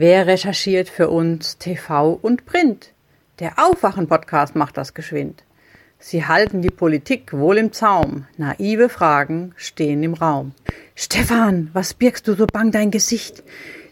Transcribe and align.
Wer 0.00 0.28
recherchiert 0.28 0.88
für 0.88 1.08
uns 1.08 1.58
TV 1.58 2.12
und 2.22 2.46
Print? 2.46 2.92
Der 3.40 3.58
Aufwachen-Podcast 3.58 4.54
macht 4.54 4.76
das 4.76 4.94
geschwind. 4.94 5.42
Sie 5.98 6.24
halten 6.24 6.62
die 6.62 6.70
Politik 6.70 7.32
wohl 7.32 7.58
im 7.58 7.72
Zaum. 7.72 8.24
Naive 8.36 8.90
Fragen 8.90 9.54
stehen 9.56 10.04
im 10.04 10.14
Raum. 10.14 10.52
Stefan, 10.94 11.70
was 11.72 11.94
birgst 11.94 12.28
du 12.28 12.34
so 12.34 12.46
bang 12.46 12.70
dein 12.70 12.92
Gesicht? 12.92 13.42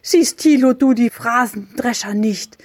Siehst 0.01 0.39
Thilo 0.39 0.75
du 0.75 0.95
die 0.95 1.11
Phrasendrescher 1.11 2.15
nicht? 2.15 2.57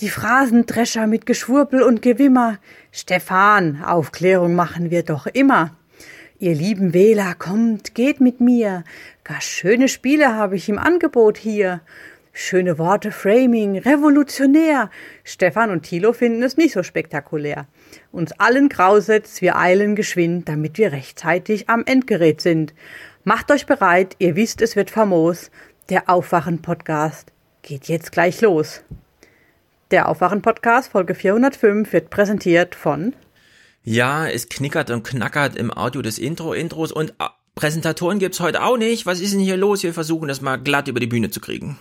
Die 0.00 0.08
Phrasendrescher 0.08 1.06
mit 1.06 1.26
Geschwurbel 1.26 1.80
und 1.80 2.02
Gewimmer. 2.02 2.58
Stefan, 2.90 3.84
Aufklärung 3.84 4.56
machen 4.56 4.90
wir 4.90 5.04
doch 5.04 5.28
immer. 5.28 5.76
Ihr 6.40 6.56
lieben 6.56 6.92
Wähler, 6.92 7.36
kommt, 7.36 7.94
geht 7.94 8.20
mit 8.20 8.40
mir. 8.40 8.82
Gar 9.22 9.40
schöne 9.40 9.86
Spiele 9.86 10.34
habe 10.34 10.56
ich 10.56 10.68
im 10.68 10.78
Angebot 10.78 11.38
hier. 11.38 11.80
Schöne 12.36 12.78
Worte, 12.78 13.12
Framing, 13.12 13.78
revolutionär. 13.78 14.90
Stefan 15.22 15.70
und 15.70 15.84
Thilo 15.84 16.12
finden 16.12 16.42
es 16.42 16.56
nicht 16.56 16.74
so 16.74 16.82
spektakulär. 16.82 17.68
Uns 18.10 18.32
allen 18.32 18.68
grausetzt, 18.68 19.40
wir 19.40 19.56
eilen 19.56 19.94
geschwind, 19.94 20.48
damit 20.48 20.76
wir 20.76 20.90
rechtzeitig 20.90 21.68
am 21.68 21.84
Endgerät 21.86 22.40
sind. 22.40 22.74
Macht 23.22 23.52
euch 23.52 23.66
bereit, 23.66 24.16
ihr 24.18 24.34
wisst, 24.34 24.62
es 24.62 24.74
wird 24.74 24.90
famos. 24.90 25.52
Der 25.90 26.10
Aufwachen-Podcast 26.10 27.30
geht 27.62 27.86
jetzt 27.86 28.10
gleich 28.10 28.40
los. 28.40 28.82
Der 29.92 30.08
Aufwachen-Podcast 30.08 30.90
Folge 30.90 31.14
405 31.14 31.92
wird 31.92 32.10
präsentiert 32.10 32.74
von 32.74 33.14
Ja, 33.84 34.26
es 34.26 34.48
knickert 34.48 34.90
und 34.90 35.04
knackert 35.04 35.54
im 35.54 35.70
Audio 35.70 36.02
des 36.02 36.18
Intro-Intros 36.18 36.90
und 36.90 37.10
äh, 37.20 37.26
Präsentatoren 37.54 38.18
gibt's 38.18 38.40
heute 38.40 38.64
auch 38.64 38.76
nicht. 38.76 39.06
Was 39.06 39.20
ist 39.20 39.34
denn 39.34 39.40
hier 39.40 39.56
los? 39.56 39.84
Wir 39.84 39.94
versuchen 39.94 40.26
das 40.26 40.40
mal 40.40 40.56
glatt 40.56 40.88
über 40.88 40.98
die 40.98 41.06
Bühne 41.06 41.30
zu 41.30 41.38
kriegen. 41.38 41.78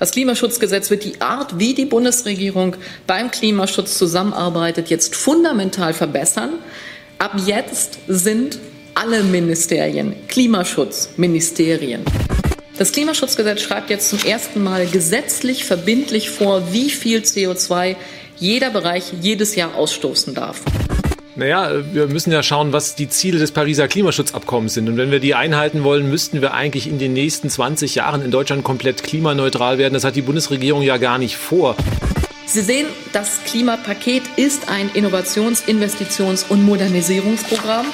Das 0.00 0.12
Klimaschutzgesetz 0.12 0.88
wird 0.88 1.04
die 1.04 1.20
Art, 1.20 1.58
wie 1.58 1.74
die 1.74 1.84
Bundesregierung 1.84 2.74
beim 3.06 3.30
Klimaschutz 3.30 3.98
zusammenarbeitet, 3.98 4.88
jetzt 4.88 5.14
fundamental 5.14 5.92
verbessern. 5.92 6.54
Ab 7.18 7.34
jetzt 7.44 7.98
sind 8.08 8.58
alle 8.94 9.22
Ministerien 9.22 10.14
Klimaschutzministerien. 10.26 12.00
Das 12.78 12.92
Klimaschutzgesetz 12.92 13.60
schreibt 13.60 13.90
jetzt 13.90 14.08
zum 14.08 14.20
ersten 14.24 14.64
Mal 14.64 14.86
gesetzlich 14.86 15.66
verbindlich 15.66 16.30
vor, 16.30 16.72
wie 16.72 16.88
viel 16.88 17.20
CO2 17.20 17.94
jeder 18.38 18.70
Bereich 18.70 19.12
jedes 19.20 19.54
Jahr 19.54 19.74
ausstoßen 19.74 20.34
darf. 20.34 20.62
Naja, 21.40 21.70
wir 21.94 22.06
müssen 22.06 22.30
ja 22.32 22.42
schauen, 22.42 22.74
was 22.74 22.96
die 22.96 23.08
Ziele 23.08 23.38
des 23.38 23.50
Pariser 23.50 23.88
Klimaschutzabkommens 23.88 24.74
sind. 24.74 24.90
Und 24.90 24.98
wenn 24.98 25.10
wir 25.10 25.20
die 25.20 25.34
einhalten 25.34 25.84
wollen, 25.84 26.10
müssten 26.10 26.42
wir 26.42 26.52
eigentlich 26.52 26.86
in 26.86 26.98
den 26.98 27.14
nächsten 27.14 27.48
20 27.48 27.94
Jahren 27.94 28.22
in 28.22 28.30
Deutschland 28.30 28.62
komplett 28.62 29.02
klimaneutral 29.02 29.78
werden. 29.78 29.94
Das 29.94 30.04
hat 30.04 30.16
die 30.16 30.20
Bundesregierung 30.20 30.82
ja 30.82 30.98
gar 30.98 31.16
nicht 31.16 31.38
vor. 31.38 31.76
Sie 32.44 32.60
sehen, 32.60 32.88
das 33.14 33.42
Klimapaket 33.46 34.24
ist 34.36 34.68
ein 34.68 34.90
Innovations-, 34.92 35.66
Investitions- 35.66 36.44
und 36.46 36.62
Modernisierungsprogramm. 36.62 37.86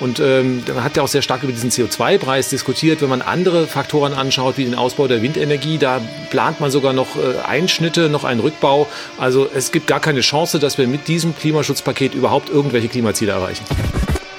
Und 0.00 0.20
ähm, 0.20 0.62
man 0.66 0.82
hat 0.82 0.96
ja 0.96 1.02
auch 1.02 1.08
sehr 1.08 1.22
stark 1.22 1.42
über 1.42 1.52
diesen 1.52 1.70
CO2-Preis 1.70 2.48
diskutiert. 2.48 3.00
Wenn 3.00 3.08
man 3.08 3.22
andere 3.22 3.66
Faktoren 3.66 4.12
anschaut, 4.12 4.56
wie 4.56 4.64
den 4.64 4.74
Ausbau 4.74 5.06
der 5.06 5.22
Windenergie, 5.22 5.78
da 5.78 6.00
plant 6.30 6.60
man 6.60 6.70
sogar 6.70 6.92
noch 6.92 7.16
äh, 7.16 7.38
Einschnitte, 7.46 8.08
noch 8.08 8.24
einen 8.24 8.40
Rückbau. 8.40 8.88
Also 9.18 9.48
es 9.54 9.72
gibt 9.72 9.86
gar 9.86 10.00
keine 10.00 10.20
Chance, 10.20 10.58
dass 10.58 10.78
wir 10.78 10.86
mit 10.88 11.08
diesem 11.08 11.36
Klimaschutzpaket 11.36 12.14
überhaupt 12.14 12.50
irgendwelche 12.50 12.88
Klimaziele 12.88 13.32
erreichen. 13.32 13.64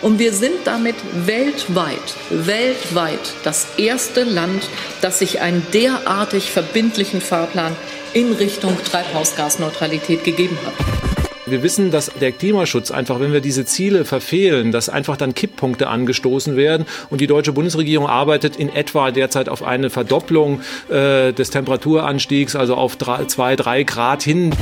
Und 0.01 0.19
wir 0.19 0.33
sind 0.33 0.55
damit 0.65 0.95
weltweit, 1.25 2.15
weltweit 2.29 3.33
das 3.43 3.67
erste 3.77 4.23
Land, 4.23 4.69
das 5.01 5.17
sich 5.19 5.41
einen 5.41 5.65
derartig 5.73 6.51
verbindlichen 6.51 7.21
Fahrplan 7.21 7.75
in 8.13 8.31
Richtung 8.33 8.77
Treibhausgasneutralität 8.83 10.23
gegeben 10.23 10.59
hat. 10.63 11.14
Wir 11.47 11.61
wissen, 11.61 11.91
dass 11.91 12.11
der 12.19 12.31
Klimaschutz 12.31 12.89
einfach, 12.89 13.19
wenn 13.19 13.31
wir 13.31 13.39
diese 13.39 13.65
Ziele 13.65 14.03
verfehlen, 14.03 14.71
dass 14.71 14.89
einfach 14.89 15.15
dann 15.15 15.35
Kipppunkte 15.35 15.87
angestoßen 15.87 16.57
werden. 16.57 16.87
Und 17.11 17.21
die 17.21 17.27
deutsche 17.27 17.53
Bundesregierung 17.53 18.07
arbeitet 18.07 18.55
in 18.55 18.69
etwa 18.69 19.11
derzeit 19.11 19.47
auf 19.47 19.61
eine 19.61 19.91
Verdopplung 19.91 20.61
äh, 20.89 21.33
des 21.33 21.51
Temperaturanstiegs, 21.51 22.55
also 22.55 22.73
auf 22.73 22.95
drei, 22.95 23.25
zwei, 23.25 23.55
drei 23.55 23.83
Grad 23.83 24.23
hin. 24.23 24.55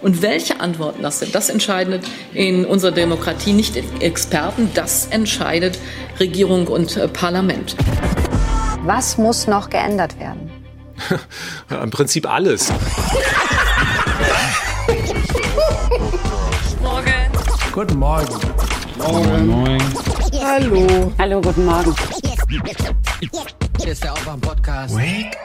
Und 0.00 0.22
welche 0.22 0.60
Antworten 0.60 1.02
das 1.02 1.18
sind, 1.18 1.34
das 1.34 1.50
entscheiden 1.50 2.00
in 2.32 2.64
unserer 2.64 2.92
Demokratie 2.92 3.52
nicht 3.52 3.76
Experten, 4.00 4.70
das 4.74 5.08
entscheidet 5.08 5.78
Regierung 6.20 6.68
und 6.68 6.96
äh, 6.96 7.06
Parlament. 7.06 7.76
Was 8.82 9.18
muss 9.18 9.46
noch 9.46 9.68
geändert 9.68 10.18
werden? 10.18 10.50
Im 11.82 11.90
Prinzip 11.90 12.30
alles. 12.30 12.72
Guten 17.74 17.98
Morgen. 17.98 18.28
Morgen. 18.98 19.46
Moin. 19.48 19.82
Hallo. 20.40 21.12
Hallo, 21.18 21.40
guten 21.40 21.64
Morgen. 21.64 21.92
Hier 23.80 23.90
ist 23.90 24.04
der 24.04 24.12
Aufwand-Podcast. 24.12 24.94
Wake. 24.94 25.36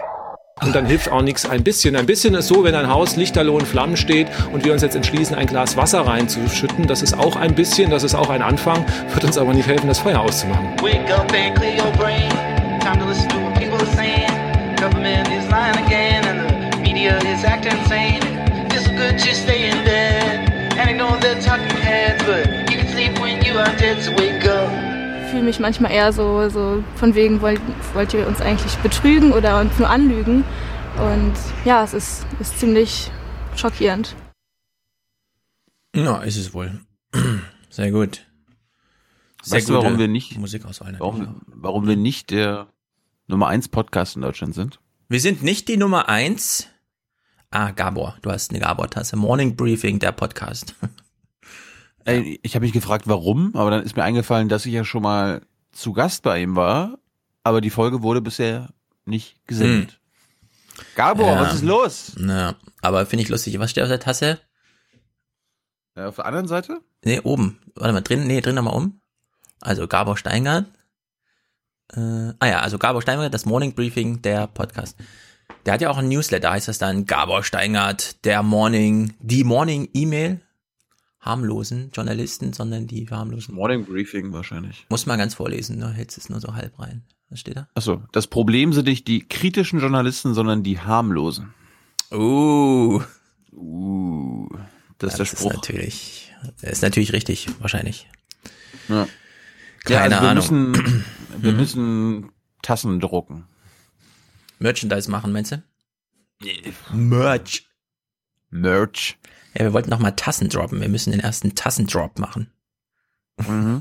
Und 0.62 0.76
dann 0.76 0.86
hilft 0.86 1.12
auch 1.12 1.24
nichts. 1.24 1.50
Ein 1.50 1.64
bisschen. 1.64 1.96
Ein 1.96 2.06
bisschen 2.06 2.36
ist 2.36 2.48
so, 2.48 2.64
wenn 2.64 2.76
ein 2.76 2.88
Haus 2.88 3.16
lichterloh 3.16 3.58
in 3.58 3.66
Flammen 3.66 3.98
steht 3.98 4.28
und 4.54 4.64
wir 4.64 4.74
uns 4.74 4.84
jetzt 4.84 4.96
entschließen, 4.96 5.36
ein 5.36 5.48
Glas 5.48 5.76
Wasser 5.76 6.02
reinzuschütten. 6.02 6.86
Das 6.86 7.02
ist 7.02 7.18
auch 7.18 7.36
ein 7.36 7.56
bisschen, 7.56 7.90
das 7.90 8.04
ist 8.04 8.14
auch 8.14 8.30
ein 8.30 8.44
Anfang, 8.44 8.86
wird 9.12 9.24
uns 9.24 9.40
aber 9.40 9.56
nicht 9.56 9.68
helfen, 9.68 9.88
das 9.88 9.98
Feuer 9.98 10.20
auszumachen. 10.20 10.68
Wake 10.84 11.12
up 11.12 11.34
and 11.34 11.56
clear 11.56 11.84
your 11.84 11.92
brain. 11.94 12.30
Time 12.80 13.00
to 13.00 13.08
listen 13.08 13.28
to 13.30 13.38
what 13.38 13.56
people 13.56 13.80
are 13.80 13.96
saying. 13.96 14.30
Government 14.76 15.28
is 15.30 15.50
lying 15.50 15.84
again, 15.84 16.24
and 16.26 16.74
the 16.76 16.80
media 16.80 17.18
is 17.24 17.44
acting 17.44 17.76
insane. 17.80 18.22
It's 18.70 18.88
good 18.88 19.18
to 19.18 19.34
stay 19.34 19.72
in 19.72 19.84
bed 19.84 20.29
Ich 25.24 25.32
fühle 25.32 25.44
mich 25.44 25.60
manchmal 25.60 25.92
eher 25.92 26.12
so, 26.14 26.50
so 26.50 26.84
von 26.96 27.14
wegen, 27.16 27.42
wollt, 27.42 27.62
wollt 27.94 28.14
ihr 28.14 28.26
uns 28.28 28.42
eigentlich 28.42 28.76
betrügen 28.78 29.32
oder 29.32 29.60
uns 29.60 29.78
nur 29.78 29.90
anlügen? 29.90 30.44
Und 30.98 31.34
ja, 31.66 31.84
es 31.84 31.94
ist, 31.94 32.26
ist 32.40 32.60
ziemlich 32.60 33.12
schockierend. 33.56 34.16
Ja, 35.96 36.18
ist 36.18 36.38
es 36.38 36.54
wohl. 36.54 36.80
Sehr 37.70 37.92
gut. 37.92 38.26
Sehr 39.42 39.58
Weißt 39.58 39.70
du, 39.70 39.74
warum 39.74 39.98
wir 39.98 40.08
nicht, 40.08 40.38
Musikauswahl. 40.38 40.96
warum, 41.00 41.42
warum 41.48 41.88
wir 41.88 41.96
nicht 41.96 42.30
der 42.31 42.68
Nummer 43.28 43.48
1 43.48 43.70
Podcast 43.70 44.16
in 44.16 44.22
Deutschland 44.22 44.56
sind? 44.56 44.80
Wir 45.08 45.20
sind 45.20 45.44
nicht 45.44 45.68
die 45.68 45.78
Nummer 45.78 46.10
eins. 46.10 46.68
Ah, 47.52 47.72
Gabor, 47.72 48.18
du 48.22 48.30
hast 48.30 48.52
eine 48.52 48.60
Gabor-Tasse. 48.60 49.16
Morning 49.16 49.56
Briefing, 49.56 50.00
der 50.00 50.12
Podcast. 50.12 50.76
Ey, 52.09 52.40
ich 52.44 52.56
habe 52.56 52.64
mich 52.66 52.74
gefragt, 52.74 53.08
warum, 53.08 53.56
aber 53.56 53.72
dann 53.72 53.84
ist 53.84 53.96
mir 53.96 54.03
eingefallen, 54.03 54.50
dass 54.50 54.66
ich 54.66 54.74
ja 54.74 54.84
schon 54.84 55.03
mal 55.03 55.42
zu 55.72 55.94
Gast 55.94 56.24
bei 56.24 56.42
ihm 56.42 56.56
war, 56.56 56.97
aber 57.44 57.62
die 57.62 57.70
Folge 57.70 58.02
wurde 58.02 58.22
bisher 58.22 58.70
nicht 59.06 59.38
gesendet. 59.47 60.00
Gabor, 60.96 61.28
Ja. 61.28 61.42
was 61.42 61.56
ist 61.56 61.64
los? 61.64 62.14
Na, 62.18 62.56
aber 62.81 63.06
finde 63.06 63.24
ich 63.24 63.30
lustig. 63.30 63.59
Was 63.59 63.72
steht 63.72 63.84
auf 63.84 63.90
der 63.90 64.00
Tasse? 64.00 64.40
Ja, 65.96 66.08
auf 66.08 66.16
der 66.16 66.25
anderen 66.25 66.48
Seite? 66.48 66.80
Nee, 67.03 67.19
oben. 67.22 67.59
Warte 67.75 67.94
mal, 67.94 68.02
drin, 68.02 68.28
nee, 68.28 68.42
drin 68.42 68.56
nochmal 68.56 68.75
um. 68.75 69.02
Also 69.62 69.88
Gabor 69.88 70.18
Steingart. 70.18 70.66
Äh, 71.94 72.00
ah 72.40 72.46
ja, 72.48 72.59
also 72.59 72.78
Gabor 72.78 73.02
Steingart, 73.02 73.34
das 73.34 73.46
Morning 73.46 73.74
Briefing, 73.74 74.22
der 74.22 74.48
Podcast. 74.48 74.98
Der 75.66 75.74
hat 75.74 75.81
ja 75.81 75.90
auch 75.90 75.98
ein 75.98 76.08
Newsletter, 76.08 76.52
heißt 76.52 76.68
das 76.68 76.78
dann 76.78 77.06
Gabor 77.06 77.44
Steingart, 77.44 78.24
der 78.25 78.44
Morning, 78.44 79.13
die 79.19 79.44
Morning 79.44 79.89
E-Mail. 79.94 80.39
Harmlosen 81.19 81.92
Journalisten, 81.94 82.54
sondern 82.54 82.88
die 82.88 83.07
harmlosen. 83.10 83.56
Morning 83.56 83.86
Briefing 83.86 84.31
wahrscheinlich. 84.31 84.86
Muss 84.89 85.06
mal 85.06 85.18
ganz 85.18 85.36
vorlesen, 85.36 85.77
ne? 85.77 85.92
Hältst 85.92 86.18
es 86.18 86.30
nur 86.30 86.39
so 86.39 86.56
halb 86.56 86.80
rein. 86.80 87.04
Was 87.30 87.42
steht 87.42 87.57
da? 87.57 87.68
Achso, 87.75 88.01
das 88.12 88.27
Problem 88.27 88.74
sind 88.74 88.88
nicht 88.88 89.07
die 89.07 89.27
kritischen 89.27 89.80
Journalisten, 89.80 90.33
sondern 90.33 90.63
die 90.63 90.80
harmlosen. 90.80 91.54
Uh, 92.12 93.01
Uh, 93.51 94.48
das 95.00 95.13
ist 95.13 95.18
der 95.19 95.25
das 95.25 95.33
ist 95.33 95.39
Spruch. 95.39 95.54
natürlich, 95.54 96.33
das 96.62 96.71
ist 96.71 96.81
natürlich 96.81 97.13
richtig, 97.13 97.48
wahrscheinlich. 97.60 98.07
Ja. 98.88 99.07
Keine 99.83 99.95
ja, 99.95 100.01
also 100.04 100.22
wir 100.22 100.30
Ahnung. 100.30 100.72
Müssen, 100.72 101.06
wir 101.39 101.51
müssen 101.54 102.31
Tassen 102.62 103.00
drucken. 103.00 103.45
Merchandise 104.60 105.10
machen, 105.12 105.31
meinst 105.33 105.51
du? 105.51 105.63
Merch. 106.94 107.68
Merch. 108.50 109.18
Ja, 109.60 109.66
wir 109.66 109.74
wollten 109.74 109.90
noch 109.90 110.00
mal 110.00 110.12
Tassen 110.12 110.50
droppen. 110.50 110.82
Wir 110.82 110.90
müssen 110.90 111.12
den 111.12 111.20
ersten 111.20 111.54
Tassendrop 111.54 112.18
machen. 112.18 112.52
Mhm. 113.48 113.80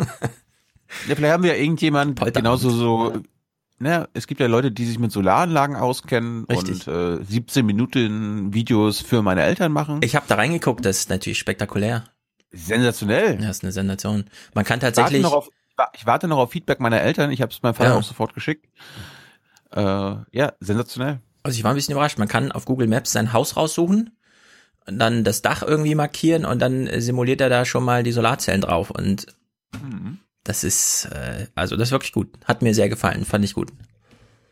ja, 1.09 1.15
vielleicht 1.15 1.33
haben 1.33 1.43
wir 1.45 1.55
ja 1.57 1.61
irgendjemand 1.63 2.21
genauso 2.35 2.71
so 2.71 3.23
ne, 3.79 4.09
es 4.13 4.27
gibt 4.27 4.41
ja 4.41 4.47
Leute, 4.47 4.71
die 4.73 4.85
sich 4.87 4.99
mit 4.99 5.13
Solaranlagen 5.13 5.77
auskennen 5.77 6.45
Richtig. 6.45 6.87
und 6.89 7.21
äh, 7.21 7.25
17 7.25 7.65
Minuten 7.65 8.53
Videos 8.53 9.01
für 9.01 9.23
meine 9.23 9.43
Eltern 9.43 9.73
machen. 9.73 10.01
Ich 10.03 10.17
habe 10.17 10.27
da 10.29 10.35
reingeguckt, 10.37 10.85
das 10.85 10.99
ist 10.99 11.11
natürlich 11.11 11.39
spektakulär. 11.39 12.05
Sensationell. 12.51 13.37
Das 13.39 13.59
ist 13.59 13.63
eine 13.63 13.73
Sensation. 13.73 14.25
Man 14.55 14.65
kann 14.65 14.79
Ich 14.79 14.83
warte, 14.85 14.97
tatsächlich. 14.97 15.23
noch 15.23 15.33
auf, 15.33 15.49
ich 15.95 16.07
warte 16.07 16.29
noch 16.29 16.39
auf 16.39 16.51
Feedback 16.51 16.81
meiner 16.81 17.01
Eltern. 17.01 17.31
Ich 17.31 17.43
habe 17.43 17.53
es 17.53 17.63
meinem 17.63 17.75
Vater 17.75 17.91
Ja. 17.91 17.97
auch 17.97 18.03
sofort 18.03 18.35
geschickt. 18.35 18.67
Äh, 19.73 19.81
ja, 19.83 20.53
sensationell. 20.61 21.21
Also 21.43 21.57
ich 21.57 21.65
war 21.65 21.73
ein 21.73 21.77
bisschen 21.77 21.93
überrascht. 21.93 22.19
Man 22.19 22.29
kann 22.29 22.51
auf 22.53 22.65
Google 22.65 22.89
Maps 22.89 23.13
sein 23.13 23.33
Haus 23.33 23.57
raussuchen, 23.57 24.18
dann 24.91 25.25
das 25.25 25.43
Dach 25.43 25.63
irgendwie 25.63 25.95
markieren 25.95 26.45
und 26.45 26.61
dann 26.61 26.87
äh, 26.87 27.01
simuliert 27.01 27.41
er 27.41 27.49
da 27.49 27.65
schon 27.65 27.85
mal 27.85 28.03
die 28.03 28.13
Solarzellen 28.13 28.61
drauf. 28.63 28.91
Und 28.91 29.27
das 30.45 30.65
ist, 30.65 31.07
äh, 31.07 31.47
also 31.55 31.77
das 31.77 31.89
ist 31.89 31.93
wirklich 31.93 32.13
gut. 32.13 32.29
Hat 32.45 32.63
mir 32.63 32.75
sehr 32.75 32.89
gefallen, 32.89 33.25
fand 33.25 33.45
ich 33.45 33.55
gut. 33.55 33.71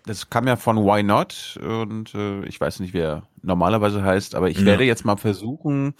Das 0.05 0.31
kam 0.31 0.47
ja 0.47 0.55
von 0.57 0.77
Why 0.85 1.03
Not 1.03 1.59
und 1.61 2.15
äh, 2.15 2.45
ich 2.45 2.61
weiß 2.61 2.79
nicht, 2.81 2.95
wer 2.95 3.25
normalerweise 3.43 4.05
heißt, 4.05 4.35
aber 4.37 4.49
ich 4.51 4.59
Ja. 4.59 4.67
werde 4.67 4.85
jetzt 4.85 5.05
mal 5.05 5.17
versuchen, 5.17 5.95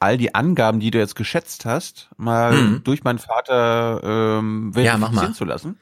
all 0.00 0.16
die 0.18 0.34
Angaben, 0.34 0.80
die 0.80 0.90
du 0.90 0.98
jetzt 0.98 1.14
geschätzt 1.14 1.64
hast, 1.64 2.10
mal 2.16 2.52
Mhm. 2.54 2.84
durch 2.84 3.04
meinen 3.04 3.18
Vater 3.20 4.00
ähm, 4.02 4.72
Ja, 4.74 4.96
mach 4.96 5.08
verifizieren 5.12 5.30
mal. 5.30 5.34
zu 5.36 5.44
lassen. 5.44 5.78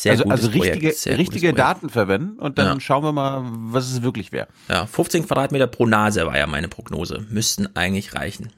Sehr 0.00 0.12
also 0.12 0.24
gutes 0.24 0.44
also 0.44 0.50
richtige, 0.52 0.90
Projekt. 0.90 1.06
Richtige. 1.18 1.52
Daten 1.54 1.88
verwenden 1.90 2.38
und 2.38 2.56
dann 2.58 2.74
Ja. 2.76 2.80
schauen 2.80 3.02
wir 3.02 3.10
mal, 3.12 3.42
was 3.44 3.90
es 3.90 4.02
wirklich 4.02 4.30
wäre. 4.30 4.46
Ja, 4.68 4.86
15 4.86 5.26
Quadratmeter 5.26 5.66
pro 5.66 5.86
Nase 5.86 6.24
war 6.24 6.36
ja 6.38 6.46
meine 6.46 6.68
Prognose. 6.68 7.26
Müssten 7.30 7.74
eigentlich 7.74 8.14
reichen. 8.14 8.52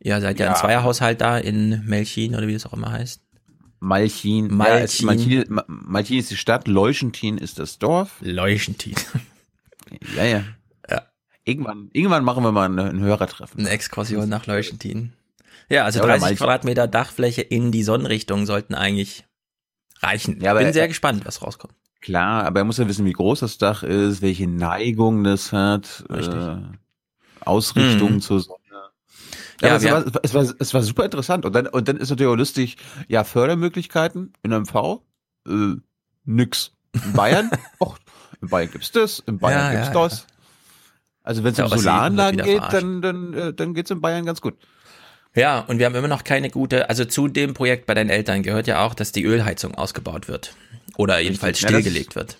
Ihr 0.00 0.20
seid 0.20 0.38
ja, 0.40 0.46
Ja. 0.46 0.52
ein 0.52 0.58
Zweierhaushalt 0.58 1.20
da 1.20 1.38
in 1.38 1.84
Melchin 1.86 2.34
oder 2.34 2.46
wie 2.48 2.52
das 2.54 2.66
auch 2.66 2.72
immer 2.72 2.90
heißt. 2.90 3.20
Malchin. 3.78 4.48
Malchin. 4.52 5.06
Ja, 5.08 5.14
Malchin, 5.14 5.44
Ma- 5.48 5.64
Malchin 5.68 6.18
ist 6.18 6.30
die 6.32 6.36
Stadt, 6.36 6.66
Leuschentin 6.66 7.38
ist 7.38 7.58
das 7.60 7.78
Dorf. 7.78 8.16
Leuchtentin. 8.20 8.94
Ja, 10.16 10.24
ja. 10.24 10.42
Ja. 10.90 11.02
Irgendwann, 11.44 11.90
irgendwann 11.92 12.24
machen 12.24 12.42
wir 12.42 12.50
mal 12.50 12.68
ein, 12.68 12.76
ein 12.76 12.98
Hörertreffen. 13.00 13.60
Eine 13.60 13.68
Exkursion 13.70 14.28
nach 14.28 14.46
Leuchtentin. 14.46 15.12
Ja, 15.68 15.84
also 15.84 16.00
Ja, 16.00 16.04
oder 16.04 16.12
30 16.14 16.22
Malchin. 16.22 16.36
Quadratmeter 16.38 16.88
Dachfläche 16.88 17.42
in 17.42 17.70
die 17.70 17.84
Sonnenrichtung 17.84 18.46
sollten 18.46 18.74
eigentlich 18.74 19.24
reichen. 20.02 20.40
Ja, 20.40 20.52
aber- 20.52 20.60
Bin 20.60 20.72
sehr 20.72 20.88
gespannt, 20.88 21.24
was 21.24 21.42
rauskommt. 21.42 21.74
Klar, 22.00 22.44
aber 22.44 22.60
er 22.60 22.64
muss 22.64 22.78
ja 22.78 22.86
wissen, 22.88 23.04
wie 23.04 23.12
groß 23.12 23.40
das 23.40 23.58
Dach 23.58 23.82
ist, 23.82 24.22
welche 24.22 24.46
Neigung 24.46 25.24
das 25.24 25.52
hat, 25.52 26.04
Richtig. 26.10 26.36
äh, 26.36 26.58
Ausrichtung 27.40 28.14
Mhm. 28.14 28.20
zur 28.20 28.40
Sonne. 28.40 28.58
Ja, 29.62 29.68
Ja, 29.68 29.76
es, 29.76 29.84
war, 29.90 30.04
es, 30.22 30.34
war, 30.34 30.54
es 30.58 30.74
war 30.74 30.82
super 30.82 31.04
interessant. 31.04 31.44
Und 31.46 31.54
dann, 31.54 31.66
und 31.66 31.88
dann 31.88 31.96
ist 31.96 32.10
natürlich 32.10 32.30
auch 32.30 32.36
lustig, 32.36 32.76
ja, 33.08 33.24
Fördermöglichkeiten 33.24 34.32
in 34.42 34.52
MV, 34.52 35.02
äh, 35.48 35.76
nix. 36.24 36.72
In 36.92 37.12
Bayern, 37.14 37.50
och, 37.80 37.96
in 38.42 38.48
Bayern 38.48 38.70
gibt's 38.70 38.92
das, 38.92 39.20
in 39.20 39.38
Bayern 39.38 39.58
Ja, 39.60 39.70
gibt's 39.72 39.88
ja, 39.88 39.94
das. 39.94 40.26
Also 41.22 41.42
wenn 41.42 41.52
es 41.54 41.58
um 41.58 41.68
Solaranlagen 41.68 42.40
geht, 42.42 42.62
dann, 42.70 43.02
dann, 43.02 43.32
äh, 43.34 43.52
dann 43.54 43.74
geht's 43.74 43.90
in 43.90 44.00
Bayern 44.00 44.24
ganz 44.26 44.40
gut. 44.40 44.54
Ja, 45.36 45.60
und 45.60 45.78
wir 45.78 45.86
haben 45.86 45.94
immer 45.94 46.08
noch 46.08 46.24
keine 46.24 46.50
gute, 46.50 46.88
also 46.88 47.04
zu 47.04 47.28
dem 47.28 47.54
Projekt 47.54 47.86
bei 47.86 47.94
deinen 47.94 48.10
Eltern 48.10 48.42
gehört 48.42 48.66
ja 48.66 48.84
auch, 48.84 48.94
dass 48.94 49.12
die 49.12 49.24
Ölheizung 49.24 49.74
ausgebaut 49.74 50.28
wird. 50.28 50.56
Oder 50.96 51.20
jedenfalls 51.20 51.60
das- 51.60 51.70
stillgelegt 51.70 52.16
wird. 52.16 52.38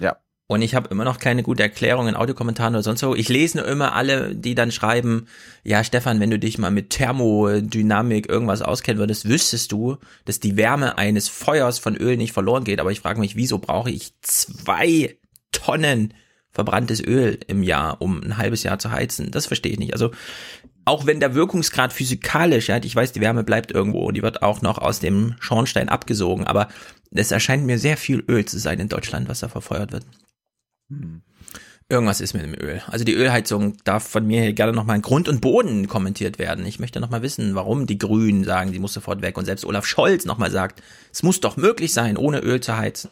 Ja. 0.00 0.16
Und 0.46 0.62
ich 0.62 0.74
habe 0.74 0.88
immer 0.90 1.04
noch 1.04 1.18
keine 1.18 1.42
gute 1.42 1.62
Erklärung 1.62 2.06
in 2.06 2.14
Audiokommentaren 2.14 2.74
oder 2.74 2.82
sonst 2.82 3.02
wo. 3.02 3.14
Ich 3.14 3.28
lese 3.28 3.58
nur 3.58 3.66
immer 3.66 3.94
alle, 3.94 4.34
die 4.36 4.54
dann 4.54 4.70
schreiben, 4.70 5.26
ja 5.64 5.82
Stefan, 5.82 6.20
wenn 6.20 6.30
du 6.30 6.38
dich 6.38 6.58
mal 6.58 6.70
mit 6.70 6.90
Thermodynamik 6.90 8.28
irgendwas 8.28 8.62
auskennen 8.62 8.98
würdest, 9.00 9.28
wüsstest 9.28 9.72
du, 9.72 9.96
dass 10.24 10.40
die 10.40 10.56
Wärme 10.56 10.98
eines 10.98 11.28
Feuers 11.28 11.78
von 11.78 11.96
Öl 11.96 12.16
nicht 12.16 12.32
verloren 12.32 12.64
geht. 12.64 12.78
Aber 12.78 12.92
ich 12.92 13.00
frage 13.00 13.20
mich, 13.20 13.36
wieso 13.36 13.58
brauche 13.58 13.90
ich 13.90 14.12
zwei 14.20 15.16
Tonnen 15.50 16.14
verbranntes 16.52 17.02
Öl 17.02 17.40
im 17.48 17.62
Jahr, 17.64 18.00
um 18.00 18.22
ein 18.22 18.36
halbes 18.36 18.62
Jahr 18.62 18.78
zu 18.78 18.92
heizen? 18.92 19.30
Das 19.30 19.46
verstehe 19.46 19.72
ich 19.72 19.78
nicht. 19.78 19.94
Also 19.94 20.12
auch 20.84 21.06
wenn 21.06 21.20
der 21.20 21.34
Wirkungsgrad 21.34 21.92
physikalisch, 21.92 22.68
ja, 22.68 22.78
ich 22.82 22.94
weiß, 22.94 23.12
die 23.12 23.20
Wärme 23.20 23.44
bleibt 23.44 23.72
irgendwo 23.72 24.06
und 24.06 24.14
die 24.14 24.22
wird 24.22 24.42
auch 24.42 24.62
noch 24.62 24.78
aus 24.78 25.00
dem 25.00 25.36
Schornstein 25.40 25.88
abgesogen, 25.88 26.46
aber 26.46 26.68
es 27.10 27.30
erscheint 27.30 27.64
mir 27.64 27.78
sehr 27.78 27.96
viel 27.96 28.24
Öl 28.28 28.44
zu 28.44 28.58
sein 28.58 28.80
in 28.80 28.88
Deutschland, 28.88 29.28
was 29.28 29.40
da 29.40 29.48
verfeuert 29.48 29.92
wird. 29.92 30.04
Irgendwas 31.88 32.20
ist 32.20 32.32
mit 32.32 32.42
dem 32.42 32.54
Öl. 32.54 32.82
Also 32.86 33.04
die 33.04 33.12
Ölheizung 33.12 33.76
darf 33.84 34.08
von 34.08 34.26
mir 34.26 34.42
hier 34.42 34.52
gerne 34.54 34.72
nochmal 34.72 34.96
in 34.96 35.02
Grund 35.02 35.28
und 35.28 35.42
Boden 35.42 35.86
kommentiert 35.86 36.38
werden. 36.38 36.64
Ich 36.64 36.80
möchte 36.80 36.98
nochmal 36.98 37.22
wissen, 37.22 37.54
warum 37.54 37.86
die 37.86 37.98
Grünen 37.98 38.44
sagen, 38.44 38.72
die 38.72 38.78
muss 38.78 38.94
sofort 38.94 39.20
weg 39.20 39.36
und 39.36 39.44
selbst 39.44 39.66
Olaf 39.66 39.86
Scholz 39.86 40.24
nochmal 40.24 40.50
sagt, 40.50 40.82
es 41.12 41.22
muss 41.22 41.40
doch 41.40 41.56
möglich 41.56 41.92
sein, 41.92 42.16
ohne 42.16 42.40
Öl 42.40 42.60
zu 42.60 42.76
heizen. 42.76 43.10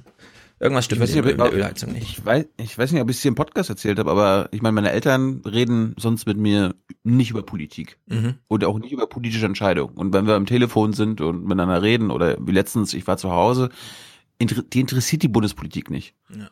Irgendwas 0.63 0.85
stimmt 0.85 1.01
nicht, 1.01 1.15
mit 1.17 1.39
der 1.39 1.53
Ölheizung 1.53 1.93
nicht. 1.93 2.05
Ich 2.19 2.25
weiß, 2.25 2.47
ich 2.57 2.79
weiß 2.79 2.93
nicht, 2.93 3.03
ob 3.03 3.11
ich 3.11 3.17
es 3.17 3.23
hier 3.23 3.31
im 3.31 3.35
Podcast 3.35 3.69
erzählt 3.69 3.99
habe, 3.99 4.09
aber 4.11 4.49
ich 4.53 4.63
meine, 4.63 4.73
meine 4.75 4.93
Eltern 4.93 5.43
reden 5.45 5.97
sonst 5.99 6.25
mit 6.25 6.37
mir 6.37 6.77
nicht 7.03 7.31
über 7.33 7.43
Politik 7.43 7.99
Mhm. 8.07 8.35
und 8.47 8.65
auch 8.65 8.79
nicht 8.79 8.93
über 8.93 9.09
politische 9.09 9.45
Entscheidungen. 9.47 9.97
Und 9.97 10.13
wenn 10.13 10.27
wir 10.29 10.35
am 10.37 10.47
Telefon 10.47 10.93
sind 10.93 11.21
und 11.21 11.43
miteinander 11.43 11.83
reden 11.83 12.13
oder 12.13 12.37
wie 12.41 12.53
letztens, 12.53 12.95
ich 12.95 13.05
war 13.09 13.17
zu 13.17 13.33
Hause, 13.33 13.71
die 14.41 14.81
interessiert 14.81 15.23
die 15.25 15.29
Bundespolitik 15.29 15.91
nicht. 15.91 16.15
Ja. 16.31 16.49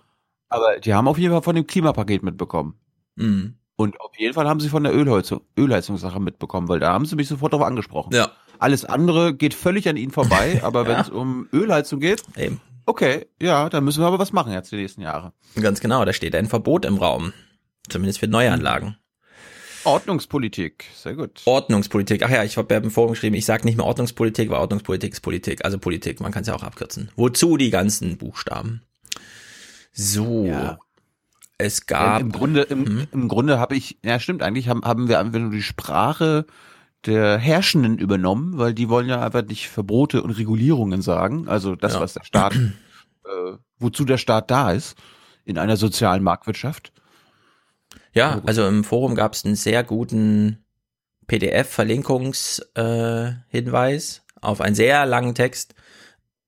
Aber 0.49 0.81
die 0.81 0.93
haben 0.93 1.07
auf 1.07 1.17
jeden 1.19 1.33
Fall 1.33 1.43
von 1.43 1.55
dem 1.55 1.69
Klimapaket 1.69 2.25
mitbekommen. 2.25 2.75
Mhm. 3.15 3.55
Und 3.77 4.01
auf 4.01 4.11
jeden 4.19 4.35
Fall 4.35 4.49
haben 4.49 4.59
sie 4.61 4.69
von 4.69 4.83
der 4.83 4.93
Ölheizung, 4.95 5.43
Ölheizungssache 5.57 6.19
mitbekommen, 6.21 6.69
weil 6.69 6.81
da 6.81 6.93
haben 6.93 7.07
sie 7.07 7.15
mich 7.15 7.29
sofort 7.29 7.53
darauf 7.53 7.67
angesprochen. 7.67 8.13
Ja, 8.13 8.33
Alles 8.59 8.85
andere 8.85 9.35
geht 9.35 9.55
völlig 9.55 9.89
an 9.89 9.97
ihnen 9.97 10.11
vorbei, 10.11 10.61
aber 10.65 10.87
wenn 10.89 10.99
es 10.99 11.09
um 11.09 11.49
Ölheizung 11.53 12.01
geht, 12.01 12.23
eben. 12.37 12.61
Okay, 12.91 13.27
ja, 13.41 13.69
dann 13.69 13.85
müssen 13.85 14.03
wir 14.03 14.07
aber 14.07 14.19
was 14.19 14.33
machen 14.33 14.53
jetzt 14.53 14.73
die 14.73 14.77
nächsten 14.77 15.01
Jahre. 15.01 15.33
Ganz 15.61 15.81
genau, 15.81 16.05
da 16.05 16.13
steht 16.13 16.35
ein 16.35 16.47
Verbot 16.47 16.85
im 16.85 16.97
Raum. 16.97 17.33
Zumindest 17.89 18.19
für 18.19 18.29
Neuanlagen. 18.29 18.97
Ordnungspolitik, 19.85 20.85
sehr 20.95 21.15
gut. 21.15 21.41
Ordnungspolitik. 21.47 22.23
Ach 22.23 22.31
ja, 22.31 22.45
ich 22.45 22.59
habe 22.59 22.75
ja 22.75 22.81
im 22.81 22.91
Forum 22.91 23.13
geschrieben, 23.13 23.35
ich 23.37 23.47
sage 23.47 23.65
nicht 23.65 23.77
mehr 23.77 23.87
Ordnungspolitik, 23.87 24.51
weil 24.51 24.59
Ordnungspolitik 24.59 25.13
ist 25.13 25.21
Politik. 25.21 25.65
Also 25.65 25.79
Politik, 25.79 26.21
man 26.21 26.33
kann 26.33 26.43
es 26.43 26.49
ja 26.49 26.55
auch 26.55 26.63
abkürzen. 26.63 27.11
Wozu 27.17 27.57
die 27.57 27.71
ganzen 27.71 28.19
Buchstaben? 28.19 28.83
So. 29.93 30.45
Ja. 30.45 30.79
Es 31.57 31.87
gab. 31.87 32.21
Im 32.21 32.33
Grunde, 32.33 32.63
im, 32.63 32.83
Mhm. 32.83 33.07
im 33.13 33.29
Grunde 33.29 33.59
habe 33.59 33.77
ich, 33.77 33.99
ja 34.05 34.19
stimmt, 34.21 34.43
eigentlich 34.43 34.69
haben, 34.69 34.83
haben 34.85 35.09
wir 35.09 35.19
einfach 35.19 35.39
nur 35.39 35.51
die 35.51 35.63
Sprache 35.63 36.47
der 37.07 37.39
Herrschenden 37.39 37.99
übernommen, 37.99 38.59
weil 38.59 38.75
die 38.75 38.89
wollen 38.89 39.09
ja 39.09 39.25
einfach 39.25 39.43
nicht 39.45 39.69
Verbote 39.69 40.23
und 40.23 40.31
Regulierungen 40.33 41.03
sagen, 41.03 41.49
also 41.49 41.75
das, 41.77 41.95
Ja. 41.95 42.01
was 42.01 42.15
der 42.15 42.25
Staat, 42.25 42.55
äh, 42.55 43.53
wozu 43.79 44.05
der 44.05 44.19
Staat 44.19 44.51
da 44.51 44.73
ist, 44.73 44.97
in 45.45 45.59
einer 45.59 45.77
sozialen 45.77 46.23
Marktwirtschaft. 46.23 46.93
Ja, 48.13 48.43
also 48.45 48.67
im 48.67 48.85
Forum 48.85 49.15
gab 49.15 49.35
es 49.35 49.45
einen 49.45 49.55
sehr 49.57 49.83
guten 49.85 50.65
PDF-Verlinkungshinweis 51.27 54.19
äh, 54.19 54.21
auf 54.41 54.61
einen 54.61 54.75
sehr 54.75 55.07
langen 55.07 55.35
Text. 55.35 55.75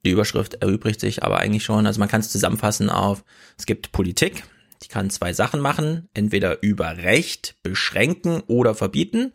Die 0.05 0.11
Überschrift 0.11 0.55
erübrigt 0.55 1.01
sich 1.01 1.23
aber 1.23 1.39
eigentlich 1.39 1.65
schon. 1.65 1.87
Also 1.87 2.01
man 2.01 2.09
kann 2.09 2.21
es 2.21 2.31
zusammenfassen 2.31 2.91
auf, 2.91 3.25
es 3.57 3.67
gibt 3.67 3.93
Politik, 3.93 4.43
die 4.83 4.89
kann 4.89 5.11
zwei 5.11 5.33
Sachen 5.33 5.61
machen, 5.61 6.09
entweder 6.15 6.61
über 6.63 6.97
Recht 6.97 7.55
beschränken 7.63 8.43
oder 8.49 8.75
verbieten 8.75 9.33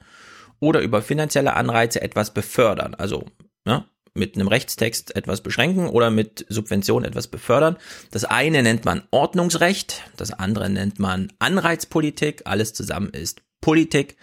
oder 0.60 0.82
über 0.82 1.02
finanzielle 1.02 1.56
Anreize 1.56 2.02
etwas 2.02 2.34
befördern. 2.34 2.94
Also 2.96 3.26
ja, 3.66 3.86
mit 4.14 4.36
einem 4.36 4.48
Rechtstext 4.48 5.16
etwas 5.16 5.42
beschränken 5.42 5.88
oder 5.88 6.10
mit 6.10 6.46
Subvention 6.50 7.06
etwas 7.06 7.28
befördern. 7.28 7.78
Das 8.12 8.26
eine 8.26 8.64
nennt 8.64 8.84
man 8.84 9.04
Ordnungsrecht, 9.12 10.04
das 10.18 10.32
andere 10.32 10.70
nennt 10.70 11.00
man 11.00 11.32
Anreizpolitik. 11.40 12.42
Alles 12.46 12.74
zusammen 12.74 13.10
ist 13.12 13.42
Politik. 13.62 14.18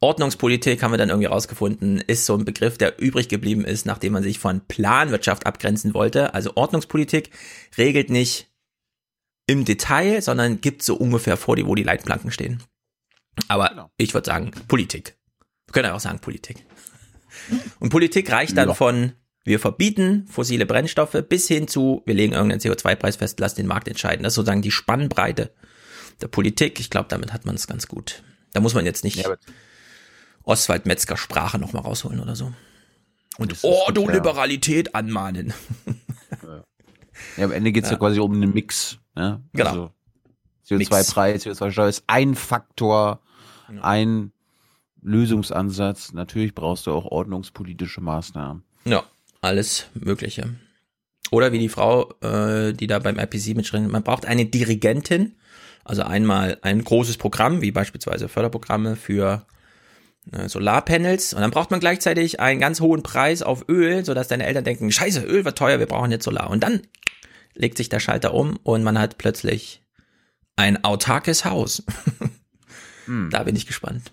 Ordnungspolitik 0.00 0.82
haben 0.82 0.90
wir 0.90 0.98
dann 0.98 1.10
irgendwie 1.10 1.28
rausgefunden, 1.28 1.98
ist 2.00 2.26
so 2.26 2.34
ein 2.34 2.44
Begriff, 2.44 2.76
der 2.76 3.00
übrig 3.00 3.28
geblieben 3.28 3.64
ist, 3.64 3.86
nachdem 3.86 4.14
man 4.14 4.24
sich 4.24 4.40
von 4.40 4.60
Planwirtschaft 4.66 5.46
abgrenzen 5.46 5.94
wollte. 5.94 6.34
Also 6.34 6.52
Ordnungspolitik 6.56 7.30
regelt 7.78 8.10
nicht 8.10 8.48
im 9.46 9.64
Detail, 9.64 10.20
sondern 10.20 10.60
gibt 10.60 10.82
so 10.82 10.96
ungefähr 10.96 11.36
vor, 11.36 11.54
die, 11.54 11.66
wo 11.66 11.76
die 11.76 11.84
Leitplanken 11.84 12.32
stehen. 12.32 12.62
Aber 13.48 13.68
Genau. 13.68 13.90
ich 13.96 14.12
würde 14.12 14.26
sagen 14.26 14.50
Politik. 14.66 15.16
Wir 15.72 15.80
können 15.80 15.88
ja 15.88 15.94
auch 15.94 16.00
sagen 16.00 16.18
Politik. 16.18 16.66
Und 17.80 17.88
Politik 17.88 18.30
reicht 18.30 18.56
dann 18.58 18.68
Ja. 18.68 18.74
von 18.74 19.12
wir 19.44 19.58
verbieten 19.58 20.26
fossile 20.28 20.66
Brennstoffe 20.66 21.16
bis 21.30 21.48
hin 21.48 21.66
zu 21.66 22.02
wir 22.04 22.14
legen 22.14 22.34
irgendeinen 22.34 22.60
CO2-Preis 22.60 23.16
fest, 23.16 23.40
lassen 23.40 23.56
den 23.56 23.66
Markt 23.66 23.88
entscheiden. 23.88 24.22
Das 24.22 24.32
ist 24.32 24.34
sozusagen 24.36 24.60
die 24.62 24.70
Spannbreite 24.70 25.50
der 26.20 26.28
Politik. 26.28 26.78
Ich 26.78 26.90
glaube, 26.90 27.08
damit 27.08 27.32
hat 27.32 27.46
man 27.46 27.54
es 27.54 27.66
ganz 27.66 27.88
gut. 27.88 28.22
Da 28.52 28.60
muss 28.60 28.74
man 28.74 28.84
jetzt 28.84 29.02
nicht 29.02 29.16
Ja, 29.16 29.34
Oswald 30.44 30.84
Metzger 30.84 31.16
Sprache 31.16 31.58
nochmal 31.58 31.82
rausholen 31.82 32.20
oder 32.20 32.36
so. 32.36 32.52
Und 33.38 33.50
Das 33.50 33.58
ist 33.58 33.62
gut, 33.62 33.72
Ordoliberalität 33.72 34.94
anmahnen. 34.94 35.54
ja, 37.38 37.44
am 37.44 37.52
Ende 37.52 37.72
geht's 37.72 37.88
ja. 37.88 37.94
Ja. 37.94 37.98
quasi 37.98 38.20
um 38.20 38.32
einen 38.34 38.52
Mix. 38.52 38.98
Ne? 39.14 39.42
Genau. 39.54 39.70
Also 39.70 39.90
CO2-Preis, 40.68 41.44
CO2-Steuer 41.46 41.88
ist 41.88 42.04
ein 42.06 42.34
Faktor, 42.34 43.22
Genau. 43.68 43.82
ein 43.82 44.32
Lösungsansatz. 45.02 46.12
Natürlich 46.12 46.54
brauchst 46.54 46.86
du 46.86 46.92
auch 46.92 47.06
ordnungspolitische 47.06 48.00
Maßnahmen. 48.00 48.62
Ja, 48.84 49.04
alles 49.40 49.86
Mögliche. 49.94 50.54
Oder 51.30 51.52
wie 51.52 51.58
die 51.58 51.68
Frau, 51.68 52.12
äh, 52.20 52.72
die 52.72 52.86
da 52.86 52.98
beim 52.98 53.18
IPC 53.18 53.56
mitschreibt, 53.56 53.90
man 53.90 54.02
braucht 54.02 54.26
eine 54.26 54.46
Dirigentin, 54.46 55.34
also 55.84 56.02
einmal 56.02 56.58
ein 56.62 56.84
großes 56.84 57.16
Programm, 57.16 57.62
wie 57.62 57.70
beispielsweise 57.70 58.28
Förderprogramme 58.28 58.96
für 58.96 59.46
äh, 60.30 60.48
Solarpanels 60.48 61.32
und 61.32 61.40
dann 61.40 61.50
braucht 61.50 61.70
man 61.70 61.80
gleichzeitig 61.80 62.38
einen 62.38 62.60
ganz 62.60 62.80
hohen 62.80 63.02
Preis 63.02 63.42
auf 63.42 63.68
Öl, 63.68 64.04
sodass 64.04 64.28
deine 64.28 64.46
Eltern 64.46 64.64
denken, 64.64 64.92
scheiße, 64.92 65.22
Öl 65.22 65.44
wird 65.44 65.58
teuer, 65.58 65.78
wir 65.78 65.86
brauchen 65.86 66.10
jetzt 66.12 66.24
Solar. 66.24 66.50
Und 66.50 66.62
dann 66.62 66.82
legt 67.54 67.76
sich 67.76 67.88
der 67.88 68.00
Schalter 68.00 68.34
um 68.34 68.58
und 68.62 68.82
man 68.82 68.98
hat 68.98 69.18
plötzlich 69.18 69.82
ein 70.56 70.84
autarkes 70.84 71.44
Haus. 71.44 71.82
Hm. 73.06 73.30
Da 73.32 73.42
bin 73.42 73.56
ich 73.56 73.66
gespannt. 73.66 74.12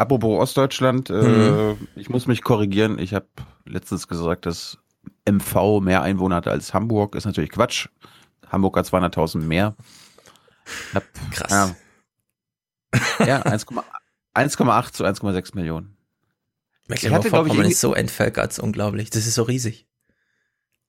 Apropos 0.00 0.40
Ostdeutschland, 0.40 1.10
äh, 1.10 1.72
ich 1.94 2.08
muss 2.08 2.26
mich 2.26 2.42
korrigieren. 2.42 2.98
Ich 2.98 3.12
habe 3.12 3.26
letztens 3.66 4.08
gesagt, 4.08 4.46
dass 4.46 4.78
MV 5.30 5.80
mehr 5.82 6.00
Einwohner 6.00 6.36
hat 6.36 6.48
als 6.48 6.72
Hamburg. 6.72 7.14
Ist 7.14 7.26
natürlich 7.26 7.50
Quatsch. 7.50 7.88
Hamburg 8.48 8.78
hat 8.78 8.86
200.000 8.86 9.40
mehr. 9.40 9.76
Hab, 10.94 11.04
Krass. 11.32 11.74
Ja, 13.18 13.26
ja 13.26 13.42
1,8 13.42 13.82
1,8 14.34 14.92
zu 14.92 15.04
1,6 15.04 15.54
Millionen. 15.54 15.98
Ich 16.88 17.10
hatte, 17.10 17.28
glaub 17.28 17.44
ich, 17.44 17.52
Mecklenburg-Vorpommern 17.52 17.66
ist 17.66 17.80
so 17.82 17.92
entvölkert, 17.92 18.58
unglaublich. 18.58 19.10
Das 19.10 19.26
ist 19.26 19.34
so 19.34 19.42
riesig. 19.42 19.86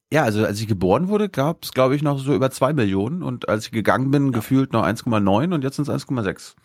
Ja, 0.09 0.23
also 0.23 0.45
als 0.45 0.61
ich 0.61 0.67
geboren 0.67 1.09
wurde, 1.09 1.27
gab 1.27 1.65
es, 1.65 1.73
glaube 1.73 1.97
ich, 1.97 2.01
noch 2.01 2.17
so 2.17 2.33
über 2.33 2.49
2 2.49 2.71
Millionen 2.71 3.23
und 3.23 3.49
als 3.49 3.65
ich 3.65 3.71
gegangen 3.71 4.09
bin, 4.09 4.31
gefühlt 4.31 4.71
noch 4.71 4.85
1,9 4.85 5.53
und 5.53 5.65
jetzt 5.65 5.75
sind 5.75 5.89
es 5.89 6.07
1,6. 6.07 6.55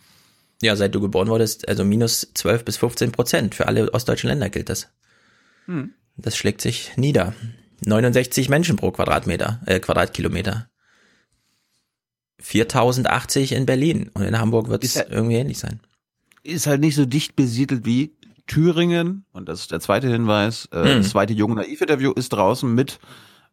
Ja, 0.62 0.74
seit 0.76 0.94
du 0.94 1.00
geboren 1.00 1.28
wurdest, 1.28 1.68
also 1.68 1.84
minus 1.84 2.28
12 2.34 2.64
bis 2.64 2.76
15 2.78 3.12
Prozent. 3.12 3.54
Für 3.54 3.66
alle 3.68 3.92
ostdeutschen 3.92 4.28
Länder 4.28 4.48
gilt 4.48 4.68
das. 4.70 4.88
Hm. 5.66 5.92
Das 6.16 6.36
schlägt 6.36 6.60
sich 6.62 6.96
nieder. 6.96 7.34
69 7.84 8.48
Menschen 8.48 8.76
pro 8.76 8.90
Quadratmeter, 8.90 9.60
äh, 9.66 9.80
Quadratkilometer. 9.80 10.70
4080 12.40 13.52
in 13.52 13.66
Berlin. 13.66 14.10
Und 14.14 14.22
in 14.22 14.38
Hamburg 14.38 14.68
wird 14.68 14.84
es 14.84 14.94
ja- 14.94 15.04
irgendwie 15.08 15.36
ähnlich 15.36 15.58
sein. 15.58 15.80
Ist 16.42 16.66
halt 16.66 16.80
nicht 16.80 16.94
so 16.94 17.06
dicht 17.06 17.36
besiedelt 17.36 17.84
wie 17.84 18.16
Thüringen. 18.46 19.24
Und 19.32 19.48
das 19.48 19.60
ist 19.60 19.72
der 19.72 19.80
zweite 19.80 20.08
Hinweis. 20.08 20.68
Äh, 20.72 20.76
Hm. 20.84 20.98
Das 21.02 21.10
zweite 21.10 21.32
junge 21.32 21.56
Naiv-Interview 21.56 22.12
ist 22.12 22.30
draußen 22.30 22.72
mit 22.72 22.98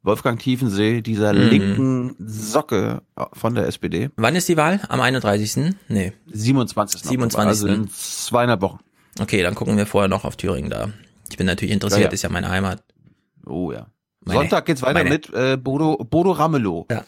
Wolfgang 0.04 0.40
Tiefensee, 0.40 1.02
dieser 1.02 1.32
Hm. 1.32 1.50
linken 1.50 2.16
Socke 2.20 3.02
von 3.34 3.56
der 3.56 3.68
SPD. 3.68 4.10
Wann 4.18 4.36
ist 4.36 4.48
die 4.50 4.58
Wahl? 4.58 4.82
Am 4.90 5.00
31.? 5.00 5.76
Nee. 5.88 6.14
27. 6.32 7.02
27.. 7.02 7.48
Also 7.48 7.68
in 7.68 7.90
zweieinhalb 7.90 8.62
Wochen. 8.62 8.80
Okay, 9.20 9.42
dann 9.44 9.56
gucken 9.56 9.78
wir 9.78 9.86
vorher 9.86 10.10
noch 10.10 10.26
auf 10.26 10.36
Thüringen 10.36 10.70
da. 10.70 10.90
Ich 11.30 11.38
bin 11.38 11.46
natürlich 11.48 11.74
interessiert, 11.74 12.02
Ja, 12.02 12.08
ja. 12.08 12.14
ist 12.14 12.22
ja 12.22 12.30
meine 12.30 12.50
Heimat. 12.50 12.84
Oh 13.46 13.72
ja. 13.72 13.88
Meine- 14.26 14.40
Sonntag 14.42 14.66
geht's 14.66 14.82
weiter 14.82 14.94
meine- 14.96 15.10
mit 15.10 15.34
äh, 15.34 15.58
Bodo, 15.58 15.98
Bodo 15.98 16.32
Ramelow. 16.32 16.86
Ja. 16.92 17.04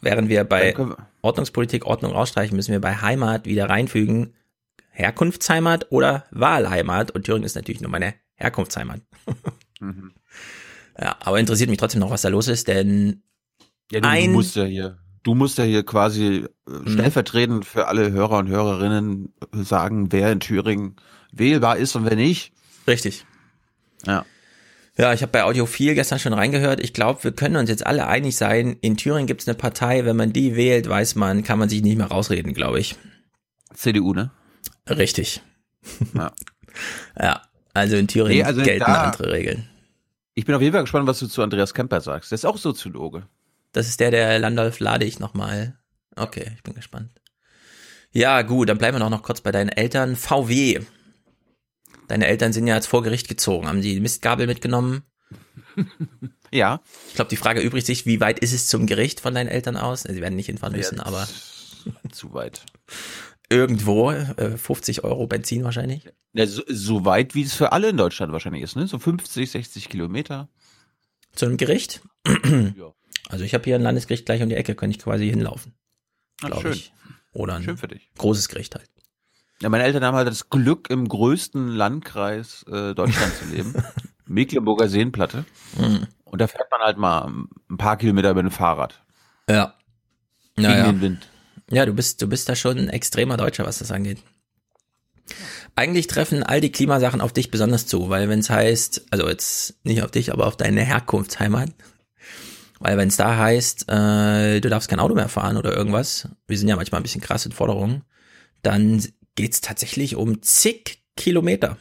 Während 0.00 0.28
wir 0.28 0.44
bei 0.44 0.74
wir- 0.76 0.96
Ordnungspolitik 1.22 1.86
Ordnung 1.86 2.12
rausstreichen, 2.12 2.56
müssen 2.56 2.72
wir 2.72 2.80
bei 2.80 2.96
Heimat 2.96 3.46
wieder 3.46 3.68
reinfügen. 3.68 4.34
Herkunftsheimat 4.90 5.86
oder 5.90 6.24
Wahlheimat. 6.30 7.10
Und 7.12 7.24
Thüringen 7.24 7.44
ist 7.44 7.54
natürlich 7.56 7.80
nur 7.80 7.90
meine 7.90 8.14
Herkunftsheimat. 8.34 9.00
Mhm. 9.80 10.12
Ja, 11.00 11.16
aber 11.20 11.40
interessiert 11.40 11.70
mich 11.70 11.78
trotzdem 11.78 12.00
noch, 12.00 12.10
was 12.10 12.22
da 12.22 12.28
los 12.28 12.48
ist, 12.48 12.68
denn 12.68 13.22
Ja, 13.90 14.00
du, 14.00 14.08
Ein- 14.08 14.26
du 14.26 14.32
musst 14.32 14.56
ja 14.56 14.64
hier, 14.64 14.98
du 15.22 15.34
musst 15.34 15.58
ja 15.58 15.64
hier 15.64 15.84
quasi 15.84 16.46
äh, 16.68 16.90
stellvertretend 16.90 17.64
für 17.64 17.88
alle 17.88 18.10
Hörer 18.12 18.38
und 18.38 18.48
Hörerinnen 18.48 19.34
sagen, 19.52 20.10
wer 20.12 20.30
in 20.32 20.40
Thüringen 20.40 20.96
wählbar 21.32 21.76
ist 21.78 21.94
und 21.96 22.04
wer 22.04 22.16
nicht. 22.16 22.52
richtig. 22.86 23.24
Ja. 24.06 24.24
Ja, 24.98 25.14
ich 25.14 25.22
habe 25.22 25.32
bei 25.32 25.44
Audio 25.44 25.64
4 25.64 25.94
gestern 25.94 26.18
schon 26.18 26.34
reingehört. 26.34 26.78
Ich 26.80 26.92
glaube, 26.92 27.24
wir 27.24 27.32
können 27.32 27.56
uns 27.56 27.70
jetzt 27.70 27.86
alle 27.86 28.06
einig 28.06 28.36
sein. 28.36 28.76
In 28.82 28.98
Thüringen 28.98 29.26
gibt 29.26 29.40
es 29.40 29.48
eine 29.48 29.54
Partei, 29.54 30.04
wenn 30.04 30.16
man 30.16 30.34
die 30.34 30.54
wählt, 30.54 30.86
weiß 30.86 31.14
man, 31.14 31.42
kann 31.42 31.58
man 31.58 31.70
sich 31.70 31.80
nicht 31.80 31.96
mehr 31.96 32.08
rausreden, 32.08 32.52
glaube 32.52 32.78
ich. 32.78 32.96
CDU, 33.72 34.12
ne? 34.12 34.30
Richtig. 34.88 35.40
Ja. 36.14 36.32
Ja, 37.18 37.42
also 37.74 37.96
in 37.96 38.08
Thüringen 38.08 38.38
Nee, 38.38 38.44
also 38.44 38.62
gelten 38.62 38.80
da- 38.80 39.02
andere 39.04 39.30
Regeln. 39.32 39.68
Ich 40.34 40.44
bin 40.46 40.54
auf 40.54 40.62
jeden 40.62 40.72
Fall 40.72 40.82
gespannt, 40.82 41.06
was 41.06 41.18
du 41.18 41.26
zu 41.26 41.42
Andreas 41.42 41.74
Kemper 41.74 42.00
sagst. 42.00 42.30
Der 42.30 42.36
ist 42.36 42.46
auch 42.46 42.56
Soziologe. 42.56 43.26
Das 43.72 43.88
ist 43.88 44.00
der, 44.00 44.10
der 44.10 44.38
Landolf 44.38 44.80
lade 44.80 45.04
ich 45.04 45.18
nochmal. 45.18 45.78
Okay, 46.16 46.52
ich 46.54 46.62
bin 46.62 46.74
gespannt. 46.74 47.10
Ja, 48.12 48.42
gut, 48.42 48.68
dann 48.68 48.78
bleiben 48.78 48.98
wir 48.98 49.08
noch 49.08 49.22
kurz 49.22 49.40
bei 49.40 49.52
deinen 49.52 49.70
Eltern. 49.70 50.16
VW. 50.16 50.80
Deine 52.08 52.26
Eltern 52.26 52.52
sind 52.52 52.66
ja 52.66 52.74
jetzt 52.74 52.86
vor 52.86 53.02
Gericht 53.02 53.28
gezogen. 53.28 53.66
Haben 53.66 53.80
die 53.80 54.00
Mistgabel 54.00 54.46
mitgenommen? 54.46 55.02
Ja. 56.54 56.82
Ich 57.08 57.14
glaube, 57.14 57.30
die 57.30 57.36
Frage 57.36 57.62
übrigt 57.62 57.86
sich, 57.86 58.04
wie 58.04 58.20
weit 58.20 58.38
ist 58.38 58.52
es 58.52 58.68
zum 58.68 58.86
Gericht 58.86 59.20
von 59.20 59.34
deinen 59.34 59.48
Eltern 59.48 59.78
aus? 59.78 60.02
Sie 60.02 60.20
werden 60.20 60.36
nicht 60.36 60.46
hinfahren 60.46 60.76
müssen, 60.76 60.98
Ja, 60.98 61.06
aber 61.06 61.26
Zu 62.12 62.34
weit. 62.34 62.66
Irgendwo, 63.52 64.10
äh, 64.10 64.56
50 64.56 65.04
Euro 65.04 65.26
Benzin 65.26 65.62
wahrscheinlich. 65.64 66.08
Ja, 66.32 66.46
so, 66.46 66.62
so 66.66 67.04
weit, 67.04 67.34
wie 67.34 67.42
es 67.42 67.54
für 67.54 67.72
alle 67.72 67.90
in 67.90 67.96
Deutschland 67.96 68.32
wahrscheinlich 68.32 68.62
ist, 68.62 68.74
ne? 68.76 68.86
So 68.86 68.98
50, 68.98 69.50
60 69.50 69.88
Kilometer. 69.88 70.48
Zu 71.34 71.46
einem 71.46 71.56
Gericht? 71.56 72.00
Ja. 72.26 72.92
Also 73.28 73.44
ich 73.44 73.54
habe 73.54 73.64
hier 73.64 73.76
ein 73.76 73.82
Landesgericht 73.82 74.26
gleich 74.26 74.42
um 74.42 74.48
die 74.48 74.56
Ecke, 74.56 74.74
könnte 74.74 74.96
ich 74.96 75.02
quasi 75.02 75.28
hinlaufen. 75.28 75.74
Ach, 76.42 76.48
Glaube 76.48 76.62
schön. 76.62 76.72
ich. 76.72 76.92
Oder 77.32 77.54
ein 77.54 77.62
Schön 77.62 77.76
für 77.78 77.88
dich. 77.88 78.10
großes 78.18 78.48
Gericht 78.48 78.74
halt. 78.74 78.90
Ja, 79.62 79.68
meine 79.68 79.84
Eltern 79.84 80.04
haben 80.04 80.16
halt 80.16 80.28
das 80.28 80.50
Glück, 80.50 80.90
im 80.90 81.08
größten 81.08 81.68
Landkreis 81.68 82.64
äh, 82.68 82.94
Deutschlands 82.94 83.38
zu 83.38 83.54
leben. 83.54 83.74
Mecklenburger 84.26 84.88
Seenplatte. 84.88 85.44
Mhm. 85.78 86.06
Und 86.24 86.40
da 86.40 86.46
fährt 86.46 86.70
man 86.70 86.80
halt 86.80 86.98
mal 86.98 87.32
ein 87.70 87.76
paar 87.76 87.96
Kilometer 87.96 88.34
mit 88.34 88.44
dem 88.44 88.50
Fahrrad. 88.50 89.02
Ja. 89.48 89.74
Gegen 90.56 90.84
den 90.84 91.00
Wind. 91.00 91.28
Ja, 91.72 91.86
du 91.86 91.94
bist, 91.94 92.20
du 92.20 92.28
bist 92.28 92.48
da 92.48 92.54
schon 92.54 92.78
ein 92.78 92.88
extremer 92.90 93.36
Deutscher, 93.36 93.64
was 93.64 93.78
das 93.78 93.90
angeht. 93.90 94.18
Eigentlich 95.74 96.06
treffen 96.06 96.42
all 96.42 96.60
die 96.60 96.70
Klimasachen 96.70 97.22
auf 97.22 97.32
dich 97.32 97.50
besonders 97.50 97.86
zu, 97.86 98.10
weil 98.10 98.28
wenn 98.28 98.40
es 98.40 98.50
heißt, 98.50 99.06
also 99.10 99.26
jetzt 99.26 99.74
nicht 99.84 100.02
auf 100.02 100.10
dich, 100.10 100.32
aber 100.32 100.46
auf 100.46 100.56
deine 100.56 100.82
Herkunftsheimat, 100.82 101.70
weil 102.78 102.98
wenn 102.98 103.08
es 103.08 103.16
da 103.16 103.38
heißt, 103.38 103.88
äh, 103.88 104.60
du 104.60 104.68
darfst 104.68 104.90
kein 104.90 105.00
Auto 105.00 105.14
mehr 105.14 105.30
fahren 105.30 105.56
oder 105.56 105.74
irgendwas, 105.74 106.28
wir 106.46 106.58
sind 106.58 106.68
ja 106.68 106.76
manchmal 106.76 107.00
ein 107.00 107.04
bisschen 107.04 107.22
krass 107.22 107.46
in 107.46 107.52
Forderungen, 107.52 108.04
dann 108.60 109.02
geht's 109.34 109.62
tatsächlich 109.62 110.16
um 110.16 110.42
zig 110.42 111.02
Kilometer. 111.16 111.78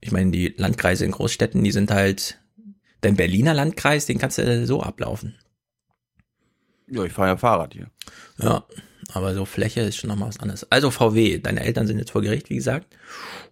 Ich 0.00 0.10
meine, 0.10 0.30
die 0.30 0.54
Landkreise 0.56 1.04
in 1.04 1.10
Großstädten, 1.10 1.62
die 1.62 1.72
sind 1.72 1.90
halt, 1.90 2.38
dein 3.02 3.16
Berliner 3.16 3.52
Landkreis, 3.52 4.06
den 4.06 4.18
kannst 4.18 4.38
du 4.38 4.66
so 4.66 4.82
ablaufen. 4.82 5.34
Ja, 6.90 7.04
ich 7.04 7.12
fahre 7.12 7.28
ja 7.28 7.36
Fahrrad 7.36 7.74
hier. 7.74 7.90
Ja, 8.38 8.64
aber 9.12 9.34
so 9.34 9.44
Fläche 9.44 9.80
ist 9.80 9.96
schon 9.96 10.08
nochmal 10.08 10.28
was 10.28 10.40
anderes. 10.40 10.70
Also 10.70 10.90
VW, 10.90 11.38
deine 11.38 11.60
Eltern 11.60 11.86
sind 11.86 11.98
jetzt 11.98 12.10
vor 12.10 12.22
Gericht, 12.22 12.50
wie 12.50 12.56
gesagt. 12.56 12.96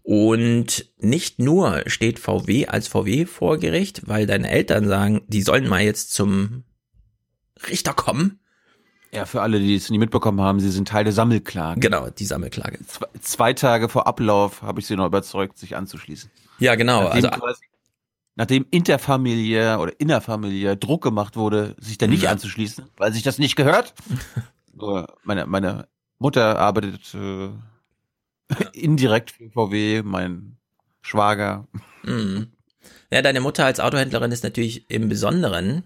Und 0.03 0.91
nicht 0.99 1.39
nur 1.39 1.83
steht 1.87 2.19
VW 2.19 2.67
als 2.67 2.89
VW 2.89 3.27
vor 3.27 3.59
Gericht, 3.59 4.07
weil 4.07 4.27
deine 4.27 4.51
Eltern 4.51 4.87
sagen, 4.87 5.23
die 5.29 5.43
sollen 5.43 5.69
mal 5.69 5.83
jetzt 5.83 6.13
zum 6.13 6.65
Richter 7.69 7.93
kommen. 7.93 8.41
Ja, 9.13 9.25
für 9.25 9.41
alle, 9.41 9.59
die 9.59 9.75
es 9.75 9.89
nie 9.89 9.99
mitbekommen 9.99 10.41
haben, 10.41 10.61
sie 10.61 10.71
sind 10.71 10.89
Teil 10.89 11.05
der 11.05 11.13
Sammelklage. 11.13 11.81
Genau, 11.81 12.11
die 12.11 12.25
Sammelklage. 12.25 12.79
Zwei, 12.87 13.07
zwei 13.23 13.53
Tage 13.55 13.89
vor 13.89 14.07
Ablauf 14.07 14.63
habe 14.63 14.81
ich 14.81 14.87
sie 14.87 14.97
noch 14.97 15.07
überzeugt, 15.07 15.59
sich 15.59 15.75
anzuschließen. 15.75 16.31
Ja, 16.59 16.75
genau. 16.75 17.05
Nachdem, 17.05 17.25
Also 17.25 17.41
quasi, 17.41 17.65
nachdem 18.37 18.67
interfamiliär 18.71 19.81
oder 19.81 19.99
innerfamiliär 19.99 20.77
Druck 20.77 21.03
gemacht 21.03 21.37
wurde, 21.37 21.75
sich 21.81 21.99
da 21.99 22.07
nicht 22.07 22.23
Ja. 22.23 22.31
anzuschließen, 22.31 22.87
weil 22.97 23.13
sich 23.13 23.23
das 23.23 23.39
nicht 23.39 23.57
gehört. 23.57 23.95
Nur 24.73 25.17
meine, 25.25 25.47
meine 25.47 25.89
Mutter 26.19 26.59
arbeitet 26.59 27.15
äh, 27.15 27.49
indirekt 28.73 29.33
für 29.33 29.51
VW, 29.51 30.03
mein 30.03 30.57
Schwager. 31.03 31.67
Mhm. 32.05 32.53
Ja, 33.11 33.23
deine 33.23 33.41
Mutter 33.41 33.65
als 33.65 33.81
Autohändlerin 33.81 34.33
ist 34.33 34.45
natürlich 34.45 34.89
im 34.91 35.09
Besonderen, 35.09 35.85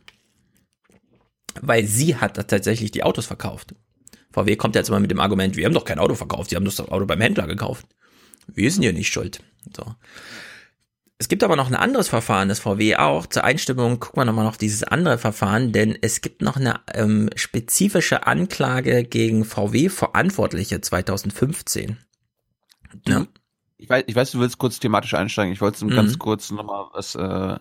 weil 1.61 1.85
sie 1.87 2.16
hat 2.16 2.35
tatsächlich 2.49 2.90
die 2.90 3.02
Autos 3.02 3.26
verkauft. 3.26 3.75
VW 4.33 4.57
kommt 4.57 4.75
jetzt 4.76 4.88
immer 4.88 5.00
mit 5.00 5.11
dem 5.11 5.21
Argument, 5.21 5.57
wir 5.57 5.64
haben 5.66 5.75
doch 5.75 5.85
kein 5.85 5.99
Auto 5.99 6.14
verkauft, 6.14 6.50
sie 6.50 6.57
haben 6.57 6.64
das 6.64 6.80
Auto 6.80 7.07
beim 7.07 7.21
Händler 7.21 7.47
gekauft. 7.47 7.87
Wir 8.47 8.71
sind 8.71 8.83
ja 8.83 8.92
nicht 8.92 9.12
schuld. 9.12 9.42
So. 9.76 9.85
Es 11.22 11.28
gibt 11.28 11.44
aber 11.44 11.54
noch 11.54 11.66
ein 11.66 11.74
anderes 11.76 12.08
Verfahren, 12.08 12.48
das 12.48 12.60
VW 12.60 12.96
auch. 12.96 13.26
Zur 13.26 13.44
Einstimmung 13.44 14.00
gucken 14.00 14.22
wir 14.22 14.24
nochmal 14.24 14.46
noch 14.46 14.56
dieses 14.56 14.82
andere 14.84 15.18
Verfahren, 15.18 15.70
denn 15.70 15.96
es 16.00 16.22
gibt 16.22 16.40
noch 16.40 16.56
eine 16.56 16.80
ähm, 16.94 17.28
spezifische 17.36 18.26
Anklage 18.26 19.04
gegen 19.04 19.44
VW-Verantwortliche 19.44 20.80
2015. 20.80 21.98
Ja. 23.06 23.26
Ich 23.76 23.90
weiß, 23.90 24.04
ich 24.06 24.14
weiß, 24.16 24.30
du 24.30 24.40
willst 24.40 24.56
kurz 24.56 24.80
thematisch 24.80 25.12
einsteigen. 25.12 25.52
Ich 25.52 25.60
wollte 25.60 25.84
Mhm. 25.84 25.90
ganz 25.90 26.18
kurz 26.18 26.50
nochmal 26.50 26.86
was, 26.94 27.14
äh, 27.16 27.58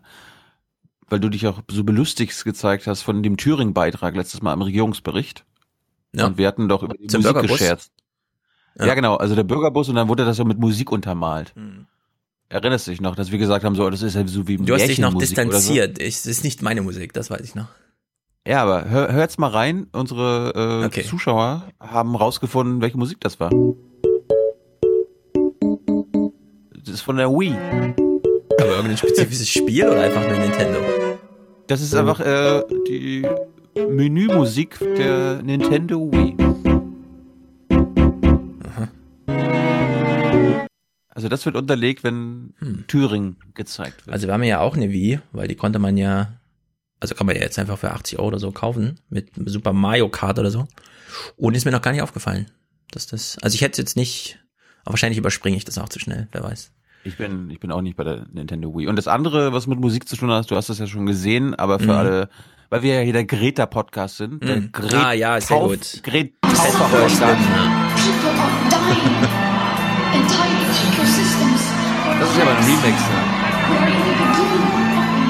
weil 1.09 1.19
du 1.19 1.27
dich 1.27 1.45
auch 1.45 1.61
so 1.69 1.83
belustigst 1.83 2.45
gezeigt 2.45 2.87
hast 2.87 3.01
von 3.01 3.21
dem 3.23 3.35
Thüringen-Beitrag 3.35 4.15
letztes 4.15 4.41
Mal 4.41 4.53
im 4.53 4.61
Regierungsbericht. 4.61 5.43
Ja. 6.13 6.27
Und 6.27 6.37
wir 6.37 6.47
hatten 6.47 6.69
doch 6.69 6.81
über 6.81 6.93
die 6.95 7.07
Zum 7.07 7.21
Musik 7.21 7.33
Bürgerbus? 7.33 7.59
gescherzt. 7.59 7.91
Ja. 8.77 8.85
Ja. 8.85 8.93
genau, 8.93 9.17
also 9.17 9.35
der 9.35 9.43
Bürgerbus 9.43 9.89
und 9.89 9.95
dann 9.95 10.07
wurde 10.07 10.23
das 10.23 10.37
so 10.37 10.45
mit 10.45 10.59
Musik 10.59 10.93
untermalt. 10.93 11.51
Mhm. 11.57 11.87
Erinnerst 12.49 12.87
dich 12.87 12.99
noch, 13.01 13.15
dass 13.15 13.31
wir 13.31 13.37
gesagt 13.37 13.63
haben, 13.63 13.75
so, 13.75 13.89
das 13.89 14.01
ist 14.01 14.15
ja 14.15 14.27
so 14.27 14.47
wie 14.47 14.57
Du 14.57 14.73
hast 14.73 14.87
dich 14.87 14.99
noch 14.99 15.13
distanziert. 15.17 15.99
Ich, 16.01 16.15
das 16.15 16.25
ist 16.25 16.43
nicht 16.43 16.61
meine 16.61 16.81
Musik, 16.81 17.13
das 17.13 17.29
weiß 17.29 17.41
ich 17.41 17.55
noch. 17.55 17.65
So. 17.65 18.51
Ja, 18.51 18.63
aber 18.63 18.89
hör, 18.89 19.11
hör 19.11 19.21
jetzt 19.21 19.37
mal 19.37 19.49
rein. 19.49 19.87
Unsere 19.91 20.81
äh, 20.81 20.85
Okay. 20.85 21.03
Zuschauer 21.03 21.65
haben 21.79 22.15
rausgefunden, 22.15 22.81
welche 22.81 22.97
Musik 22.97 23.19
das 23.21 23.39
war. 23.39 23.51
Das 26.73 26.95
ist 26.95 27.01
von 27.01 27.17
der 27.17 27.29
Wii. 27.29 27.55
Aber 28.59 28.69
irgendein 28.69 28.97
spezifisches 28.97 29.49
Spiel 29.49 29.87
oder 29.87 30.01
einfach 30.01 30.27
nur 30.27 30.37
Nintendo? 30.39 30.79
Das 31.67 31.81
ist 31.81 31.93
einfach 31.93 32.19
äh, 32.21 32.63
die 32.87 33.27
Menümusik 33.87 34.79
der 34.79 35.43
Nintendo 35.43 36.11
Wii. 36.11 36.35
Also 41.19 41.27
das 41.27 41.45
wird 41.45 41.57
unterlegt, 41.57 42.05
wenn 42.05 42.53
Thüringen 42.87 43.35
gezeigt 43.55 44.07
wird. 44.07 44.13
Also 44.13 44.27
wir 44.27 44.33
haben 44.33 44.41
ja 44.43 44.61
auch 44.61 44.77
eine 44.77 44.89
Wii, 44.89 45.19
weil 45.33 45.49
die 45.49 45.55
konnte 45.55 45.77
man 45.77 45.97
ja, 45.97 46.31
also 47.01 47.13
kann 47.13 47.27
man 47.27 47.35
ja 47.35 47.41
jetzt 47.41 47.59
einfach 47.59 47.77
für 47.77 47.91
80 47.91 48.17
Euro 48.19 48.29
oder 48.29 48.39
so 48.39 48.53
kaufen, 48.53 49.01
mit 49.09 49.31
Super 49.47 49.73
Mario 49.73 50.07
Kart 50.07 50.39
oder 50.39 50.49
so. 50.49 50.65
Und 51.35 51.55
ist 51.57 51.65
mir 51.65 51.71
noch 51.71 51.81
gar 51.81 51.91
nicht 51.91 52.03
aufgefallen, 52.03 52.49
dass 52.91 53.05
das, 53.05 53.37
also 53.41 53.53
ich 53.53 53.59
hätte 53.61 53.73
es 53.73 53.77
jetzt 53.79 53.97
nicht, 53.97 54.39
aber 54.85 54.93
wahrscheinlich 54.93 55.17
überspringe 55.17 55.57
ich 55.57 55.65
das 55.65 55.77
auch 55.77 55.89
zu 55.89 55.99
schnell, 55.99 56.29
wer 56.31 56.41
weiß. 56.41 56.71
Ich 57.03 57.17
bin, 57.17 57.49
ich 57.49 57.59
bin 57.59 57.73
auch 57.73 57.81
nicht 57.81 57.97
bei 57.97 58.05
der 58.05 58.25
Nintendo 58.31 58.73
Wii. 58.77 58.87
Und 58.87 58.95
das 58.95 59.09
andere, 59.09 59.51
was 59.51 59.67
mit 59.67 59.77
Musik 59.81 60.07
zu 60.07 60.15
tun 60.15 60.31
hat, 60.31 60.49
du 60.49 60.55
hast 60.55 60.69
das 60.69 60.79
ja 60.79 60.87
schon 60.87 61.05
gesehen, 61.05 61.53
aber 61.53 61.79
für 61.79 61.85
Mhm. 61.87 61.91
alle, 61.91 62.29
weil 62.69 62.81
wir 62.81 62.93
ja 62.95 63.01
hier 63.01 63.11
der 63.11 63.25
Greta-Podcast 63.25 64.15
sind. 64.15 64.41
Der 64.41 64.55
Mhm. 64.61 64.71
Gret 64.71 64.93
Ah, 64.93 65.11
ja, 65.11 65.41
sehr 65.41 65.57
Tauf- 65.57 65.71
gut. 65.71 66.01
Gret 66.01 66.33
Fest 66.45 66.77
Taufer-Podcast. 66.77 67.41
of 72.21 72.35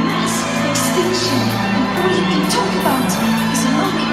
mass 0.10 0.36
extinction, 0.70 1.38
and 1.38 1.86
all 2.02 2.10
you 2.10 2.26
can 2.26 2.44
talk 2.50 2.72
about 2.82 3.10
is 3.54 3.62
money. 3.78 4.10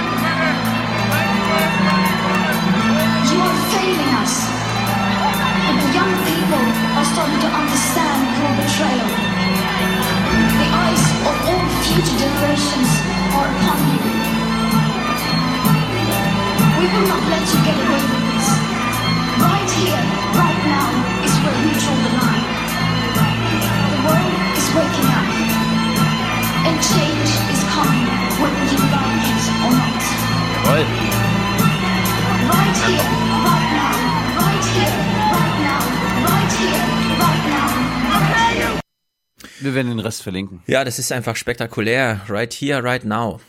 You 3.33 3.39
are 3.41 3.59
failing 3.73 4.13
us, 4.21 4.35
and 5.67 5.77
the 5.81 5.91
young 5.97 6.13
people 6.29 6.65
are 7.01 7.07
starting 7.17 7.41
to 7.41 7.49
understand 7.49 8.21
your 8.45 8.53
betrayal. 8.61 9.09
The 10.61 10.69
eyes 10.69 11.05
of 11.25 11.37
all 11.49 11.65
future 11.81 12.19
generations 12.21 12.91
are 13.33 13.49
upon 13.57 13.81
you. 13.89 14.05
We 16.77 16.85
will 16.93 17.07
not 17.09 17.25
let 17.25 17.41
you 17.41 17.59
get 17.65 17.77
away 17.81 18.05
with 18.05 18.25
this. 18.37 18.49
Right 19.41 19.71
here, 19.81 20.16
now. 26.87 27.27
Wir 39.61 39.75
werden 39.75 39.89
den 39.89 39.99
Rest 39.99 40.23
verlinken. 40.23 40.63
Ja, 40.67 40.85
das 40.85 40.99
ist 40.99 41.11
einfach 41.13 41.35
spektakulär. 41.35 42.21
Right 42.29 42.53
here, 42.53 42.85
right 42.85 43.05
now. 43.05 43.41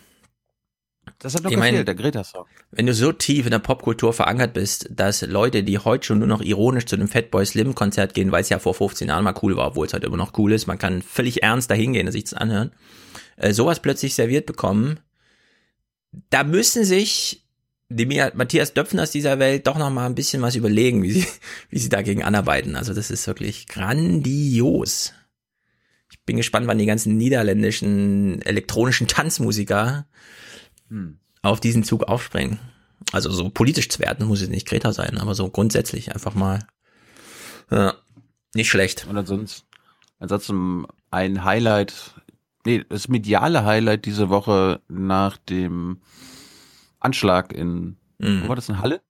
Das 1.20 1.36
hat 1.36 1.44
noch 1.44 1.52
Ich 1.52 1.58
gefehlt, 1.58 1.88
der 1.88 1.96
Greta-Song. 1.96 2.46
Wenn 2.72 2.86
du 2.86 2.94
so 2.94 3.12
tief 3.12 3.46
in 3.46 3.52
der 3.52 3.60
Popkultur 3.60 4.14
verankert 4.14 4.54
bist, 4.54 4.88
dass 4.92 5.22
Leute, 5.22 5.64
die 5.64 5.80
heute 5.80 6.06
schon 6.06 6.20
nur 6.20 6.28
noch 6.28 6.42
ironisch 6.42 6.86
zu 6.86 6.96
einem 6.96 7.08
Fatboy 7.08 7.46
Slim 7.46 7.76
Konzert 7.76 8.14
gehen, 8.14 8.32
weil 8.32 8.42
es 8.42 8.50
ja 8.50 8.60
vor 8.60 8.74
15 8.74 9.08
Jahren 9.08 9.24
mal 9.24 9.34
cool 9.42 9.56
war, 9.58 9.68
obwohl 9.68 9.88
es 9.88 9.94
heute 9.94 10.08
immer 10.08 10.18
noch 10.18 10.38
cool 10.38 10.54
ist, 10.54 10.68
man 10.68 10.78
kann 10.78 11.02
völlig 11.02 11.44
ernst 11.44 11.70
dahin 11.70 11.94
gehen 11.94 12.08
und 12.08 12.12
sich 12.12 12.26
das 12.26 12.34
anhören, 12.34 12.72
äh, 13.38 13.54
sowas 13.54 13.80
plötzlich 13.80 14.14
serviert 14.14 14.46
bekommen, 14.46 15.00
da 16.30 16.44
müssen 16.44 16.84
sich 16.84 17.44
die 17.90 18.06
Matthias 18.06 18.74
Döpfners 18.74 19.12
dieser 19.12 19.40
Welt 19.40 19.66
doch 19.66 19.78
noch 19.78 19.90
mal 19.90 20.06
ein 20.06 20.16
bisschen 20.16 20.42
was 20.42 20.56
überlegen, 20.56 21.04
wie 21.04 21.12
sie, 21.12 21.28
wie 21.70 21.80
sie 21.80 21.90
dagegen 21.90 22.24
anarbeiten. 22.24 22.76
Also 22.76 22.94
das 22.94 23.10
ist 23.10 23.28
wirklich 23.28 23.68
grandios. 23.68 25.14
Ich 26.12 26.22
bin 26.26 26.38
gespannt, 26.38 26.68
wann 26.68 26.78
die 26.78 26.86
ganzen 26.86 27.18
niederländischen 27.18 28.42
elektronischen 28.42 29.08
Tanzmusiker 29.08 30.06
Hm. 30.90 31.20
auf 31.42 31.60
diesen 31.60 31.84
Zug 31.84 32.04
aufspringen. 32.04 32.60
Also 33.12 33.30
so 33.32 33.50
politisch 33.50 33.90
zu 33.90 34.00
werden, 34.00 34.28
muss 34.28 34.42
es 34.42 34.50
nicht 34.50 34.68
Greta 34.68 34.92
sein, 34.92 35.18
aber 35.18 35.36
so 35.36 35.50
grundsätzlich 35.50 36.14
einfach 36.14 36.34
mal. 36.34 36.66
Ja, 37.70 37.96
nicht 38.54 38.70
schlecht. 38.70 39.08
Und 39.10 39.18
ansonsten, 39.18 39.66
ansonsten 40.20 40.86
ein 41.12 41.44
Highlight, 41.44 42.16
nee, 42.68 42.84
das 42.88 43.08
mediale 43.08 43.64
Highlight 43.66 44.06
diese 44.06 44.30
Woche 44.30 44.82
nach 44.90 45.38
dem 45.38 46.00
Anschlag 47.00 47.54
in, 47.54 47.96
wo 48.20 48.50
war 48.50 48.56
das, 48.58 48.68
in 48.70 48.82
Halle? 48.82 49.02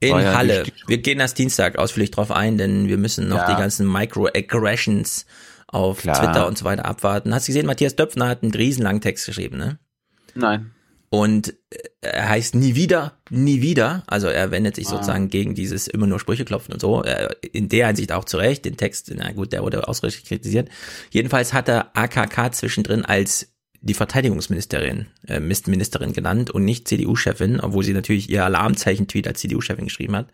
In 0.00 0.18
ja 0.18 0.34
Halle. 0.34 0.64
Wir 0.86 0.98
gehen 0.98 1.18
das 1.18 1.34
Dienstag 1.34 1.78
ausführlich 1.78 2.10
drauf 2.10 2.30
ein, 2.30 2.58
denn 2.58 2.88
wir 2.88 2.98
müssen 2.98 3.28
noch 3.28 3.36
Ja. 3.38 3.54
die 3.54 3.60
ganzen 3.60 3.90
Microaggressions 3.90 5.26
auf 5.68 5.98
Klar. 6.00 6.18
Twitter 6.18 6.46
und 6.48 6.58
so 6.58 6.64
weiter 6.64 6.84
abwarten. 6.84 7.32
Hast 7.32 7.46
du 7.46 7.52
gesehen, 7.52 7.66
Matthias 7.66 7.94
Döpfner 7.96 8.28
hat 8.28 8.42
einen 8.42 8.52
riesenlangen 8.52 9.00
Text 9.00 9.26
geschrieben, 9.26 9.58
ne? 9.58 9.78
Nein. 10.34 10.72
Und 11.10 11.54
äh, 11.70 11.78
er 12.02 12.28
heißt 12.28 12.54
nie 12.54 12.76
wieder, 12.76 13.18
nie 13.30 13.60
wieder. 13.62 14.04
Also 14.06 14.28
er 14.28 14.50
wendet 14.52 14.76
sich 14.76 14.86
Ah. 14.86 14.90
sozusagen 14.90 15.28
gegen 15.28 15.54
dieses 15.54 15.88
immer 15.88 16.06
nur 16.06 16.20
Sprüche 16.20 16.44
klopfen 16.44 16.72
und 16.72 16.80
so. 16.80 17.02
Äh, 17.04 17.28
In 17.52 17.68
der 17.68 17.88
Hinsicht 17.88 18.12
auch 18.12 18.24
zurecht. 18.24 18.64
Den 18.64 18.76
Text, 18.76 19.12
na 19.14 19.32
gut, 19.32 19.52
der 19.52 19.62
wurde 19.62 19.86
ausreichend 19.88 20.26
kritisiert. 20.26 20.68
Jedenfalls 21.10 21.52
hat 21.52 21.68
er 21.68 21.90
AKK 21.96 22.52
zwischendrin 22.52 23.04
als 23.04 23.48
die 23.82 23.94
Verteidigungsministerin, 23.94 25.06
äh, 25.26 25.40
Ministerin 25.40 26.12
genannt 26.12 26.50
und 26.50 26.64
nicht 26.66 26.86
CDU-Chefin, 26.86 27.60
obwohl 27.60 27.82
sie 27.82 27.94
natürlich 27.94 28.28
ihr 28.28 28.44
Alarmzeichen-Tweet 28.44 29.26
als 29.26 29.40
CDU-Chefin 29.40 29.86
geschrieben 29.86 30.14
hat. 30.16 30.28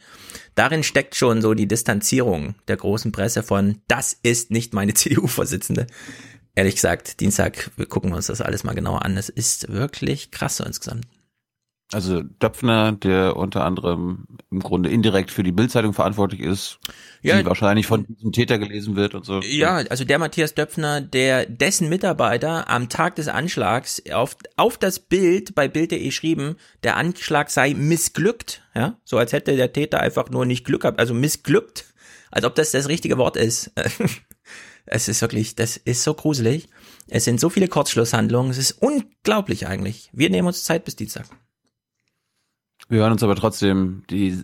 Darin 0.57 0.83
steckt 0.83 1.15
schon 1.15 1.41
so 1.43 1.55
die 1.55 1.69
Distanzierung 1.69 2.57
der 2.67 2.77
großen 2.77 3.13
Presse 3.13 3.45
von, 3.45 3.81
das 3.87 4.17
ist 4.23 4.51
nicht 4.51 4.75
meine 4.75 4.95
CDU-Vorsitzende. 4.95 5.87
Ehrlich 6.57 6.75
gesagt, 6.75 7.21
Dienstag, 7.21 7.71
wir 7.77 7.87
gucken 7.87 8.13
uns 8.13 8.27
das 8.27 8.41
alles 8.41 8.65
mal 8.65 8.75
genauer 8.75 9.05
an. 9.05 9.17
Es 9.17 9.29
ist 9.29 9.69
wirklich 9.71 10.31
krass 10.33 10.57
so 10.57 10.65
insgesamt. 10.65 11.07
Also 11.93 12.21
Döpfner, 12.23 12.91
der 12.93 13.37
unter 13.37 13.65
anderem 13.65 14.27
im 14.51 14.59
Grunde 14.59 14.89
indirekt 14.91 15.31
für 15.31 15.45
die 15.45 15.53
Bildzeitung 15.53 15.93
verantwortlich 15.93 16.41
ist, 16.41 16.79
Ja. 17.23 17.39
die 17.39 17.47
wahrscheinlich 17.47 17.87
von 17.87 18.05
diesem 18.09 18.33
Täter 18.33 18.59
gelesen 18.59 18.97
wird 18.97 19.15
und 19.15 19.25
so. 19.25 19.41
Ja, 19.43 19.77
also 19.77 20.05
der 20.05 20.19
Matthias 20.19 20.55
Döpfner, 20.55 21.01
der 21.01 21.47
dessen 21.47 21.89
Mitarbeiter 21.89 22.69
am 22.69 22.89
Tag 22.89 23.15
des 23.15 23.29
Anschlags 23.29 24.03
auf, 24.13 24.37
auf 24.57 24.79
das 24.79 24.99
Bild 24.99 25.55
bei 25.55 25.69
Bild.de 25.69 26.11
schrieben, 26.11 26.57
der 26.83 26.97
Anschlag 26.97 27.51
sei 27.51 27.75
missglückt, 27.75 28.63
ja, 28.75 28.99
so 29.05 29.17
als 29.19 29.33
hätte 29.33 29.55
der 29.55 29.73
Täter 29.73 30.01
einfach 30.01 30.29
nur 30.31 30.45
nicht 30.45 30.65
Glück 30.65 30.83
gehabt, 30.83 30.99
also 30.99 31.15
missglückt, 31.15 31.85
als 32.33 32.45
ob 32.45 32.57
das 32.57 32.73
das 32.73 32.89
richtige 32.89 33.17
Wort 33.17 33.37
ist. 33.37 33.71
Es 34.87 35.09
ist 35.09 35.21
wirklich, 35.21 35.57
das 35.57 35.77
ist 35.77 36.05
so 36.05 36.15
gruselig. 36.15 36.69
Es 37.09 37.25
sind 37.25 37.41
so 37.41 37.51
viele 37.51 37.69
Kurzschlusshandlungen, 37.69 38.51
es 38.51 38.59
ist 38.59 38.73
unglaublich 38.81 39.67
eigentlich. 39.67 40.11
Wir 40.13 40.31
nehmen 40.31 40.47
uns 40.47 40.63
Zeit 40.65 40.85
bis 40.85 40.97
Dienstag. 40.97 41.27
Wir 42.89 43.01
hören 43.01 43.13
uns 43.13 43.23
aber 43.23 43.35
trotzdem 43.35 44.05
die 44.11 44.43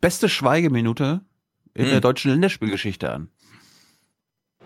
beste 0.00 0.28
Schweigeminute 0.28 1.22
in 1.74 1.84
Hm. 1.84 1.90
der 1.92 2.00
deutschen 2.02 2.30
Länderspielgeschichte 2.32 3.10
an. 3.10 3.28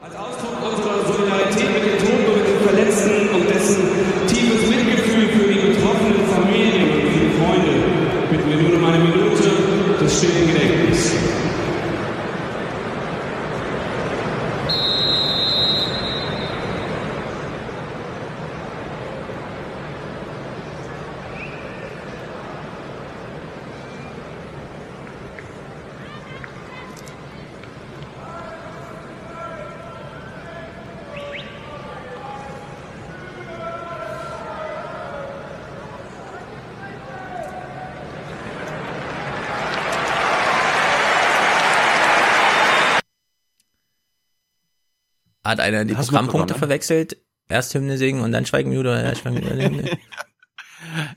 unserer 0.00 1.06
Solidarität 1.06 1.70
mit 1.74 1.84
den 1.84 1.98
Toten 1.98 2.26
und 2.26 2.36
mit 2.38 2.46
den 2.48 2.60
Verletzten 2.66 3.28
und 3.28 3.48
dessen 3.48 3.82
tiefes 4.26 4.68
Mitgefühl 4.68 5.28
für 5.28 5.52
die 5.52 5.60
betroffenen 5.60 6.26
Familien 6.26 6.90
und 6.90 7.12
für 7.12 7.20
die 7.20 7.30
Freunde 7.38 8.30
bitten 8.30 8.50
wir 8.50 8.56
nun 8.56 8.74
um 8.78 8.84
eine 8.84 8.98
Minute 9.04 9.50
des 10.00 10.18
stillen 10.18 10.48
Gedenkens. 10.48 11.12
Hat 45.52 45.60
einer 45.60 45.84
die 45.84 45.94
Programmpunkte 45.94 46.54
verwechselt? 46.54 47.16
Erst 47.48 47.74
Hymne 47.74 47.98
singen 47.98 48.22
und 48.22 48.32
dann 48.32 48.46
Schweigeminute, 48.46 48.88
ja, 48.88 49.14
Schweigeminute. 49.14 49.62
Hymne. 49.64 49.90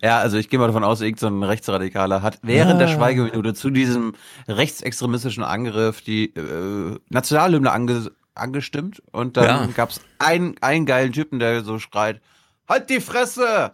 Ja, 0.02 0.20
also 0.20 0.38
ich 0.38 0.50
gehe 0.50 0.60
mal 0.60 0.68
davon 0.68 0.84
aus, 0.84 1.02
irgendein 1.02 1.40
so 1.42 1.46
Rechtsradikaler 1.48 2.22
hat 2.22 2.40
während 2.44 2.80
der 2.80 2.88
Ah. 2.90 2.92
Schweigeminute 2.94 3.54
zu 3.54 3.70
diesem 3.70 4.14
rechtsextremistischen 4.48 5.44
Angriff 5.44 6.02
die 6.02 6.34
äh, 6.36 6.98
Nationalhymne 7.10 7.72
ange 7.72 8.12
angestimmt 8.36 9.02
und 9.12 9.38
dann 9.38 9.46
Ja. 9.46 9.68
gab's 9.76 10.02
einen, 10.20 10.56
einen 10.62 10.86
geilen 10.86 11.14
Typen, 11.14 11.40
der 11.40 11.64
so 11.64 11.80
schreit, 11.80 12.22
halt 12.68 12.90
die 12.90 13.00
Fresse! 13.00 13.72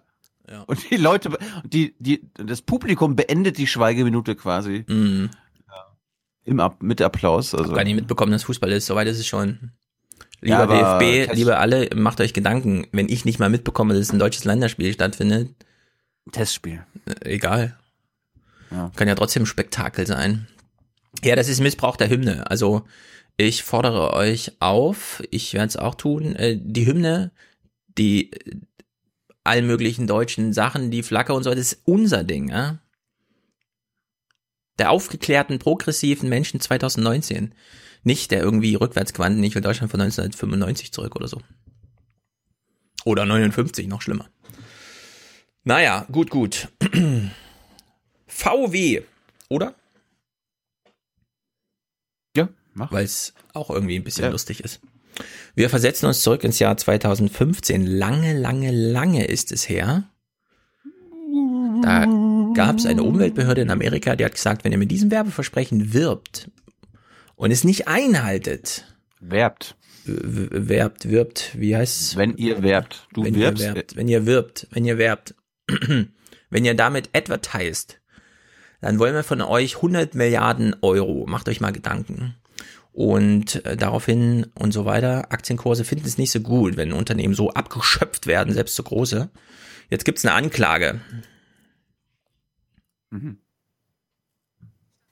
Und 0.67 0.89
die 0.91 0.97
Leute, 0.97 1.31
die, 1.63 1.95
die, 1.99 2.29
das 2.35 2.61
Publikum 2.61 3.15
beendet 3.15 3.57
die 3.57 3.67
Schweigeminute 3.67 4.35
quasi. 4.35 4.83
Mhm. 4.87 5.29
Im 6.43 6.59
Ab 6.59 6.81
mit 6.81 7.01
Applaus. 7.01 7.53
Also. 7.55 7.71
Gar 7.73 7.83
nicht 7.85 7.95
mitbekommen, 7.95 8.31
dass 8.31 8.43
Fußball 8.43 8.71
ist. 8.71 8.87
Soweit 8.87 9.07
ist 9.07 9.19
es 9.19 9.27
schon. 9.27 9.71
Lieber 10.41 10.67
Ja, 10.73 10.97
DFB, 10.97 11.25
Test- 11.27 11.35
liebe 11.37 11.57
alle, 11.57 11.89
macht 11.95 12.19
euch 12.19 12.33
Gedanken. 12.33 12.87
Wenn 12.91 13.09
ich 13.09 13.25
nicht 13.25 13.39
mal 13.39 13.49
mitbekomme, 13.49 13.93
dass 13.93 14.11
ein 14.11 14.19
deutsches 14.19 14.43
Länderspiel 14.43 14.91
stattfindet, 14.93 15.49
Testspiel. 16.31 16.83
äh, 17.05 17.29
egal. 17.33 17.77
Ja. 18.71 18.91
Kann 18.95 19.07
ja 19.07 19.15
trotzdem 19.15 19.43
ein 19.43 19.47
Spektakel 19.47 20.07
sein. 20.07 20.47
Ja, 21.23 21.35
das 21.35 21.47
ist 21.49 21.59
Missbrauch 21.59 21.97
der 21.97 22.09
Hymne. 22.09 22.49
Also 22.49 22.83
ich 23.37 23.63
fordere 23.63 24.13
euch 24.13 24.53
auf, 24.59 25.21
ich 25.29 25.53
werde 25.53 25.67
es 25.67 25.77
auch 25.77 25.95
tun, 25.95 26.35
äh, 26.35 26.57
die 26.59 26.85
Hymne, 26.85 27.31
die 27.97 28.31
äh, 28.31 28.55
allen 29.43 29.67
möglichen 29.67 30.07
deutschen 30.07 30.53
Sachen, 30.53 30.89
die 30.91 31.03
Flagge 31.03 31.33
und 31.33 31.43
so, 31.43 31.49
das 31.49 31.59
ist 31.73 31.81
unser 31.85 32.23
Ding, 32.23 32.49
ja. 32.49 32.79
Der 34.79 34.89
aufgeklärten, 34.91 35.59
progressiven 35.59 36.29
Menschen 36.29 36.59
2019. 36.59 37.53
Nicht 38.03 38.31
der 38.31 38.41
irgendwie 38.41 38.75
rückwärtsgewandten, 38.75 39.43
ich 39.43 39.53
will 39.55 39.61
Deutschland 39.61 39.91
von 39.91 40.01
1995 40.01 40.91
zurück 40.91 41.15
oder 41.15 41.27
so. 41.27 41.41
Oder 43.05 43.25
59, 43.25 43.87
noch 43.87 44.01
schlimmer. 44.01 44.29
Naja, 45.63 46.05
gut, 46.11 46.29
gut. 46.29 46.69
VW, 48.27 49.01
oder? 49.49 49.75
Ja, 52.35 52.49
mach. 52.73 52.91
Weil 52.91 53.05
es 53.05 53.33
auch 53.53 53.69
irgendwie 53.69 53.95
ein 53.97 54.03
bisschen 54.03 54.25
Ja. 54.25 54.31
lustig 54.31 54.63
ist. 54.63 54.79
Wir 55.55 55.69
versetzen 55.69 56.05
uns 56.07 56.21
zurück 56.21 56.43
ins 56.43 56.57
Jahr 56.59 56.77
2015. 56.77 57.85
Lange, 57.85 58.37
lange, 58.37 58.71
lange 58.71 59.25
ist 59.25 59.51
es 59.51 59.67
her. 59.69 60.09
Da 61.83 62.05
gab 62.55 62.77
es 62.77 62.85
eine 62.85 63.03
Umweltbehörde 63.03 63.61
in 63.61 63.69
Amerika, 63.69 64.15
die 64.15 64.25
hat 64.25 64.33
gesagt, 64.35 64.63
wenn 64.63 64.71
ihr 64.71 64.77
mit 64.77 64.91
diesem 64.91 65.11
Werbeversprechen 65.11 65.93
wirbt 65.93 66.49
und 67.41 67.49
es 67.49 67.63
nicht 67.63 67.87
einhaltet, 67.87 68.85
Werbt. 69.19 69.75
werbt, 70.05 71.09
wirbt, 71.09 71.59
wie 71.59 71.75
heißt 71.75 72.15
Wenn 72.15 72.37
ihr 72.37 72.61
werbt. 72.61 73.07
Du 73.13 73.23
wenn 73.23 73.33
wirbst. 73.33 73.63
ihr 73.63 73.73
werbt, 73.73 73.95
wenn 73.95 74.07
ihr 74.07 74.25
wirbt, 74.27 74.67
wenn 74.69 74.85
ihr 74.85 74.99
werbt, 74.99 75.33
wenn 76.51 76.65
ihr 76.65 76.75
damit 76.75 77.09
advertised, 77.15 77.99
dann 78.79 78.99
wollen 78.99 79.15
wir 79.15 79.23
von 79.23 79.41
euch 79.41 79.77
100 79.77 80.13
Milliarden 80.13 80.75
Euro. 80.83 81.25
Macht 81.27 81.49
euch 81.49 81.61
mal 81.61 81.71
Gedanken. 81.71 82.35
Und 82.91 83.65
äh, 83.65 83.75
daraufhin 83.75 84.45
und 84.53 84.71
so 84.71 84.85
weiter. 84.85 85.31
Aktienkurse 85.31 85.83
finden 85.83 86.05
es 86.05 86.19
nicht 86.19 86.31
so 86.31 86.41
gut, 86.41 86.77
wenn 86.77 86.93
Unternehmen 86.93 87.33
so 87.33 87.49
abgeschöpft 87.49 88.27
werden, 88.27 88.53
selbst 88.53 88.75
so 88.75 88.83
große. 88.83 89.31
Jetzt 89.89 90.05
gibt's 90.05 90.23
eine 90.23 90.35
Anklage. 90.35 91.01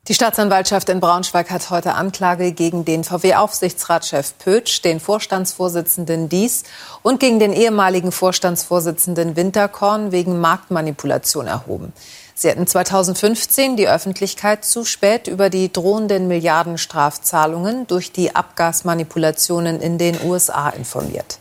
Die 0.10 0.16
Staatsanwaltschaft 0.16 0.90
in 0.90 1.02
Braunschweig 1.02 1.52
hat 1.52 1.70
heute 1.70 1.94
Anklage 1.94 2.52
gegen 2.52 2.84
den 2.84 3.04
VW-Aufsichtsratschef 3.04 4.36
Pötsch, 4.40 4.82
den 4.82 5.00
Vorstandsvorsitzenden 5.00 6.30
Dies 6.30 6.64
und 7.04 7.20
gegen 7.20 7.38
den 7.38 7.54
ehemaligen 7.54 8.12
Vorstandsvorsitzenden 8.12 9.36
Winterkorn 9.36 10.12
wegen 10.12 10.42
Marktmanipulation 10.42 11.46
erhoben. 11.46 11.94
Sie 12.34 12.50
hatten 12.50 12.66
2015 12.66 13.78
die 13.78 13.88
Öffentlichkeit 13.88 14.66
zu 14.66 14.84
spät 14.84 15.28
über 15.28 15.52
die 15.52 15.72
drohenden 15.72 16.28
Milliardenstrafzahlungen 16.28 17.86
durch 17.86 18.12
die 18.12 18.36
Abgasmanipulationen 18.36 19.80
in 19.80 20.00
den 20.00 20.18
USA 20.26 20.70
informiert. 20.70 21.38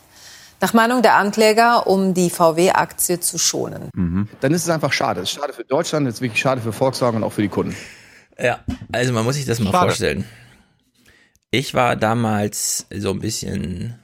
Nach 0.61 0.75
Meinung 0.75 1.01
der 1.01 1.17
Ankläger, 1.17 1.87
um 1.87 2.13
die 2.13 2.29
VW-Aktie 2.29 3.19
zu 3.19 3.39
schonen. 3.39 4.29
Dann 4.43 4.53
ist 4.53 4.65
es 4.65 4.69
einfach 4.69 4.93
schade. 4.93 5.23
Es 5.23 5.31
ist 5.31 5.41
schade 5.41 5.55
für 5.55 5.65
Deutschland, 5.65 6.07
es 6.07 6.17
ist 6.17 6.21
wirklich 6.21 6.43
schade 6.43 6.61
für 6.61 6.75
Volkswagen 6.75 7.17
und 7.17 7.25
auch 7.25 7.33
für 7.33 7.41
die 7.41 7.49
Kunden. 7.49 7.75
Ja, 8.41 8.65
also 8.93 9.13
man 9.13 9.25
muss 9.25 9.37
sich 9.37 9.47
das 9.47 9.59
mal 9.59 9.73
Schade. 9.73 9.87
vorstellen. 9.87 10.25
Ich 11.51 11.75
war 11.75 11.97
damals 11.97 12.87
so 12.95 13.11
ein 13.11 13.21
bisschen 13.21 13.99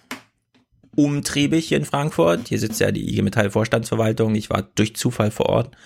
umtriebig 0.96 1.68
hier 1.68 1.78
in 1.78 1.84
Frankfurt. 1.84 2.48
Hier 2.48 2.58
sitzt 2.58 2.80
ja 2.80 2.90
die 2.90 3.08
IG 3.10 3.22
Metall 3.22 3.50
Vorstandsverwaltung. 3.50 4.34
Ich 4.34 4.50
war 4.50 4.62
durch 4.62 4.96
Zufall 4.96 5.30
vor 5.30 5.46
Ort, 5.46 5.76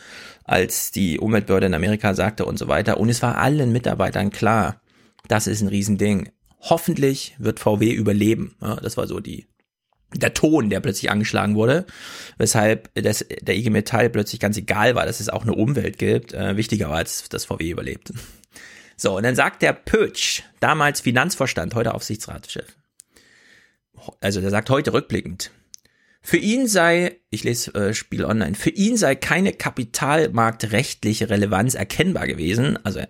als 0.44 0.92
die 0.92 1.18
Umweltbehörde 1.18 1.66
in 1.66 1.74
Amerika 1.74 2.14
sagte 2.14 2.44
und 2.44 2.58
so 2.58 2.68
weiter. 2.68 2.98
Und 2.98 3.08
es 3.08 3.22
war 3.22 3.38
allen 3.38 3.72
Mitarbeitern 3.72 4.30
klar, 4.30 4.80
das 5.26 5.46
ist 5.46 5.60
ein 5.60 5.68
Riesending. 5.68 6.30
Hoffentlich 6.60 7.36
wird 7.38 7.60
VW 7.60 7.90
überleben. 7.92 8.56
Ja, 8.60 8.76
das 8.76 8.96
war 8.96 9.06
so 9.06 9.20
die 9.20 9.46
der 10.14 10.32
Ton, 10.32 10.70
der 10.70 10.80
plötzlich 10.80 11.10
angeschlagen 11.10 11.54
wurde, 11.54 11.84
weshalb 12.38 12.88
das, 12.94 13.26
der 13.42 13.56
IG 13.56 13.68
Metall 13.68 14.08
plötzlich 14.08 14.40
ganz 14.40 14.56
egal 14.56 14.94
war, 14.94 15.04
dass 15.04 15.20
es 15.20 15.28
auch 15.28 15.42
eine 15.42 15.54
Umwelt 15.54 15.98
gibt. 15.98 16.32
Äh, 16.32 16.56
wichtiger 16.56 16.88
war, 16.88 16.96
als 16.96 17.28
dass 17.28 17.44
VW 17.44 17.70
überlebt. 17.70 18.12
So, 19.00 19.16
und 19.16 19.22
dann 19.22 19.36
sagt 19.36 19.62
der 19.62 19.72
Pötsch, 19.72 20.42
damals 20.58 21.00
Finanzvorstand, 21.00 21.74
heute 21.76 21.94
Aufsichtsratschef, 21.94 22.76
also 24.20 24.40
der 24.40 24.50
sagt 24.50 24.68
heute 24.70 24.92
rückblickend, 24.92 25.52
für 26.20 26.36
ihn 26.36 26.66
sei, 26.66 27.20
ich 27.30 27.44
lese 27.44 27.72
äh, 27.74 27.94
Spiel 27.94 28.24
online, 28.24 28.56
für 28.56 28.70
ihn 28.70 28.96
sei 28.96 29.14
keine 29.14 29.52
kapitalmarktrechtliche 29.52 31.30
Relevanz 31.30 31.74
erkennbar 31.74 32.26
gewesen. 32.26 32.76
Also 32.84 33.00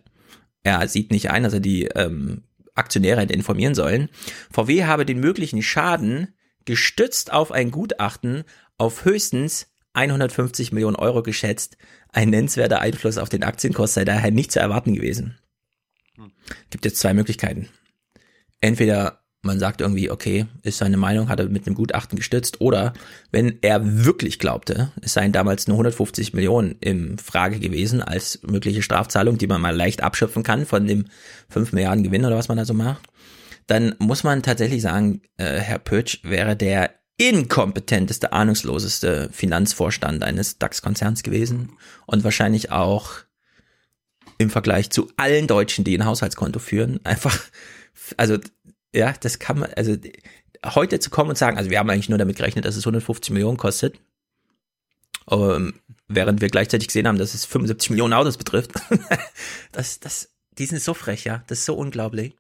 er 0.63 0.87
sieht 0.89 1.11
nicht 1.11 1.31
ein, 1.31 1.43
dass 1.43 1.55
er 1.55 1.61
die 1.61 1.87
ähm, 1.87 2.45
Aktionäre 2.75 3.23
hätte 3.23 3.33
informieren 3.33 3.75
sollen. 3.75 4.11
VW 4.53 4.85
habe 4.85 5.07
den 5.07 5.21
möglichen 5.21 5.63
Schaden 5.63 6.35
gestützt 6.67 7.33
auf 7.33 7.51
ein 7.51 7.71
Gutachten 7.71 8.45
auf 8.77 9.07
höchstens 9.07 9.73
150 9.95 10.71
Millionen 10.73 10.97
Euro 10.97 11.23
geschätzt. 11.23 11.79
Ein 12.13 12.29
nennenswerter 12.29 12.81
Einfluss 12.81 13.17
auf 13.17 13.31
den 13.31 13.43
Aktienkurs 13.43 13.95
sei 13.95 14.05
daher 14.05 14.31
nicht 14.31 14.53
zu 14.53 14.61
erwarten 14.61 14.95
gewesen. 14.95 15.39
Gibt 16.71 16.85
jetzt 16.85 16.99
zwei 16.99 17.15
Möglichkeiten. 17.15 17.69
Entweder 18.61 19.21
man 19.43 19.61
sagt 19.61 19.81
irgendwie, 19.81 20.11
okay, 20.11 20.47
ist 20.63 20.79
seine 20.79 20.97
Meinung, 20.97 21.29
hat 21.29 21.39
er 21.39 21.49
mit 21.49 21.67
einem 21.67 21.77
Gutachten 21.77 22.17
gestützt, 22.17 22.61
oder 22.61 22.93
wenn 23.31 23.59
er 23.63 24.05
wirklich 24.05 24.39
glaubte, 24.39 24.93
es 25.01 25.13
seien 25.13 25.33
damals 25.33 25.69
nur 25.69 25.77
150 25.77 26.35
Millionen 26.35 26.77
im 26.81 27.19
Frage 27.19 27.61
gewesen 27.61 28.03
als 28.03 28.41
mögliche 28.43 28.83
Strafzahlung, 28.83 29.39
die 29.39 29.47
man 29.47 29.61
mal 29.61 29.77
leicht 29.77 30.03
abschöpfen 30.03 30.43
kann 30.43 30.67
von 30.67 30.87
dem 30.87 31.07
5 31.51 31.73
Milliarden 31.73 32.03
Gewinn 32.03 32.25
oder 32.25 32.37
was 32.37 32.49
man 32.49 32.59
da 32.59 32.65
so 32.65 32.75
macht, 32.75 33.07
dann 33.67 33.95
muss 33.99 34.25
man 34.25 34.43
tatsächlich 34.43 34.83
sagen, 34.83 35.23
äh, 35.37 35.59
Herr 35.59 35.79
Pötsch 35.79 36.21
wäre 36.25 36.57
der 36.57 36.95
inkompetenteste, 37.17 38.33
ahnungsloseste 38.33 39.29
Finanzvorstand 39.33 40.23
eines 40.23 40.59
DAX-Konzerns 40.59 41.23
gewesen 41.23 41.71
und 42.07 42.25
wahrscheinlich 42.25 42.71
auch 42.71 43.28
im 44.39 44.51
Vergleich 44.51 44.91
zu 44.91 45.11
allen 45.17 45.47
Deutschen, 45.47 45.85
die 45.85 45.99
ein 45.99 46.05
Haushaltskonto 46.05 46.59
führen, 46.61 47.01
einfach, 47.05 47.39
also 48.17 48.39
ja, 48.95 49.13
das 49.21 49.39
kann 49.39 49.59
man, 49.59 49.71
also 49.75 49.97
heute 50.65 51.01
zu 51.01 51.11
kommen 51.11 51.31
und 51.31 51.39
sagen, 51.39 51.59
also 51.59 51.71
wir 51.71 51.79
haben 51.79 51.91
eigentlich 51.91 52.09
nur 52.09 52.19
damit 52.19 52.37
gerechnet, 52.37 52.65
dass 52.65 52.77
es 52.77 52.85
150 52.85 53.33
Millionen 53.33 53.59
kostet, 53.59 53.99
ähm, 55.31 55.75
während 56.07 56.41
wir 56.41 56.49
gleichzeitig 56.49 56.89
gesehen 56.89 57.07
haben, 57.07 57.19
dass 57.19 57.35
es 57.35 57.45
75 57.45 57.91
Millionen 57.91 58.15
Autos 58.15 58.37
betrifft. 58.37 58.73
das, 59.73 60.01
das, 60.01 60.31
die 60.53 60.67
sind 60.67 60.81
so 60.81 60.95
frech, 60.95 61.25
ja, 61.25 61.43
das 61.49 61.59
ist 61.59 61.65
so 61.67 61.75
unglaublich. 61.75 62.35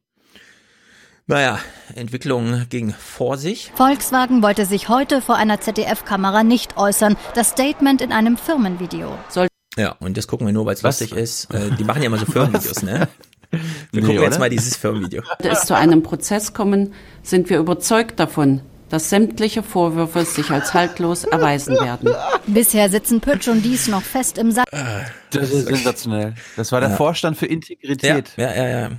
Naja, 1.30 1.58
Entwicklung 1.94 2.66
ging 2.70 2.94
vor 2.94 3.36
sich. 3.36 3.70
Volkswagen 3.74 4.42
wollte 4.42 4.64
sich 4.64 4.88
heute 4.88 5.20
vor 5.20 5.36
einer 5.36 5.60
ZDF-Kamera 5.60 6.42
nicht 6.42 6.78
äußern. 6.78 7.18
Das 7.34 7.50
Statement 7.50 8.00
in 8.00 8.12
einem 8.12 8.38
Firmenvideo. 8.38 9.18
Soll 9.28 9.48
Ja, 9.76 9.92
und 10.00 10.16
das 10.16 10.26
gucken 10.26 10.46
wir 10.46 10.52
nur, 10.52 10.66
weil 10.66 10.74
es 10.74 10.82
lustig 10.82 11.12
ist. 11.12 11.52
Äh, 11.54 11.70
die 11.78 11.84
machen 11.84 12.02
ja 12.02 12.06
immer 12.06 12.18
so 12.18 12.26
Firmenvideos, 12.30 12.82
ne? 12.82 13.08
Wir 13.50 13.60
Nee, 13.92 14.00
gucken 14.00 14.22
jetzt 14.22 14.32
oder? 14.32 14.38
mal 14.40 14.50
dieses 14.50 14.76
Firmenvideo. 14.76 15.22
Sollte 15.22 15.48
es 15.48 15.64
zu 15.64 15.74
einem 15.74 16.02
Prozess 16.02 16.52
kommen, 16.52 16.92
sind 17.22 17.48
wir 17.48 17.58
überzeugt 17.58 18.18
davon, 18.20 18.60
dass 18.90 19.08
sämtliche 19.10 19.62
Vorwürfe 19.62 20.24
sich 20.24 20.50
als 20.50 20.74
haltlos 20.74 21.24
erweisen 21.24 21.74
werden. 21.76 22.10
Bisher 22.46 22.88
sitzen 22.90 23.20
Pötsch 23.20 23.48
und 23.48 23.62
Dies 23.62 23.88
noch 23.88 24.02
fest 24.02 24.36
im 24.38 24.50
Sattel. 24.50 24.84
Das 25.30 25.50
ist 25.50 25.66
sensationell. 25.66 26.34
Das 26.56 26.72
war 26.72 26.80
der 26.80 26.90
Ja. 26.90 26.96
Vorstand 26.96 27.36
für 27.36 27.46
Integrität. 27.46 28.32
Ja, 28.36 28.54
ja, 28.54 28.66
ja. 28.68 28.78
ja. 28.80 28.90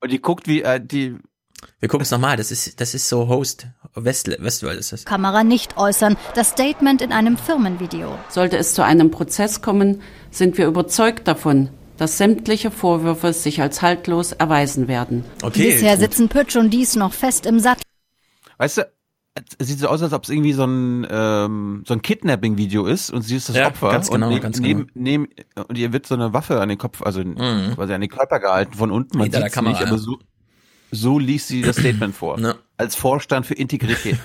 Und 0.00 0.10
die 0.12 0.20
guckt, 0.20 0.46
wie 0.48 0.62
äh, 0.62 0.80
die. 0.82 1.16
Wir 1.78 1.88
gucken 1.88 2.02
es 2.02 2.10
nochmal. 2.10 2.36
Das 2.38 2.50
ist, 2.50 2.80
das 2.80 2.94
ist 2.94 3.08
so 3.08 3.28
Host. 3.28 3.66
West, 3.94 4.28
Westworld 4.28 4.78
ist 4.78 4.92
das. 4.92 5.04
Kamera 5.04 5.42
nicht 5.44 5.76
äußern. 5.76 6.16
Das 6.34 6.50
Statement 6.50 7.02
in 7.02 7.12
einem 7.12 7.36
Firmenvideo. 7.36 8.16
Sollte 8.28 8.56
es 8.56 8.74
zu 8.74 8.84
einem 8.84 9.10
Prozess 9.10 9.62
kommen, 9.62 10.02
sind 10.30 10.58
wir 10.58 10.66
überzeugt 10.66 11.26
davon, 11.26 11.70
dass 11.96 12.16
sämtliche 12.18 12.70
Vorwürfe 12.70 13.32
sich 13.32 13.60
als 13.60 13.82
haltlos 13.82 14.32
erweisen 14.32 14.88
werden. 14.88 15.24
Okay. 15.42 15.70
Bisher 15.72 15.92
gut. 15.96 16.00
sitzen 16.00 16.28
Pötsch 16.28 16.56
und 16.56 16.70
Dies 16.70 16.96
noch 16.96 17.12
fest 17.12 17.46
im 17.46 17.58
Sattel. 17.58 17.82
Weißt 18.58 18.78
du, 18.78 18.82
es 19.58 19.68
sieht 19.68 19.78
so 19.78 19.88
aus, 19.88 20.02
als 20.02 20.12
ob 20.12 20.24
es 20.24 20.30
irgendwie 20.30 20.52
so 20.52 20.64
ein, 20.64 21.06
ähm, 21.10 21.82
so 21.86 21.94
ein 21.94 22.02
Kidnapping-Video 22.02 22.86
ist 22.86 23.10
und 23.10 23.22
sie 23.22 23.36
ist 23.36 23.48
das 23.48 23.56
Ja, 23.56 23.68
Opfer. 23.68 23.90
ganz 23.90 24.10
genau, 24.10 24.28
und 24.28 24.34
ne- 24.34 24.40
ganz 24.40 24.60
neben, 24.60 24.88
neben, 24.94 25.28
und 25.68 25.78
ihr 25.78 25.92
wird 25.92 26.06
so 26.06 26.14
eine 26.14 26.32
Waffe 26.32 26.60
an 26.60 26.68
den 26.68 26.78
Kopf, 26.78 27.00
also 27.02 27.22
quasi 27.22 27.92
an 27.92 28.00
den 28.00 28.10
Körper 28.10 28.38
gehalten 28.40 28.74
von 28.74 28.90
unten. 28.90 29.18
Man 29.18 29.28
Mhm. 29.28 29.32
Sieht's 29.32 29.52
Kamera, 29.52 29.72
nicht, 29.78 29.86
aber 29.86 29.98
so, 29.98 30.18
so 30.90 31.18
liest 31.18 31.48
sie 31.48 31.62
das 31.62 31.76
Statement 31.76 32.14
vor. 32.14 32.38
Als 32.76 32.94
Vorstand 32.94 33.46
für 33.46 33.54
Integrität. 33.54 34.16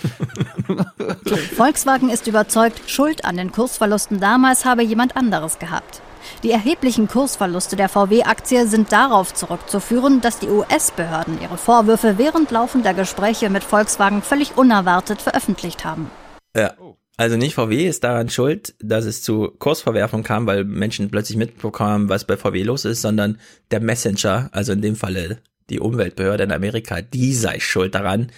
Volkswagen 1.56 2.10
ist 2.10 2.28
überzeugt, 2.28 2.90
Schuld 2.90 3.26
an 3.26 3.38
den 3.38 3.52
Kursverlusten 3.52 4.20
damals 4.20 4.66
habe 4.66 4.84
jemand 4.84 5.16
anderes 5.16 5.60
gehabt. 5.60 6.02
Die 6.44 6.52
erheblichen 6.52 7.08
Kursverluste 7.08 7.76
der 7.76 7.90
VW-Aktie 7.90 8.68
sind 8.68 8.92
darauf 8.92 9.34
zurückzuführen, 9.34 10.22
dass 10.22 10.40
die 10.40 10.48
US-Behörden 10.48 11.42
ihre 11.42 11.58
Vorwürfe 11.58 12.18
während 12.18 12.52
laufender 12.52 12.94
Gespräche 12.94 13.50
mit 13.50 13.64
Volkswagen 13.64 14.22
völlig 14.22 14.58
unerwartet 14.58 15.22
veröffentlicht 15.22 15.86
haben. 15.86 16.10
Ja. 16.56 16.74
Also 17.18 17.38
nicht 17.38 17.56
VW 17.56 17.88
ist 17.88 18.04
daran 18.04 18.28
schuld, 18.28 18.76
dass 18.80 19.06
es 19.06 19.22
zu 19.22 19.50
Kursverwerfung 19.58 20.24
kam, 20.24 20.48
weil 20.48 20.66
Menschen 20.66 21.10
plötzlich 21.10 21.38
mitbekommen, 21.38 22.10
was 22.10 22.26
bei 22.26 22.36
VW 22.36 22.64
los 22.64 22.84
ist, 22.84 23.02
sondern 23.02 23.40
der 23.72 23.80
Messenger, 23.80 24.50
also 24.52 24.74
in 24.74 24.82
dem 24.82 24.98
Falle 24.98 25.40
die 25.70 25.80
Umweltbehörde 25.80 26.44
in 26.44 26.52
Amerika, 26.52 27.02
die 27.02 27.34
sei 27.34 27.60
schuld 27.60 27.96
daran. 27.96 28.32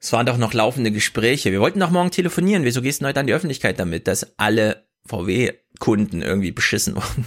Es 0.00 0.12
waren 0.12 0.26
doch 0.26 0.38
noch 0.38 0.54
laufende 0.54 0.90
Gespräche. 0.90 1.52
Wir 1.52 1.60
wollten 1.60 1.80
doch 1.80 1.90
morgen 1.90 2.10
telefonieren. 2.10 2.64
Wieso 2.64 2.80
gehst 2.80 3.02
du 3.02 3.06
heute 3.06 3.20
an 3.20 3.26
die 3.26 3.34
Öffentlichkeit 3.34 3.78
damit, 3.78 4.06
dass 4.08 4.38
alle 4.38 4.84
VW-Kunden 5.06 6.22
irgendwie 6.22 6.52
beschissen 6.52 6.96
wurden? 6.96 7.26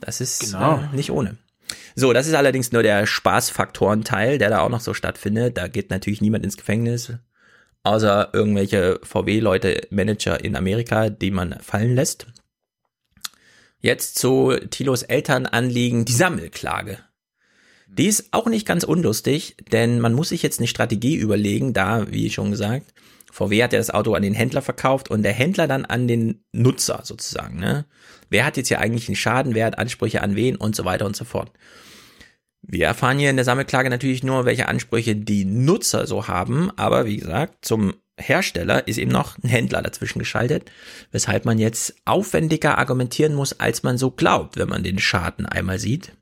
Das 0.00 0.20
ist 0.20 0.40
Genau. 0.52 0.78
äh, 0.78 0.94
nicht 0.96 1.10
ohne. 1.10 1.38
So, 1.96 2.12
das 2.12 2.26
ist 2.26 2.34
allerdings 2.34 2.72
nur 2.72 2.82
der 2.82 3.06
Spaßfaktorenteil, 3.06 4.38
der 4.38 4.50
da 4.50 4.60
auch 4.60 4.68
noch 4.68 4.80
so 4.80 4.94
stattfindet. 4.94 5.56
Da 5.56 5.66
geht 5.66 5.90
natürlich 5.90 6.20
niemand 6.20 6.44
ins 6.44 6.56
Gefängnis, 6.56 7.12
außer 7.82 8.30
irgendwelche 8.32 9.00
VW-Leute, 9.02 9.88
Manager 9.90 10.42
in 10.44 10.56
Amerika, 10.56 11.08
die 11.10 11.30
man 11.30 11.58
fallen 11.60 11.94
lässt. 11.94 12.26
Jetzt 13.80 14.18
zu 14.18 14.56
Tilos 14.70 15.02
Elternanliegen, 15.02 16.04
die 16.04 16.12
Sammelklage. 16.12 16.98
Die 17.90 18.06
ist 18.06 18.28
auch 18.32 18.46
nicht 18.46 18.66
ganz 18.66 18.84
unlustig, 18.84 19.56
denn 19.72 19.98
man 19.98 20.14
muss 20.14 20.28
sich 20.28 20.42
jetzt 20.42 20.60
eine 20.60 20.68
Strategie 20.68 21.16
überlegen, 21.16 21.72
da, 21.72 22.10
wie 22.10 22.30
schon 22.30 22.50
gesagt, 22.50 22.94
VW 23.32 23.62
hat 23.62 23.72
ja 23.72 23.78
das 23.78 23.90
Auto 23.90 24.14
an 24.14 24.22
den 24.22 24.34
Händler 24.34 24.62
verkauft 24.62 25.10
und 25.10 25.22
der 25.22 25.32
Händler 25.32 25.66
dann 25.66 25.84
an 25.84 26.08
den 26.08 26.44
Nutzer 26.52 27.00
sozusagen. 27.04 27.58
Ne? 27.58 27.86
Wer 28.30 28.44
hat 28.44 28.56
jetzt 28.56 28.68
hier 28.68 28.80
eigentlich 28.80 29.08
einen 29.08 29.16
Schaden, 29.16 29.54
wer 29.54 29.66
hat 29.66 29.78
Ansprüche 29.78 30.22
an 30.22 30.36
wen 30.36 30.56
und 30.56 30.76
so 30.76 30.84
weiter 30.84 31.06
und 31.06 31.16
so 31.16 31.24
fort. 31.24 31.50
Wir 32.62 32.86
erfahren 32.86 33.18
hier 33.18 33.30
in 33.30 33.36
der 33.36 33.44
Sammelklage 33.44 33.90
natürlich 33.90 34.22
nur, 34.22 34.44
welche 34.44 34.68
Ansprüche 34.68 35.16
die 35.16 35.44
Nutzer 35.44 36.06
so 36.06 36.28
haben, 36.28 36.70
aber 36.76 37.06
wie 37.06 37.18
gesagt, 37.18 37.64
zum 37.64 37.94
Hersteller 38.18 38.88
ist 38.88 38.98
eben 38.98 39.12
noch 39.12 39.38
ein 39.38 39.48
Händler 39.48 39.80
dazwischen 39.80 40.18
geschaltet, 40.18 40.70
weshalb 41.12 41.44
man 41.44 41.58
jetzt 41.58 41.94
aufwendiger 42.04 42.76
argumentieren 42.76 43.34
muss, 43.34 43.58
als 43.60 43.84
man 43.84 43.96
so 43.96 44.10
glaubt, 44.10 44.56
wenn 44.56 44.68
man 44.68 44.82
den 44.82 44.98
Schaden 44.98 45.46
einmal 45.46 45.78
sieht. 45.78 46.12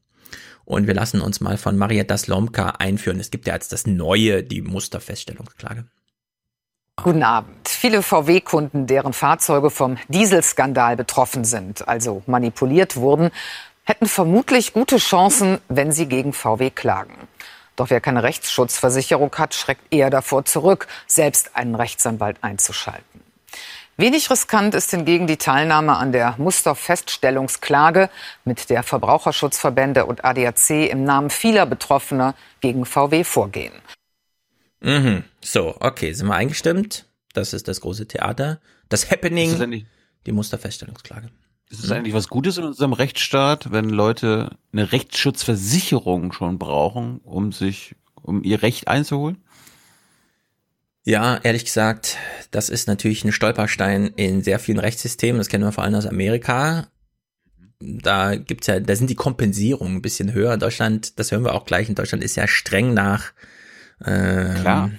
Und 0.66 0.88
wir 0.88 0.94
lassen 0.94 1.20
uns 1.20 1.40
mal 1.40 1.57
von 1.57 1.79
Marietta 1.79 2.18
Slomka 2.18 2.70
einführen. 2.79 3.20
Es 3.20 3.31
gibt 3.31 3.46
ja 3.46 3.55
jetzt 3.55 3.72
das 3.72 3.87
Neue, 3.87 4.42
die 4.42 4.61
Musterfeststellungsklage. 4.61 5.85
Guten 6.96 7.22
Abend. 7.22 7.68
Viele 7.68 8.02
VW-Kunden, 8.02 8.87
deren 8.87 9.12
Fahrzeuge 9.12 9.70
vom 9.70 9.96
Dieselskandal 10.09 10.96
betroffen 10.96 11.44
sind, 11.44 11.87
also 11.87 12.22
manipuliert 12.26 12.96
wurden, 12.96 13.31
hätten 13.85 14.07
vermutlich 14.07 14.72
gute 14.72 14.96
Chancen, 14.96 15.59
wenn 15.68 15.92
sie 15.92 16.07
gegen 16.07 16.33
VW 16.33 16.70
klagen. 16.70 17.14
Doch 17.76 17.90
wer 17.90 18.00
keine 18.00 18.24
Rechtsschutzversicherung 18.24 19.33
hat, 19.37 19.55
schreckt 19.55 19.94
eher 19.94 20.11
davor 20.11 20.46
zurück, 20.46 20.88
selbst 21.07 21.55
einen 21.55 21.76
Rechtsanwalt 21.76 22.38
einzuschalten. 22.40 23.15
Wenig 23.98 24.30
riskant 24.30 24.74
ist 24.74 24.90
hingegen 24.90 25.26
die 25.26 25.38
Teilnahme 25.38 25.96
an 25.96 26.12
der 26.12 26.35
Musterfeststellungsklage, 26.37 28.11
mit 28.44 28.68
der 28.68 28.82
Verbraucherschutzverbände 28.82 30.04
und 30.04 30.22
ADAC 30.24 30.90
im 30.90 31.04
Namen 31.04 31.30
vieler 31.30 31.64
Betroffener 31.64 32.35
gegen 32.61 32.85
VW 32.85 33.24
vorgehen. 33.24 33.72
Mhm. 34.80 35.24
So, 35.40 35.76
okay, 35.80 36.12
sind 36.12 36.26
wir 36.26 36.35
eingestimmt? 36.35 37.06
Das 37.32 37.54
ist 37.54 37.68
das 37.68 37.80
große 37.80 38.06
Theater. 38.06 38.61
Das 38.90 39.02
Ist 39.02 39.11
das 39.11 39.16
Happening, 39.16 39.61
eigentlich- 39.61 39.87
die 40.26 40.32
Musterfeststellungsklage. 40.32 41.30
Ist 41.70 41.82
es 41.82 41.90
eigentlich 41.90 42.14
was 42.14 42.28
Gutes 42.28 42.59
in 42.59 42.64
unserem 42.64 42.92
Rechtsstaat, 42.92 43.72
wenn 43.72 43.88
Leute 43.88 44.50
eine 44.72 44.92
Rechtsschutzversicherung 44.92 46.32
schon 46.32 46.59
brauchen, 46.59 47.18
um 47.24 47.50
sich, 47.50 47.96
um 48.22 48.44
ihr 48.44 48.62
Recht 48.62 48.88
einzuholen? 48.88 49.42
Ja, 51.07 51.38
ehrlich 51.45 51.64
gesagt, 51.64 52.16
das 52.51 52.69
ist 52.69 52.88
natürlich 52.88 53.25
ein 53.25 53.31
Stolperstein 53.31 54.09
in 54.16 54.42
sehr 54.42 54.59
vielen 54.59 54.81
Rechtssystemen. 54.81 55.38
Das 55.38 55.49
kennen 55.49 55.62
wir 55.62 55.71
vor 55.71 55.85
allem 55.85 55.95
aus 55.95 56.05
Amerika. 56.05 56.88
Da 57.79 58.35
gibt's 58.35 58.66
ja, 58.66 58.81
da 58.81 58.97
sind 58.97 59.09
die 59.09 59.14
Kompensierungen 59.14 59.99
ein 59.99 60.03
bisschen 60.03 60.33
höher. 60.33 60.53
In 60.53 60.59
Deutschland, 60.59 61.16
das 61.21 61.31
hören 61.31 61.45
wir 61.45 61.55
auch 61.55 61.64
gleich, 61.64 61.88
in 61.88 61.95
Deutschland 61.95 62.25
ist 62.25 62.35
ja 62.35 62.49
streng 62.49 62.92
nach, 62.92 63.35
ähm, 64.05 64.55
Klar. 64.57 64.90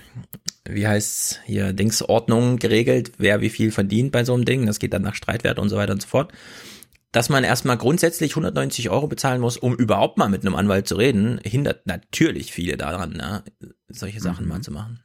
wie 0.64 0.88
heißt's 0.88 1.42
hier, 1.44 1.74
Dingsordnung 1.74 2.56
geregelt, 2.56 3.12
wer 3.18 3.42
wie 3.42 3.50
viel 3.50 3.74
verdient 3.74 4.14
bei 4.14 4.24
so 4.24 4.34
einem 4.34 4.46
Ding. 4.46 4.66
Das 4.66 4.80
geht 4.80 4.94
dann 4.94 5.02
nach 5.02 5.16
Streitwert 5.16 5.60
und 5.60 5.68
so 5.68 5.76
weiter 5.76 5.92
und 5.92 6.02
so 6.02 6.08
fort. 6.08 6.32
Dass 7.12 7.28
man 7.28 7.44
erstmal 7.44 7.78
grundsätzlich 7.78 8.32
190 8.32 8.90
Euro 8.92 9.08
bezahlen 9.08 9.42
muss, 9.42 9.58
um 9.58 9.76
überhaupt 9.76 10.18
mal 10.18 10.30
mit 10.30 10.46
einem 10.46 10.56
Anwalt 10.56 10.88
zu 10.88 10.96
reden, 10.96 11.42
hindert 11.44 11.86
natürlich 11.86 12.54
viele 12.54 12.78
daran, 12.78 13.12
ne, 13.12 13.44
solche 13.90 14.22
Sachen 14.22 14.48
mal 14.48 14.62
zu 14.62 14.72
machen. 14.72 15.04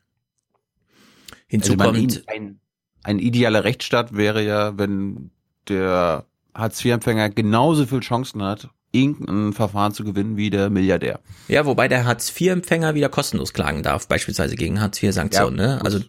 Hinzu 1.53 1.75
Also 1.79 1.93
kommt, 1.93 2.25
ein, 2.29 2.61
ein 3.03 3.19
idealer 3.19 3.63
Rechtsstaat 3.65 4.17
wäre 4.17 4.43
ja, 4.43 4.79
wenn 4.79 5.31
der 5.69 6.25
Hartz-IV-Empfänger 6.55 7.29
genauso 7.29 7.85
viel 7.87 8.01
Chancen 8.01 8.43
hat, 8.43 8.69
irgendein 8.95 9.53
Verfahren 9.53 9.93
zu 9.95 10.03
gewinnen 10.05 10.37
wie 10.37 10.49
der 10.51 10.69
Milliardär. 10.71 11.21
ja, 11.49 11.65
wobei 11.67 11.89
der 11.89 12.05
Hartz-IV-Empfänger 12.05 12.95
wieder 12.95 13.09
kostenlos 13.09 13.53
klagen 13.53 13.83
darf, 13.83 14.09
beispielsweise 14.09 14.55
gegen 14.57 14.81
Hartz-IV-Sanktionen, 14.81 15.59
Ja, 15.59 15.77
ne? 15.77 15.85
Also, 15.85 16.01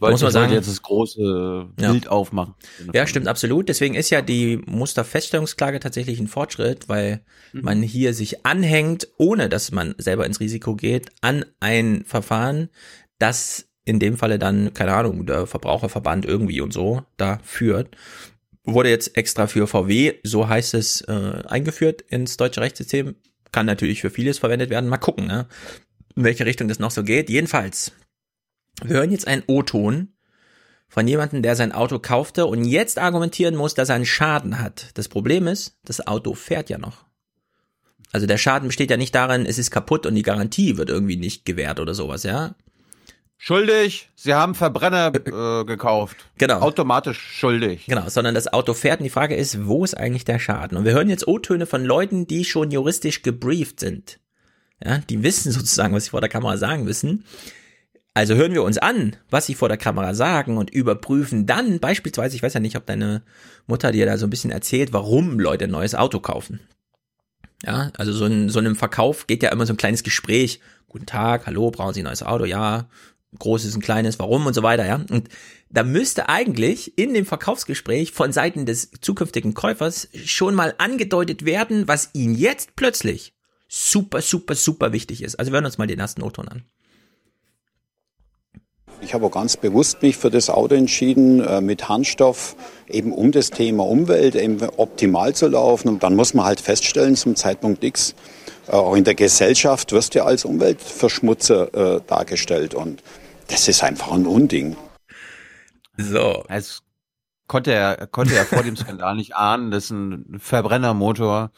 muss 0.00 0.22
man 0.22 0.30
sagen, 0.30 0.52
jetzt 0.52 0.68
das 0.68 0.82
große 0.82 1.68
Ja. 1.78 1.90
Bild 1.92 2.08
aufmachen. 2.08 2.54
Ja, 2.92 3.06
stimmt 3.06 3.28
absolut. 3.28 3.68
Deswegen 3.68 3.94
ist 3.94 4.10
ja 4.10 4.20
die 4.22 4.58
Musterfeststellungsklage 4.66 5.80
tatsächlich 5.80 6.20
ein 6.20 6.28
Fortschritt, 6.28 6.88
weil 6.88 7.20
man 7.52 7.82
hier 7.82 8.14
sich 8.14 8.44
anhängt, 8.46 9.08
ohne 9.18 9.48
dass 9.48 9.70
man 9.72 9.94
selber 9.98 10.24
ins 10.26 10.40
Risiko 10.40 10.74
geht, 10.76 11.10
an 11.22 11.44
ein 11.60 12.04
Verfahren, 12.06 12.68
das 13.18 13.68
in 13.84 13.98
dem 13.98 14.16
Falle 14.16 14.38
dann, 14.38 14.74
keine 14.74 14.94
Ahnung, 14.94 15.26
der 15.26 15.46
Verbraucherverband 15.46 16.24
irgendwie 16.24 16.60
und 16.60 16.72
so 16.72 17.02
da 17.16 17.40
führt. 17.42 17.96
Wurde 18.64 18.90
jetzt 18.90 19.16
extra 19.16 19.46
für 19.48 19.66
VW, 19.66 20.14
so 20.22 20.48
heißt 20.48 20.74
es, 20.74 21.00
äh, 21.02 21.42
eingeführt 21.48 22.02
ins 22.02 22.36
deutsche 22.36 22.60
Rechtssystem. 22.60 23.16
Kann 23.50 23.66
natürlich 23.66 24.00
für 24.00 24.10
vieles 24.10 24.38
verwendet 24.38 24.70
werden. 24.70 24.88
Mal 24.88 24.98
gucken, 24.98 25.26
ne? 25.26 25.48
in 26.16 26.24
welche 26.24 26.46
Richtung 26.46 26.68
das 26.68 26.78
noch 26.78 26.90
so 26.90 27.02
geht. 27.02 27.28
Jedenfalls, 27.28 27.92
wir 28.82 28.96
hören 28.96 29.10
jetzt 29.10 29.26
einen 29.26 29.42
O-Ton 29.46 30.08
von 30.88 31.08
jemandem, 31.08 31.42
der 31.42 31.56
sein 31.56 31.72
Auto 31.72 31.98
kaufte 31.98 32.46
und 32.46 32.64
jetzt 32.64 32.98
argumentieren 32.98 33.56
muss, 33.56 33.74
dass 33.74 33.88
er 33.88 33.96
einen 33.96 34.06
Schaden 34.06 34.58
hat. 34.58 34.90
Das 34.94 35.08
Problem 35.08 35.46
ist, 35.46 35.78
das 35.84 36.06
Auto 36.06 36.34
fährt 36.34 36.70
ja 36.70 36.78
noch. 36.78 37.06
Also 38.12 38.26
der 38.26 38.36
Schaden 38.36 38.68
besteht 38.68 38.90
ja 38.90 38.98
nicht 38.98 39.14
darin, 39.14 39.46
es 39.46 39.58
ist 39.58 39.70
kaputt 39.70 40.04
und 40.04 40.14
die 40.14 40.22
Garantie 40.22 40.76
wird 40.76 40.90
irgendwie 40.90 41.16
nicht 41.16 41.46
gewährt 41.46 41.80
oder 41.80 41.94
sowas, 41.94 42.24
ja? 42.24 42.54
Schuldig, 43.44 44.08
Sie 44.14 44.34
haben 44.34 44.54
Verbrenner 44.54 45.12
äh, 45.12 45.64
gekauft. 45.64 46.28
Genau. 46.38 46.60
Automatisch 46.60 47.18
schuldig. 47.18 47.86
Genau, 47.86 48.08
sondern 48.08 48.36
das 48.36 48.52
Auto 48.52 48.72
fährt 48.72 49.00
und 49.00 49.04
die 49.04 49.10
Frage 49.10 49.34
ist, 49.34 49.66
wo 49.66 49.82
ist 49.82 49.96
eigentlich 49.96 50.24
der 50.24 50.38
Schaden? 50.38 50.78
Und 50.78 50.84
wir 50.84 50.92
hören 50.92 51.08
jetzt 51.08 51.26
O-Töne 51.26 51.66
von 51.66 51.84
Leuten, 51.84 52.28
die 52.28 52.44
schon 52.44 52.70
juristisch 52.70 53.22
gebrieft 53.22 53.80
sind. 53.80 54.20
Ja, 54.80 54.98
die 54.98 55.24
wissen 55.24 55.50
sozusagen, 55.50 55.92
was 55.92 56.04
sie 56.04 56.10
vor 56.10 56.20
der 56.20 56.30
Kamera 56.30 56.56
sagen 56.56 56.84
müssen. 56.84 57.24
Also 58.14 58.36
hören 58.36 58.54
wir 58.54 58.62
uns 58.62 58.78
an, 58.78 59.16
was 59.28 59.46
sie 59.46 59.56
vor 59.56 59.68
der 59.68 59.76
Kamera 59.76 60.14
sagen 60.14 60.56
und 60.56 60.70
überprüfen 60.70 61.44
dann 61.44 61.80
beispielsweise, 61.80 62.36
ich 62.36 62.44
weiß 62.44 62.54
ja 62.54 62.60
nicht, 62.60 62.76
ob 62.76 62.86
deine 62.86 63.22
Mutter 63.66 63.90
dir 63.90 64.06
da 64.06 64.18
so 64.18 64.26
ein 64.28 64.30
bisschen 64.30 64.52
erzählt, 64.52 64.92
warum 64.92 65.40
Leute 65.40 65.64
ein 65.64 65.72
neues 65.72 65.96
Auto 65.96 66.20
kaufen. 66.20 66.60
Ja, 67.64 67.90
also 67.96 68.12
so 68.12 68.24
in 68.24 68.50
so 68.50 68.60
einem 68.60 68.76
Verkauf 68.76 69.26
geht 69.26 69.42
ja 69.42 69.50
immer 69.50 69.66
so 69.66 69.72
ein 69.72 69.78
kleines 69.78 70.04
Gespräch. 70.04 70.60
Guten 70.88 71.06
Tag, 71.06 71.46
hallo, 71.46 71.70
brauchen 71.70 71.94
Sie 71.94 72.02
ein 72.02 72.04
neues 72.04 72.22
Auto? 72.22 72.44
Ja, 72.44 72.86
großes, 73.38 73.74
ein 73.74 73.80
kleines, 73.80 74.18
warum 74.18 74.46
und 74.46 74.54
so 74.54 74.62
weiter, 74.62 74.86
ja. 74.86 74.96
Und 75.10 75.28
da 75.70 75.82
müsste 75.82 76.28
eigentlich 76.28 76.98
in 76.98 77.14
dem 77.14 77.26
Verkaufsgespräch 77.26 78.12
von 78.12 78.32
Seiten 78.32 78.66
des 78.66 78.90
zukünftigen 79.00 79.54
Käufers 79.54 80.08
schon 80.24 80.54
mal 80.54 80.74
angedeutet 80.78 81.44
werden, 81.44 81.88
was 81.88 82.10
ihm 82.12 82.34
jetzt 82.34 82.76
plötzlich 82.76 83.32
super, 83.68 84.20
super, 84.20 84.54
super 84.54 84.92
wichtig 84.92 85.22
ist. 85.22 85.36
Also 85.36 85.50
wir 85.50 85.56
hören 85.56 85.64
uns 85.64 85.78
mal 85.78 85.86
den 85.86 85.98
ersten 85.98 86.22
O-Ton 86.22 86.48
an. 86.48 86.64
Ich 89.00 89.14
habe 89.14 89.26
auch 89.26 89.32
ganz 89.32 89.56
bewusst 89.56 90.02
mich 90.02 90.16
für 90.16 90.30
das 90.30 90.48
Auto 90.48 90.76
entschieden, 90.76 91.40
äh, 91.40 91.60
mit 91.60 91.88
Harnstoff, 91.88 92.54
eben 92.88 93.12
um 93.12 93.32
das 93.32 93.50
Thema 93.50 93.84
Umwelt 93.84 94.36
eben 94.36 94.62
optimal 94.76 95.34
zu 95.34 95.48
laufen. 95.48 95.88
Und 95.88 96.04
dann 96.04 96.14
muss 96.14 96.34
man 96.34 96.44
halt 96.44 96.60
feststellen, 96.60 97.16
zum 97.16 97.34
Zeitpunkt 97.34 97.82
X, 97.82 98.14
äh, 98.68 98.72
auch 98.72 98.94
in 98.94 99.02
der 99.02 99.16
Gesellschaft 99.16 99.90
wirst 99.90 100.14
du 100.14 100.20
ja 100.20 100.24
als 100.24 100.44
Umweltverschmutzer 100.44 101.96
äh, 101.96 102.00
dargestellt. 102.06 102.74
Und 102.74 103.02
Das 103.48 103.68
ist 103.68 103.82
einfach 103.82 104.12
ein 104.12 104.26
Unding. 104.26 104.76
So. 105.96 106.44
Es 106.48 106.82
konnte 107.46 107.72
er, 107.72 108.06
konnte 108.06 108.34
er 108.34 108.46
vor 108.46 108.62
dem 108.62 108.76
Skandal 108.76 109.16
nicht 109.16 109.36
ahnen, 109.36 109.70
dass 109.70 109.90
ein 109.90 110.38
Verbrennermotor 110.38 111.50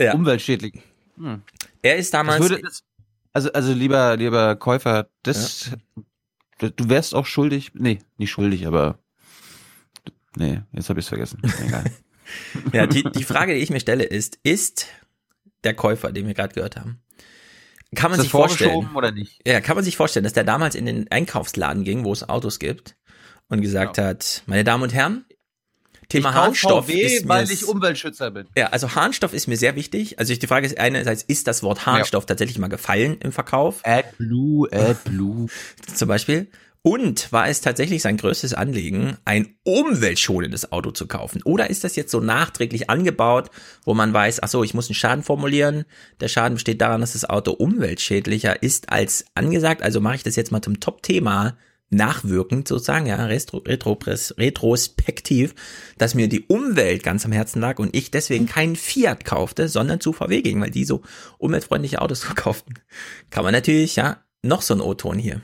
Ja. 0.00 0.14
umweltschädlich. 0.14 0.82
Hm. 1.16 1.42
Er 1.82 1.96
ist 1.96 2.12
damals. 2.14 2.38
Das 2.40 2.50
würde, 2.50 2.62
das, 2.62 2.84
also, 3.32 3.52
also 3.52 3.72
lieber, 3.72 4.16
lieber 4.16 4.56
Käufer, 4.56 5.08
das, 5.22 5.70
du 6.58 6.88
wärst 6.88 7.14
auch 7.14 7.26
schuldig, 7.26 7.72
nee, 7.74 7.98
nicht 8.18 8.30
schuldig, 8.30 8.66
aber, 8.66 8.98
nee, 10.36 10.62
jetzt 10.72 10.88
habe 10.88 11.00
ich 11.00 11.06
es 11.06 11.08
vergessen. 11.08 11.40
Egal. 11.64 11.84
Ja, 12.72 12.88
die, 12.88 13.04
die 13.04 13.22
Frage, 13.22 13.54
die 13.54 13.60
ich 13.60 13.70
mir 13.70 13.78
stelle, 13.78 14.02
ist, 14.02 14.40
ist 14.42 14.86
der 15.62 15.74
Käufer, 15.74 16.10
den 16.10 16.26
wir 16.26 16.34
gerade 16.34 16.52
gehört 16.54 16.74
haben, 16.76 17.00
kann 17.94 18.10
man 18.10 18.20
sich 18.20 18.30
vorstellen, 18.30 18.90
oder 18.94 19.12
nicht? 19.12 19.40
ja, 19.46 19.60
kann 19.60 19.76
man 19.76 19.84
sich 19.84 19.96
vorstellen, 19.96 20.24
dass 20.24 20.32
der 20.32 20.44
damals 20.44 20.74
in 20.74 20.86
den 20.86 21.10
Einkaufsladen 21.10 21.84
ging, 21.84 22.04
wo 22.04 22.12
es 22.12 22.28
Autos 22.28 22.58
gibt 22.58 22.96
und 23.48 23.60
gesagt 23.60 23.98
hat, 23.98 24.42
meine 24.46 24.64
Damen 24.64 24.82
und 24.82 24.92
Herren, 24.92 25.24
Thema 26.08 26.34
Harnstoff 26.34 26.86
VW, 26.86 27.00
ist 27.00 27.24
mir 27.24 27.28
weil 27.28 27.50
ich 27.50 27.66
Umweltschützer 27.66 28.30
bin. 28.30 28.46
ja, 28.56 28.68
also 28.68 28.94
Harnstoff 28.94 29.32
ist 29.32 29.48
mir 29.48 29.56
sehr 29.56 29.74
wichtig. 29.74 30.18
Also 30.18 30.32
ich, 30.32 30.38
die 30.38 30.46
Frage 30.46 30.66
ist 30.66 30.78
einerseits, 30.78 31.22
ist 31.22 31.46
das 31.48 31.62
Wort 31.62 31.86
Harnstoff 31.86 32.26
tatsächlich 32.26 32.58
mal 32.58 32.68
gefallen 32.68 33.18
im 33.20 33.32
Verkauf? 33.32 33.80
AdBlue, 33.84 34.70
AdBlue. 34.72 35.48
Zum 35.94 36.08
Beispiel. 36.08 36.48
Und 36.82 37.32
war 37.32 37.48
es 37.48 37.60
tatsächlich 37.60 38.02
sein 38.02 38.16
größtes 38.16 38.54
Anliegen, 38.54 39.16
ein 39.24 39.56
umweltschonendes 39.64 40.70
Auto 40.70 40.92
zu 40.92 41.08
kaufen? 41.08 41.42
Oder 41.42 41.68
ist 41.68 41.82
das 41.82 41.96
jetzt 41.96 42.12
so 42.12 42.20
nachträglich 42.20 42.88
angebaut, 42.88 43.50
wo 43.84 43.94
man 43.94 44.12
weiß, 44.12 44.42
ach 44.42 44.48
so, 44.48 44.62
ich 44.62 44.74
muss 44.74 44.88
einen 44.88 44.94
Schaden 44.94 45.24
formulieren. 45.24 45.84
Der 46.20 46.28
Schaden 46.28 46.54
besteht 46.54 46.80
daran, 46.80 47.00
dass 47.00 47.14
das 47.14 47.28
Auto 47.28 47.52
umweltschädlicher 47.52 48.62
ist 48.62 48.92
als 48.92 49.24
angesagt. 49.34 49.82
Also 49.82 50.00
mache 50.00 50.16
ich 50.16 50.22
das 50.22 50.36
jetzt 50.36 50.52
mal 50.52 50.62
zum 50.62 50.78
Top-Thema 50.78 51.56
nachwirkend 51.90 52.66
sozusagen, 52.66 53.06
ja, 53.06 53.24
retro, 53.26 53.58
retro, 53.58 53.98
retrospektiv, 54.38 55.54
dass 55.98 56.14
mir 56.14 56.28
die 56.28 56.46
Umwelt 56.46 57.02
ganz 57.02 57.24
am 57.24 57.32
Herzen 57.32 57.60
lag 57.60 57.78
und 57.78 57.94
ich 57.94 58.10
deswegen 58.10 58.46
keinen 58.46 58.76
Fiat 58.76 59.24
kaufte, 59.24 59.68
sondern 59.68 60.00
zu 60.00 60.12
VW 60.12 60.42
ging, 60.42 60.60
weil 60.60 60.70
die 60.70 60.84
so 60.84 61.02
umweltfreundliche 61.38 62.02
Autos 62.02 62.24
verkauften. 62.24 62.74
Kann 63.30 63.44
man 63.44 63.52
natürlich, 63.52 63.96
ja, 63.96 64.22
noch 64.42 64.62
so 64.62 64.74
ein 64.74 64.80
O-Ton 64.80 65.18
hier. 65.18 65.40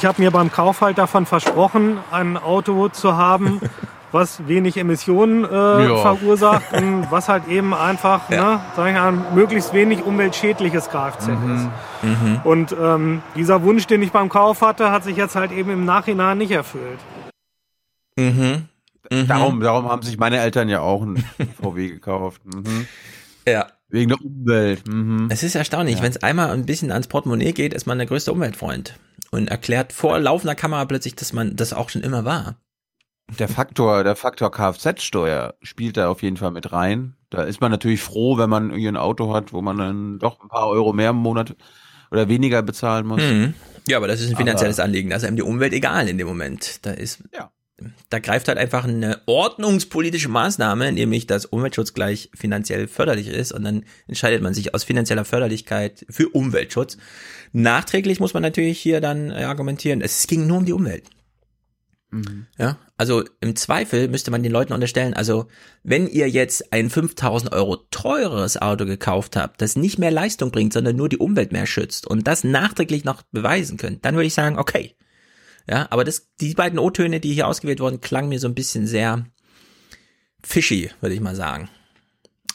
Ich 0.00 0.06
habe 0.06 0.22
mir 0.22 0.30
beim 0.30 0.50
Kauf 0.50 0.80
halt 0.80 0.96
davon 0.96 1.26
versprochen, 1.26 1.98
ein 2.10 2.38
Auto 2.38 2.88
zu 2.88 3.18
haben, 3.18 3.60
was 4.12 4.48
wenig 4.48 4.78
Emissionen 4.78 5.44
äh, 5.44 5.48
Ja. 5.88 5.96
verursacht 5.98 6.72
und 6.72 7.10
was 7.10 7.28
halt 7.28 7.46
eben 7.48 7.74
einfach, 7.74 8.30
ne, 8.30 8.60
sag 8.74 8.88
ich 8.88 8.94
mal, 8.94 9.12
möglichst 9.34 9.74
wenig 9.74 10.02
umweltschädliches 10.02 10.88
Kfz 10.88 11.28
ist. 11.28 11.68
Mhm. 12.02 12.40
Und 12.44 12.74
ähm, 12.80 13.22
dieser 13.36 13.62
Wunsch, 13.62 13.86
den 13.88 14.00
ich 14.02 14.10
beim 14.10 14.30
Kauf 14.30 14.62
hatte, 14.62 14.90
hat 14.90 15.04
sich 15.04 15.18
jetzt 15.18 15.36
halt 15.36 15.52
eben 15.52 15.70
im 15.70 15.84
Nachhinein 15.84 16.38
nicht 16.38 16.52
erfüllt. 16.52 16.98
Mhm. 18.16 18.68
Darum, 19.28 19.60
darum 19.60 19.86
haben 19.90 20.00
sich 20.00 20.16
meine 20.18 20.38
Eltern 20.38 20.70
ja 20.70 20.80
auch 20.80 21.02
ein 21.02 21.22
VW 21.62 21.88
gekauft. 21.88 22.40
Mhm. 22.46 22.86
Ja. 23.46 23.66
Wegen 23.90 24.08
der 24.08 24.18
Umwelt. 24.24 24.88
Mhm. 24.88 25.28
Es 25.30 25.42
ist 25.42 25.56
erstaunlich, 25.56 25.96
Ja. 25.96 26.02
wenn 26.04 26.10
es 26.10 26.22
einmal 26.22 26.50
ein 26.52 26.64
bisschen 26.64 26.90
ans 26.90 27.06
Portemonnaie 27.08 27.52
geht, 27.52 27.74
ist 27.74 27.86
man 27.86 27.98
der 27.98 28.06
größte 28.06 28.32
Umweltfreund 28.32 28.94
und 29.30 29.48
erklärt 29.48 29.92
vor 29.92 30.18
laufender 30.18 30.54
Kamera 30.54 30.84
plötzlich, 30.84 31.14
dass 31.14 31.32
man 31.32 31.56
das 31.56 31.72
auch 31.72 31.88
schon 31.90 32.02
immer 32.02 32.24
war. 32.24 32.56
Der 33.38 33.48
Faktor, 33.48 34.02
der 34.02 34.16
Faktor 34.16 34.50
Kfz-Steuer 34.50 35.54
spielt 35.62 35.96
da 35.96 36.08
auf 36.08 36.22
jeden 36.22 36.36
Fall 36.36 36.50
mit 36.50 36.72
rein. 36.72 37.14
Da 37.30 37.42
ist 37.44 37.60
man 37.60 37.70
natürlich 37.70 38.00
froh, 38.02 38.38
wenn 38.38 38.50
man 38.50 38.70
irgendwie 38.70 38.88
ein 38.88 38.96
Auto 38.96 39.32
hat, 39.32 39.52
wo 39.52 39.62
man 39.62 39.78
dann 39.78 40.18
doch 40.18 40.42
ein 40.42 40.48
paar 40.48 40.66
Euro 40.68 40.92
mehr 40.92 41.10
im 41.10 41.16
Monat 41.16 41.54
oder 42.10 42.28
weniger 42.28 42.62
bezahlen 42.62 43.06
muss. 43.06 43.22
Mhm. 43.22 43.54
Ja, 43.86 43.98
aber 43.98 44.08
das 44.08 44.20
ist 44.20 44.30
ein 44.30 44.36
finanzielles 44.36 44.80
Aber- 44.80 44.86
Anliegen. 44.86 45.10
Da 45.10 45.16
ist 45.16 45.24
einem 45.24 45.36
die 45.36 45.42
Umwelt 45.42 45.72
egal 45.72 46.08
in 46.08 46.18
dem 46.18 46.26
Moment. 46.26 46.84
Da 46.84 46.90
ist, 46.90 47.22
Ja. 47.32 47.52
Da 48.08 48.18
greift 48.18 48.48
halt 48.48 48.58
einfach 48.58 48.84
eine 48.84 49.20
ordnungspolitische 49.26 50.28
Maßnahme, 50.28 50.92
nämlich 50.92 51.26
dass 51.26 51.46
Umweltschutz 51.46 51.94
gleich 51.94 52.30
finanziell 52.34 52.88
förderlich 52.88 53.28
ist 53.28 53.52
und 53.52 53.64
dann 53.64 53.84
entscheidet 54.06 54.42
man 54.42 54.54
sich 54.54 54.74
aus 54.74 54.84
finanzieller 54.84 55.24
Förderlichkeit 55.24 56.04
für 56.08 56.28
Umweltschutz. 56.28 56.96
Nachträglich 57.52 58.20
muss 58.20 58.34
man 58.34 58.42
natürlich 58.42 58.78
hier 58.78 59.00
dann 59.00 59.30
äh, 59.30 59.44
argumentieren, 59.44 60.00
es 60.00 60.26
ging 60.26 60.46
nur 60.46 60.58
um 60.58 60.64
die 60.64 60.72
Umwelt. 60.72 61.04
Mhm. 62.10 62.46
Ja, 62.58 62.78
also 62.96 63.24
im 63.40 63.54
Zweifel 63.54 64.08
müsste 64.08 64.30
man 64.30 64.42
den 64.42 64.52
Leuten 64.52 64.72
unterstellen, 64.72 65.14
also 65.14 65.46
wenn 65.84 66.08
ihr 66.08 66.28
jetzt 66.28 66.72
ein 66.72 66.90
5000 66.90 67.52
Euro 67.52 67.76
teureres 67.90 68.60
Auto 68.60 68.84
gekauft 68.84 69.36
habt, 69.36 69.62
das 69.62 69.76
nicht 69.76 69.98
mehr 69.98 70.10
Leistung 70.10 70.50
bringt, 70.50 70.72
sondern 70.72 70.96
nur 70.96 71.08
die 71.08 71.18
Umwelt 71.18 71.52
mehr 71.52 71.66
schützt 71.66 72.06
und 72.06 72.26
das 72.26 72.42
nachträglich 72.42 73.04
noch 73.04 73.22
beweisen 73.30 73.76
könnt, 73.76 74.04
dann 74.04 74.16
würde 74.16 74.26
ich 74.26 74.34
sagen, 74.34 74.58
okay. 74.58 74.96
Ja, 75.68 75.86
aber 75.90 76.04
das, 76.04 76.28
die 76.40 76.54
beiden 76.54 76.78
O-Töne, 76.78 77.20
die 77.20 77.32
hier 77.32 77.46
ausgewählt 77.46 77.80
wurden, 77.80 78.00
klangen 78.00 78.28
mir 78.28 78.40
so 78.40 78.48
ein 78.48 78.54
bisschen 78.54 78.86
sehr 78.86 79.24
fishy, 80.42 80.90
würde 81.00 81.14
ich 81.14 81.20
mal 81.20 81.36
sagen. 81.36 81.68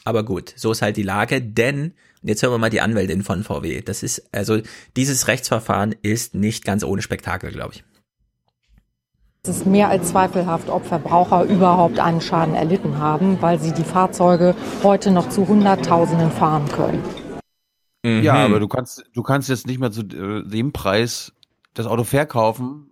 Aber 0.03 0.23
gut, 0.23 0.53
so 0.55 0.71
ist 0.71 0.81
halt 0.81 0.97
die 0.97 1.03
Lage, 1.03 1.41
denn, 1.41 1.93
und 2.21 2.29
jetzt 2.29 2.43
hören 2.43 2.53
wir 2.53 2.57
mal 2.59 2.69
die 2.69 2.81
Anwältin 2.81 3.23
von 3.23 3.43
VW. 3.43 3.81
Das 3.81 4.03
ist, 4.03 4.27
also, 4.33 4.59
dieses 4.95 5.27
Rechtsverfahren 5.27 5.95
ist 6.01 6.35
nicht 6.35 6.63
ganz 6.65 6.83
ohne 6.83 7.01
Spektakel, 7.01 7.51
glaube 7.51 7.73
ich. 7.75 7.83
Es 9.43 9.57
ist 9.57 9.65
mehr 9.67 9.89
als 9.89 10.09
zweifelhaft, 10.09 10.69
ob 10.69 10.85
Verbraucher 10.85 11.43
überhaupt 11.43 11.99
einen 11.99 12.19
Schaden 12.21 12.55
erlitten 12.55 12.97
haben, 12.97 13.41
weil 13.41 13.59
sie 13.59 13.71
die 13.73 13.83
Fahrzeuge 13.83 14.55
heute 14.81 15.11
noch 15.11 15.29
zu 15.29 15.47
Hunderttausenden 15.47 16.31
fahren 16.31 16.67
können. 16.69 17.03
Ja, 18.03 18.33
Mhm. 18.33 18.53
aber 18.53 18.59
du 18.59 18.67
kannst, 18.67 19.03
du 19.13 19.23
kannst 19.23 19.49
jetzt 19.49 19.65
nicht 19.65 19.79
mehr 19.79 19.91
zu 19.91 20.01
äh, 20.01 20.47
dem 20.47 20.71
Preis 20.73 21.33
das 21.75 21.85
Auto 21.85 22.03
verkaufen, 22.03 22.89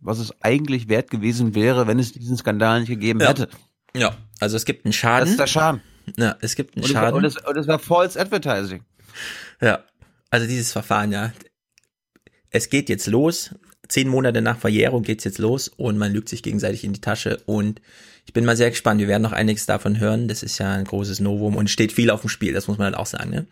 was 0.00 0.18
es 0.18 0.34
eigentlich 0.42 0.88
wert 0.88 1.10
gewesen 1.10 1.54
wäre, 1.54 1.86
wenn 1.86 1.98
es 2.00 2.12
diesen 2.12 2.36
Skandal 2.36 2.80
nicht 2.80 2.88
gegeben 2.88 3.20
Ja. 3.20 3.28
hätte. 3.28 3.48
Ja, 3.94 4.16
also 4.40 4.56
es 4.56 4.64
gibt 4.64 4.84
einen 4.84 4.92
Schaden. 4.92 5.20
Das 5.20 5.30
ist 5.30 5.38
der 5.40 5.46
Schaden. 5.46 5.80
Ja, 6.16 6.36
es 6.40 6.56
gibt 6.56 6.74
einen 6.76 6.82
Und 6.84 6.90
es, 6.90 6.94
war- 6.96 7.02
Schaden. 7.02 7.16
und, 7.18 7.24
es, 7.24 7.36
und 7.36 7.56
es 7.56 7.68
war 7.68 7.78
False 7.78 8.18
Advertising. 8.20 8.82
Ja, 9.60 9.84
also 10.30 10.46
dieses 10.48 10.72
Verfahren, 10.72 11.12
ja. 11.12 11.32
Es 12.50 12.68
geht 12.70 12.88
jetzt 12.88 13.06
los. 13.06 13.54
Zehn 13.88 14.08
Monate 14.08 14.40
nach 14.42 14.58
Verjährung 14.58 15.02
geht's 15.02 15.24
jetzt 15.24 15.38
los 15.38 15.68
und 15.68 15.98
man 15.98 16.12
lügt 16.12 16.28
sich 16.28 16.42
gegenseitig 16.42 16.84
in 16.84 16.92
die 16.94 17.00
Tasche 17.00 17.42
und 17.46 17.80
ich 18.24 18.32
bin 18.32 18.44
mal 18.44 18.56
sehr 18.56 18.70
gespannt. 18.70 19.00
Wir 19.00 19.08
werden 19.08 19.22
noch 19.22 19.32
einiges 19.32 19.66
davon 19.66 19.98
hören. 19.98 20.28
Das 20.28 20.42
ist 20.42 20.56
ja 20.58 20.72
ein 20.72 20.84
großes 20.84 21.20
Novum 21.20 21.56
und 21.56 21.68
steht 21.68 21.92
viel 21.92 22.08
auf 22.10 22.20
dem 22.22 22.30
Spiel. 22.30 22.52
Das 22.54 22.68
muss 22.68 22.78
man 22.78 22.86
halt 22.86 22.96
auch 22.96 23.06
sagen. 23.06 23.30
Ne? 23.30 23.46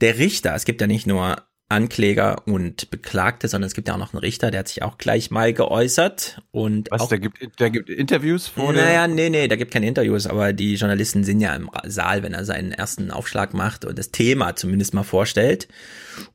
Der 0.00 0.18
Richter, 0.18 0.54
es 0.54 0.64
gibt 0.64 0.80
ja 0.80 0.86
nicht 0.86 1.06
nur 1.06 1.36
Ankläger 1.70 2.46
und 2.46 2.90
Beklagte, 2.90 3.46
sondern 3.46 3.66
es 3.66 3.74
gibt 3.74 3.88
ja 3.88 3.94
auch 3.94 3.98
noch 3.98 4.14
einen 4.14 4.20
Richter, 4.20 4.50
der 4.50 4.60
hat 4.60 4.68
sich 4.68 4.82
auch 4.82 4.96
gleich 4.96 5.30
mal 5.30 5.52
geäußert 5.52 6.40
und 6.50 6.90
Was, 6.90 7.02
auch 7.02 7.08
der 7.10 7.18
gibt, 7.18 7.60
der 7.60 7.68
gibt 7.68 7.90
Interviews 7.90 8.48
vor 8.48 8.72
naja, 8.72 9.06
nee, 9.06 9.28
nee, 9.28 9.48
da 9.48 9.56
gibt 9.56 9.70
keine 9.70 9.86
Interviews, 9.86 10.26
aber 10.26 10.54
die 10.54 10.76
Journalisten 10.76 11.24
sind 11.24 11.40
ja 11.40 11.54
im 11.54 11.70
Saal, 11.84 12.22
wenn 12.22 12.32
er 12.32 12.46
seinen 12.46 12.72
ersten 12.72 13.10
Aufschlag 13.10 13.52
macht 13.52 13.84
und 13.84 13.98
das 13.98 14.10
Thema 14.10 14.56
zumindest 14.56 14.94
mal 14.94 15.02
vorstellt. 15.02 15.68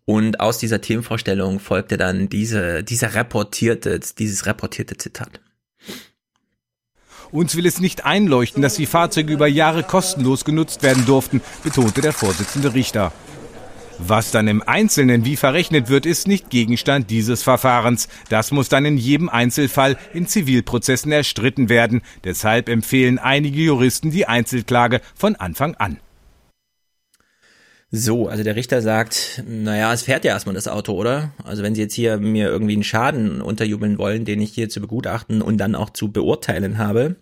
Und 0.05 0.39
aus 0.39 0.59
dieser 0.59 0.81
Themenvorstellung 0.81 1.59
folgte 1.59 1.97
dann 1.97 2.29
diese, 2.29 2.83
dieser 2.83 3.15
reportierte, 3.15 3.99
dieses 3.99 4.45
reportierte 4.45 4.97
Zitat. 4.97 5.39
Uns 7.31 7.55
will 7.55 7.65
es 7.65 7.79
nicht 7.79 8.05
einleuchten, 8.05 8.61
dass 8.61 8.75
die 8.75 8.85
Fahrzeuge 8.85 9.33
über 9.33 9.47
Jahre 9.47 9.81
kostenlos 9.81 10.45
genutzt 10.45 10.83
werden 10.83 11.07
durften, 11.07 11.41
betonte 11.63 12.01
der 12.01 12.13
Vorsitzende 12.13 12.75
Richter. 12.75 13.11
Was 13.99 14.31
dann 14.31 14.47
im 14.47 14.61
Einzelnen 14.61 15.23
wie 15.23 15.35
verrechnet 15.35 15.89
wird, 15.89 16.05
ist 16.05 16.27
nicht 16.27 16.49
Gegenstand 16.49 17.09
dieses 17.09 17.43
Verfahrens. 17.43 18.07
Das 18.29 18.51
muss 18.51 18.69
dann 18.69 18.85
in 18.85 18.97
jedem 18.97 19.29
Einzelfall 19.29 19.97
in 20.13 20.27
Zivilprozessen 20.27 21.11
erstritten 21.11 21.69
werden. 21.69 22.01
Deshalb 22.23 22.69
empfehlen 22.69 23.19
einige 23.19 23.61
Juristen 23.61 24.11
die 24.11 24.25
Einzelklage 24.25 25.01
von 25.15 25.35
Anfang 25.35 25.75
an. 25.75 25.99
So, 27.91 28.27
also 28.27 28.43
der 28.43 28.55
Richter 28.55 28.81
sagt, 28.81 29.43
naja, 29.47 29.93
es 29.93 30.01
fährt 30.01 30.25
ja 30.25 30.33
erstmal 30.33 30.55
das 30.55 30.67
Auto, 30.67 30.93
oder? 30.93 31.31
Also 31.43 31.61
wenn 31.61 31.75
Sie 31.75 31.81
jetzt 31.81 31.93
hier 31.93 32.17
mir 32.17 32.47
irgendwie 32.47 32.73
einen 32.73 32.83
Schaden 32.83 33.39
unterjubeln 33.39 33.99
wollen, 33.99 34.25
den 34.25 34.41
ich 34.41 34.51
hier 34.51 34.67
zu 34.67 34.81
begutachten 34.81 35.43
und 35.43 35.59
dann 35.59 35.75
auch 35.75 35.91
zu 35.91 36.11
beurteilen 36.11 36.79
habe, 36.79 37.17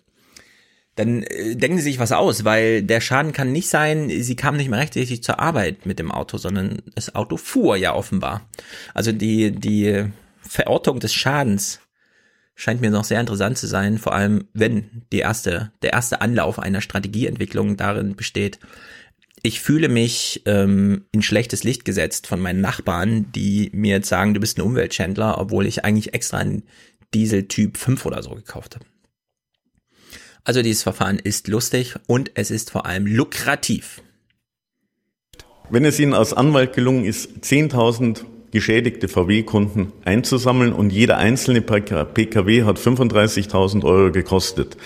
dann 0.96 1.22
äh, 1.22 1.56
denken 1.56 1.78
Sie 1.78 1.84
sich 1.84 1.98
was 1.98 2.12
aus, 2.12 2.44
weil 2.44 2.82
der 2.82 3.00
Schaden 3.00 3.32
kann 3.32 3.52
nicht 3.52 3.68
sein, 3.68 4.10
Sie 4.10 4.36
kamen 4.36 4.56
nicht 4.56 4.68
mehr 4.68 4.80
rechtzeitig 4.80 5.22
zur 5.22 5.40
Arbeit 5.40 5.86
mit 5.86 5.98
dem 5.98 6.10
Auto, 6.10 6.38
sondern 6.38 6.82
das 6.94 7.14
Auto 7.14 7.36
fuhr 7.36 7.76
ja 7.76 7.94
offenbar. 7.94 8.48
Also 8.94 9.12
die, 9.12 9.52
die 9.52 10.04
Verortung 10.42 11.00
des 11.00 11.14
Schadens 11.14 11.80
scheint 12.54 12.80
mir 12.80 12.90
noch 12.90 13.04
sehr 13.04 13.20
interessant 13.20 13.58
zu 13.58 13.66
sein, 13.66 13.98
vor 13.98 14.14
allem 14.14 14.48
wenn 14.52 15.02
die 15.12 15.20
erste, 15.20 15.72
der 15.82 15.94
erste 15.94 16.20
Anlauf 16.20 16.58
einer 16.58 16.80
Strategieentwicklung 16.80 17.76
darin 17.76 18.14
besteht, 18.14 18.58
ich 19.42 19.60
fühle 19.60 19.88
mich 19.88 20.42
ähm, 20.46 21.06
in 21.10 21.22
schlechtes 21.22 21.64
Licht 21.64 21.84
gesetzt 21.84 22.28
von 22.28 22.38
meinen 22.38 22.60
Nachbarn, 22.60 23.32
die 23.32 23.70
mir 23.72 23.96
jetzt 23.96 24.08
sagen, 24.08 24.34
du 24.34 24.40
bist 24.40 24.58
ein 24.58 24.62
Umweltschändler, 24.62 25.38
obwohl 25.38 25.66
ich 25.66 25.84
eigentlich 25.84 26.14
extra 26.14 26.38
einen 26.38 26.62
Diesel 27.12 27.48
Typ 27.48 27.76
5 27.76 28.06
oder 28.06 28.22
so 28.22 28.30
gekauft 28.30 28.76
habe. 28.76 28.86
Also 30.44 30.62
dieses 30.62 30.82
Verfahren 30.82 31.18
ist 31.18 31.48
lustig 31.48 31.94
und 32.06 32.32
es 32.34 32.50
ist 32.50 32.70
vor 32.70 32.86
allem 32.86 33.06
lukrativ. 33.06 34.02
Wenn 35.70 35.84
es 35.84 36.00
Ihnen 36.00 36.14
als 36.14 36.34
Anwalt 36.34 36.74
gelungen 36.74 37.04
ist, 37.04 37.30
10.000 37.42 38.24
geschädigte 38.50 39.08
VW-Kunden 39.08 39.92
einzusammeln 40.04 40.72
und 40.74 40.92
jeder 40.92 41.16
einzelne 41.16 41.62
PKW 41.62 42.64
hat 42.64 42.78
35.000 42.78 43.82
Euro 43.82 44.12
gekostet. 44.12 44.76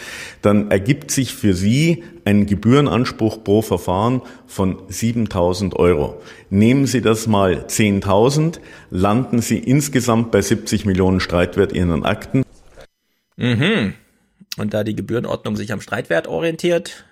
Dann 0.41 0.71
ergibt 0.71 1.11
sich 1.11 1.35
für 1.35 1.53
Sie 1.53 2.05
ein 2.25 2.47
Gebührenanspruch 2.47 3.43
pro 3.43 3.63
Verfahren 3.63 4.23
von 4.47 4.77
7.000 4.89 5.75
Euro. 5.75 6.23
Nehmen 6.49 6.87
Sie 6.87 7.01
das 7.01 7.27
mal 7.27 7.65
10.000, 7.67 8.61
landen 8.91 9.41
Sie 9.41 9.59
insgesamt 9.59 10.31
bei 10.31 10.41
70 10.41 10.87
Millionen 10.87 11.19
Streitwert 11.19 11.73
Ihren 11.73 12.05
Akten. 12.05 12.45
Mhm. 13.37 13.95
Und 14.57 14.75
da 14.75 14.85
die 14.85 14.97
Gebührenordnung 14.97 15.57
sich 15.57 15.73
am 15.73 15.81
Streitwert 15.81 16.27
orientiert, 16.27 17.05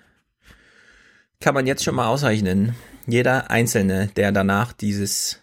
kann 1.39 1.53
man 1.53 1.67
jetzt 1.67 1.83
schon 1.83 1.95
mal 1.95 2.07
ausrechnen, 2.07 2.75
jeder 3.07 3.51
Einzelne, 3.51 4.09
der 4.15 4.31
danach 4.31 4.73
dieses 4.73 5.41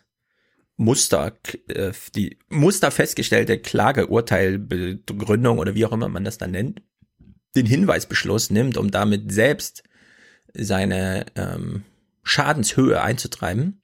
Muster, 0.76 1.32
äh, 1.68 1.92
die 2.14 2.38
Muster 2.48 2.90
festgestellte 2.90 3.58
Klageurteilbegründung 3.58 5.58
oder 5.58 5.74
wie 5.74 5.86
auch 5.86 5.92
immer 5.92 6.08
man 6.08 6.24
das 6.24 6.38
dann 6.38 6.50
nennt, 6.50 6.82
den 7.54 7.66
Hinweisbeschluss 7.66 8.50
nimmt, 8.50 8.76
um 8.76 8.90
damit 8.90 9.32
selbst 9.32 9.84
seine 10.54 11.26
ähm, 11.36 11.84
Schadenshöhe 12.24 13.00
einzutreiben, 13.00 13.82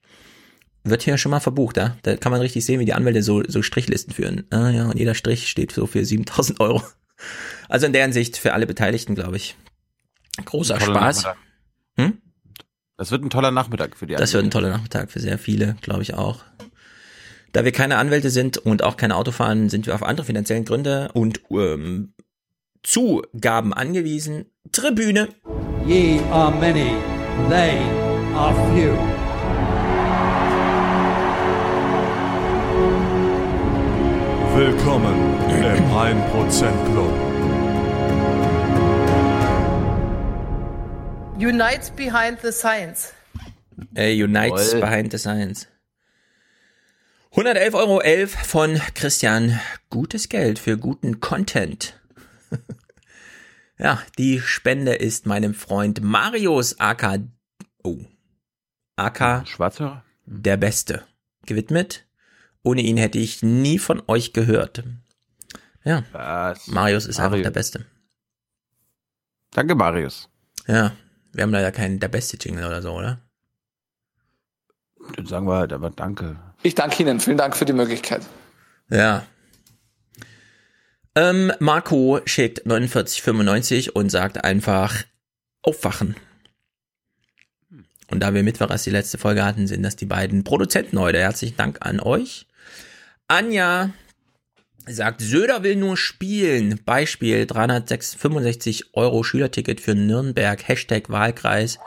wird 0.83 1.03
hier 1.03 1.17
schon 1.17 1.31
mal 1.31 1.39
verbucht. 1.39 1.77
Ja? 1.77 1.97
Da 2.03 2.17
kann 2.17 2.31
man 2.31 2.41
richtig 2.41 2.65
sehen, 2.65 2.79
wie 2.79 2.85
die 2.85 2.93
Anwälte 2.93 3.23
so, 3.23 3.43
so 3.47 3.61
Strichlisten 3.61 4.13
führen. 4.13 4.43
Ah 4.49 4.69
ja, 4.69 4.87
und 4.87 4.97
jeder 4.97 5.15
Strich 5.15 5.49
steht 5.49 5.71
so 5.71 5.87
für 5.87 6.03
7000 6.03 6.59
Euro. 6.59 6.83
Also 7.67 7.85
in 7.85 7.93
deren 7.93 8.13
Sicht 8.13 8.37
für 8.37 8.53
alle 8.53 8.65
Beteiligten, 8.65 9.15
glaube 9.15 9.37
ich, 9.37 9.55
großer 10.43 10.79
Spaß. 10.79 11.27
Hm? 11.97 12.21
Das 12.97 13.11
wird 13.11 13.23
ein 13.23 13.29
toller 13.29 13.51
Nachmittag 13.51 13.95
für 13.95 14.07
die 14.07 14.15
Das 14.15 14.33
wird 14.33 14.43
ein 14.43 14.51
toller 14.51 14.69
Nachmittag 14.69 15.11
für 15.11 15.19
sehr 15.19 15.37
viele, 15.37 15.75
glaube 15.81 16.01
ich 16.01 16.15
auch. 16.15 16.43
Da 17.53 17.65
wir 17.65 17.71
keine 17.71 17.97
Anwälte 17.97 18.29
sind 18.29 18.57
und 18.57 18.83
auch 18.83 18.97
keine 18.97 19.15
Autofahren, 19.15 19.69
sind 19.69 19.87
wir 19.87 19.95
auf 19.95 20.03
andere 20.03 20.25
finanziellen 20.25 20.65
Gründe 20.65 21.09
und 21.13 21.41
ähm, 21.49 22.13
Zugaben 22.83 23.73
angewiesen. 23.73 24.45
Tribüne. 24.71 25.29
Ye 25.85 26.19
are 26.31 26.51
many, 26.51 26.91
they 27.49 27.77
are 28.35 28.53
few. 28.73 29.18
Willkommen 34.59 35.15
im 35.49 35.85
1% 35.89 36.91
Club. 36.91 37.13
Unites 41.37 41.89
behind 41.91 42.41
the 42.41 42.51
science. 42.51 43.13
Äh, 43.95 44.21
unites 44.21 44.71
Voll. 44.71 44.81
behind 44.81 45.13
the 45.13 45.17
science. 45.17 45.69
111,11 47.31 47.73
Euro 47.73 48.27
von 48.27 48.81
Christian. 48.95 49.61
Gutes 49.89 50.27
Geld 50.27 50.59
für 50.59 50.77
guten 50.77 51.21
Content. 51.21 51.97
ja, 53.77 54.01
die 54.17 54.41
Spende 54.41 54.95
ist 54.95 55.25
meinem 55.25 55.53
Freund 55.53 56.01
Marius 56.01 56.77
AK, 56.81 57.21
oh, 57.83 57.99
AK 58.97 59.47
Schwarzer, 59.47 60.03
der 60.25 60.57
Beste, 60.57 61.05
gewidmet. 61.45 62.08
Ohne 62.63 62.81
ihn 62.81 62.97
hätte 62.97 63.17
ich 63.17 63.41
nie 63.41 63.79
von 63.79 64.01
euch 64.07 64.33
gehört. 64.33 64.83
Ja, 65.83 66.03
Was? 66.11 66.67
Marius 66.67 67.05
ist 67.05 67.19
einfach 67.19 67.31
Marius. 67.31 67.45
der 67.45 67.51
Beste. 67.51 67.85
Danke, 69.51 69.75
Marius. 69.75 70.29
Ja, 70.67 70.91
wir 71.33 71.43
haben 71.43 71.51
leider 71.51 71.71
keinen 71.71 71.99
der 71.99 72.09
beste 72.09 72.37
Jingle 72.37 72.65
oder 72.65 72.81
so, 72.81 72.91
oder? 72.93 73.19
Dann 75.15 75.25
sagen 75.25 75.47
wir 75.47 75.55
halt 75.55 75.73
aber 75.73 75.89
danke. 75.89 76.39
Ich 76.61 76.75
danke 76.75 77.01
Ihnen. 77.01 77.19
Vielen 77.19 77.37
Dank 77.37 77.55
für 77.55 77.65
die 77.65 77.73
Möglichkeit. 77.73 78.25
Ja. 78.89 79.25
Ähm, 81.15 81.51
Marco 81.59 82.19
schickt 82.25 82.65
49,95 82.67 83.89
und 83.89 84.09
sagt 84.09 84.43
einfach 84.43 85.03
aufwachen. 85.63 86.15
Und 88.11 88.19
da 88.21 88.33
wir 88.33 88.43
Mittwoch 88.43 88.69
erst 88.69 88.85
die 88.85 88.91
letzte 88.91 89.17
Folge 89.17 89.43
hatten, 89.45 89.67
sind 89.67 89.83
das 89.83 89.95
die 89.95 90.05
beiden 90.05 90.43
Produzenten 90.43 90.99
heute. 90.99 91.19
Herzlichen 91.19 91.57
Dank 91.57 91.77
an 91.81 91.99
euch. 91.99 92.47
Anja 93.29 93.93
sagt, 94.87 95.21
Söder 95.21 95.61
will 95.61 95.75
nur 95.75 95.97
spielen. 95.97 96.81
Beispiel 96.83 97.45
365 97.45 98.95
Euro 98.95 99.23
Schülerticket 99.23 99.79
für 99.79 99.93
Nürnberg. 99.93 100.67
Hashtag 100.67 101.11
Wahlkreis. 101.11 101.77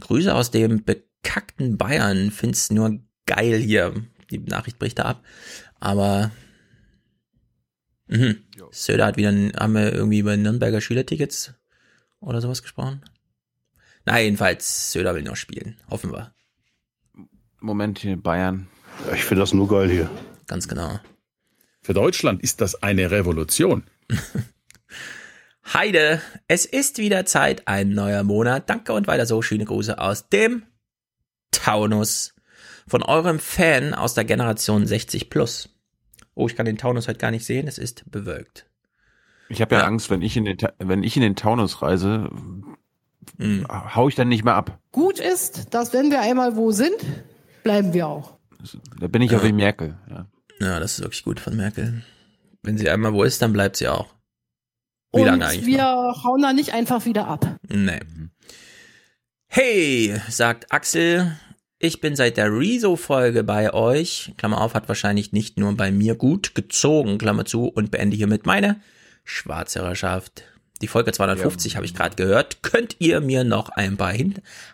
Grüße 0.00 0.34
aus 0.34 0.50
dem 0.50 0.84
bekackten 0.84 1.78
Bayern. 1.78 2.30
Find's 2.30 2.70
nur 2.70 3.00
geil 3.24 3.58
hier. 3.58 3.94
Die 4.30 4.38
Nachricht 4.38 4.78
bricht 4.78 4.98
da 4.98 5.04
ab. 5.04 5.24
Aber 5.80 6.30
mhm. 8.08 8.42
Söder 8.70 9.06
hat 9.06 9.16
wieder, 9.16 9.30
haben 9.30 9.72
wir 9.72 9.94
irgendwie 9.94 10.18
über 10.18 10.36
Nürnberger 10.36 10.82
Schülertickets 10.82 11.54
oder 12.20 12.42
sowas 12.42 12.60
gesprochen? 12.60 13.02
Na, 14.04 14.20
jedenfalls, 14.20 14.92
Söder 14.92 15.14
will 15.14 15.22
noch 15.22 15.36
spielen. 15.36 15.78
Hoffen 15.88 16.12
wir. 16.12 16.34
Moment 17.60 17.98
hier, 18.00 18.18
Bayern. 18.18 18.68
Ich 19.14 19.24
finde 19.24 19.40
das 19.40 19.54
nur 19.54 19.68
geil 19.68 19.88
hier. 19.88 20.10
Ganz 20.46 20.68
genau. 20.68 20.98
Für 21.82 21.94
Deutschland 21.94 22.42
ist 22.42 22.60
das 22.60 22.82
eine 22.82 23.10
Revolution. 23.10 23.84
Heide, 25.72 26.20
es 26.48 26.66
ist 26.66 26.98
wieder 26.98 27.24
Zeit, 27.24 27.66
ein 27.68 27.90
neuer 27.90 28.24
Monat. 28.24 28.68
Danke 28.68 28.92
und 28.92 29.06
weiter 29.06 29.26
so. 29.26 29.42
Schöne 29.42 29.64
Grüße 29.64 29.98
aus 29.98 30.28
dem 30.28 30.64
Taunus. 31.50 32.34
Von 32.86 33.02
eurem 33.02 33.38
Fan 33.38 33.94
aus 33.94 34.14
der 34.14 34.24
Generation 34.24 34.86
60 34.86 35.30
plus. 35.30 35.68
Oh, 36.34 36.46
ich 36.46 36.56
kann 36.56 36.66
den 36.66 36.78
Taunus 36.78 37.08
heute 37.08 37.18
gar 37.18 37.30
nicht 37.30 37.44
sehen. 37.44 37.68
Es 37.68 37.78
ist 37.78 38.10
bewölkt. 38.10 38.66
Ich 39.48 39.60
habe 39.60 39.76
ja, 39.76 39.84
Angst, 39.84 40.10
wenn 40.10 40.22
ich 40.22 40.36
in 40.36 40.44
den 40.44 40.56
wenn 40.78 41.02
ich 41.02 41.16
in 41.16 41.22
den 41.22 41.36
Taunus 41.36 41.82
reise, 41.82 42.30
Hm. 43.38 43.66
hau 43.68 44.08
ich 44.08 44.14
dann 44.14 44.28
nicht 44.28 44.44
mehr 44.44 44.54
ab. 44.54 44.78
Gut 44.90 45.18
ist, 45.18 45.74
dass 45.74 45.92
wenn 45.92 46.10
wir 46.10 46.20
einmal 46.20 46.56
wo 46.56 46.72
sind, 46.72 46.96
bleiben 47.62 47.92
wir 47.92 48.06
auch. 48.06 48.36
Da 49.00 49.08
bin 49.08 49.22
ich 49.22 49.30
ja 49.30 49.42
wie 49.42 49.52
Merkel. 49.52 49.96
Ja. 50.08 50.26
Ja, 50.60 50.80
das 50.80 50.98
ist 50.98 51.00
wirklich 51.04 51.24
gut 51.24 51.40
von 51.40 51.56
Merkel. 51.56 52.02
Wenn 52.62 52.78
sie 52.78 52.88
einmal 52.88 53.12
wo 53.12 53.24
ist, 53.24 53.42
dann 53.42 53.52
bleibt 53.52 53.76
sie 53.76 53.88
auch. 53.88 54.14
Wie 55.12 55.20
Und 55.20 55.26
lange 55.26 55.46
eigentlich? 55.46 55.66
wir 55.66 55.84
hauen 55.84 56.42
da 56.42 56.52
nicht 56.52 56.72
einfach 56.72 57.04
wieder 57.04 57.26
ab. 57.26 57.58
Nee. 57.68 58.00
Hey, 59.48 60.18
sagt 60.28 60.72
Axel, 60.72 61.36
ich 61.78 62.00
bin 62.00 62.16
seit 62.16 62.36
der 62.36 62.50
Rezo-Folge 62.50 63.44
bei 63.44 63.74
euch. 63.74 64.32
Klammer 64.38 64.60
auf, 64.60 64.74
hat 64.74 64.88
wahrscheinlich 64.88 65.32
nicht 65.32 65.58
nur 65.58 65.76
bei 65.76 65.90
mir 65.90 66.14
gut 66.14 66.54
gezogen, 66.54 67.18
Klammer 67.18 67.44
zu, 67.44 67.66
und 67.66 67.90
beende 67.90 68.16
hiermit 68.16 68.46
meine 68.46 68.80
Schwarzhörerschaft. 69.24 70.44
Die 70.80 70.88
Folge 70.88 71.12
250 71.12 71.76
habe 71.76 71.84
ich 71.84 71.94
gerade 71.94 72.16
gehört. 72.16 72.62
Könnt 72.62 72.96
ihr 72.98 73.20
mir 73.20 73.44
noch 73.44 73.68
ein 73.70 73.96
paar 73.96 74.14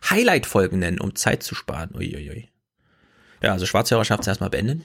Highlight-Folgen 0.09 0.79
nennen, 0.79 1.01
um 1.01 1.15
Zeit 1.17 1.43
zu 1.43 1.55
sparen? 1.55 1.95
Uiuiui. 1.95 2.49
Ja, 3.43 3.53
also 3.53 3.67
Schwarzhörerschaft 3.67 4.27
erstmal 4.27 4.51
beenden. 4.51 4.85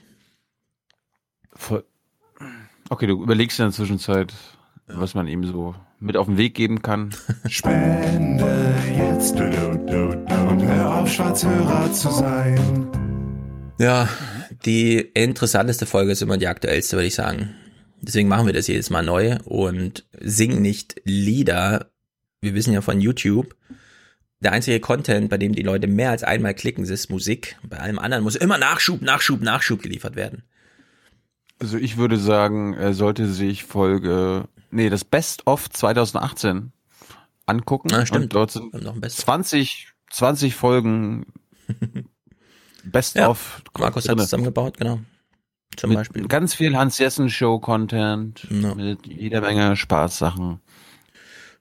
Voll. 1.54 1.84
Okay, 2.88 3.06
du 3.06 3.22
überlegst 3.22 3.58
in 3.58 3.66
der 3.66 3.72
Zwischenzeit, 3.72 4.34
was 4.86 5.14
man 5.14 5.26
ihm 5.26 5.44
so 5.44 5.74
mit 5.98 6.16
auf 6.16 6.26
den 6.26 6.36
Weg 6.36 6.54
geben 6.54 6.82
kann. 6.82 7.14
Spende 7.48 8.74
jetzt 8.96 9.40
und 9.40 10.62
hör 10.62 10.94
auf, 10.94 11.10
Schwarzhörer 11.10 11.92
zu 11.92 12.10
sein. 12.10 12.88
Ja, 13.78 14.08
die 14.64 14.98
interessanteste 14.98 15.86
Folge 15.86 16.12
ist 16.12 16.22
immer 16.22 16.36
die 16.36 16.46
aktuellste, 16.46 16.96
würde 16.96 17.06
ich 17.06 17.14
sagen. 17.14 17.54
Deswegen 18.00 18.28
machen 18.28 18.46
wir 18.46 18.52
das 18.52 18.66
jedes 18.66 18.90
Mal 18.90 19.02
neu 19.02 19.38
und 19.44 20.04
singen 20.20 20.60
nicht 20.60 21.00
Lieder. 21.04 21.90
Wir 22.40 22.54
wissen 22.54 22.74
ja 22.74 22.82
von 22.82 23.00
YouTube, 23.00 23.56
der 24.44 24.52
einzige 24.52 24.78
Content, 24.80 25.28
bei 25.30 25.38
dem 25.38 25.54
die 25.54 25.62
Leute 25.62 25.86
mehr 25.86 26.10
als 26.10 26.22
einmal 26.22 26.54
klicken, 26.54 26.84
ist 26.84 27.10
Musik. 27.10 27.56
Bei 27.62 27.78
allem 27.78 27.98
anderen 27.98 28.22
muss 28.24 28.36
immer 28.36 28.58
Nachschub, 28.58 29.02
Nachschub, 29.02 29.40
Nachschub 29.40 29.82
geliefert 29.82 30.14
werden. 30.16 30.42
Also 31.60 31.78
ich 31.78 31.96
würde 31.96 32.18
sagen, 32.18 32.74
er 32.74 32.94
sollte 32.94 33.26
sich 33.26 33.64
Folge, 33.64 34.48
nee, 34.70 34.90
das 34.90 35.04
Best 35.04 35.46
of 35.46 35.70
2018 35.70 36.72
angucken. 37.46 37.92
Ah, 37.92 38.04
stimmt. 38.06 38.24
Und 38.24 38.34
dort 38.34 38.50
sind 38.50 38.74
noch 38.82 38.94
ein 38.94 39.00
Best 39.00 39.18
of. 39.20 39.24
20, 39.24 39.88
20 40.10 40.54
Folgen 40.54 41.26
Best 42.84 43.16
Ja, 43.16 43.28
of. 43.28 43.62
Markus 43.78 44.04
hat 44.04 44.10
drinne. 44.10 44.22
zusammengebaut, 44.24 44.76
genau. 44.76 45.00
Zum 45.76 45.90
mit 45.90 45.98
Beispiel. 45.98 46.28
Ganz 46.28 46.54
viel 46.54 46.76
Hans 46.76 46.98
Jessen 46.98 47.30
Show 47.30 47.58
Content, 47.58 48.46
mit 48.50 49.06
jeder 49.06 49.40
Menge 49.40 49.74
Spaßsachen. 49.76 50.60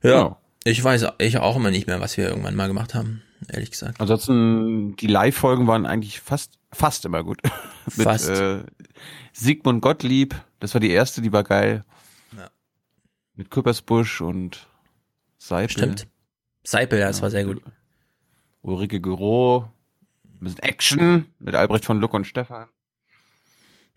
Ja. 0.03 0.37
Ich 0.65 0.83
weiß 0.83 1.05
ich 1.19 1.37
auch 1.37 1.55
immer 1.55 1.71
nicht 1.71 1.87
mehr, 1.87 1.99
was 1.99 2.15
wir 2.17 2.27
irgendwann 2.29 2.55
mal 2.55 2.67
gemacht 2.67 2.93
haben, 2.93 3.21
ehrlich 3.49 3.71
gesagt. 3.71 3.99
Ansonsten, 3.99 4.95
die 4.95 5.07
Live-Folgen 5.07 5.67
waren 5.67 5.85
eigentlich 5.85 6.21
fast, 6.21 6.57
fast 6.71 7.05
immer 7.05 7.23
gut. 7.23 7.41
Mit, 7.97 8.03
Fast. 8.03 8.29
Äh, 8.29 8.63
Sigmund 9.33 9.81
Gottlieb, 9.81 10.35
das 10.59 10.73
war 10.73 10.79
die 10.79 10.91
erste, 10.91 11.21
die 11.21 11.33
war 11.33 11.43
geil. 11.43 11.83
Ja. 12.37 12.49
Mit 13.35 13.51
Küppersbusch 13.51 14.21
und 14.21 14.67
Seipel. 15.37 15.69
Stimmt. 15.71 16.07
Seipel, 16.63 16.99
ja, 16.99 17.07
das 17.07 17.21
war 17.21 17.29
sehr 17.29 17.43
gut. 17.43 17.61
Ulrike 18.61 19.01
Gero, 19.01 19.69
ein 20.23 20.39
bisschen 20.39 20.59
Action 20.59 21.25
mit 21.39 21.55
Albrecht 21.55 21.83
von 21.83 21.99
Luck 21.99 22.13
und 22.13 22.25
Stefan. 22.25 22.69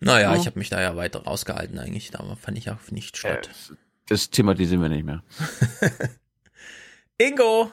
Naja, 0.01 0.33
Ja. 0.33 0.39
ich 0.39 0.45
habe 0.47 0.59
mich 0.59 0.69
da 0.69 0.81
ja 0.81 0.97
weiter 0.97 1.23
rausgehalten 1.23 1.79
eigentlich. 1.79 2.11
Da 2.11 2.35
fand 2.35 2.57
ich 2.57 2.69
auch 2.69 2.91
nicht 2.91 3.15
statt. 3.15 3.49
Das 4.09 4.29
thematisieren 4.29 4.81
wir 4.81 4.89
nicht 4.89 5.05
mehr. 5.05 5.23
Ingo, 7.19 7.71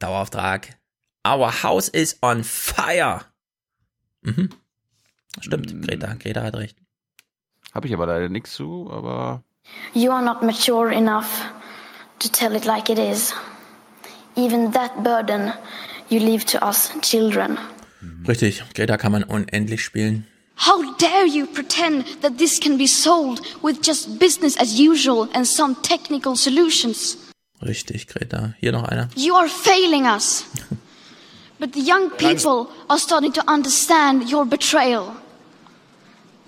Dauerauftrag. 0.00 0.76
Our 1.24 1.50
house 1.62 1.88
is 1.88 2.16
on 2.22 2.42
fire. 2.42 3.20
Mhm. 4.22 4.50
Stimmt, 5.40 5.82
Greta, 5.86 6.14
Greta 6.14 6.42
hat 6.42 6.56
recht. 6.56 6.76
Habe 7.74 7.86
ich 7.86 7.94
aber 7.94 8.06
leider 8.06 8.28
nichts 8.28 8.54
zu, 8.54 8.90
aber 8.90 9.44
You 9.94 10.10
are 10.10 10.24
not 10.24 10.42
mature 10.42 10.92
enough 10.92 11.28
to 12.18 12.28
tell 12.28 12.56
it 12.56 12.64
like 12.64 12.88
it 12.90 12.98
is. 12.98 13.32
Even 14.36 14.72
that 14.72 15.04
burden 15.04 15.52
you 16.08 16.18
leave 16.18 16.44
to 16.46 16.58
us 16.66 16.90
children. 17.02 17.58
Richtig, 18.26 18.62
Greta 18.74 18.96
kann 18.96 19.12
man 19.12 19.22
unendlich 19.22 19.84
spielen. 19.84 20.26
How 20.56 20.82
dare 20.98 21.26
you 21.26 21.46
pretend 21.46 22.04
that 22.22 22.38
this 22.38 22.58
can 22.58 22.76
be 22.76 22.86
solved 22.86 23.40
with 23.62 23.80
just 23.82 24.18
business 24.18 24.56
as 24.58 24.78
usual 24.78 25.28
and 25.34 25.46
some 25.46 25.76
technical 25.82 26.34
solutions? 26.36 27.16
Richtig, 27.62 28.06
Greta. 28.06 28.54
Hier 28.58 28.72
noch 28.72 28.84
einer. 28.84 29.08
You 29.16 29.34
are 29.34 29.48
failing 29.48 30.06
us. 30.06 30.44
But 31.58 31.74
the 31.74 31.80
young 31.80 32.10
people 32.16 32.68
are 32.88 32.98
starting 32.98 33.32
to 33.34 33.42
understand 33.46 34.32
your 34.32 34.46
betrayal. 34.46 35.14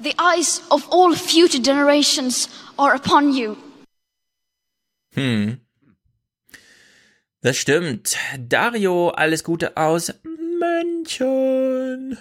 The 0.02 0.14
eyes 0.18 0.62
of 0.70 0.88
all 0.90 1.14
future 1.14 1.60
generations 1.62 2.48
are 2.78 2.94
upon 2.94 3.34
you. 3.34 3.56
Hm. 5.14 5.60
Das 7.42 7.58
stimmt. 7.58 8.16
Dario, 8.38 9.10
alles 9.10 9.44
Gute 9.44 9.76
aus 9.76 10.14
München. 10.22 12.16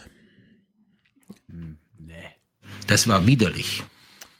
Das 2.87 3.07
war 3.07 3.25
widerlich. 3.25 3.83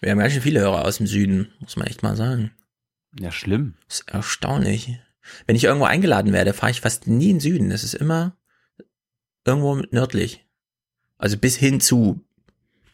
Wir 0.01 0.11
haben 0.11 0.19
ganz 0.19 0.33
schön 0.33 0.41
viele 0.41 0.59
Hörer 0.59 0.83
aus 0.83 0.97
dem 0.97 1.07
Süden, 1.07 1.53
muss 1.59 1.77
man 1.77 1.87
echt 1.87 2.03
mal 2.03 2.17
sagen. 2.17 2.51
Ja, 3.19 3.31
schlimm. 3.31 3.75
Das 3.87 3.99
ist 3.99 4.09
erstaunlich. 4.09 4.99
Wenn 5.45 5.55
ich 5.55 5.65
irgendwo 5.65 5.85
eingeladen 5.85 6.33
werde, 6.33 6.53
fahre 6.53 6.71
ich 6.71 6.81
fast 6.81 7.07
nie 7.07 7.29
in 7.29 7.35
den 7.35 7.39
Süden. 7.39 7.69
Das 7.69 7.83
ist 7.83 7.93
immer 7.93 8.35
irgendwo 9.45 9.75
nördlich. 9.91 10.45
Also 11.17 11.37
bis 11.37 11.55
hin 11.55 11.79
zu 11.81 12.21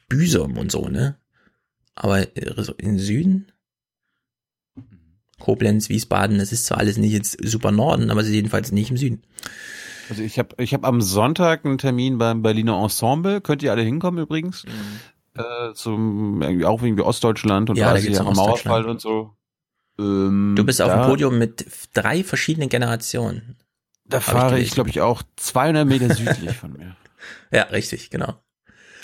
Büsum 0.09 0.57
und 0.57 0.71
so, 0.71 0.87
ne? 0.87 1.17
Aber 1.95 2.19
äh, 2.19 2.63
in 2.77 2.89
den 2.89 2.99
Süden? 2.99 3.51
Koblenz, 5.39 5.89
Wiesbaden, 5.89 6.39
das 6.39 6.51
ist 6.51 6.65
zwar 6.65 6.79
alles 6.79 6.97
nicht 6.97 7.11
jetzt 7.13 7.37
super 7.47 7.71
Norden, 7.71 8.09
aber 8.09 8.21
es 8.21 8.27
ist 8.27 8.33
jedenfalls 8.33 8.71
nicht 8.71 8.89
im 8.89 8.97
Süden. 8.97 9.21
Also 10.09 10.23
ich 10.23 10.39
habe 10.39 10.55
ich 10.57 10.73
hab 10.73 10.85
am 10.85 11.01
Sonntag 11.01 11.65
einen 11.65 11.77
Termin 11.77 12.17
beim 12.17 12.41
Berliner 12.41 12.81
Ensemble. 12.81 13.41
Könnt 13.41 13.61
ihr 13.61 13.71
alle 13.71 13.83
hinkommen 13.83 14.23
übrigens? 14.23 14.65
Äh, 15.35 15.73
zum 15.73 16.41
irgendwie 16.41 16.65
auch 16.65 16.81
irgendwie 16.81 17.03
Ostdeutschland 17.03 17.69
und 17.69 17.75
Mhm. 17.75 17.81
Ja, 17.81 17.87
da 17.87 17.91
30 17.93 18.07
geht's 18.07 18.19
Jahre 18.19 18.33
Mauerfall 18.33 18.85
und 18.85 18.99
so. 18.99 19.36
Ähm, 19.99 20.53
Du 20.55 20.63
bist 20.63 20.81
auf 20.81 20.91
dem 20.91 21.01
Podium 21.03 21.37
mit 21.37 21.65
drei 21.93 22.23
verschiedenen 22.23 22.69
Generationen. 22.69 23.57
Da 24.05 24.19
fahre 24.21 24.55
ich, 24.55 24.55
gelesen. 24.55 24.73
glaube 24.75 24.89
ich, 24.89 25.01
auch 25.01 25.21
200 25.35 25.85
Meter 25.87 26.13
südlich 26.13 26.55
von 26.57 26.73
mir. 26.73 26.95
Ja, 27.51 27.63
richtig, 27.63 28.09
genau. 28.09 28.41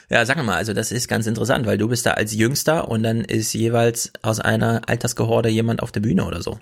Ja, 0.10 0.26
sag 0.26 0.42
mal, 0.46 0.56
also 0.56 0.74
das 0.74 0.92
ist 0.92 1.08
ganz 1.08 1.26
interessant, 1.28 1.66
weil 1.66 1.78
du 1.78 1.88
bist 1.88 2.06
da 2.06 2.12
als 2.12 2.34
Jüngster 2.34 2.88
und 2.90 3.04
dann 3.04 3.22
ist 3.22 3.54
jeweils 3.54 4.12
aus 4.22 4.40
einer 4.40 4.82
Altersgehorde 4.88 5.50
jemand 5.50 5.82
auf 5.82 5.92
der 5.92 6.02
Bühne 6.02 6.26
oder 6.26 6.42
so. 6.42 6.60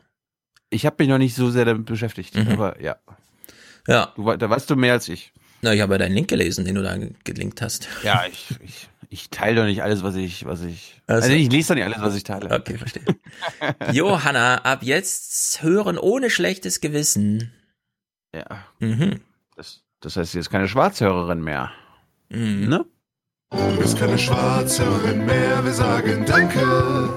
Ich 0.69 0.85
habe 0.85 0.95
mich 0.99 1.09
noch 1.09 1.17
nicht 1.17 1.35
so 1.35 1.51
sehr 1.51 1.65
damit 1.65 1.85
beschäftigt, 1.85 2.35
Mhm. 2.35 2.47
aber 2.47 2.81
ja. 2.81 2.95
Ja. 3.87 4.13
Du, 4.15 4.33
da 4.37 4.49
weißt 4.49 4.69
du 4.69 4.75
mehr 4.75 4.93
als 4.93 5.09
ich. 5.09 5.33
Na, 5.61 5.73
ich 5.73 5.81
habe 5.81 5.93
ja 5.95 5.97
deinen 5.99 6.13
Link 6.15 6.29
gelesen, 6.29 6.65
den 6.65 6.75
du 6.75 6.81
da 6.83 6.95
ge- 6.97 7.13
gelinkt 7.25 7.61
hast. 7.61 7.87
Ja, 8.03 8.23
ich, 8.31 8.47
ich, 8.63 8.87
ich 9.13 9.29
teile 9.29 9.57
doch 9.57 9.65
nicht 9.65 9.83
alles, 9.83 10.03
was 10.03 10.15
ich, 10.15 10.45
was 10.45 10.61
ich. 10.63 11.01
Also- 11.05 11.23
Also, 11.25 11.35
ich 11.35 11.51
lese 11.51 11.69
doch 11.69 11.75
nicht 11.75 11.83
alles, 11.83 12.01
was 12.01 12.15
ich 12.15 12.23
teile. 12.23 12.49
Okay, 12.49 12.77
verstehe. 12.77 13.03
Johanna, 13.91 14.55
ab 14.63 14.83
jetzt 14.83 15.61
hören 15.61 15.97
ohne 15.97 16.29
schlechtes 16.29 16.79
Gewissen. 16.79 17.51
Ja. 18.33 18.65
Mhm. 18.79 19.19
Das, 19.57 19.81
das 19.99 20.15
heißt, 20.15 20.31
sie 20.31 20.39
ist 20.39 20.49
keine 20.49 20.69
Schwarzhörerin 20.69 21.41
mehr. 21.41 21.71
Mhm. 22.29 22.69
Ne? 22.69 22.85
Du 23.51 23.77
bist 23.77 23.99
keine 23.99 24.17
Schwarzhörerin 24.17 25.25
mehr, 25.25 25.63
wir 25.65 25.73
sagen 25.73 26.25
Danke. 26.25 27.09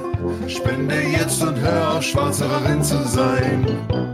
Spende 0.49 1.01
jetzt 1.01 1.41
und 1.43 1.57
hör 1.61 1.93
auf, 1.93 2.03
Schwarzhörerin 2.03 2.83
zu 2.83 3.01
sein. 3.07 4.14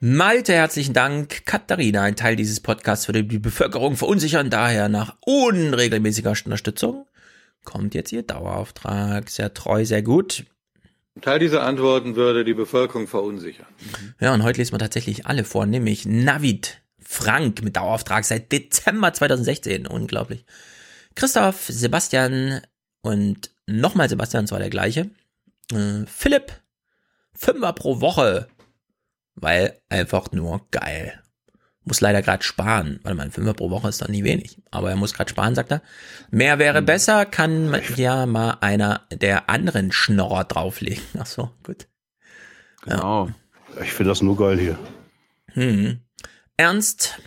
Malte, 0.00 0.54
herzlichen 0.54 0.94
Dank. 0.94 1.44
Katharina, 1.44 2.02
ein 2.02 2.16
Teil 2.16 2.34
dieses 2.34 2.60
Podcasts 2.60 3.06
würde 3.06 3.22
die 3.22 3.38
Bevölkerung 3.38 3.96
verunsichern, 3.96 4.48
daher 4.48 4.88
nach 4.88 5.16
unregelmäßiger 5.20 6.30
Unterstützung 6.44 7.06
kommt 7.64 7.94
jetzt 7.94 8.12
ihr 8.12 8.22
Dauerauftrag. 8.22 9.30
Sehr 9.30 9.54
treu, 9.54 9.84
sehr 9.84 10.02
gut. 10.02 10.44
Teil 11.20 11.38
dieser 11.38 11.62
Antworten 11.62 12.16
würde 12.16 12.44
die 12.44 12.54
Bevölkerung 12.54 13.06
verunsichern. 13.06 13.66
Ja, 14.20 14.32
und 14.32 14.42
heute 14.42 14.58
lesen 14.58 14.72
wir 14.72 14.78
tatsächlich 14.78 15.26
alle 15.26 15.44
vor, 15.44 15.66
nämlich 15.66 16.06
Navid 16.06 16.80
Frank 16.98 17.62
mit 17.62 17.76
Dauerauftrag 17.76 18.24
seit 18.24 18.52
Dezember 18.52 19.12
2016. 19.12 19.86
Unglaublich. 19.86 20.44
Christoph, 21.14 21.66
Sebastian 21.68 22.62
und 23.02 23.50
nochmal 23.66 24.08
Sebastian, 24.08 24.46
zwar 24.46 24.60
der 24.60 24.70
gleiche. 24.70 25.10
Äh, 25.72 26.06
Philipp, 26.06 26.52
Fünfer 27.34 27.72
pro 27.72 28.00
Woche. 28.00 28.48
Weil 29.40 29.80
einfach 29.88 30.32
nur 30.32 30.66
geil. 30.70 31.20
Muss 31.84 32.02
leider 32.02 32.20
gerade 32.20 32.42
sparen, 32.42 33.00
weil 33.02 33.14
mein 33.14 33.30
Fünfer 33.30 33.54
pro 33.54 33.70
Woche 33.70 33.88
ist 33.88 34.02
doch 34.02 34.08
nie 34.08 34.22
wenig. 34.22 34.58
Aber 34.70 34.90
er 34.90 34.96
muss 34.96 35.14
gerade 35.14 35.30
sparen, 35.30 35.54
sagt 35.54 35.72
er. 35.72 35.82
Mehr 36.30 36.58
wäre 36.58 36.82
besser, 36.82 37.24
kann 37.24 37.74
ja 37.96 38.26
mal 38.26 38.58
einer 38.60 39.06
der 39.10 39.48
anderen 39.48 39.90
Schnorrer 39.90 40.44
drauflegen. 40.44 41.02
Ach 41.18 41.26
so, 41.26 41.50
gut. 41.62 41.88
Genau. 42.82 43.30
Ich 43.82 43.92
finde 43.92 44.10
das 44.10 44.20
nur 44.20 44.36
geil 44.36 44.58
hier. 44.58 44.78
Hm. 45.54 46.00
Ernst, 46.56 47.18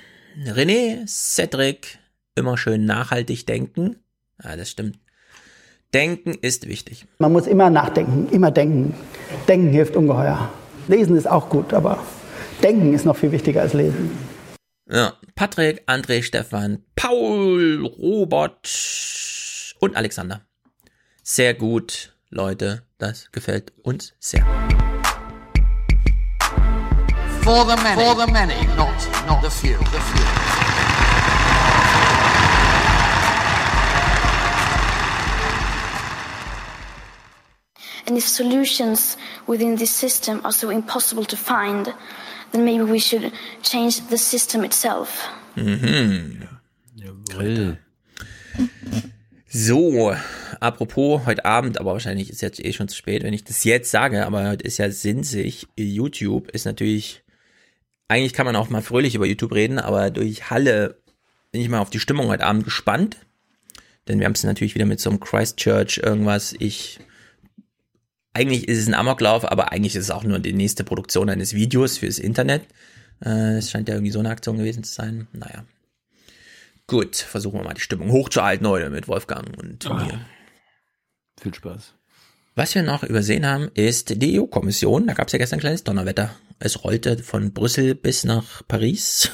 René, 0.45 1.07
Cedric, 1.07 1.97
immer 2.36 2.57
schön 2.57 2.86
nachhaltig 2.86 3.47
denken. 3.47 3.97
Ja, 4.43 4.55
das 4.55 4.70
stimmt. 4.70 4.99
Denken 5.93 6.34
ist 6.34 6.68
wichtig. 6.68 7.07
Man 7.18 7.32
muss 7.34 7.47
immer 7.47 7.70
nachdenken, 7.70 8.28
immer 8.32 8.51
denken. 8.51 8.93
Denken 9.47 9.70
hilft 9.70 9.95
ungeheuer. 9.95 10.51
Lesen 10.88 11.15
ist 11.15 11.27
auch 11.27 11.49
gut, 11.49 11.73
aber 11.73 12.03
denken 12.61 12.93
ist 12.93 13.05
noch 13.05 13.15
viel 13.15 13.31
wichtiger 13.31 13.61
als 13.61 13.73
lesen. 13.73 14.11
Ja, 14.89 15.13
Patrick, 15.36 15.84
André, 15.88 16.23
Stefan, 16.23 16.84
Paul, 16.95 17.86
Robert 17.97 18.69
und 19.79 19.95
Alexander. 19.95 20.41
Sehr 21.23 21.53
gut, 21.53 22.15
Leute. 22.29 22.84
Das 22.97 23.31
gefällt 23.31 23.71
uns 23.84 24.13
sehr. 24.19 24.45
For 27.41 27.65
the 27.65 27.81
many, 27.81 28.01
for 28.01 28.15
the 28.15 28.31
many, 28.31 28.65
not 28.77 28.89
not 29.27 29.41
the 29.43 29.49
few. 29.49 29.77
The 29.77 29.99
few. 29.99 30.72
And 38.08 38.18
if 38.18 38.28
solutions 38.28 39.18
within 39.47 39.78
this 39.78 39.91
system 39.97 40.41
are 40.43 40.51
so 40.51 40.70
impossible 40.70 41.26
to 41.26 41.38
find, 41.38 41.93
then 42.51 42.66
maybe 42.66 42.84
we 42.84 42.99
should 42.99 43.32
change 43.62 44.01
the 44.10 44.18
system 44.18 44.64
itself. 44.64 45.30
Mhm. 45.56 46.47
Grill. 47.30 47.78
So, 49.47 50.16
apropos 50.60 51.26
heute 51.26 51.45
Abend, 51.45 51.80
aber 51.80 51.93
wahrscheinlich 51.93 52.30
ist 52.30 52.41
jetzt 52.41 52.64
eh 52.64 52.74
schon 52.74 52.88
zu 52.88 52.95
spät, 52.95 53.24
wenn 53.24 53.34
ich 53.34 53.43
das 53.43 53.64
jetzt 53.64 53.91
sage, 53.91 54.26
aber 54.26 54.49
heute 54.49 54.64
ist 54.64 54.80
ja 54.80 54.89
sinnsig. 54.89 55.68
YouTube 55.78 56.49
ist 56.49 56.66
natürlich, 56.66 57.24
eigentlich 58.08 58.34
kann 58.34 58.45
man 58.45 58.56
auch 58.56 58.70
mal 58.70 58.82
fröhlich 58.82 59.16
über 59.16 59.26
YouTube 59.26 59.54
reden, 59.54 59.80
aber 59.80 60.10
durch 60.10 60.49
Halle 60.49 60.97
bin 61.51 61.62
ich 61.62 61.70
mal 61.70 61.80
auf 61.80 61.91
die 61.91 61.99
Stimmung 61.99 62.30
heute 62.30 62.45
Abend 62.45 62.64
gespannt. 62.64 63.18
Denn 64.08 64.20
wir 64.20 64.26
haben 64.26 64.34
es 64.34 64.43
natürlich 64.43 64.76
wieder 64.76 64.86
mit 64.86 64.99
so 64.99 65.10
einem 65.10 65.20
Christchurch 65.20 65.99
irgendwas. 66.04 66.56
Ich, 66.60 66.99
eigentlich 68.34 68.67
ist 68.67 68.79
es 68.79 68.88
ein 68.88 68.93
Amoklauf, 68.93 69.45
aber 69.49 69.71
eigentlich 69.71 69.95
ist 69.95 70.03
es 70.05 70.11
auch 70.11 70.23
nur 70.23 70.39
die 70.39 70.53
nächste 70.53 70.84
Produktion 70.84 71.29
eines 71.29 71.53
Videos 71.53 71.97
fürs 71.97 72.19
Internet. 72.19 72.63
Äh, 73.23 73.57
Es 73.57 73.69
scheint 73.71 73.88
ja 73.88 73.95
irgendwie 73.95 74.11
so 74.11 74.19
eine 74.19 74.29
Aktion 74.29 74.57
gewesen 74.57 74.84
zu 74.84 74.93
sein. 74.93 75.27
Naja. 75.34 75.65
Gut, 76.88 77.15
versuchen 77.15 77.59
wir 77.59 77.63
mal 77.63 77.73
die 77.73 77.81
Stimmung 77.81 78.11
hochzuhalten 78.11 78.67
heute 78.67 78.89
mit 78.89 79.07
Wolfgang 79.07 79.57
und 79.57 79.86
mir. 79.89 80.19
Viel 81.39 81.53
Spaß. 81.53 81.93
Was 82.55 82.75
wir 82.75 82.84
noch 82.84 83.03
übersehen 83.03 83.45
haben, 83.45 83.69
ist 83.73 84.21
die 84.21 84.39
EU-Kommission. 84.39 85.07
Da 85.07 85.13
gab 85.13 85.27
es 85.27 85.34
ja 85.34 85.39
gestern 85.39 85.57
ein 85.57 85.61
kleines 85.61 85.84
Donnerwetter. 85.84 86.36
Es 86.59 86.84
rollte 86.84 87.17
von 87.23 87.51
Brüssel 87.53 87.95
bis 87.95 88.25
nach 88.25 88.61
Paris 88.67 89.31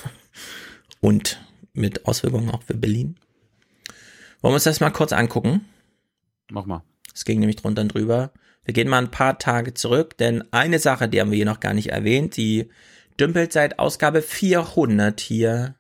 und 1.02 1.42
mit 1.74 2.06
Auswirkungen 2.06 2.50
auch 2.50 2.64
für 2.64 2.76
Berlin. 2.76 3.16
Wollen 4.42 4.52
wir 4.52 4.56
uns 4.56 4.64
das 4.64 4.80
mal 4.80 4.92
kurz 4.92 5.12
angucken? 5.12 5.66
Mach 6.50 6.66
mal. 6.66 6.84
Es 7.14 7.26
ging 7.26 7.40
nämlich 7.40 7.58
drunter 7.58 7.82
und 7.82 7.94
drüber. 7.94 8.32
Wir 8.70 8.74
gehen 8.74 8.88
mal 8.88 9.00
ein 9.00 9.10
paar 9.10 9.40
Tage 9.40 9.74
zurück, 9.74 10.16
denn 10.20 10.44
eine 10.52 10.78
Sache, 10.78 11.10
die 11.10 11.20
haben 11.20 11.32
wir 11.32 11.38
hier 11.38 11.46
noch 11.48 11.60
gar 11.60 11.74
nicht 11.74 11.90
erwähnt, 11.90 12.38
die 12.38 12.70
dümpelt 13.20 13.52
seit 13.52 13.80
Ausgabe 13.80 14.22
400 14.22 15.20
hier 15.20 15.74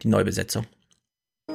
die 0.00 0.08
Neubesetzung. 0.08 0.64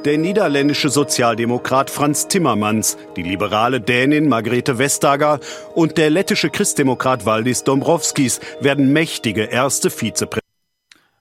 Der 0.05 0.19
niederländische 0.19 0.89
Sozialdemokrat 0.89 1.89
Franz 1.89 2.27
Timmermans, 2.27 2.99
die 3.15 3.23
liberale 3.23 3.81
Dänin 3.81 4.29
Margrethe 4.29 4.77
Vestager 4.77 5.39
und 5.73 5.97
der 5.97 6.11
lettische 6.11 6.51
Christdemokrat 6.51 7.25
Valdis 7.25 7.63
Dombrovskis 7.63 8.39
werden 8.61 8.93
mächtige 8.93 9.45
erste 9.45 9.89
Vizepräsidenten. 9.89 10.45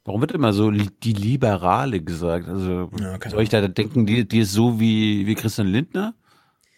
Warum 0.04 0.20
wird 0.20 0.32
immer 0.32 0.52
so 0.52 0.70
die 0.70 1.14
Liberale 1.14 2.02
gesagt? 2.02 2.48
Also 2.50 2.90
Ja, 3.00 3.18
soll 3.30 3.42
ich 3.42 3.48
da 3.48 3.66
denken, 3.66 4.04
die, 4.04 4.28
die 4.28 4.40
ist 4.40 4.52
so 4.52 4.78
wie, 4.78 5.26
wie 5.26 5.34
Christian 5.34 5.68
Lindner? 5.68 6.12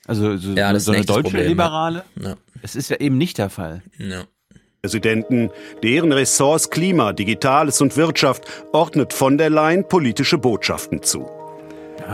Also 0.07 0.37
so, 0.37 0.53
Ja, 0.53 0.73
das 0.73 0.85
so 0.85 0.93
ist 0.93 0.97
eine 0.97 1.07
das 1.07 1.15
deutsche 1.17 1.23
Problem, 1.25 1.43
ja. 1.43 1.49
Liberale? 1.49 2.05
Ja. 2.21 2.35
Es 2.63 2.77
ist 2.77 2.91
ja 2.91 2.97
eben 2.97 3.19
nicht 3.19 3.39
der 3.39 3.51
Fall. 3.51 3.83
Ja. 3.99 4.25
Präsidenten, 4.83 5.51
deren 5.83 6.13
Ressorts 6.13 6.71
Klima, 6.71 7.13
Digitales 7.13 7.81
und 7.81 7.97
Wirtschaft 7.97 8.45
ordnet 8.73 9.13
von 9.13 9.37
der 9.37 9.51
Leyen 9.51 9.89
politische 9.89 10.39
Botschaften 10.39 11.03
zu. 11.03 11.29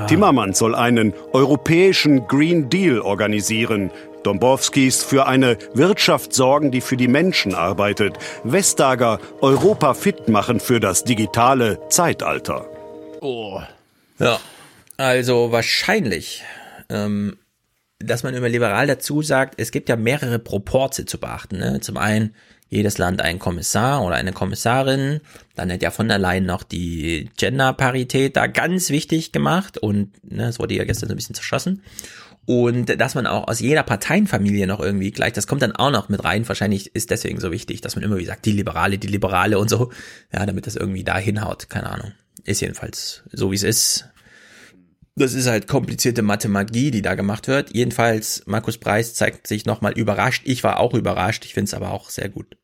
Timmermans 0.08 0.58
soll 0.58 0.74
einen 0.74 1.12
europäischen 1.32 2.26
Green 2.26 2.70
Deal 2.70 3.00
organisieren. 3.00 3.90
Dombrovskis 4.22 5.02
für 5.02 5.26
eine 5.26 5.58
Wirtschaft 5.74 6.32
sorgen, 6.32 6.70
die 6.70 6.80
für 6.80 6.96
die 6.96 7.08
Menschen 7.08 7.54
arbeitet. 7.54 8.16
Vestager 8.44 9.18
Europa 9.40 9.92
fit 9.92 10.28
machen 10.28 10.60
für 10.60 10.80
das 10.80 11.04
digitale 11.04 11.78
Zeitalter. 11.90 12.66
Oh. 13.20 13.60
Ja, 14.18 14.40
also 14.96 15.52
wahrscheinlich, 15.52 16.42
ähm, 16.88 17.36
dass 18.04 18.22
man 18.22 18.34
immer 18.34 18.48
liberal 18.48 18.86
dazu 18.86 19.22
sagt, 19.22 19.54
es 19.58 19.70
gibt 19.70 19.88
ja 19.88 19.96
mehrere 19.96 20.38
Proporze 20.38 21.06
zu 21.06 21.18
beachten. 21.18 21.58
Ne? 21.58 21.80
Zum 21.80 21.96
einen 21.96 22.34
jedes 22.72 22.96
Land 22.96 23.20
ein 23.20 23.38
Kommissar 23.38 24.02
oder 24.02 24.16
eine 24.16 24.32
Kommissarin, 24.32 25.20
dann 25.54 25.70
hat 25.70 25.82
ja 25.82 25.90
von 25.90 26.08
der 26.08 26.18
Leyen 26.18 26.46
noch 26.46 26.62
die 26.62 27.28
Genderparität 27.36 28.34
da 28.34 28.46
ganz 28.46 28.88
wichtig 28.88 29.30
gemacht 29.30 29.76
und 29.76 30.10
ne, 30.24 30.48
es 30.48 30.58
wurde 30.58 30.74
ja 30.74 30.84
gestern 30.84 31.10
so 31.10 31.12
ein 31.12 31.16
bisschen 31.16 31.34
zerschossen. 31.34 31.82
Und 32.44 32.98
dass 32.98 33.14
man 33.14 33.26
auch 33.26 33.46
aus 33.46 33.60
jeder 33.60 33.82
Parteienfamilie 33.82 34.66
noch 34.66 34.80
irgendwie 34.80 35.10
gleich, 35.10 35.34
das 35.34 35.46
kommt 35.46 35.62
dann 35.62 35.76
auch 35.76 35.90
noch 35.90 36.08
mit 36.08 36.24
rein. 36.24 36.48
Wahrscheinlich 36.48 36.94
ist 36.94 37.10
deswegen 37.10 37.40
so 37.40 37.52
wichtig, 37.52 37.82
dass 37.82 37.94
man 37.94 38.04
immer 38.04 38.16
wie 38.16 38.24
sagt, 38.24 38.46
die 38.46 38.52
Liberale, 38.52 38.98
die 38.98 39.06
Liberale 39.06 39.58
und 39.58 39.68
so. 39.70 39.92
Ja, 40.32 40.44
damit 40.44 40.66
das 40.66 40.74
irgendwie 40.74 41.04
da 41.04 41.18
hinhaut. 41.18 41.68
Keine 41.68 41.90
Ahnung. 41.90 42.12
Ist 42.44 42.60
jedenfalls 42.60 43.22
so, 43.30 43.52
wie 43.52 43.56
es 43.56 43.62
ist. 43.62 44.08
Das 45.14 45.34
ist 45.34 45.46
halt 45.46 45.68
komplizierte 45.68 46.22
Mathemagie, 46.22 46.90
die 46.90 47.02
da 47.02 47.14
gemacht 47.14 47.46
wird. 47.46 47.74
Jedenfalls, 47.74 48.44
Markus 48.46 48.78
Preis 48.78 49.14
zeigt 49.14 49.46
sich 49.46 49.66
nochmal 49.66 49.92
überrascht. 49.92 50.42
Ich 50.46 50.64
war 50.64 50.80
auch 50.80 50.94
überrascht. 50.94 51.44
Ich 51.44 51.52
finde 51.54 51.68
es 51.68 51.74
aber 51.74 51.90
auch 51.90 52.08
sehr 52.08 52.30
gut. 52.30 52.56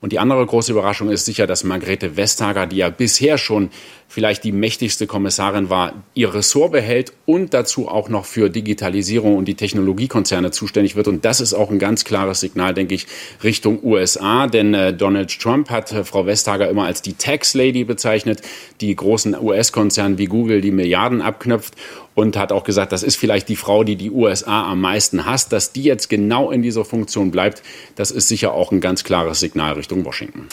Und 0.00 0.12
die 0.12 0.18
andere 0.18 0.44
große 0.44 0.72
Überraschung 0.72 1.10
ist 1.10 1.24
sicher, 1.24 1.46
dass 1.46 1.64
Margrethe 1.64 2.16
Vestager, 2.16 2.66
die 2.66 2.76
ja 2.76 2.90
bisher 2.90 3.38
schon 3.38 3.70
vielleicht 4.14 4.44
die 4.44 4.52
mächtigste 4.52 5.08
Kommissarin 5.08 5.70
war, 5.70 5.92
ihr 6.14 6.32
Ressort 6.32 6.70
behält 6.70 7.12
und 7.26 7.52
dazu 7.52 7.88
auch 7.88 8.08
noch 8.08 8.26
für 8.26 8.48
Digitalisierung 8.48 9.36
und 9.36 9.46
die 9.46 9.56
Technologiekonzerne 9.56 10.52
zuständig 10.52 10.94
wird. 10.94 11.08
Und 11.08 11.24
das 11.24 11.40
ist 11.40 11.52
auch 11.52 11.68
ein 11.68 11.80
ganz 11.80 12.04
klares 12.04 12.38
Signal, 12.38 12.74
denke 12.74 12.94
ich, 12.94 13.08
Richtung 13.42 13.80
USA. 13.82 14.46
Denn 14.46 14.72
äh, 14.72 14.92
Donald 14.94 15.36
Trump 15.40 15.68
hat 15.68 15.90
äh, 15.90 16.04
Frau 16.04 16.26
Vestager 16.26 16.68
immer 16.68 16.84
als 16.84 17.02
die 17.02 17.14
Tax 17.14 17.54
Lady 17.54 17.82
bezeichnet, 17.82 18.40
die 18.80 18.94
großen 18.94 19.34
US-Konzerne 19.34 20.16
wie 20.16 20.26
Google 20.26 20.60
die 20.60 20.70
Milliarden 20.70 21.20
abknöpft 21.20 21.74
und 22.14 22.36
hat 22.36 22.52
auch 22.52 22.62
gesagt, 22.62 22.92
das 22.92 23.02
ist 23.02 23.16
vielleicht 23.16 23.48
die 23.48 23.56
Frau, 23.56 23.82
die 23.82 23.96
die 23.96 24.12
USA 24.12 24.70
am 24.70 24.80
meisten 24.80 25.26
hasst. 25.26 25.52
Dass 25.52 25.72
die 25.72 25.82
jetzt 25.82 26.08
genau 26.08 26.52
in 26.52 26.62
dieser 26.62 26.84
Funktion 26.84 27.32
bleibt, 27.32 27.64
das 27.96 28.12
ist 28.12 28.28
sicher 28.28 28.54
auch 28.54 28.70
ein 28.70 28.80
ganz 28.80 29.02
klares 29.02 29.40
Signal 29.40 29.72
Richtung 29.72 30.04
Washington. 30.04 30.48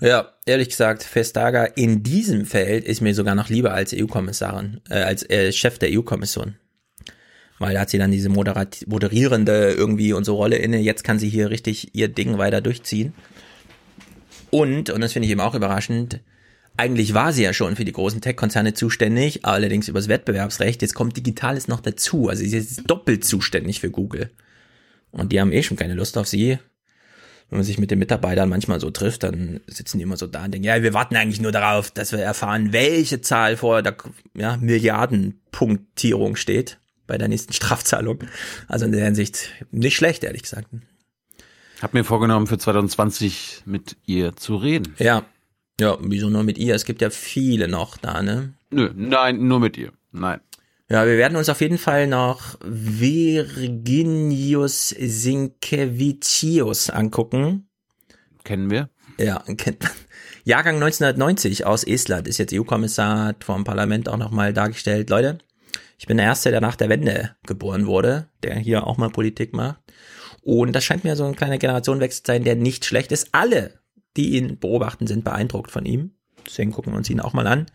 Ja, 0.00 0.34
ehrlich 0.46 0.68
gesagt, 0.68 1.06
Vestager 1.14 1.76
in 1.76 2.02
diesem 2.02 2.46
Feld 2.46 2.84
ist 2.84 3.00
mir 3.00 3.14
sogar 3.14 3.34
noch 3.34 3.48
lieber 3.48 3.72
als 3.72 3.94
EU-Kommissarin, 3.94 4.80
äh, 4.88 5.02
als 5.02 5.28
äh, 5.28 5.52
Chef 5.52 5.78
der 5.78 5.90
EU-Kommission. 5.92 6.56
Weil 7.58 7.74
da 7.74 7.80
hat 7.80 7.90
sie 7.90 7.98
dann 7.98 8.10
diese 8.10 8.30
moderat 8.30 8.84
moderierende 8.86 9.72
irgendwie 9.72 10.12
und 10.12 10.24
so 10.24 10.36
Rolle 10.36 10.56
inne. 10.56 10.78
Jetzt 10.78 11.04
kann 11.04 11.18
sie 11.18 11.28
hier 11.28 11.50
richtig 11.50 11.94
ihr 11.94 12.08
Ding 12.08 12.38
weiter 12.38 12.60
durchziehen. 12.60 13.12
Und, 14.50 14.90
und 14.90 15.00
das 15.00 15.12
finde 15.12 15.26
ich 15.26 15.32
eben 15.32 15.40
auch 15.40 15.54
überraschend, 15.54 16.20
eigentlich 16.76 17.12
war 17.12 17.32
sie 17.32 17.42
ja 17.42 17.52
schon 17.52 17.76
für 17.76 17.84
die 17.84 17.92
großen 17.92 18.20
Tech-Konzerne 18.20 18.72
zuständig, 18.72 19.44
allerdings 19.44 19.88
übers 19.88 20.08
Wettbewerbsrecht. 20.08 20.80
Jetzt 20.80 20.94
kommt 20.94 21.16
Digitales 21.16 21.68
noch 21.68 21.80
dazu. 21.80 22.28
Also 22.28 22.40
sie 22.40 22.56
ist 22.56 22.76
jetzt 22.76 22.90
doppelt 22.90 23.24
zuständig 23.24 23.80
für 23.80 23.90
Google. 23.90 24.30
Und 25.10 25.32
die 25.32 25.40
haben 25.40 25.52
eh 25.52 25.62
schon 25.62 25.76
keine 25.76 25.94
Lust 25.94 26.16
auf 26.16 26.28
sie. 26.28 26.58
Wenn 27.50 27.58
man 27.58 27.64
sich 27.64 27.78
mit 27.78 27.90
den 27.90 27.98
Mitarbeitern 27.98 28.48
manchmal 28.48 28.80
so 28.80 28.90
trifft, 28.90 29.24
dann 29.24 29.60
sitzen 29.66 29.98
die 29.98 30.04
immer 30.04 30.16
so 30.16 30.28
da 30.28 30.44
und 30.44 30.52
denken, 30.52 30.66
ja, 30.66 30.82
wir 30.82 30.94
warten 30.94 31.16
eigentlich 31.16 31.40
nur 31.40 31.50
darauf, 31.50 31.90
dass 31.90 32.12
wir 32.12 32.20
erfahren, 32.20 32.72
welche 32.72 33.20
Zahl 33.20 33.56
vor 33.56 33.82
der 33.82 33.96
ja, 34.34 34.56
Milliardenpunktierung 34.56 36.36
steht 36.36 36.78
bei 37.08 37.18
der 37.18 37.26
nächsten 37.26 37.52
Strafzahlung. 37.52 38.20
Also 38.68 38.86
in 38.86 38.92
der 38.92 39.04
Hinsicht 39.04 39.50
nicht 39.72 39.96
schlecht, 39.96 40.22
ehrlich 40.22 40.42
gesagt. 40.42 40.68
Hab 41.82 41.92
mir 41.92 42.04
vorgenommen, 42.04 42.46
für 42.46 42.58
2020 42.58 43.62
mit 43.64 43.96
ihr 44.06 44.36
zu 44.36 44.56
reden. 44.56 44.94
Ja. 44.98 45.24
Ja, 45.80 45.96
wieso 46.00 46.28
nur 46.28 46.44
mit 46.44 46.58
ihr? 46.58 46.74
Es 46.74 46.84
gibt 46.84 47.00
ja 47.00 47.10
viele 47.10 47.66
noch 47.66 47.96
da, 47.96 48.22
ne? 48.22 48.52
Nö, 48.70 48.90
nein, 48.94 49.48
nur 49.48 49.58
mit 49.60 49.76
ihr. 49.76 49.92
Nein. 50.12 50.40
Ja, 50.90 51.06
wir 51.06 51.16
werden 51.18 51.36
uns 51.36 51.48
auf 51.48 51.60
jeden 51.60 51.78
Fall 51.78 52.08
noch 52.08 52.56
Virginius 52.64 54.88
Sinkevicius 54.88 56.90
angucken. 56.90 57.68
Kennen 58.42 58.72
wir? 58.72 58.90
Ja, 59.16 59.38
kennt 59.56 59.84
man. 59.84 59.92
Jahrgang 60.42 60.74
1990 60.74 61.64
aus 61.64 61.84
Estland 61.84 62.26
ist 62.26 62.38
jetzt 62.38 62.52
EU-Kommissar, 62.52 63.34
dem 63.34 63.62
Parlament 63.62 64.08
auch 64.08 64.16
nochmal 64.16 64.52
dargestellt. 64.52 65.10
Leute, 65.10 65.38
ich 65.96 66.08
bin 66.08 66.16
der 66.16 66.26
Erste, 66.26 66.50
der 66.50 66.60
nach 66.60 66.74
der 66.74 66.88
Wende 66.88 67.36
geboren 67.46 67.86
wurde, 67.86 68.26
der 68.42 68.56
hier 68.56 68.84
auch 68.84 68.96
mal 68.96 69.10
Politik 69.10 69.52
macht. 69.52 69.78
Und 70.42 70.72
das 70.72 70.82
scheint 70.82 71.04
mir 71.04 71.14
so 71.14 71.24
ein 71.24 71.36
kleiner 71.36 71.58
Generationenwechsel 71.58 72.24
zu 72.24 72.32
sein, 72.32 72.42
der 72.42 72.56
nicht 72.56 72.84
schlecht 72.84 73.12
ist. 73.12 73.28
Alle, 73.30 73.78
die 74.16 74.30
ihn 74.30 74.58
beobachten, 74.58 75.06
sind 75.06 75.22
beeindruckt 75.22 75.70
von 75.70 75.86
ihm. 75.86 76.16
Deswegen 76.44 76.72
gucken 76.72 76.92
wir 76.92 76.96
uns 76.96 77.10
ihn 77.10 77.20
auch 77.20 77.32
mal 77.32 77.46
an. 77.46 77.66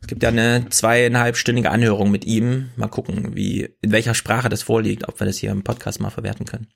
Es 0.00 0.06
gibt 0.06 0.22
ja 0.22 0.28
eine 0.28 0.66
zweieinhalbstündige 0.70 1.70
Anhörung 1.70 2.10
mit 2.10 2.24
ihm. 2.24 2.70
Mal 2.76 2.88
gucken, 2.88 3.34
wie, 3.34 3.68
in 3.82 3.92
welcher 3.92 4.14
Sprache 4.14 4.48
das 4.48 4.62
vorliegt, 4.62 5.08
ob 5.08 5.20
wir 5.20 5.26
das 5.26 5.38
hier 5.38 5.50
im 5.50 5.64
Podcast 5.64 6.00
mal 6.00 6.10
verwerten 6.10 6.46
können. 6.46 6.68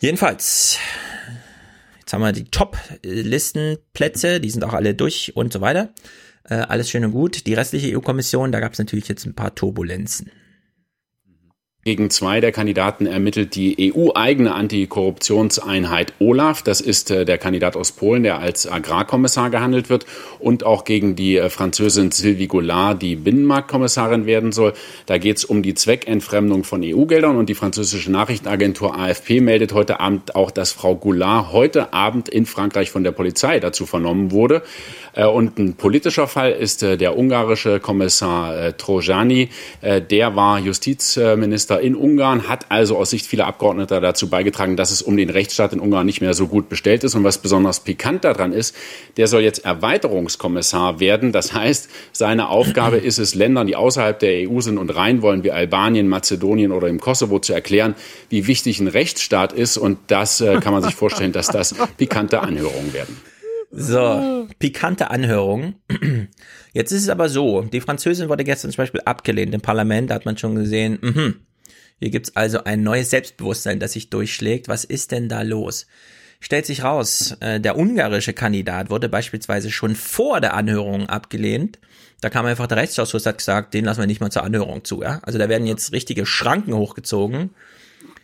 Jedenfalls, 0.00 0.78
jetzt 2.00 2.12
haben 2.12 2.22
wir 2.22 2.32
die 2.32 2.50
Top-Listenplätze, 2.50 4.40
die 4.40 4.50
sind 4.50 4.64
auch 4.64 4.74
alle 4.74 4.94
durch 4.94 5.36
und 5.36 5.52
so 5.52 5.60
weiter. 5.60 5.94
Äh, 6.44 6.56
alles 6.56 6.90
schön 6.90 7.04
und 7.04 7.12
gut. 7.12 7.46
Die 7.46 7.54
restliche 7.54 7.96
EU-Kommission, 7.96 8.52
da 8.52 8.60
gab 8.60 8.72
es 8.72 8.78
natürlich 8.78 9.08
jetzt 9.08 9.24
ein 9.26 9.34
paar 9.34 9.54
Turbulenzen. 9.54 10.30
Gegen 11.84 12.08
zwei 12.08 12.40
der 12.40 12.50
Kandidaten 12.50 13.04
ermittelt 13.04 13.54
die 13.54 13.92
EU-eigene 13.94 14.54
Antikorruptionseinheit 14.54 16.14
OLAF. 16.18 16.62
Das 16.62 16.80
ist 16.80 17.10
äh, 17.10 17.26
der 17.26 17.36
Kandidat 17.36 17.76
aus 17.76 17.92
Polen, 17.92 18.22
der 18.22 18.38
als 18.38 18.66
Agrarkommissar 18.66 19.50
gehandelt 19.50 19.90
wird. 19.90 20.06
Und 20.38 20.64
auch 20.64 20.84
gegen 20.84 21.14
die 21.14 21.36
äh, 21.36 21.50
Französin 21.50 22.10
Sylvie 22.10 22.46
Goulard, 22.46 23.02
die 23.02 23.16
Binnenmarktkommissarin 23.16 24.24
werden 24.24 24.52
soll. 24.52 24.72
Da 25.04 25.18
geht 25.18 25.36
es 25.36 25.44
um 25.44 25.62
die 25.62 25.74
Zweckentfremdung 25.74 26.64
von 26.64 26.80
EU-Geldern. 26.82 27.36
Und 27.36 27.50
die 27.50 27.54
französische 27.54 28.10
Nachrichtenagentur 28.10 28.96
AFP 28.98 29.42
meldet 29.42 29.74
heute 29.74 30.00
Abend 30.00 30.34
auch, 30.36 30.50
dass 30.50 30.72
Frau 30.72 30.96
Goulard 30.96 31.52
heute 31.52 31.92
Abend 31.92 32.30
in 32.30 32.46
Frankreich 32.46 32.90
von 32.90 33.04
der 33.04 33.12
Polizei 33.12 33.60
dazu 33.60 33.84
vernommen 33.84 34.30
wurde. 34.30 34.62
Äh, 35.14 35.26
Und 35.26 35.58
ein 35.58 35.74
politischer 35.74 36.26
Fall 36.26 36.52
ist 36.52 36.82
äh, 36.82 36.96
der 36.96 37.16
ungarische 37.16 37.80
Kommissar 37.80 38.56
äh, 38.56 38.72
Trojani. 38.72 39.48
Der 39.82 40.36
war 40.36 40.58
Justizminister 40.58 41.80
in 41.80 41.94
Ungarn, 41.94 42.48
hat 42.48 42.66
also 42.70 42.96
aus 42.96 43.10
Sicht 43.10 43.26
vieler 43.26 43.46
Abgeordneter 43.46 44.00
dazu 44.00 44.28
beigetragen, 44.28 44.76
dass 44.76 44.90
es 44.90 45.02
um 45.02 45.16
den 45.16 45.30
Rechtsstaat 45.30 45.72
in 45.72 45.80
Ungarn 45.80 46.06
nicht 46.06 46.20
mehr 46.20 46.34
so 46.34 46.46
gut 46.46 46.68
bestellt 46.68 47.04
ist. 47.04 47.14
Und 47.14 47.24
was 47.24 47.38
besonders 47.38 47.80
pikant 47.80 48.24
daran 48.24 48.52
ist, 48.52 48.74
der 49.16 49.26
soll 49.26 49.42
jetzt 49.42 49.64
Erweiterungskommissar 49.64 51.00
werden. 51.00 51.32
Das 51.32 51.52
heißt, 51.52 51.88
seine 52.12 52.48
Aufgabe 52.48 52.96
ist 52.96 53.18
es, 53.18 53.34
Ländern, 53.34 53.66
die 53.66 53.76
außerhalb 53.76 54.18
der 54.18 54.50
EU 54.50 54.60
sind 54.60 54.78
und 54.78 54.90
rein 54.94 55.22
wollen, 55.22 55.44
wie 55.44 55.52
Albanien, 55.52 56.08
Mazedonien 56.08 56.72
oder 56.72 56.88
im 56.88 57.00
Kosovo, 57.00 57.38
zu 57.38 57.52
erklären, 57.52 57.94
wie 58.30 58.46
wichtig 58.46 58.80
ein 58.80 58.88
Rechtsstaat 58.88 59.52
ist. 59.52 59.76
Und 59.76 59.98
das 60.08 60.42
kann 60.60 60.72
man 60.72 60.82
sich 60.82 60.94
vorstellen, 60.94 61.32
dass 61.32 61.48
das 61.48 61.74
pikante 61.96 62.40
Anhörungen 62.40 62.92
werden. 62.92 63.33
So, 63.76 64.48
pikante 64.58 65.10
Anhörung. 65.10 65.74
Jetzt 66.72 66.92
ist 66.92 67.02
es 67.02 67.08
aber 67.08 67.28
so, 67.28 67.62
die 67.62 67.80
Französin 67.80 68.28
wurde 68.28 68.44
gestern 68.44 68.70
zum 68.70 68.82
Beispiel 68.82 69.00
abgelehnt 69.04 69.52
im 69.54 69.60
Parlament, 69.60 70.10
da 70.10 70.14
hat 70.14 70.26
man 70.26 70.38
schon 70.38 70.54
gesehen, 70.54 70.98
mhm, 71.00 71.46
hier 72.00 72.10
gibt's 72.10 72.36
also 72.36 72.64
ein 72.64 72.82
neues 72.82 73.10
Selbstbewusstsein, 73.10 73.80
das 73.80 73.92
sich 73.92 74.10
durchschlägt. 74.10 74.68
Was 74.68 74.84
ist 74.84 75.12
denn 75.12 75.28
da 75.28 75.42
los? 75.42 75.86
Stellt 76.40 76.66
sich 76.66 76.82
raus, 76.84 77.36
äh, 77.40 77.60
der 77.60 77.78
ungarische 77.78 78.32
Kandidat 78.32 78.90
wurde 78.90 79.08
beispielsweise 79.08 79.70
schon 79.70 79.96
vor 79.96 80.40
der 80.40 80.54
Anhörung 80.54 81.08
abgelehnt. 81.08 81.78
Da 82.20 82.30
kam 82.30 82.46
einfach 82.46 82.66
der 82.66 82.76
Rechtsausschuss, 82.76 83.26
hat 83.26 83.38
gesagt, 83.38 83.74
den 83.74 83.84
lassen 83.84 84.00
wir 84.00 84.06
nicht 84.06 84.20
mal 84.20 84.30
zur 84.30 84.44
Anhörung 84.44 84.84
zu. 84.84 85.02
Ja? 85.02 85.20
Also 85.22 85.38
da 85.38 85.48
werden 85.48 85.66
jetzt 85.66 85.92
richtige 85.92 86.26
Schranken 86.26 86.74
hochgezogen. 86.74 87.50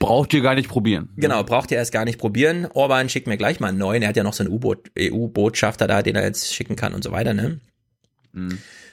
Braucht 0.00 0.32
ihr 0.32 0.40
gar 0.40 0.54
nicht 0.54 0.68
probieren. 0.68 1.10
Genau, 1.16 1.44
braucht 1.44 1.70
ihr 1.70 1.76
erst 1.76 1.92
gar 1.92 2.06
nicht 2.06 2.18
probieren. 2.18 2.66
Orban 2.72 3.10
schickt 3.10 3.26
mir 3.26 3.36
gleich 3.36 3.60
mal 3.60 3.68
einen 3.68 3.78
neuen. 3.78 4.02
Er 4.02 4.08
hat 4.08 4.16
ja 4.16 4.22
noch 4.22 4.32
so 4.32 4.42
einen 4.42 4.58
EU-Botschafter 4.98 5.86
da, 5.86 6.02
den 6.02 6.16
er 6.16 6.24
jetzt 6.24 6.54
schicken 6.54 6.74
kann 6.74 6.94
und 6.94 7.04
so 7.04 7.12
weiter, 7.12 7.34
ne? 7.34 7.60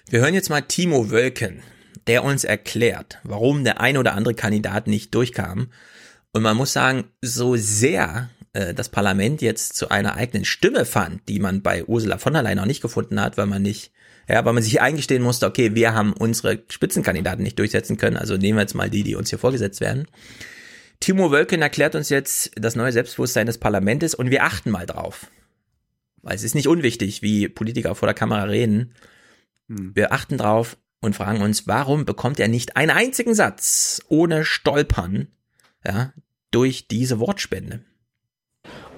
Wir 0.10 0.20
hören 0.20 0.34
jetzt 0.34 0.50
mal 0.50 0.62
Timo 0.62 1.10
Wölken, 1.10 1.62
der 2.08 2.26
uns 2.26 2.44
erklärt, 2.44 3.20
warum 3.24 3.64
der 3.64 3.80
ein 3.80 3.98
oder 3.98 4.16
andere 4.16 4.34
Kandidat 4.34 4.88
nicht 4.88 5.16
durchkam. 5.16 5.72
Und 6.34 6.44
man 6.44 6.58
muss 6.58 6.74
sagen, 6.74 7.06
so 7.22 7.56
sehr 7.56 8.30
äh, 8.52 8.74
das 8.74 8.90
Parlament 8.90 9.42
jetzt 9.42 9.78
zu 9.78 9.90
einer 9.90 10.16
eigenen 10.16 10.44
Stimme 10.44 10.84
fand, 10.84 11.28
die 11.30 11.40
man 11.40 11.62
bei 11.62 11.86
Ursula 11.86 12.18
von 12.18 12.34
der 12.34 12.44
Leyen 12.44 12.60
auch 12.60 12.66
nicht 12.66 12.82
gefunden 12.82 13.22
hat, 13.22 13.38
weil 13.38 13.46
man 13.46 13.62
nicht, 13.62 13.92
ja, 14.28 14.44
weil 14.44 14.54
man 14.54 14.64
sich 14.64 14.82
eingestehen 14.82 15.24
musste, 15.24 15.46
okay, 15.46 15.74
wir 15.74 15.94
haben 15.94 16.12
unsere 16.12 16.64
Spitzenkandidaten 16.70 17.44
nicht 17.44 17.60
durchsetzen 17.60 17.96
können, 17.96 18.18
also 18.18 18.36
nehmen 18.36 18.58
wir 18.58 18.64
jetzt 18.64 18.76
mal 18.76 18.90
die, 18.90 19.04
die 19.04 19.16
uns 19.16 19.30
hier 19.30 19.40
vorgesetzt 19.40 19.80
werden. 19.80 20.08
Timo 21.00 21.32
Wölken 21.32 21.62
erklärt 21.62 21.96
uns 21.96 22.10
jetzt 22.10 22.52
das 22.56 22.76
neue 22.76 22.92
Selbstbewusstsein 22.92 23.46
des 23.46 23.58
Parlaments 23.58 24.16
und 24.16 24.32
wir 24.32 24.44
achten 24.44 24.72
mal 24.72 24.86
drauf. 24.86 25.28
Weil 26.22 26.36
es 26.36 26.44
ist 26.44 26.56
nicht 26.56 26.68
unwichtig, 26.68 27.22
wie 27.22 27.48
Politiker 27.48 27.96
vor 27.96 28.08
der 28.08 28.16
Kamera 28.16 28.44
reden. 28.44 28.94
Wir 29.68 30.12
achten 30.12 30.38
drauf 30.38 30.78
und 31.02 31.16
fragen 31.16 31.42
uns, 31.42 31.68
warum 31.68 32.06
bekommt 32.06 32.40
er 32.40 32.48
nicht 32.48 32.76
einen 32.76 32.92
einzigen 32.92 33.34
Satz 33.36 34.02
ohne 34.08 34.44
Stolpern, 34.44 35.28
ja, 35.86 36.14
durch 36.52 36.88
diese 36.88 37.20
Wortspende? 37.20 37.84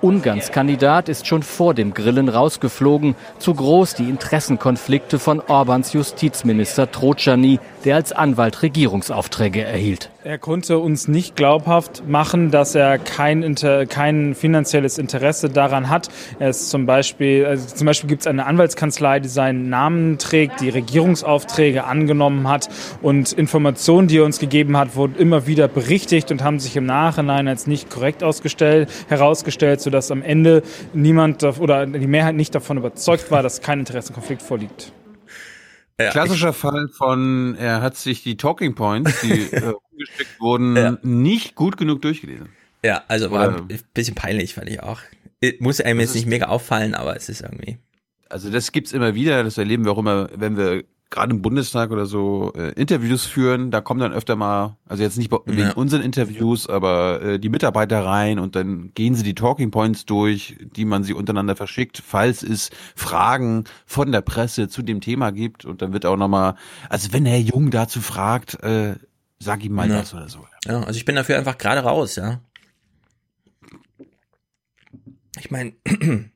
Ungarns 0.02 0.54
Kandidat 0.54 1.10
ist 1.10 1.28
schon 1.28 1.44
vor 1.44 1.74
dem 1.74 1.94
Grillen 1.94 2.30
rausgeflogen. 2.30 3.16
Zu 3.38 3.54
groß 3.54 3.96
die 3.96 4.08
Interessenkonflikte 4.08 5.20
von 5.20 5.42
Orbans 5.42 5.92
Justizminister 5.92 6.90
Trocani, 6.90 7.60
der 7.84 7.96
als 7.96 8.14
Anwalt 8.14 8.62
Regierungsaufträge 8.62 9.62
erhielt. 9.62 10.10
Er 10.24 10.38
konnte 10.38 10.80
uns 10.80 11.08
nicht 11.08 11.36
glaubhaft 11.36 12.04
machen, 12.08 12.52
dass 12.52 12.76
er 12.76 12.98
kein, 12.98 13.42
Inter, 13.42 13.86
kein 13.86 14.36
finanzielles 14.36 14.98
Interesse 14.98 15.50
daran 15.50 15.90
hat. 15.90 16.10
Er 16.40 16.50
ist 16.50 16.70
zum 16.70 16.86
Beispiel, 16.86 17.46
also 17.46 17.74
zum 17.74 17.88
Beispiel 17.88 18.10
gibt 18.10 18.22
es 18.22 18.28
eine 18.28 18.46
Anwaltskanzlei, 18.46 19.22
die 19.22 19.30
seinen 19.30 19.70
Namen 19.70 20.18
trägt, 20.18 20.60
die 20.60 20.70
Regierungsaufträge 20.70 21.86
angenommen 21.86 22.48
hat 22.50 22.68
und 23.02 23.32
Informationen, 23.32 24.10
die 24.10 24.18
er 24.18 24.26
uns 24.26 24.40
gegeben 24.40 24.78
hat, 24.78 24.96
wurden 24.96 25.16
immer 25.18 25.48
wieder 25.48 25.68
berichtigt 25.68 26.32
und 26.32 26.44
haben 26.44 26.60
sich 26.60 26.76
im 26.76 26.86
Nachhinein 26.86 27.48
als 27.48 27.66
nicht 27.66 27.90
korrekt 27.90 28.22
ausgestellt, 28.22 28.90
herausgestellt, 29.08 29.80
sodass 29.90 30.12
am 30.12 30.22
Ende 30.22 30.62
niemand 30.94 31.44
oder 31.44 31.88
die 31.88 32.08
Mehrheit 32.08 32.36
nicht 32.36 32.54
davon 32.54 32.78
überzeugt 32.78 33.32
war, 33.32 33.42
dass 33.42 33.62
kein 33.62 33.80
Interessenkonflikt 33.80 34.44
vorliegt. 34.44 34.94
Ja, 36.00 36.12
Klassischer 36.12 36.54
Fall 36.54 36.88
von, 36.90 37.56
er 37.56 37.82
hat 37.82 37.98
sich 37.98 38.22
die 38.22 38.38
Talking 38.38 38.76
Points, 38.76 39.20
die 39.22 39.32
äh, 39.52 39.74
umgesteckt 39.92 40.40
wurden, 40.40 40.76
ja. 40.78 40.98
nicht 41.02 41.56
gut 41.56 41.76
genug 41.76 42.04
durchgelesen. 42.04 42.50
Ja, 42.86 43.04
also 43.08 43.32
war 43.32 43.48
Oder, 43.48 43.58
ein 43.58 43.80
bisschen 43.94 44.14
peinlich, 44.14 44.54
fand 44.54 44.70
ich 44.70 44.82
auch. 44.82 45.00
Muss 45.60 45.82
einem 45.82 46.00
jetzt 46.00 46.14
nicht 46.14 46.28
mega 46.28 46.46
auffallen, 46.46 46.94
aber 46.94 47.16
es 47.16 47.28
ist 47.28 47.42
irgendwie. 47.42 47.80
Also 48.30 48.52
das 48.52 48.72
gibt's 48.72 48.94
immer 48.94 49.16
wieder, 49.16 49.44
das 49.44 49.58
erleben 49.58 49.86
wir 49.86 49.92
auch 49.92 49.98
immer, 49.98 50.30
wenn 50.36 50.56
wir 50.56 50.84
gerade 51.10 51.34
im 51.34 51.42
Bundestag 51.42 51.92
oder 51.92 52.06
so 52.06 52.54
äh, 52.56 52.72
Interviews 52.74 53.26
führen, 53.26 53.72
da 53.72 53.82
kommen 53.82 54.00
dann 54.00 54.14
öfter 54.14 54.36
mal, 54.36 54.78
also 54.88 55.02
jetzt 55.02 55.18
nicht 55.18 55.32
wegen 55.46 55.60
ja. 55.60 55.74
unseren 55.74 56.02
Interviews, 56.02 56.70
aber 56.70 57.22
äh, 57.22 57.40
die 57.40 57.50
Mitarbeiter 57.50 58.06
rein 58.06 58.38
und 58.38 58.56
dann 58.56 58.94
gehen 58.94 59.16
sie 59.16 59.24
die 59.24 59.34
Talking 59.34 59.72
Points 59.72 60.06
durch, 60.06 60.58
die 60.60 60.86
man 60.86 61.04
sie 61.04 61.14
untereinander 61.14 61.56
verschickt, 61.56 62.02
falls 62.06 62.44
es 62.44 62.70
Fragen 62.96 63.64
von 63.86 64.12
der 64.12 64.22
Presse 64.22 64.68
zu 64.68 64.84
dem 64.84 65.02
Thema 65.02 65.32
gibt 65.32 65.66
und 65.66 65.82
dann 65.82 65.94
wird 65.94 66.06
auch 66.06 66.18
nochmal, 66.18 66.56
also 66.90 67.12
wenn 67.12 67.26
Herr 67.26 67.40
Jung 67.40 67.72
dazu 67.72 68.02
fragt, 68.02 68.62
äh, 68.64 68.96
sag 69.40 69.64
ihm 69.64 69.74
mal 69.74 69.90
ja. 69.90 69.98
das 69.98 70.14
oder 70.14 70.30
so. 70.30 70.46
Ja, 70.66 70.84
also 70.84 70.98
ich 70.98 71.06
bin 71.06 71.16
dafür 71.16 71.38
einfach 71.38 71.58
gerade 71.58 71.82
raus, 71.82 72.18
ja. 72.18 72.42
Ich 75.40 75.50
meine, 75.50 75.74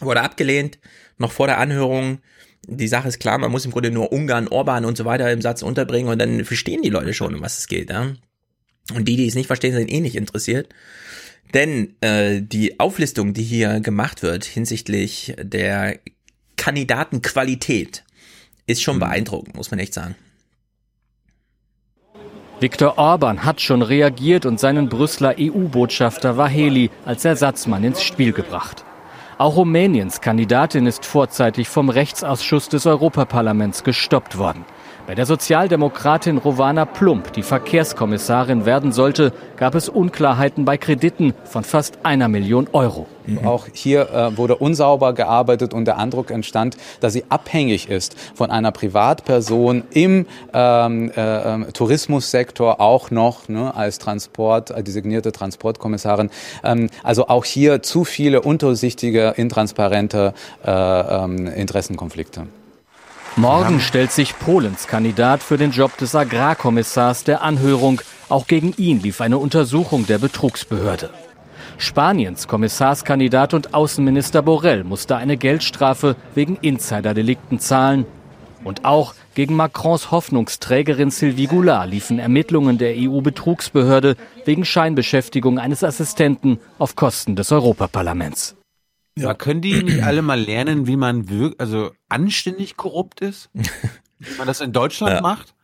wurde 0.00 0.20
abgelehnt, 0.20 0.78
noch 1.16 1.32
vor 1.32 1.46
der 1.46 1.58
Anhörung 1.58 2.18
die 2.66 2.88
Sache 2.88 3.08
ist 3.08 3.18
klar, 3.18 3.38
man 3.38 3.50
muss 3.50 3.64
im 3.64 3.70
Grunde 3.70 3.90
nur 3.90 4.12
Ungarn, 4.12 4.48
Orban 4.48 4.84
und 4.84 4.96
so 4.96 5.04
weiter 5.04 5.30
im 5.30 5.40
Satz 5.40 5.62
unterbringen 5.62 6.08
und 6.10 6.18
dann 6.18 6.44
verstehen 6.44 6.82
die 6.82 6.90
Leute 6.90 7.14
schon, 7.14 7.34
um 7.34 7.42
was 7.42 7.58
es 7.58 7.68
geht. 7.68 7.90
Ja? 7.90 8.14
Und 8.94 9.06
die, 9.06 9.16
die 9.16 9.26
es 9.26 9.34
nicht 9.34 9.46
verstehen, 9.46 9.74
sind 9.74 9.90
eh 9.90 10.00
nicht 10.00 10.16
interessiert. 10.16 10.68
Denn 11.52 11.94
äh, 12.00 12.40
die 12.42 12.80
Auflistung, 12.80 13.32
die 13.32 13.42
hier 13.42 13.80
gemacht 13.80 14.22
wird 14.22 14.44
hinsichtlich 14.44 15.34
der 15.38 15.98
Kandidatenqualität, 16.56 18.04
ist 18.66 18.82
schon 18.82 18.98
beeindruckend, 18.98 19.54
muss 19.54 19.70
man 19.70 19.80
echt 19.80 19.94
sagen. 19.94 20.16
Viktor 22.60 22.98
Orban 22.98 23.44
hat 23.44 23.60
schon 23.60 23.82
reagiert 23.82 24.46
und 24.46 24.58
seinen 24.58 24.88
Brüsseler 24.88 25.34
EU-Botschafter 25.38 26.36
Vaheli 26.36 26.90
als 27.04 27.24
Ersatzmann 27.24 27.84
ins 27.84 28.02
Spiel 28.02 28.32
gebracht. 28.32 28.84
Auch 29.36 29.56
Rumäniens 29.56 30.20
Kandidatin 30.20 30.86
ist 30.86 31.04
vorzeitig 31.04 31.68
vom 31.68 31.88
Rechtsausschuss 31.88 32.68
des 32.68 32.86
Europaparlaments 32.86 33.82
gestoppt 33.82 34.38
worden. 34.38 34.64
Bei 35.06 35.14
der 35.14 35.26
Sozialdemokratin 35.26 36.38
Rovana 36.38 36.86
Plump, 36.86 37.34
die 37.34 37.42
Verkehrskommissarin 37.42 38.64
werden 38.64 38.90
sollte, 38.90 39.34
gab 39.58 39.74
es 39.74 39.90
Unklarheiten 39.90 40.64
bei 40.64 40.78
Krediten 40.78 41.34
von 41.44 41.62
fast 41.62 41.98
einer 42.04 42.28
Million 42.28 42.68
Euro. 42.72 43.06
Mhm. 43.26 43.46
Auch 43.46 43.66
hier 43.70 44.08
äh, 44.10 44.38
wurde 44.38 44.56
unsauber 44.56 45.12
gearbeitet 45.12 45.74
und 45.74 45.84
der 45.84 45.98
Eindruck 45.98 46.30
entstand, 46.30 46.78
dass 47.00 47.12
sie 47.12 47.24
abhängig 47.28 47.90
ist 47.90 48.16
von 48.34 48.50
einer 48.50 48.72
Privatperson 48.72 49.84
im 49.90 50.24
ähm, 50.54 51.10
äh, 51.14 51.70
Tourismussektor 51.72 52.80
auch 52.80 53.10
noch 53.10 53.50
ne, 53.50 53.76
als 53.76 53.98
Transport, 53.98 54.70
äh, 54.70 54.82
designierte 54.82 55.32
Transportkommissarin. 55.32 56.30
Ähm, 56.62 56.88
also 57.02 57.28
auch 57.28 57.44
hier 57.44 57.82
zu 57.82 58.04
viele 58.04 58.40
undurchsichtige, 58.40 59.34
intransparente 59.36 60.32
äh, 60.64 60.70
ähm, 60.70 61.46
Interessenkonflikte. 61.46 62.46
Morgen 63.36 63.80
stellt 63.80 64.12
sich 64.12 64.38
Polens 64.38 64.86
Kandidat 64.86 65.42
für 65.42 65.56
den 65.56 65.72
Job 65.72 65.96
des 65.98 66.14
Agrarkommissars 66.14 67.24
der 67.24 67.42
Anhörung. 67.42 68.00
Auch 68.28 68.46
gegen 68.46 68.72
ihn 68.76 69.00
lief 69.02 69.20
eine 69.20 69.38
Untersuchung 69.38 70.06
der 70.06 70.18
Betrugsbehörde. 70.18 71.10
Spaniens 71.76 72.46
Kommissarskandidat 72.46 73.52
und 73.52 73.74
Außenminister 73.74 74.42
Borrell 74.42 74.84
musste 74.84 75.16
eine 75.16 75.36
Geldstrafe 75.36 76.14
wegen 76.36 76.58
Insiderdelikten 76.60 77.58
zahlen. 77.58 78.06
Und 78.62 78.84
auch 78.84 79.14
gegen 79.34 79.56
Macrons 79.56 80.12
Hoffnungsträgerin 80.12 81.10
Sylvie 81.10 81.48
Goulart 81.48 81.90
liefen 81.90 82.20
Ermittlungen 82.20 82.78
der 82.78 82.94
EU-Betrugsbehörde 82.96 84.14
wegen 84.44 84.64
Scheinbeschäftigung 84.64 85.58
eines 85.58 85.82
Assistenten 85.82 86.60
auf 86.78 86.94
Kosten 86.94 87.34
des 87.34 87.50
Europaparlaments. 87.50 88.54
Ja. 89.16 89.28
Aber 89.28 89.38
können 89.38 89.60
die 89.60 89.82
nicht 89.82 90.02
alle 90.02 90.22
mal 90.22 90.40
lernen, 90.40 90.86
wie 90.86 90.96
man 90.96 91.28
wirklich, 91.28 91.60
also 91.60 91.92
anständig 92.08 92.76
korrupt 92.76 93.20
ist? 93.20 93.48
wie 94.18 94.36
man 94.38 94.46
das 94.46 94.60
in 94.60 94.72
Deutschland 94.72 95.14
ja. 95.14 95.20
macht? 95.20 95.54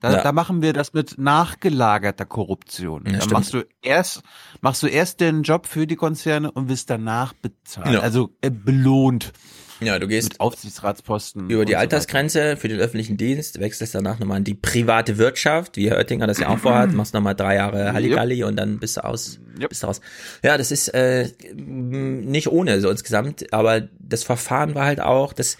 Da, 0.00 0.12
ja. 0.12 0.22
da, 0.22 0.32
machen 0.32 0.60
wir 0.60 0.74
das 0.74 0.92
mit 0.92 1.16
nachgelagerter 1.16 2.26
Korruption. 2.26 3.04
Ja, 3.06 3.18
da 3.18 3.26
machst 3.30 3.54
du 3.54 3.64
erst, 3.80 4.22
machst 4.60 4.82
du 4.82 4.86
erst 4.86 5.20
den 5.20 5.44
Job 5.44 5.66
für 5.66 5.86
die 5.86 5.96
Konzerne 5.96 6.50
und 6.50 6.68
wirst 6.68 6.90
danach 6.90 7.32
bezahlt. 7.32 8.00
Also 8.00 8.30
äh, 8.42 8.50
belohnt. 8.50 9.32
Ja, 9.80 9.98
du 9.98 10.06
gehst 10.06 10.40
Aufsichtsratsposten 10.40 11.50
über 11.50 11.64
die 11.64 11.76
Altersgrenze 11.76 12.52
so 12.52 12.60
für 12.60 12.68
den 12.68 12.78
öffentlichen 12.78 13.16
Dienst, 13.16 13.60
wechselst 13.60 13.94
danach 13.94 14.18
nochmal 14.18 14.38
in 14.38 14.44
die 14.44 14.54
private 14.54 15.18
Wirtschaft, 15.18 15.76
wie 15.76 15.90
Herr 15.90 15.98
Oettinger 15.98 16.26
das 16.26 16.38
ja 16.38 16.48
auch 16.48 16.58
vorhat, 16.58 16.92
machst 16.94 17.14
nochmal 17.14 17.34
drei 17.34 17.56
Jahre 17.56 17.92
Halligalli 17.92 18.38
yep. 18.38 18.48
und 18.48 18.56
dann 18.56 18.78
bist 18.78 18.96
du 18.96 19.04
aus, 19.04 19.40
yep. 19.58 19.68
bist 19.68 19.82
du 19.82 19.88
raus. 19.88 20.00
Ja, 20.42 20.56
das 20.56 20.70
ist 20.70 20.88
äh, 20.88 21.28
nicht 21.54 22.48
ohne 22.48 22.80
so 22.80 22.88
insgesamt, 22.88 23.52
aber 23.52 23.88
das 23.98 24.22
Verfahren 24.24 24.74
war 24.74 24.86
halt 24.86 25.00
auch, 25.00 25.32
das 25.32 25.58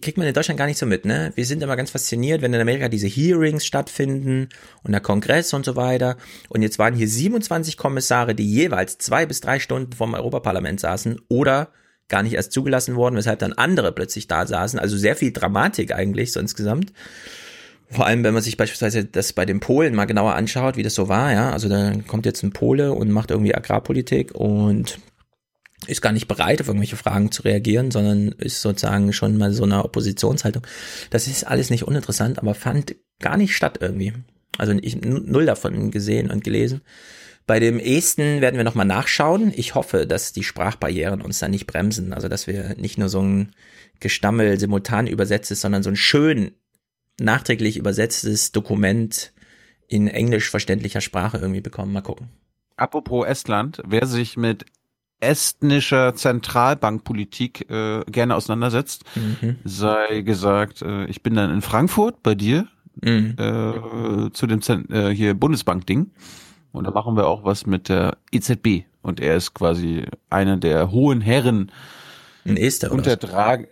kriegt 0.00 0.18
man 0.18 0.26
in 0.26 0.34
Deutschland 0.34 0.58
gar 0.58 0.66
nicht 0.66 0.78
so 0.78 0.86
mit, 0.86 1.04
ne? 1.04 1.32
Wir 1.36 1.46
sind 1.46 1.62
immer 1.62 1.76
ganz 1.76 1.90
fasziniert, 1.90 2.42
wenn 2.42 2.52
in 2.52 2.60
Amerika 2.60 2.88
diese 2.88 3.06
Hearings 3.06 3.64
stattfinden 3.64 4.48
und 4.82 4.92
der 4.92 5.00
Kongress 5.00 5.54
und 5.54 5.64
so 5.64 5.76
weiter. 5.76 6.16
Und 6.48 6.62
jetzt 6.62 6.78
waren 6.78 6.94
hier 6.94 7.08
27 7.08 7.76
Kommissare, 7.76 8.34
die 8.34 8.50
jeweils 8.50 8.98
zwei 8.98 9.24
bis 9.24 9.40
drei 9.40 9.60
Stunden 9.60 9.92
vom 9.92 10.14
Europaparlament 10.14 10.80
saßen 10.80 11.20
oder 11.28 11.68
gar 12.14 12.22
nicht 12.22 12.34
erst 12.34 12.52
zugelassen 12.52 12.94
worden, 12.94 13.16
weshalb 13.16 13.40
dann 13.40 13.54
andere 13.54 13.90
plötzlich 13.90 14.28
da 14.28 14.46
saßen. 14.46 14.78
Also 14.78 14.96
sehr 14.96 15.16
viel 15.16 15.32
Dramatik 15.32 15.92
eigentlich 15.92 16.30
so 16.30 16.38
insgesamt. 16.38 16.92
Vor 17.90 18.06
allem, 18.06 18.22
wenn 18.22 18.32
man 18.32 18.42
sich 18.42 18.56
beispielsweise 18.56 19.04
das 19.04 19.32
bei 19.32 19.44
den 19.44 19.58
Polen 19.58 19.96
mal 19.96 20.04
genauer 20.04 20.36
anschaut, 20.36 20.76
wie 20.76 20.84
das 20.84 20.94
so 20.94 21.08
war, 21.08 21.32
ja. 21.32 21.50
Also 21.50 21.68
da 21.68 21.92
kommt 22.06 22.24
jetzt 22.24 22.44
ein 22.44 22.52
Pole 22.52 22.92
und 22.92 23.10
macht 23.10 23.32
irgendwie 23.32 23.52
Agrarpolitik 23.52 24.32
und 24.32 25.00
ist 25.88 26.02
gar 26.02 26.12
nicht 26.12 26.28
bereit, 26.28 26.60
auf 26.60 26.68
irgendwelche 26.68 26.94
Fragen 26.94 27.32
zu 27.32 27.42
reagieren, 27.42 27.90
sondern 27.90 28.28
ist 28.38 28.62
sozusagen 28.62 29.12
schon 29.12 29.36
mal 29.36 29.52
so 29.52 29.64
eine 29.64 29.84
Oppositionshaltung. 29.84 30.64
Das 31.10 31.26
ist 31.26 31.42
alles 31.42 31.68
nicht 31.70 31.82
uninteressant, 31.82 32.38
aber 32.38 32.54
fand 32.54 32.94
gar 33.18 33.36
nicht 33.36 33.56
statt 33.56 33.78
irgendwie. 33.80 34.12
Also 34.56 34.72
ich 34.82 35.00
null 35.02 35.46
davon 35.46 35.90
gesehen 35.90 36.30
und 36.30 36.44
gelesen. 36.44 36.82
Bei 37.46 37.60
dem 37.60 37.78
Esten 37.78 38.40
werden 38.40 38.56
wir 38.56 38.64
nochmal 38.64 38.86
nachschauen. 38.86 39.52
Ich 39.54 39.74
hoffe, 39.74 40.06
dass 40.06 40.32
die 40.32 40.44
Sprachbarrieren 40.44 41.20
uns 41.20 41.40
da 41.40 41.48
nicht 41.48 41.66
bremsen. 41.66 42.12
Also, 42.14 42.28
dass 42.28 42.46
wir 42.46 42.74
nicht 42.78 42.96
nur 42.98 43.08
so 43.10 43.20
ein 43.20 43.50
Gestammel 44.00 44.58
simultan 44.58 45.06
übersetztes, 45.06 45.60
sondern 45.60 45.82
so 45.82 45.90
ein 45.90 45.96
schön 45.96 46.52
nachträglich 47.20 47.76
übersetztes 47.76 48.50
Dokument 48.52 49.32
in 49.88 50.08
englisch 50.08 50.48
verständlicher 50.50 51.00
Sprache 51.02 51.36
irgendwie 51.38 51.60
bekommen. 51.60 51.92
Mal 51.92 52.00
gucken. 52.00 52.28
Apropos 52.76 53.26
Estland, 53.26 53.82
wer 53.86 54.06
sich 54.06 54.36
mit 54.36 54.64
estnischer 55.20 56.14
Zentralbankpolitik 56.14 57.70
äh, 57.70 58.02
gerne 58.10 58.34
auseinandersetzt, 58.36 59.04
Mhm. 59.14 59.56
sei 59.64 60.22
gesagt, 60.22 60.82
äh, 60.82 61.04
ich 61.06 61.22
bin 61.22 61.34
dann 61.34 61.52
in 61.52 61.62
Frankfurt 61.62 62.22
bei 62.22 62.34
dir 62.34 62.66
Mhm. 63.00 63.34
äh, 63.38 64.30
zu 64.32 64.46
dem 64.46 64.62
Zen 64.62 64.88
äh, 64.90 65.10
hier 65.14 65.34
Bundesbank-Ding 65.34 66.10
und 66.74 66.84
da 66.84 66.90
machen 66.90 67.16
wir 67.16 67.26
auch 67.26 67.44
was 67.44 67.66
mit 67.66 67.88
der 67.88 68.18
EZB 68.32 68.84
und 69.02 69.20
er 69.20 69.36
ist 69.36 69.54
quasi 69.54 70.04
einer 70.28 70.56
der 70.56 70.90
hohen 70.90 71.20
Herren 71.20 71.70
Ein 72.44 72.56
Ester 72.56 72.90
unter? 72.92 73.16
Draghi. 73.16 73.68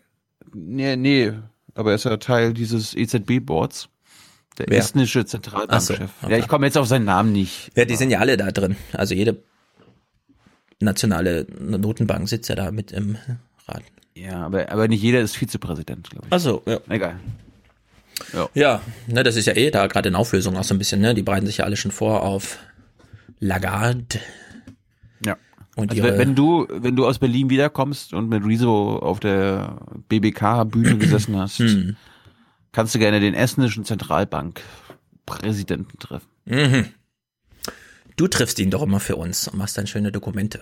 Nee, 0.54 0.96
nee, 0.96 1.32
aber 1.74 1.90
er 1.90 1.94
ist 1.96 2.04
ja 2.04 2.16
Teil 2.16 2.54
dieses 2.54 2.94
EZB-Boards. 2.94 3.88
Der 4.58 4.66
Wer? 4.68 4.78
estnische 4.78 5.24
Zentralbankchef. 5.24 6.00
Ach 6.00 6.22
so, 6.22 6.28
Ja, 6.28 6.34
okay. 6.36 6.38
ich 6.40 6.48
komme 6.48 6.66
jetzt 6.66 6.76
auf 6.76 6.86
seinen 6.86 7.06
Namen 7.06 7.32
nicht. 7.32 7.70
Ja, 7.74 7.86
die 7.86 7.96
sind 7.96 8.10
ja 8.10 8.18
alle 8.18 8.36
da 8.36 8.50
drin. 8.52 8.76
Also 8.92 9.14
jede 9.14 9.42
nationale 10.78 11.46
Notenbank 11.58 12.28
sitzt 12.28 12.48
ja 12.50 12.54
da 12.54 12.70
mit 12.70 12.92
im 12.92 13.16
Rat. 13.66 13.82
Ja, 14.14 14.44
aber, 14.44 14.70
aber 14.70 14.88
nicht 14.88 15.02
jeder 15.02 15.20
ist 15.20 15.36
Vizepräsident, 15.36 16.10
glaube 16.10 16.26
ich. 16.26 16.32
Also 16.32 16.62
ja. 16.66 16.78
Egal. 16.88 17.18
Ja. 18.34 18.48
Ja, 18.54 18.80
ne, 19.06 19.22
das 19.22 19.36
ist 19.36 19.46
ja 19.46 19.54
eh 19.54 19.70
da 19.70 19.86
gerade 19.86 20.10
in 20.10 20.14
Auflösung 20.14 20.56
auch 20.58 20.64
so 20.64 20.74
ein 20.74 20.78
bisschen, 20.78 21.00
ne? 21.00 21.14
Die 21.14 21.22
bereiten 21.22 21.46
sich 21.46 21.56
ja 21.58 21.64
alle 21.64 21.76
schon 21.76 21.90
vor 21.90 22.22
auf 22.22 22.58
Lagarde. 23.44 24.20
Ja. 25.24 25.36
Und 25.74 25.90
Also 25.90 26.00
ihre, 26.02 26.16
wenn, 26.18 26.34
du, 26.36 26.66
wenn 26.70 26.94
du 26.96 27.06
aus 27.06 27.18
Berlin 27.18 27.50
wiederkommst 27.50 28.12
und 28.14 28.28
mit 28.28 28.44
Rezo 28.44 28.98
auf 28.98 29.18
der 29.20 29.80
BBK-Bühne 30.08 30.96
gesessen 30.98 31.36
hast, 31.36 31.58
Hm. 31.58 31.96
kannst 32.72 32.94
du 32.94 32.98
gerne 33.00 33.18
den 33.20 33.34
estnischen 33.34 33.84
Zentralbank-Präsidenten 33.84 35.98
treffen. 35.98 36.28
Mhm. 36.44 36.86
Du 38.16 38.28
triffst 38.28 38.58
ihn 38.58 38.70
doch 38.70 38.82
immer 38.82 39.00
für 39.00 39.16
uns 39.16 39.48
und 39.48 39.56
machst 39.58 39.78
dann 39.78 39.86
schöne 39.86 40.12
Dokumente. 40.12 40.60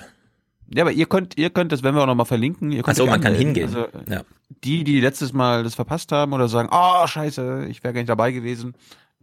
Ja, 0.72 0.84
aber 0.84 0.92
ihr 0.92 1.06
könnt, 1.06 1.36
ihr 1.36 1.50
könnt 1.50 1.72
das, 1.72 1.82
wenn 1.82 1.96
wir 1.96 2.02
auch 2.02 2.06
nochmal 2.06 2.26
verlinken, 2.26 2.70
ihr 2.70 2.84
könnt 2.84 2.94
Ach 2.94 2.98
so, 2.98 3.02
euch 3.04 3.10
man 3.10 3.20
kann 3.20 3.34
hingehen. 3.34 3.64
Also, 3.74 3.88
Ja. 4.08 4.22
die, 4.62 4.84
die 4.84 5.00
letztes 5.00 5.32
Mal 5.32 5.64
das 5.64 5.74
verpasst 5.74 6.12
haben 6.12 6.32
oder 6.32 6.48
sagen, 6.48 6.68
oh, 6.70 7.04
scheiße, 7.06 7.66
ich 7.68 7.82
wäre 7.82 7.92
gar 7.92 8.00
nicht 8.00 8.08
dabei 8.08 8.30
gewesen. 8.30 8.74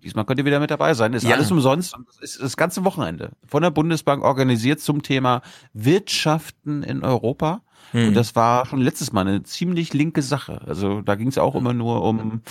Diesmal 0.04 0.26
könnt 0.26 0.40
ihr 0.40 0.46
wieder 0.46 0.60
mit 0.60 0.70
dabei 0.72 0.94
sein. 0.94 1.14
Ist 1.14 1.24
Ja. 1.24 1.36
alles 1.36 1.52
umsonst. 1.52 1.96
Das 2.22 2.32
ist 2.36 2.42
das 2.42 2.56
ganze 2.58 2.86
Wochenende 2.86 3.32
von 3.48 3.64
der 3.64 3.72
Bundesbank 3.72 4.24
organisiert 4.24 4.80
zum 4.80 5.02
Thema 5.02 5.42
Wirtschaften 5.74 6.84
in 6.84 7.04
Europa. 7.04 7.62
Hm. 7.92 8.10
Und 8.10 8.14
das 8.14 8.36
war 8.36 8.66
schon 8.66 8.82
letztes 8.82 9.12
Mal 9.12 9.22
eine 9.22 9.44
ziemlich 9.44 9.94
linke 9.94 10.22
Sache. 10.22 10.62
Also 10.68 11.02
da 11.02 11.16
ging 11.16 11.30
es 11.30 11.38
auch 11.38 11.56
immer 11.56 11.74
nur 11.74 12.04
um 12.04 12.42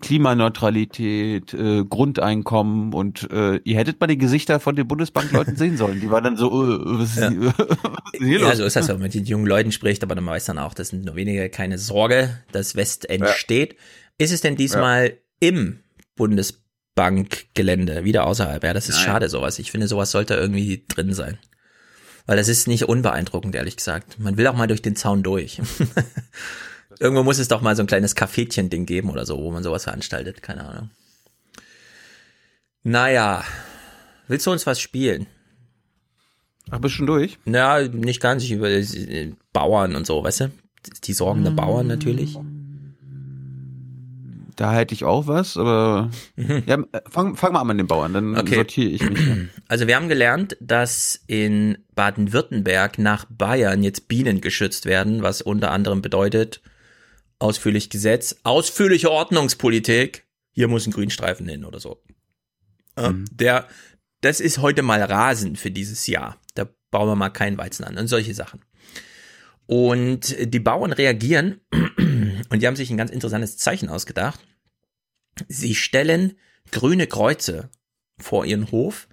Klimaneutralität, 0.00 1.52
äh, 1.54 1.84
Grundeinkommen 1.84 2.94
und 2.94 3.30
äh, 3.30 3.56
ihr 3.64 3.76
hättet 3.76 4.00
mal 4.00 4.06
die 4.06 4.18
Gesichter 4.18 4.58
von 4.58 4.74
den 4.76 4.88
Bundesbankleuten 4.88 5.56
sehen 5.56 5.76
sollen. 5.76 6.00
Die 6.00 6.10
waren 6.10 6.24
dann 6.24 6.36
so, 6.36 6.48
äh, 6.64 6.78
was 6.98 7.16
ist, 7.16 7.18
Ja. 7.18 7.30
was 7.58 8.14
ist 8.14 8.40
Ja, 8.40 8.56
so 8.56 8.64
ist 8.64 8.76
das, 8.76 8.88
wenn 8.88 8.96
man 8.96 9.02
mit 9.04 9.14
den 9.14 9.24
jungen 9.24 9.46
Leuten 9.46 9.72
spricht, 9.72 10.02
aber 10.02 10.14
man 10.14 10.26
weiß 10.26 10.46
dann 10.46 10.58
auch, 10.58 10.74
das 10.74 10.88
sind 10.88 11.04
nur 11.04 11.16
wenige, 11.16 11.48
keine 11.50 11.78
Sorge, 11.78 12.38
dass 12.52 12.76
West 12.76 13.08
entsteht. 13.10 13.76
Ist 14.18 14.32
es 14.32 14.40
denn 14.40 14.56
diesmal 14.56 15.18
im 15.40 15.80
Bundesbankgelände, 17.00 18.04
wieder 18.04 18.26
außerhalb? 18.26 18.62
Ja, 18.62 18.74
das 18.74 18.88
ist 18.88 18.96
Nein. 18.96 19.04
schade, 19.04 19.28
sowas. 19.28 19.58
Ich 19.58 19.70
finde, 19.70 19.88
sowas 19.88 20.10
sollte 20.10 20.34
irgendwie 20.34 20.84
drin 20.88 21.14
sein. 21.14 21.38
Weil 22.26 22.36
das 22.36 22.48
ist 22.48 22.68
nicht 22.68 22.84
unbeeindruckend, 22.84 23.54
ehrlich 23.54 23.76
gesagt. 23.76 24.18
Man 24.18 24.36
will 24.36 24.46
auch 24.46 24.56
mal 24.56 24.66
durch 24.66 24.82
den 24.82 24.96
Zaun 24.96 25.22
durch. 25.22 25.60
Irgendwo 27.00 27.22
muss 27.22 27.38
es 27.38 27.48
doch 27.48 27.62
mal 27.62 27.74
so 27.74 27.82
ein 27.82 27.86
kleines 27.86 28.14
Cafetchen-Ding 28.14 28.84
geben 28.84 29.10
oder 29.10 29.24
so, 29.24 29.38
wo 29.38 29.50
man 29.50 29.62
sowas 29.62 29.84
veranstaltet. 29.84 30.42
Keine 30.42 30.66
Ahnung. 30.66 30.90
Naja, 32.82 33.44
willst 34.28 34.46
du 34.46 34.52
uns 34.52 34.66
was 34.66 34.80
spielen? 34.80 35.26
Ach, 36.70 36.78
bist 36.78 36.94
schon 36.94 37.06
durch? 37.06 37.38
Ja, 37.46 37.80
nicht 37.88 38.20
ganz. 38.20 38.44
Ich 38.44 38.52
über 38.52 38.68
äh, 38.68 39.32
Bauern 39.52 39.96
und 39.96 40.06
so, 40.06 40.22
weißt 40.22 40.40
du? 40.40 40.50
Die 41.04 41.12
Sorgen 41.12 41.44
der 41.44 41.50
Bauern 41.50 41.86
natürlich. 41.86 42.36
Da 44.60 44.74
hätte 44.74 44.92
ich 44.92 45.04
auch 45.04 45.26
was, 45.26 45.56
aber 45.56 46.10
ja, 46.36 46.74
äh, 46.92 47.00
fang, 47.08 47.34
fang 47.34 47.54
mal 47.54 47.62
an 47.62 47.66
mit 47.68 47.78
den 47.78 47.86
Bauern, 47.86 48.12
dann 48.12 48.32
Mhm. 48.32 48.36
Okay. 48.36 48.56
sortiere 48.56 48.90
ich 48.90 49.02
mich. 49.08 49.18
Also 49.68 49.86
wir 49.86 49.96
haben 49.96 50.10
gelernt, 50.10 50.54
dass 50.60 51.18
in 51.26 51.78
Baden-Württemberg 51.94 52.98
nach 52.98 53.24
Bayern 53.30 53.82
jetzt 53.82 54.06
Bienen 54.06 54.42
geschützt 54.42 54.84
werden, 54.84 55.22
was 55.22 55.40
unter 55.40 55.70
anderem 55.70 56.02
bedeutet, 56.02 56.60
ausführlich 57.38 57.88
Gesetz, 57.88 58.36
ausführliche 58.42 59.10
Ordnungspolitik, 59.10 60.26
hier 60.52 60.68
muss 60.68 60.86
ein 60.86 60.92
Grünstreifen 60.92 61.48
hin 61.48 61.64
oder 61.64 61.80
so. 61.80 62.02
Äh, 62.96 63.12
Der, 63.32 63.66
das 64.20 64.40
ist 64.40 64.58
heute 64.58 64.82
mal 64.82 65.02
Rasen 65.02 65.56
für 65.56 65.70
dieses 65.70 66.06
Jahr. 66.06 66.36
Da 66.54 66.68
bauen 66.90 67.08
wir 67.08 67.16
mal 67.16 67.30
keinen 67.30 67.56
Weizen 67.56 67.84
an 67.84 67.96
und 67.96 68.08
solche 68.08 68.34
Sachen. 68.34 68.60
Und 69.64 70.36
die 70.52 70.60
Bauern 70.60 70.92
reagieren 70.92 71.60
und 72.48 72.62
die 72.62 72.66
haben 72.66 72.76
sich 72.76 72.90
ein 72.90 72.96
ganz 72.96 73.10
interessantes 73.10 73.56
Zeichen 73.56 73.88
ausgedacht. 73.88 74.40
Sie 75.48 75.74
stellen 75.74 76.34
grüne 76.70 77.06
Kreuze 77.06 77.70
vor 78.18 78.44
ihren 78.44 78.70
Hof, 78.70 79.08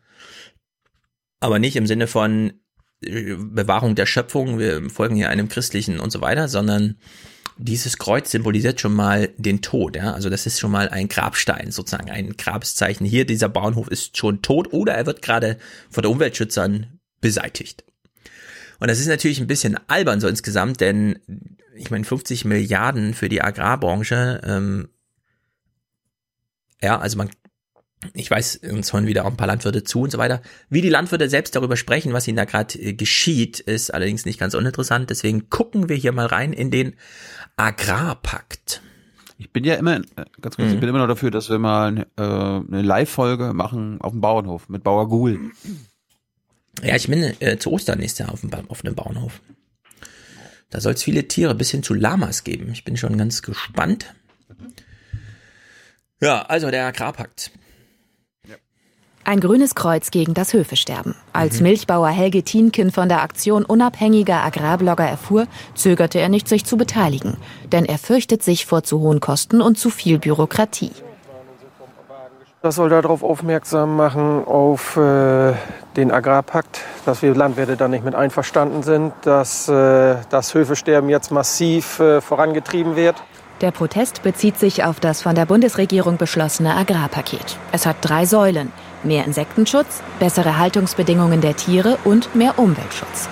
aber 1.40 1.60
nicht 1.60 1.76
im 1.76 1.88
Sinne 1.88 2.08
von 2.08 2.54
äh, 3.02 3.36
Bewahrung 3.36 3.96
der 3.96 4.06
Schöpfung, 4.06 4.60
wir 4.60 4.90
folgen 4.90 5.16
hier 5.16 5.30
einem 5.30 5.50
christlichen 5.50 6.00
und 6.00 6.12
so 6.12 6.22
weiter, 6.22 6.48
sondern 6.48 6.98
dieses 7.58 7.98
Kreuz 7.98 8.30
symbolisiert 8.32 8.80
schon 8.80 8.94
mal 8.94 9.30
den 9.38 9.62
Tod, 9.62 9.96
ja. 9.96 10.14
Also 10.14 10.30
das 10.30 10.46
ist 10.46 10.60
schon 10.60 10.72
mal 10.72 10.90
ein 10.90 11.08
Grabstein, 11.08 11.72
sozusagen 11.72 12.10
ein 12.10 12.38
Grabszeichen. 12.38 13.06
Hier, 13.06 13.26
dieser 13.26 13.50
Bauernhof 13.50 13.88
ist 13.88 14.18
schon 14.18 14.42
tot 14.42 14.74
oder 14.74 14.94
er 14.94 15.06
wird 15.06 15.22
gerade 15.22 15.58
von 15.90 16.04
der 16.04 16.12
Umweltschützern 16.12 17.00
beseitigt. 17.20 17.84
Und 18.80 18.90
das 18.90 19.00
ist 19.00 19.08
natürlich 19.08 19.40
ein 19.40 19.48
bisschen 19.48 19.78
albern 19.88 20.20
so 20.20 20.28
insgesamt, 20.28 20.82
denn 20.82 21.20
ich 21.76 21.92
meine 21.92 22.04
50 22.06 22.46
Milliarden 22.46 23.14
für 23.14 23.30
die 23.30 23.42
Agrarbranche, 23.42 24.42
ähm, 24.44 24.90
ja, 26.82 27.00
also 27.00 27.18
man, 27.18 27.30
ich 28.14 28.30
weiß, 28.30 28.58
uns 28.72 28.94
hören 28.94 29.08
wieder 29.08 29.26
auch 29.26 29.32
ein 29.32 29.38
paar 29.38 29.48
Landwirte 29.48 29.84
zu 29.84 30.02
und 30.02 30.12
so 30.12 30.18
weiter. 30.20 30.42
Wie 30.70 30.82
die 30.82 30.90
Landwirte 30.90 31.30
selbst 31.30 31.56
darüber 31.56 31.76
sprechen, 31.76 32.14
was 32.14 32.28
ihnen 32.28 32.38
da 32.38 32.46
gerade 32.46 32.78
äh, 32.80 32.94
geschieht, 32.94 33.60
ist 33.60 33.94
allerdings 33.94 34.26
nicht 34.26 34.40
ganz 34.40 34.54
uninteressant. 34.54 35.10
Deswegen 35.10 35.50
gucken 35.50 35.90
wir 35.90 35.96
hier 35.96 36.12
mal 36.12 36.28
rein 36.28 36.54
in 36.54 36.70
den 36.72 36.94
Agrarpakt. 37.56 38.82
Ich 39.40 39.52
bin 39.52 39.64
ja 39.64 39.76
immer, 39.76 39.98
äh, 39.98 40.02
ganz 40.42 40.56
kurz, 40.56 40.70
Mhm. 40.70 40.74
ich 40.76 40.80
bin 40.80 40.90
immer 40.90 41.00
noch 41.00 41.08
dafür, 41.08 41.32
dass 41.32 41.50
wir 41.50 41.60
mal 41.60 42.08
äh, 42.18 42.22
eine 42.22 42.82
Live-Folge 42.82 43.54
machen 43.54 44.02
auf 44.02 44.12
dem 44.12 44.22
Bauernhof 44.22 44.70
mit 44.70 44.84
Bauer 44.84 45.08
Gul. 45.10 45.52
Ja, 46.84 46.96
ich 46.96 47.08
bin 47.08 47.36
äh, 47.40 47.58
zu 47.58 47.72
Ostern 47.72 48.00
nächstes 48.00 48.20
Jahr 48.20 48.34
auf 48.34 48.42
dem, 48.42 48.52
auf 48.70 48.82
dem 48.82 48.96
Bauernhof. 48.96 49.42
Da 50.70 50.82
soll 50.82 50.94
es 50.94 51.04
viele 51.04 51.28
Tiere 51.28 51.56
bis 51.56 51.72
hin 51.72 51.84
zu 51.84 51.94
Lamas 51.94 52.44
geben. 52.44 52.72
Ich 52.72 52.84
bin 52.84 52.98
schon 52.98 53.18
ganz 53.18 53.42
gespannt. 53.42 54.14
Ja, 56.20 56.42
also 56.44 56.70
der 56.72 56.88
Agrarpakt. 56.88 57.52
Ein 59.24 59.42
grünes 59.42 59.76
Kreuz 59.76 60.10
gegen 60.10 60.34
das 60.34 60.54
Höfesterben. 60.54 61.14
Als 61.34 61.60
Milchbauer 61.60 62.08
Helge 62.08 62.44
Tienken 62.44 62.92
von 62.92 63.10
der 63.10 63.22
Aktion 63.22 63.66
unabhängiger 63.66 64.42
Agrarblogger 64.42 65.04
erfuhr, 65.04 65.48
zögerte 65.76 66.20
er 66.20 66.30
nicht, 66.30 66.48
sich 66.48 66.64
zu 66.64 66.78
beteiligen. 66.78 67.36
Denn 67.74 67.84
er 67.84 67.98
fürchtet 67.98 68.42
sich 68.42 68.66
vor 68.66 68.84
zu 68.84 69.02
hohen 69.02 69.20
Kosten 69.20 69.62
und 69.62 69.78
zu 69.78 69.90
viel 69.90 70.18
Bürokratie. 70.18 70.92
Das 72.62 72.76
soll 72.76 72.90
darauf 72.90 73.24
aufmerksam 73.24 73.96
machen, 73.96 74.44
auf 74.44 74.98
äh, 74.98 75.54
den 75.96 76.12
Agrarpakt, 76.12 76.82
dass 77.06 77.22
wir 77.22 77.36
Landwirte 77.36 77.78
da 77.78 77.88
nicht 77.88 78.04
mit 78.04 78.16
einverstanden 78.16 78.82
sind, 78.82 79.14
dass 79.22 79.70
äh, 79.70 80.16
das 80.30 80.54
Höfesterben 80.54 81.10
jetzt 81.10 81.32
massiv 81.32 82.00
äh, 82.00 82.20
vorangetrieben 82.20 82.96
wird. 82.96 83.16
Der 83.62 83.72
Protest 83.72 84.24
bezieht 84.24 84.58
sich 84.58 84.84
auf 84.84 85.00
das 85.00 85.22
von 85.22 85.36
der 85.36 85.46
Bundesregierung 85.46 86.18
beschlossene 86.18 86.76
Agrarpaket. 86.76 87.58
Es 87.72 87.86
hat 87.86 87.98
drei 88.02 88.26
Säulen. 88.26 88.72
Mehr 89.04 89.26
Insektenschutz, 89.26 90.02
bessere 90.20 90.58
Haltungsbedingungen 90.58 91.42
der 91.42 91.56
Tiere 91.56 91.98
und 92.04 92.36
mehr 92.36 92.58
Umweltschutz. 92.58 93.30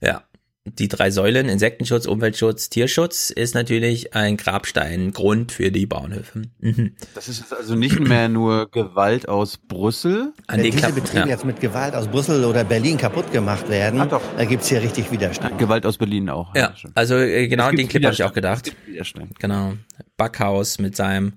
Ja, 0.00 0.22
die 0.66 0.88
drei 0.88 1.10
Säulen, 1.10 1.48
Insektenschutz, 1.48 2.06
Umweltschutz, 2.06 2.68
Tierschutz, 2.68 3.30
ist 3.30 3.54
natürlich 3.54 4.14
ein 4.14 4.36
Grabsteingrund 4.36 5.52
für 5.52 5.70
die 5.70 5.86
Bauernhöfe. 5.86 6.42
Mhm. 6.58 6.92
Das 7.14 7.28
ist 7.28 7.40
jetzt 7.40 7.54
also 7.54 7.74
nicht 7.74 8.00
mehr 8.00 8.28
nur 8.28 8.70
Gewalt 8.70 9.28
aus 9.28 9.58
Brüssel. 9.58 10.32
An 10.46 10.62
Wenn 10.62 10.72
diese 10.72 10.92
Betriebe 10.92 11.20
ja. 11.20 11.26
jetzt 11.26 11.44
mit 11.44 11.60
Gewalt 11.60 11.94
aus 11.94 12.08
Brüssel 12.08 12.44
oder 12.44 12.64
Berlin 12.64 12.98
kaputt 12.98 13.32
gemacht 13.32 13.68
werden, 13.68 14.00
Ah, 14.00 14.20
da 14.36 14.44
gibt 14.44 14.62
es 14.62 14.68
hier 14.68 14.82
richtig 14.82 15.10
Widerstand. 15.10 15.58
Gewalt 15.58 15.86
aus 15.86 15.98
Berlin 15.98 16.28
auch. 16.28 16.54
Ja, 16.54 16.74
also 16.94 17.16
äh, 17.16 17.48
genau 17.48 17.66
an 17.66 17.76
den 17.76 17.88
Clip 17.88 18.04
habe 18.04 18.14
ich 18.14 18.22
auch 18.22 18.32
gedacht. 18.32 18.72
Genau. 19.38 19.74
Backhaus 20.16 20.78
mit 20.78 20.96
seinem, 20.96 21.34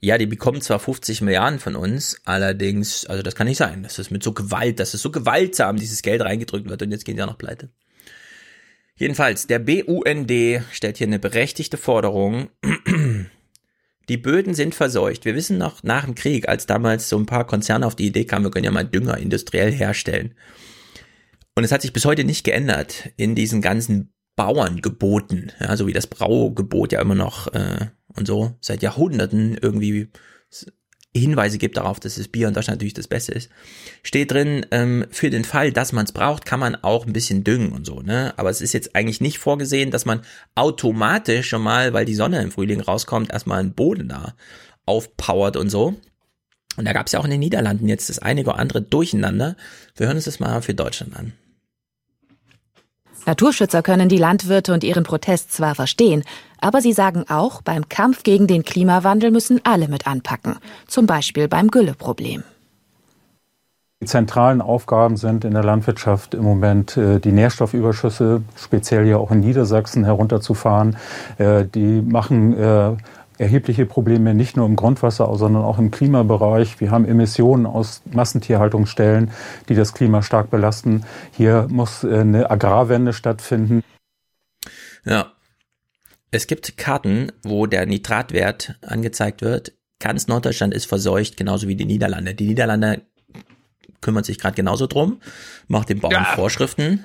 ja, 0.00 0.18
die 0.18 0.26
bekommen 0.26 0.60
zwar 0.60 0.78
50 0.78 1.20
Milliarden 1.22 1.58
von 1.58 1.76
uns, 1.76 2.20
allerdings, 2.24 3.06
also 3.06 3.22
das 3.22 3.34
kann 3.34 3.46
nicht 3.46 3.58
sein. 3.58 3.82
Das 3.82 3.98
ist 3.98 4.10
mit 4.10 4.22
so 4.22 4.32
Gewalt, 4.32 4.80
dass 4.80 4.94
es 4.94 5.02
so 5.02 5.10
gewaltsam 5.10 5.76
dieses 5.76 6.02
Geld 6.02 6.22
reingedrückt 6.22 6.68
wird 6.68 6.82
und 6.82 6.90
jetzt 6.90 7.04
gehen 7.04 7.16
die 7.16 7.22
auch 7.22 7.28
noch 7.28 7.38
pleite. 7.38 7.70
Jedenfalls, 9.02 9.48
der 9.48 9.58
BUND 9.58 10.30
stellt 10.70 10.98
hier 10.98 11.08
eine 11.08 11.18
berechtigte 11.18 11.76
Forderung. 11.76 12.50
Die 14.08 14.16
Böden 14.16 14.54
sind 14.54 14.76
verseucht. 14.76 15.24
Wir 15.24 15.34
wissen 15.34 15.58
noch 15.58 15.82
nach 15.82 16.04
dem 16.04 16.14
Krieg, 16.14 16.48
als 16.48 16.66
damals 16.66 17.08
so 17.08 17.18
ein 17.18 17.26
paar 17.26 17.44
Konzerne 17.44 17.84
auf 17.84 17.96
die 17.96 18.06
Idee 18.06 18.26
kamen, 18.26 18.44
wir 18.44 18.52
können 18.52 18.64
ja 18.64 18.70
mal 18.70 18.84
Dünger 18.84 19.18
industriell 19.18 19.72
herstellen. 19.72 20.36
Und 21.56 21.64
es 21.64 21.72
hat 21.72 21.82
sich 21.82 21.92
bis 21.92 22.04
heute 22.04 22.22
nicht 22.22 22.44
geändert 22.44 23.10
in 23.16 23.34
diesen 23.34 23.60
ganzen 23.60 24.12
Bauerngeboten, 24.36 25.50
ja, 25.58 25.76
so 25.76 25.88
wie 25.88 25.92
das 25.92 26.06
Braugebot 26.06 26.92
ja 26.92 27.00
immer 27.00 27.16
noch 27.16 27.52
äh, 27.52 27.88
und 28.14 28.28
so 28.28 28.56
seit 28.60 28.82
Jahrhunderten 28.82 29.58
irgendwie 29.60 30.10
Hinweise 31.20 31.58
gibt 31.58 31.76
darauf, 31.76 32.00
dass 32.00 32.14
das 32.14 32.28
Bier 32.28 32.48
in 32.48 32.54
Deutschland 32.54 32.78
natürlich 32.78 32.94
das 32.94 33.06
Beste 33.06 33.32
ist, 33.32 33.50
steht 34.02 34.30
drin, 34.30 34.64
ähm, 34.70 35.04
für 35.10 35.28
den 35.28 35.44
Fall, 35.44 35.70
dass 35.70 35.92
man 35.92 36.06
es 36.06 36.12
braucht, 36.12 36.46
kann 36.46 36.58
man 36.58 36.74
auch 36.76 37.06
ein 37.06 37.12
bisschen 37.12 37.44
düngen 37.44 37.72
und 37.72 37.84
so, 37.84 38.00
ne? 38.00 38.32
Aber 38.38 38.48
es 38.48 38.62
ist 38.62 38.72
jetzt 38.72 38.96
eigentlich 38.96 39.20
nicht 39.20 39.38
vorgesehen, 39.38 39.90
dass 39.90 40.06
man 40.06 40.22
automatisch 40.54 41.48
schon 41.48 41.62
mal, 41.62 41.92
weil 41.92 42.06
die 42.06 42.14
Sonne 42.14 42.40
im 42.40 42.50
Frühling 42.50 42.80
rauskommt, 42.80 43.30
erstmal 43.30 43.60
einen 43.60 43.74
Boden 43.74 44.08
da 44.08 44.34
aufpowert 44.86 45.56
und 45.56 45.68
so. 45.68 45.94
Und 46.76 46.86
da 46.86 46.94
gab 46.94 47.06
es 47.06 47.12
ja 47.12 47.20
auch 47.20 47.24
in 47.24 47.30
den 47.30 47.40
Niederlanden 47.40 47.88
jetzt 47.88 48.08
das 48.08 48.18
einige 48.18 48.50
oder 48.50 48.58
andere 48.58 48.80
Durcheinander. 48.80 49.56
Wir 49.96 50.06
hören 50.06 50.16
uns 50.16 50.24
das 50.24 50.40
mal 50.40 50.62
für 50.62 50.74
Deutschland 50.74 51.14
an. 51.14 51.34
Naturschützer 53.26 53.82
können 53.82 54.08
die 54.08 54.18
Landwirte 54.18 54.72
und 54.72 54.84
ihren 54.84 55.04
Protest 55.04 55.52
zwar 55.52 55.74
verstehen, 55.74 56.24
aber 56.60 56.80
sie 56.80 56.92
sagen 56.92 57.24
auch, 57.28 57.62
beim 57.62 57.88
Kampf 57.88 58.22
gegen 58.22 58.46
den 58.46 58.64
Klimawandel 58.64 59.30
müssen 59.30 59.60
alle 59.64 59.88
mit 59.88 60.06
anpacken, 60.06 60.56
zum 60.86 61.06
Beispiel 61.06 61.48
beim 61.48 61.68
Gülleproblem. 61.68 62.44
Die 64.02 64.06
zentralen 64.06 64.60
Aufgaben 64.60 65.16
sind 65.16 65.44
in 65.44 65.52
der 65.52 65.62
Landwirtschaft 65.62 66.34
im 66.34 66.42
Moment 66.42 66.96
äh, 66.96 67.20
die 67.20 67.30
Nährstoffüberschüsse, 67.30 68.42
speziell 68.56 69.06
ja 69.06 69.16
auch 69.16 69.30
in 69.30 69.38
Niedersachsen 69.38 70.04
herunterzufahren. 70.04 70.96
Äh, 71.38 71.66
die 71.66 72.02
machen 72.02 72.58
äh, 72.58 72.96
erhebliche 73.38 73.86
Probleme 73.86 74.34
nicht 74.34 74.56
nur 74.56 74.66
im 74.66 74.76
Grundwasser, 74.76 75.34
sondern 75.36 75.62
auch 75.62 75.78
im 75.78 75.90
Klimabereich. 75.90 76.80
Wir 76.80 76.90
haben 76.90 77.04
Emissionen 77.04 77.66
aus 77.66 78.02
Massentierhaltungsstellen, 78.10 79.30
die 79.68 79.74
das 79.74 79.94
Klima 79.94 80.22
stark 80.22 80.50
belasten. 80.50 81.04
Hier 81.32 81.66
muss 81.70 82.04
äh, 82.04 82.20
eine 82.20 82.50
Agrarwende 82.50 83.12
stattfinden. 83.12 83.82
Ja. 85.04 85.32
Es 86.30 86.46
gibt 86.46 86.78
Karten, 86.78 87.30
wo 87.42 87.66
der 87.66 87.84
Nitratwert 87.84 88.78
angezeigt 88.80 89.42
wird. 89.42 89.72
Ganz 90.00 90.28
Norddeutschland 90.28 90.72
ist 90.72 90.86
verseucht, 90.86 91.36
genauso 91.36 91.68
wie 91.68 91.76
die 91.76 91.84
Niederlande. 91.84 92.34
Die 92.34 92.46
Niederlande 92.46 93.02
kümmert 94.00 94.24
sich 94.24 94.38
gerade 94.38 94.54
genauso 94.54 94.86
drum, 94.86 95.20
macht 95.68 95.88
den 95.88 96.00
Bauern 96.00 96.12
ja. 96.12 96.34
Vorschriften. 96.34 97.04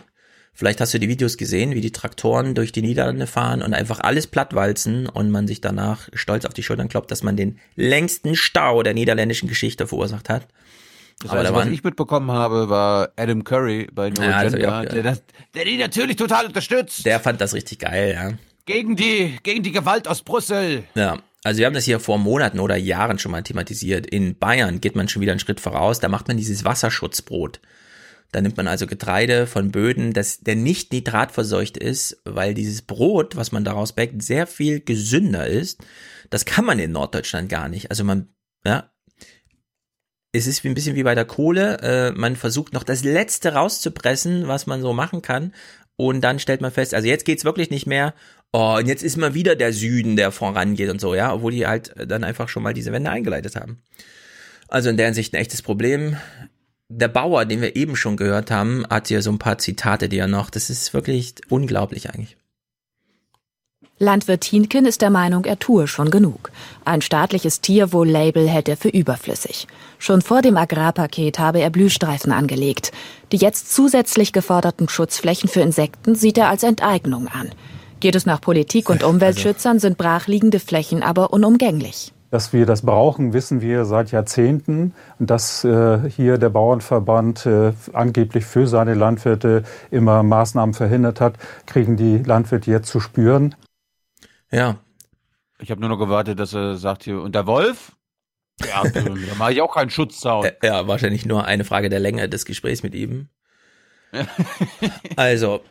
Vielleicht 0.57 0.81
hast 0.81 0.91
du 0.91 0.97
die 0.97 1.07
Videos 1.07 1.37
gesehen, 1.37 1.75
wie 1.75 1.81
die 1.81 1.91
Traktoren 1.91 2.55
durch 2.55 2.71
die 2.71 2.81
Niederlande 2.81 3.27
fahren 3.27 3.61
und 3.61 3.75
einfach 3.75 3.99
alles 3.99 4.25
plattwalzen 4.25 5.07
und 5.07 5.29
man 5.29 5.47
sich 5.47 5.61
danach 5.61 6.09
stolz 6.13 6.45
auf 6.45 6.53
die 6.55 6.63
Schultern 6.63 6.89
kloppt, 6.89 7.11
dass 7.11 7.21
man 7.21 7.37
den 7.37 7.59
längsten 7.75 8.35
Stau 8.35 8.81
der 8.81 8.95
niederländischen 8.95 9.47
Geschichte 9.47 9.85
verursacht 9.85 10.29
hat. 10.29 10.47
Das 11.21 11.29
heißt, 11.29 11.53
was 11.53 11.67
ich 11.67 11.83
mitbekommen 11.83 12.31
habe, 12.31 12.69
war 12.69 13.09
Adam 13.17 13.43
Curry 13.43 13.87
bei 13.93 14.09
No 14.09 14.23
ja, 14.23 14.37
Agenda, 14.37 14.85
der, 14.85 15.03
das, 15.03 15.21
der 15.53 15.65
die 15.65 15.77
natürlich 15.77 16.15
total 16.15 16.47
unterstützt. 16.47 17.05
Der 17.05 17.19
fand 17.19 17.39
das 17.39 17.53
richtig 17.53 17.77
geil, 17.77 18.13
ja. 18.15 18.31
Gegen 18.65 18.95
die, 18.95 19.37
gegen 19.43 19.61
die 19.61 19.71
Gewalt 19.71 20.07
aus 20.07 20.23
Brüssel. 20.23 20.85
Ja, 20.95 21.19
also 21.43 21.59
wir 21.59 21.67
haben 21.67 21.75
das 21.75 21.85
hier 21.85 21.99
vor 21.99 22.17
Monaten 22.17 22.59
oder 22.59 22.77
Jahren 22.77 23.19
schon 23.19 23.31
mal 23.31 23.43
thematisiert. 23.43 24.07
In 24.07 24.35
Bayern 24.39 24.81
geht 24.81 24.95
man 24.95 25.07
schon 25.07 25.21
wieder 25.21 25.33
einen 25.33 25.39
Schritt 25.39 25.59
voraus. 25.59 25.99
Da 25.99 26.09
macht 26.09 26.27
man 26.27 26.37
dieses 26.37 26.65
Wasserschutzbrot. 26.65 27.59
Da 28.31 28.41
nimmt 28.41 28.57
man 28.57 28.67
also 28.67 28.87
Getreide 28.87 29.47
von 29.47 29.71
Böden, 29.71 30.13
das, 30.13 30.39
der 30.41 30.55
nicht 30.55 30.91
nitratverseucht 30.91 31.77
ist, 31.77 32.21
weil 32.25 32.53
dieses 32.53 32.81
Brot, 32.81 33.35
was 33.35 33.51
man 33.51 33.63
daraus 33.63 33.93
backt, 33.93 34.21
sehr 34.21 34.47
viel 34.47 34.81
gesünder 34.81 35.47
ist. 35.47 35.81
Das 36.29 36.45
kann 36.45 36.65
man 36.65 36.79
in 36.79 36.91
Norddeutschland 36.91 37.49
gar 37.49 37.69
nicht. 37.69 37.89
Also 37.89 38.03
man, 38.03 38.27
ja, 38.65 38.91
es 40.33 40.45
ist 40.45 40.63
wie 40.63 40.69
ein 40.69 40.73
bisschen 40.73 40.95
wie 40.95 41.03
bei 41.03 41.15
der 41.15 41.25
Kohle. 41.25 41.79
Äh, 41.81 42.11
man 42.11 42.35
versucht 42.35 42.73
noch 42.73 42.83
das 42.83 43.03
Letzte 43.03 43.53
rauszupressen, 43.53 44.47
was 44.47 44.67
man 44.67 44.81
so 44.81 44.93
machen 44.93 45.21
kann. 45.21 45.53
Und 45.95 46.21
dann 46.21 46.39
stellt 46.39 46.61
man 46.61 46.71
fest, 46.71 46.93
also 46.93 47.07
jetzt 47.07 47.25
geht's 47.25 47.45
wirklich 47.45 47.71
nicht 47.71 47.87
mehr. 47.87 48.13
Oh, 48.53 48.75
und 48.77 48.87
jetzt 48.87 49.03
ist 49.03 49.17
mal 49.17 49.33
wieder 49.33 49.55
der 49.55 49.73
Süden, 49.73 50.15
der 50.15 50.31
vorangeht 50.31 50.89
und 50.89 51.01
so, 51.01 51.15
ja, 51.15 51.33
obwohl 51.33 51.51
die 51.51 51.65
halt 51.65 51.93
dann 52.07 52.23
einfach 52.23 52.49
schon 52.49 52.63
mal 52.63 52.73
diese 52.73 52.91
Wende 52.91 53.09
eingeleitet 53.09 53.55
haben. 53.55 53.81
Also 54.67 54.89
in 54.89 54.97
der 54.97 55.07
Hinsicht 55.07 55.33
ein 55.33 55.41
echtes 55.41 55.61
Problem 55.61 56.17
der 56.89 57.07
Bauer, 57.07 57.45
den 57.45 57.61
wir 57.61 57.75
eben 57.75 57.95
schon 57.95 58.17
gehört 58.17 58.51
haben, 58.51 58.85
hat 58.89 59.09
hier 59.09 59.21
so 59.21 59.31
ein 59.31 59.39
paar 59.39 59.57
Zitate, 59.57 60.09
die 60.09 60.17
er 60.17 60.27
noch, 60.27 60.49
das 60.49 60.69
ist 60.69 60.93
wirklich 60.93 61.35
unglaublich 61.49 62.09
eigentlich. 62.09 62.37
Landwirt 63.99 64.43
Hienken 64.43 64.85
ist 64.85 65.01
der 65.01 65.09
Meinung, 65.09 65.45
er 65.45 65.57
tue 65.57 65.87
schon 65.87 66.11
genug. 66.11 66.51
Ein 66.85 67.01
staatliches 67.01 67.61
Tierwohl-Label 67.61 68.47
hält 68.47 68.69
er 68.69 68.77
für 68.77 68.89
überflüssig. 68.89 69.67
Schon 69.97 70.21
vor 70.21 70.43
dem 70.43 70.55
Agrarpaket 70.55 71.39
habe 71.39 71.61
er 71.61 71.71
Blühstreifen 71.71 72.31
angelegt. 72.31 72.91
Die 73.31 73.37
jetzt 73.37 73.73
zusätzlich 73.73 74.33
geforderten 74.33 74.87
Schutzflächen 74.87 75.49
für 75.49 75.61
Insekten 75.61 76.13
sieht 76.13 76.37
er 76.37 76.49
als 76.49 76.61
Enteignung 76.61 77.27
an. 77.27 77.49
Geht 77.99 78.13
es 78.13 78.27
nach 78.27 78.39
Politik 78.39 78.87
und 78.87 78.97
also 79.03 79.09
Umweltschützern, 79.09 79.79
sind 79.79 79.97
brachliegende 79.97 80.59
Flächen 80.59 81.01
aber 81.01 81.33
unumgänglich. 81.33 82.13
Dass 82.29 82.51
wir 82.51 82.65
das 82.65 82.81
brauchen, 82.81 83.31
wissen 83.31 83.61
wir 83.61 83.85
seit 83.85 84.11
Jahrzehnten. 84.11 84.93
Und 85.17 85.29
dass 85.29 85.63
äh, 85.63 86.09
hier 86.09 86.37
der 86.37 86.49
Bauernverband 86.49 87.45
äh, 87.45 87.73
angeblich 87.93 88.45
für 88.45 88.67
seine 88.67 88.93
Landwirte 88.93 89.63
immer 89.91 90.23
Maßnahmen 90.23 90.73
verhindert 90.73 91.21
hat, 91.21 91.37
kriegen 91.65 91.95
die 91.95 92.17
Landwirte 92.17 92.69
jetzt 92.69 92.89
zu 92.89 92.99
spüren. 92.99 93.55
Ja. 94.51 94.77
Ich 95.59 95.71
habe 95.71 95.81
nur 95.81 95.89
noch 95.89 95.97
gewartet, 95.97 96.39
dass 96.39 96.53
er 96.53 96.75
sagt 96.75 97.03
hier, 97.03 97.21
und 97.21 97.33
der 97.33 97.47
Wolf? 97.47 97.93
Ja, 98.65 98.83
da 98.93 99.01
mache 99.37 99.53
ich 99.53 99.61
auch 99.61 99.73
keinen 99.73 99.89
Schutzzaun. 99.89 100.47
Ja, 100.61 100.87
wahrscheinlich 100.87 101.25
nur 101.25 101.45
eine 101.45 101.63
Frage 101.63 101.89
der 101.89 101.99
Länge 101.99 102.27
des 102.29 102.45
Gesprächs 102.45 102.83
mit 102.83 102.95
ihm. 102.95 103.29
also, 105.15 105.61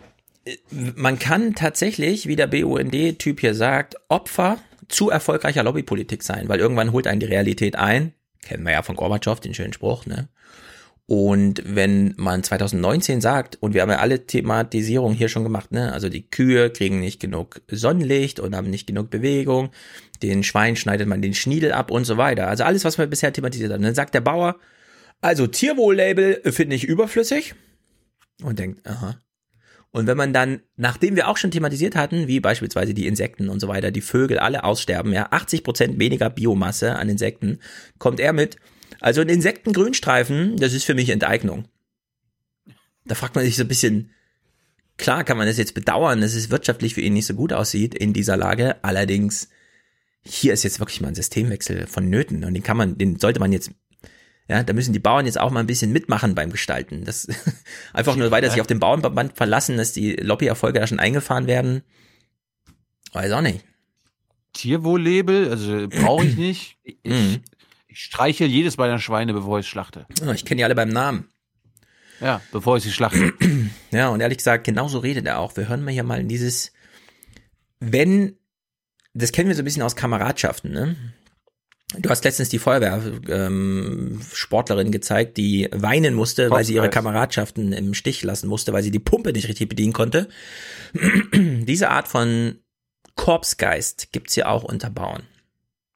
man 0.70 1.18
kann 1.18 1.54
tatsächlich, 1.54 2.26
wie 2.28 2.36
der 2.36 2.46
BUND-Typ 2.46 3.40
hier 3.40 3.54
sagt, 3.54 3.96
Opfer 4.08 4.58
zu 4.88 5.10
erfolgreicher 5.10 5.62
Lobbypolitik 5.62 6.22
sein, 6.22 6.48
weil 6.48 6.60
irgendwann 6.60 6.92
holt 6.92 7.06
einen 7.06 7.20
die 7.20 7.26
Realität 7.26 7.76
ein. 7.76 8.12
Kennen 8.42 8.64
wir 8.64 8.72
ja 8.72 8.82
von 8.82 8.96
Gorbatschow, 8.96 9.40
den 9.40 9.54
schönen 9.54 9.72
Spruch, 9.72 10.06
ne? 10.06 10.28
Und 11.08 11.62
wenn 11.64 12.14
man 12.16 12.42
2019 12.42 13.20
sagt, 13.20 13.58
und 13.60 13.74
wir 13.74 13.82
haben 13.82 13.90
ja 13.90 13.98
alle 13.98 14.26
Thematisierung 14.26 15.14
hier 15.14 15.28
schon 15.28 15.44
gemacht, 15.44 15.70
ne? 15.70 15.92
Also 15.92 16.08
die 16.08 16.28
Kühe 16.28 16.70
kriegen 16.70 16.98
nicht 16.98 17.20
genug 17.20 17.60
Sonnenlicht 17.70 18.40
und 18.40 18.56
haben 18.56 18.70
nicht 18.70 18.88
genug 18.88 19.10
Bewegung, 19.10 19.70
den 20.22 20.42
Schwein 20.42 20.74
schneidet 20.74 21.06
man 21.06 21.22
den 21.22 21.34
Schniedel 21.34 21.72
ab 21.72 21.92
und 21.92 22.04
so 22.04 22.16
weiter. 22.16 22.48
Also 22.48 22.64
alles, 22.64 22.84
was 22.84 22.98
wir 22.98 23.06
bisher 23.06 23.32
thematisiert 23.32 23.72
haben. 23.72 23.82
Dann 23.82 23.94
sagt 23.94 24.14
der 24.14 24.20
Bauer, 24.20 24.56
also 25.20 25.46
Tierwohl-Label 25.46 26.52
finde 26.52 26.74
ich 26.74 26.84
überflüssig. 26.84 27.54
Und 28.42 28.58
denkt, 28.58 28.86
aha, 28.86 29.16
und 29.96 30.06
wenn 30.06 30.18
man 30.18 30.34
dann, 30.34 30.60
nachdem 30.76 31.16
wir 31.16 31.26
auch 31.26 31.38
schon 31.38 31.50
thematisiert 31.50 31.96
hatten, 31.96 32.28
wie 32.28 32.38
beispielsweise 32.38 32.92
die 32.92 33.06
Insekten 33.06 33.48
und 33.48 33.60
so 33.60 33.68
weiter, 33.68 33.90
die 33.90 34.02
Vögel 34.02 34.38
alle 34.38 34.62
aussterben, 34.62 35.10
ja, 35.14 35.28
80 35.30 35.64
Prozent 35.64 35.98
weniger 35.98 36.28
Biomasse 36.28 36.96
an 36.96 37.08
Insekten, 37.08 37.60
kommt 37.96 38.20
er 38.20 38.34
mit. 38.34 38.58
Also 39.00 39.22
ein 39.22 39.30
Insektengrünstreifen, 39.30 40.58
das 40.58 40.74
ist 40.74 40.84
für 40.84 40.92
mich 40.92 41.08
Enteignung. 41.08 41.66
Da 43.06 43.14
fragt 43.14 43.36
man 43.36 43.46
sich 43.46 43.56
so 43.56 43.62
ein 43.62 43.68
bisschen, 43.68 44.10
klar 44.98 45.24
kann 45.24 45.38
man 45.38 45.46
das 45.46 45.56
jetzt 45.56 45.72
bedauern, 45.72 46.20
dass 46.20 46.34
es 46.34 46.50
wirtschaftlich 46.50 46.92
für 46.92 47.00
ihn 47.00 47.14
nicht 47.14 47.24
so 47.24 47.32
gut 47.32 47.54
aussieht 47.54 47.94
in 47.94 48.12
dieser 48.12 48.36
Lage. 48.36 48.84
Allerdings, 48.84 49.48
hier 50.22 50.52
ist 50.52 50.62
jetzt 50.62 50.78
wirklich 50.78 51.00
mal 51.00 51.08
ein 51.08 51.14
Systemwechsel 51.14 51.86
vonnöten 51.86 52.44
und 52.44 52.52
den 52.52 52.62
kann 52.62 52.76
man, 52.76 52.98
den 52.98 53.18
sollte 53.18 53.40
man 53.40 53.50
jetzt 53.50 53.70
ja, 54.48 54.62
da 54.62 54.72
müssen 54.72 54.92
die 54.92 55.00
Bauern 55.00 55.26
jetzt 55.26 55.40
auch 55.40 55.50
mal 55.50 55.60
ein 55.60 55.66
bisschen 55.66 55.92
mitmachen 55.92 56.34
beim 56.34 56.50
Gestalten. 56.50 57.04
Das 57.04 57.26
einfach 57.92 58.16
nur 58.16 58.30
weiter 58.30 58.50
sich 58.50 58.60
auf 58.60 58.66
den 58.66 58.78
Bauernverband 58.78 59.36
verlassen, 59.36 59.76
dass 59.76 59.92
die 59.92 60.12
Lobbyerfolge 60.12 60.78
da 60.78 60.86
schon 60.86 61.00
eingefahren 61.00 61.46
werden. 61.46 61.82
Weiß 63.12 63.32
auch 63.32 63.40
nicht. 63.40 63.64
Tierwohl-Label, 64.52 65.50
also 65.50 65.88
brauche 65.88 66.24
ich 66.24 66.36
nicht. 66.36 66.76
Ich, 67.02 67.12
mhm. 67.12 67.40
ich 67.88 68.00
streiche 68.00 68.44
jedes 68.44 68.76
bei 68.76 68.86
der 68.86 68.98
Schweine, 68.98 69.32
bevor 69.32 69.58
ich 69.58 69.66
schlachte. 69.66 70.06
Ich 70.34 70.44
kenne 70.44 70.58
die 70.58 70.64
alle 70.64 70.74
beim 70.74 70.88
Namen. 70.88 71.28
Ja, 72.20 72.40
bevor 72.52 72.76
ich 72.76 72.84
sie 72.84 72.92
schlachte. 72.92 73.32
Ja, 73.90 74.08
und 74.08 74.20
ehrlich 74.20 74.38
gesagt, 74.38 74.64
genauso 74.64 74.98
redet 74.98 75.26
er 75.26 75.38
auch. 75.38 75.56
Wir 75.56 75.68
hören 75.68 75.82
mal 75.82 75.90
hier 75.90 76.02
mal 76.02 76.20
in 76.20 76.28
dieses, 76.28 76.72
wenn, 77.80 78.36
das 79.14 79.32
kennen 79.32 79.48
wir 79.48 79.56
so 79.56 79.62
ein 79.62 79.64
bisschen 79.64 79.82
aus 79.82 79.96
Kameradschaften, 79.96 80.70
ne? 80.70 80.96
Du 81.94 82.10
hast 82.10 82.24
letztens 82.24 82.48
die 82.48 82.58
Feuerwehr-Sportlerin 82.58 84.86
ähm, 84.86 84.92
gezeigt, 84.92 85.36
die 85.36 85.68
weinen 85.72 86.14
musste, 86.14 86.50
weil 86.50 86.64
sie 86.64 86.74
ihre 86.74 86.90
Kameradschaften 86.90 87.72
im 87.72 87.94
Stich 87.94 88.24
lassen 88.24 88.48
musste, 88.48 88.72
weil 88.72 88.82
sie 88.82 88.90
die 88.90 88.98
Pumpe 88.98 89.32
nicht 89.32 89.46
richtig 89.48 89.68
bedienen 89.68 89.92
konnte. 89.92 90.28
Diese 91.32 91.90
Art 91.90 92.08
von 92.08 92.58
Korpsgeist 93.14 94.10
gibt's 94.12 94.34
hier 94.34 94.48
auch 94.48 94.64
unter 94.64 94.90
Bauern. 94.90 95.22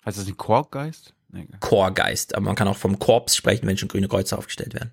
Heißt 0.04 0.16
das 0.16 0.28
ein 0.28 0.36
Korpsgeist? 0.36 1.12
Nee. 1.32 1.46
Chorgeist, 1.60 2.34
aber 2.34 2.46
man 2.46 2.56
kann 2.56 2.68
auch 2.68 2.76
vom 2.76 2.98
Korps 2.98 3.36
sprechen, 3.36 3.66
wenn 3.66 3.76
schon 3.76 3.88
grüne 3.88 4.08
Kreuze 4.08 4.36
aufgestellt 4.36 4.74
werden. 4.74 4.90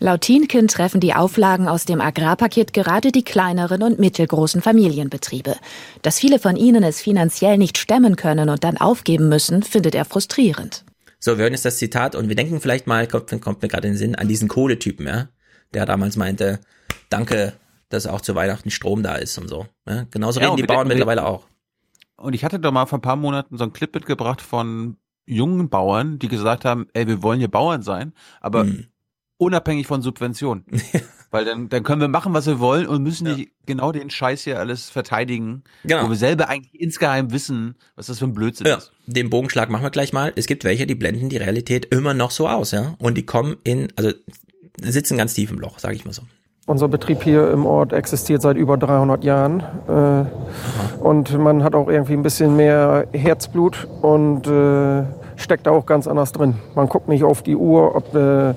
Laut 0.00 0.20
Tienken 0.20 0.68
treffen 0.68 1.00
die 1.00 1.14
Auflagen 1.14 1.66
aus 1.66 1.84
dem 1.84 2.00
Agrarpaket 2.00 2.72
gerade 2.72 3.10
die 3.10 3.24
kleineren 3.24 3.82
und 3.82 3.98
mittelgroßen 3.98 4.62
Familienbetriebe. 4.62 5.56
Dass 6.02 6.20
viele 6.20 6.38
von 6.38 6.54
ihnen 6.56 6.84
es 6.84 7.00
finanziell 7.00 7.58
nicht 7.58 7.78
stemmen 7.78 8.14
können 8.14 8.48
und 8.48 8.62
dann 8.62 8.76
aufgeben 8.76 9.28
müssen, 9.28 9.64
findet 9.64 9.96
er 9.96 10.04
frustrierend. 10.04 10.84
So, 11.18 11.36
wir 11.36 11.42
hören 11.42 11.52
jetzt 11.52 11.64
das 11.64 11.78
Zitat 11.78 12.14
und 12.14 12.28
wir 12.28 12.36
denken 12.36 12.60
vielleicht 12.60 12.86
mal, 12.86 13.08
kommt, 13.08 13.28
kommt 13.40 13.60
mir 13.60 13.66
gerade 13.68 13.88
in 13.88 13.94
den 13.94 13.98
Sinn, 13.98 14.14
an 14.14 14.28
diesen 14.28 14.46
Kohletypen, 14.46 15.04
ja, 15.08 15.28
der 15.74 15.84
damals 15.84 16.16
meinte, 16.16 16.60
danke, 17.10 17.54
dass 17.88 18.06
auch 18.06 18.20
zu 18.20 18.36
Weihnachten 18.36 18.70
Strom 18.70 19.02
da 19.02 19.16
ist 19.16 19.36
und 19.36 19.48
so. 19.48 19.66
Ja, 19.88 20.06
genauso 20.12 20.38
Ja, 20.38 20.46
reden 20.46 20.58
die 20.58 20.62
Bauern 20.62 20.86
wir- 20.86 20.94
mittlerweile 20.94 21.26
auch. 21.26 21.48
Und 22.16 22.34
ich 22.34 22.44
hatte 22.44 22.60
doch 22.60 22.70
mal 22.70 22.86
vor 22.86 22.98
ein 22.98 23.02
paar 23.02 23.16
Monaten 23.16 23.56
so 23.58 23.64
einen 23.64 23.72
Clip 23.72 23.92
mitgebracht 23.92 24.40
von 24.40 24.96
jungen 25.26 25.68
Bauern, 25.68 26.20
die 26.20 26.28
gesagt 26.28 26.64
haben, 26.64 26.86
ey, 26.92 27.08
wir 27.08 27.20
wollen 27.24 27.40
hier 27.40 27.48
Bauern 27.50 27.82
sein, 27.82 28.12
aber 28.40 28.62
Hm. 28.62 28.86
Unabhängig 29.38 29.86
von 29.86 30.02
Subventionen. 30.02 30.64
Weil 31.30 31.44
dann, 31.44 31.68
dann 31.68 31.82
können 31.82 32.00
wir 32.00 32.08
machen, 32.08 32.32
was 32.32 32.46
wir 32.46 32.58
wollen 32.58 32.86
und 32.86 33.02
müssen 33.02 33.24
nicht 33.34 33.50
genau 33.66 33.92
den 33.92 34.08
Scheiß 34.08 34.44
hier 34.44 34.58
alles 34.58 34.88
verteidigen, 34.88 35.62
Genau. 35.84 36.04
wo 36.06 36.08
wir 36.08 36.16
selber 36.16 36.48
eigentlich 36.48 36.80
insgeheim 36.80 37.32
wissen, 37.32 37.74
was 37.96 38.06
das 38.06 38.18
für 38.18 38.24
ein 38.24 38.32
Blödsinn 38.32 38.66
Ja, 38.66 38.76
ist. 38.76 38.92
den 39.06 39.28
Bogenschlag 39.28 39.68
machen 39.68 39.82
wir 39.82 39.90
gleich 39.90 40.14
mal. 40.14 40.32
Es 40.36 40.46
gibt 40.46 40.64
welche, 40.64 40.86
die 40.86 40.94
blenden 40.94 41.28
die 41.28 41.36
Realität 41.36 41.84
immer 41.94 42.14
noch 42.14 42.30
so 42.30 42.48
aus, 42.48 42.70
ja. 42.70 42.94
Und 42.98 43.18
die 43.18 43.26
kommen 43.26 43.56
in, 43.62 43.88
also 43.96 44.12
sitzen 44.80 45.18
ganz 45.18 45.34
tief 45.34 45.50
im 45.50 45.58
Loch, 45.58 45.78
sage 45.78 45.96
ich 45.96 46.06
mal 46.06 46.12
so. 46.14 46.22
Unser 46.64 46.88
Betrieb 46.88 47.22
hier 47.22 47.50
im 47.50 47.66
Ort 47.66 47.92
existiert 47.92 48.40
seit 48.40 48.56
über 48.56 48.78
300 48.78 49.22
Jahren. 49.22 49.60
Äh, 49.86 51.00
und 51.02 51.36
man 51.38 51.62
hat 51.62 51.74
auch 51.74 51.88
irgendwie 51.88 52.14
ein 52.14 52.22
bisschen 52.22 52.56
mehr 52.56 53.06
Herzblut 53.12 53.86
und 54.00 54.46
äh, 54.46 55.02
steckt 55.38 55.66
da 55.66 55.70
auch 55.70 55.86
ganz 55.86 56.06
anders 56.06 56.32
drin. 56.32 56.56
Man 56.74 56.88
guckt 56.88 57.08
nicht 57.08 57.24
auf 57.24 57.42
die 57.42 57.56
Uhr, 57.56 57.94
ob 57.96 58.14
äh, 58.14 58.54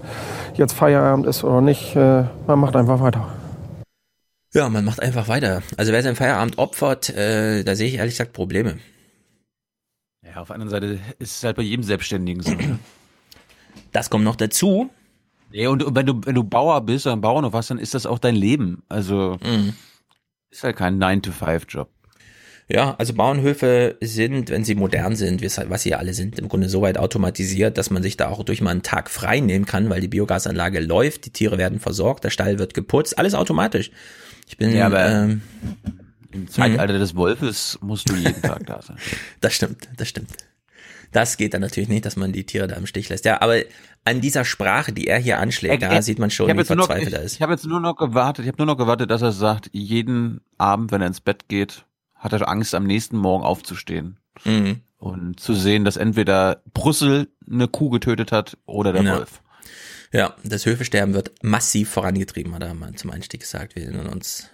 jetzt 0.55 0.73
Feierabend 0.73 1.25
ist 1.27 1.43
oder 1.43 1.61
nicht. 1.61 1.95
Äh, 1.95 2.25
man 2.47 2.59
macht 2.59 2.75
einfach 2.75 2.99
weiter. 2.99 3.27
Ja, 4.53 4.67
man 4.67 4.83
macht 4.83 5.01
einfach 5.01 5.29
weiter. 5.29 5.61
Also 5.77 5.93
wer 5.93 6.03
seinen 6.03 6.17
Feierabend 6.17 6.57
opfert, 6.57 7.09
äh, 7.09 7.63
da 7.63 7.75
sehe 7.75 7.87
ich 7.87 7.95
ehrlich 7.95 8.15
gesagt 8.15 8.33
Probleme. 8.33 8.79
Ja, 10.25 10.41
auf 10.41 10.47
der 10.47 10.55
anderen 10.55 10.69
Seite 10.69 10.99
ist 11.19 11.37
es 11.37 11.43
halt 11.43 11.55
bei 11.55 11.63
jedem 11.63 11.83
Selbstständigen 11.83 12.43
so. 12.43 12.51
ne? 12.53 12.79
Das 13.93 14.09
kommt 14.09 14.25
noch 14.25 14.35
dazu. 14.35 14.89
Ja, 15.51 15.69
und 15.69 15.83
wenn 15.95 16.05
du, 16.05 16.21
wenn 16.25 16.35
du 16.35 16.43
Bauer 16.43 16.81
bist 16.81 17.05
oder 17.05 17.15
ein 17.15 17.21
Bauernhof 17.21 17.53
hast, 17.53 17.69
dann 17.71 17.79
ist 17.79 17.93
das 17.93 18.05
auch 18.05 18.19
dein 18.19 18.35
Leben. 18.35 18.83
Also 18.89 19.37
Mhm. 19.43 19.73
ist 20.49 20.63
halt 20.63 20.75
kein 20.77 21.01
9-to-5-Job. 21.01 21.89
Ja, 22.73 22.95
also 22.97 23.13
Bauernhöfe 23.13 23.97
sind, 24.01 24.49
wenn 24.49 24.63
sie 24.63 24.75
modern 24.75 25.15
sind, 25.15 25.41
wie- 25.41 25.49
was 25.69 25.83
sie 25.83 25.89
ja 25.89 25.97
alle 25.97 26.13
sind, 26.13 26.39
im 26.39 26.47
Grunde 26.47 26.69
so 26.69 26.81
weit 26.81 26.97
automatisiert, 26.97 27.77
dass 27.77 27.89
man 27.89 28.01
sich 28.01 28.15
da 28.17 28.29
auch 28.29 28.43
durch 28.43 28.61
mal 28.61 28.69
einen 28.71 28.81
Tag 28.83 29.09
frei 29.09 29.39
nehmen 29.41 29.65
kann, 29.65 29.89
weil 29.89 29.99
die 30.01 30.07
Biogasanlage 30.07 30.79
läuft, 30.79 31.25
die 31.25 31.31
Tiere 31.31 31.57
werden 31.57 31.79
versorgt, 31.79 32.23
der 32.23 32.29
Stall 32.29 32.59
wird 32.59 32.73
geputzt, 32.73 33.17
alles 33.17 33.33
automatisch. 33.35 33.91
Ich 34.47 34.57
bin, 34.57 34.73
Ja, 34.75 34.85
aber 34.85 35.05
ähm, 35.05 35.41
Im 36.31 36.47
Zeitalter 36.49 36.97
des 36.97 37.15
Wolfes 37.15 37.77
musst 37.81 38.09
du 38.09 38.15
jeden 38.15 38.41
Tag 38.41 38.65
da 38.65 38.81
sein. 38.81 38.97
Das 39.41 39.53
stimmt, 39.53 39.89
das 39.97 40.07
stimmt. 40.07 40.29
Das 41.11 41.35
geht 41.35 41.53
dann 41.53 41.59
natürlich 41.61 41.89
nicht, 41.89 42.05
dass 42.05 42.15
man 42.15 42.31
die 42.31 42.45
Tiere 42.45 42.67
da 42.67 42.75
im 42.77 42.85
Stich 42.85 43.09
lässt. 43.09 43.25
Ja, 43.25 43.41
aber 43.41 43.57
an 44.05 44.21
dieser 44.21 44.45
Sprache, 44.45 44.93
die 44.93 45.07
er 45.07 45.17
hier 45.19 45.39
anschlägt, 45.39 45.83
da 45.83 46.01
sieht 46.01 46.19
man 46.19 46.31
schon, 46.31 46.49
ich 46.49 46.55
wie 46.57 46.63
verzweifelt 46.63 47.11
er 47.13 47.19
ich, 47.19 47.25
ist. 47.25 47.33
ich 47.35 47.41
habe 47.41 47.51
jetzt 47.51 47.65
nur 47.65 47.81
noch 47.81 47.97
gewartet, 47.97 48.45
ich 48.45 48.47
habe 48.47 48.57
nur 48.59 48.65
noch 48.67 48.77
gewartet, 48.77 49.11
dass 49.11 49.21
er 49.21 49.33
sagt, 49.33 49.69
jeden 49.73 50.39
Abend, 50.57 50.93
wenn 50.93 51.01
er 51.01 51.07
ins 51.07 51.19
Bett 51.19 51.49
geht, 51.49 51.83
hat 52.21 52.33
er 52.33 52.47
Angst, 52.47 52.73
am 52.73 52.85
nächsten 52.85 53.17
Morgen 53.17 53.43
aufzustehen. 53.43 54.17
Mhm. 54.45 54.81
Und 54.97 55.39
zu 55.39 55.53
sehen, 55.55 55.83
dass 55.83 55.97
entweder 55.97 56.61
Brüssel 56.73 57.27
eine 57.49 57.67
Kuh 57.67 57.89
getötet 57.89 58.31
hat 58.31 58.57
oder 58.65 58.93
der 58.93 59.03
Ja. 59.03 59.17
Wolf. 59.17 59.41
Ja, 60.13 60.35
das 60.43 60.65
Höfesterben 60.65 61.13
wird 61.13 61.31
massiv 61.41 61.89
vorangetrieben, 61.89 62.53
hat 62.53 62.63
er 62.63 62.73
mal 62.73 62.93
zum 62.93 63.11
Einstieg 63.11 63.41
gesagt. 63.41 63.75
Wir 63.75 63.83
erinnern 63.83 64.07
uns. 64.07 64.49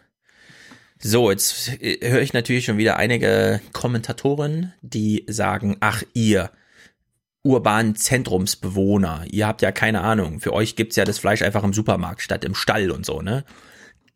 So, 0.99 1.29
jetzt 1.29 1.81
äh, 1.81 2.09
höre 2.09 2.21
ich 2.21 2.33
natürlich 2.33 2.65
schon 2.65 2.77
wieder 2.77 2.97
einige 2.97 3.59
Kommentatoren, 3.73 4.73
die 4.81 5.25
sagen, 5.27 5.77
ach 5.79 6.03
ihr 6.13 6.51
urbanen 7.43 7.95
Zentrumsbewohner, 7.95 9.25
ihr 9.29 9.47
habt 9.47 9.61
ja 9.61 9.71
keine 9.71 10.01
Ahnung, 10.01 10.39
für 10.39 10.53
euch 10.53 10.75
gibt's 10.75 10.95
ja 10.95 11.05
das 11.05 11.19
Fleisch 11.19 11.41
einfach 11.41 11.63
im 11.63 11.73
Supermarkt 11.73 12.21
statt 12.21 12.43
im 12.45 12.55
Stall 12.55 12.91
und 12.91 13.05
so, 13.05 13.21
ne? 13.21 13.43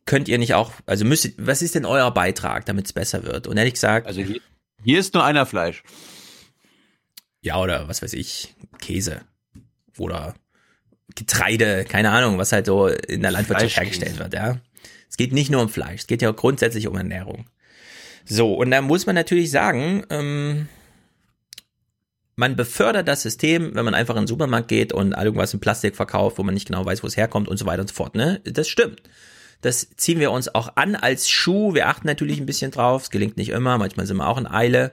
Könnt 0.05 0.27
ihr 0.27 0.37
nicht 0.37 0.53
auch, 0.55 0.73
also 0.85 1.05
müsstet, 1.05 1.35
was 1.37 1.61
ist 1.61 1.75
denn 1.75 1.85
euer 1.85 2.11
Beitrag, 2.11 2.65
damit 2.65 2.85
es 2.85 2.93
besser 2.93 3.23
wird? 3.23 3.47
Und 3.47 3.57
ehrlich 3.57 3.73
gesagt, 3.75 4.07
Also 4.07 4.21
hier, 4.21 4.41
hier 4.83 4.99
ist 4.99 5.13
nur 5.13 5.23
einer 5.23 5.45
Fleisch. 5.45 5.83
ja, 7.41 7.59
oder 7.59 7.87
was 7.87 8.01
weiß 8.01 8.13
ich, 8.13 8.53
Käse 8.79 9.21
oder 9.97 10.33
Getreide, 11.15 11.85
keine 11.85 12.11
Ahnung, 12.11 12.37
was 12.37 12.51
halt 12.51 12.65
so 12.65 12.87
in 12.87 13.21
der 13.21 13.31
Landwirtschaft 13.31 13.75
hergestellt 13.77 14.17
wird, 14.19 14.33
ja. 14.33 14.57
Es 15.09 15.17
geht 15.17 15.33
nicht 15.33 15.51
nur 15.51 15.61
um 15.61 15.69
Fleisch, 15.69 16.01
es 16.01 16.07
geht 16.07 16.21
ja 16.21 16.31
grundsätzlich 16.31 16.87
um 16.87 16.95
Ernährung. 16.95 17.45
So, 18.25 18.53
und 18.53 18.71
da 18.71 18.81
muss 18.81 19.05
man 19.05 19.15
natürlich 19.15 19.51
sagen, 19.51 20.05
ähm, 20.09 20.67
man 22.35 22.55
befördert 22.55 23.07
das 23.07 23.21
System, 23.21 23.75
wenn 23.75 23.83
man 23.85 23.93
einfach 23.93 24.15
in 24.15 24.21
den 24.23 24.27
Supermarkt 24.27 24.67
geht 24.69 24.93
und 24.93 25.11
irgendwas 25.13 25.53
in 25.53 25.59
Plastik 25.59 25.95
verkauft, 25.95 26.37
wo 26.37 26.43
man 26.43 26.53
nicht 26.53 26.67
genau 26.67 26.85
weiß, 26.85 27.03
wo 27.03 27.07
es 27.07 27.17
herkommt 27.17 27.49
und 27.49 27.57
so 27.57 27.65
weiter 27.65 27.81
und 27.81 27.89
so 27.89 27.93
fort, 27.95 28.15
ne? 28.15 28.39
Das 28.45 28.67
stimmt. 28.69 29.01
Das 29.61 29.89
ziehen 29.95 30.19
wir 30.19 30.31
uns 30.31 30.53
auch 30.53 30.75
an 30.75 30.95
als 30.95 31.29
Schuh. 31.29 31.73
Wir 31.73 31.87
achten 31.87 32.07
natürlich 32.07 32.39
ein 32.39 32.45
bisschen 32.45 32.71
drauf. 32.71 33.03
Es 33.03 33.09
gelingt 33.09 33.37
nicht 33.37 33.49
immer. 33.49 33.77
Manchmal 33.77 34.07
sind 34.07 34.17
wir 34.17 34.27
auch 34.27 34.37
in 34.37 34.47
Eile. 34.47 34.91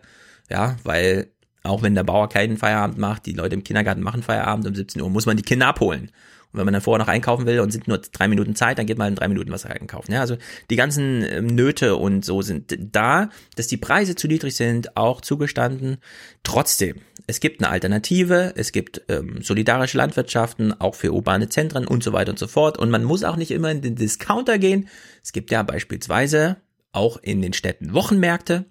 Ja, 0.51 0.77
weil 0.85 1.31
auch 1.63 1.83
wenn 1.83 1.95
der 1.95 2.05
Bauer 2.05 2.29
keinen 2.29 2.57
Feierabend 2.57 2.99
macht, 2.99 3.27
die 3.27 3.33
Leute 3.33 3.55
im 3.55 3.65
Kindergarten 3.65 4.03
machen 4.03 4.23
Feierabend 4.23 4.67
um 4.67 4.75
17 4.75 5.03
Uhr, 5.03 5.11
muss 5.11 5.27
man 5.27 5.37
die 5.37 5.43
Kinder 5.43 5.67
abholen. 5.67 6.11
Und 6.53 6.59
wenn 6.59 6.65
man 6.65 6.73
dann 6.73 6.83
vorher 6.83 7.05
noch 7.05 7.13
einkaufen 7.13 7.45
will 7.45 7.61
und 7.61 7.71
sind 7.71 7.89
nur 7.89 7.99
drei 7.99 8.27
Minuten 8.27 8.55
Zeit, 8.55 8.79
dann 8.79 8.87
geht 8.87 8.97
man 8.97 9.09
in 9.09 9.15
drei 9.17 9.29
Minuten 9.29 9.53
was 9.53 9.67
einkaufen. 9.67 10.13
Ja, 10.13 10.21
also 10.21 10.39
die 10.71 10.77
ganzen 10.77 11.23
ähm, 11.25 11.47
Nöte 11.47 11.97
und 11.97 12.25
so 12.25 12.41
sind 12.41 12.75
da, 12.79 13.29
dass 13.57 13.67
die 13.67 13.77
Preise 13.77 14.15
zu 14.15 14.29
niedrig 14.29 14.57
sind, 14.57 14.97
auch 14.97 15.21
zugestanden. 15.21 15.99
Trotzdem, 16.45 16.97
es 17.29 17.41
gibt 17.41 17.63
eine 17.63 17.71
Alternative, 17.71 18.55
es 18.57 18.73
gibt 18.73 19.03
ähm, 19.09 19.43
solidarische 19.43 19.99
Landwirtschaften, 19.99 20.81
auch 20.81 20.95
für 20.95 21.13
urbane 21.13 21.51
Zentren 21.51 21.87
und 21.87 22.03
so 22.03 22.15
weiter 22.15 22.31
und 22.31 22.39
so 22.39 22.47
fort. 22.47 22.79
Und 22.79 22.89
man 22.89 23.05
muss 23.05 23.23
auch 23.23 23.37
nicht 23.37 23.51
immer 23.51 23.71
in 23.71 23.83
den 23.83 23.97
Discounter 23.97 24.59
gehen. 24.59 24.89
Es 25.23 25.33
gibt 25.33 25.51
ja 25.51 25.63
beispielsweise 25.63 26.57
auch 26.91 27.19
in 27.19 27.43
den 27.43 27.53
Städten 27.53 27.93
Wochenmärkte, 27.93 28.65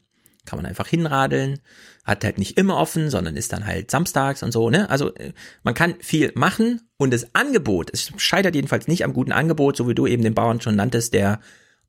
kann 0.46 0.58
man 0.58 0.66
einfach 0.66 0.88
hinradeln, 0.88 1.60
hat 2.04 2.24
halt 2.24 2.40
nicht 2.40 2.58
immer 2.58 2.78
offen, 2.78 3.12
sondern 3.12 3.36
ist 3.36 3.54
dann 3.54 3.68
halt 3.68 3.92
samstags 3.92 4.42
und 4.42 4.52
so, 4.52 4.72
ne? 4.72 4.90
Also 4.90 5.14
äh, 5.14 5.34
man 5.62 5.76
kann 5.76 5.94
viel 6.00 6.32
machen 6.34 6.82
und 6.98 7.14
das 7.14 7.36
Angebot, 7.36 7.92
es 7.94 8.12
scheitert 8.18 8.56
jedenfalls 8.56 8.88
nicht 8.88 9.04
am 9.04 9.14
guten 9.14 9.34
Angebot, 9.34 9.78
so 9.78 9.88
wie 9.88 9.94
du 9.94 10.08
eben 10.08 10.24
den 10.24 10.34
Bauern 10.34 10.62
schon 10.62 10.76
nanntest, 10.76 11.14
der 11.14 11.42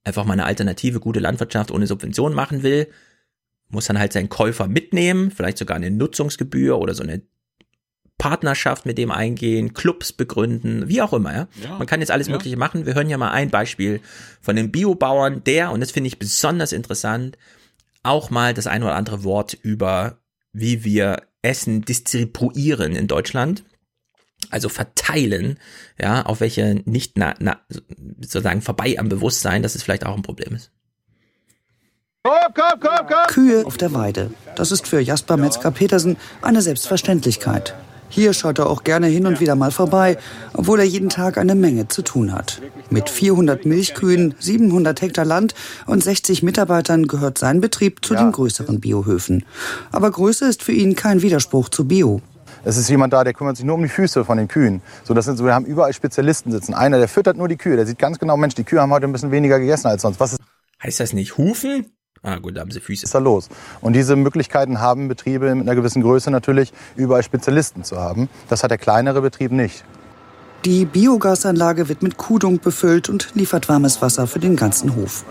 einfach 0.04 0.26
mal 0.26 0.34
eine 0.34 0.44
alternative 0.44 1.00
gute 1.00 1.20
Landwirtschaft 1.20 1.70
ohne 1.70 1.86
Subvention 1.86 2.34
machen 2.34 2.62
will, 2.62 2.88
muss 3.68 3.86
dann 3.86 3.98
halt 3.98 4.12
seinen 4.12 4.28
Käufer 4.28 4.66
mitnehmen, 4.66 5.30
vielleicht 5.30 5.58
sogar 5.58 5.76
eine 5.76 5.90
Nutzungsgebühr 5.90 6.78
oder 6.78 6.94
so 6.94 7.02
eine 7.02 7.22
Partnerschaft 8.18 8.84
mit 8.84 8.98
dem 8.98 9.12
eingehen, 9.12 9.74
Clubs 9.74 10.12
begründen, 10.12 10.88
wie 10.88 11.00
auch 11.00 11.12
immer, 11.12 11.32
ja. 11.32 11.48
Ja, 11.62 11.78
Man 11.78 11.86
kann 11.86 12.00
jetzt 12.00 12.10
alles 12.10 12.26
ja. 12.26 12.32
Mögliche 12.32 12.56
machen. 12.56 12.84
Wir 12.84 12.94
hören 12.94 13.08
ja 13.08 13.16
mal 13.16 13.30
ein 13.30 13.50
Beispiel 13.50 14.00
von 14.40 14.58
einem 14.58 14.72
Biobauern, 14.72 15.44
der, 15.44 15.70
und 15.70 15.80
das 15.80 15.92
finde 15.92 16.08
ich 16.08 16.18
besonders 16.18 16.72
interessant, 16.72 17.38
auch 18.02 18.30
mal 18.30 18.54
das 18.54 18.66
ein 18.66 18.82
oder 18.82 18.96
andere 18.96 19.22
Wort 19.22 19.54
über, 19.54 20.18
wie 20.52 20.84
wir 20.84 21.22
Essen 21.42 21.82
distribuieren 21.82 22.96
in 22.96 23.06
Deutschland. 23.06 23.64
Also 24.50 24.68
verteilen, 24.68 25.58
ja, 26.00 26.22
auf 26.22 26.40
welche 26.40 26.80
nicht 26.84 27.18
na, 27.18 27.34
na, 27.38 27.60
sozusagen 28.20 28.62
vorbei 28.62 28.98
am 28.98 29.08
Bewusstsein, 29.08 29.62
dass 29.62 29.74
es 29.74 29.82
vielleicht 29.82 30.06
auch 30.06 30.16
ein 30.16 30.22
Problem 30.22 30.54
ist. 30.54 30.72
Kühe 33.28 33.64
auf 33.64 33.76
der 33.76 33.94
Weide. 33.94 34.30
Das 34.56 34.72
ist 34.72 34.88
für 34.88 35.00
Jasper 35.00 35.36
Metzger-Petersen 35.36 36.16
eine 36.42 36.62
Selbstverständlichkeit. 36.62 37.74
Hier 38.10 38.32
schaut 38.32 38.58
er 38.58 38.68
auch 38.68 38.84
gerne 38.84 39.06
hin 39.06 39.26
und 39.26 39.40
wieder 39.40 39.54
mal 39.54 39.70
vorbei, 39.70 40.16
obwohl 40.54 40.80
er 40.80 40.86
jeden 40.86 41.10
Tag 41.10 41.36
eine 41.36 41.54
Menge 41.54 41.88
zu 41.88 42.02
tun 42.02 42.32
hat. 42.32 42.62
Mit 42.90 43.10
400 43.10 43.66
Milchkühen, 43.66 44.34
700 44.38 45.00
Hektar 45.00 45.24
Land 45.24 45.54
und 45.86 46.02
60 46.02 46.42
Mitarbeitern 46.42 47.06
gehört 47.06 47.38
sein 47.38 47.60
Betrieb 47.60 48.04
zu 48.04 48.14
den 48.14 48.32
größeren 48.32 48.80
Biohöfen. 48.80 49.44
Aber 49.92 50.10
Größe 50.10 50.46
ist 50.46 50.62
für 50.62 50.72
ihn 50.72 50.96
kein 50.96 51.22
Widerspruch 51.22 51.68
zu 51.68 51.86
Bio. 51.86 52.22
Es 52.64 52.76
ist 52.76 52.88
jemand 52.88 53.12
da, 53.12 53.24
der 53.24 53.34
kümmert 53.34 53.56
sich 53.56 53.66
nur 53.66 53.76
um 53.76 53.82
die 53.82 53.88
Füße 53.88 54.24
von 54.24 54.38
den 54.38 54.48
Kühen. 54.48 54.82
So, 55.04 55.14
das 55.14 55.26
sind 55.26 55.36
so, 55.36 55.44
wir 55.44 55.54
haben 55.54 55.66
überall 55.66 55.92
Spezialisten 55.92 56.50
sitzen. 56.50 56.74
Einer, 56.74 56.98
der 56.98 57.08
füttert 57.08 57.36
nur 57.36 57.48
die 57.48 57.56
Kühe, 57.56 57.76
der 57.76 57.86
sieht 57.86 57.98
ganz 57.98 58.18
genau, 58.18 58.36
Mensch, 58.36 58.54
die 58.54 58.64
Kühe 58.64 58.80
haben 58.80 58.90
heute 58.90 59.06
ein 59.06 59.12
bisschen 59.12 59.30
weniger 59.30 59.60
gegessen 59.60 59.86
als 59.86 60.02
sonst. 60.02 60.18
Was 60.18 60.32
ist 60.32 60.40
Heißt 60.82 61.00
das 61.00 61.12
nicht 61.12 61.36
Hufen? 61.36 61.86
Ah, 62.22 62.38
gut, 62.38 62.56
da 62.56 62.60
haben 62.60 62.70
sie 62.70 62.80
Füße. 62.80 63.06
da 63.10 63.18
los? 63.18 63.48
Und 63.80 63.94
diese 63.94 64.16
Möglichkeiten 64.16 64.80
haben 64.80 65.08
Betriebe 65.08 65.54
mit 65.54 65.66
einer 65.66 65.76
gewissen 65.76 66.02
Größe 66.02 66.30
natürlich, 66.30 66.72
überall 66.96 67.22
Spezialisten 67.22 67.84
zu 67.84 67.98
haben. 67.98 68.28
Das 68.48 68.62
hat 68.62 68.70
der 68.70 68.78
kleinere 68.78 69.20
Betrieb 69.22 69.52
nicht. 69.52 69.84
Die 70.64 70.84
Biogasanlage 70.84 71.88
wird 71.88 72.02
mit 72.02 72.16
Kuhdung 72.16 72.58
befüllt 72.58 73.08
und 73.08 73.28
liefert 73.34 73.68
warmes 73.68 74.02
Wasser 74.02 74.26
für 74.26 74.40
den 74.40 74.56
ganzen 74.56 74.96
Hof. 74.96 75.24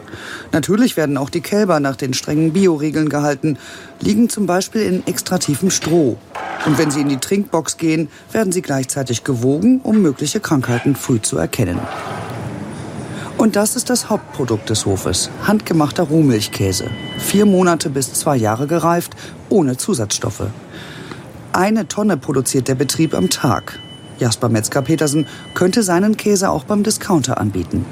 Natürlich 0.53 0.95
werden 0.95 1.17
auch 1.17 1.29
die 1.29 1.41
Kälber 1.41 1.81
nach 1.81 1.97
den 1.97 2.13
strengen 2.13 2.53
Bioregeln 2.53 3.09
gehalten, 3.09 3.57
liegen 3.99 4.29
zum 4.29 4.45
Beispiel 4.45 4.83
in 4.83 5.05
extra 5.05 5.37
tiefem 5.37 5.69
Stroh. 5.69 6.17
Und 6.65 6.77
wenn 6.77 6.91
sie 6.91 7.01
in 7.01 7.09
die 7.09 7.17
Trinkbox 7.17 7.75
gehen, 7.75 8.07
werden 8.31 8.53
sie 8.53 8.61
gleichzeitig 8.61 9.25
gewogen, 9.25 9.81
um 9.83 10.01
mögliche 10.01 10.39
Krankheiten 10.39 10.95
früh 10.95 11.21
zu 11.21 11.37
erkennen. 11.37 11.79
Und 13.37 13.55
das 13.55 13.75
ist 13.75 13.91
das 13.91 14.09
Hauptprodukt 14.09 14.67
des 14.71 14.87
Hofes, 14.87 15.29
handgemachter 15.43 16.03
Rohmilchkäse. 16.03 16.89
Vier 17.19 17.45
Monate 17.45 17.91
bis 17.91 18.11
zwei 18.13 18.35
Jahre 18.35 18.65
gereift, 18.65 19.15
ohne 19.49 19.77
Zusatzstoffe. 19.77 20.47
Eine 21.53 21.87
Tonne 21.87 22.17
produziert 22.17 22.67
der 22.67 22.73
Betrieb 22.73 23.13
am 23.13 23.29
Tag. 23.29 23.79
Jasper 24.17 24.49
Metzger-Petersen 24.49 25.27
könnte 25.53 25.83
seinen 25.83 26.17
Käse 26.17 26.49
auch 26.49 26.63
beim 26.63 26.81
Discounter 26.81 27.39
anbieten. 27.39 27.85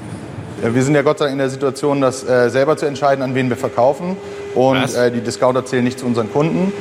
Wir 0.62 0.82
sind 0.82 0.96
ja 0.96 1.02
Gott 1.02 1.18
sei 1.18 1.26
Dank 1.26 1.34
in 1.34 1.38
der 1.38 1.50
Situation, 1.50 2.00
das 2.00 2.24
äh, 2.24 2.50
selber 2.50 2.76
zu 2.76 2.86
entscheiden, 2.86 3.22
an 3.22 3.36
wen 3.36 3.48
wir 3.48 3.56
verkaufen. 3.56 4.16
Und 4.56 4.94
äh, 4.96 5.12
die 5.12 5.20
Discounter 5.20 5.64
zählen 5.64 5.84
nicht 5.84 6.00
zu 6.00 6.06
unseren 6.06 6.32
Kunden. 6.32 6.72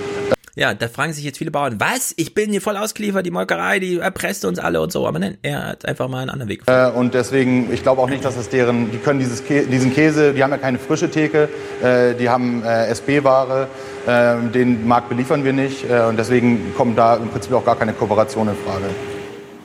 Ja, 0.57 0.73
da 0.73 0.87
fragen 0.87 1.11
sich 1.11 1.25
jetzt 1.25 1.37
viele 1.37 1.51
Bauern, 1.51 1.81
was? 1.81 2.13
Ich 2.15 2.33
bin 2.33 2.49
hier 2.49 2.61
voll 2.61 2.77
ausgeliefert, 2.77 3.25
die 3.25 3.31
Molkerei, 3.31 3.79
die 3.79 3.97
erpresst 3.97 4.45
uns 4.45 4.57
alle 4.57 4.79
und 4.81 4.89
so. 4.89 5.05
Aber 5.05 5.19
nein, 5.19 5.37
er 5.41 5.67
hat 5.67 5.85
einfach 5.85 6.07
mal 6.07 6.19
einen 6.19 6.29
anderen 6.29 6.49
Weg. 6.49 6.63
Äh, 6.67 6.89
und 6.91 7.13
deswegen, 7.13 7.73
ich 7.73 7.83
glaube 7.83 8.01
auch 8.01 8.09
nicht, 8.09 8.23
dass 8.23 8.37
es 8.37 8.47
deren, 8.47 8.89
die 8.89 8.97
können 8.97 9.19
dieses 9.19 9.43
Kä 9.43 9.65
diesen 9.65 9.93
Käse, 9.93 10.33
die 10.33 10.41
haben 10.41 10.51
ja 10.51 10.57
keine 10.57 10.79
frische 10.79 11.11
Theke, 11.11 11.49
äh, 11.83 12.13
die 12.15 12.29
haben 12.29 12.63
äh, 12.63 12.87
SB-Ware, 12.87 13.67
äh, 14.07 14.49
den 14.53 14.87
Markt 14.87 15.09
beliefern 15.09 15.43
wir 15.43 15.51
nicht. 15.51 15.89
Äh, 15.89 16.03
und 16.03 16.17
deswegen 16.17 16.73
kommt 16.77 16.97
da 16.97 17.17
im 17.17 17.27
Prinzip 17.27 17.51
auch 17.51 17.65
gar 17.65 17.75
keine 17.75 17.91
Kooperation 17.91 18.47
in 18.47 18.55
Frage. 18.55 19.14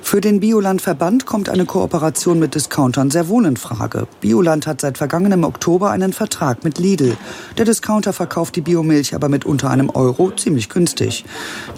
Für 0.02 0.20
den 0.20 0.40
Bioland-Verband 0.40 1.24
kommt 1.24 1.48
eine 1.48 1.64
Kooperation 1.64 2.38
mit 2.38 2.54
Discountern 2.54 3.10
sehr 3.10 3.28
wohl 3.28 3.46
in 3.46 3.56
Frage. 3.56 4.08
Bioland 4.20 4.66
hat 4.66 4.80
seit 4.80 4.98
vergangenem 4.98 5.44
Oktober 5.44 5.90
einen 5.90 6.12
Vertrag 6.12 6.64
mit 6.64 6.78
Lidl. 6.78 7.16
Der 7.58 7.64
Discounter 7.64 8.12
verkauft 8.12 8.56
die 8.56 8.60
Biomilch 8.60 9.14
aber 9.14 9.28
mit 9.28 9.44
unter 9.44 9.70
einem 9.70 9.90
Euro 9.90 10.32
ziemlich 10.32 10.68
günstig. 10.68 11.24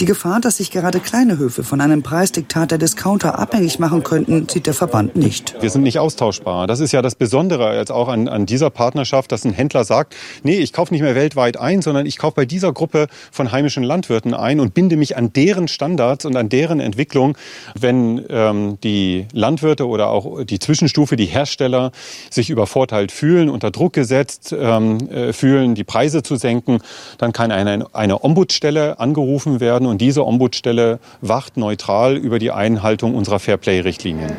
Die 0.01 0.07
Gefahr, 0.07 0.41
dass 0.41 0.57
sich 0.57 0.71
gerade 0.71 1.01
kleine 1.01 1.37
Höfe 1.37 1.63
von 1.63 1.81
einem 1.81 2.03
Preisdiktat 2.03 2.71
der 2.71 2.79
Discounter 2.79 3.39
abhängig 3.39 3.79
machen 3.79 4.03
könnten, 4.03 4.49
sieht 4.49 4.67
der 4.67 4.75
Verband 4.75 5.15
nicht. 5.15 5.55
Wir 5.61 5.69
sind 5.69 5.83
nicht 5.83 5.99
austauschbar. 5.99 6.67
Das 6.67 6.81
ist 6.81 6.93
ja 6.93 7.03
das 7.03 7.15
Besondere 7.15 7.77
jetzt 7.77 7.93
auch 7.93 8.09
an, 8.09 8.29
an 8.29 8.47
dieser 8.47 8.71
Partnerschaft, 8.71 9.31
dass 9.31 9.45
ein 9.45 9.53
Händler 9.53 9.85
sagt, 9.85 10.17
nee, 10.43 10.59
ich 10.59 10.73
kaufe 10.73 10.95
nicht 10.95 11.03
mehr 11.03 11.15
weltweit 11.15 11.59
ein, 11.59 11.83
sondern 11.83 12.07
ich 12.07 12.17
kaufe 12.17 12.37
bei 12.37 12.47
dieser 12.47 12.73
Gruppe 12.73 13.09
von 13.31 13.53
heimischen 13.53 13.83
Landwirten 13.83 14.33
ein 14.33 14.59
und 14.61 14.73
binde 14.73 14.97
mich 14.97 15.17
an 15.19 15.33
deren 15.33 15.69
Standards 15.69 16.25
und 16.25 16.37
an 16.37 16.49
deren 16.49 16.81
Entwicklung. 16.81 17.37
Wenn 17.79 18.12
ähm, 18.29 18.79
die 18.83 19.27
Landwirte 19.33 19.87
oder 19.87 20.09
auch 20.09 20.45
die 20.45 20.59
Zwischenstufe, 20.59 21.17
die 21.17 21.27
Hersteller 21.27 21.93
sich 22.31 22.51
übervorteilt 22.51 23.13
fühlen, 23.13 23.49
unter 23.49 23.71
Druck 23.71 23.93
gesetzt 23.93 24.55
ähm, 24.59 25.09
äh, 25.11 25.33
fühlen, 25.33 25.75
die 25.75 25.85
Preise 25.85 26.23
zu 26.23 26.37
senken, 26.37 26.79
dann 27.19 27.33
kann 27.33 27.53
eine, 27.53 27.87
eine 27.95 28.23
Ombudsstelle 28.25 28.99
angerufen 28.99 29.61
werden 29.61 29.87
und 29.87 30.01
diese 30.01 30.27
Ombudsstelle 30.27 30.99
wacht 31.21 31.57
neutral 31.57 32.17
über 32.17 32.39
die 32.39 32.51
Einhaltung 32.51 33.15
unserer 33.15 33.39
Fairplay-Richtlinien. 33.39 34.33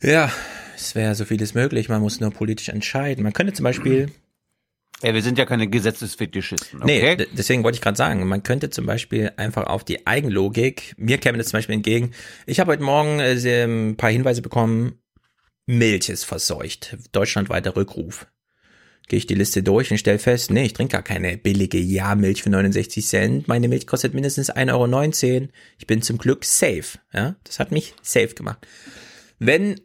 Ja, 0.00 0.30
es 0.76 0.94
wäre 0.94 1.14
so 1.14 1.24
vieles 1.24 1.54
möglich, 1.54 1.88
man 1.88 2.02
muss 2.02 2.20
nur 2.20 2.30
politisch 2.30 2.68
entscheiden. 2.68 3.22
Man 3.22 3.32
könnte 3.32 3.52
zum 3.52 3.64
Beispiel. 3.64 4.10
Ja, 5.04 5.12
wir 5.12 5.22
sind 5.22 5.36
ja 5.36 5.44
keine 5.44 5.68
Gesetzesfetischisten. 5.68 6.82
Okay? 6.82 7.16
Nee, 7.16 7.26
deswegen 7.32 7.62
wollte 7.62 7.76
ich 7.76 7.82
gerade 7.82 7.96
sagen, 7.96 8.26
man 8.26 8.42
könnte 8.42 8.70
zum 8.70 8.86
Beispiel 8.86 9.32
einfach 9.36 9.64
auf 9.66 9.84
die 9.84 10.06
Eigenlogik, 10.06 10.94
mir 10.96 11.18
käme 11.18 11.36
das 11.36 11.48
zum 11.48 11.58
Beispiel 11.58 11.74
entgegen, 11.74 12.12
ich 12.46 12.58
habe 12.58 12.72
heute 12.72 12.82
Morgen 12.82 13.20
äh, 13.20 13.64
ein 13.64 13.96
paar 13.96 14.10
Hinweise 14.10 14.40
bekommen, 14.40 14.98
Milch 15.66 16.08
ist 16.08 16.24
verseucht, 16.24 16.96
deutschlandweiter 17.12 17.76
Rückruf. 17.76 18.26
Gehe 19.06 19.18
ich 19.18 19.26
die 19.26 19.34
Liste 19.34 19.62
durch 19.62 19.90
und 19.90 19.98
stelle 19.98 20.18
fest, 20.18 20.50
nee, 20.50 20.64
ich 20.64 20.72
trinke 20.72 20.92
gar 20.92 21.02
keine 21.02 21.36
billige 21.36 21.78
Ja-Milch 21.78 22.42
für 22.42 22.48
69 22.48 23.06
Cent. 23.06 23.48
Meine 23.48 23.68
Milch 23.68 23.86
kostet 23.86 24.14
mindestens 24.14 24.50
1,19 24.50 25.34
Euro. 25.34 25.48
Ich 25.78 25.86
bin 25.86 26.00
zum 26.00 26.16
Glück 26.16 26.46
safe. 26.46 26.98
Ja, 27.12 27.36
das 27.44 27.58
hat 27.58 27.70
mich 27.72 27.94
safe 28.00 28.34
gemacht. 28.34 28.66
Wenn 29.38 29.78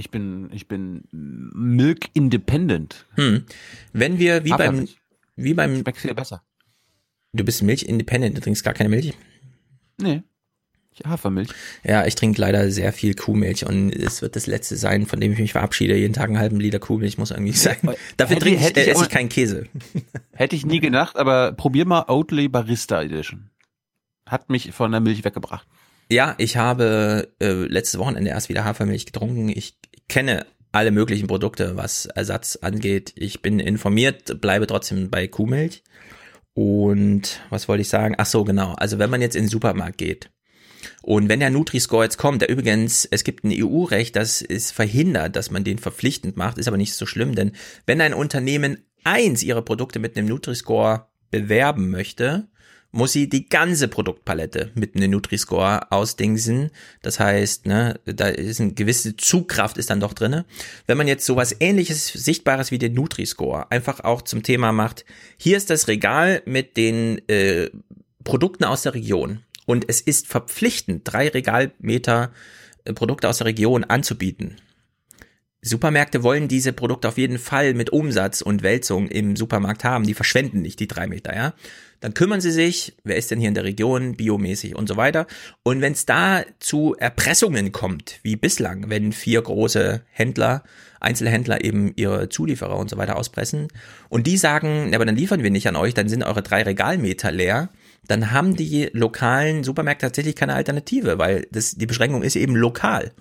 ich 0.00 0.10
bin 0.10 0.50
ich 0.52 0.66
bin 0.66 1.04
Milk 1.12 2.08
Independent. 2.14 3.06
Hm. 3.14 3.44
Wenn 3.92 4.18
wir 4.18 4.44
wie 4.44 4.50
beim 4.50 4.60
Hafermilch. 4.60 4.98
wie 5.36 5.54
beim 5.54 5.76
Schmeckt 5.76 5.98
viel 5.98 6.14
besser. 6.14 6.42
Du 7.32 7.44
bist 7.44 7.62
Milch 7.62 7.84
Independent, 7.84 8.36
du 8.36 8.40
trinkst 8.40 8.64
gar 8.64 8.74
keine 8.74 8.88
Milch? 8.88 9.14
Nee. 9.98 10.22
Ich 10.92 11.06
Hafermilch. 11.06 11.50
Ja, 11.84 12.04
ich 12.06 12.16
trinke 12.16 12.40
leider 12.40 12.68
sehr 12.72 12.92
viel 12.92 13.14
Kuhmilch 13.14 13.64
und 13.64 13.92
es 13.92 14.22
wird 14.22 14.34
das 14.34 14.48
letzte 14.48 14.76
sein, 14.76 15.06
von 15.06 15.20
dem 15.20 15.32
ich 15.32 15.38
mich 15.38 15.52
verabschiede. 15.52 15.96
Jeden 15.96 16.14
Tag 16.14 16.28
einen 16.28 16.38
halben 16.38 16.58
Liter 16.58 16.80
Kuhmilch 16.80 17.16
muss 17.16 17.30
irgendwie 17.30 17.52
sein. 17.52 17.76
Dafür 18.16 18.36
Hätte- 18.36 18.40
trinke 18.46 18.58
ich, 18.60 18.66
hätte 18.66 18.80
äh, 18.80 18.84
ich 18.84 18.90
esse 18.90 19.04
ich 19.04 19.08
keinen 19.08 19.28
Käse. 19.28 19.66
Hätte 20.32 20.56
ich 20.56 20.66
nie 20.66 20.80
gedacht, 20.80 21.16
aber 21.16 21.52
probier 21.52 21.84
mal 21.86 22.06
Oatly 22.08 22.48
Barista 22.48 23.02
Edition. 23.02 23.50
Hat 24.26 24.50
mich 24.50 24.72
von 24.72 24.90
der 24.90 25.00
Milch 25.00 25.24
weggebracht. 25.24 25.66
Ja, 26.10 26.34
ich 26.38 26.56
habe 26.56 27.28
äh, 27.40 27.52
letztes 27.52 28.00
Wochenende 28.00 28.30
erst 28.30 28.48
wieder 28.48 28.64
Hafermilch 28.64 29.06
getrunken. 29.06 29.48
Ich 29.48 29.78
kenne 30.08 30.44
alle 30.72 30.90
möglichen 30.90 31.28
Produkte, 31.28 31.76
was 31.76 32.06
Ersatz 32.06 32.56
angeht. 32.56 33.12
Ich 33.14 33.42
bin 33.42 33.60
informiert, 33.60 34.40
bleibe 34.40 34.66
trotzdem 34.66 35.08
bei 35.08 35.28
Kuhmilch. 35.28 35.84
Und 36.52 37.40
was 37.50 37.68
wollte 37.68 37.82
ich 37.82 37.88
sagen? 37.88 38.16
Ach 38.18 38.26
so, 38.26 38.42
genau. 38.42 38.74
Also 38.74 38.98
wenn 38.98 39.10
man 39.10 39.22
jetzt 39.22 39.36
in 39.36 39.44
den 39.44 39.50
Supermarkt 39.50 39.98
geht 39.98 40.30
und 41.02 41.28
wenn 41.28 41.38
der 41.38 41.50
Nutri-Score 41.50 42.04
jetzt 42.04 42.18
kommt, 42.18 42.42
der 42.42 42.50
übrigens, 42.50 43.04
es 43.04 43.22
gibt 43.22 43.44
ein 43.44 43.52
EU-Recht, 43.54 44.16
das 44.16 44.42
es 44.42 44.72
verhindert, 44.72 45.36
dass 45.36 45.52
man 45.52 45.62
den 45.62 45.78
verpflichtend 45.78 46.36
macht, 46.36 46.58
ist 46.58 46.66
aber 46.66 46.76
nicht 46.76 46.94
so 46.94 47.06
schlimm, 47.06 47.36
denn 47.36 47.52
wenn 47.86 48.00
ein 48.00 48.14
Unternehmen 48.14 48.84
eins 49.04 49.44
ihrer 49.44 49.62
Produkte 49.62 50.00
mit 50.00 50.16
einem 50.16 50.26
Nutri-Score 50.26 51.06
bewerben 51.30 51.90
möchte, 51.90 52.48
muss 52.92 53.12
sie 53.12 53.28
die 53.28 53.48
ganze 53.48 53.88
Produktpalette 53.88 54.70
mit 54.74 54.96
einem 54.96 55.12
Nutri-Score 55.12 55.92
ausdingsen. 55.92 56.70
Das 57.02 57.20
heißt, 57.20 57.66
ne, 57.66 58.00
da 58.04 58.28
ist 58.28 58.60
eine 58.60 58.72
gewisse 58.72 59.16
Zugkraft 59.16 59.78
ist 59.78 59.90
dann 59.90 60.00
doch 60.00 60.12
drinne. 60.12 60.44
Wenn 60.86 60.98
man 60.98 61.08
jetzt 61.08 61.26
sowas 61.26 61.54
ähnliches, 61.60 62.08
Sichtbares 62.08 62.70
wie 62.70 62.78
den 62.78 62.94
Nutri-Score 62.94 63.70
einfach 63.70 64.00
auch 64.00 64.22
zum 64.22 64.42
Thema 64.42 64.72
macht, 64.72 65.04
hier 65.36 65.56
ist 65.56 65.70
das 65.70 65.88
Regal 65.88 66.42
mit 66.46 66.76
den 66.76 67.26
äh, 67.28 67.70
Produkten 68.24 68.64
aus 68.64 68.82
der 68.82 68.94
Region. 68.94 69.42
Und 69.66 69.84
es 69.88 70.00
ist 70.00 70.26
verpflichtend, 70.26 71.02
drei 71.04 71.28
Regalmeter 71.28 72.32
äh, 72.84 72.92
Produkte 72.92 73.28
aus 73.28 73.38
der 73.38 73.46
Region 73.46 73.84
anzubieten. 73.84 74.56
Supermärkte 75.62 76.22
wollen 76.22 76.48
diese 76.48 76.72
Produkte 76.72 77.08
auf 77.08 77.18
jeden 77.18 77.38
Fall 77.38 77.74
mit 77.74 77.90
Umsatz 77.90 78.40
und 78.40 78.62
Wälzung 78.62 79.08
im 79.08 79.36
Supermarkt 79.36 79.84
haben. 79.84 80.06
Die 80.06 80.14
verschwenden 80.14 80.62
nicht 80.62 80.80
die 80.80 80.88
drei 80.88 81.06
Meter, 81.06 81.34
ja. 81.34 81.54
Dann 82.00 82.14
kümmern 82.14 82.40
sie 82.40 82.50
sich, 82.50 82.94
wer 83.04 83.16
ist 83.16 83.30
denn 83.30 83.38
hier 83.38 83.48
in 83.48 83.54
der 83.54 83.64
Region, 83.64 84.16
biomäßig 84.16 84.74
und 84.74 84.88
so 84.88 84.96
weiter. 84.96 85.26
Und 85.62 85.82
wenn 85.82 85.92
es 85.92 86.06
da 86.06 86.44
zu 86.58 86.96
Erpressungen 86.98 87.72
kommt, 87.72 88.20
wie 88.22 88.36
bislang, 88.36 88.88
wenn 88.88 89.12
vier 89.12 89.42
große 89.42 90.00
Händler, 90.10 90.62
Einzelhändler 90.98 91.62
eben 91.62 91.92
ihre 91.96 92.30
Zulieferer 92.30 92.76
und 92.78 92.88
so 92.88 92.96
weiter 92.96 93.16
auspressen 93.16 93.68
und 94.08 94.26
die 94.26 94.38
sagen, 94.38 94.88
"Ja, 94.90 94.96
aber 94.96 95.04
dann 95.04 95.16
liefern 95.16 95.42
wir 95.42 95.50
nicht 95.50 95.68
an 95.68 95.76
euch, 95.76 95.92
dann 95.92 96.08
sind 96.08 96.22
eure 96.22 96.42
drei 96.42 96.62
Regalmeter 96.62 97.32
leer, 97.32 97.68
dann 98.06 98.32
haben 98.32 98.56
die 98.56 98.88
lokalen 98.92 99.62
Supermärkte 99.62 100.06
tatsächlich 100.06 100.36
keine 100.36 100.54
Alternative, 100.54 101.18
weil 101.18 101.46
das, 101.52 101.74
die 101.76 101.86
Beschränkung 101.86 102.22
ist 102.22 102.36
eben 102.36 102.56
lokal. 102.56 103.12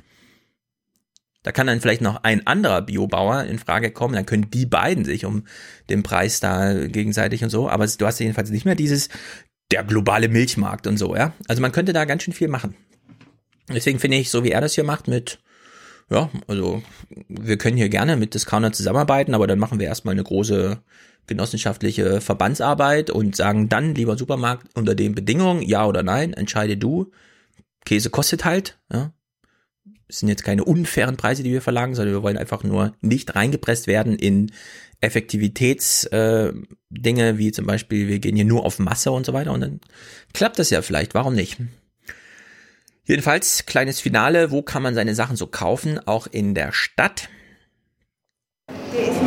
Da 1.43 1.51
kann 1.51 1.67
dann 1.67 1.79
vielleicht 1.79 2.01
noch 2.01 2.23
ein 2.23 2.45
anderer 2.47 2.81
Biobauer 2.81 3.45
in 3.45 3.59
Frage 3.59 3.91
kommen, 3.91 4.13
dann 4.13 4.25
können 4.25 4.51
die 4.51 4.65
beiden 4.65 5.05
sich 5.05 5.25
um 5.25 5.45
den 5.89 6.03
Preis 6.03 6.39
da 6.39 6.73
gegenseitig 6.87 7.43
und 7.43 7.49
so, 7.49 7.69
aber 7.69 7.87
du 7.87 8.05
hast 8.05 8.19
jedenfalls 8.19 8.49
nicht 8.49 8.65
mehr 8.65 8.75
dieses, 8.75 9.07
der 9.71 9.83
globale 9.83 10.27
Milchmarkt 10.27 10.85
und 10.87 10.97
so, 10.97 11.15
ja. 11.15 11.33
Also 11.47 11.61
man 11.61 11.71
könnte 11.71 11.93
da 11.93 12.05
ganz 12.05 12.23
schön 12.23 12.33
viel 12.33 12.49
machen. 12.49 12.75
Deswegen 13.69 13.99
finde 13.99 14.17
ich, 14.17 14.29
so 14.29 14.43
wie 14.43 14.51
er 14.51 14.61
das 14.61 14.75
hier 14.75 14.83
macht 14.83 15.07
mit, 15.07 15.39
ja, 16.09 16.29
also 16.47 16.81
wir 17.29 17.57
können 17.57 17.77
hier 17.77 17.89
gerne 17.89 18.17
mit 18.17 18.33
Discounter 18.33 18.73
zusammenarbeiten, 18.73 19.33
aber 19.33 19.47
dann 19.47 19.59
machen 19.59 19.79
wir 19.79 19.87
erstmal 19.87 20.13
eine 20.13 20.23
große 20.23 20.81
genossenschaftliche 21.27 22.19
Verbandsarbeit 22.19 23.11
und 23.11 23.35
sagen 23.35 23.69
dann, 23.69 23.95
lieber 23.95 24.17
Supermarkt, 24.17 24.67
unter 24.75 24.95
den 24.95 25.15
Bedingungen, 25.15 25.61
ja 25.61 25.85
oder 25.85 26.03
nein, 26.03 26.33
entscheide 26.33 26.75
du. 26.75 27.11
Käse 27.85 28.09
kostet 28.09 28.43
halt, 28.43 28.79
ja. 28.91 29.13
Es 30.10 30.19
sind 30.19 30.30
jetzt 30.30 30.44
keine 30.44 30.64
unfairen 30.64 31.18
Preise, 31.18 31.44
die 31.44 31.52
wir 31.52 31.61
verlangen, 31.61 31.95
sondern 31.95 32.15
wir 32.15 32.23
wollen 32.23 32.38
einfach 32.38 32.64
nur 32.64 32.94
nicht 32.99 33.36
reingepresst 33.36 33.88
werden 33.88 34.18
in 34.18 34.52
Effektivitätsdinge, 35.02 36.53
äh, 36.53 36.76
Dinge, 36.90 37.38
wie 37.38 37.52
zum 37.52 37.65
Beispiel, 37.65 38.07
wir 38.07 38.19
gehen 38.19 38.36
hier 38.36 38.45
nur 38.45 38.65
auf 38.65 38.80
Masse 38.80 39.11
und 39.11 39.26
so 39.26 39.34
weiter 39.34 39.53
und 39.53 39.61
dann 39.61 39.80
klappt 40.34 40.60
das 40.60 40.72
ja 40.72 40.81
vielleicht, 40.81 41.14
warum 41.14 41.36
nicht? 41.36 41.57
Jedenfalls, 43.06 43.65
kleines 43.65 43.99
Finale, 43.99 44.52
wo 44.52 44.61
kann 44.61 44.84
man 44.84 44.95
seine 44.95 45.15
Sachen 45.15 45.36
so 45.36 45.48
kaufen? 45.48 45.99
Auch 46.06 46.27
in 46.27 46.53
der 46.53 46.72
Stadt. 46.72 47.30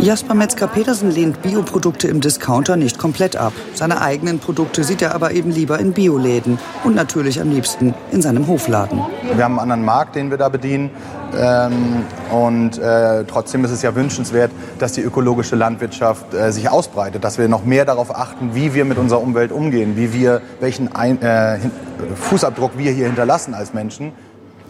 Jasper 0.02 0.34
Metzger-Petersen 0.34 1.12
lehnt 1.12 1.42
Bioprodukte 1.42 2.08
im 2.08 2.20
Discounter 2.20 2.74
nicht 2.74 2.98
komplett 2.98 3.36
ab. 3.36 3.52
Seine 3.74 4.00
eigenen 4.00 4.40
Produkte 4.40 4.82
sieht 4.82 5.00
er 5.00 5.14
aber 5.14 5.30
eben 5.30 5.52
lieber 5.52 5.78
in 5.78 5.92
Bioläden 5.92 6.58
und 6.82 6.96
natürlich 6.96 7.40
am 7.40 7.50
liebsten 7.50 7.94
in 8.10 8.20
seinem 8.20 8.48
Hofladen. 8.48 9.00
Wir 9.32 9.44
haben 9.44 9.60
einen 9.60 9.70
anderen 9.70 9.84
Markt, 9.84 10.16
den 10.16 10.28
wir 10.30 10.38
da 10.38 10.48
bedienen. 10.48 10.90
Ähm, 11.38 12.04
und 12.32 12.78
äh, 12.78 13.22
trotzdem 13.26 13.64
ist 13.64 13.70
es 13.70 13.82
ja 13.82 13.94
wünschenswert, 13.94 14.50
dass 14.80 14.92
die 14.92 15.02
ökologische 15.02 15.54
Landwirtschaft 15.54 16.34
äh, 16.34 16.50
sich 16.50 16.68
ausbreitet, 16.68 17.22
dass 17.22 17.38
wir 17.38 17.46
noch 17.46 17.64
mehr 17.64 17.84
darauf 17.84 18.12
achten, 18.12 18.56
wie 18.56 18.74
wir 18.74 18.84
mit 18.84 18.98
unserer 18.98 19.22
Umwelt 19.22 19.52
umgehen, 19.52 19.96
wie 19.96 20.12
wir, 20.12 20.42
welchen 20.58 20.92
Ein 20.96 21.22
äh, 21.22 21.60
Fußabdruck 22.16 22.72
wir 22.76 22.90
hier 22.90 23.06
hinterlassen 23.06 23.54
als 23.54 23.72
Menschen. 23.72 24.12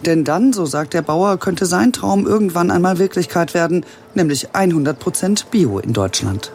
Denn 0.05 0.25
dann, 0.25 0.53
so 0.53 0.67
sagt 0.67 0.95
der 0.95 1.03
Bauer, 1.03 1.39
könnte 1.39 1.67
sein 1.67 1.93
Traum 1.93 2.27
irgendwann 2.27 2.71
einmal 2.71 2.99
Wirklichkeit 2.99 3.55
werden, 3.55 3.87
nämlich 4.15 4.51
100% 4.51 5.47
Bio 5.51 5.79
in 5.79 5.93
Deutschland. 5.93 6.53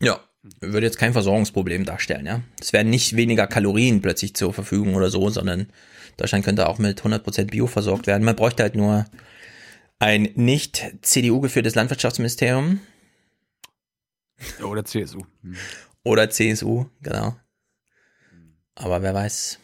Ja, 0.00 0.20
würde 0.60 0.86
jetzt 0.86 0.98
kein 0.98 1.12
Versorgungsproblem 1.12 1.84
darstellen, 1.84 2.24
ja. 2.24 2.40
Es 2.60 2.72
werden 2.72 2.88
nicht 2.88 3.14
weniger 3.16 3.46
Kalorien 3.46 4.00
plötzlich 4.00 4.34
zur 4.34 4.54
Verfügung 4.54 4.94
oder 4.94 5.10
so, 5.10 5.28
sondern 5.28 5.66
Deutschland 6.16 6.44
könnte 6.44 6.68
auch 6.68 6.78
mit 6.78 7.02
100% 7.02 7.50
Bio 7.50 7.66
versorgt 7.66 8.06
werden. 8.06 8.24
Man 8.24 8.36
bräuchte 8.36 8.62
halt 8.62 8.74
nur 8.74 9.04
Ein 9.98 10.30
nicht 10.34 10.94
CDU 11.02 11.40
geführtes 11.40 11.74
Landwirtschaftsministerium. 11.74 12.80
Oder 14.62 14.82
CSU. 14.86 15.24
Oder 16.04 16.30
CSU, 16.30 16.86
genau. 17.02 17.36
Aber 18.74 19.02
wer 19.02 19.12
weiß, 19.12 19.58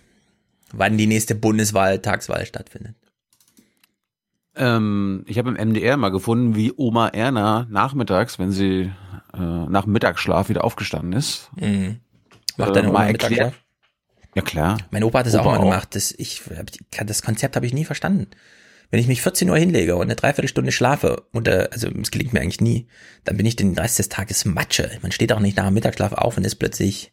wann 0.73 0.97
die 0.99 1.07
nächste 1.07 1.35
Bundeswahl, 1.35 2.01
stattfindet. 2.47 2.95
Ähm, 4.57 5.25
ich 5.27 5.39
habe 5.39 5.51
im 5.51 5.69
MDR 5.69 5.97
mal 5.97 6.11
gefunden, 6.11 6.57
wie 6.57 6.73
Oma 6.77 7.09
Erna 7.09 7.67
nachmittags, 7.71 8.39
wenn 8.39 8.53
sie 8.53 8.91
äh, 9.35 9.39
nach 9.39 9.87
Mittagsschlaf 9.87 10.49
wieder 10.49 10.65
aufgestanden 10.65 11.13
ist. 11.13 11.51
Mhm. 11.57 12.01
Macht 12.57 12.75
deine 12.75 12.89
äh, 12.89 12.91
Oma 12.91 13.01
mal 13.01 13.13
Mittagsschlaf? 13.13 13.55
Ja 14.35 14.43
klar. 14.43 14.79
Mein 14.91 15.05
Opa 15.05 15.21
hat 15.21 15.27
das 15.27 15.35
Opa 15.35 15.43
auch 15.43 15.47
mal 15.47 15.59
auch. 15.59 15.63
gemacht. 15.63 15.95
Das, 15.95 16.13
ich, 16.13 16.43
das 17.05 17.23
Konzept 17.23 17.57
habe 17.57 17.67
ich 17.67 17.75
nie 17.75 17.85
verstanden. 17.85 18.29
Wenn 18.91 19.01
ich 19.01 19.09
mich 19.09 19.21
14 19.21 19.51
Uhr 19.51 19.59
hinlege 19.59 19.97
und 19.97 20.03
eine 20.03 20.17
Dreiviertelstunde 20.17 20.73
schlafe, 20.73 21.25
und, 21.33 21.49
äh, 21.49 21.69
also 21.73 21.89
es 21.89 22.11
gelingt 22.11 22.33
mir 22.33 22.41
eigentlich 22.41 22.61
nie, 22.61 22.89
dann 23.25 23.37
bin 23.37 23.47
ich 23.47 23.57
den 23.57 23.77
Rest 23.77 23.99
des 23.99 24.09
Tages 24.09 24.45
Matsche. 24.45 24.91
Man 25.03 25.13
steht 25.13 25.33
auch 25.33 25.41
nicht 25.41 25.57
nach 25.57 25.67
dem 25.67 25.75
Mittagsschlaf 25.75 26.13
auf 26.13 26.37
und 26.37 26.45
ist 26.45 26.57
plötzlich 26.57 27.13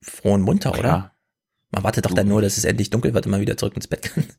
froh 0.00 0.34
und 0.34 0.42
munter, 0.42 0.78
oder? 0.78 1.12
Man 1.70 1.84
wartet 1.84 2.06
doch 2.06 2.14
dann 2.14 2.28
nur, 2.28 2.40
dass 2.42 2.56
es 2.56 2.64
endlich 2.64 2.90
dunkel 2.90 3.14
wird 3.14 3.26
und 3.26 3.32
man 3.32 3.40
wieder 3.40 3.56
zurück 3.56 3.74
ins 3.76 3.88
Bett 3.88 4.02
kann. 4.14 4.24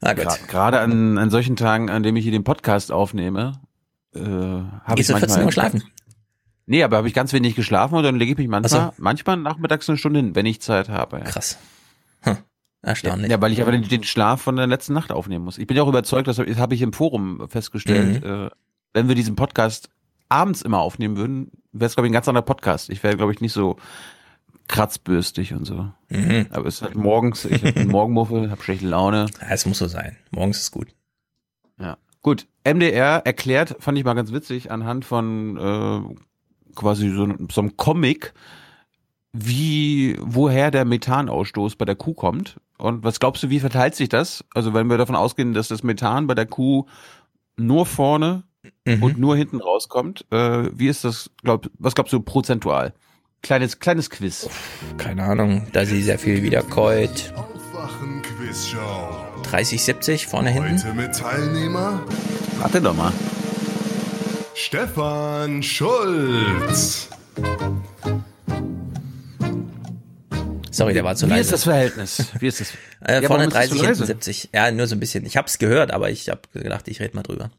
Ah, 0.00 0.12
gut. 0.12 0.26
Gerade 0.48 0.80
an, 0.80 1.16
an 1.16 1.30
solchen 1.30 1.56
Tagen, 1.56 1.88
an 1.88 2.02
dem 2.02 2.14
ich 2.16 2.24
hier 2.24 2.32
den 2.32 2.44
Podcast 2.44 2.92
aufnehme, 2.92 3.60
äh, 4.14 4.20
habe 4.20 4.66
ich 4.90 4.96
Gehst 4.96 5.10
du 5.10 5.16
14 5.16 5.44
Uhr 5.44 5.52
schlafen? 5.52 5.82
Nee, 6.66 6.82
aber 6.82 6.98
habe 6.98 7.08
ich 7.08 7.14
ganz 7.14 7.32
wenig 7.32 7.54
geschlafen 7.54 7.94
und 7.94 8.02
dann 8.02 8.16
lege 8.16 8.32
ich 8.32 8.38
mich 8.38 8.48
manchmal, 8.48 8.90
Ach 8.92 8.98
manchmal 8.98 9.38
nachmittags 9.38 9.88
eine 9.88 9.96
Stunde 9.96 10.20
hin, 10.20 10.34
wenn 10.34 10.44
ich 10.44 10.60
Zeit 10.60 10.90
habe. 10.90 11.18
Ja. 11.18 11.24
Krass. 11.24 11.58
Hm. 12.20 12.36
Erstaunlich. 12.82 13.30
Ja, 13.30 13.40
weil 13.40 13.52
ich 13.52 13.62
aber 13.62 13.72
den, 13.72 13.88
den 13.88 14.04
Schlaf 14.04 14.42
von 14.42 14.56
der 14.56 14.66
letzten 14.66 14.92
Nacht 14.92 15.10
aufnehmen 15.10 15.44
muss. 15.44 15.56
Ich 15.56 15.66
bin 15.66 15.76
ja 15.76 15.82
auch 15.82 15.88
überzeugt, 15.88 16.28
das 16.28 16.38
habe 16.38 16.54
hab 16.54 16.72
ich 16.72 16.82
im 16.82 16.92
Forum 16.92 17.48
festgestellt, 17.48 18.22
Mhm. 18.24 18.30
äh, 18.46 18.50
wenn 18.92 19.08
wir 19.08 19.14
diesen 19.14 19.36
Podcast 19.36 19.88
abends 20.28 20.60
immer 20.60 20.80
aufnehmen 20.80 21.16
würden, 21.16 21.50
wäre 21.72 21.86
es, 21.86 21.94
glaube 21.94 22.06
ich, 22.06 22.10
ein 22.10 22.14
ganz 22.14 22.28
anderer 22.28 22.44
Podcast. 22.44 22.90
Ich 22.90 23.02
wäre, 23.02 23.16
glaube 23.16 23.32
ich, 23.32 23.40
nicht 23.40 23.52
so 23.54 23.76
kratzbürstig 24.68 25.52
und 25.52 25.64
so. 25.64 25.90
Mhm. 26.08 26.46
Aber 26.50 26.66
es 26.66 26.76
ist 26.76 26.82
halt 26.82 26.94
morgens, 26.94 27.44
ich 27.44 27.64
habe 27.64 27.80
einen 27.80 27.90
Morgenmuffel, 27.90 28.50
habe 28.50 28.62
schlechte 28.62 28.86
Laune. 28.86 29.26
Ja, 29.40 29.48
es 29.50 29.66
muss 29.66 29.78
so 29.78 29.86
sein. 29.86 30.16
Morgens 30.30 30.58
ist 30.60 30.70
gut. 30.70 30.88
Ja. 31.78 31.98
Gut, 32.22 32.46
MDR 32.64 33.22
erklärt, 33.26 33.76
fand 33.80 33.98
ich 33.98 34.04
mal 34.04 34.14
ganz 34.14 34.32
witzig, 34.32 34.70
anhand 34.70 35.04
von 35.04 35.56
äh, 35.56 36.74
quasi 36.74 37.10
so, 37.10 37.28
so 37.50 37.60
einem 37.60 37.76
Comic, 37.76 38.32
wie, 39.32 40.16
woher 40.20 40.70
der 40.70 40.84
Methanausstoß 40.84 41.76
bei 41.76 41.84
der 41.84 41.96
Kuh 41.96 42.14
kommt. 42.14 42.58
Und 42.78 43.04
was 43.04 43.20
glaubst 43.20 43.42
du, 43.42 43.50
wie 43.50 43.60
verteilt 43.60 43.94
sich 43.94 44.08
das? 44.08 44.44
Also 44.54 44.74
wenn 44.74 44.88
wir 44.88 44.96
davon 44.96 45.16
ausgehen, 45.16 45.54
dass 45.54 45.68
das 45.68 45.82
Methan 45.82 46.26
bei 46.26 46.34
der 46.34 46.46
Kuh 46.46 46.86
nur 47.56 47.84
vorne 47.86 48.44
und 48.86 49.18
nur 49.18 49.36
hinten 49.36 49.60
rauskommt, 49.60 50.24
äh, 50.30 50.70
wie 50.72 50.88
ist 50.88 51.04
das, 51.04 51.30
glaub, 51.42 51.70
was 51.78 51.94
glaubst 51.94 52.12
du 52.12 52.20
prozentual? 52.20 52.94
Kleines, 53.44 53.78
kleines 53.78 54.08
Quiz. 54.08 54.48
Keine 54.96 55.22
Ahnung, 55.22 55.66
da 55.74 55.84
sie 55.84 56.02
sehr 56.02 56.18
viel 56.18 56.42
Quizshow. 58.22 58.80
30, 59.42 59.82
70 59.82 60.26
vorne 60.26 60.48
hinten. 60.48 60.78
Heute 60.82 60.94
mit 60.94 61.14
Teilnehmer 61.14 62.02
Warte 62.58 62.80
doch 62.80 62.96
mal. 62.96 63.12
Stefan 64.54 65.62
Schulz. 65.62 67.08
Sorry, 70.70 70.94
der 70.94 71.04
war 71.04 71.14
zu 71.14 71.26
Wie 71.26 71.30
leise. 71.30 71.40
ist 71.42 71.52
das 71.52 71.64
Verhältnis? 71.64 72.24
Wie 72.40 72.46
ist 72.46 72.60
das? 72.62 72.68
Äh, 73.06 73.20
Ja, 73.20 73.28
vorne 73.28 73.44
warum 73.44 73.48
ist 73.48 73.54
das 73.54 73.68
30, 73.68 73.70
so 73.70 73.74
hinten 73.84 73.88
leise? 74.00 74.06
70. 74.06 74.48
Ja, 74.54 74.70
nur 74.70 74.86
so 74.86 74.96
ein 74.96 75.00
bisschen. 75.00 75.26
Ich 75.26 75.36
habe 75.36 75.46
es 75.46 75.58
gehört, 75.58 75.90
aber 75.90 76.08
ich 76.08 76.30
habe 76.30 76.40
gedacht, 76.54 76.88
ich 76.88 77.00
rede 77.00 77.14
mal 77.14 77.22
drüber. 77.22 77.50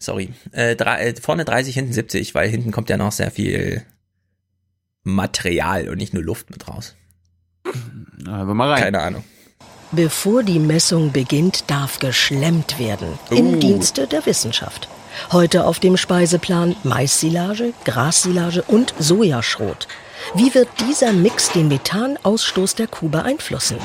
Sorry. 0.00 0.30
Äh, 0.50 0.74
drei, 0.74 1.10
äh, 1.10 1.14
vorne 1.14 1.44
30, 1.44 1.76
hinten 1.76 1.92
70, 1.92 2.34
weil 2.34 2.48
hinten 2.48 2.72
kommt 2.72 2.90
ja 2.90 2.96
noch 2.96 3.12
sehr 3.12 3.30
viel 3.30 3.84
Material 5.04 5.88
und 5.88 5.98
nicht 5.98 6.14
nur 6.14 6.22
Luft 6.22 6.50
mit 6.50 6.68
raus. 6.68 6.94
Wir 7.64 8.44
mal 8.44 8.70
rein. 8.70 8.82
Keine 8.82 9.00
Ahnung. 9.00 9.24
Bevor 9.90 10.42
die 10.42 10.58
Messung 10.58 11.12
beginnt, 11.12 11.64
darf 11.70 11.98
geschlemmt 11.98 12.78
werden. 12.78 13.18
Im 13.30 13.54
Uh. 13.54 13.56
Dienste 13.56 14.06
der 14.06 14.24
Wissenschaft. 14.24 14.88
Heute 15.30 15.66
auf 15.66 15.80
dem 15.80 15.98
Speiseplan 15.98 16.76
Maissilage, 16.82 17.74
Grassilage 17.84 18.62
und 18.62 18.94
Sojaschrot. 18.98 19.86
Wie 20.34 20.54
wird 20.54 20.68
dieser 20.80 21.12
Mix 21.12 21.50
den 21.50 21.68
Methanausstoß 21.68 22.76
der 22.76 22.86
Kuh 22.86 23.08
beeinflussen? 23.08 23.76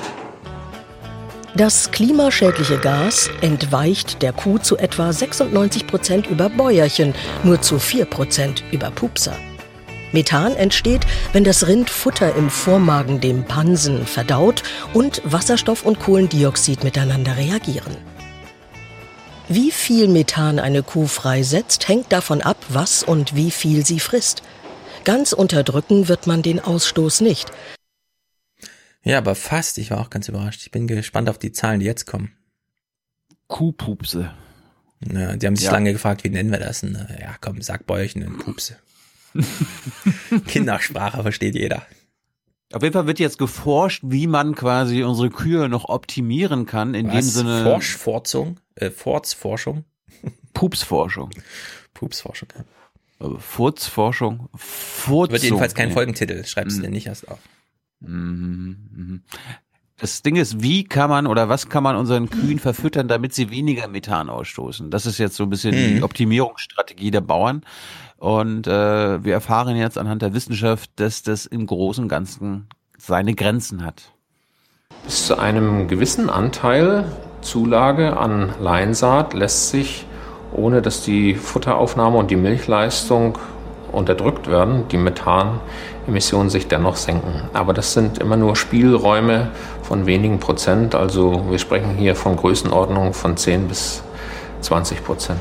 Das 1.55 1.91
klimaschädliche 1.91 2.77
Gas 2.77 3.29
entweicht 3.41 4.21
der 4.21 4.31
Kuh 4.31 4.59
zu 4.59 4.77
etwa 4.77 5.11
96 5.11 5.87
Prozent 5.87 6.27
über 6.27 6.49
Bäuerchen, 6.49 7.15
nur 7.43 7.61
zu 7.61 7.79
4 7.79 8.05
Prozent 8.05 8.63
über 8.71 8.91
Pupser. 8.91 9.35
Methan 10.13 10.55
entsteht, 10.55 11.05
wenn 11.33 11.43
das 11.43 11.67
Rind 11.67 11.89
Futter 11.89 12.35
im 12.35 12.49
Vormagen, 12.49 13.19
dem 13.19 13.45
Pansen, 13.45 14.05
verdaut 14.05 14.63
und 14.93 15.21
Wasserstoff 15.25 15.85
und 15.85 15.99
Kohlendioxid 15.99 16.83
miteinander 16.83 17.35
reagieren. 17.37 17.97
Wie 19.49 19.71
viel 19.71 20.07
Methan 20.07 20.59
eine 20.59 20.83
Kuh 20.83 21.07
freisetzt, 21.07 21.87
hängt 21.87 22.11
davon 22.11 22.41
ab, 22.41 22.57
was 22.69 23.03
und 23.03 23.35
wie 23.35 23.51
viel 23.51 23.85
sie 23.85 23.99
frisst. 23.99 24.43
Ganz 25.05 25.31
unterdrücken 25.31 26.09
wird 26.09 26.27
man 26.27 26.41
den 26.41 26.59
Ausstoß 26.59 27.21
nicht. 27.21 27.49
Ja, 29.03 29.19
aber 29.19 29.35
fast. 29.35 29.77
Ich 29.77 29.89
war 29.89 30.01
auch 30.01 30.09
ganz 30.09 30.27
überrascht. 30.27 30.63
Ich 30.63 30.71
bin 30.71 30.85
gespannt 30.85 31.29
auf 31.29 31.37
die 31.37 31.53
Zahlen, 31.53 31.79
die 31.79 31.85
jetzt 31.85 32.05
kommen. 32.05 32.33
Kuhpupse. 33.47 34.31
Ja, 34.99 35.37
die 35.37 35.47
haben 35.47 35.55
sich 35.55 35.67
Ja. 35.67 35.71
lange 35.71 35.93
gefragt, 35.93 36.25
wie 36.25 36.29
nennen 36.29 36.51
wir 36.51 36.59
das? 36.59 36.81
Ja, 36.81 37.35
komm, 37.39 37.61
sag 37.61 37.85
Bäuerchen 37.87 38.27
und 38.27 38.39
Pupse. 38.39 38.75
Kindersprache 40.47 41.21
versteht 41.21 41.55
jeder. 41.55 41.85
Auf 42.73 42.83
jeden 42.83 42.93
Fall 42.93 43.07
wird 43.07 43.19
jetzt 43.19 43.37
geforscht, 43.37 44.01
wie 44.05 44.27
man 44.27 44.53
quasi 44.55 45.03
unsere 45.03 45.29
Kühe 45.29 45.69
noch 45.69 45.85
optimieren 45.87 46.65
kann, 46.65 46.93
in 46.95 47.07
dem 47.07 47.17
Was? 47.17 47.33
Sinne 47.33 47.63
Forschforschung? 47.63 48.59
Äh, 48.75 48.89
Forzforschung? 48.91 49.85
Pupsforschung. 50.53 51.29
Pupsforschung, 51.93 52.49
ja. 52.57 52.63
Also 53.19 53.37
Furzforschung. 53.39 54.49
Furz 54.55 55.31
Wird 55.31 55.43
jedenfalls 55.43 55.73
kein 55.73 55.91
Folgentitel. 55.91 56.45
Schreib's 56.45 56.75
Mhm. 56.77 56.81
dir 56.83 56.89
nicht 56.89 57.07
erst 57.07 57.27
auf. 57.29 57.39
Mhm, 58.01 58.77
mhm. 58.93 59.23
Das 59.99 60.21
Ding 60.21 60.35
ist, 60.35 60.61
wie 60.61 60.83
kann 60.83 61.09
man 61.09 61.25
oder 61.25 61.49
was 61.49 61.69
kann 61.69 61.81
man 61.81 61.95
unseren 61.95 62.29
Kühen 62.29 62.59
verfüttern, 62.59 63.07
damit 63.07 63.33
sie 63.33 63.49
weniger 63.49 63.87
Methan 63.87 64.29
ausstoßen? 64.29 64.91
Das 64.91 65.07
ist 65.07 65.17
jetzt 65.17 65.35
so 65.35 65.43
ein 65.43 65.49
bisschen 65.49 65.71
die 65.71 65.95
Mhm. 65.95 66.03
Optimierungsstrategie 66.03 67.09
der 67.09 67.21
Bauern. 67.21 67.63
Und 68.17 68.67
äh, 68.67 69.23
wir 69.23 69.33
erfahren 69.33 69.75
jetzt 69.75 69.97
anhand 69.97 70.21
der 70.21 70.33
Wissenschaft, 70.33 70.89
dass 70.95 71.21
das 71.21 71.45
im 71.45 71.65
Großen 71.65 72.03
und 72.03 72.09
Ganzen 72.09 72.67
seine 72.97 73.35
Grenzen 73.35 73.85
hat. 73.85 74.11
Bis 75.03 75.27
zu 75.27 75.37
einem 75.37 75.87
gewissen 75.87 76.29
Anteil 76.29 77.05
Zulage 77.41 78.17
an 78.17 78.53
Leinsaat 78.59 79.33
lässt 79.33 79.69
sich, 79.69 80.05
ohne 80.51 80.81
dass 80.81 81.03
die 81.03 81.35
Futteraufnahme 81.35 82.17
und 82.17 82.31
die 82.31 82.35
Milchleistung 82.35 83.37
unterdrückt 83.91 84.47
werden, 84.47 84.87
die 84.89 84.97
Methanemissionen 84.97 86.49
sich 86.49 86.67
dennoch 86.67 86.95
senken. 86.95 87.43
Aber 87.53 87.73
das 87.73 87.93
sind 87.93 88.17
immer 88.17 88.35
nur 88.35 88.55
Spielräume 88.55 89.51
von 89.83 90.05
wenigen 90.05 90.39
Prozent. 90.39 90.95
Also 90.95 91.45
wir 91.49 91.59
sprechen 91.59 91.95
hier 91.95 92.15
von 92.15 92.35
Größenordnungen 92.35 93.13
von 93.13 93.37
10 93.37 93.67
bis 93.67 94.03
20 94.61 95.05
Prozent. 95.05 95.39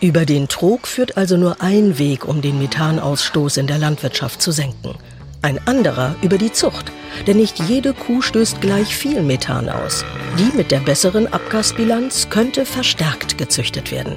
Über 0.00 0.26
den 0.26 0.48
Trog 0.48 0.86
führt 0.86 1.16
also 1.16 1.36
nur 1.36 1.60
ein 1.60 1.98
Weg, 1.98 2.26
um 2.26 2.42
den 2.42 2.58
Methanausstoß 2.58 3.56
in 3.56 3.66
der 3.66 3.78
Landwirtschaft 3.78 4.42
zu 4.42 4.52
senken. 4.52 4.94
Ein 5.40 5.58
anderer 5.66 6.14
über 6.22 6.38
die 6.38 6.52
Zucht. 6.52 6.90
Denn 7.26 7.36
nicht 7.36 7.58
jede 7.58 7.92
Kuh 7.92 8.22
stößt 8.22 8.60
gleich 8.60 8.96
viel 8.96 9.22
Methan 9.22 9.68
aus. 9.68 10.04
Die 10.38 10.56
mit 10.56 10.70
der 10.70 10.80
besseren 10.80 11.32
Abgasbilanz 11.32 12.28
könnte 12.30 12.64
verstärkt 12.66 13.38
gezüchtet 13.38 13.92
werden. 13.92 14.16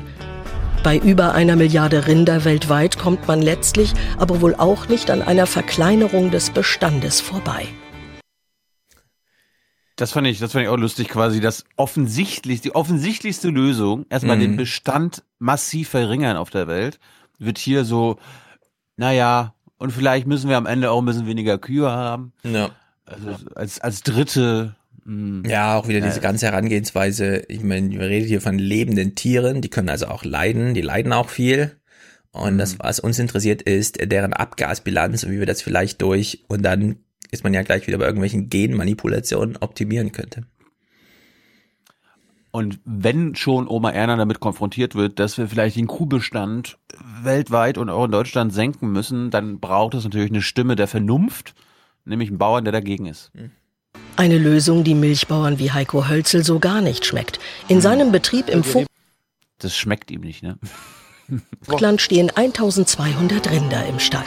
Bei 0.83 0.97
über 0.97 1.33
einer 1.33 1.55
Milliarde 1.55 2.07
Rinder 2.07 2.45
weltweit 2.45 2.97
kommt 2.97 3.27
man 3.27 3.41
letztlich 3.41 3.93
aber 4.17 4.41
wohl 4.41 4.55
auch 4.55 4.87
nicht 4.87 5.11
an 5.11 5.21
einer 5.21 5.47
Verkleinerung 5.47 6.31
des 6.31 6.49
Bestandes 6.49 7.19
vorbei. 7.19 7.67
Das 9.97 10.11
fand 10.11 10.27
ich, 10.27 10.39
das 10.39 10.51
fand 10.53 10.63
ich 10.63 10.69
auch 10.69 10.77
lustig, 10.77 11.09
quasi 11.09 11.41
das 11.41 11.65
offensichtlich, 11.75 12.61
die 12.61 12.73
offensichtlichste 12.75 13.49
Lösung, 13.49 14.05
erstmal 14.09 14.37
Mhm. 14.37 14.41
den 14.41 14.55
Bestand 14.57 15.23
massiv 15.39 15.89
verringern 15.89 16.37
auf 16.37 16.49
der 16.51 16.67
Welt, 16.67 16.99
wird 17.39 17.57
hier 17.57 17.83
so, 17.83 18.17
naja, 18.95 19.53
und 19.77 19.91
vielleicht 19.91 20.25
müssen 20.27 20.49
wir 20.49 20.57
am 20.57 20.65
Ende 20.65 20.91
auch 20.91 20.99
ein 21.01 21.05
bisschen 21.05 21.27
weniger 21.27 21.57
Kühe 21.57 21.89
haben. 21.91 22.31
Ja. 22.43 22.69
Also 23.05 23.35
als, 23.55 23.79
als 23.79 24.01
dritte. 24.03 24.75
mh, 25.05 25.47
Ja, 25.49 25.77
auch 25.77 25.87
wieder 25.87 26.01
diese 26.01 26.19
ganze 26.21 26.47
Herangehensweise. 26.47 27.43
Ich 27.47 27.63
meine, 27.63 27.89
wir 27.91 28.01
reden 28.01 28.27
hier 28.27 28.41
von 28.41 28.59
lebenden 28.59 29.15
Tieren, 29.15 29.61
die 29.61 29.69
können 29.69 29.89
also 29.89 30.07
auch 30.07 30.23
leiden, 30.25 30.73
die 30.73 30.81
leiden 30.81 31.13
auch 31.13 31.29
viel. 31.29 31.77
Und 32.31 32.55
Mhm. 32.55 32.57
das, 32.59 32.77
was 32.79 32.99
uns 32.99 33.17
interessiert, 33.17 33.61
ist 33.63 33.97
deren 34.11 34.33
Abgasbilanz 34.33 35.23
und 35.23 35.31
wie 35.31 35.39
wir 35.39 35.45
das 35.47 35.61
vielleicht 35.61 36.01
durch, 36.01 36.43
und 36.49 36.61
dann 36.63 36.97
ist 37.31 37.43
man 37.43 37.53
ja 37.53 37.61
gleich 37.61 37.87
wieder 37.87 37.97
bei 37.97 38.05
irgendwelchen 38.05 38.49
Genmanipulationen 38.49 39.57
optimieren 39.57 40.11
könnte. 40.11 40.43
Und 42.51 42.79
wenn 42.85 43.35
schon 43.35 43.67
Oma 43.67 43.91
Erna 43.91 44.15
damit 44.15 44.39
konfrontiert 44.39 44.95
wird, 44.95 45.19
dass 45.19 45.37
wir 45.37 45.47
vielleicht 45.47 45.75
den 45.75 45.87
Kuhbestand 45.87 46.77
weltweit 47.21 47.77
und 47.77 47.89
auch 47.89 48.05
in 48.05 48.11
Deutschland 48.11 48.53
senken 48.53 48.91
müssen, 48.91 49.29
dann 49.29 49.59
braucht 49.59 49.93
es 49.93 50.05
natürlich 50.05 50.31
eine 50.31 50.41
Stimme 50.41 50.75
der 50.75 50.87
Vernunft, 50.87 51.53
nämlich 52.05 52.29
einen 52.29 52.39
Bauern, 52.39 52.63
der 52.63 52.71
dagegen 52.71 53.05
ist. 53.05 53.31
Eine 54.15 54.39
Lösung, 54.39 54.83
die 54.83 54.95
Milchbauern 54.95 55.59
wie 55.59 55.71
Heiko 55.71 56.07
Hölzel 56.07 56.43
so 56.43 56.57
gar 56.57 56.81
nicht 56.81 57.05
schmeckt. 57.05 57.39
In 57.67 57.81
seinem 57.81 58.11
Betrieb 58.11 58.49
im 58.49 58.63
Das 59.59 59.75
schmeckt 59.75 60.09
ihm 60.09 60.21
nicht, 60.21 60.41
ne? 60.41 60.57
Vogtland 61.61 62.01
stehen 62.01 62.31
1200 62.33 63.51
Rinder 63.51 63.85
im 63.85 63.99
Stall. 63.99 64.25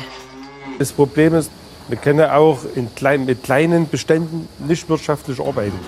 Das 0.79 0.93
Problem 0.93 1.35
ist, 1.35 1.51
wir 1.91 1.99
können 1.99 2.31
auch 2.31 2.65
in 2.77 2.95
klein, 2.95 3.27
mit 3.27 3.43
kleinen 3.43 3.89
Beständen 3.89 4.49
nicht 4.67 4.89
wirtschaftlich 4.89 5.41
arbeiten. 5.41 5.79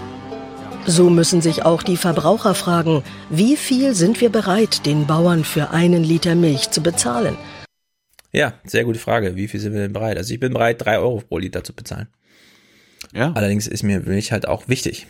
So 0.85 1.11
müssen 1.11 1.41
sich 1.41 1.65
auch 1.65 1.83
die 1.83 1.97
Verbraucher 1.97 2.55
fragen, 2.55 3.05
wie 3.31 3.57
viel 3.57 3.95
sind 3.95 4.20
wir 4.20 4.31
bereit, 4.31 4.85
den 4.85 5.07
Bauern 5.07 5.45
für 5.45 5.70
einen 5.70 6.03
Liter 6.03 6.35
Milch 6.35 6.70
zu 6.70 6.83
bezahlen? 6.83 7.37
Ja, 8.33 8.55
sehr 8.65 8.85
gute 8.85 8.99
Frage. 8.99 9.37
Wie 9.37 9.47
viel 9.47 9.61
sind 9.61 9.74
wir 9.74 9.81
denn 9.81 9.93
bereit? 9.93 10.16
Also 10.16 10.35
ich 10.35 10.41
bin 10.41 10.53
bereit, 10.53 10.85
drei 10.85 10.99
Euro 10.99 11.20
pro 11.20 11.39
Liter 11.39 11.62
zu 11.62 11.73
bezahlen. 11.73 12.09
Ja. 13.12 13.33
Allerdings 13.33 13.69
ist 13.69 13.83
mir 13.83 14.01
Milch 14.01 14.33
halt 14.33 14.49
auch 14.49 14.69
wichtig. 14.69 15.07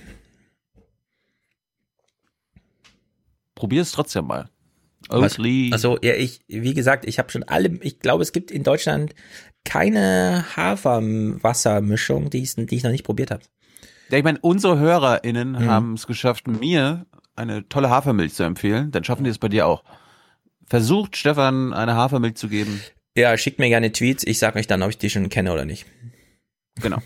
Probier 3.55 3.81
es 3.81 3.93
trotzdem 3.93 4.27
mal. 4.27 4.51
Oatly. 5.12 5.70
Also 5.72 5.98
ja, 6.02 6.14
ich, 6.14 6.40
wie 6.48 6.74
gesagt, 6.74 7.05
ich 7.06 7.18
habe 7.18 7.30
schon 7.30 7.43
alle, 7.44 7.68
ich 7.82 8.01
glaube, 8.01 8.22
es 8.22 8.32
gibt 8.32 8.51
in 8.51 8.62
Deutschland 8.62 9.14
keine 9.64 10.44
Haferwassermischung, 10.56 12.30
die 12.30 12.43
ich, 12.43 12.55
die 12.55 12.74
ich 12.76 12.82
noch 12.82 12.90
nicht 12.90 13.05
probiert 13.05 13.30
habe. 13.30 13.43
Ja, 14.10 14.18
ich 14.18 14.24
meine, 14.24 14.39
unsere 14.40 14.78
HörerInnen 14.78 15.52
Mhm. 15.52 15.66
haben 15.66 15.94
es 15.94 16.06
geschafft, 16.06 16.47
mir 16.48 17.06
eine 17.34 17.68
tolle 17.68 17.89
Hafermilch 17.90 18.34
zu 18.34 18.43
empfehlen. 18.43 18.90
Dann 18.90 19.05
schaffen 19.05 19.24
die 19.24 19.30
es 19.30 19.39
bei 19.39 19.48
dir 19.48 19.66
auch. 19.66 19.84
Versucht 20.66 21.16
Stefan 21.16 21.72
eine 21.72 21.94
Hafermilch 21.94 22.34
zu 22.36 22.48
geben. 22.48 22.80
Ja, 23.16 23.36
schickt 23.36 23.59
mir 23.59 23.68
gerne 23.68 23.93
Tweets, 23.93 24.24
ich 24.24 24.39
sag 24.39 24.56
euch 24.56 24.66
dann, 24.66 24.82
ob 24.82 24.90
ich 24.90 24.98
die 24.98 25.10
schon 25.10 25.28
kenne 25.28 25.52
oder 25.52 25.64
nicht. 25.64 25.86
Genau. 26.80 26.98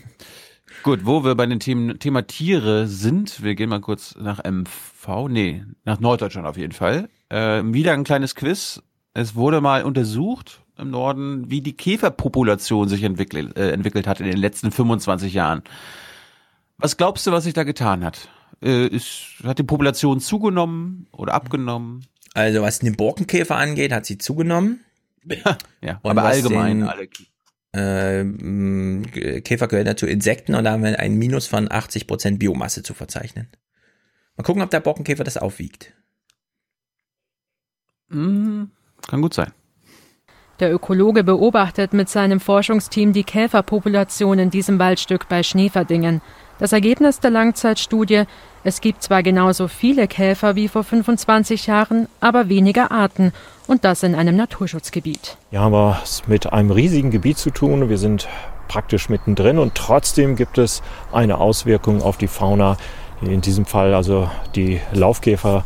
Gut, 0.83 1.01
wo 1.05 1.23
wir 1.23 1.35
bei 1.35 1.45
dem 1.45 1.59
Thema, 1.59 1.97
Thema 1.99 2.25
Tiere 2.27 2.87
sind, 2.87 3.43
wir 3.43 3.55
gehen 3.55 3.69
mal 3.69 3.81
kurz 3.81 4.15
nach 4.19 4.39
MV, 4.43 5.27
nee, 5.29 5.63
nach 5.83 5.99
Norddeutschland 5.99 6.47
auf 6.47 6.57
jeden 6.57 6.71
Fall. 6.73 7.09
Äh, 7.29 7.61
wieder 7.65 7.93
ein 7.93 8.03
kleines 8.03 8.35
Quiz. 8.35 8.81
Es 9.13 9.35
wurde 9.35 9.59
mal 9.59 9.83
untersucht 9.83 10.61
im 10.77 10.91
Norden, 10.91 11.49
wie 11.49 11.61
die 11.61 11.75
Käferpopulation 11.75 12.87
sich 12.87 13.03
entwickelt, 13.03 13.57
äh, 13.57 13.71
entwickelt 13.71 14.07
hat 14.07 14.19
in 14.19 14.27
den 14.27 14.37
letzten 14.37 14.71
25 14.71 15.33
Jahren. 15.33 15.63
Was 16.77 16.95
glaubst 16.95 17.25
du, 17.27 17.31
was 17.31 17.43
sich 17.43 17.53
da 17.53 17.63
getan 17.63 18.05
hat? 18.05 18.29
Äh, 18.63 18.87
ist, 18.87 19.39
hat 19.43 19.59
die 19.59 19.63
Population 19.63 20.19
zugenommen 20.19 21.07
oder 21.11 21.33
abgenommen? 21.33 22.05
Also 22.33 22.61
was 22.61 22.79
den 22.79 22.95
Borkenkäfer 22.95 23.55
angeht, 23.57 23.91
hat 23.91 24.05
sie 24.05 24.17
zugenommen. 24.17 24.81
Ja, 25.81 25.99
Und 26.03 26.11
aber 26.11 26.23
allgemein 26.23 26.79
den- 26.79 26.87
alle. 26.87 27.07
Äh, 27.77 29.41
Käfer 29.41 29.67
gehören 29.67 29.85
dazu 29.85 30.07
Insekten 30.07 30.55
und 30.55 30.63
da 30.63 30.71
haben 30.71 30.83
wir 30.83 30.99
ein 30.99 31.15
Minus 31.15 31.45
von 31.45 31.67
80% 31.67 32.39
Biomasse 32.39 32.81
zu 32.81 32.93
verzeichnen. 32.93 33.47
Mal 34.35 34.43
gucken, 34.43 34.63
ob 34.63 34.71
der 34.71 34.79
Borkenkäfer 34.79 35.23
das 35.23 35.37
aufwiegt. 35.37 35.93
Mhm, 38.09 38.71
kann 39.07 39.21
gut 39.21 39.33
sein. 39.33 39.51
Der 40.59 40.73
Ökologe 40.73 41.23
beobachtet 41.23 41.93
mit 41.93 42.09
seinem 42.09 42.39
Forschungsteam 42.39 43.13
die 43.13 43.23
Käferpopulation 43.23 44.39
in 44.39 44.49
diesem 44.49 44.79
Waldstück 44.79 45.29
bei 45.29 45.43
Schneeverdingen. 45.43 46.21
Das 46.59 46.73
Ergebnis 46.73 47.19
der 47.19 47.29
Langzeitstudie, 47.29 48.23
es 48.63 48.81
gibt 48.81 49.03
zwar 49.03 49.21
genauso 49.21 49.67
viele 49.67 50.07
Käfer 50.07 50.55
wie 50.55 50.67
vor 50.67 50.83
25 50.83 51.67
Jahren, 51.67 52.07
aber 52.19 52.49
weniger 52.49 52.91
Arten 52.91 53.31
und 53.67 53.85
das 53.85 54.01
in 54.01 54.15
einem 54.15 54.35
Naturschutzgebiet. 54.35 55.37
Wir 55.51 55.61
haben 55.61 55.95
es 56.03 56.27
mit 56.27 56.51
einem 56.51 56.71
riesigen 56.71 57.11
Gebiet 57.11 57.37
zu 57.37 57.51
tun. 57.51 57.89
Wir 57.89 57.99
sind 57.99 58.27
praktisch 58.67 59.07
mittendrin 59.07 59.59
und 59.59 59.75
trotzdem 59.75 60.35
gibt 60.35 60.57
es 60.57 60.81
eine 61.11 61.37
Auswirkung 61.37 62.01
auf 62.01 62.17
die 62.17 62.27
Fauna. 62.27 62.77
In 63.21 63.41
diesem 63.41 63.65
Fall 63.65 63.93
also 63.93 64.29
die 64.55 64.81
Laufkäfer. 64.93 65.63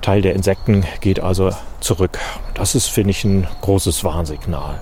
Teil 0.00 0.20
der 0.20 0.34
Insekten 0.34 0.84
geht 1.00 1.18
also 1.18 1.50
zurück. 1.80 2.18
Das 2.52 2.74
ist, 2.74 2.88
finde 2.88 3.10
ich, 3.10 3.24
ein 3.24 3.46
großes 3.62 4.04
Warnsignal. 4.04 4.78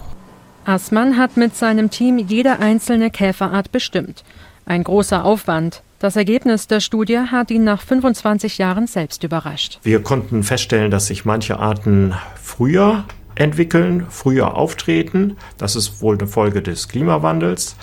Assmann 0.65 1.17
hat 1.17 1.37
mit 1.37 1.57
seinem 1.57 1.91
Team 1.91 2.19
jede 2.19 2.59
einzelne 2.59 3.11
Käferart 3.11 3.73
bestimmt. 3.73 4.25
Ein 4.67 4.85
großer 4.85 5.25
Aufwand. 5.25 5.83
Das 5.99 6.17
Ergebnis 6.17 6.67
der 6.67 6.81
Studie 6.81 7.19
hat 7.19 7.51
ihn 7.51 7.65
nach 7.65 7.83
25 7.83 8.59
Jahren 8.59 8.87
selbst 8.87 9.23
überrascht. 9.23 9.79
Wir 9.83 10.03
konnten 10.03 10.43
feststellen, 10.43 10.91
dass 10.91 11.07
sich 11.07 11.25
manche 11.25 11.59
Arten 11.59 12.15
früher 12.41 13.05
entwickeln, 13.35 14.07
früher 14.11 14.57
auftreten. 14.57 15.37
Das 15.59 15.77
ist 15.77 16.03
wohl 16.03 16.19
eine 16.19 16.27
Folge 16.27 16.63
des 16.63 16.89
Klimawandels. 16.89 17.77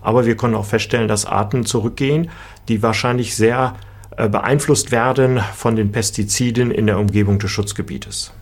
Aber 0.00 0.26
wir 0.26 0.36
konnten 0.36 0.56
auch 0.56 0.66
feststellen, 0.66 1.08
dass 1.08 1.26
Arten 1.26 1.64
zurückgehen, 1.64 2.30
die 2.68 2.82
wahrscheinlich 2.82 3.36
sehr 3.36 3.76
äh, 4.16 4.28
beeinflusst 4.28 4.90
werden 4.92 5.40
von 5.54 5.76
den 5.76 5.92
Pestiziden 5.92 6.70
in 6.70 6.86
der 6.86 6.98
Umgebung 6.98 7.38
des 7.38 7.50
Schutzgebietes. 7.50 8.32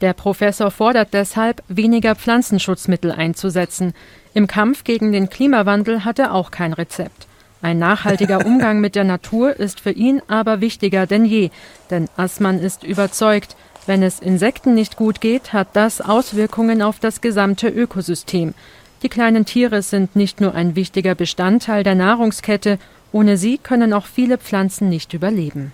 Der 0.00 0.14
Professor 0.14 0.72
fordert 0.72 1.14
deshalb, 1.14 1.62
weniger 1.68 2.16
Pflanzenschutzmittel 2.16 3.12
einzusetzen. 3.12 3.94
Im 4.34 4.46
Kampf 4.46 4.84
gegen 4.84 5.12
den 5.12 5.28
Klimawandel 5.28 6.04
hat 6.04 6.18
er 6.18 6.34
auch 6.34 6.50
kein 6.50 6.72
Rezept. 6.72 7.26
Ein 7.60 7.78
nachhaltiger 7.78 8.44
Umgang 8.46 8.80
mit 8.80 8.94
der 8.94 9.04
Natur 9.04 9.58
ist 9.58 9.80
für 9.80 9.90
ihn 9.92 10.22
aber 10.28 10.60
wichtiger 10.60 11.06
denn 11.06 11.24
je, 11.24 11.50
denn 11.90 12.08
Assmann 12.16 12.58
ist 12.58 12.82
überzeugt, 12.82 13.56
wenn 13.86 14.02
es 14.02 14.20
Insekten 14.20 14.74
nicht 14.74 14.96
gut 14.96 15.20
geht, 15.20 15.52
hat 15.52 15.68
das 15.74 16.00
Auswirkungen 16.00 16.82
auf 16.82 17.00
das 17.00 17.20
gesamte 17.20 17.68
Ökosystem. 17.68 18.54
Die 19.02 19.08
kleinen 19.08 19.44
Tiere 19.44 19.82
sind 19.82 20.14
nicht 20.14 20.40
nur 20.40 20.54
ein 20.54 20.76
wichtiger 20.76 21.16
Bestandteil 21.16 21.82
der 21.82 21.96
Nahrungskette, 21.96 22.78
ohne 23.10 23.36
sie 23.36 23.58
können 23.58 23.92
auch 23.92 24.06
viele 24.06 24.38
Pflanzen 24.38 24.88
nicht 24.88 25.12
überleben. 25.12 25.72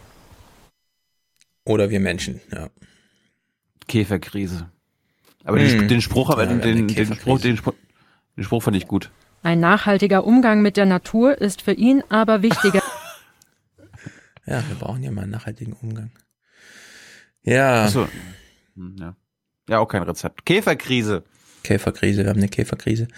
Oder 1.64 1.90
wir 1.90 2.00
Menschen, 2.00 2.40
ja. 2.50 2.70
Käferkrise. 3.86 4.70
Aber 5.44 5.60
Hm. 5.60 5.80
den, 5.80 5.88
den 5.88 6.00
Spruch, 6.00 6.30
aber 6.30 6.44
Ja, 6.44 6.54
den, 6.54 6.88
den, 6.88 6.88
den. 6.88 7.14
Spruch, 7.14 7.40
den, 7.40 7.56
Spruch, 7.58 7.74
den 8.38 8.44
Spruch 8.44 8.62
fand 8.62 8.76
ich 8.76 8.86
gut. 8.88 9.10
Ein 9.42 9.60
nachhaltiger 9.60 10.24
Umgang 10.24 10.62
mit 10.62 10.76
der 10.78 10.86
Natur 10.86 11.38
ist 11.38 11.60
für 11.62 11.72
ihn 11.72 12.02
aber 12.08 12.40
wichtiger. 12.42 12.82
Ja, 14.46 14.66
wir 14.66 14.76
brauchen 14.76 15.02
ja 15.02 15.10
mal 15.10 15.24
einen 15.24 15.32
nachhaltigen 15.32 15.74
Umgang. 15.74 16.10
Ja. 17.42 17.84
Ach 17.84 17.90
so. 17.90 18.08
Hm, 18.76 18.96
Ja. 18.98 19.14
ja, 19.68 19.78
auch 19.78 19.88
kein 19.88 20.02
Rezept. 20.02 20.46
Käferkrise. 20.46 21.22
Käferkrise, 21.64 22.22
wir 22.22 22.30
haben 22.30 22.38
eine 22.38 22.48
Käferkrise. 22.48 23.08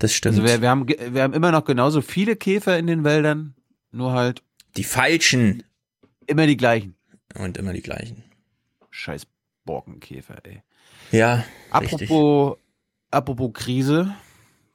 Das 0.00 0.12
stimmt. 0.12 0.40
Also 0.40 0.48
wir, 0.48 0.60
wir, 0.60 0.68
haben, 0.68 0.88
wir 0.88 1.22
haben 1.22 1.32
immer 1.32 1.52
noch 1.52 1.64
genauso 1.64 2.00
viele 2.02 2.34
Käfer 2.34 2.76
in 2.76 2.88
den 2.88 3.04
Wäldern, 3.04 3.54
nur 3.92 4.14
halt 4.14 4.42
die 4.76 4.82
falschen. 4.82 5.62
Immer 6.26 6.48
die 6.48 6.56
gleichen. 6.56 6.96
Und 7.38 7.56
immer 7.56 7.72
die 7.72 7.82
gleichen. 7.82 8.24
Scheiß 8.90 9.28
Borkenkäfer, 9.64 10.44
ey. 10.44 10.64
Ja, 11.12 11.44
richtig. 11.78 12.10
Apropos, 12.10 12.58
apropos 13.12 13.52
Krise. 13.52 14.12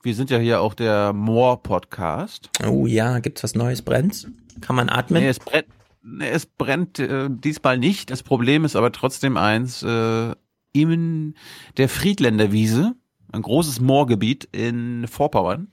Wir 0.05 0.13
sind 0.13 0.29
ja 0.29 0.37
hier 0.37 0.61
auch 0.61 0.75
der 0.75 1.13
Moor-Podcast. 1.13 2.51
Oh 2.63 2.85
ja, 2.85 3.17
gibt's 3.17 3.41
was 3.41 3.55
Neues? 3.55 3.81
Brennt's? 3.81 4.27
Kann 4.61 4.75
man 4.75 4.87
atmen? 4.87 5.23
Nee, 5.23 5.29
es 5.29 5.39
brennt, 5.39 5.65
nee, 6.03 6.29
es 6.29 6.45
brennt 6.45 6.99
äh, 6.99 7.27
diesmal 7.27 7.79
nicht. 7.79 8.11
Das 8.11 8.21
Problem 8.21 8.65
ist 8.65 8.75
aber 8.75 8.91
trotzdem 8.91 9.35
eins. 9.35 9.81
Äh, 9.81 10.35
in 10.73 11.33
der 11.77 11.89
Friedländer 11.89 12.51
Wiese, 12.51 12.93
ein 13.31 13.41
großes 13.41 13.79
Moorgebiet 13.79 14.47
in 14.51 15.07
Vorpommern. 15.07 15.69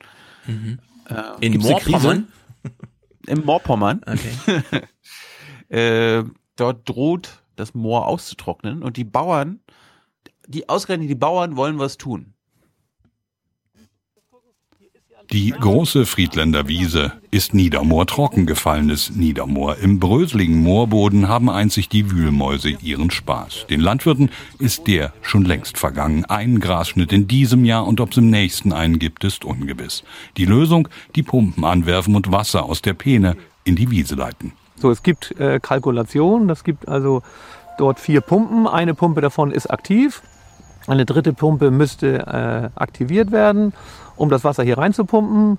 Mhm. 0.47 0.79
Äh, 1.11 1.47
In. 1.47 1.61
Moorpommern? 1.61 2.29
Im 3.27 3.45
Moorpommern. 3.45 4.01
Okay. 4.07 4.63
äh, 6.21 6.25
dort 6.57 6.89
droht 6.89 7.43
das 7.57 7.75
Moor 7.75 8.07
auszutrocknen 8.07 8.83
und 8.83 8.97
die 8.97 9.05
Bauern, 9.05 9.61
die 10.47 10.71
ausgerechnet 10.71 11.11
die 11.11 11.17
Bauern 11.17 11.55
wollen 11.57 11.79
was 11.79 11.99
tun. 11.99 12.32
Die 15.33 15.51
große 15.51 16.05
Friedländer 16.05 16.69
Wiese 16.69 17.13
ist 17.31 17.55
Niedermoor 17.55 18.07
trockengefallenes 18.07 19.13
Niedermoor. 19.17 19.79
Im 19.79 19.99
bröseligen 19.99 20.63
Moorboden 20.63 21.27
haben 21.27 21.49
einzig 21.49 21.89
die 21.89 22.11
Wühlmäuse 22.11 22.69
ihren 22.69 23.11
Spaß. 23.11 23.67
Den 23.71 23.81
Landwirten 23.81 24.29
ist 24.59 24.87
der 24.89 25.15
schon 25.23 25.47
längst 25.47 25.79
vergangen. 25.79 26.27
Ein 26.27 26.61
Grasschnitt 26.61 27.15
in 27.15 27.29
diesem 27.29 27.65
Jahr 27.65 27.87
und 27.87 27.99
ob 28.01 28.11
es 28.11 28.19
im 28.19 28.29
nächsten 28.29 28.75
einen 28.75 28.99
gibt, 28.99 29.25
ist 29.25 29.47
ungewiss. 29.47 30.05
Die 30.37 30.45
Lösung, 30.45 30.89
die 31.17 31.23
Pumpen 31.23 31.65
anwerfen 31.65 32.15
und 32.15 32.31
Wasser 32.31 32.65
aus 32.67 32.83
der 32.83 32.93
Peene 32.93 33.39
in 33.65 33.75
die 33.75 33.91
Wiese 33.91 34.17
leiten. 34.17 34.53
So, 34.77 34.91
es 34.91 35.03
gibt 35.03 35.31
äh, 35.41 35.61
Kalkulationen, 35.61 36.51
es 36.51 36.63
gibt 36.63 36.89
also 36.89 37.23
dort 37.79 38.01
vier 38.01 38.21
Pumpen. 38.21 38.67
Eine 38.67 38.93
Pumpe 38.93 39.23
davon 39.23 39.51
ist 39.51 39.71
aktiv. 39.71 40.21
Eine 40.87 41.07
dritte 41.07 41.33
Pumpe 41.33 41.71
müsste 41.71 42.19
äh, 42.27 42.79
aktiviert 42.79 43.31
werden, 43.31 43.73
um 44.23 44.31
das 44.31 44.45
Wasser 44.45 44.63
hier 44.63 44.79
reinzupumpen. 44.79 45.59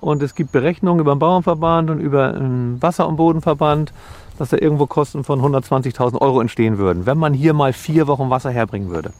Und 0.00 0.22
es 0.22 0.34
gibt 0.34 0.50
Berechnungen 0.50 1.00
über 1.00 1.14
den 1.14 1.20
Bauernverband 1.20 1.90
und 1.90 2.00
über 2.00 2.32
den 2.32 2.82
Wasser- 2.82 3.06
und 3.06 3.16
Bodenverband, 3.16 3.92
dass 4.38 4.48
da 4.48 4.56
irgendwo 4.56 4.86
Kosten 4.86 5.22
von 5.22 5.40
120.000 5.40 6.20
Euro 6.20 6.40
entstehen 6.40 6.78
würden, 6.78 7.06
wenn 7.06 7.18
man 7.18 7.34
hier 7.34 7.52
mal 7.54 7.72
vier 7.72 8.06
Wochen 8.08 8.28
Wasser 8.28 8.50
herbringen 8.50 8.90
würde. 8.90 9.12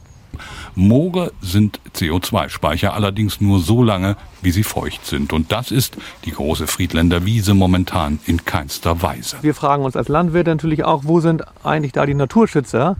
Moore 0.75 1.31
sind 1.41 1.79
CO2-Speicher 1.95 2.93
allerdings 2.93 3.39
nur 3.39 3.59
so 3.59 3.83
lange, 3.83 4.17
wie 4.41 4.51
sie 4.51 4.63
feucht 4.63 5.05
sind. 5.05 5.31
Und 5.31 5.51
das 5.51 5.71
ist 5.71 5.97
die 6.25 6.31
große 6.31 6.67
Friedländer 6.67 7.25
Wiese 7.25 7.53
momentan 7.53 8.19
in 8.25 8.43
keinster 8.43 9.01
Weise. 9.01 9.37
Wir 9.41 9.53
fragen 9.53 9.85
uns 9.85 9.95
als 9.95 10.09
Landwirte 10.09 10.49
natürlich 10.49 10.83
auch, 10.83 11.03
wo 11.05 11.19
sind 11.19 11.43
eigentlich 11.63 11.91
da 11.91 12.05
die 12.05 12.13
Naturschützer? 12.13 12.97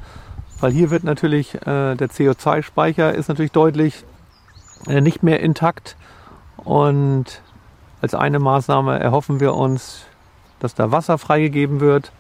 Weil 0.59 0.71
hier 0.71 0.91
wird 0.91 1.03
natürlich 1.03 1.55
äh, 1.55 1.95
der 1.95 2.09
CO2-Speicher 2.09 3.13
ist 3.15 3.29
natürlich 3.29 3.51
deutlich 3.51 4.03
nicht 4.87 5.23
mehr 5.23 5.39
intakt. 5.39 5.95
Und 6.57 7.41
als 8.01 8.13
eine 8.15 8.39
Maßnahme 8.39 8.99
erhoffen 8.99 9.39
wir 9.39 9.53
uns, 9.53 10.05
dass 10.59 10.75
da 10.75 10.91
Wasser 10.91 11.17
freigegeben 11.17 11.79
wird 11.79 12.11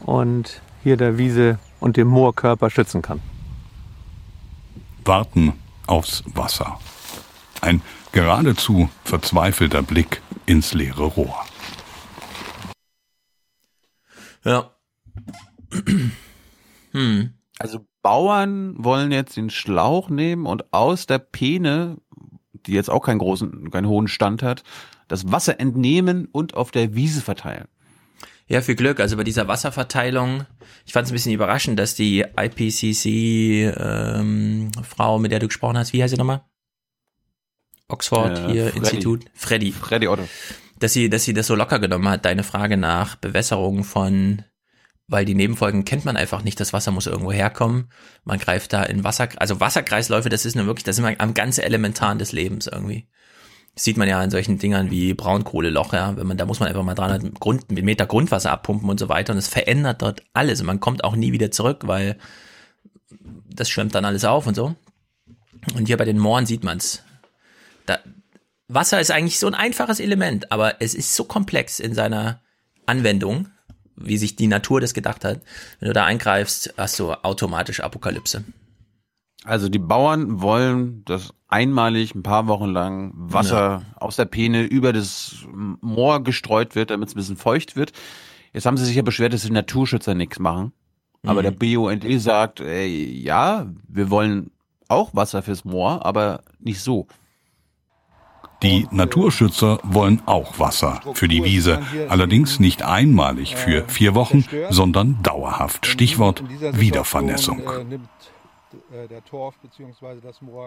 und 0.00 0.62
hier 0.82 0.96
der 0.96 1.18
Wiese 1.18 1.58
und 1.80 1.96
den 1.96 2.08
Moorkörper 2.08 2.70
schützen 2.70 3.02
kann. 3.02 3.20
Warten 5.04 5.54
aufs 5.86 6.22
Wasser. 6.26 6.78
Ein 7.60 7.82
geradezu 8.12 8.88
verzweifelter 9.04 9.82
Blick 9.82 10.22
ins 10.46 10.74
leere 10.74 11.04
Rohr. 11.04 11.44
Ja. 14.44 14.70
hm. 16.92 17.34
Also 17.58 17.86
Bauern 18.08 18.74
wollen 18.78 19.12
jetzt 19.12 19.36
den 19.36 19.50
Schlauch 19.50 20.08
nehmen 20.08 20.46
und 20.46 20.72
aus 20.72 21.04
der 21.04 21.18
Peene, 21.18 21.98
die 22.54 22.72
jetzt 22.72 22.88
auch 22.88 23.02
keinen 23.02 23.18
großen, 23.18 23.70
keinen 23.70 23.86
hohen 23.86 24.08
Stand 24.08 24.42
hat, 24.42 24.62
das 25.08 25.30
Wasser 25.30 25.60
entnehmen 25.60 26.26
und 26.32 26.54
auf 26.54 26.70
der 26.70 26.94
Wiese 26.94 27.20
verteilen. 27.20 27.68
Ja, 28.46 28.62
viel 28.62 28.76
Glück. 28.76 28.98
Also 28.98 29.18
bei 29.18 29.24
dieser 29.24 29.46
Wasserverteilung, 29.46 30.46
ich 30.86 30.94
fand 30.94 31.04
es 31.04 31.12
ein 31.12 31.16
bisschen 31.16 31.34
überraschend, 31.34 31.78
dass 31.78 31.96
die 31.96 32.24
IPCC-Frau, 32.34 33.76
ähm, 35.16 35.20
mit 35.20 35.30
der 35.30 35.40
du 35.40 35.48
gesprochen 35.48 35.76
hast, 35.76 35.92
wie 35.92 36.02
heißt 36.02 36.12
sie 36.12 36.18
nochmal? 36.18 36.40
Oxford 37.88 38.38
Äh, 38.38 38.52
hier 38.52 38.64
Freddy. 38.68 38.78
Institut, 38.78 39.24
Freddy. 39.34 39.72
Freddy 39.72 40.08
Otto. 40.08 40.26
Dass 40.78 40.94
sie, 40.94 41.10
dass 41.10 41.24
sie 41.24 41.34
das 41.34 41.46
so 41.46 41.54
locker 41.54 41.78
genommen 41.78 42.08
hat, 42.08 42.24
deine 42.24 42.42
Frage 42.42 42.78
nach 42.78 43.16
Bewässerung 43.16 43.84
von, 43.84 44.44
weil 45.08 45.24
die 45.24 45.34
Nebenfolgen 45.34 45.84
kennt 45.84 46.04
man 46.04 46.16
einfach 46.16 46.44
nicht, 46.44 46.60
das 46.60 46.74
Wasser 46.74 46.90
muss 46.90 47.06
irgendwo 47.06 47.32
herkommen. 47.32 47.90
Man 48.24 48.38
greift 48.38 48.74
da 48.74 48.82
in 48.82 49.04
Wasser, 49.04 49.28
also 49.38 49.58
Wasserkreisläufe, 49.58 50.28
das 50.28 50.44
ist 50.44 50.54
nur 50.54 50.66
wirklich, 50.66 50.84
das 50.84 50.96
ist 50.96 51.00
immer 51.00 51.18
am 51.18 51.34
ganz 51.34 51.58
elementaren 51.58 52.18
des 52.18 52.32
Lebens 52.32 52.66
irgendwie. 52.66 53.08
Das 53.74 53.84
sieht 53.84 53.96
man 53.96 54.08
ja 54.08 54.22
in 54.22 54.30
solchen 54.30 54.58
Dingern 54.58 54.90
wie 54.90 55.14
Braunkohleloch, 55.14 55.94
ja, 55.94 56.16
wenn 56.16 56.26
man, 56.26 56.36
da 56.36 56.44
muss 56.44 56.60
man 56.60 56.68
einfach 56.68 56.82
mal 56.82 56.94
300 56.94 57.40
Grund, 57.40 57.70
Meter 57.70 58.06
Grundwasser 58.06 58.50
abpumpen 58.50 58.90
und 58.90 59.00
so 59.00 59.08
weiter 59.08 59.32
und 59.32 59.38
es 59.38 59.48
verändert 59.48 60.02
dort 60.02 60.22
alles 60.34 60.60
und 60.60 60.66
man 60.66 60.80
kommt 60.80 61.04
auch 61.04 61.16
nie 61.16 61.32
wieder 61.32 61.50
zurück, 61.50 61.82
weil 61.86 62.18
das 63.48 63.70
schwemmt 63.70 63.94
dann 63.94 64.04
alles 64.04 64.24
auf 64.24 64.46
und 64.46 64.54
so. 64.54 64.74
Und 65.74 65.86
hier 65.86 65.96
bei 65.96 66.04
den 66.04 66.18
Mooren 66.18 66.44
sieht 66.44 66.64
man's. 66.64 67.02
Da, 67.86 67.98
Wasser 68.68 69.00
ist 69.00 69.10
eigentlich 69.10 69.38
so 69.38 69.46
ein 69.46 69.54
einfaches 69.54 70.00
Element, 70.00 70.52
aber 70.52 70.82
es 70.82 70.94
ist 70.94 71.14
so 71.14 71.24
komplex 71.24 71.80
in 71.80 71.94
seiner 71.94 72.42
Anwendung, 72.84 73.48
wie 74.00 74.16
sich 74.18 74.36
die 74.36 74.46
Natur 74.46 74.80
das 74.80 74.94
gedacht 74.94 75.24
hat. 75.24 75.40
Wenn 75.80 75.88
du 75.88 75.92
da 75.94 76.04
eingreifst, 76.04 76.74
hast 76.76 76.98
du 76.98 77.12
automatisch 77.12 77.80
Apokalypse. 77.80 78.44
Also 79.44 79.68
die 79.68 79.78
Bauern 79.78 80.40
wollen, 80.42 81.04
dass 81.04 81.32
einmalig 81.46 82.14
ein 82.14 82.22
paar 82.22 82.48
Wochen 82.48 82.66
lang 82.66 83.12
Wasser 83.14 83.82
aus 83.96 84.16
der 84.16 84.24
Peene 84.26 84.62
über 84.64 84.92
das 84.92 85.36
Moor 85.80 86.22
gestreut 86.22 86.74
wird, 86.74 86.90
damit 86.90 87.08
es 87.08 87.14
ein 87.14 87.18
bisschen 87.18 87.36
feucht 87.36 87.76
wird. 87.76 87.92
Jetzt 88.52 88.66
haben 88.66 88.76
sie 88.76 88.84
sich 88.84 88.96
ja 88.96 89.02
beschwert, 89.02 89.32
dass 89.32 89.42
die 89.42 89.50
Naturschützer 89.50 90.14
nichts 90.14 90.38
machen. 90.38 90.72
Aber 91.24 91.40
Mhm. 91.40 91.44
der 91.44 91.50
BUND 91.52 92.20
sagt, 92.20 92.60
ey, 92.60 93.12
ja, 93.22 93.66
wir 93.88 94.10
wollen 94.10 94.50
auch 94.88 95.14
Wasser 95.14 95.42
fürs 95.42 95.64
Moor, 95.64 96.04
aber 96.04 96.42
nicht 96.58 96.80
so. 96.80 97.06
Die 98.62 98.88
Naturschützer 98.90 99.78
wollen 99.84 100.22
auch 100.26 100.58
Wasser 100.58 101.00
für 101.14 101.28
die 101.28 101.44
Wiese, 101.44 101.80
allerdings 102.08 102.58
nicht 102.58 102.82
einmalig 102.82 103.54
für 103.54 103.84
vier 103.86 104.14
Wochen, 104.14 104.44
sondern 104.70 105.18
dauerhaft. 105.22 105.86
Stichwort 105.86 106.42
Wiedervernässung. 106.72 107.62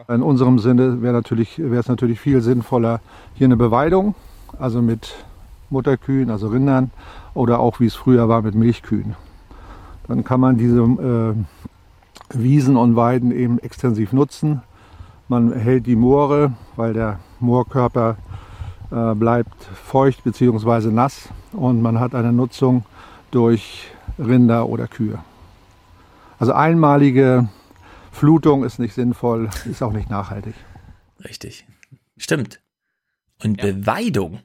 In 0.07 0.21
unserem 0.21 0.59
Sinne 0.59 1.01
wäre 1.01 1.13
natürlich, 1.13 1.59
es 1.59 1.87
natürlich 1.87 2.19
viel 2.19 2.41
sinnvoller, 2.41 3.01
hier 3.33 3.45
eine 3.45 3.57
Beweidung, 3.57 4.15
also 4.57 4.81
mit 4.81 5.13
Mutterkühen, 5.69 6.29
also 6.29 6.47
Rindern, 6.47 6.91
oder 7.33 7.59
auch 7.59 7.79
wie 7.79 7.87
es 7.87 7.95
früher 7.95 8.29
war 8.29 8.41
mit 8.41 8.55
Milchkühen. 8.55 9.15
Dann 10.07 10.23
kann 10.23 10.39
man 10.39 10.57
diese 10.57 10.81
äh, 10.81 11.33
Wiesen 12.33 12.77
und 12.77 12.95
Weiden 12.95 13.31
eben 13.31 13.59
extensiv 13.59 14.13
nutzen. 14.13 14.61
Man 15.31 15.53
erhält 15.53 15.87
die 15.87 15.95
Moore, 15.95 16.51
weil 16.75 16.91
der 16.91 17.21
Moorkörper 17.39 18.17
äh, 18.91 19.15
bleibt 19.15 19.63
feucht 19.63 20.25
bzw. 20.25 20.89
nass 20.91 21.29
und 21.53 21.81
man 21.81 22.01
hat 22.01 22.13
eine 22.15 22.33
Nutzung 22.33 22.83
durch 23.31 23.87
Rinder 24.19 24.67
oder 24.67 24.89
Kühe. 24.89 25.19
Also 26.37 26.51
einmalige 26.51 27.47
Flutung 28.11 28.65
ist 28.65 28.77
nicht 28.77 28.93
sinnvoll, 28.93 29.49
ist 29.63 29.81
auch 29.81 29.93
nicht 29.93 30.09
nachhaltig. 30.09 30.53
Richtig. 31.23 31.65
Stimmt. 32.17 32.59
Und 33.41 33.61
Beweidung, 33.61 34.41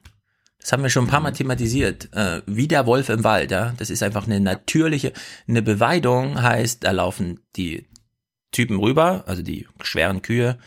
das 0.61 0.71
haben 0.71 0.83
wir 0.83 0.89
schon 0.89 1.03
ein 1.03 1.09
paar 1.09 1.19
Mal 1.19 1.33
thematisiert, 1.33 2.07
äh, 2.13 2.43
wie 2.45 2.69
der 2.69 2.85
Wolf 2.85 3.09
im 3.09 3.25
Wald, 3.25 3.51
ja. 3.51 3.73
Das 3.75 3.89
ist 3.89 4.03
einfach 4.03 4.25
eine 4.25 4.39
natürliche, 4.39 5.11
eine 5.49 5.61
Beweidung 5.61 6.41
heißt, 6.41 6.85
da 6.85 6.91
laufen 6.91 7.41
die 7.57 7.89
Typen 8.51 8.79
rüber, 8.79 9.23
also 9.27 9.41
die 9.41 9.67
schweren 9.81 10.21
Kühe, 10.21 10.57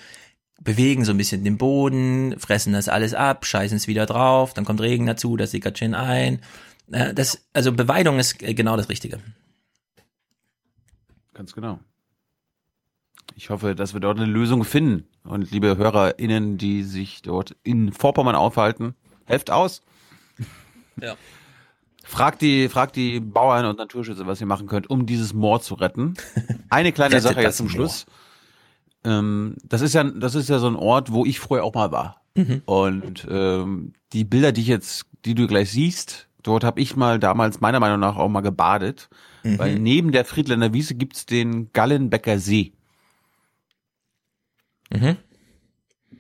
bewegen 0.61 1.05
so 1.05 1.13
ein 1.13 1.17
bisschen 1.17 1.45
den 1.45 1.59
Boden, 1.59 2.39
fressen 2.39 2.73
das 2.73 2.89
alles 2.89 3.15
ab, 3.15 3.47
scheißen 3.47 3.77
es 3.77 3.89
wieder 3.89 4.07
drauf, 4.07 4.55
dann 4.55 4.65
kommt 4.65 4.81
Regen 4.81 5.07
dazu, 5.07 5.37
das 5.37 5.51
sickert 5.51 5.79
schön 5.79 5.95
ein. 5.95 6.41
Äh, 6.93 7.15
das, 7.15 7.47
also 7.53 7.73
Beweidung 7.73 8.19
ist 8.19 8.43
äh, 8.43 8.55
genau 8.55 8.77
das 8.77 8.89
Richtige. 8.89 9.21
Ganz 11.33 11.55
genau. 11.55 11.81
Ich 13.35 13.49
hoffe, 13.49 13.75
dass 13.75 13.95
wir 13.95 14.01
dort 14.01 14.19
eine 14.19 14.31
Lösung 14.31 14.65
finden. 14.65 15.07
Und 15.25 15.51
liebe 15.51 15.77
HörerInnen, 15.77 16.59
die 16.59 16.83
sich 16.83 17.23
dort 17.23 17.57
in 17.63 17.93
Vorpommern 17.93 18.35
aufhalten, 18.35 18.95
helft 19.25 19.51
aus. 19.51 19.83
Ja. 21.01 21.17
Fragt 22.11 22.43
die, 22.43 22.69
fragt 22.69 22.97
die 22.97 23.21
Bauern 23.21 23.67
und 23.67 23.79
Naturschützer, 23.79 24.27
was 24.27 24.41
ihr 24.41 24.47
machen 24.49 24.67
könnt, 24.67 24.91
um 24.91 25.07
dieses 25.07 25.33
Moor 25.33 25.61
zu 25.61 25.75
retten. 25.75 26.15
Eine 26.69 26.91
kleine 26.91 27.21
Sache 27.21 27.41
jetzt 27.41 27.59
zum. 27.59 27.69
Schluss. 27.69 28.05
Ähm, 29.05 29.55
das 29.63 29.81
ist 29.81 29.95
ja, 29.95 30.03
das 30.03 30.35
ist 30.35 30.49
ja 30.49 30.59
so 30.59 30.67
ein 30.67 30.75
Ort, 30.75 31.13
wo 31.13 31.25
ich 31.25 31.39
früher 31.39 31.63
auch 31.63 31.73
mal 31.73 31.93
war. 31.93 32.21
Mhm. 32.35 32.63
Und 32.65 33.29
ähm, 33.31 33.93
die 34.13 34.25
Bilder, 34.25 34.51
die 34.51 34.63
ich 34.63 34.67
jetzt, 34.67 35.07
die 35.25 35.37
du 35.37 35.47
gleich 35.47 35.71
siehst, 35.71 36.27
dort 36.43 36.65
habe 36.65 36.81
ich 36.81 36.97
mal 36.97 37.21
damals 37.21 37.61
meiner 37.61 37.79
Meinung 37.79 38.01
nach 38.01 38.17
auch 38.17 38.29
mal 38.29 38.41
gebadet. 38.41 39.09
Mhm. 39.45 39.59
Weil 39.61 39.79
neben 39.79 40.11
der 40.11 40.25
Friedländer 40.25 40.73
Wiese 40.73 40.97
gibt's 40.97 41.27
den 41.27 41.73
Gallenbecker 41.73 42.41
See. 42.41 42.73
Mhm. 44.93 45.17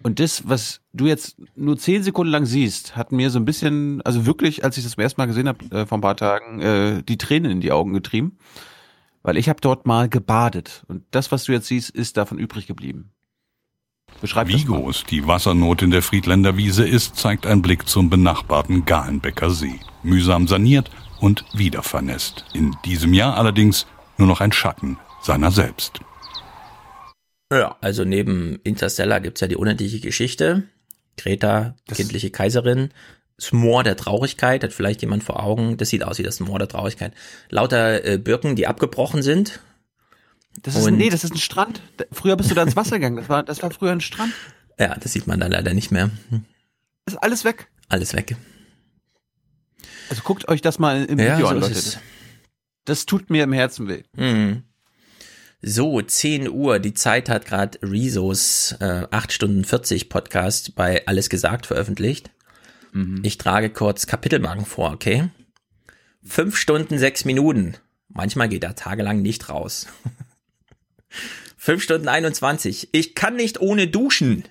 Und 0.03 0.19
das, 0.19 0.49
was 0.49 0.81
du 0.93 1.07
jetzt 1.07 1.37
nur 1.57 1.77
zehn 1.77 2.03
Sekunden 2.03 2.33
lang 2.33 2.47
siehst, 2.47 2.97
hat 2.97 3.13
mir 3.13 3.31
so 3.31 3.39
ein 3.39 3.45
bisschen, 3.45 4.01
also 4.03 4.25
wirklich, 4.25 4.65
als 4.65 4.79
ich 4.79 4.85
das 4.85 4.93
zum 4.93 5.03
ersten 5.03 5.21
Mal 5.21 5.27
gesehen 5.27 5.49
habe 5.49 5.65
äh, 5.75 5.87
vor 5.87 5.99
ein 5.99 6.01
paar 6.01 6.17
Tagen, 6.17 6.61
äh, 6.61 7.03
die 7.03 7.19
Tränen 7.19 7.51
in 7.51 7.61
die 7.61 7.73
Augen 7.73 7.93
getrieben. 7.93 8.39
Weil 9.23 9.37
ich 9.37 9.51
habe 9.51 9.61
dort 9.61 9.87
mal 9.87 10.09
gebadet. 10.09 10.85
Und 10.89 11.05
das, 11.11 11.31
was 11.31 11.45
du 11.45 11.53
jetzt 11.53 11.67
siehst, 11.67 11.91
ist 11.91 12.17
davon 12.17 12.39
übrig 12.39 12.67
geblieben. 12.67 13.11
Beschreib 14.23 14.49
Wie 14.49 14.65
groß 14.65 15.05
die 15.05 15.27
Wassernot 15.27 15.83
in 15.83 15.91
der 15.91 16.03
Friedländer 16.03 16.57
Wiese 16.57 16.87
ist, 16.87 17.17
zeigt 17.17 17.47
ein 17.47 17.61
Blick 17.61 17.87
zum 17.87 18.09
benachbarten 18.09 18.87
Galenbecker 18.87 19.51
See. 19.51 19.81
Mühsam 20.03 20.49
saniert 20.49 20.91
und 21.21 21.45
wieder 21.53 21.83
vernässt. 21.83 22.47
In 22.55 22.75
diesem 22.87 23.13
Jahr 23.13 23.37
allerdings 23.37 23.87
nur 24.17 24.29
noch 24.29 24.41
ein 24.41 24.53
Schatten 24.53 24.99
seiner 25.23 25.51
selbst. 25.51 26.01
Ja, 27.53 27.77
also 27.81 28.05
neben 28.05 28.61
Interstellar 28.63 29.21
gibt's 29.21 29.41
ja 29.41 29.49
die 29.49 29.57
unendliche 29.57 30.01
Geschichte. 30.01 30.65
Greta, 31.17 31.75
die 31.89 31.95
kindliche 31.95 32.31
Kaiserin. 32.31 32.91
Das 33.37 33.53
Moor 33.53 33.83
der 33.85 33.97
Traurigkeit, 33.97 34.63
hat 34.63 34.73
vielleicht 34.73 35.01
jemand 35.01 35.25
vor 35.25 35.43
Augen. 35.43 35.77
Das 35.77 35.89
sieht 35.89 36.05
aus 36.05 36.19
wie 36.19 36.23
das 36.23 36.41
Moor 36.41 36.59
der 36.59 36.69
Traurigkeit. 36.69 37.13
Lauter 37.49 38.05
äh, 38.05 38.19
Birken, 38.19 38.55
die 38.55 38.67
abgebrochen 38.67 39.23
sind. 39.23 39.61
Das 40.63 40.77
ist, 40.77 40.91
nee, 40.91 41.09
das 41.11 41.25
ist 41.25 41.33
ein 41.33 41.39
Strand. 41.39 41.81
Früher 42.13 42.37
bist 42.37 42.51
du 42.51 42.55
da 42.55 42.63
ins 42.63 42.77
Wasser 42.77 42.99
gegangen. 42.99 43.17
Das 43.17 43.29
war, 43.29 43.43
das 43.43 43.63
war 43.63 43.71
früher 43.71 43.93
ein 43.93 44.01
Strand. 44.01 44.33
Ja, 44.79 44.95
das 44.97 45.13
sieht 45.13 45.27
man 45.27 45.41
da 45.41 45.47
leider 45.47 45.75
nicht 45.75 45.91
mehr. 45.91 46.11
Hm, 46.29 46.45
Das 47.07 47.15
ist 47.15 47.23
alles 47.23 47.45
weg. 47.45 47.69
Alles 47.89 48.15
weg. 48.15 48.37
Also 50.11 50.23
guckt 50.23 50.49
euch 50.49 50.61
das 50.61 50.79
mal 50.79 51.05
im 51.05 51.19
Ja, 51.19 51.35
Video 51.37 51.47
so 51.47 51.55
an, 51.55 51.61
Leute. 51.61 51.81
Das 52.85 53.07
tut 53.07 53.31
mir 53.31 53.45
im 53.45 53.53
Herzen 53.53 53.89
weh. 53.89 54.03
Hm. 54.17 54.65
So, 55.63 56.01
10 56.01 56.49
Uhr, 56.49 56.79
die 56.79 56.95
Zeit 56.95 57.29
hat 57.29 57.45
gerade 57.45 57.79
Rezos 57.83 58.75
äh, 58.81 59.07
8 59.11 59.31
Stunden 59.31 59.65
40 59.65 60.09
Podcast 60.09 60.75
bei 60.75 61.07
Alles 61.07 61.29
Gesagt 61.29 61.67
veröffentlicht. 61.67 62.31
Ich 63.23 63.37
trage 63.37 63.69
kurz 63.71 64.07
Kapitelmarken 64.07 64.65
vor, 64.65 64.91
okay? 64.93 65.29
Fünf 66.23 66.57
Stunden, 66.57 66.99
sechs 66.99 67.25
Minuten. 67.25 67.77
Manchmal 68.09 68.49
geht 68.49 68.65
er 68.65 68.75
tagelang 68.75 69.21
nicht 69.21 69.51
raus. 69.51 69.87
Fünf 71.57 71.83
Stunden 71.83 72.09
21. 72.09 72.89
Ich 72.93 73.15
kann 73.15 73.37
nicht 73.37 73.61
ohne 73.61 73.87
duschen. 73.87 74.45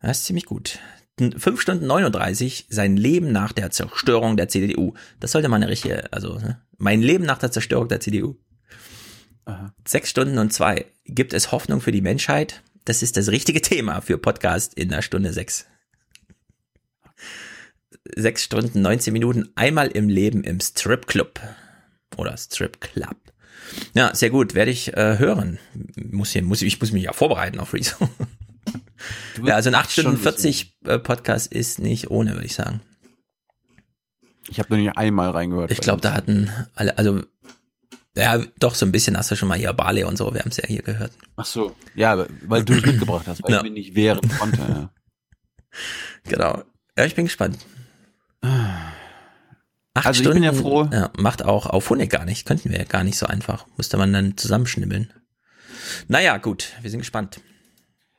Das 0.00 0.20
ist 0.20 0.24
ziemlich 0.24 0.46
gut. 0.46 0.78
Fünf 1.36 1.60
Stunden 1.60 1.86
39. 1.86 2.66
Sein 2.70 2.96
Leben 2.96 3.32
nach 3.32 3.52
der 3.52 3.70
Zerstörung 3.70 4.38
der 4.38 4.48
CDU. 4.48 4.94
Das 5.20 5.32
sollte 5.32 5.48
mal 5.48 5.56
eine 5.56 5.68
richtige, 5.68 6.10
also, 6.10 6.38
ne? 6.38 6.62
mein 6.78 7.02
Leben 7.02 7.24
nach 7.24 7.38
der 7.38 7.52
Zerstörung 7.52 7.88
der 7.88 8.00
CDU. 8.00 8.36
Sechs 9.86 10.10
Stunden 10.10 10.38
und 10.38 10.52
zwei. 10.52 10.86
Gibt 11.04 11.32
es 11.32 11.52
Hoffnung 11.52 11.80
für 11.80 11.92
die 11.92 12.00
Menschheit? 12.00 12.62
Das 12.84 13.02
ist 13.02 13.16
das 13.16 13.28
richtige 13.28 13.60
Thema 13.60 14.00
für 14.00 14.18
Podcast 14.18 14.74
in 14.74 14.88
der 14.88 15.02
Stunde 15.02 15.32
sechs. 15.32 15.66
Sechs 18.16 18.44
Stunden, 18.44 18.80
19 18.82 19.12
Minuten, 19.12 19.50
einmal 19.54 19.88
im 19.88 20.08
Leben 20.08 20.42
im 20.42 20.60
Stripclub. 20.60 21.40
Oder 22.16 22.36
Stripclub. 22.36 23.16
Ja, 23.94 24.14
sehr 24.14 24.30
gut, 24.30 24.54
werde 24.54 24.70
ich 24.70 24.96
äh, 24.96 25.18
hören. 25.18 25.58
Muss 25.96 26.30
hier, 26.32 26.42
muss, 26.42 26.62
ich 26.62 26.80
muss 26.80 26.92
mich 26.92 27.04
ja 27.04 27.12
vorbereiten 27.12 27.60
auf 27.60 27.74
Rezo. 27.74 28.08
Ja, 29.42 29.54
also 29.54 29.70
ein 29.70 29.74
8 29.74 29.90
Stunden 29.90 30.16
40 30.18 30.76
äh, 30.84 30.98
Podcast 30.98 31.52
ist 31.52 31.78
nicht 31.78 32.10
ohne, 32.10 32.34
würde 32.34 32.46
ich 32.46 32.54
sagen. 32.54 32.80
Ich 34.48 34.58
habe 34.58 34.74
nur 34.74 34.78
nicht 34.78 34.96
einmal 34.96 35.30
reingehört. 35.30 35.70
Ich 35.70 35.80
glaube, 35.80 36.00
da 36.00 36.12
hatten 36.12 36.50
alle, 36.74 36.98
also 36.98 37.22
ja, 38.16 38.38
doch 38.58 38.74
so 38.74 38.84
ein 38.86 38.92
bisschen 38.92 39.16
hast 39.16 39.30
du 39.30 39.36
schon 39.36 39.48
mal 39.48 39.58
hier 39.58 39.72
Bale 39.72 40.06
und 40.06 40.16
so, 40.16 40.32
wir 40.34 40.40
haben 40.40 40.50
es 40.50 40.56
ja 40.56 40.66
hier 40.66 40.82
gehört. 40.82 41.12
Ach 41.36 41.44
so, 41.44 41.74
ja, 41.94 42.26
weil 42.46 42.64
du 42.64 42.74
es 42.74 42.84
mitgebracht 42.84 43.26
hast, 43.26 43.42
weil 43.42 43.52
Ja. 43.52 43.56
ich 43.58 43.62
mir 43.64 43.70
nicht 43.70 43.94
wehren 43.94 44.20
konnte. 44.38 44.58
Ja. 44.60 44.90
Genau. 46.24 46.62
Ja, 46.98 47.04
ich 47.04 47.14
bin 47.14 47.26
gespannt. 47.26 47.58
Acht 49.94 50.06
Also 50.06 50.22
ich 50.22 50.30
bin 50.30 50.42
ja 50.42 50.52
froh. 50.52 50.88
Ja, 50.92 51.10
macht 51.18 51.44
auch 51.44 51.66
auf 51.66 51.90
Honig 51.90 52.10
gar 52.10 52.24
nicht. 52.24 52.46
Könnten 52.46 52.70
wir 52.70 52.78
ja 52.78 52.84
gar 52.84 53.04
nicht 53.04 53.18
so 53.18 53.26
einfach. 53.26 53.66
Musste 53.76 53.96
man 53.96 54.12
dann 54.12 54.36
zusammenschnibbeln. 54.36 55.12
Naja, 56.08 56.36
gut, 56.38 56.72
wir 56.80 56.90
sind 56.90 57.00
gespannt. 57.00 57.40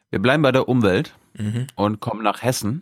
Wir 0.10 0.20
bleiben 0.20 0.44
bei 0.44 0.52
der 0.52 0.68
Umwelt 0.68 1.14
Mhm. 1.34 1.68
und 1.76 2.02
kommen 2.02 2.24
nach 2.24 2.42
Hessen. 2.44 2.82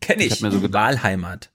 Kenn 0.00 0.18
ich. 0.20 0.32
hab 0.32 0.40
mir 0.40 0.50
so 0.50 0.60
gedacht, 0.60 0.72
Wahlheimat. 0.82 1.50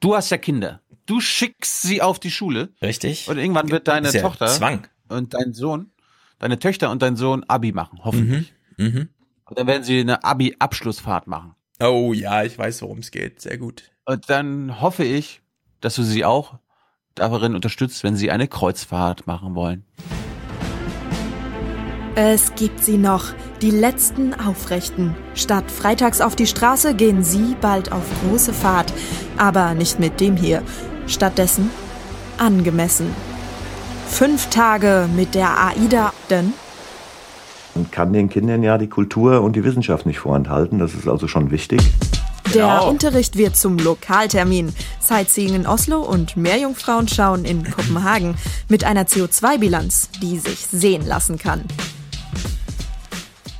du 0.00 0.14
hast 0.16 0.30
ja 0.30 0.38
Kinder. 0.38 0.80
Du 1.08 1.20
schickst 1.20 1.80
sie 1.82 2.02
auf 2.02 2.20
die 2.20 2.30
Schule. 2.30 2.68
Richtig. 2.82 3.28
Und 3.28 3.38
irgendwann 3.38 3.70
wird 3.70 3.88
deine 3.88 4.10
ja 4.10 4.20
Tochter 4.20 4.46
Zwang. 4.46 4.86
und 5.08 5.32
dein 5.32 5.54
Sohn, 5.54 5.90
deine 6.38 6.58
Töchter 6.58 6.90
und 6.90 7.00
dein 7.00 7.16
Sohn 7.16 7.44
Abi 7.48 7.72
machen, 7.72 8.00
hoffentlich. 8.04 8.52
Mhm. 8.76 9.08
Und 9.46 9.58
dann 9.58 9.66
werden 9.66 9.82
sie 9.82 10.00
eine 10.00 10.22
Abi-Abschlussfahrt 10.22 11.26
machen. 11.26 11.54
Oh 11.80 12.12
ja, 12.12 12.44
ich 12.44 12.58
weiß, 12.58 12.82
worum 12.82 12.98
es 12.98 13.10
geht. 13.10 13.40
Sehr 13.40 13.56
gut. 13.56 13.84
Und 14.04 14.28
dann 14.28 14.82
hoffe 14.82 15.02
ich, 15.04 15.40
dass 15.80 15.94
du 15.94 16.02
sie 16.02 16.26
auch 16.26 16.58
darin 17.14 17.54
unterstützt, 17.54 18.04
wenn 18.04 18.14
sie 18.14 18.30
eine 18.30 18.46
Kreuzfahrt 18.46 19.26
machen 19.26 19.54
wollen. 19.54 19.84
Es 22.16 22.54
gibt 22.56 22.82
sie 22.82 22.98
noch, 22.98 23.32
die 23.62 23.70
letzten 23.70 24.34
Aufrechten. 24.34 25.16
Statt 25.34 25.70
freitags 25.70 26.20
auf 26.20 26.36
die 26.36 26.48
Straße 26.48 26.94
gehen 26.94 27.22
sie 27.22 27.56
bald 27.60 27.92
auf 27.92 28.04
große 28.22 28.52
Fahrt. 28.52 28.92
Aber 29.36 29.74
nicht 29.74 30.00
mit 30.00 30.20
dem 30.20 30.36
hier. 30.36 30.62
Stattdessen 31.08 31.70
angemessen. 32.38 33.14
Fünf 34.08 34.48
Tage 34.50 35.08
mit 35.14 35.34
der 35.34 35.50
AIDA, 35.66 36.12
denn 36.30 36.52
Man 37.74 37.90
kann 37.90 38.12
den 38.12 38.28
Kindern 38.28 38.62
ja 38.62 38.78
die 38.78 38.88
Kultur 38.88 39.42
und 39.42 39.54
die 39.56 39.64
Wissenschaft 39.64 40.06
nicht 40.06 40.18
vorenthalten. 40.18 40.78
Das 40.78 40.94
ist 40.94 41.06
also 41.08 41.28
schon 41.28 41.50
wichtig. 41.50 41.80
der 42.54 42.84
Unterricht 42.84 43.36
wird 43.36 43.56
zum 43.56 43.78
Lokaltermin. 43.78 44.72
Sightseeing 45.00 45.54
in 45.54 45.66
Oslo 45.66 46.00
und 46.00 46.36
Meerjungfrauenschauen 46.36 47.44
in 47.44 47.64
Kopenhagen. 47.64 48.34
Mit 48.68 48.84
einer 48.84 49.04
CO2-Bilanz, 49.04 50.10
die 50.22 50.38
sich 50.38 50.66
sehen 50.66 51.06
lassen 51.06 51.38
kann. 51.38 51.64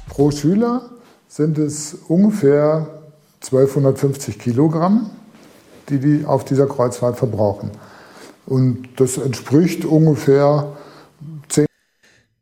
Pro 0.09 0.31
Schüler 0.31 0.83
sind 1.29 1.59
es 1.59 1.95
ungefähr 2.09 2.89
1250 3.43 4.39
Kilogramm, 4.39 5.11
die 5.91 5.99
die 5.99 6.25
auf 6.25 6.45
dieser 6.45 6.67
Kreuzfahrt 6.67 7.17
verbrauchen. 7.17 7.71
Und 8.47 8.89
das 8.97 9.19
entspricht 9.19 9.85
ungefähr 9.85 10.77
10 11.49 11.67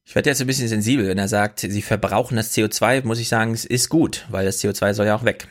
Ich 0.05 0.15
werde 0.15 0.31
jetzt 0.31 0.41
ein 0.41 0.47
bisschen 0.47 0.69
sensibel, 0.69 1.09
wenn 1.09 1.19
er 1.19 1.29
sagt, 1.29 1.61
sie 1.61 1.83
verbrauchen 1.83 2.37
das 2.37 2.55
CO2, 2.55 3.05
muss 3.05 3.19
ich 3.19 3.29
sagen, 3.29 3.53
es 3.53 3.65
ist 3.65 3.89
gut, 3.89 4.27
weil 4.31 4.47
das 4.47 4.63
CO2 4.63 4.95
soll 4.95 5.07
ja 5.07 5.17
auch 5.17 5.25
weg. 5.25 5.49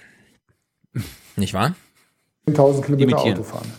Nicht 1.35 1.53
wahr? 1.53 1.75
10.000 2.47 2.81
Kilometer 2.83 3.09
Imitieren. 3.11 3.39
Autofahren. 3.39 3.71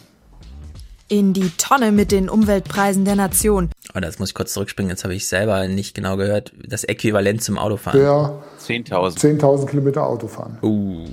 In 1.08 1.32
die 1.32 1.50
Tonne 1.56 1.92
mit 1.92 2.10
den 2.10 2.28
Umweltpreisen 2.28 3.04
der 3.04 3.14
Nation. 3.14 3.70
Oh, 3.94 4.00
das 4.00 4.18
muss 4.18 4.30
ich 4.30 4.34
kurz 4.34 4.52
zurückspringen, 4.52 4.90
jetzt 4.90 5.04
habe 5.04 5.14
ich 5.14 5.28
selber 5.28 5.68
nicht 5.68 5.94
genau 5.94 6.16
gehört. 6.16 6.52
Das 6.66 6.82
Äquivalent 6.84 7.42
zum 7.42 7.58
Autofahren. 7.58 8.00
Der 8.00 8.42
10.000. 8.60 9.40
10.000 9.40 9.66
Kilometer 9.66 10.04
Autofahren. 10.04 10.58
Uh. 10.62 11.06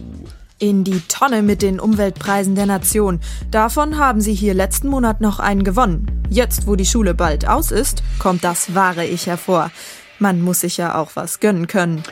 In 0.64 0.86
die 0.86 1.02
Tonne 1.10 1.42
mit 1.42 1.62
den 1.62 1.78
Umweltpreisen 1.78 2.56
der 2.56 2.66
Nation. 2.66 3.20
Davon 3.52 3.98
haben 3.98 4.22
sie 4.22 4.34
hier 4.34 4.54
letzten 4.54 4.88
Monat 4.88 5.20
noch 5.20 5.40
einen 5.42 5.66
gewonnen. 5.66 6.24
Jetzt, 6.30 6.68
wo 6.68 6.78
die 6.78 6.86
Schule 6.86 7.14
bald 7.14 7.46
aus 7.46 7.70
ist, 7.70 8.02
kommt 8.18 8.46
das 8.46 8.74
wahre 8.74 9.06
Ich 9.06 9.28
hervor. 9.28 9.72
Man 10.20 10.40
muss 10.42 10.62
sich 10.62 10.78
ja 10.78 10.96
auch 10.98 11.18
was 11.18 11.42
gönnen 11.42 11.68
können. 11.68 12.04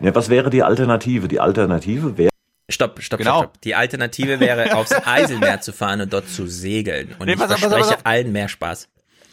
Ja, 0.00 0.14
was 0.14 0.28
wäre 0.28 0.50
die 0.50 0.62
Alternative? 0.62 1.28
Die 1.28 1.40
Alternative 1.40 2.18
wäre. 2.18 2.28
Stopp, 2.70 3.00
stopp, 3.00 3.20
Genau. 3.20 3.38
stopp, 3.38 3.44
stopp. 3.52 3.60
Die 3.62 3.74
Alternative 3.74 4.38
wäre, 4.38 4.76
aufs 4.76 4.92
Eiselmeer 4.92 5.62
zu 5.62 5.72
fahren 5.72 6.02
und 6.02 6.12
dort 6.12 6.28
zu 6.28 6.46
segeln. 6.46 7.14
Und 7.18 7.24
Nee, 7.24 7.32
ich 7.32 7.40
auf, 7.40 7.48
pass 7.48 7.54
auf, 7.54 7.60
verspreche 7.60 7.88
pass 7.88 7.98
auf. 8.00 8.06
allen 8.06 8.32
mehr 8.32 8.48
Spaß. 8.50 8.86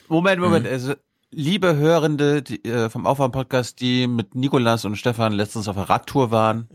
Moment, 0.07 0.39
Moment. 0.39 0.65
Mhm. 0.65 0.71
Also, 0.71 0.93
liebe 1.29 1.75
Hörende 1.75 2.41
die, 2.41 2.63
äh, 2.63 2.89
vom 2.89 3.05
Aufwärm-Podcast, 3.05 3.81
die 3.81 4.07
mit 4.07 4.33
Nikolas 4.33 4.85
und 4.85 4.95
Stefan 4.95 5.33
letztens 5.33 5.67
auf 5.67 5.75
der 5.75 5.89
Radtour 5.89 6.31
waren, 6.31 6.69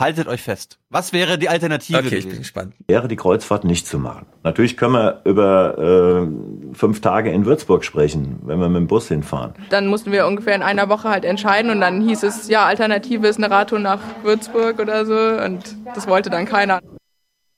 haltet 0.00 0.26
euch 0.26 0.42
fest. 0.42 0.78
Was 0.88 1.12
wäre 1.12 1.38
die 1.38 1.48
Alternative? 1.48 1.98
Okay, 1.98 2.16
ich 2.16 2.28
bin 2.28 2.38
gespannt. 2.38 2.74
wäre 2.88 3.06
die 3.06 3.16
Kreuzfahrt 3.16 3.64
nicht 3.64 3.86
zu 3.86 3.98
machen. 3.98 4.26
Natürlich 4.42 4.76
können 4.76 4.94
wir 4.94 5.20
über 5.24 5.78
äh, 5.78 6.74
fünf 6.74 7.00
Tage 7.00 7.30
in 7.30 7.44
Würzburg 7.44 7.84
sprechen, 7.84 8.40
wenn 8.42 8.58
wir 8.58 8.68
mit 8.68 8.78
dem 8.80 8.86
Bus 8.86 9.08
hinfahren. 9.08 9.54
Dann 9.68 9.86
mussten 9.86 10.10
wir 10.10 10.26
ungefähr 10.26 10.54
in 10.54 10.62
einer 10.62 10.88
Woche 10.88 11.08
halt 11.08 11.24
entscheiden 11.24 11.70
und 11.70 11.80
dann 11.80 12.00
hieß 12.00 12.22
es, 12.22 12.48
ja, 12.48 12.64
Alternative 12.64 13.28
ist 13.28 13.36
eine 13.36 13.50
Radtour 13.50 13.78
nach 13.78 14.00
Würzburg 14.22 14.80
oder 14.80 15.04
so 15.06 15.44
und 15.44 15.76
das 15.94 16.08
wollte 16.08 16.30
dann 16.30 16.46
keiner. 16.46 16.80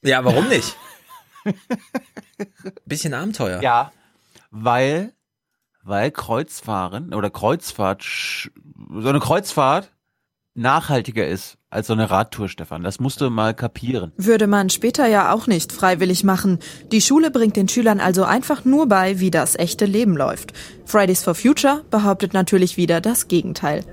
Ja, 0.03 0.25
warum 0.25 0.49
nicht? 0.49 0.77
Bisschen 2.85 3.15
Abenteuer. 3.15 3.63
Ja, 3.63 3.93
weil, 4.51 5.13
weil 5.83 6.11
Kreuzfahren 6.11 7.15
oder 7.15 7.31
Kreuzfahrt, 7.31 8.03
so 8.03 9.09
eine 9.09 9.21
Kreuzfahrt 9.21 9.93
nachhaltiger 10.55 11.27
ist 11.27 11.57
als 11.73 11.87
so 11.87 11.95
eine 11.95 12.11
Radtour, 12.11 12.49
Stefan. 12.49 12.83
Das 12.83 13.01
musst 13.01 13.21
du 13.23 13.31
mal 13.31 13.55
kapieren. 13.55 14.13
Würde 14.17 14.47
man 14.47 14.69
später 14.69 15.07
ja 15.07 15.33
auch 15.33 15.47
nicht 15.47 15.73
freiwillig 15.73 16.23
machen. 16.23 16.59
Die 16.93 17.01
Schule 17.01 17.31
bringt 17.31 17.57
den 17.57 17.67
Schülern 17.69 17.99
also 17.99 18.25
einfach 18.25 18.65
nur 18.67 18.87
bei, 18.89 19.21
wie 19.21 19.31
das 19.31 19.57
echte 19.59 19.87
Leben 19.87 20.15
läuft. 20.17 20.53
Fridays 20.85 21.25
for 21.25 21.35
Future 21.35 21.83
behauptet 21.91 22.35
natürlich 22.35 22.77
wieder 22.77 23.01
das 23.01 23.27
Gegenteil. 23.29 23.85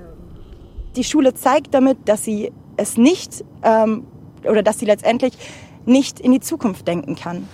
die 0.96 1.04
Schule 1.04 1.34
zeigt 1.34 1.72
damit, 1.72 1.96
dass 2.06 2.24
sie 2.24 2.52
es 2.76 2.96
nicht 2.96 3.44
ähm, 3.62 4.04
oder 4.44 4.62
dass 4.62 4.78
sie 4.78 4.86
letztendlich 4.86 5.34
nicht 5.86 6.20
in 6.20 6.32
die 6.32 6.40
Zukunft 6.40 6.86
denken 6.86 7.16
kann. 7.16 7.48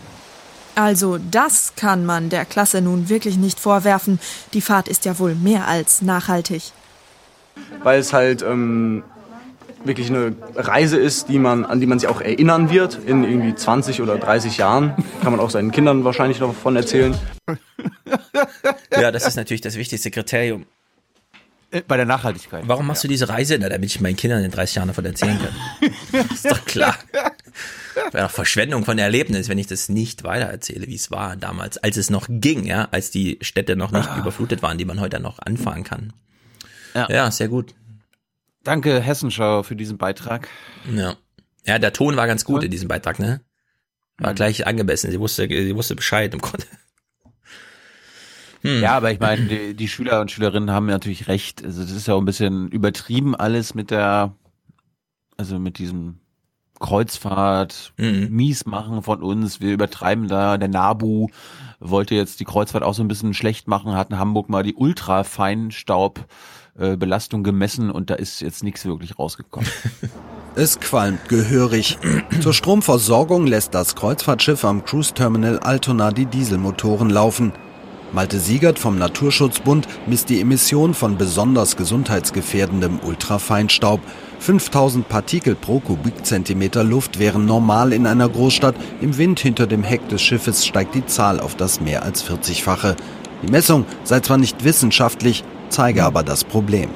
Also 0.74 1.18
das 1.30 1.74
kann 1.76 2.04
man 2.04 2.30
der 2.30 2.44
Klasse 2.44 2.80
nun 2.80 3.08
wirklich 3.08 3.36
nicht 3.36 3.60
vorwerfen. 3.60 4.18
Die 4.54 4.60
Fahrt 4.60 4.88
ist 4.88 5.04
ja 5.04 5.18
wohl 5.18 5.34
mehr 5.34 5.68
als 5.68 6.02
nachhaltig. 6.02 6.72
weil 7.82 8.00
es 8.00 8.12
halt 8.12 8.42
ähm, 8.42 9.04
wirklich 9.86 10.10
eine 10.10 10.34
Reise 10.54 10.98
ist, 10.98 11.28
die 11.28 11.38
man, 11.38 11.64
an 11.64 11.80
die 11.80 11.86
man 11.86 11.98
sich 11.98 12.08
auch 12.08 12.20
erinnern 12.20 12.70
wird 12.70 12.98
in 13.06 13.24
irgendwie 13.24 13.54
20 13.54 14.02
oder 14.02 14.18
30 14.18 14.56
Jahren. 14.58 14.94
Kann 15.22 15.32
man 15.32 15.40
auch 15.40 15.50
seinen 15.50 15.70
Kindern 15.70 16.04
wahrscheinlich 16.04 16.40
noch 16.40 16.48
davon 16.48 16.76
erzählen. 16.76 17.16
Ja, 18.98 19.12
das 19.12 19.26
ist 19.26 19.36
natürlich 19.36 19.60
das 19.60 19.76
wichtigste 19.76 20.10
Kriterium. 20.10 20.64
Äh, 21.70 21.82
Bei 21.86 21.96
der 21.96 22.06
Nachhaltigkeit. 22.06 22.64
Warum 22.66 22.86
machst 22.86 23.04
du 23.04 23.08
diese 23.08 23.28
Reise? 23.28 23.58
Na, 23.60 23.68
damit 23.68 23.90
ich 23.90 24.00
meinen 24.00 24.16
Kindern 24.16 24.42
in 24.42 24.50
30 24.50 24.76
Jahren 24.76 24.88
davon 24.88 25.04
erzählen 25.04 25.38
kann. 25.38 26.24
ist 26.32 26.50
doch 26.50 26.64
klar. 26.64 26.96
Wäre 28.12 28.24
doch 28.24 28.30
Verschwendung 28.30 28.84
von 28.84 28.98
Erlebnis, 28.98 29.48
wenn 29.48 29.58
ich 29.58 29.66
das 29.66 29.88
nicht 29.88 30.24
weitererzähle, 30.24 30.86
wie 30.86 30.94
es 30.94 31.10
war 31.10 31.36
damals, 31.36 31.78
als 31.78 31.96
es 31.96 32.10
noch 32.10 32.26
ging, 32.28 32.64
ja, 32.64 32.88
als 32.90 33.10
die 33.10 33.38
Städte 33.40 33.76
noch 33.76 33.90
nicht 33.90 34.08
überflutet 34.16 34.62
waren, 34.62 34.78
die 34.78 34.84
man 34.84 35.00
heute 35.00 35.20
noch 35.20 35.38
anfahren 35.40 35.84
kann. 35.84 36.12
Ja. 36.94 37.10
ja, 37.10 37.30
sehr 37.30 37.48
gut. 37.48 37.74
Danke, 38.66 39.00
Hessenschau, 39.00 39.62
für 39.62 39.76
diesen 39.76 39.96
Beitrag. 39.96 40.48
Ja. 40.92 41.14
Ja, 41.64 41.78
der 41.78 41.92
Ton 41.92 42.16
war 42.16 42.26
ganz 42.26 42.44
gut 42.44 42.64
in 42.64 42.70
diesem 42.72 42.88
Beitrag, 42.88 43.20
ne? 43.20 43.40
War 44.18 44.34
gleich 44.34 44.66
angemessen. 44.66 45.12
Sie 45.12 45.20
wusste, 45.20 45.46
sie 45.48 45.76
wusste 45.76 45.94
Bescheid 45.94 46.34
im 46.34 46.40
Grunde. 46.40 46.66
Hm. 48.62 48.80
Ja, 48.80 48.96
aber 48.96 49.12
ich 49.12 49.20
meine, 49.20 49.44
die, 49.46 49.74
die 49.74 49.86
Schüler 49.86 50.20
und 50.22 50.30
Schülerinnen 50.30 50.70
haben 50.70 50.86
natürlich 50.86 51.28
recht. 51.28 51.62
Also 51.62 51.82
das 51.82 51.92
ist 51.92 52.08
ja 52.08 52.14
auch 52.14 52.20
ein 52.20 52.24
bisschen 52.24 52.68
übertrieben 52.68 53.36
alles 53.36 53.74
mit 53.74 53.90
der, 53.90 54.34
also 55.36 55.58
mit 55.58 55.78
diesem 55.78 56.20
Kreuzfahrt 56.80 57.92
mies 58.30 58.64
machen 58.64 59.02
von 59.02 59.22
uns. 59.22 59.60
Wir 59.60 59.74
übertreiben 59.74 60.26
da. 60.26 60.56
Der 60.56 60.68
Nabu 60.68 61.28
wollte 61.78 62.14
jetzt 62.14 62.40
die 62.40 62.44
Kreuzfahrt 62.44 62.82
auch 62.82 62.94
so 62.94 63.04
ein 63.04 63.08
bisschen 63.08 63.34
schlecht 63.34 63.68
machen, 63.68 63.94
hat 63.94 64.10
in 64.10 64.18
Hamburg 64.18 64.48
mal 64.48 64.62
die 64.62 64.74
Ultrafeinstaubbelastung 66.76 67.42
gemessen 67.42 67.90
und 67.90 68.10
da 68.10 68.14
ist 68.14 68.40
jetzt 68.40 68.62
nichts 68.62 68.84
wirklich 68.84 69.18
rausgekommen. 69.18 69.68
Es 70.58 70.80
qualmt 70.80 71.28
gehörig. 71.28 71.98
Zur 72.40 72.54
Stromversorgung 72.54 73.46
lässt 73.46 73.74
das 73.74 73.94
Kreuzfahrtschiff 73.94 74.64
am 74.64 74.86
Cruise 74.86 75.12
Terminal 75.12 75.58
Altona 75.58 76.12
die 76.12 76.24
Dieselmotoren 76.24 77.10
laufen. 77.10 77.52
Malte 78.12 78.38
Siegert 78.38 78.78
vom 78.78 78.96
Naturschutzbund 78.96 79.86
misst 80.06 80.30
die 80.30 80.40
Emission 80.40 80.94
von 80.94 81.18
besonders 81.18 81.76
gesundheitsgefährdendem 81.76 83.00
Ultrafeinstaub. 83.00 84.00
5000 84.38 85.06
Partikel 85.06 85.56
pro 85.56 85.80
Kubikzentimeter 85.80 86.84
Luft 86.84 87.18
wären 87.18 87.44
normal 87.44 87.92
in 87.92 88.06
einer 88.06 88.30
Großstadt. 88.30 88.76
Im 89.02 89.18
Wind 89.18 89.40
hinter 89.40 89.66
dem 89.66 89.82
Heck 89.82 90.08
des 90.08 90.22
Schiffes 90.22 90.64
steigt 90.64 90.94
die 90.94 91.04
Zahl 91.04 91.38
auf 91.38 91.54
das 91.54 91.82
mehr 91.82 92.02
als 92.02 92.24
40-fache. 92.24 92.96
Die 93.42 93.50
Messung 93.50 93.84
sei 94.04 94.20
zwar 94.20 94.38
nicht 94.38 94.64
wissenschaftlich, 94.64 95.44
zeige 95.68 96.04
aber 96.04 96.22
das 96.22 96.42
Problem. 96.42 96.88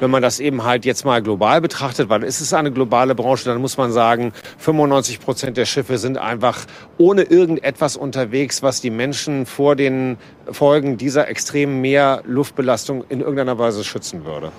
Wenn 0.00 0.10
man 0.10 0.20
das 0.20 0.40
eben 0.40 0.64
halt 0.64 0.84
jetzt 0.84 1.04
mal 1.04 1.22
global 1.22 1.60
betrachtet, 1.60 2.08
weil 2.08 2.24
es 2.24 2.40
ist 2.40 2.52
eine 2.52 2.72
globale 2.72 3.14
Branche, 3.14 3.44
dann 3.44 3.60
muss 3.60 3.76
man 3.76 3.92
sagen, 3.92 4.32
95 4.58 5.20
Prozent 5.20 5.56
der 5.56 5.64
Schiffe 5.64 5.96
sind 5.96 6.18
einfach 6.18 6.66
ohne 6.98 7.22
irgendetwas 7.22 7.96
unterwegs, 7.96 8.62
was 8.62 8.80
die 8.80 8.90
Menschen 8.90 9.46
vor 9.46 9.76
den 9.76 10.16
Folgen 10.50 10.96
dieser 10.96 11.28
extremen 11.28 11.80
Meerluftbelastung 11.80 13.04
in 13.08 13.20
irgendeiner 13.20 13.58
Weise 13.58 13.84
schützen 13.84 14.24
würde. 14.24 14.50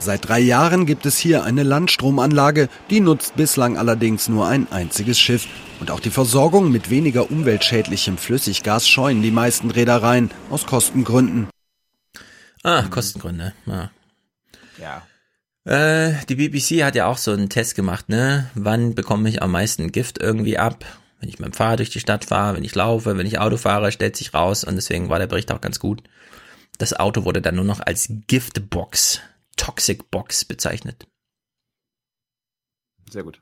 Seit 0.00 0.28
drei 0.28 0.40
Jahren 0.40 0.86
gibt 0.86 1.06
es 1.06 1.18
hier 1.18 1.44
eine 1.44 1.62
Landstromanlage, 1.62 2.68
die 2.90 3.00
nutzt 3.00 3.36
bislang 3.36 3.76
allerdings 3.78 4.28
nur 4.28 4.48
ein 4.48 4.66
einziges 4.70 5.20
Schiff. 5.20 5.46
Und 5.80 5.90
auch 5.90 6.00
die 6.00 6.10
Versorgung 6.10 6.70
mit 6.70 6.90
weniger 6.90 7.30
umweltschädlichem 7.30 8.18
Flüssiggas 8.18 8.86
scheuen 8.86 9.22
die 9.22 9.30
meisten 9.30 9.70
Reedereien 9.70 10.30
aus 10.50 10.66
Kostengründen. 10.66 11.48
Ah, 12.62 12.82
Kostengründe. 12.82 13.54
Ja. 13.64 13.90
Ja. 14.78 15.06
Äh, 15.64 16.14
die 16.26 16.34
BBC 16.34 16.84
hat 16.84 16.94
ja 16.94 17.06
auch 17.06 17.16
so 17.16 17.32
einen 17.32 17.48
Test 17.48 17.74
gemacht, 17.76 18.10
ne? 18.10 18.50
Wann 18.54 18.94
bekomme 18.94 19.28
ich 19.30 19.42
am 19.42 19.52
meisten 19.52 19.90
Gift 19.90 20.18
irgendwie 20.18 20.58
ab? 20.58 20.84
Wenn 21.18 21.30
ich 21.30 21.38
mit 21.38 21.46
dem 21.46 21.52
Fahrrad 21.54 21.78
durch 21.78 21.90
die 21.90 22.00
Stadt 22.00 22.26
fahre, 22.26 22.56
wenn 22.56 22.64
ich 22.64 22.74
laufe, 22.74 23.16
wenn 23.16 23.26
ich 23.26 23.38
Auto 23.38 23.56
fahre, 23.56 23.90
stellt 23.90 24.16
sich 24.16 24.34
raus 24.34 24.64
und 24.64 24.76
deswegen 24.76 25.08
war 25.08 25.18
der 25.18 25.26
Bericht 25.26 25.50
auch 25.50 25.60
ganz 25.60 25.80
gut. 25.80 26.02
Das 26.78 26.94
Auto 26.94 27.24
wurde 27.24 27.42
dann 27.42 27.56
nur 27.56 27.64
noch 27.64 27.80
als 27.80 28.08
Giftbox, 28.26 29.20
Toxic 29.56 30.10
Box 30.10 30.44
bezeichnet. 30.44 31.06
Sehr 33.10 33.22
gut. 33.22 33.40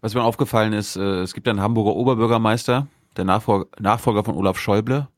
Was 0.00 0.14
mir 0.14 0.22
aufgefallen 0.22 0.72
ist, 0.72 0.96
äh, 0.96 1.20
es 1.20 1.34
gibt 1.34 1.46
einen 1.48 1.60
Hamburger 1.60 1.94
Oberbürgermeister, 1.94 2.86
der 3.16 3.24
Nachfolger, 3.24 3.66
Nachfolger 3.78 4.24
von 4.24 4.34
Olaf 4.34 4.58
Schäuble. 4.58 5.08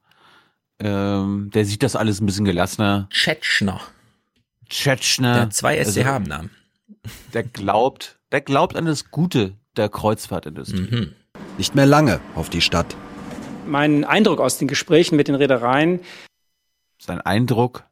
Ähm, 0.81 1.51
der 1.55 1.65
sieht 1.65 1.83
das 1.83 1.95
alles 1.95 2.21
ein 2.21 2.27
bisschen 2.27 2.45
gelassener. 2.45 3.07
Tschetschner. 3.11 3.81
Tschetschner. 4.69 5.35
Der 5.35 5.43
hat 5.43 5.55
zwei 5.55 5.79
Also, 5.79 6.01
SCH 6.01 6.17
im 6.17 6.23
Namen. 6.25 6.51
Der 7.33 7.45
glaubt, 7.45 8.19
der 8.33 8.41
glaubt 8.41 8.75
an 8.77 8.87
das 8.87 9.11
Gute 9.11 9.55
der 9.77 9.89
Kreuzfahrtindustrie. 9.89 11.13
Nicht 11.59 11.75
mehr 11.75 11.87
lange 11.87 12.21
auf 12.35 12.49
die 12.51 12.61
Stadt. 12.61 12.97
Mein 13.67 14.05
Eindruck 14.05 14.41
aus 14.41 14.59
den 14.59 14.67
Gesprächen 14.69 15.17
mit 15.17 15.29
den 15.29 15.35
Reedereien, 15.37 16.01
Sein 17.05 17.21
Eindruck 17.21 17.83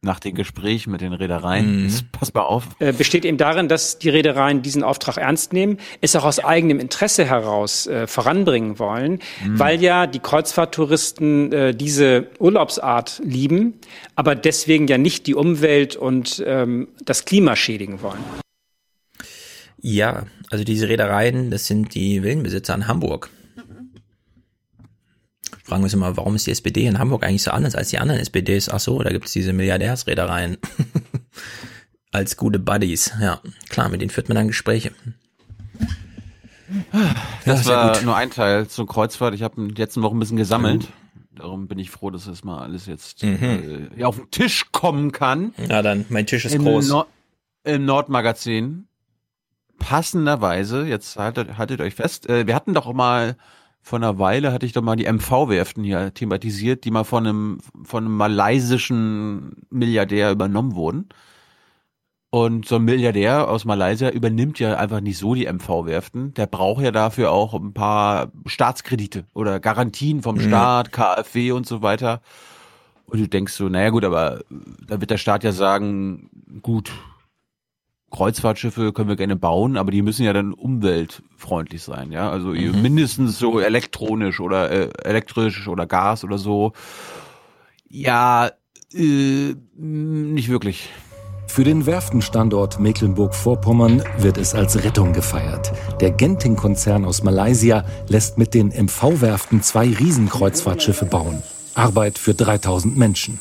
nach 0.00 0.20
den 0.20 0.36
Gesprächen 0.36 0.92
mit 0.92 1.00
den 1.00 1.12
Reedereien, 1.12 1.86
ist, 1.86 2.12
pass 2.12 2.32
mal 2.34 2.42
auf, 2.42 2.68
äh, 2.78 2.92
besteht 2.92 3.24
eben 3.24 3.36
darin, 3.36 3.66
dass 3.66 3.98
die 3.98 4.10
Reedereien 4.10 4.62
diesen 4.62 4.84
Auftrag 4.84 5.16
ernst 5.16 5.52
nehmen, 5.52 5.78
es 6.00 6.14
auch 6.14 6.24
aus 6.24 6.38
eigenem 6.38 6.78
Interesse 6.78 7.24
heraus 7.24 7.88
äh, 7.88 8.06
voranbringen 8.06 8.78
wollen, 8.78 9.18
Mhm. 9.44 9.58
weil 9.58 9.82
ja 9.82 10.06
die 10.06 10.20
Kreuzfahrttouristen 10.20 11.52
äh, 11.52 11.74
diese 11.74 12.28
Urlaubsart 12.38 13.20
lieben, 13.24 13.74
aber 14.14 14.36
deswegen 14.36 14.86
ja 14.86 14.98
nicht 14.98 15.26
die 15.26 15.34
Umwelt 15.34 15.96
und 15.96 16.40
ähm, 16.46 16.86
das 17.04 17.24
Klima 17.24 17.56
schädigen 17.56 18.02
wollen. 18.02 18.22
Ja, 19.80 20.26
also 20.50 20.62
diese 20.62 20.88
Reedereien, 20.88 21.50
das 21.50 21.66
sind 21.66 21.92
die 21.96 22.22
Villenbesitzer 22.22 22.74
in 22.76 22.86
Hamburg. 22.86 23.30
Fragen 25.64 25.80
wir 25.80 25.84
uns 25.84 25.94
immer, 25.94 26.16
warum 26.16 26.34
ist 26.36 26.46
die 26.46 26.50
SPD 26.50 26.86
in 26.86 26.98
Hamburg 26.98 27.24
eigentlich 27.24 27.42
so 27.42 27.50
anders 27.50 27.74
als 27.74 27.88
die 27.88 27.98
anderen 27.98 28.20
SPDs? 28.20 28.68
Ach 28.68 28.80
so, 28.80 29.02
da 29.02 29.10
gibt 29.10 29.24
es 29.26 29.32
diese 29.32 29.52
Milliardärsreedereien 29.54 30.58
als 32.12 32.36
gute 32.36 32.58
Buddies. 32.58 33.12
Ja, 33.20 33.40
klar, 33.70 33.88
mit 33.88 34.00
denen 34.02 34.10
führt 34.10 34.28
man 34.28 34.36
dann 34.36 34.46
Gespräche. 34.48 34.92
das 37.44 37.64
sehr 37.64 37.76
war 37.76 37.92
gut. 37.94 38.04
nur 38.04 38.16
ein 38.16 38.30
Teil 38.30 38.68
zur 38.68 38.86
Kreuzfahrt. 38.86 39.34
Ich 39.34 39.42
habe 39.42 39.60
in 39.60 39.68
den 39.68 39.76
letzten 39.76 40.02
Wochen 40.02 40.16
ein 40.16 40.20
bisschen 40.20 40.36
gesammelt. 40.36 40.88
Darum 41.34 41.66
bin 41.66 41.78
ich 41.78 41.90
froh, 41.90 42.10
dass 42.10 42.26
das 42.26 42.44
mal 42.44 42.58
alles 42.60 42.86
jetzt 42.86 43.22
Mhm. 43.22 43.88
äh, 43.96 44.04
auf 44.04 44.16
den 44.16 44.30
Tisch 44.30 44.66
kommen 44.70 45.12
kann. 45.12 45.52
Ja, 45.68 45.82
dann, 45.82 46.04
mein 46.10 46.26
Tisch 46.26 46.44
ist 46.44 46.54
Im, 46.54 46.62
groß. 46.62 46.88
Nord 46.88 47.08
Im 47.64 47.84
Nordmagazin. 47.86 48.86
Passenderweise, 49.78 50.84
jetzt 50.86 51.16
haltet, 51.16 51.58
haltet 51.58 51.80
euch 51.80 51.94
fest, 51.94 52.28
äh, 52.28 52.46
wir 52.46 52.54
hatten 52.54 52.74
doch 52.74 52.92
mal 52.92 53.36
vor 53.84 53.98
einer 53.98 54.18
Weile 54.18 54.52
hatte 54.52 54.66
ich 54.66 54.72
doch 54.72 54.82
mal 54.82 54.96
die 54.96 55.06
MV-Werften 55.06 55.84
hier 55.84 56.14
thematisiert, 56.14 56.84
die 56.84 56.90
mal 56.90 57.04
von 57.04 57.26
einem, 57.26 57.58
von 57.84 58.06
einem 58.06 58.16
malaysischen 58.16 59.66
Milliardär 59.70 60.32
übernommen 60.32 60.74
wurden. 60.74 61.10
Und 62.30 62.66
so 62.66 62.76
ein 62.76 62.82
Milliardär 62.84 63.48
aus 63.48 63.64
Malaysia 63.64 64.10
übernimmt 64.10 64.58
ja 64.58 64.76
einfach 64.76 65.00
nicht 65.00 65.18
so 65.18 65.34
die 65.36 65.46
MV-Werften. 65.46 66.34
Der 66.34 66.46
braucht 66.46 66.82
ja 66.82 66.90
dafür 66.90 67.30
auch 67.30 67.54
ein 67.54 67.72
paar 67.74 68.32
Staatskredite 68.46 69.26
oder 69.34 69.60
Garantien 69.60 70.20
vom 70.22 70.38
Mhm. 70.38 70.40
Staat, 70.40 70.90
KfW 70.90 71.52
und 71.52 71.66
so 71.66 71.82
weiter. 71.82 72.22
Und 73.06 73.20
du 73.20 73.28
denkst 73.28 73.52
so, 73.52 73.68
naja 73.68 73.90
gut, 73.90 74.04
aber 74.04 74.40
da 74.86 75.00
wird 75.00 75.10
der 75.10 75.18
Staat 75.18 75.44
ja 75.44 75.52
sagen, 75.52 76.30
gut, 76.62 76.90
Kreuzfahrtschiffe 78.14 78.92
können 78.92 79.08
wir 79.08 79.16
gerne 79.16 79.34
bauen, 79.34 79.76
aber 79.76 79.90
die 79.90 80.00
müssen 80.00 80.24
ja 80.24 80.32
dann 80.32 80.52
umweltfreundlich 80.52 81.82
sein, 81.82 82.12
ja. 82.12 82.30
Also 82.30 82.48
Mhm. 82.48 82.80
mindestens 82.80 83.38
so 83.40 83.58
elektronisch 83.58 84.38
oder 84.38 84.70
äh, 84.70 84.88
elektrisch 85.02 85.66
oder 85.66 85.86
Gas 85.86 86.22
oder 86.22 86.38
so. 86.38 86.72
Ja, 87.88 88.50
äh, 88.94 89.54
nicht 89.76 90.48
wirklich. 90.48 90.90
Für 91.48 91.64
den 91.64 91.86
Werftenstandort 91.86 92.78
Mecklenburg-Vorpommern 92.80 94.02
wird 94.18 94.38
es 94.38 94.54
als 94.54 94.82
Rettung 94.82 95.12
gefeiert. 95.12 95.72
Der 96.00 96.10
Genting-Konzern 96.12 97.04
aus 97.04 97.22
Malaysia 97.24 97.84
lässt 98.08 98.38
mit 98.38 98.54
den 98.54 98.70
MV-Werften 98.70 99.62
zwei 99.62 99.88
Riesenkreuzfahrtschiffe 99.88 101.04
bauen. 101.04 101.42
Arbeit 101.74 102.18
für 102.18 102.34
3000 102.34 102.96
Menschen. 102.96 103.40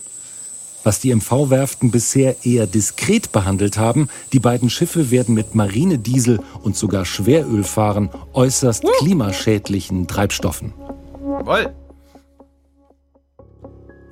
Was 0.83 0.99
die 0.99 1.13
MV-Werften 1.15 1.91
bisher 1.91 2.35
eher 2.45 2.67
diskret 2.67 3.31
behandelt 3.31 3.77
haben, 3.77 4.09
die 4.33 4.39
beiden 4.39 4.69
Schiffe 4.69 5.11
werden 5.11 5.33
mit 5.33 5.55
Marinediesel 5.55 6.39
und 6.61 6.75
sogar 6.75 7.05
Schweröl 7.05 7.63
fahren, 7.63 8.09
äußerst 8.33 8.83
klimaschädlichen 8.99 10.07
Treibstoffen. 10.07 10.73
Jawohl. 11.21 11.73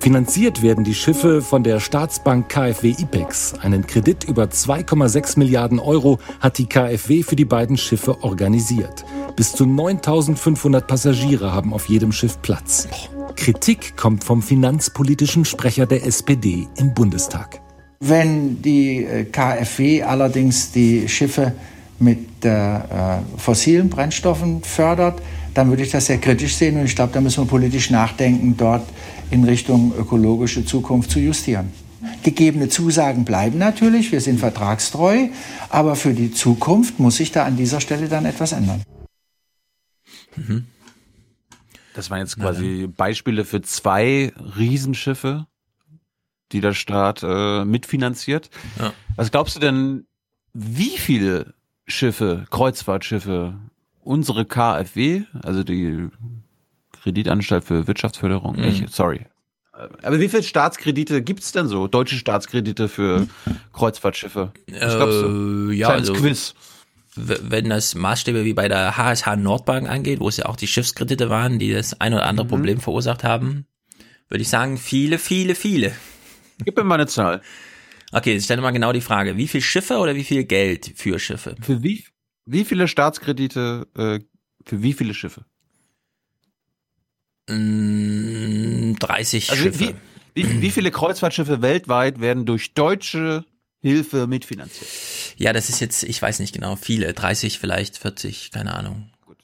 Finanziert 0.02 0.62
werden 0.62 0.82
die 0.82 0.96
Schiffe 0.96 1.42
von 1.42 1.62
der 1.62 1.78
Staatsbank 1.78 2.48
KfW 2.48 2.96
IPEX. 2.98 3.54
Einen 3.60 3.86
Kredit 3.86 4.24
über 4.24 4.46
2,6 4.46 5.38
Milliarden 5.38 5.78
Euro 5.78 6.18
hat 6.40 6.58
die 6.58 6.66
KfW 6.66 7.22
für 7.22 7.36
die 7.36 7.44
beiden 7.44 7.76
Schiffe 7.76 8.24
organisiert. 8.24 9.04
Bis 9.36 9.52
zu 9.52 9.64
9500 9.64 10.88
Passagiere 10.88 11.52
haben 11.52 11.72
auf 11.72 11.88
jedem 11.88 12.10
Schiff 12.10 12.42
Platz. 12.42 12.88
Kritik 13.32 13.96
kommt 13.96 14.24
vom 14.24 14.42
finanzpolitischen 14.42 15.44
Sprecher 15.44 15.86
der 15.86 16.04
SPD 16.06 16.68
im 16.76 16.94
Bundestag. 16.94 17.60
Wenn 18.00 18.60
die 18.62 19.04
äh, 19.04 19.24
KfW 19.24 20.02
allerdings 20.02 20.72
die 20.72 21.08
Schiffe 21.08 21.52
mit 21.98 22.44
äh, 22.44 22.80
fossilen 23.36 23.88
Brennstoffen 23.88 24.62
fördert, 24.62 25.22
dann 25.54 25.68
würde 25.68 25.82
ich 25.82 25.90
das 25.90 26.06
sehr 26.06 26.18
kritisch 26.18 26.56
sehen 26.56 26.78
und 26.78 26.86
ich 26.86 26.96
glaube, 26.96 27.12
da 27.12 27.20
müssen 27.20 27.44
wir 27.44 27.48
politisch 27.48 27.90
nachdenken, 27.90 28.56
dort 28.56 28.88
in 29.30 29.44
Richtung 29.44 29.92
ökologische 29.96 30.64
Zukunft 30.64 31.10
zu 31.10 31.20
justieren. 31.20 31.70
Gegebene 32.22 32.68
Zusagen 32.68 33.24
bleiben 33.24 33.58
natürlich, 33.58 34.12
wir 34.12 34.20
sind 34.20 34.40
vertragstreu, 34.40 35.28
aber 35.68 35.94
für 35.94 36.14
die 36.14 36.32
Zukunft 36.32 36.98
muss 36.98 37.16
sich 37.16 37.32
da 37.32 37.44
an 37.44 37.56
dieser 37.56 37.80
Stelle 37.80 38.08
dann 38.08 38.24
etwas 38.26 38.52
ändern. 38.52 38.82
Das 41.94 42.10
waren 42.10 42.20
jetzt 42.20 42.38
quasi 42.38 42.88
Beispiele 42.94 43.44
für 43.44 43.60
zwei 43.62 44.32
Riesenschiffe, 44.56 45.46
die 46.52 46.60
der 46.60 46.72
Staat 46.74 47.22
äh, 47.22 47.64
mitfinanziert. 47.64 48.50
Ja. 48.78 48.92
Was 49.16 49.30
glaubst 49.30 49.56
du 49.56 49.60
denn, 49.60 50.06
wie 50.54 50.96
viele 50.98 51.54
Schiffe, 51.86 52.46
Kreuzfahrtschiffe, 52.50 53.54
unsere 54.02 54.44
KfW, 54.44 55.22
also 55.42 55.64
die 55.64 56.08
Kreditanstalt 57.02 57.64
für 57.64 57.86
Wirtschaftsförderung, 57.86 58.56
Mhm. 58.56 58.64
ich, 58.64 58.84
sorry. 58.90 59.26
Aber 60.02 60.20
wie 60.20 60.28
viele 60.28 60.42
Staatskredite 60.42 61.22
gibt's 61.22 61.52
denn 61.52 61.66
so? 61.66 61.88
Deutsche 61.88 62.16
Staatskredite 62.16 62.88
für 62.88 63.26
Kreuzfahrtschiffe? 63.72 64.52
Was 64.70 64.96
glaubst 64.96 65.22
du? 65.22 65.70
Äh, 65.70 65.74
ja, 65.74 65.88
Kleines 65.88 66.10
also- 66.10 66.20
Quiz. 66.22 66.54
Wenn 67.14 67.68
das 67.68 67.94
Maßstäbe 67.94 68.44
wie 68.44 68.54
bei 68.54 68.68
der 68.68 68.96
HSH 68.96 69.36
Nordbank 69.36 69.88
angeht, 69.88 70.20
wo 70.20 70.28
es 70.28 70.38
ja 70.38 70.46
auch 70.46 70.56
die 70.56 70.66
Schiffskredite 70.66 71.28
waren, 71.28 71.58
die 71.58 71.72
das 71.72 72.00
ein 72.00 72.14
oder 72.14 72.26
andere 72.26 72.46
mhm. 72.46 72.50
Problem 72.50 72.80
verursacht 72.80 73.24
haben, 73.24 73.66
würde 74.28 74.42
ich 74.42 74.48
sagen, 74.48 74.78
viele, 74.78 75.18
viele, 75.18 75.54
viele. 75.54 75.92
Gib 76.64 76.76
mir 76.76 76.84
mal 76.84 76.94
eine 76.94 77.06
Zahl. 77.06 77.42
Okay, 78.12 78.36
ich 78.36 78.44
stelle 78.44 78.62
mal 78.62 78.70
genau 78.70 78.92
die 78.92 79.00
Frage, 79.00 79.36
wie 79.36 79.48
viel 79.48 79.60
Schiffe 79.60 79.98
oder 79.98 80.14
wie 80.14 80.24
viel 80.24 80.44
Geld 80.44 80.92
für 80.96 81.18
Schiffe? 81.18 81.56
Für 81.60 81.82
wie, 81.82 82.04
wie 82.46 82.64
viele 82.64 82.88
Staatskredite, 82.88 83.86
äh, 83.96 84.20
für 84.64 84.82
wie 84.82 84.92
viele 84.92 85.14
Schiffe? 85.14 85.44
30 87.46 89.48
mm, 89.48 89.50
also 89.50 89.62
Schiffe. 89.62 89.80
Wie, 89.80 89.94
wie, 90.34 90.62
wie 90.62 90.70
viele 90.70 90.90
Kreuzfahrtschiffe 90.90 91.60
weltweit 91.60 92.20
werden 92.20 92.46
durch 92.46 92.74
deutsche 92.74 93.44
Hilfe 93.82 94.28
mitfinanziert? 94.28 94.88
Ja, 95.36 95.52
das 95.52 95.68
ist 95.68 95.80
jetzt, 95.80 96.04
ich 96.04 96.22
weiß 96.22 96.38
nicht 96.38 96.54
genau, 96.54 96.76
viele, 96.76 97.12
30 97.12 97.58
vielleicht, 97.58 97.98
40, 97.98 98.52
keine 98.52 98.74
Ahnung. 98.74 99.10
Gut. 99.26 99.38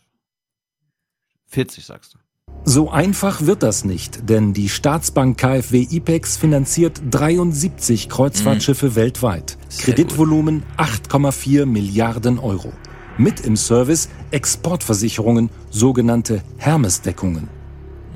40 1.47 1.85
sagst 1.85 2.15
du. 2.15 2.19
So 2.65 2.91
einfach 2.91 3.43
wird 3.43 3.63
das 3.63 3.85
nicht, 3.85 4.29
denn 4.29 4.53
die 4.53 4.69
Staatsbank 4.69 5.39
KfW 5.39 5.89
IPEX 5.91 6.37
finanziert 6.37 7.01
73 7.11 8.09
Kreuzfahrtschiffe 8.09 8.91
mhm. 8.91 8.95
weltweit. 8.95 9.57
Sehr 9.69 9.87
Kreditvolumen 9.87 10.63
8,4 10.77 11.67
Milliarden 11.67 12.39
Euro. 12.39 12.73
Mit 13.17 13.41
im 13.41 13.57
Service 13.57 14.09
Exportversicherungen, 14.31 15.51
sogenannte 15.71 16.43
Hermesdeckungen. 16.59 17.49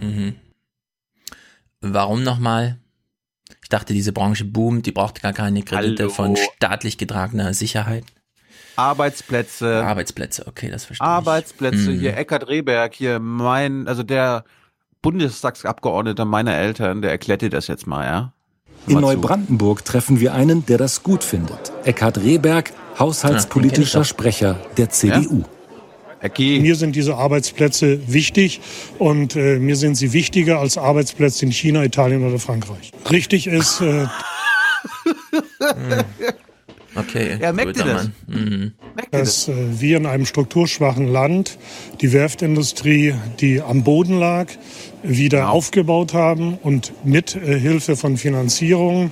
Mhm. 0.01 0.37
Warum 1.81 2.23
nochmal? 2.23 2.82
Ich 3.63 3.69
dachte, 3.69 3.95
diese 3.95 4.13
Branche 4.13 4.45
boomt, 4.45 4.87
die 4.87 4.93
braucht 4.93 5.23
gar 5.23 5.33
keine 5.33 5.63
Kredite 5.63 6.05
Hallo. 6.05 6.13
von 6.13 6.37
staatlich 6.37 6.99
getragener 6.99 7.55
Sicherheit. 7.55 8.05
Arbeitsplätze. 8.77 9.85
Arbeitsplätze, 9.85 10.47
okay, 10.47 10.71
das 10.71 10.85
verstehe 10.85 11.07
Arbeitsplätze, 11.07 11.77
ich. 11.77 11.83
Arbeitsplätze, 11.83 12.01
hier 12.01 12.17
Eckart 12.17 12.49
Rehberg, 12.49 12.95
hier 12.95 13.19
mein, 13.19 13.87
also 13.87 14.03
der 14.03 14.45
Bundestagsabgeordnete 15.03 16.25
meiner 16.25 16.55
Eltern, 16.55 17.03
der 17.03 17.11
erklärt 17.11 17.43
dir 17.43 17.51
das 17.51 17.67
jetzt 17.67 17.87
mal, 17.87 18.05
ja? 18.05 18.33
In 18.87 19.01
Neubrandenburg 19.01 19.85
treffen 19.85 20.19
wir 20.19 20.35
einen, 20.35 20.67
der 20.67 20.77
das 20.77 21.05
gut 21.05 21.23
findet. 21.23 21.73
Eckhard 21.85 22.19
Rehberg, 22.19 22.73
haushaltspolitischer 22.99 24.01
ja, 24.01 24.05
Sprecher 24.05 24.61
der 24.77 24.91
CDU. 24.91 25.41
Ja? 25.41 25.62
Mir 26.61 26.77
sind 26.77 26.97
diese 26.97 27.17
Arbeitsplätze 27.17 28.01
wichtig 28.07 28.61
und 28.99 29.37
äh, 29.37 29.59
mir 29.59 29.77
sind 29.77 29.97
sie 29.97 30.13
wichtiger 30.13 30.61
als 30.61 30.79
Arbeitsplätze 30.79 31.45
in 31.45 31.53
China, 31.53 31.85
Italien 31.85 32.25
oder 32.27 32.39
Frankreich. 32.39 32.93
Richtig 33.11 33.47
ist. 33.47 33.81
Äh, 33.81 34.07
Okay. 36.95 37.39
Ja, 37.41 37.53
merkt 37.53 37.79
ihr 37.79 37.85
das? 37.85 38.11
Mhm. 38.27 38.73
Dass 39.11 39.49
äh, 39.49 39.55
wir 39.81 39.97
in 39.97 40.07
einem 40.07 40.27
strukturschwachen 40.27 41.09
Land 41.09 41.59
die 42.01 42.13
Werftindustrie, 42.13 43.15
die 43.41 43.63
am 43.63 43.83
Boden 43.83 44.19
lag, 44.19 44.49
wieder 45.03 45.41
genau. 45.41 45.53
aufgebaut 45.53 46.13
haben 46.13 46.59
und 46.63 46.93
mit 47.05 47.35
äh, 47.35 47.59
Hilfe 47.59 47.97
von 47.97 48.19
Finanzierung 48.19 49.11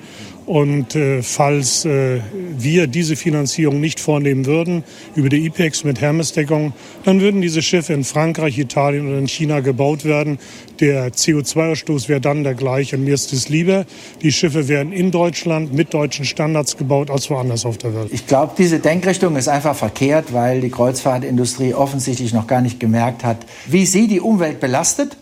und 0.51 0.97
äh, 0.97 1.22
falls 1.22 1.85
äh, 1.85 2.18
wir 2.59 2.89
diese 2.89 3.14
Finanzierung 3.14 3.78
nicht 3.78 4.01
vornehmen 4.01 4.47
würden 4.47 4.82
über 5.14 5.28
die 5.28 5.47
IPEX 5.47 5.85
mit 5.85 6.01
Hermesdeckung, 6.01 6.72
dann 7.05 7.20
würden 7.20 7.40
diese 7.40 7.62
Schiffe 7.62 7.93
in 7.93 8.02
Frankreich, 8.02 8.59
Italien 8.59 9.06
oder 9.06 9.18
in 9.18 9.28
China 9.28 9.60
gebaut 9.60 10.05
werden. 10.05 10.40
Der 10.81 11.12
CO2-Ausstoß 11.12 12.09
wäre 12.09 12.20
dann 12.20 12.43
der 12.43 12.55
gleiche. 12.55 12.97
Und 12.97 13.05
mir 13.05 13.14
ist 13.14 13.32
es 13.32 13.48
lieber, 13.48 13.86
die 14.22 14.32
Schiffe 14.32 14.66
werden 14.66 14.93
in 14.93 15.12
Deutschland 15.12 15.72
mit 15.72 15.94
deutschen 15.94 16.24
Standards 16.24 16.77
gebaut 16.77 17.12
als 17.12 17.31
woanders 17.31 17.64
auf 17.64 17.78
der 17.78 17.94
Welt. 17.94 18.09
Ich 18.10 18.27
glaube, 18.27 18.55
diese 18.59 18.81
Denkrichtung 18.81 19.36
ist 19.36 19.47
einfach 19.47 19.77
verkehrt, 19.77 20.32
weil 20.32 20.62
die 20.62 20.70
Kreuzfahrtindustrie 20.70 21.74
offensichtlich 21.74 22.32
noch 22.32 22.48
gar 22.48 22.60
nicht 22.60 22.81
gemerkt 22.81 23.22
hat, 23.22 23.47
wie 23.68 23.86
sie 23.86 24.09
die 24.09 24.18
Umwelt 24.20 24.59
belastet 24.59 25.16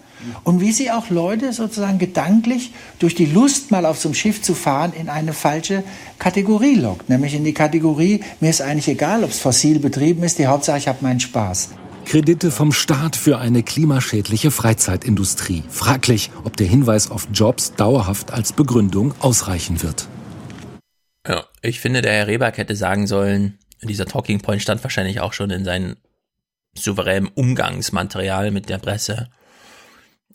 und 0.44 0.60
wie 0.60 0.72
sie 0.72 0.90
auch 0.90 1.10
Leute 1.10 1.52
sozusagen 1.52 1.98
gedanklich 1.98 2.72
durch 2.98 3.14
die 3.14 3.26
Lust, 3.26 3.70
mal 3.70 3.86
auf 3.86 3.98
so 3.98 4.08
einem 4.08 4.14
Schiff 4.14 4.42
zu 4.42 4.54
fahren, 4.54 4.92
in 4.92 5.08
eine 5.08 5.32
falsche 5.32 5.84
Kategorie 6.18 6.74
lockt. 6.74 7.08
Nämlich 7.08 7.34
in 7.34 7.44
die 7.44 7.54
Kategorie, 7.54 8.20
mir 8.40 8.50
ist 8.50 8.60
eigentlich 8.60 8.88
egal, 8.88 9.24
ob 9.24 9.30
es 9.30 9.38
fossil 9.38 9.78
betrieben 9.78 10.22
ist, 10.22 10.38
die 10.38 10.46
Hauptsache, 10.46 10.78
ich 10.78 10.88
habe 10.88 10.98
meinen 11.02 11.20
Spaß. 11.20 11.70
Kredite 12.04 12.50
vom 12.50 12.72
Staat 12.72 13.16
für 13.16 13.38
eine 13.38 13.62
klimaschädliche 13.62 14.50
Freizeitindustrie. 14.50 15.62
Fraglich, 15.68 16.30
ob 16.44 16.56
der 16.56 16.66
Hinweis 16.66 17.10
auf 17.10 17.28
Jobs 17.34 17.74
dauerhaft 17.74 18.32
als 18.32 18.54
Begründung 18.54 19.14
ausreichen 19.20 19.82
wird. 19.82 20.08
Ja, 21.26 21.44
ich 21.60 21.80
finde, 21.80 22.00
der 22.00 22.12
Herr 22.12 22.26
Rehberg 22.26 22.56
hätte 22.56 22.76
sagen 22.76 23.06
sollen, 23.06 23.58
dieser 23.82 24.06
Talking 24.06 24.40
Point 24.40 24.62
stand 24.62 24.82
wahrscheinlich 24.82 25.20
auch 25.20 25.34
schon 25.34 25.50
in 25.50 25.66
seinem 25.66 25.96
souveränen 26.74 27.28
Umgangsmaterial 27.34 28.50
mit 28.50 28.70
der 28.70 28.78
Presse. 28.78 29.28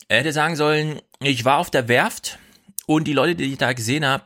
Er 0.08 0.20
hätte 0.20 0.32
sagen 0.32 0.56
sollen, 0.56 1.00
ich 1.20 1.44
war 1.44 1.58
auf 1.58 1.70
der 1.70 1.88
Werft 1.88 2.38
und 2.86 3.04
die 3.04 3.12
Leute, 3.12 3.34
die 3.36 3.44
ich 3.44 3.58
da 3.58 3.72
gesehen 3.72 4.04
habe, 4.04 4.24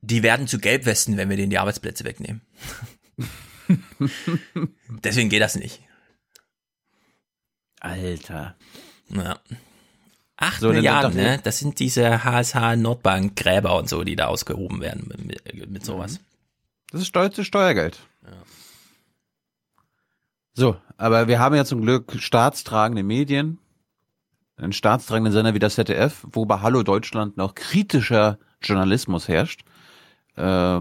die 0.00 0.22
werden 0.22 0.46
zu 0.46 0.58
Gelbwesten, 0.58 1.16
wenn 1.16 1.28
wir 1.28 1.36
denen 1.36 1.50
die 1.50 1.58
Arbeitsplätze 1.58 2.04
wegnehmen. 2.04 2.42
Deswegen 5.04 5.28
geht 5.28 5.42
das 5.42 5.56
nicht. 5.56 5.82
Alter. 7.80 8.56
Ja. 9.10 9.38
Acht 10.36 10.60
so, 10.60 10.70
Milliarden, 10.70 11.16
ne? 11.16 11.40
Das 11.42 11.58
sind 11.58 11.80
diese 11.80 12.22
HSH 12.24 12.76
Nordbank 12.76 13.34
Gräber 13.34 13.76
und 13.76 13.88
so, 13.88 14.04
die 14.04 14.14
da 14.14 14.26
ausgehoben 14.26 14.80
werden 14.80 15.10
mit, 15.26 15.70
mit 15.70 15.84
sowas. 15.84 16.20
Das 16.90 17.00
ist 17.00 17.08
Steu 17.08 17.28
Steuergeld. 17.30 17.98
Ja. 18.22 18.32
So, 20.54 20.76
aber 20.96 21.28
wir 21.28 21.38
haben 21.38 21.54
ja 21.56 21.64
zum 21.64 21.82
Glück 21.82 22.16
staatstragende 22.18 23.02
Medien, 23.02 23.58
einen 24.58 24.72
staatstragenden 24.72 25.32
Sender 25.32 25.54
wie 25.54 25.58
das 25.58 25.76
ZDF, 25.76 26.26
wo 26.32 26.44
bei 26.44 26.60
Hallo 26.60 26.82
Deutschland 26.82 27.36
noch 27.36 27.54
kritischer 27.54 28.38
Journalismus 28.60 29.28
herrscht. 29.28 29.62
Äh, 30.36 30.80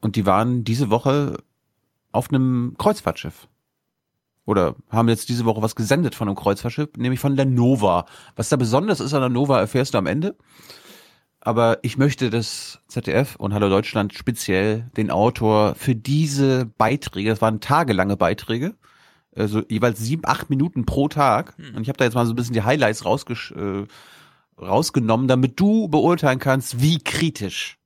und 0.00 0.16
die 0.16 0.26
waren 0.26 0.64
diese 0.64 0.90
Woche 0.90 1.38
auf 2.12 2.30
einem 2.30 2.74
Kreuzfahrtschiff. 2.78 3.48
Oder 4.44 4.76
haben 4.90 5.08
jetzt 5.08 5.28
diese 5.28 5.44
Woche 5.44 5.60
was 5.60 5.74
gesendet 5.74 6.14
von 6.14 6.28
einem 6.28 6.36
Kreuzfahrtschiff, 6.36 6.90
nämlich 6.96 7.18
von 7.18 7.34
der. 7.34 8.06
Was 8.36 8.48
da 8.48 8.56
besonders 8.56 9.00
ist 9.00 9.12
an 9.12 9.20
der 9.20 9.28
erfährst 9.58 9.94
du 9.94 9.98
am 9.98 10.06
Ende. 10.06 10.36
Aber 11.40 11.78
ich 11.82 11.96
möchte 11.96 12.30
das 12.30 12.80
ZDF 12.88 13.36
und 13.36 13.54
Hallo 13.54 13.68
Deutschland 13.68 14.14
speziell 14.14 14.90
den 14.96 15.10
Autor 15.10 15.74
für 15.74 15.94
diese 15.94 16.66
Beiträge, 16.66 17.30
das 17.30 17.40
waren 17.40 17.60
tagelange 17.60 18.16
Beiträge, 18.16 18.74
also 19.36 19.62
jeweils 19.68 20.00
sieben, 20.00 20.22
acht 20.24 20.50
Minuten 20.50 20.86
pro 20.86 21.08
Tag. 21.08 21.56
Hm. 21.58 21.76
Und 21.76 21.82
ich 21.82 21.88
habe 21.88 21.98
da 21.98 22.04
jetzt 22.04 22.14
mal 22.14 22.26
so 22.26 22.32
ein 22.32 22.36
bisschen 22.36 22.54
die 22.54 22.62
Highlights 22.62 23.04
rausgesch 23.04 23.52
äh, 23.52 23.84
rausgenommen, 24.60 25.28
damit 25.28 25.60
du 25.60 25.88
beurteilen 25.88 26.38
kannst, 26.38 26.80
wie 26.80 26.98
kritisch, 26.98 27.78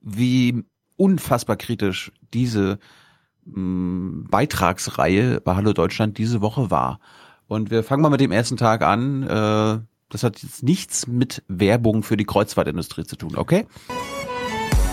wie 0.00 0.64
unfassbar 0.96 1.56
kritisch 1.56 2.12
diese 2.32 2.78
mh, 3.44 3.60
mm, 3.60 4.26
Beitragsreihe 4.30 5.40
bei 5.40 5.54
Hallo 5.54 5.72
Deutschland 5.72 6.18
diese 6.18 6.40
Woche 6.40 6.70
war. 6.70 7.00
Und 7.46 7.70
wir 7.70 7.84
fangen 7.84 8.02
mal 8.02 8.10
mit 8.10 8.20
dem 8.20 8.32
ersten 8.32 8.56
Tag 8.56 8.82
an. 8.82 9.22
Äh, 9.22 9.80
das 10.08 10.22
hat 10.22 10.42
jetzt 10.42 10.62
nichts 10.62 11.06
mit 11.06 11.42
Werbung 11.48 12.02
für 12.02 12.16
die 12.16 12.24
Kreuzfahrtindustrie 12.24 13.04
zu 13.04 13.16
tun, 13.16 13.36
okay? 13.36 13.66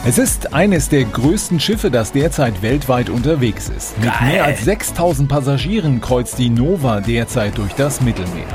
Es 0.05 0.17
ist 0.17 0.53
eines 0.53 0.89
der 0.89 1.05
größten 1.05 1.61
Schiffe, 1.61 1.89
das 1.89 2.11
derzeit 2.11 2.61
weltweit 2.61 3.09
unterwegs 3.09 3.69
ist. 3.69 3.97
Mit 3.99 4.11
Geil. 4.11 4.33
mehr 4.33 4.43
als 4.43 4.65
6000 4.65 5.29
Passagieren 5.29 6.01
kreuzt 6.01 6.37
die 6.39 6.49
Nova 6.49 6.99
derzeit 6.99 7.57
durch 7.57 7.71
das 7.75 8.01
Mittelmeer. 8.01 8.47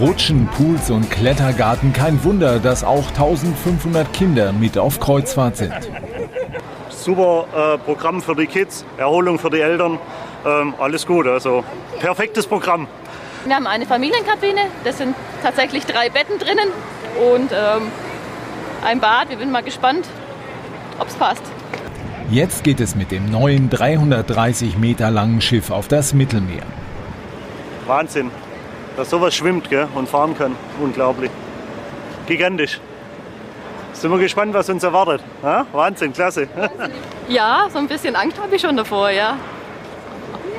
Rutschen, 0.00 0.46
Pools 0.46 0.88
und 0.90 1.10
Klettergarten, 1.10 1.92
kein 1.92 2.22
Wunder, 2.22 2.60
dass 2.60 2.84
auch 2.84 3.08
1500 3.08 4.12
Kinder 4.12 4.52
mit 4.52 4.78
auf 4.78 5.00
Kreuzfahrt 5.00 5.56
sind. 5.56 5.74
Super 6.88 7.46
äh, 7.74 7.78
Programm 7.78 8.22
für 8.22 8.36
die 8.36 8.46
Kids, 8.46 8.84
Erholung 8.96 9.40
für 9.40 9.50
die 9.50 9.60
Eltern, 9.60 9.98
ähm, 10.46 10.72
alles 10.78 11.04
gut, 11.04 11.26
also 11.26 11.64
perfektes 11.98 12.46
Programm. 12.46 12.86
Wir 13.44 13.56
haben 13.56 13.66
eine 13.66 13.86
Familienkabine, 13.86 14.60
das 14.84 14.98
sind 14.98 15.16
tatsächlich 15.42 15.84
drei 15.84 16.10
Betten 16.10 16.38
drinnen 16.38 16.68
und 17.34 17.50
ähm, 17.50 17.90
ein 18.84 19.00
Bad. 19.00 19.30
Wir 19.30 19.38
sind 19.38 19.50
mal 19.50 19.64
gespannt, 19.64 20.06
ob 20.98 21.08
es 21.08 21.14
passt. 21.14 21.42
Jetzt 22.30 22.64
geht 22.64 22.80
es 22.80 22.96
mit 22.96 23.10
dem 23.12 23.30
neuen 23.30 23.70
330 23.70 24.76
Meter 24.78 25.10
langen 25.10 25.40
Schiff 25.40 25.70
auf 25.70 25.88
das 25.88 26.12
Mittelmeer. 26.12 26.64
Wahnsinn, 27.86 28.30
dass 28.96 29.10
sowas 29.10 29.34
schwimmt 29.34 29.70
gell, 29.70 29.86
und 29.94 30.08
fahren 30.08 30.36
kann. 30.36 30.56
Unglaublich. 30.80 31.30
Gigantisch. 32.26 32.80
Sind 33.92 34.10
wir 34.10 34.18
gespannt, 34.18 34.52
was 34.52 34.68
uns 34.68 34.82
erwartet. 34.82 35.22
Ja? 35.42 35.66
Wahnsinn, 35.72 36.12
klasse. 36.12 36.48
Ja, 37.28 37.66
so 37.72 37.78
ein 37.78 37.88
bisschen 37.88 38.14
Angst 38.14 38.40
habe 38.40 38.54
ich 38.54 38.62
schon 38.62 38.76
davor, 38.76 39.10
ja. 39.10 39.36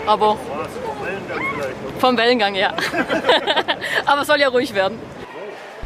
Aber 0.05 0.38
vom 1.99 2.18
Wellengang, 2.18 2.55
ja. 2.55 2.73
Aber 4.05 4.26
soll 4.26 4.41
ja 4.41 4.49
ruhig 4.49 4.73
werden. 4.73 4.99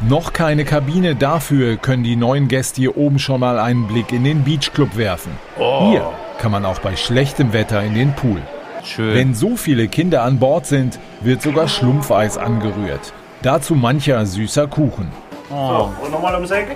Noch 0.08 0.32
keine 0.32 0.64
Kabine, 0.64 1.14
dafür 1.14 1.76
können 1.76 2.02
die 2.02 2.16
neuen 2.16 2.48
Gäste 2.48 2.80
hier 2.80 2.96
oben 2.96 3.20
schon 3.20 3.38
mal 3.38 3.60
einen 3.60 3.86
Blick 3.86 4.12
in 4.12 4.24
den 4.24 4.42
Beachclub 4.42 4.96
werfen. 4.96 5.32
Oh. 5.58 5.90
Hier 5.90 6.10
kann 6.38 6.50
man 6.50 6.64
auch 6.64 6.80
bei 6.80 6.96
schlechtem 6.96 7.52
Wetter 7.52 7.82
in 7.84 7.94
den 7.94 8.12
Pool. 8.14 8.42
Schön. 8.82 9.14
Wenn 9.14 9.34
so 9.34 9.56
viele 9.56 9.86
Kinder 9.86 10.24
an 10.24 10.40
Bord 10.40 10.66
sind, 10.66 10.98
wird 11.20 11.40
sogar 11.40 11.68
Schlumpfeis 11.68 12.36
angerührt. 12.36 13.12
Dazu 13.42 13.76
mancher 13.76 14.26
süßer 14.26 14.66
Kuchen. 14.66 15.12
So, 15.48 15.92
und 16.02 16.10
nochmal 16.10 16.34
ums 16.34 16.50
Eck. 16.50 16.74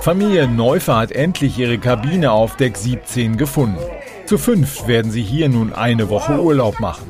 Familie 0.00 0.48
Neufer 0.48 0.96
hat 0.96 1.12
endlich 1.12 1.58
ihre 1.58 1.76
Kabine 1.76 2.32
auf 2.32 2.56
Deck 2.56 2.78
17 2.78 3.36
gefunden. 3.36 3.78
Zu 4.24 4.38
fünf 4.38 4.86
werden 4.86 5.10
sie 5.10 5.22
hier 5.22 5.50
nun 5.50 5.74
eine 5.74 6.08
Woche 6.08 6.40
Urlaub 6.40 6.80
machen. 6.80 7.06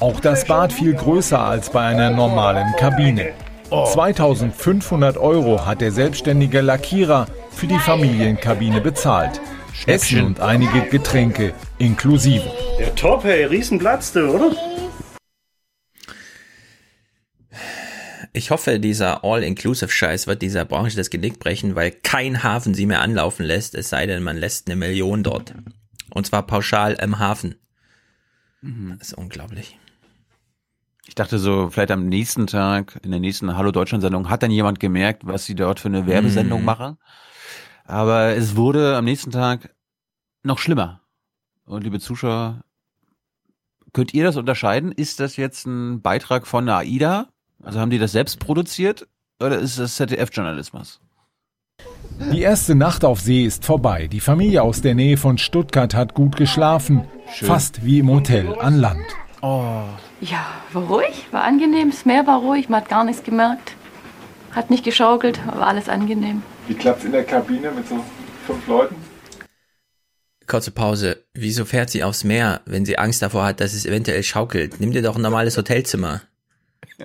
Auch 0.00 0.20
das 0.20 0.46
Bad 0.46 0.72
viel 0.72 0.94
größer 0.94 1.40
als 1.40 1.68
bei 1.68 1.82
einer 1.82 2.10
normalen 2.10 2.74
Kabine. 2.78 3.32
2500 3.70 5.16
Euro 5.16 5.64
hat 5.64 5.80
der 5.80 5.90
selbstständige 5.90 6.60
Lackierer 6.60 7.26
für 7.50 7.66
die 7.66 7.78
Familienkabine 7.78 8.80
bezahlt. 8.80 9.40
Essen 9.86 10.24
und 10.24 10.40
einige 10.40 10.82
Getränke 10.82 11.54
inklusive. 11.78 12.50
Ja, 12.80 12.90
top, 12.90 13.24
hey, 13.24 13.44
Riesenplatz, 13.44 14.12
du, 14.12 14.28
oder? 14.28 14.52
Ich 18.32 18.50
hoffe, 18.50 18.80
dieser 18.80 19.24
All-Inclusive-Scheiß 19.24 20.26
wird 20.26 20.42
dieser 20.42 20.64
Branche 20.64 20.96
das 20.96 21.10
Genick 21.10 21.38
brechen, 21.38 21.74
weil 21.74 21.90
kein 21.90 22.42
Hafen 22.42 22.74
sie 22.74 22.86
mehr 22.86 23.00
anlaufen 23.00 23.44
lässt, 23.44 23.74
es 23.74 23.90
sei 23.90 24.06
denn, 24.06 24.22
man 24.22 24.36
lässt 24.36 24.68
eine 24.68 24.76
Million 24.76 25.22
dort. 25.22 25.54
Und 26.10 26.26
zwar 26.26 26.46
pauschal 26.46 26.94
im 26.94 27.18
Hafen. 27.18 27.56
Das 28.98 29.08
ist 29.08 29.14
unglaublich. 29.14 29.78
Ich 31.06 31.14
dachte 31.14 31.38
so, 31.38 31.68
vielleicht 31.70 31.90
am 31.90 32.06
nächsten 32.06 32.46
Tag, 32.46 32.98
in 33.02 33.10
der 33.10 33.20
nächsten 33.20 33.56
Hallo 33.56 33.70
Deutschland-Sendung, 33.72 34.30
hat 34.30 34.42
dann 34.42 34.50
jemand 34.50 34.80
gemerkt, 34.80 35.26
was 35.26 35.44
sie 35.44 35.54
dort 35.54 35.80
für 35.80 35.88
eine 35.88 36.06
Werbesendung 36.06 36.60
Mhm. 36.60 36.64
machen. 36.66 36.98
Aber 37.84 38.34
es 38.34 38.56
wurde 38.56 38.96
am 38.96 39.04
nächsten 39.04 39.30
Tag 39.30 39.74
noch 40.42 40.58
schlimmer. 40.58 41.00
Und 41.66 41.84
liebe 41.84 42.00
Zuschauer, 42.00 42.60
könnt 43.92 44.14
ihr 44.14 44.24
das 44.24 44.36
unterscheiden? 44.36 44.92
Ist 44.92 45.20
das 45.20 45.36
jetzt 45.36 45.66
ein 45.66 46.00
Beitrag 46.00 46.46
von 46.46 46.64
der 46.66 46.76
AIDA? 46.78 47.26
Also 47.62 47.80
haben 47.80 47.90
die 47.90 47.98
das 47.98 48.12
selbst 48.12 48.40
produziert? 48.40 49.06
Oder 49.40 49.58
ist 49.58 49.78
das 49.78 49.96
ZDF-Journalismus? 49.96 51.00
Die 52.32 52.40
erste 52.40 52.74
Nacht 52.74 53.04
auf 53.04 53.20
See 53.20 53.44
ist 53.44 53.64
vorbei. 53.64 54.06
Die 54.06 54.20
Familie 54.20 54.62
aus 54.62 54.80
der 54.80 54.94
Nähe 54.94 55.16
von 55.16 55.36
Stuttgart 55.36 55.94
hat 55.94 56.14
gut 56.14 56.36
geschlafen. 56.36 57.04
Schön. 57.34 57.48
Fast 57.48 57.84
wie 57.84 57.98
im 57.98 58.08
Hotel 58.10 58.54
an 58.58 58.76
Land. 58.76 59.04
Oh. 59.42 59.82
Ja, 60.24 60.46
war 60.72 60.84
ruhig, 60.84 61.26
war 61.32 61.44
angenehm. 61.44 61.90
Das 61.90 62.06
Meer 62.06 62.26
war 62.26 62.38
ruhig, 62.38 62.70
man 62.70 62.80
hat 62.80 62.88
gar 62.88 63.04
nichts 63.04 63.22
gemerkt. 63.24 63.74
Hat 64.52 64.70
nicht 64.70 64.82
geschaukelt, 64.82 65.46
war 65.46 65.66
alles 65.66 65.90
angenehm. 65.90 66.42
Wie 66.66 66.74
klappt's 66.74 67.04
in 67.04 67.12
der 67.12 67.24
Kabine 67.24 67.70
mit 67.72 67.86
so 67.86 68.02
fünf 68.46 68.66
Leuten? 68.66 68.96
Kurze 70.46 70.70
Pause. 70.70 71.24
Wieso 71.34 71.66
fährt 71.66 71.90
sie 71.90 72.02
aufs 72.02 72.24
Meer, 72.24 72.62
wenn 72.64 72.86
sie 72.86 72.96
Angst 72.96 73.20
davor 73.20 73.44
hat, 73.44 73.60
dass 73.60 73.74
es 73.74 73.84
eventuell 73.84 74.22
schaukelt? 74.22 74.80
Nimm 74.80 74.92
dir 74.92 75.02
doch 75.02 75.16
ein 75.16 75.22
normales 75.22 75.56
Hotelzimmer. 75.56 76.22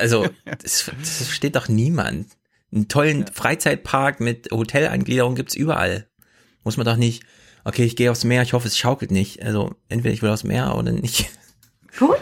Also, 0.00 0.26
das, 0.46 0.90
das 0.98 1.22
versteht 1.24 1.54
doch 1.54 1.68
niemand. 1.68 2.28
Einen 2.72 2.88
tollen 2.88 3.26
Freizeitpark 3.26 4.20
mit 4.20 4.48
Hotelangliederung 4.50 5.34
gibt's 5.34 5.54
überall. 5.54 6.08
Muss 6.64 6.78
man 6.78 6.86
doch 6.86 6.96
nicht, 6.96 7.24
okay, 7.62 7.84
ich 7.84 7.94
gehe 7.94 8.10
aufs 8.10 8.24
Meer, 8.24 8.40
ich 8.40 8.54
hoffe, 8.54 8.68
es 8.68 8.78
schaukelt 8.78 9.10
nicht. 9.10 9.42
Also, 9.42 9.74
entweder 9.90 10.14
ich 10.14 10.22
will 10.22 10.30
aufs 10.30 10.44
Meer 10.44 10.76
oder 10.76 10.92
nicht. 10.92 11.28
Gut. 11.98 12.18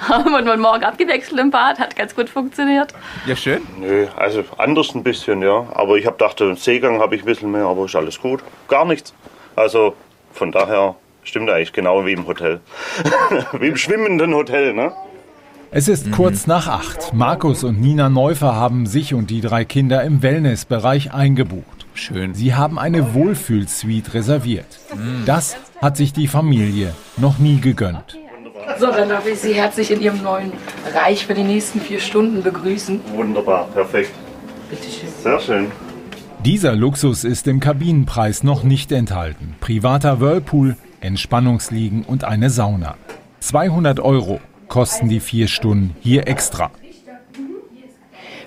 Haben 0.00 0.30
wir 0.30 0.44
heute 0.44 0.58
Morgen 0.58 0.84
abgewechselt 0.84 1.38
im 1.38 1.50
Bad, 1.50 1.78
hat 1.78 1.94
ganz 1.94 2.14
gut 2.14 2.28
funktioniert. 2.28 2.92
Ja, 3.26 3.36
schön. 3.36 3.62
Nö, 3.78 4.06
also 4.16 4.42
anders 4.56 4.94
ein 4.94 5.04
bisschen, 5.04 5.40
ja. 5.42 5.66
Aber 5.72 5.96
ich 5.96 6.06
habe 6.06 6.16
gedacht, 6.16 6.40
einen 6.42 6.56
Seegang 6.56 7.00
habe 7.00 7.14
ich 7.14 7.22
ein 7.22 7.26
bisschen 7.26 7.52
mehr, 7.52 7.66
aber 7.66 7.84
ist 7.84 7.94
alles 7.94 8.20
gut. 8.20 8.42
Gar 8.66 8.86
nichts. 8.86 9.14
Also 9.54 9.94
von 10.32 10.50
daher 10.52 10.96
stimmt 11.22 11.50
eigentlich 11.50 11.72
genau 11.72 12.04
wie 12.06 12.12
im 12.12 12.26
Hotel. 12.26 12.60
wie 13.52 13.68
im 13.68 13.76
schwimmenden 13.76 14.34
Hotel, 14.34 14.72
ne? 14.72 14.92
Es 15.70 15.86
ist 15.86 16.10
kurz 16.12 16.46
nach 16.46 16.66
acht. 16.66 17.12
Markus 17.12 17.62
und 17.62 17.80
Nina 17.80 18.08
Neufer 18.08 18.54
haben 18.54 18.86
sich 18.86 19.12
und 19.12 19.28
die 19.30 19.42
drei 19.42 19.64
Kinder 19.64 20.02
im 20.02 20.22
Wellnessbereich 20.22 21.12
eingebucht. 21.12 21.86
Schön. 21.92 22.32
Sie 22.32 22.54
haben 22.54 22.78
eine 22.78 23.12
Wohlfühlsuite 23.12 24.14
reserviert. 24.14 24.78
Das 25.26 25.56
hat 25.80 25.96
sich 25.96 26.12
die 26.12 26.26
Familie 26.26 26.94
noch 27.16 27.38
nie 27.38 27.60
gegönnt. 27.60 28.17
So, 28.78 28.86
dann 28.86 29.08
darf 29.08 29.26
ich 29.26 29.38
Sie 29.38 29.54
herzlich 29.54 29.90
in 29.90 30.00
Ihrem 30.00 30.22
neuen 30.22 30.52
Reich 30.94 31.26
für 31.26 31.34
die 31.34 31.42
nächsten 31.42 31.80
vier 31.80 32.00
Stunden 32.00 32.42
begrüßen. 32.42 33.00
Wunderbar, 33.14 33.68
perfekt. 33.74 34.12
Bitte 34.70 34.84
schön. 34.84 35.08
Sehr 35.22 35.40
schön. 35.40 35.70
Dieser 36.44 36.76
Luxus 36.76 37.24
ist 37.24 37.48
im 37.48 37.58
Kabinenpreis 37.58 38.44
noch 38.44 38.62
nicht 38.62 38.92
enthalten. 38.92 39.56
Privater 39.60 40.20
Whirlpool, 40.20 40.76
Entspannungsliegen 41.00 42.04
und 42.04 42.24
eine 42.24 42.50
Sauna. 42.50 42.96
200 43.40 44.00
Euro 44.00 44.40
kosten 44.68 45.08
die 45.08 45.20
vier 45.20 45.48
Stunden 45.48 45.96
hier 46.00 46.28
extra. 46.28 46.70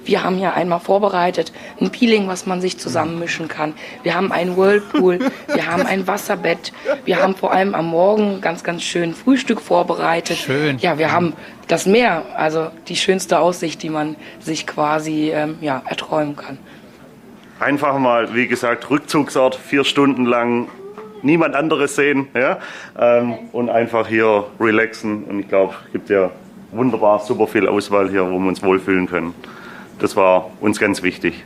Wir 0.04 0.24
haben 0.24 0.38
hier 0.38 0.54
einmal 0.54 0.80
vorbereitet 0.80 1.52
ein 1.80 1.92
Peeling, 1.92 2.28
was 2.28 2.46
man 2.46 2.62
sich 2.62 2.78
zusammenmischen 2.78 3.48
kann. 3.48 3.74
Wir 4.04 4.16
haben 4.16 4.32
einen 4.32 4.58
Whirlpool, 4.58 5.20
wir 5.54 5.66
haben 5.68 5.86
ein 5.86 6.08
Wasserbett, 6.08 6.74
wir 7.06 7.22
haben 7.22 7.36
vor 7.36 7.52
allem 7.52 7.76
am 7.76 7.88
Morgen 7.88 8.42
ganz, 8.42 8.64
ganz 8.64 8.84
schön 8.84 9.14
Frühstück 9.14 9.62
vorbereitet. 9.62 10.38
Schön. 10.38 10.78
Ja, 10.80 10.98
wir 10.98 11.12
haben 11.12 11.34
das 11.68 11.86
Meer, 11.86 12.24
also 12.36 12.68
die 12.88 12.96
schönste 12.96 13.40
Aussicht, 13.40 13.84
die 13.84 13.90
man 13.90 14.16
sich 14.40 14.68
quasi 14.68 15.32
ähm, 15.34 15.58
ja, 15.62 15.82
erträumen 15.86 16.36
kann. 16.36 16.58
Einfach 17.60 17.98
mal, 18.00 18.34
wie 18.34 18.48
gesagt, 18.48 18.90
Rückzugsort, 18.90 19.56
vier 19.56 19.84
Stunden 19.84 20.26
lang 20.26 20.68
niemand 21.22 21.56
anderes 21.56 21.96
sehen 21.96 22.28
ja? 22.34 22.58
ähm, 23.00 23.36
und 23.52 23.70
einfach 23.70 24.08
hier 24.08 24.46
relaxen. 24.60 25.24
Und 25.26 25.40
ich 25.40 25.48
glaube, 25.48 25.76
es 25.86 25.92
gibt 25.92 26.10
ja 26.10 26.32
wunderbar 26.72 27.20
super 27.20 27.48
viel 27.48 27.68
Auswahl 27.68 28.10
hier, 28.10 28.26
wo 28.26 28.40
wir 28.40 28.48
uns 28.48 28.64
wohlfühlen 28.64 29.08
können. 29.08 29.34
Das 30.02 30.16
war 30.16 30.50
uns 30.60 30.80
ganz 30.80 31.04
wichtig. 31.04 31.46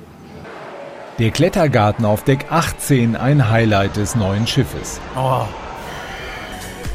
Der 1.19 1.31
Klettergarten 1.31 2.05
auf 2.05 2.23
Deck 2.23 2.45
18 2.49 3.17
ein 3.17 3.49
Highlight 3.49 3.97
des 3.97 4.15
neuen 4.15 4.47
Schiffes. 4.47 5.01
Oh. 5.17 5.41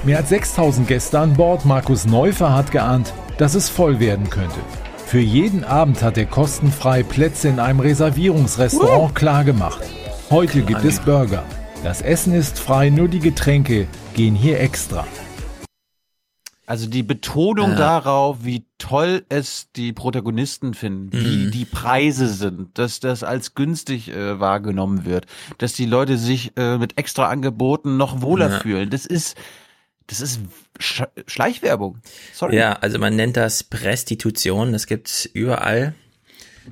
Mehr 0.05 0.19
als 0.19 0.31
6000 0.31 0.89
Gäste 0.89 1.19
an 1.19 1.35
Bord. 1.35 1.67
Markus 1.67 2.07
Neufer 2.07 2.55
hat 2.55 2.71
geahnt, 2.71 3.13
dass 3.37 3.55
es 3.55 3.69
voll 3.69 4.01
werden 4.01 4.31
könnte. 4.31 4.59
Für 5.07 5.21
jeden 5.21 5.63
Abend 5.63 6.03
hat 6.03 6.17
er 6.17 6.25
kostenfrei 6.25 7.03
Plätze 7.03 7.49
in 7.49 7.61
einem 7.61 7.81
Reservierungsrestaurant 7.81 9.15
klargemacht. 9.15 9.83
Heute 10.31 10.63
gibt 10.63 10.85
es 10.85 10.99
Burger. 11.01 11.43
Das 11.85 12.01
Essen 12.01 12.33
ist 12.33 12.59
frei, 12.59 12.89
nur 12.89 13.09
die 13.09 13.19
Getränke 13.19 13.87
gehen 14.15 14.35
hier 14.35 14.61
extra. 14.61 15.07
Also 16.71 16.87
die 16.87 17.03
Betonung 17.03 17.71
Ja. 17.71 17.77
darauf, 17.77 18.45
wie 18.45 18.65
toll 18.79 19.25
es 19.29 19.73
die 19.75 19.93
Protagonisten 19.93 20.73
finden, 20.73 21.11
wie 21.13 21.47
Mhm. 21.47 21.51
die 21.51 21.65
Preise 21.65 22.29
sind, 22.29 22.79
dass 22.79 23.01
das 23.01 23.25
als 23.25 23.57
günstig 23.57 24.09
äh, 24.09 24.39
wahrgenommen 24.39 25.05
wird, 25.05 25.27
dass 25.59 25.73
die 25.73 25.85
Leute 25.87 26.17
sich 26.17 26.53
äh, 26.57 26.79
mit 26.79 26.97
extra 26.97 27.29
Angeboten 27.29 27.97
noch 27.97 28.23
wohler 28.23 28.51
Ja. 28.51 28.61
fühlen. 28.61 28.89
Das 28.89 29.05
ist, 29.05 29.37
das 30.07 30.21
ist 30.21 30.41
Sch 30.79 31.03
Schleichwerbung. 31.27 31.99
Sorry. 32.33 32.55
Ja, 32.57 32.75
also 32.75 33.01
man 33.01 33.17
nennt 33.17 33.37
das 33.37 33.65
Prestitution, 33.65 34.73
das 34.73 34.87
gibt's 34.87 35.25
überall. 35.25 35.95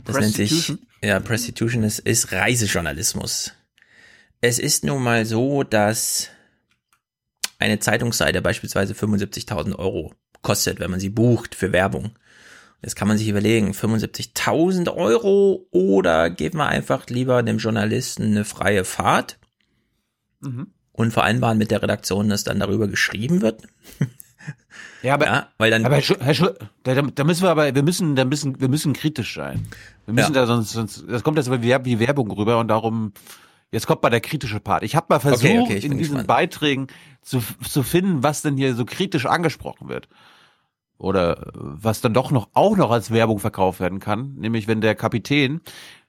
Das 0.05 0.21
nennt 0.21 0.33
sich, 0.37 0.51
Prostitution? 0.51 0.87
ja, 1.03 1.19
Prestitution 1.19 1.83
ist, 1.83 1.99
ist 1.99 2.31
Reisejournalismus. 2.31 3.53
Es 4.41 4.61
ist 4.61 4.85
nun 4.85 5.03
mal 5.03 5.25
so, 5.27 5.65
dass 5.65 6.29
eine 7.59 7.79
Zeitungsseite 7.79 8.41
beispielsweise 8.43 8.95
75.000 8.95 9.77
Euro 9.77 10.13
kostet, 10.43 10.79
wenn 10.81 10.91
man 10.91 11.01
sie 11.01 11.11
bucht 11.11 11.55
für 11.55 11.73
Werbung. 11.73 12.13
Jetzt 12.83 12.95
kann 12.95 13.09
man 13.09 13.19
sich 13.19 13.29
überlegen, 13.29 13.73
75.000 13.73 14.95
Euro 14.95 15.67
oder 15.73 16.31
geben 16.31 16.59
wir 16.59 16.67
einfach 16.69 17.07
lieber 17.09 17.43
dem 17.43 17.59
Journalisten 17.59 18.23
eine 18.25 18.45
freie 18.45 18.85
Fahrt 18.85 19.39
Mhm. 20.41 20.69
und 20.93 21.11
vereinbaren 21.13 21.59
mit 21.59 21.73
der 21.73 21.83
Redaktion, 21.83 22.29
dass 22.29 22.45
dann 22.45 22.61
darüber 22.61 22.87
geschrieben 22.89 23.43
wird. 23.43 23.63
Ja, 25.03 25.15
aber, 25.15 25.27
Ja, 25.27 25.49
weil 25.59 25.71
dann- 25.71 25.85
aber 25.85 25.97
Herr 25.97 26.03
Schu 26.03 26.15
Herr 26.19 26.35
Schu 26.35 26.47
da, 26.83 26.95
da 27.03 27.25
müssen 27.25 27.43
wir 27.43 27.51
aber, 27.51 27.73
wir 27.75 27.83
müssen, 27.85 28.17
da 28.17 28.25
müssen, 28.25 28.61
wir 28.61 28.69
müssen 28.69 28.93
kritisch 28.95 29.35
sein. 29.35 29.67
Wir 30.07 30.15
müssen 30.15 30.35
Ja. 30.35 30.41
da 30.41 30.47
sonst, 30.47 30.71
sonst, 30.73 31.05
das 31.09 31.23
kommt 31.23 31.37
jetzt 31.39 31.51
wie 31.51 31.99
Werbung 32.01 32.31
rüber 32.33 32.59
und 32.59 32.67
darum, 32.69 33.13
jetzt 33.73 33.87
kommt 33.87 34.03
mal 34.03 34.11
der 34.11 34.21
kritische 34.21 34.61
Part. 34.61 34.83
Ich 34.83 34.97
habe 34.97 35.07
mal 35.09 35.21
versucht, 35.21 35.45
Okay, 35.45 35.61
okay, 35.61 35.79
in 35.87 35.99
diesen. 35.99 36.27
Beiträgen 36.27 36.87
zu, 37.23 37.43
zu 37.69 37.83
finden, 37.83 38.23
was 38.23 38.43
denn 38.43 38.57
hier 38.57 38.75
so 38.75 38.85
kritisch 38.85 39.27
angesprochen 39.27 39.89
wird. 39.89 40.09
Oder 40.99 41.51
was 41.55 42.01
dann 42.01 42.13
doch 42.15 42.31
noch, 42.33 42.49
auch 42.55 42.77
noch 42.77 42.91
als 42.91 43.11
Werbung 43.13 43.39
verkauft 43.39 43.79
werden 43.79 44.01
kann. 44.01 44.35
Nämlich, 44.37 44.67
wenn 44.67 44.81
der 44.81 44.95
Kapitän, 44.97 45.61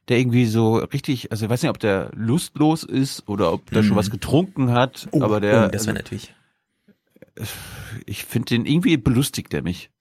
der 0.08 0.18
irgendwie 0.18 0.48
so 0.48 0.78
richtig, 0.78 1.32
also 1.32 1.46
ich 1.46 1.52
weiß 1.52 1.62
nicht, 1.62 1.70
ob 1.70 1.78
der 1.80 2.10
lustlos 2.16 2.84
ist 2.84 3.28
oder 3.30 3.54
ob 3.54 3.70
der 3.70 3.84
schon 3.84 3.92
Mhm. 3.94 3.98
was 4.00 4.10
getrunken 4.10 4.72
hat, 4.72 5.08
Oh, 5.12 5.22
aber 5.22 5.40
der, 5.40 5.66
oh, 5.68 5.70
das 5.72 5.86
wäre 5.86 5.98
also, 5.98 6.04
natürlich. 6.04 6.34
ich 8.08 8.26
finde 8.26 8.48
den 8.48 8.66
irgendwie 8.66 8.98
belustigt 8.98 9.54
er 9.54 9.62
mich. 9.62 9.92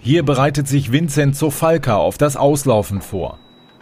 Hier 0.00 0.22
bereitet 0.22 0.68
sich 0.68 0.92
Vincent 0.92 1.34
Zofalka 1.34 1.96
auf 1.96 2.18
das 2.18 2.36
Auslaufen 2.36 3.00
vor. 3.00 3.38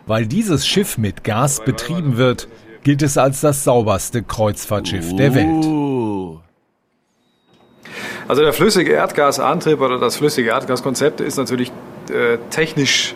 Weil 0.07 0.27
dieses 0.27 0.67
Schiff 0.67 0.99
mit 0.99 1.25
Gas 1.25 1.65
betrieben 1.65 2.17
wird, 2.17 2.49
gilt 2.85 3.03
es 3.03 3.19
als 3.19 3.41
das 3.41 3.65
sauberste 3.65 4.23
Kreuzfahrtschiff 4.23 5.17
der 5.17 5.35
Welt. 5.35 5.65
Uh. 5.65 6.39
Also 8.29 8.43
der 8.43 8.53
flüssige 8.53 8.93
Erdgasantrieb 8.93 9.81
oder 9.81 9.99
das 9.99 10.17
flüssige 10.17 10.51
Erdgaskonzept 10.51 11.21
ist 11.21 11.37
natürlich 11.37 11.73
äh, 12.11 12.39
technisch 12.51 13.15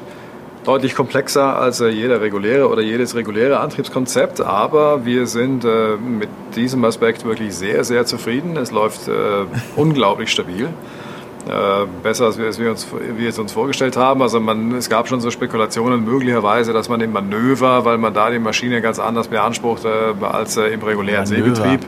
deutlich 0.65 0.95
komplexer 0.95 1.57
als 1.57 1.81
äh, 1.81 1.89
jeder 1.89 2.21
reguläre 2.21 2.69
oder 2.69 2.83
jedes 2.83 3.15
reguläre 3.15 3.61
Antriebskonzept, 3.61 4.41
aber 4.41 5.05
wir 5.05 5.27
sind 5.27 5.65
äh, 5.65 5.97
mit 5.97 6.29
diesem 6.57 6.85
Aspekt 6.85 7.25
wirklich 7.25 7.55
sehr, 7.55 7.85
sehr 7.85 8.05
zufrieden. 8.07 8.57
Es 8.57 8.71
läuft 8.71 9.09
äh, 9.09 9.13
unglaublich 9.77 10.31
stabil. 10.31 10.69
Äh, 11.49 11.87
besser, 12.03 12.27
als 12.27 12.39
wir, 12.39 12.47
als 12.47 12.59
wir, 12.59 12.71
uns, 12.71 12.87
wir 13.17 13.29
es 13.29 13.39
uns 13.39 13.53
vorgestellt 13.53 13.97
haben. 13.97 14.21
Also 14.21 14.41
man, 14.41 14.73
es 14.73 14.91
gab 14.91 15.09
schon 15.09 15.21
so 15.21 15.31
Spekulationen 15.31 16.05
möglicherweise, 16.05 16.73
dass 16.73 16.89
man 16.91 17.01
im 17.01 17.13
Manöver, 17.13 17.85
weil 17.87 17.97
man 17.97 18.13
da 18.13 18.31
die 18.31 18.39
Maschine 18.39 18.83
ganz 18.83 18.99
anders 18.99 19.29
beansprucht 19.29 19.85
äh, 19.87 20.25
als 20.25 20.59
äh, 20.59 20.67
im 20.67 20.83
regulären 20.83 21.29
Manöver. 21.29 21.57
Seebetrieb, 21.57 21.81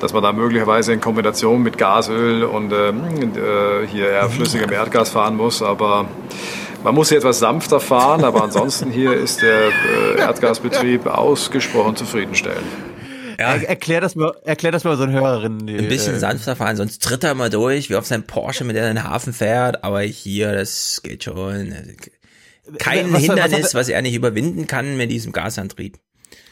dass 0.00 0.12
man 0.12 0.22
da 0.22 0.32
möglicherweise 0.32 0.92
in 0.92 1.00
Kombination 1.00 1.62
mit 1.62 1.76
Gasöl 1.76 2.44
und 2.44 2.72
ähm, 2.72 3.02
äh, 3.34 3.86
hier 3.86 4.10
eher 4.10 4.30
flüssigem 4.30 4.70
Erdgas 4.70 5.10
fahren 5.10 5.36
muss. 5.36 5.60
Aber 5.60 6.06
man 6.84 6.94
muss 6.94 7.08
hier 7.08 7.18
etwas 7.18 7.40
sanfter 7.40 7.80
fahren, 7.80 8.22
aber 8.22 8.44
ansonsten 8.44 8.90
hier 8.90 9.12
ist 9.14 9.42
der 9.42 9.68
äh, 9.68 10.20
Erdgasbetrieb 10.20 11.06
ausgesprochen 11.06 11.96
zufriedenstellend. 11.96 12.93
Er, 13.38 13.68
erklär 13.68 14.00
das 14.00 14.14
mal, 14.14 14.32
erklär 14.44 14.72
das 14.72 14.84
mal 14.84 14.96
so 14.96 15.02
einen 15.04 15.12
Hörerinnen. 15.12 15.68
Ein 15.68 15.88
bisschen 15.88 16.16
äh, 16.16 16.18
sanfter 16.18 16.56
fahren, 16.56 16.76
sonst 16.76 17.02
tritt 17.02 17.24
er 17.24 17.34
mal 17.34 17.50
durch, 17.50 17.90
wie 17.90 17.96
auf 17.96 18.06
seinem 18.06 18.24
Porsche, 18.24 18.64
mit 18.64 18.76
der 18.76 18.84
er 18.84 18.90
in 18.90 18.96
den 18.96 19.04
Hafen 19.04 19.32
fährt. 19.32 19.84
Aber 19.84 20.00
hier, 20.00 20.52
das 20.52 21.00
geht 21.02 21.24
schon. 21.24 21.74
Kein 22.78 23.06
Was- 23.06 23.14
was- 23.14 23.20
Hindernis, 23.22 23.64
was- 23.66 23.74
was 23.74 23.88
er 23.88 24.02
nicht 24.02 24.14
überwinden 24.14 24.66
kann 24.66 24.96
mit 24.96 25.10
diesem 25.10 25.32
Gasantrieb. 25.32 25.98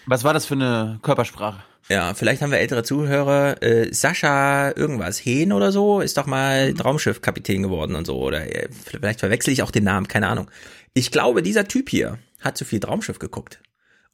Was 0.07 0.25
war 0.25 0.35
das 0.35 0.47
für 0.47 0.55
eine 0.55 0.99
Körpersprache? 1.03 1.63
Ja, 1.89 2.15
vielleicht 2.15 2.43
haben 2.43 2.51
wir 2.53 2.59
ältere 2.59 2.85
Zuhörer. 2.85 3.61
Äh, 3.63 3.93
Sascha 3.93 4.71
irgendwas, 4.77 5.19
Hehn 5.19 5.53
oder 5.53 5.73
so, 5.73 6.01
ist 6.01 6.17
doch 6.17 6.27
mal 6.27 6.75
Traumschiffkapitän 6.75 7.63
geworden 7.63 7.97
und 7.97 8.07
so. 8.07 8.19
Oder 8.21 8.47
äh, 8.55 8.69
vielleicht 8.71 9.21
verwechsel 9.21 9.53
ich 9.53 9.63
auch 9.63 9.71
den 9.71 9.85
Namen, 9.85 10.07
keine 10.09 10.29
Ahnung. 10.29 10.51
Ich 10.95 11.11
glaube, 11.11 11.43
dieser 11.43 11.67
Typ 11.67 11.89
hier 11.91 12.19
hat 12.41 12.57
zu 12.57 12.65
viel 12.65 12.79
Traumschiff 12.81 13.19
geguckt. 13.19 13.61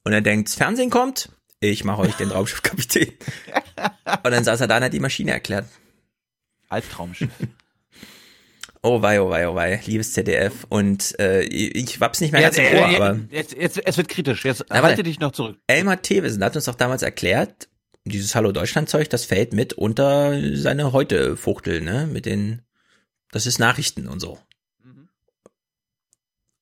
Und 0.03 0.13
er 0.13 0.21
denkt, 0.21 0.47
das 0.49 0.55
Fernsehen 0.55 0.89
kommt, 0.89 1.29
ich 1.59 1.83
mache 1.83 2.01
euch 2.01 2.15
den 2.15 2.29
Traumschiffkapitän. 2.29 3.13
und 4.23 4.31
dann 4.31 4.43
saß 4.43 4.61
er 4.61 4.67
da 4.67 4.77
und 4.77 4.83
hat 4.83 4.93
die 4.93 4.99
Maschine 4.99 5.31
erklärt. 5.31 5.65
Albtraumschiff. 6.69 7.29
Oh 8.81 9.01
wei, 9.01 9.19
oh 9.19 9.29
wei, 9.29 9.47
oh 9.49 9.55
wei, 9.55 9.81
liebes 9.85 10.13
ZDF. 10.13 10.65
Und 10.69 11.19
äh, 11.19 11.41
ich 11.41 11.99
hab's 11.99 12.21
nicht 12.21 12.31
mehr 12.31 12.41
Jetzt, 12.41 12.57
ganz 12.57 12.69
im 12.69 12.77
Ohr, 12.77 12.89
äh, 12.89 12.95
aber... 12.95 13.19
jetzt, 13.29 13.53
jetzt, 13.53 13.77
es 13.85 13.97
wird 13.97 14.07
kritisch. 14.07 14.45
Jetzt 14.45 14.63
Na, 14.69 14.75
warte. 14.75 14.87
halte 14.87 15.03
dich 15.03 15.19
noch 15.19 15.33
zurück. 15.33 15.57
Elmar 15.67 16.01
Thewesen 16.01 16.43
hat 16.43 16.55
uns 16.55 16.65
doch 16.65 16.75
damals 16.75 17.01
erklärt, 17.01 17.67
dieses 18.05 18.35
Hallo 18.35 18.53
Deutschland 18.53 18.87
Zeug, 18.87 19.09
das 19.09 19.25
fällt 19.25 19.53
mit 19.53 19.73
unter 19.73 20.39
seine 20.55 20.93
heute 20.93 21.35
Fuchtel, 21.35 21.81
ne, 21.81 22.07
mit 22.07 22.25
den, 22.25 22.61
das 23.31 23.45
ist 23.45 23.59
Nachrichten 23.59 24.07
und 24.07 24.21
so. 24.21 24.39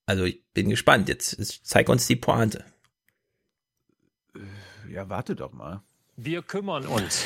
Also 0.07 0.23
ich 0.23 0.41
bin 0.53 0.69
gespannt. 0.69 1.09
Jetzt 1.09 1.37
jetzt 1.37 1.67
zeig 1.67 1.89
uns 1.89 2.07
die 2.07 2.15
Pointe. 2.15 2.65
Ja, 4.89 5.09
warte 5.09 5.35
doch 5.35 5.53
mal. 5.53 5.81
Wir 6.15 6.41
kümmern 6.41 6.85
uns. 6.85 7.25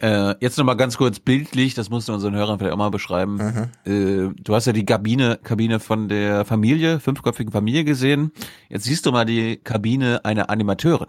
Äh, 0.00 0.34
jetzt 0.40 0.56
noch 0.56 0.64
mal 0.64 0.74
ganz 0.74 0.96
kurz 0.96 1.20
bildlich, 1.20 1.74
das 1.74 1.90
musst 1.90 2.08
du 2.08 2.14
unseren 2.14 2.34
Hörern 2.34 2.58
vielleicht 2.58 2.72
auch 2.72 2.78
mal 2.78 2.90
beschreiben. 2.90 3.38
Äh, 3.84 4.28
du 4.34 4.54
hast 4.54 4.66
ja 4.66 4.72
die 4.72 4.86
Kabine, 4.86 5.38
Kabine 5.42 5.78
von 5.78 6.08
der 6.08 6.44
Familie, 6.46 7.00
fünfköpfigen 7.00 7.52
Familie 7.52 7.84
gesehen. 7.84 8.32
Jetzt 8.68 8.84
siehst 8.84 9.04
du 9.04 9.12
mal 9.12 9.26
die 9.26 9.58
Kabine 9.58 10.24
einer 10.24 10.48
Animateurin. 10.48 11.08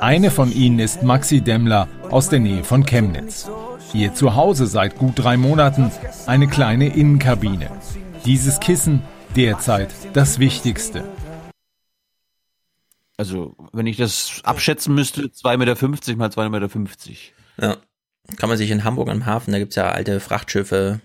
Eine 0.00 0.30
von 0.30 0.52
ihnen 0.52 0.78
ist 0.78 1.02
Maxi 1.02 1.40
Demmler 1.40 1.88
aus 2.10 2.28
der 2.28 2.38
Nähe 2.38 2.62
von 2.62 2.84
Chemnitz. 2.84 3.50
Ihr 3.92 4.12
Zuhause 4.14 4.66
seit 4.66 4.96
gut 4.98 5.14
drei 5.16 5.36
Monaten 5.36 5.90
eine 6.26 6.46
kleine 6.46 6.94
Innenkabine. 6.94 7.70
Dieses 8.24 8.60
Kissen 8.60 9.02
derzeit 9.34 9.94
das 10.12 10.38
Wichtigste. 10.38 11.04
Also, 13.16 13.56
wenn 13.72 13.86
ich 13.86 13.96
das 13.96 14.40
abschätzen 14.44 14.94
müsste, 14.94 15.22
2,50 15.22 15.56
Meter 15.56 16.16
mal 16.16 16.28
2,50 16.30 16.48
Meter. 16.50 17.18
Ja. 17.60 17.76
Kann 18.36 18.48
man 18.48 18.58
sich 18.58 18.70
in 18.70 18.84
Hamburg 18.84 19.08
am 19.10 19.26
Hafen, 19.26 19.52
da 19.52 19.58
gibt's 19.58 19.76
ja 19.76 19.90
alte 19.90 20.18
Frachtschiffe, 20.18 21.00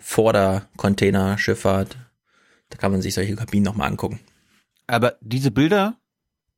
Vordercontainerschifffahrt. 0.00 1.96
Da 2.70 2.76
kann 2.78 2.92
man 2.92 3.02
sich 3.02 3.14
solche 3.14 3.36
Kabinen 3.36 3.64
nochmal 3.64 3.88
angucken. 3.88 4.20
Aber 4.86 5.14
diese 5.20 5.50
Bilder, 5.50 5.96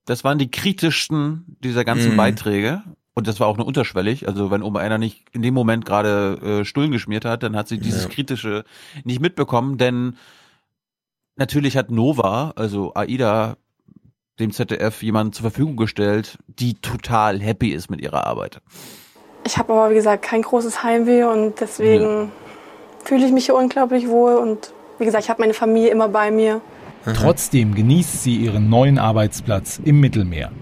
das 0.04 0.24
waren 0.24 0.38
die 0.38 0.50
kritischsten 0.50 1.56
dieser 1.62 1.84
ganzen 1.84 2.12
Mhm. 2.12 2.16
Beiträge. 2.16 2.82
Und 3.14 3.28
das 3.28 3.40
war 3.40 3.46
auch 3.46 3.59
nur 3.59 3.66
unterschwellig. 3.66 4.26
Also 4.26 4.50
wenn 4.50 4.62
oben 4.62 4.78
einer 4.78 4.96
nicht 4.96 5.26
in 5.32 5.42
dem 5.42 5.52
Moment 5.52 5.84
gerade 5.84 6.60
äh, 6.60 6.64
Stullen 6.64 6.90
geschmiert 6.92 7.26
hat, 7.26 7.42
dann 7.42 7.54
hat 7.56 7.68
sie 7.68 7.78
dieses 7.78 8.04
Ja. 8.04 8.09
Kritische 8.09 8.64
nicht 9.04 9.20
mitbekommen. 9.20 9.76
Denn 9.76 10.16
natürlich 11.36 11.76
hat 11.76 11.90
Nova, 11.90 12.52
also 12.56 12.94
AIDA, 12.94 13.59
dem 14.38 14.52
ZDF 14.52 15.02
jemanden 15.02 15.32
zur 15.32 15.42
Verfügung 15.42 15.76
gestellt, 15.76 16.38
die 16.46 16.74
total 16.74 17.40
happy 17.40 17.70
ist 17.70 17.90
mit 17.90 18.00
ihrer 18.00 18.26
Arbeit. 18.26 18.60
Ich 19.44 19.59
habe 19.59 19.72
aber, 19.72 19.90
wie 19.90 19.94
gesagt, 19.94 20.22
kein 20.22 20.42
großes 20.42 20.82
Heimweh 20.82 21.24
und 21.24 21.60
deswegen 21.60 22.30
fühle 23.04 23.26
ich 23.26 23.32
mich 23.32 23.46
hier 23.46 23.56
unglaublich 23.56 24.09
wohl. 24.09 24.34
Und 24.34 24.72
wie 24.98 25.04
gesagt, 25.04 25.24
ich 25.24 25.30
habe 25.30 25.42
meine 25.42 25.54
Familie 25.54 25.90
immer 25.90 26.09
bei 26.09 26.30
mir. 26.30 26.60
Trotzdem 27.04 27.74
genießt 27.74 28.22
sie 28.22 28.36
ihren 28.36 28.68
neuen 28.68 28.98
Arbeitsplatz 28.98 29.80
im 29.84 30.00
Mittelmeer. 30.00 30.52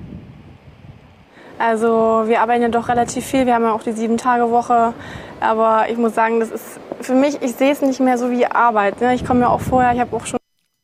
Also 1.58 2.22
wir 2.26 2.40
arbeiten 2.40 2.62
ja 2.62 2.68
doch 2.70 2.88
relativ 2.88 3.26
viel. 3.26 3.44
Wir 3.44 3.54
haben 3.54 3.64
ja 3.64 3.72
auch 3.72 3.82
die 3.82 3.92
Sieben-Tage-Woche. 3.92 4.94
Aber 5.40 5.90
ich 5.90 5.98
muss 5.98 6.14
sagen, 6.14 6.40
das 6.40 6.50
ist 6.50 6.80
für 7.02 7.14
mich, 7.14 7.42
ich 7.42 7.52
sehe 7.52 7.72
es 7.72 7.82
nicht 7.82 8.00
mehr 8.00 8.16
so 8.16 8.30
wie 8.30 8.46
Arbeit. 8.46 9.02
Ne? 9.02 9.14
Ich 9.14 9.26
komme 9.26 9.40
ja 9.40 9.48
auch 9.48 9.60
vorher, 9.60 9.92
ich 9.92 10.00
habe 10.00 10.16
auch 10.16 10.24
schon 10.24 10.39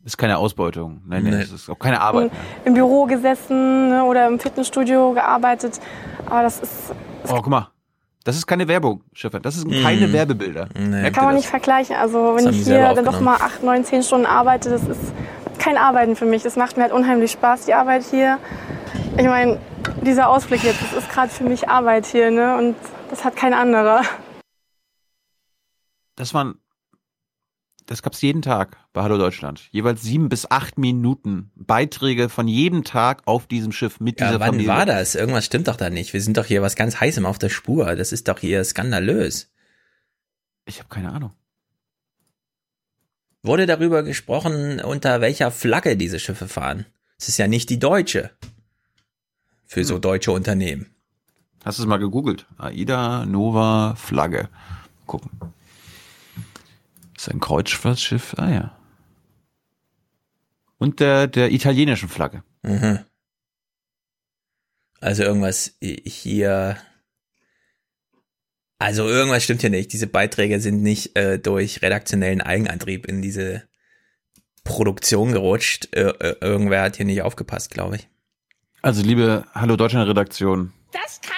ist 0.06 0.16
keine 0.16 0.38
Ausbeutung. 0.38 1.02
Nein, 1.06 1.24
nein, 1.24 1.40
das 1.40 1.50
ist 1.52 1.68
auch 1.68 1.78
keine 1.78 2.00
Arbeit. 2.00 2.30
mehr. 2.32 2.40
im 2.64 2.74
Büro 2.74 3.04
gesessen 3.06 3.88
ne? 3.90 4.04
oder 4.04 4.26
im 4.28 4.38
Fitnessstudio 4.38 5.12
gearbeitet. 5.12 5.80
Aber 6.26 6.42
das 6.42 6.60
ist, 6.60 6.72
Oh, 7.28 7.34
guck 7.34 7.48
mal. 7.48 7.68
Das 8.24 8.36
ist 8.36 8.46
keine 8.46 8.66
Werbung, 8.66 9.02
Stefan. 9.12 9.42
Das 9.42 9.54
sind 9.56 9.70
keine 9.82 10.06
Mhm. 10.08 10.12
Werbebilder. 10.12 10.68
Merkt 10.78 11.14
kann 11.16 11.24
man 11.26 11.34
das? 11.34 11.42
nicht 11.42 11.50
vergleichen. 11.50 11.94
Also 11.96 12.32
Das 12.34 12.36
wenn 12.38 12.46
haben 12.52 12.54
ich 12.60 12.64
hier 12.66 12.94
dann 12.94 13.04
doch 13.04 13.20
mal 13.20 13.36
acht, 13.36 13.62
neun, 13.62 13.84
zehn 13.84 14.02
Stunden 14.02 14.26
arbeite, 14.26 14.70
das 14.70 14.82
ist 14.82 15.00
kein 15.58 15.76
Arbeiten 15.76 16.16
für 16.16 16.24
mich. 16.24 16.42
Das 16.42 16.56
macht 16.56 16.76
mir 16.76 16.84
halt 16.84 16.92
unheimlich 16.92 17.30
Spaß, 17.32 17.66
die 17.66 17.74
Arbeit 17.74 18.02
hier. 18.04 18.38
Ich 19.16 19.24
meine, 19.26 19.58
dieser 20.02 20.28
Ausblick 20.28 20.62
jetzt, 20.64 20.82
das 20.82 20.92
ist 20.92 21.08
gerade 21.10 21.28
für 21.28 21.44
mich 21.44 21.68
Arbeit 21.68 22.06
hier, 22.06 22.30
ne? 22.32 22.56
Und 22.56 22.74
das 23.10 23.24
hat 23.24 23.36
kein 23.36 23.54
anderer. 23.54 24.02
Das 26.16 26.32
waren, 26.34 26.58
das 27.86 28.02
gab's 28.02 28.20
jeden 28.22 28.42
Tag 28.42 28.76
bei 28.92 29.02
Hallo 29.02 29.16
Deutschland. 29.18 29.68
Jeweils 29.70 30.02
sieben 30.02 30.28
bis 30.28 30.50
acht 30.50 30.76
Minuten 30.78 31.50
Beiträge 31.54 32.28
von 32.28 32.48
jedem 32.48 32.84
Tag 32.84 33.22
auf 33.26 33.46
diesem 33.46 33.72
Schiff 33.72 34.00
mit 34.00 34.20
Ja, 34.20 34.26
dieser 34.28 34.40
wann 34.40 34.48
Familie. 34.48 34.68
war 34.68 34.86
das? 34.86 35.14
Irgendwas 35.14 35.44
stimmt 35.46 35.68
doch 35.68 35.76
da 35.76 35.88
nicht. 35.90 36.12
Wir 36.12 36.20
sind 36.20 36.36
doch 36.36 36.44
hier 36.46 36.62
was 36.62 36.76
ganz 36.76 37.00
Heißem 37.00 37.24
auf 37.24 37.38
der 37.38 37.48
Spur. 37.48 37.94
Das 37.96 38.12
ist 38.12 38.28
doch 38.28 38.38
hier 38.40 38.64
skandalös. 38.64 39.50
Ich 40.64 40.78
habe 40.80 40.88
keine 40.88 41.12
Ahnung. 41.12 41.32
Wurde 43.42 43.66
darüber 43.66 44.02
gesprochen, 44.02 44.80
unter 44.80 45.20
welcher 45.20 45.52
Flagge 45.52 45.96
diese 45.96 46.18
Schiffe 46.18 46.48
fahren? 46.48 46.86
Es 47.18 47.28
ist 47.28 47.38
ja 47.38 47.46
nicht 47.46 47.70
die 47.70 47.78
deutsche. 47.78 48.30
Für 49.64 49.84
so 49.84 49.98
deutsche 49.98 50.32
Unternehmen. 50.32 50.86
Hast 51.64 51.78
du 51.78 51.82
es 51.82 51.88
mal 51.88 51.98
gegoogelt? 51.98 52.46
AIDA 52.58 53.24
Nova 53.26 53.94
Flagge. 53.96 54.48
Gucken. 55.06 55.30
Ist 57.16 57.30
ein 57.30 57.40
Kreuzfahrtschiff? 57.40 58.34
Ah 58.36 58.50
ja. 58.50 58.78
Und 60.78 61.00
der, 61.00 61.26
der 61.26 61.52
italienischen 61.52 62.08
Flagge. 62.08 62.42
Mhm. 62.62 63.00
Also 65.00 65.22
irgendwas 65.22 65.76
hier. 65.80 66.76
Also 68.78 69.08
irgendwas 69.08 69.42
stimmt 69.42 69.62
hier 69.62 69.70
nicht. 69.70 69.92
Diese 69.92 70.06
Beiträge 70.06 70.60
sind 70.60 70.82
nicht 70.82 71.16
äh, 71.16 71.38
durch 71.38 71.80
redaktionellen 71.80 72.42
Eigenantrieb 72.42 73.06
in 73.06 73.22
diese 73.22 73.66
Produktion 74.64 75.32
gerutscht. 75.32 75.88
Äh, 75.96 76.10
äh, 76.10 76.36
irgendwer 76.42 76.82
hat 76.82 76.96
hier 76.96 77.06
nicht 77.06 77.22
aufgepasst, 77.22 77.70
glaube 77.70 77.96
ich. 77.96 78.08
Also 78.82 79.02
liebe 79.02 79.46
Hallo 79.54 79.76
Deutschland 79.76 80.08
Redaktion. 80.08 80.74
Das 80.92 81.20
kann. 81.22 81.36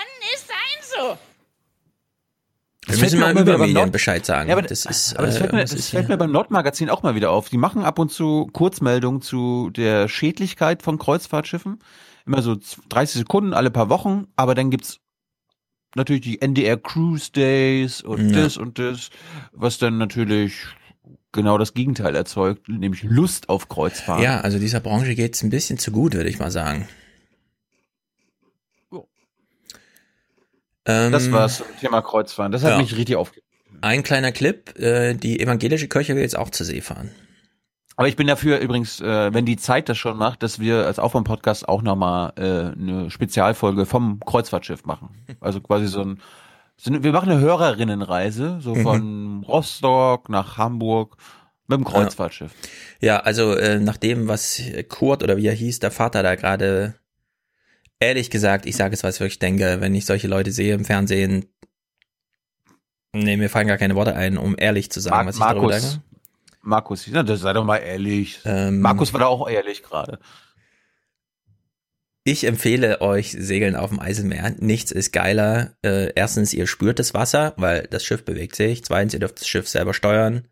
Wir 2.88 2.98
fällt 2.98 3.12
müssen 3.12 3.18
mir 3.20 3.34
mal 3.34 3.42
über 3.42 3.58
Medien 3.58 3.74
Nord- 3.74 3.92
Bescheid 3.92 4.24
sagen. 4.26 4.48
Ja, 4.48 4.56
aber 4.56 4.66
das 4.66 4.84
ist, 4.84 5.16
aber 5.16 5.26
das 5.26 5.36
äh, 5.36 5.38
fällt, 5.40 5.52
mir, 5.52 5.58
irgendwas 5.58 5.70
das 5.72 5.80
ist 5.80 5.90
fällt 5.90 6.08
mir 6.08 6.16
beim 6.16 6.32
Nordmagazin 6.32 6.90
auch 6.90 7.02
mal 7.02 7.14
wieder 7.14 7.30
auf. 7.30 7.48
Die 7.48 7.58
machen 7.58 7.82
ab 7.84 7.98
und 7.98 8.10
zu 8.12 8.48
Kurzmeldungen 8.52 9.20
zu 9.22 9.70
der 9.70 10.08
Schädlichkeit 10.08 10.82
von 10.82 10.98
Kreuzfahrtschiffen. 10.98 11.78
Immer 12.26 12.42
so 12.42 12.56
30 12.88 13.20
Sekunden 13.20 13.54
alle 13.54 13.70
paar 13.70 13.88
Wochen, 13.88 14.26
aber 14.36 14.54
dann 14.54 14.70
gibt's 14.70 14.98
natürlich 15.94 16.22
die 16.22 16.42
NDR 16.42 16.76
Cruise 16.76 17.32
Days 17.32 18.02
und 18.02 18.30
Ja. 18.30 18.42
das 18.42 18.56
und 18.56 18.78
das, 18.78 19.10
was 19.52 19.78
dann 19.78 19.96
natürlich 19.98 20.54
genau 21.32 21.56
das 21.58 21.74
Gegenteil 21.74 22.14
erzeugt, 22.14 22.68
nämlich 22.68 23.02
Lust 23.02 23.48
auf 23.48 23.68
Kreuzfahrt. 23.68 24.22
Ja, 24.22 24.40
also 24.40 24.58
dieser 24.58 24.80
Branche 24.80 25.14
geht's 25.14 25.42
ein 25.42 25.50
bisschen 25.50 25.78
zu 25.78 25.90
gut, 25.90 26.14
würde 26.14 26.28
ich 26.28 26.38
mal 26.38 26.50
sagen. 26.50 26.88
Ähm, 30.88 31.12
Das 31.12 31.30
war's 31.30 31.58
zum 31.58 31.66
Thema 31.80 32.02
Kreuzfahren. 32.02 32.50
Das 32.50 32.64
hat 32.64 32.72
ja. 32.72 32.78
mich 32.78 32.96
richtig 32.96 33.14
aufgeregt. 33.16 33.46
Ein 33.80 34.02
kleiner 34.02 34.32
Clip, 34.32 34.76
äh, 34.78 35.14
die 35.14 35.38
evangelische 35.38 35.86
Kirche 35.86 36.16
will 36.16 36.22
jetzt 36.22 36.36
auch 36.36 36.50
zur 36.50 36.66
See 36.66 36.80
fahren. 36.80 37.10
Aber 37.96 38.08
ich 38.08 38.16
bin 38.16 38.26
dafür 38.26 38.58
übrigens, 38.58 39.00
äh, 39.00 39.32
wenn 39.34 39.44
die 39.44 39.56
Zeit 39.56 39.88
das 39.88 39.98
schon 39.98 40.16
macht, 40.16 40.42
dass 40.42 40.58
wir 40.60 40.86
als 40.86 40.98
Aufwärm-Podcast 40.98 41.68
auch 41.68 41.82
nochmal 41.82 42.32
äh, 42.36 42.76
eine 42.80 43.10
Spezialfolge 43.10 43.86
vom 43.86 44.20
Kreuzfahrtschiff 44.20 44.84
machen. 44.84 45.10
Also 45.40 45.60
quasi 45.60 45.86
so 45.88 46.00
ein, 46.02 46.20
so 46.76 46.90
eine 46.90 47.02
wir 47.04 47.12
machen 47.12 47.30
eine 47.30 47.40
Hörerinnenreise, 47.40 48.58
so 48.60 48.74
Mhm. 48.74 48.82
von 48.82 49.44
Rostock 49.48 50.28
nach 50.28 50.56
Hamburg 50.58 51.16
mit 51.66 51.78
dem 51.78 51.84
Kreuzfahrtschiff. 51.84 52.52
Ja, 53.00 53.18
also 53.20 53.52
äh, 53.54 53.78
nach 53.80 53.96
dem, 53.96 54.26
was 54.28 54.60
Kurt 54.88 55.22
oder 55.22 55.36
wie 55.36 55.46
er 55.48 55.54
hieß, 55.54 55.80
der 55.80 55.90
Vater 55.90 56.22
da 56.22 56.34
gerade, 56.36 56.94
ehrlich 58.00 58.30
gesagt, 58.30 58.66
ich 58.66 58.76
sage 58.76 58.94
es, 58.94 59.02
was 59.02 59.16
ich 59.16 59.20
wirklich 59.20 59.38
denke, 59.38 59.80
wenn 59.80 59.94
ich 59.94 60.06
solche 60.06 60.28
Leute 60.28 60.52
sehe 60.52 60.74
im 60.74 60.84
Fernsehen, 60.84 61.46
nee, 63.12 63.36
mir 63.36 63.50
fallen 63.50 63.68
gar 63.68 63.78
keine 63.78 63.94
Worte 63.94 64.14
ein, 64.14 64.38
um 64.38 64.54
ehrlich 64.58 64.90
zu 64.90 65.00
sagen, 65.00 65.16
Mar 65.16 65.26
was 65.26 65.36
ich 65.36 65.42
darüber 65.42 65.68
Markus, 65.68 65.82
denke. 65.82 66.02
Markus, 66.62 67.06
ja, 67.06 67.22
das 67.22 67.40
sei 67.40 67.52
doch 67.52 67.64
mal 67.64 67.78
ehrlich. 67.78 68.40
Ähm, 68.44 68.80
Markus 68.80 69.12
war 69.12 69.20
da 69.20 69.26
auch 69.26 69.48
ehrlich 69.48 69.82
gerade. 69.82 70.18
Ich 72.24 72.44
empfehle 72.44 73.00
euch 73.00 73.32
Segeln 73.32 73.74
auf 73.74 73.88
dem 73.88 74.00
Eiselmeer. 74.00 74.54
Nichts 74.58 74.92
ist 74.92 75.12
geiler. 75.12 75.72
Äh, 75.82 76.12
erstens, 76.14 76.52
ihr 76.52 76.66
spürt 76.66 76.98
das 76.98 77.14
Wasser, 77.14 77.54
weil 77.56 77.84
das 77.84 78.04
Schiff 78.04 78.22
bewegt 78.22 78.54
sich. 78.54 78.84
Zweitens, 78.84 79.14
ihr 79.14 79.20
dürft 79.20 79.40
das 79.40 79.48
Schiff 79.48 79.66
selber 79.66 79.94
steuern. 79.94 80.46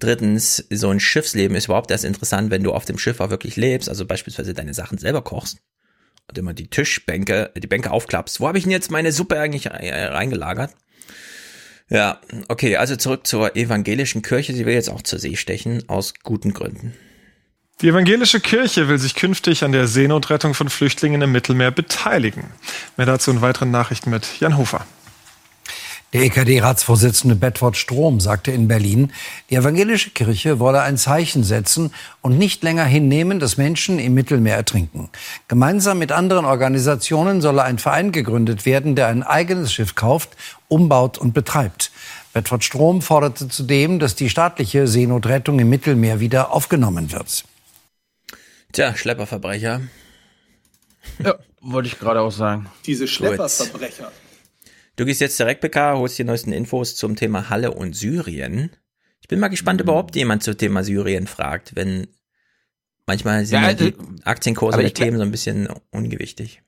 Drittens, 0.00 0.66
so 0.70 0.88
ein 0.88 0.98
Schiffsleben 0.98 1.56
ist 1.56 1.66
überhaupt 1.66 1.92
erst 1.92 2.04
interessant, 2.04 2.50
wenn 2.50 2.64
du 2.64 2.72
auf 2.72 2.84
dem 2.84 2.98
Schiff 2.98 3.20
auch 3.20 3.30
wirklich 3.30 3.54
lebst, 3.54 3.88
also 3.88 4.06
beispielsweise 4.06 4.54
deine 4.54 4.74
Sachen 4.74 4.98
selber 4.98 5.22
kochst 5.22 5.58
und 6.28 6.38
immer 6.38 6.54
die 6.54 6.68
Tischbänke, 6.68 7.50
die 7.56 7.66
Bänke 7.66 7.90
aufklappst. 7.90 8.40
Wo 8.40 8.48
habe 8.48 8.58
ich 8.58 8.64
denn 8.64 8.70
jetzt 8.70 8.90
meine 8.90 9.12
Suppe 9.12 9.38
eigentlich 9.40 9.66
äh, 9.66 10.04
reingelagert? 10.06 10.74
Ja, 11.90 12.20
okay, 12.48 12.76
also 12.76 12.96
zurück 12.96 13.26
zur 13.26 13.56
evangelischen 13.56 14.20
Kirche. 14.22 14.52
Sie 14.52 14.66
will 14.66 14.74
jetzt 14.74 14.90
auch 14.90 15.02
zur 15.02 15.18
See 15.18 15.36
stechen, 15.36 15.88
aus 15.88 16.14
guten 16.22 16.52
Gründen. 16.52 16.94
Die 17.80 17.88
evangelische 17.88 18.40
Kirche 18.40 18.88
will 18.88 18.98
sich 18.98 19.14
künftig 19.14 19.62
an 19.62 19.72
der 19.72 19.86
Seenotrettung 19.86 20.52
von 20.52 20.68
Flüchtlingen 20.68 21.22
im 21.22 21.32
Mittelmeer 21.32 21.70
beteiligen. 21.70 22.44
Mehr 22.96 23.06
dazu 23.06 23.30
in 23.30 23.40
weiteren 23.40 23.70
Nachrichten 23.70 24.10
mit 24.10 24.40
Jan 24.40 24.58
Hofer. 24.58 24.84
Der 26.14 26.22
EKD-Ratsvorsitzende 26.22 27.36
Bedford 27.36 27.76
Strom 27.76 28.18
sagte 28.18 28.50
in 28.50 28.66
Berlin, 28.66 29.12
die 29.50 29.56
evangelische 29.56 30.08
Kirche 30.08 30.58
wolle 30.58 30.80
ein 30.80 30.96
Zeichen 30.96 31.44
setzen 31.44 31.92
und 32.22 32.38
nicht 32.38 32.62
länger 32.62 32.86
hinnehmen, 32.86 33.40
dass 33.40 33.58
Menschen 33.58 33.98
im 33.98 34.14
Mittelmeer 34.14 34.56
ertrinken. 34.56 35.10
Gemeinsam 35.48 35.98
mit 35.98 36.10
anderen 36.10 36.46
Organisationen 36.46 37.42
solle 37.42 37.62
ein 37.62 37.78
Verein 37.78 38.10
gegründet 38.10 38.64
werden, 38.64 38.96
der 38.96 39.08
ein 39.08 39.22
eigenes 39.22 39.70
Schiff 39.70 39.96
kauft, 39.96 40.30
umbaut 40.68 41.18
und 41.18 41.34
betreibt. 41.34 41.90
Bedford 42.32 42.64
Strom 42.64 43.02
forderte 43.02 43.48
zudem, 43.48 43.98
dass 43.98 44.14
die 44.14 44.30
staatliche 44.30 44.86
Seenotrettung 44.86 45.58
im 45.58 45.68
Mittelmeer 45.68 46.20
wieder 46.20 46.52
aufgenommen 46.52 47.12
wird. 47.12 47.44
Tja, 48.72 48.96
Schlepperverbrecher. 48.96 49.82
Ja, 51.22 51.34
wollte 51.60 51.88
ich 51.88 51.98
gerade 51.98 52.22
auch 52.22 52.32
sagen. 52.32 52.66
Diese 52.86 53.06
Schlepperverbrecher. 53.06 54.10
Du 54.98 55.04
gehst 55.04 55.20
jetzt 55.20 55.38
direkt 55.38 55.60
PK, 55.60 55.96
holst 55.96 56.18
die 56.18 56.24
neuesten 56.24 56.50
Infos 56.50 56.96
zum 56.96 57.14
Thema 57.14 57.50
Halle 57.50 57.70
und 57.70 57.94
Syrien. 57.94 58.70
Ich 59.20 59.28
bin 59.28 59.38
mal 59.38 59.46
gespannt, 59.46 59.80
überhaupt 59.80 60.16
jemand 60.16 60.42
zum 60.42 60.58
Thema 60.58 60.82
Syrien 60.82 61.28
fragt, 61.28 61.76
wenn 61.76 62.08
manchmal 63.06 63.46
sind 63.46 63.62
Ja, 63.62 63.68
ja, 63.68 63.74
die 63.74 63.90
äh, 63.90 63.94
Aktienkurse 64.24 64.80
der 64.80 64.92
Themen 64.92 65.16
so 65.18 65.22
ein 65.22 65.30
bisschen 65.30 65.68
ungewichtig. 65.92 66.62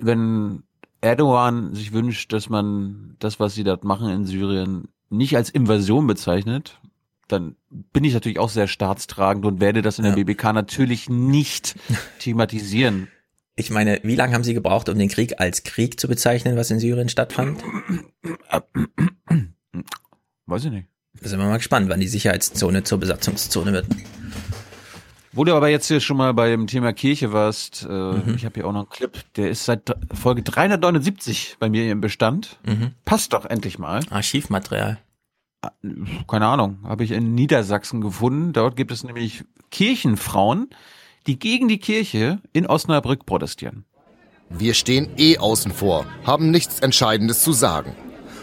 Wenn 0.00 0.62
Erdogan 1.02 1.74
sich 1.74 1.92
wünscht, 1.92 2.32
dass 2.32 2.48
man 2.48 3.14
das, 3.18 3.40
was 3.40 3.54
sie 3.54 3.62
dort 3.62 3.84
machen 3.84 4.08
in 4.08 4.24
Syrien, 4.24 4.88
nicht 5.10 5.36
als 5.36 5.50
Invasion 5.50 6.06
bezeichnet, 6.06 6.80
dann 7.28 7.56
bin 7.68 8.04
ich 8.04 8.14
natürlich 8.14 8.38
auch 8.38 8.48
sehr 8.48 8.68
staatstragend 8.68 9.44
und 9.44 9.60
werde 9.60 9.82
das 9.82 9.98
in 9.98 10.04
der 10.06 10.12
BBK 10.12 10.54
natürlich 10.54 11.10
nicht 11.10 11.76
thematisieren. 12.20 13.08
Ich 13.58 13.70
meine, 13.70 14.00
wie 14.02 14.16
lange 14.16 14.34
haben 14.34 14.44
Sie 14.44 14.52
gebraucht, 14.54 14.88
um 14.90 14.98
den 14.98 15.08
Krieg 15.08 15.40
als 15.40 15.62
Krieg 15.64 15.98
zu 15.98 16.08
bezeichnen, 16.08 16.56
was 16.56 16.70
in 16.70 16.78
Syrien 16.78 17.08
stattfand? 17.08 17.62
Weiß 20.46 20.64
ich 20.66 20.70
nicht. 20.70 20.88
Da 21.22 21.28
sind 21.30 21.38
wir 21.38 21.46
mal 21.46 21.56
gespannt, 21.56 21.88
wann 21.88 22.00
die 22.00 22.08
Sicherheitszone 22.08 22.84
zur 22.84 22.98
Besatzungszone 22.98 23.72
wird. 23.72 23.86
Wo 25.32 25.44
du 25.44 25.54
aber 25.54 25.68
jetzt 25.68 25.88
hier 25.88 26.00
schon 26.00 26.16
mal 26.18 26.32
bei 26.34 26.50
dem 26.50 26.66
Thema 26.66 26.92
Kirche 26.92 27.32
warst, 27.32 27.84
äh, 27.88 27.92
Mhm. 27.92 28.34
ich 28.36 28.44
habe 28.44 28.54
hier 28.56 28.66
auch 28.66 28.72
noch 28.72 28.80
einen 28.80 28.90
Clip, 28.90 29.18
der 29.36 29.50
ist 29.50 29.64
seit 29.64 29.94
Folge 30.14 30.42
379 30.42 31.56
bei 31.58 31.68
mir 31.70 31.90
im 31.90 32.00
Bestand. 32.02 32.58
Mhm. 32.66 32.92
Passt 33.04 33.32
doch 33.32 33.44
endlich 33.46 33.78
mal. 33.78 34.00
Archivmaterial. 34.10 34.98
Keine 36.28 36.46
Ahnung, 36.46 36.78
habe 36.84 37.04
ich 37.04 37.10
in 37.10 37.34
Niedersachsen 37.34 38.00
gefunden. 38.00 38.52
Dort 38.52 38.76
gibt 38.76 38.92
es 38.92 39.02
nämlich 39.02 39.44
Kirchenfrauen, 39.70 40.68
die 41.26 41.38
gegen 41.38 41.68
die 41.68 41.78
Kirche 41.78 42.40
in 42.52 42.66
Osnabrück 42.66 43.26
protestieren. 43.26 43.84
Wir 44.48 44.74
stehen 44.74 45.08
eh 45.16 45.38
außen 45.38 45.72
vor, 45.72 46.06
haben 46.24 46.50
nichts 46.50 46.80
Entscheidendes 46.80 47.42
zu 47.42 47.52
sagen. 47.52 47.96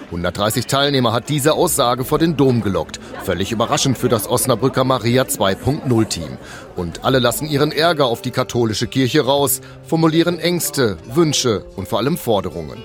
130 0.08 0.68
Teilnehmer 0.68 1.12
hat 1.12 1.30
diese 1.30 1.54
Aussage 1.54 2.06
vor 2.06 2.20
den 2.20 2.38
Dom 2.38 2.62
gelockt. 2.62 3.00
Völlig 3.24 3.52
überraschend 3.52 3.98
für 3.98 4.10
das 4.10 4.30
Osnabrücker 4.30 4.84
Maria 4.84 5.24
2.0 5.24 6.08
Team. 6.08 6.38
Und 6.76 7.04
alle 7.04 7.20
lassen 7.20 7.48
ihren 7.48 7.72
Ärger 7.72 8.06
auf 8.06 8.22
die 8.22 8.32
katholische 8.32 8.88
Kirche 8.88 9.22
raus, 9.22 9.62
formulieren 9.84 10.40
Ängste, 10.40 10.98
Wünsche 11.14 11.66
und 11.76 11.88
vor 11.88 12.00
allem 12.00 12.18
Forderungen. 12.18 12.84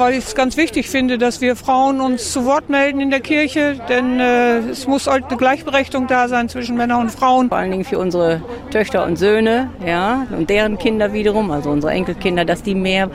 Weil 0.00 0.14
ich 0.14 0.24
es 0.24 0.34
ganz 0.34 0.56
wichtig 0.56 0.88
finde, 0.88 1.18
dass 1.18 1.42
wir 1.42 1.56
Frauen 1.56 2.00
uns 2.00 2.32
zu 2.32 2.46
Wort 2.46 2.70
melden 2.70 3.00
in 3.00 3.10
der 3.10 3.20
Kirche, 3.20 3.78
denn 3.90 4.18
äh, 4.18 4.60
es 4.60 4.86
muss 4.86 5.06
halt 5.06 5.26
eine 5.26 5.36
Gleichberechtigung 5.36 6.06
da 6.06 6.26
sein 6.26 6.48
zwischen 6.48 6.74
Männern 6.74 7.02
und 7.02 7.10
Frauen. 7.10 7.50
Vor 7.50 7.58
allen 7.58 7.70
Dingen 7.70 7.84
für 7.84 7.98
unsere 7.98 8.40
Töchter 8.70 9.04
und 9.04 9.16
Söhne, 9.16 9.68
ja, 9.86 10.26
und 10.34 10.48
deren 10.48 10.78
Kinder 10.78 11.12
wiederum, 11.12 11.50
also 11.50 11.68
unsere 11.68 11.92
Enkelkinder, 11.92 12.46
dass 12.46 12.62
die 12.62 12.74
mehr 12.74 13.10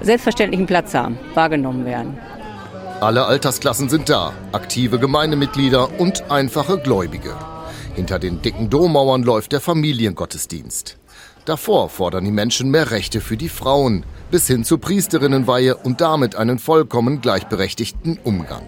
selbstverständlichen 0.00 0.64
Platz 0.64 0.94
haben, 0.94 1.18
wahrgenommen 1.34 1.84
werden. 1.84 2.16
Alle 3.02 3.26
Altersklassen 3.26 3.90
sind 3.90 4.08
da, 4.08 4.32
aktive 4.52 4.98
Gemeindemitglieder 4.98 6.00
und 6.00 6.30
einfache 6.30 6.78
Gläubige. 6.78 7.34
Hinter 7.96 8.18
den 8.18 8.40
dicken 8.40 8.70
Dommauern 8.70 9.24
läuft 9.24 9.52
der 9.52 9.60
Familiengottesdienst. 9.60 10.96
Davor 11.44 11.90
fordern 11.90 12.24
die 12.24 12.30
Menschen 12.30 12.70
mehr 12.70 12.90
Rechte 12.90 13.20
für 13.20 13.36
die 13.36 13.50
Frauen, 13.50 14.04
bis 14.30 14.46
hin 14.46 14.64
zur 14.64 14.80
Priesterinnenweihe 14.80 15.76
und 15.76 16.00
damit 16.00 16.36
einen 16.36 16.58
vollkommen 16.58 17.20
gleichberechtigten 17.20 18.18
Umgang. 18.24 18.66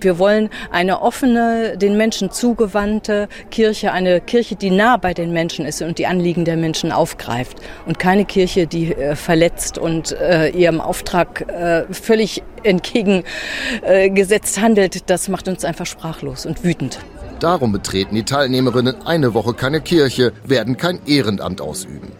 Wir 0.00 0.18
wollen 0.18 0.50
eine 0.70 1.00
offene, 1.02 1.78
den 1.78 1.96
Menschen 1.96 2.30
zugewandte 2.30 3.28
Kirche, 3.50 3.92
eine 3.92 4.20
Kirche, 4.20 4.56
die 4.56 4.70
nah 4.70 4.96
bei 4.96 5.14
den 5.14 5.32
Menschen 5.32 5.64
ist 5.64 5.80
und 5.82 5.98
die 5.98 6.06
Anliegen 6.06 6.44
der 6.44 6.56
Menschen 6.56 6.92
aufgreift 6.92 7.58
und 7.86 7.98
keine 7.98 8.24
Kirche, 8.24 8.66
die 8.66 8.92
äh, 8.92 9.16
verletzt 9.16 9.78
und 9.78 10.12
äh, 10.12 10.48
ihrem 10.50 10.80
Auftrag 10.80 11.42
äh, 11.48 11.84
völlig 11.92 12.42
entgegengesetzt 12.62 14.60
handelt. 14.60 15.08
Das 15.08 15.28
macht 15.28 15.48
uns 15.48 15.64
einfach 15.64 15.86
sprachlos 15.86 16.44
und 16.44 16.62
wütend. 16.62 16.98
Darum 17.40 17.70
betreten 17.70 18.14
die 18.14 18.24
Teilnehmerinnen 18.24 19.02
eine 19.02 19.34
Woche 19.34 19.52
keine 19.52 19.82
Kirche, 19.82 20.32
werden 20.44 20.78
kein 20.78 21.04
Ehrenamt 21.06 21.60
ausüben. 21.60 22.12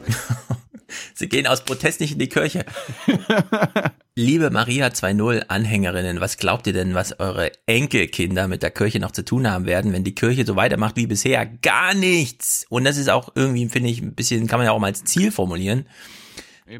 Sie 1.14 1.28
gehen 1.28 1.46
aus 1.46 1.64
Protest 1.64 2.00
nicht 2.00 2.12
in 2.12 2.18
die 2.18 2.28
Kirche. 2.28 2.66
Liebe 4.14 4.50
Maria 4.50 4.88
2.0 4.88 5.46
Anhängerinnen, 5.48 6.20
was 6.20 6.36
glaubt 6.36 6.66
ihr 6.66 6.74
denn, 6.74 6.94
was 6.94 7.18
eure 7.18 7.50
Enkelkinder 7.64 8.46
mit 8.46 8.62
der 8.62 8.70
Kirche 8.70 9.00
noch 9.00 9.10
zu 9.10 9.24
tun 9.24 9.50
haben 9.50 9.64
werden, 9.64 9.94
wenn 9.94 10.04
die 10.04 10.14
Kirche 10.14 10.44
so 10.44 10.54
weitermacht 10.54 10.96
wie 10.96 11.06
bisher? 11.06 11.46
Gar 11.46 11.94
nichts. 11.94 12.66
Und 12.68 12.84
das 12.84 12.98
ist 12.98 13.08
auch 13.08 13.30
irgendwie, 13.34 13.68
finde 13.70 13.88
ich, 13.88 14.02
ein 14.02 14.14
bisschen, 14.14 14.46
kann 14.46 14.58
man 14.58 14.66
ja 14.66 14.72
auch 14.72 14.78
mal 14.78 14.88
als 14.88 15.04
Ziel 15.04 15.32
formulieren. 15.32 15.86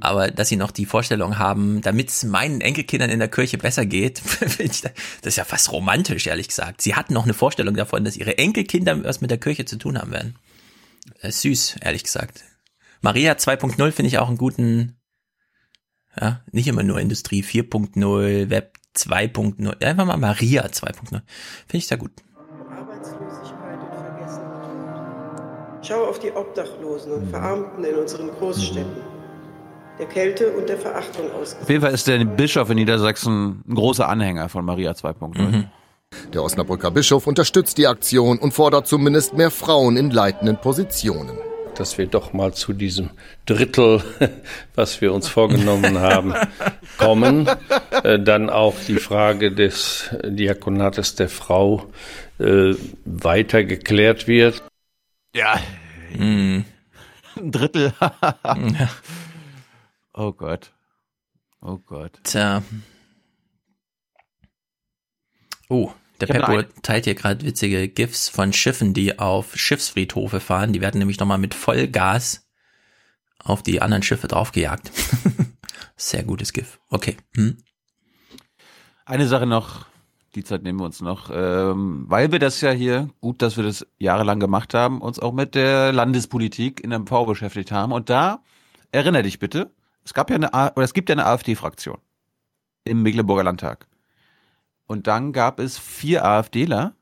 Aber 0.00 0.30
dass 0.30 0.48
sie 0.48 0.56
noch 0.56 0.72
die 0.72 0.84
Vorstellung 0.84 1.38
haben, 1.38 1.80
damit 1.80 2.08
es 2.08 2.24
meinen 2.24 2.60
Enkelkindern 2.60 3.10
in 3.10 3.20
der 3.20 3.28
Kirche 3.28 3.56
besser 3.56 3.86
geht, 3.86 4.18
finde 4.24 4.64
ich, 4.64 4.80
das 4.80 4.92
ist 5.22 5.36
ja 5.36 5.44
fast 5.44 5.70
romantisch, 5.70 6.26
ehrlich 6.26 6.48
gesagt. 6.48 6.82
Sie 6.82 6.94
hatten 6.94 7.14
noch 7.14 7.24
eine 7.24 7.34
Vorstellung 7.34 7.74
davon, 7.74 8.04
dass 8.04 8.16
ihre 8.16 8.36
Enkelkinder 8.38 9.04
was 9.04 9.20
mit 9.20 9.30
der 9.30 9.38
Kirche 9.38 9.64
zu 9.64 9.78
tun 9.78 9.98
haben 9.98 10.10
werden. 10.10 10.36
Das 11.22 11.36
ist 11.36 11.42
süß, 11.42 11.76
ehrlich 11.82 12.02
gesagt. 12.02 12.42
Maria 13.00 13.34
2.0 13.34 13.92
finde 13.92 14.08
ich 14.08 14.18
auch 14.18 14.28
einen 14.28 14.38
guten, 14.38 14.96
ja, 16.20 16.40
nicht 16.50 16.66
immer 16.66 16.82
nur 16.82 16.98
Industrie 16.98 17.44
4.0, 17.44 18.50
Web 18.50 18.78
2.0, 18.96 19.84
einfach 19.84 20.04
mal 20.04 20.16
Maria 20.16 20.66
2.0. 20.66 21.10
Finde 21.10 21.22
ich 21.74 21.86
sehr 21.86 21.98
gut. 21.98 22.10
Arbeitslosigkeit 22.68 23.78
und 23.80 23.94
Vergessenheit. 24.00 25.86
Schau 25.86 26.06
auf 26.06 26.18
die 26.18 26.32
Obdachlosen 26.32 27.12
und 27.12 27.30
Verarmten 27.30 27.84
in 27.84 27.94
unseren 27.94 28.30
Großstädten. 28.30 29.15
Der 29.98 30.06
Kälte 30.06 30.52
und 30.52 30.68
der 30.68 30.76
Verachtung 30.76 31.30
ausgesetzt. 31.32 31.62
Auf 31.62 31.70
jeden 31.70 31.80
Fall 31.82 31.94
ist 31.94 32.06
der 32.06 32.22
Bischof 32.24 32.68
in 32.68 32.76
Niedersachsen 32.76 33.62
ein 33.66 33.74
großer 33.74 34.08
Anhänger 34.08 34.48
von 34.48 34.64
Maria 34.64 34.92
2.0. 34.92 35.64
Der 36.32 36.42
Osnabrücker 36.42 36.90
Bischof 36.90 37.26
unterstützt 37.26 37.78
die 37.78 37.86
Aktion 37.86 38.38
und 38.38 38.52
fordert 38.52 38.86
zumindest 38.86 39.34
mehr 39.34 39.50
Frauen 39.50 39.96
in 39.96 40.10
leitenden 40.10 40.58
Positionen. 40.58 41.38
dass 41.76 41.98
wir 41.98 42.06
doch 42.06 42.32
mal 42.32 42.54
zu 42.54 42.72
diesem 42.72 43.10
Drittel, 43.44 44.02
was 44.74 45.00
wir 45.02 45.12
uns 45.12 45.28
vorgenommen 45.28 45.98
haben, 45.98 46.34
kommen. 46.96 47.48
Äh, 48.02 48.18
dann 48.18 48.48
auch 48.48 48.74
die 48.88 48.96
Frage 48.96 49.52
des 49.52 50.08
Diakonates 50.24 51.16
der 51.16 51.28
Frau 51.28 51.86
äh, 52.38 52.74
weiter 53.04 53.64
geklärt 53.64 54.26
wird. 54.26 54.62
Ja. 55.34 55.60
Mm. 56.16 56.64
Ein 57.36 57.52
Drittel. 57.52 57.92
Oh 60.16 60.32
Gott. 60.32 60.72
Oh 61.60 61.76
Gott. 61.76 62.18
Tja. 62.24 62.62
Oh, 65.68 65.92
der 66.20 66.26
Peppo 66.26 66.62
teilt 66.82 67.04
hier 67.04 67.14
gerade 67.14 67.44
witzige 67.44 67.86
GIFs 67.86 68.30
von 68.30 68.54
Schiffen, 68.54 68.94
die 68.94 69.18
auf 69.18 69.56
Schiffsfriedhofe 69.56 70.40
fahren. 70.40 70.72
Die 70.72 70.80
werden 70.80 70.98
nämlich 70.98 71.20
nochmal 71.20 71.36
mit 71.36 71.52
Vollgas 71.52 72.48
auf 73.38 73.62
die 73.62 73.82
anderen 73.82 74.02
Schiffe 74.02 74.26
draufgejagt. 74.26 74.90
Sehr 75.96 76.24
gutes 76.24 76.54
GIF. 76.54 76.80
Okay. 76.88 77.18
Hm. 77.34 77.58
Eine 79.04 79.26
Sache 79.26 79.46
noch, 79.46 79.84
die 80.34 80.44
Zeit 80.44 80.62
nehmen 80.62 80.80
wir 80.80 80.86
uns 80.86 81.02
noch, 81.02 81.30
ähm, 81.30 82.06
weil 82.08 82.32
wir 82.32 82.38
das 82.38 82.62
ja 82.62 82.70
hier, 82.70 83.10
gut, 83.20 83.42
dass 83.42 83.58
wir 83.58 83.64
das 83.64 83.86
jahrelang 83.98 84.40
gemacht 84.40 84.72
haben, 84.72 85.02
uns 85.02 85.18
auch 85.18 85.34
mit 85.34 85.54
der 85.54 85.92
Landespolitik 85.92 86.80
in 86.80 86.90
MV 86.90 87.26
beschäftigt 87.26 87.70
haben. 87.70 87.92
Und 87.92 88.08
da, 88.08 88.42
erinnere 88.92 89.22
dich 89.22 89.38
bitte, 89.38 89.75
es 90.06 90.14
gab 90.14 90.30
ja 90.30 90.36
eine, 90.36 90.50
oder 90.50 90.84
es 90.84 90.94
gibt 90.94 91.08
ja 91.08 91.14
eine 91.14 91.26
AfD-Fraktion 91.26 91.98
im 92.84 93.02
Mecklenburger 93.02 93.42
Landtag. 93.42 93.88
Und 94.86 95.08
dann 95.08 95.32
gab 95.32 95.58
es 95.58 95.78
vier 95.78 96.24
AfDler, 96.24 96.94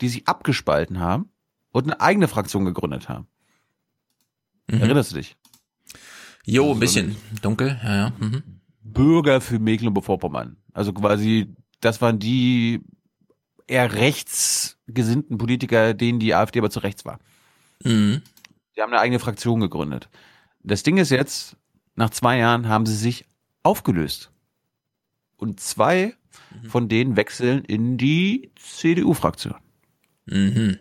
die 0.00 0.08
sich 0.08 0.28
abgespalten 0.28 1.00
haben 1.00 1.30
und 1.72 1.84
eine 1.84 2.00
eigene 2.00 2.28
Fraktion 2.28 2.64
gegründet 2.64 3.08
haben. 3.08 3.26
Mhm. 4.68 4.82
Erinnerst 4.82 5.10
du 5.10 5.16
dich? 5.16 5.36
Jo, 6.44 6.72
ein 6.72 6.78
bisschen 6.78 7.16
dunkel, 7.42 7.80
ja, 7.82 7.96
ja. 7.96 8.12
Mhm. 8.20 8.60
Bürger 8.82 9.40
für 9.40 9.58
Mecklenburg-Vorpommern. 9.58 10.58
Also 10.72 10.92
quasi, 10.92 11.56
das 11.80 12.00
waren 12.00 12.20
die 12.20 12.84
eher 13.66 13.92
rechtsgesinnten 13.92 15.38
Politiker, 15.38 15.92
denen 15.92 16.20
die 16.20 16.36
AfD 16.36 16.60
aber 16.60 16.70
zu 16.70 16.78
rechts 16.78 17.04
war. 17.04 17.18
Mhm. 17.82 18.22
Die 18.76 18.80
haben 18.80 18.92
eine 18.92 19.00
eigene 19.00 19.18
Fraktion 19.18 19.58
gegründet. 19.58 20.08
Das 20.62 20.84
Ding 20.84 20.98
ist 20.98 21.10
jetzt, 21.10 21.56
nach 21.98 22.10
zwei 22.10 22.38
Jahren 22.38 22.68
haben 22.68 22.86
sie 22.86 22.94
sich 22.94 23.26
aufgelöst. 23.62 24.30
Und 25.36 25.60
zwei 25.60 26.14
von 26.68 26.88
denen 26.88 27.16
wechseln 27.16 27.64
in 27.64 27.98
die 27.98 28.50
CDU-Fraktion. 28.56 29.56
Mhm. 30.26 30.78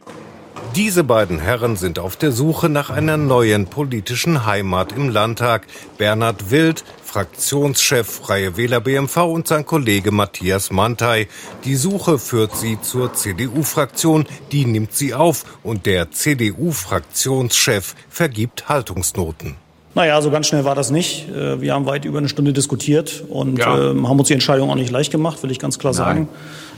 Diese 0.75 1.03
beiden 1.03 1.39
Herren 1.39 1.75
sind 1.75 1.97
auf 1.97 2.17
der 2.17 2.31
Suche 2.31 2.69
nach 2.69 2.89
einer 2.89 3.17
neuen 3.17 3.65
politischen 3.65 4.45
Heimat 4.45 4.91
im 4.91 5.09
Landtag. 5.09 5.65
Bernhard 5.97 6.51
Wild, 6.51 6.83
Fraktionschef 7.03 8.07
Freie 8.07 8.57
Wähler 8.57 8.81
BMV 8.81 9.17
und 9.17 9.47
sein 9.47 9.65
Kollege 9.65 10.11
Matthias 10.11 10.71
Mantei. 10.71 11.27
Die 11.63 11.75
Suche 11.75 12.19
führt 12.19 12.55
sie 12.55 12.79
zur 12.81 13.13
CDU-Fraktion, 13.13 14.27
die 14.51 14.65
nimmt 14.65 14.93
sie 14.93 15.13
auf 15.15 15.45
und 15.63 15.85
der 15.85 16.11
CDU-Fraktionschef 16.11 17.95
vergibt 18.09 18.69
Haltungsnoten. 18.69 19.66
Naja, 19.97 20.21
so 20.21 20.29
ganz 20.29 20.45
schnell 20.45 20.63
war 20.63 20.75
das 20.75 20.91
nicht. 20.91 21.27
Äh, 21.35 21.59
Wir 21.59 21.73
haben 21.73 21.87
weit 21.87 22.05
über 22.05 22.19
eine 22.19 22.29
Stunde 22.29 22.53
diskutiert 22.53 23.23
und 23.29 23.57
Ja. 23.57 23.89
ähm, 23.89 24.07
haben 24.07 24.19
uns 24.19 24.27
die 24.27 24.35
Entscheidung 24.35 24.69
auch 24.69 24.75
nicht 24.75 24.91
leicht 24.91 25.11
gemacht, 25.11 25.41
will 25.41 25.49
ich 25.49 25.57
ganz 25.57 25.79
klar 25.79 25.91
sagen. 25.91 26.29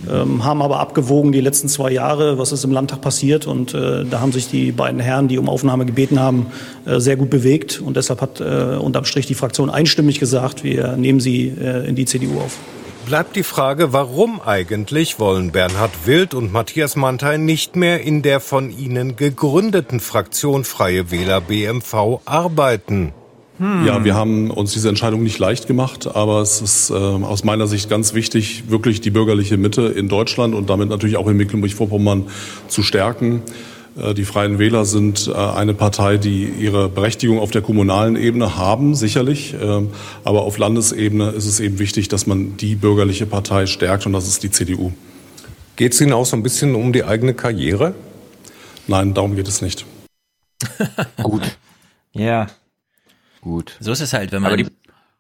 Ähm, 0.10 0.46
haben 0.46 0.62
aber 0.62 0.80
abgewogen 0.80 1.34
die 1.34 1.42
letzten 1.42 1.68
zwei 1.68 1.92
Jahre, 1.92 2.38
was 2.38 2.54
ist 2.54 2.64
im 2.64 2.72
Landtag 2.72 3.02
passiert. 3.02 3.46
Und 3.46 3.74
äh, 3.74 4.06
da 4.10 4.22
haben 4.22 4.32
sich 4.32 4.48
die 4.50 4.72
beiden 4.72 5.02
Herren, 5.02 5.28
die 5.28 5.38
um 5.38 5.50
Aufnahme 5.50 5.86
gebeten 5.86 6.18
haben, 6.18 6.46
äh, 6.86 7.02
sehr 7.02 7.18
gut 7.18 7.30
bewegt. 7.30 7.82
Und 7.86 7.98
deshalb 7.98 8.22
hat 8.22 8.40
äh, 8.40 8.78
unterm 8.80 9.04
Strich 9.04 9.26
die 9.26 9.34
Fraktion 9.36 9.70
einstimmig 9.70 10.22
gesagt, 10.22 10.64
wir 10.64 10.96
nehmen 10.96 11.20
sie 11.20 11.50
äh, 11.62 11.90
in 11.90 11.96
die 11.96 12.06
CDU 12.06 12.40
auf. 12.40 12.56
Bleibt 13.10 13.36
die 13.36 13.42
Frage, 13.42 13.92
warum 13.92 14.40
eigentlich 14.40 15.18
wollen 15.18 15.52
Bernhard 15.52 16.06
Wild 16.06 16.36
und 16.36 16.54
Matthias 16.54 16.96
Mantei 16.96 17.38
nicht 17.38 17.76
mehr 17.76 18.02
in 18.02 18.22
der 18.22 18.40
von 18.40 18.70
ihnen 18.70 19.16
gegründeten 19.16 20.00
Fraktion 20.00 20.64
Freie 20.64 21.10
Wähler 21.10 21.42
BMV 21.42 22.20
arbeiten? 22.26 23.12
Ja, 23.58 24.06
wir 24.06 24.14
haben 24.14 24.52
uns 24.52 24.74
diese 24.74 24.90
Entscheidung 24.90 25.24
nicht 25.24 25.40
leicht 25.40 25.66
gemacht, 25.66 26.08
aber 26.08 26.42
es 26.42 26.62
ist 26.62 26.92
äh, 26.92 26.94
aus 26.94 27.44
meiner 27.44 27.66
Sicht 27.66 27.90
ganz 27.90 28.14
wichtig, 28.14 28.66
wirklich 28.70 29.02
die 29.02 29.10
bürgerliche 29.10 29.58
Mitte 29.58 29.88
in 29.88 30.08
Deutschland 30.08 30.54
und 30.54 30.70
damit 30.70 30.90
natürlich 30.90 31.18
auch 31.18 31.28
in 31.28 31.36
Mecklenburg-Vorpommern 31.36 32.28
zu 32.68 32.84
stärken. 32.84 33.42
Äh, 33.98 34.14
Die 34.14 34.26
Freien 34.26 34.60
Wähler 34.60 34.86
sind 34.86 35.28
äh, 35.28 35.34
eine 35.34 35.74
Partei, 35.74 36.18
die 36.18 36.46
ihre 36.46 36.90
Berechtigung 36.90 37.40
auf 37.40 37.52
der 37.52 37.62
kommunalen 37.62 38.16
Ebene 38.16 38.58
haben, 38.58 38.96
sicherlich. 38.96 39.56
Ähm, 39.60 39.92
Aber 40.24 40.42
auf 40.44 40.58
Landesebene 40.58 41.30
ist 41.32 41.46
es 41.46 41.60
eben 41.60 41.80
wichtig, 41.80 42.08
dass 42.08 42.28
man 42.28 42.58
die 42.58 42.76
bürgerliche 42.76 43.26
Partei 43.26 43.66
stärkt 43.66 44.06
und 44.06 44.14
das 44.14 44.28
ist 44.28 44.44
die 44.44 44.52
CDU. 44.52 44.92
Geht 45.76 45.94
es 45.94 46.02
Ihnen 46.02 46.14
auch 46.14 46.26
so 46.26 46.36
ein 46.36 46.44
bisschen 46.44 46.76
um 46.76 46.92
die 46.92 47.04
eigene 47.06 47.34
Karriere? 47.34 47.94
Nein, 48.88 49.14
darum 49.14 49.36
geht 49.36 49.48
es 49.48 49.62
nicht. 49.62 49.86
Gut. 51.24 51.44
Ja. 52.12 52.48
Gut. 53.42 53.78
So 53.80 53.92
ist 53.94 54.02
es 54.02 54.12
halt, 54.12 54.32
wenn 54.34 54.44
Aber 54.44 54.58
man 54.58 54.66
die- 54.66 54.72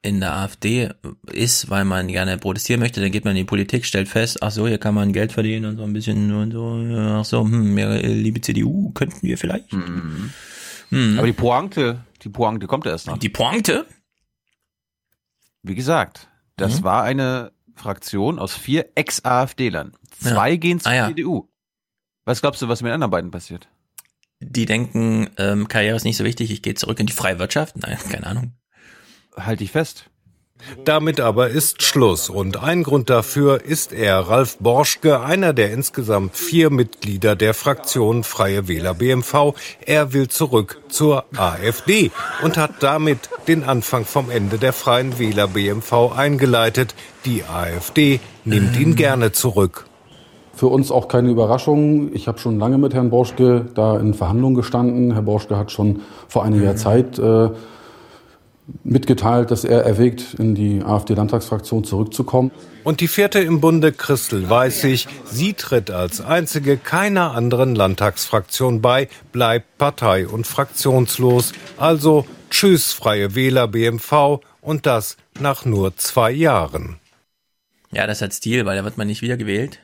in 0.01 0.19
der 0.21 0.33
AfD 0.33 0.89
ist, 1.31 1.69
weil 1.69 1.83
man 1.83 2.07
gerne 2.07 2.37
protestieren 2.37 2.79
möchte, 2.79 3.01
dann 3.01 3.11
geht 3.11 3.25
man 3.25 3.31
in 3.31 3.41
die 3.43 3.47
Politik, 3.47 3.85
stellt 3.85 4.07
fest, 4.07 4.41
ach 4.41 4.51
so, 4.51 4.65
hier 4.67 4.77
kann 4.77 4.93
man 4.95 5.11
Geld 5.11 5.31
verdienen 5.33 5.65
und 5.65 5.77
so 5.77 5.83
ein 5.83 5.91
bisschen 5.93 6.33
und 6.33 6.51
so, 6.51 6.81
ach 6.97 7.25
so, 7.25 7.41
hm, 7.43 7.77
ja, 7.77 7.93
liebe 7.95 8.39
CDU, 8.39 8.91
könnten 8.91 9.21
wir 9.27 9.37
vielleicht. 9.37 9.73
Mhm. 9.73 10.31
Hm. 10.89 11.17
Aber 11.17 11.27
die 11.27 11.33
Pointe, 11.33 12.05
die 12.23 12.29
Pointe 12.29 12.65
kommt 12.67 12.85
erst 12.85 13.07
noch. 13.07 13.17
Die 13.17 13.29
Pointe? 13.29 13.85
Wie 15.63 15.75
gesagt, 15.75 16.27
das 16.55 16.79
Mhm. 16.79 16.83
war 16.85 17.03
eine 17.03 17.51
Fraktion 17.75 18.39
aus 18.39 18.53
vier 18.55 18.87
Ex-AfD-Lern. 18.95 19.93
Zwei 20.19 20.51
Ja. 20.51 20.55
gehen 20.55 20.79
zur 20.79 20.91
Ah, 20.91 20.95
ja. 20.95 21.07
CDU. 21.09 21.47
Was 22.25 22.41
glaubst 22.41 22.61
du, 22.61 22.67
was 22.67 22.81
mit 22.81 22.89
den 22.89 22.93
anderen 22.95 23.11
beiden 23.11 23.31
passiert? 23.31 23.67
Die 24.39 24.65
denken, 24.65 25.29
ähm, 25.37 25.67
Karriere 25.67 25.97
ist 25.97 26.05
nicht 26.05 26.15
so 26.17 26.23
wichtig, 26.23 26.51
ich 26.51 26.61
gehe 26.61 26.73
zurück 26.75 26.99
in 26.99 27.05
die 27.07 27.13
freie 27.13 27.39
Wirtschaft. 27.39 27.75
Nein, 27.77 27.97
keine 28.09 28.25
Ahnung. 28.27 28.53
Halt 29.45 29.59
dich 29.59 29.71
fest. 29.71 30.09
Damit 30.83 31.19
aber 31.19 31.49
ist 31.49 31.83
Schluss. 31.83 32.29
Und 32.29 32.61
ein 32.61 32.83
Grund 32.83 33.09
dafür 33.09 33.63
ist 33.63 33.93
er, 33.93 34.19
Ralf 34.19 34.57
Borschke, 34.57 35.21
einer 35.21 35.53
der 35.53 35.71
insgesamt 35.71 36.35
vier 36.35 36.69
Mitglieder 36.69 37.35
der 37.35 37.53
Fraktion 37.53 38.23
Freie 38.23 38.67
Wähler 38.67 38.93
BMV. 38.93 39.53
Er 39.85 40.13
will 40.13 40.27
zurück 40.27 40.81
zur 40.89 41.23
AfD 41.35 42.11
und 42.43 42.57
hat 42.57 42.71
damit 42.81 43.29
den 43.47 43.63
Anfang 43.63 44.05
vom 44.05 44.29
Ende 44.29 44.57
der 44.57 44.73
Freien 44.73 45.17
Wähler 45.17 45.47
BMV 45.47 46.11
eingeleitet. 46.15 46.93
Die 47.25 47.43
AfD 47.45 48.19
nimmt 48.43 48.77
ihn 48.77 48.95
gerne 48.95 49.31
zurück. 49.31 49.85
Für 50.53 50.67
uns 50.67 50.91
auch 50.91 51.07
keine 51.07 51.29
Überraschung. 51.29 52.13
Ich 52.13 52.27
habe 52.27 52.37
schon 52.37 52.59
lange 52.59 52.77
mit 52.77 52.93
Herrn 52.93 53.11
Borschke 53.11 53.67
da 53.75 53.97
in 53.97 54.13
Verhandlungen 54.13 54.55
gestanden. 54.55 55.13
Herr 55.13 55.21
Borschke 55.21 55.55
hat 55.55 55.71
schon 55.71 56.01
vor 56.27 56.43
einiger 56.43 56.75
Zeit 56.75 57.17
äh, 57.17 57.49
mitgeteilt, 58.83 59.51
dass 59.51 59.63
er 59.63 59.83
erwägt, 59.83 60.35
in 60.37 60.55
die 60.55 60.81
AfD-Landtagsfraktion 60.83 61.83
zurückzukommen. 61.83 62.51
Und 62.83 63.01
die 63.01 63.07
vierte 63.07 63.39
im 63.39 63.61
Bunde, 63.61 63.91
Christel 63.91 64.49
Weißig, 64.49 65.07
sie 65.25 65.53
tritt 65.53 65.91
als 65.91 66.21
einzige 66.21 66.77
keiner 66.77 67.31
anderen 67.35 67.75
Landtagsfraktion 67.75 68.81
bei, 68.81 69.09
bleibt 69.31 69.77
partei- 69.77 70.27
und 70.27 70.47
fraktionslos. 70.47 71.51
Also 71.77 72.25
Tschüss, 72.49 72.93
Freie 72.93 73.35
Wähler 73.35 73.67
BMV 73.67 74.39
und 74.61 74.85
das 74.85 75.17
nach 75.39 75.65
nur 75.65 75.95
zwei 75.97 76.31
Jahren. 76.31 76.99
Ja, 77.91 78.07
das 78.07 78.21
hat 78.21 78.33
Stil, 78.33 78.65
weil 78.65 78.77
da 78.77 78.83
wird 78.83 78.97
man 78.97 79.07
nicht 79.07 79.21
wieder 79.21 79.37
gewählt. 79.37 79.79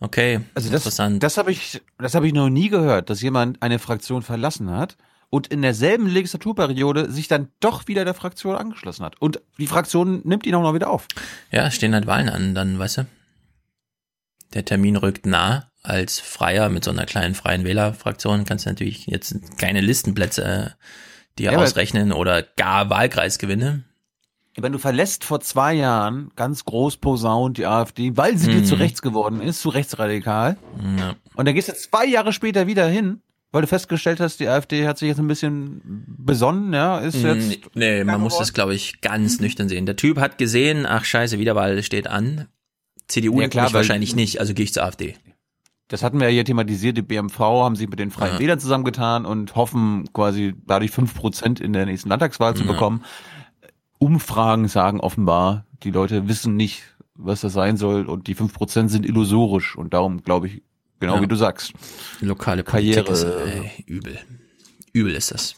Okay, 0.00 0.40
Also 0.54 0.70
das, 0.70 0.82
interessant. 0.82 1.22
das 1.22 1.36
habe 1.38 1.50
ich, 1.50 1.82
das 1.98 2.14
habe 2.14 2.26
ich 2.26 2.32
noch 2.32 2.48
nie 2.48 2.68
gehört, 2.68 3.10
dass 3.10 3.20
jemand 3.20 3.60
eine 3.62 3.80
Fraktion 3.80 4.22
verlassen 4.22 4.70
hat 4.70 4.96
und 5.30 5.46
in 5.48 5.62
derselben 5.62 6.06
Legislaturperiode 6.08 7.10
sich 7.10 7.28
dann 7.28 7.48
doch 7.60 7.86
wieder 7.88 8.04
der 8.04 8.14
Fraktion 8.14 8.56
angeschlossen 8.56 9.04
hat. 9.04 9.20
Und 9.20 9.40
die 9.58 9.66
Fraktion 9.66 10.22
nimmt 10.24 10.46
ihn 10.46 10.54
auch 10.54 10.62
noch 10.62 10.74
wieder 10.74 10.90
auf. 10.90 11.06
Ja, 11.50 11.70
stehen 11.70 11.94
halt 11.94 12.06
Wahlen 12.06 12.28
an, 12.28 12.54
dann, 12.54 12.78
weißt 12.78 12.98
du. 12.98 13.06
Der 14.54 14.64
Termin 14.64 14.96
rückt 14.96 15.26
nah. 15.26 15.70
Als 15.82 16.18
Freier 16.20 16.68
mit 16.70 16.84
so 16.84 16.90
einer 16.90 17.06
kleinen 17.06 17.34
freien 17.34 17.64
Wählerfraktion 17.64 18.44
kannst 18.44 18.66
du 18.66 18.70
natürlich 18.70 19.06
jetzt 19.06 19.58
keine 19.58 19.80
Listenplätze 19.80 20.42
äh, 20.44 20.70
dir 21.38 21.52
Ja, 21.52 21.58
ausrechnen 21.58 22.12
oder 22.12 22.42
gar 22.42 22.90
Wahlkreisgewinne. 22.90 23.84
Wenn 24.56 24.72
du 24.72 24.78
verlässt 24.78 25.22
vor 25.24 25.40
zwei 25.40 25.74
Jahren 25.74 26.32
ganz 26.34 26.64
groß 26.64 26.96
posaunt 26.96 27.58
die 27.58 27.66
AfD, 27.66 28.16
weil 28.16 28.36
sie 28.36 28.50
dir 28.50 28.60
Mhm. 28.60 28.64
zu 28.64 28.74
rechts 28.74 29.02
geworden 29.02 29.40
ist, 29.40 29.60
zu 29.60 29.68
rechtsradikal. 29.68 30.56
Ja. 30.98 31.14
Und 31.36 31.44
dann 31.46 31.54
gehst 31.54 31.68
du 31.68 31.74
zwei 31.74 32.06
Jahre 32.06 32.32
später 32.32 32.66
wieder 32.66 32.88
hin, 32.88 33.22
weil 33.52 33.62
du 33.62 33.66
festgestellt 33.68 34.20
hast, 34.20 34.40
die 34.40 34.48
AfD 34.48 34.86
hat 34.86 34.98
sich 34.98 35.08
jetzt 35.08 35.18
ein 35.18 35.28
bisschen 35.28 35.80
besonnen, 36.18 36.72
ja, 36.72 36.98
ist 36.98 37.22
Mm, 37.22 37.26
jetzt. 37.26 37.60
Nee, 37.74 38.04
man 38.04 38.20
muss 38.20 38.36
das, 38.38 38.52
glaube 38.52 38.74
ich, 38.74 39.00
ganz 39.00 39.40
nüchtern 39.40 39.68
sehen. 39.68 39.86
Der 39.86 39.96
Typ 39.96 40.18
hat 40.18 40.36
gesehen, 40.38 40.84
ach 40.86 41.04
scheiße, 41.04 41.38
Wiederwahl 41.38 41.82
steht 41.82 42.06
an. 42.08 42.46
CDU 43.06 43.40
Ja, 43.40 43.48
klar, 43.48 43.72
wahrscheinlich 43.72 44.14
nicht, 44.14 44.38
also 44.40 44.52
gehe 44.52 44.64
ich 44.64 44.72
zur 44.74 44.84
AfD. 44.84 45.14
das 45.88 46.02
hatten 46.02 46.20
wir 46.20 46.26
ja 46.28 46.34
hier 46.34 46.44
thematisiert, 46.44 46.98
die 46.98 47.02
BMV 47.02 47.38
haben 47.40 47.74
sich 47.74 47.88
mit 47.88 47.98
den 47.98 48.10
Freien 48.10 48.34
Ja. 48.34 48.38
Wählern 48.38 48.60
zusammengetan 48.60 49.24
und 49.24 49.56
hoffen 49.56 50.12
quasi 50.12 50.54
dadurch 50.66 50.90
fünf 50.90 51.14
Prozent 51.14 51.60
in 51.60 51.72
der 51.72 51.86
nächsten 51.86 52.10
Landtagswahl 52.10 52.54
zu 52.54 52.64
Ja. 52.64 52.72
bekommen. 52.72 53.02
Umfragen 53.98 54.68
sagen 54.68 55.00
offenbar, 55.00 55.64
die 55.82 55.90
Leute 55.90 56.28
wissen 56.28 56.54
nicht, 56.56 56.82
was 57.14 57.40
das 57.40 57.52
sein 57.52 57.76
soll 57.76 58.04
und 58.04 58.26
die 58.28 58.34
fünf 58.34 58.52
Prozent 58.54 58.90
sind 58.90 59.06
illusorisch 59.06 59.76
und 59.76 59.92
darum 59.94 60.22
glaube 60.22 60.46
ich, 60.48 60.62
genau 61.00 61.16
Ja. 61.16 61.22
wie 61.22 61.26
du 61.26 61.36
sagst. 61.36 61.72
Lokale 62.20 62.62
Politik 62.64 63.04
Karriere. 63.06 63.12
ist 63.12 63.22
äh, 63.24 63.82
übel. 63.86 64.18
Übel 64.92 65.14
ist 65.14 65.30
das. 65.30 65.54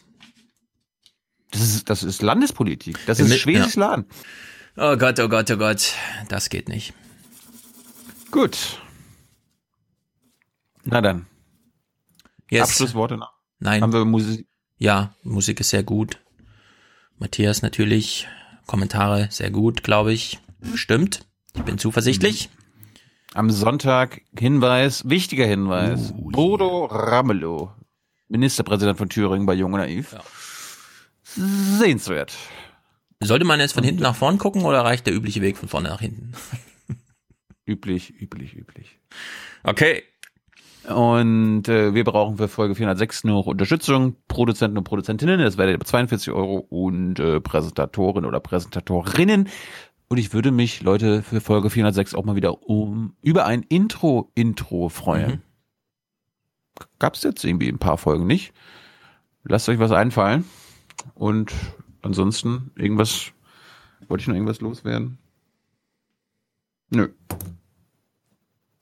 Das 1.51 1.61
ist, 1.61 1.89
das 1.89 2.03
ist 2.03 2.21
Landespolitik. 2.21 2.97
Das 3.05 3.19
ist 3.19 3.37
schwedisches 3.37 3.75
ja. 3.75 3.81
Laden. 3.89 4.05
Oh 4.77 4.95
Gott, 4.95 5.19
oh 5.19 5.27
Gott, 5.27 5.51
oh 5.51 5.57
Gott. 5.57 5.93
Das 6.29 6.49
geht 6.49 6.69
nicht. 6.69 6.93
Gut. 8.31 8.79
Na 10.83 11.01
dann. 11.01 11.25
Yes. 12.49 12.69
Abschlussworte 12.69 13.17
noch. 13.17 13.33
Nein. 13.59 13.81
Haben 13.81 13.93
wir 13.93 14.05
Musik? 14.05 14.47
Ja, 14.77 15.13
Musik 15.23 15.59
ist 15.59 15.69
sehr 15.69 15.83
gut. 15.83 16.19
Matthias 17.19 17.61
natürlich. 17.61 18.27
Kommentare 18.65 19.27
sehr 19.29 19.51
gut, 19.51 19.83
glaube 19.83 20.13
ich. 20.13 20.39
Stimmt. 20.75 21.27
Ich 21.53 21.63
bin 21.63 21.77
zuversichtlich. 21.77 22.49
Am 23.33 23.49
Sonntag 23.49 24.23
Hinweis, 24.37 25.07
wichtiger 25.07 25.45
Hinweis. 25.45 26.13
Bodo 26.17 26.83
Ramelow, 26.85 27.71
Ministerpräsident 28.27 28.97
von 28.97 29.07
Thüringen 29.07 29.45
bei 29.45 29.53
Jung 29.53 29.71
und 29.71 29.79
Naiv. 29.79 30.17
Sehenswert. 31.23 32.35
Sollte 33.21 33.45
man 33.45 33.61
jetzt 33.61 33.71
von 33.71 33.85
hinten 33.85 34.01
nach 34.01 34.15
vorn 34.15 34.37
gucken 34.37 34.65
oder 34.65 34.83
reicht 34.83 35.05
der 35.05 35.13
übliche 35.13 35.41
Weg 35.41 35.57
von 35.57 35.69
vorne 35.69 35.87
nach 35.89 36.01
hinten? 36.01 36.33
Üblich, 37.65 38.19
üblich, 38.19 38.57
üblich. 38.57 38.99
Okay. 39.63 40.03
Und 40.89 41.69
äh, 41.69 41.93
wir 41.93 42.03
brauchen 42.03 42.37
für 42.37 42.47
Folge 42.47 42.75
406 42.75 43.23
noch 43.23 43.45
Unterstützung. 43.45 44.17
Produzenten 44.27 44.79
und 44.79 44.83
Produzentinnen, 44.83 45.39
das 45.39 45.57
wäre 45.57 45.77
42 45.79 46.33
Euro 46.33 46.57
und 46.57 47.19
äh, 47.19 47.39
Präsentatoren 47.39 48.25
oder 48.25 48.39
Präsentatorinnen. 48.41 49.47
Und 50.11 50.17
ich 50.17 50.33
würde 50.33 50.51
mich, 50.51 50.81
Leute, 50.81 51.23
für 51.23 51.39
Folge 51.39 51.69
406 51.69 52.15
auch 52.15 52.25
mal 52.25 52.35
wieder 52.35 52.63
um 52.67 53.15
über 53.21 53.45
ein 53.45 53.63
Intro-Intro 53.63 54.89
freuen. 54.89 55.41
Gab's 56.99 57.23
jetzt 57.23 57.45
irgendwie 57.45 57.69
ein 57.69 57.79
paar 57.79 57.97
Folgen 57.97 58.27
nicht. 58.27 58.51
Lasst 59.45 59.69
euch 59.69 59.79
was 59.79 59.93
einfallen. 59.93 60.43
Und 61.13 61.53
ansonsten 62.01 62.71
irgendwas, 62.75 63.31
wollte 64.09 64.23
ich 64.23 64.27
noch 64.27 64.35
irgendwas 64.35 64.59
loswerden? 64.59 65.17
Nö. 66.89 67.07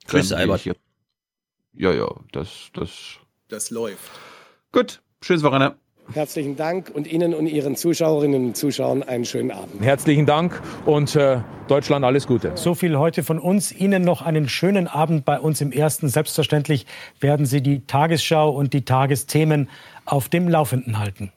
Gehe 0.08 0.36
Albert. 0.36 0.64
Ja, 1.74 1.92
ja, 1.92 2.08
das, 2.32 2.70
das. 2.74 3.20
Das 3.46 3.70
läuft. 3.70 4.10
Gut, 4.72 5.00
schönes 5.22 5.44
Wochenende. 5.44 5.78
Herzlichen 6.12 6.56
Dank 6.56 6.90
und 6.92 7.06
Ihnen 7.06 7.34
und 7.34 7.46
Ihren 7.46 7.76
Zuschauerinnen 7.76 8.46
und 8.46 8.56
Zuschauern 8.56 9.02
einen 9.02 9.24
schönen 9.24 9.50
Abend. 9.50 9.80
Herzlichen 9.80 10.26
Dank 10.26 10.60
und 10.86 11.14
äh, 11.14 11.38
Deutschland 11.68 12.04
alles 12.04 12.26
Gute. 12.26 12.52
So 12.56 12.74
viel 12.74 12.98
heute 12.98 13.22
von 13.22 13.38
uns. 13.38 13.72
Ihnen 13.72 14.02
noch 14.02 14.22
einen 14.22 14.48
schönen 14.48 14.88
Abend 14.88 15.24
bei 15.24 15.38
uns 15.38 15.60
im 15.60 15.70
Ersten. 15.70 16.08
Selbstverständlich 16.08 16.86
werden 17.20 17.46
Sie 17.46 17.62
die 17.62 17.86
Tagesschau 17.86 18.50
und 18.50 18.72
die 18.72 18.84
Tagesthemen 18.84 19.68
auf 20.04 20.28
dem 20.28 20.48
Laufenden 20.48 20.98
halten. 20.98 21.32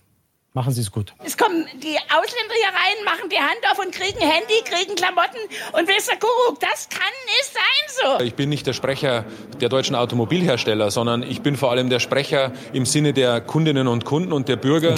Machen 0.56 0.72
Sie 0.72 0.82
es 0.82 0.92
gut. 0.92 1.16
Es 1.26 1.36
kommen 1.36 1.66
die 1.82 1.98
Ausländer 1.98 2.54
hier 2.56 2.68
rein, 2.68 3.06
machen 3.06 3.28
die 3.32 3.38
Hand 3.38 3.58
auf 3.72 3.80
und 3.80 3.92
kriegen 3.92 4.20
Handy, 4.20 4.54
kriegen 4.64 4.96
Klamotten 4.96 5.40
und 5.74 5.90
ihr, 5.90 5.96
Kuckuck, 6.20 6.60
das 6.60 6.90
kann 6.90 7.02
nicht 7.26 7.52
sein 7.52 8.20
so. 8.20 8.24
Ich 8.24 8.36
bin 8.36 8.50
nicht 8.50 8.68
der 8.68 8.74
Sprecher 8.74 9.26
der 9.60 9.70
deutschen 9.70 9.96
Automobilhersteller, 9.96 10.92
sondern 10.92 11.24
ich 11.24 11.42
bin 11.42 11.58
vor 11.58 11.72
allem 11.72 11.90
der 11.90 12.00
Sprecher 12.00 12.52
im 12.72 12.86
Sinne 12.86 13.14
der 13.14 13.42
Kundinnen 13.42 13.88
und 13.88 14.06
Kunden 14.06 14.32
und 14.32 14.48
der 14.48 14.58
Bürger. 14.58 14.96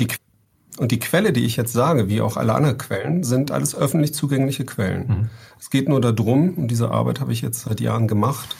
Und 0.78 0.92
die 0.92 1.00
Quelle, 1.00 1.32
die 1.32 1.46
ich 1.46 1.56
jetzt 1.56 1.72
sage, 1.72 2.10
wie 2.10 2.20
auch 2.20 2.36
alle 2.36 2.54
anderen 2.54 2.78
Quellen, 2.78 3.24
sind 3.24 3.50
alles 3.50 3.78
öffentlich 3.78 4.14
zugängliche 4.14 4.66
Quellen. 4.66 5.30
Es 5.58 5.70
geht 5.70 5.88
nur 5.88 6.02
darum, 6.02 6.56
und 6.56 6.68
diese 6.68 6.92
Arbeit 6.92 7.22
habe 7.22 7.32
ich 7.32 7.42
jetzt 7.42 7.62
seit 7.62 7.80
Jahren 7.80 8.10
gemacht, 8.10 8.58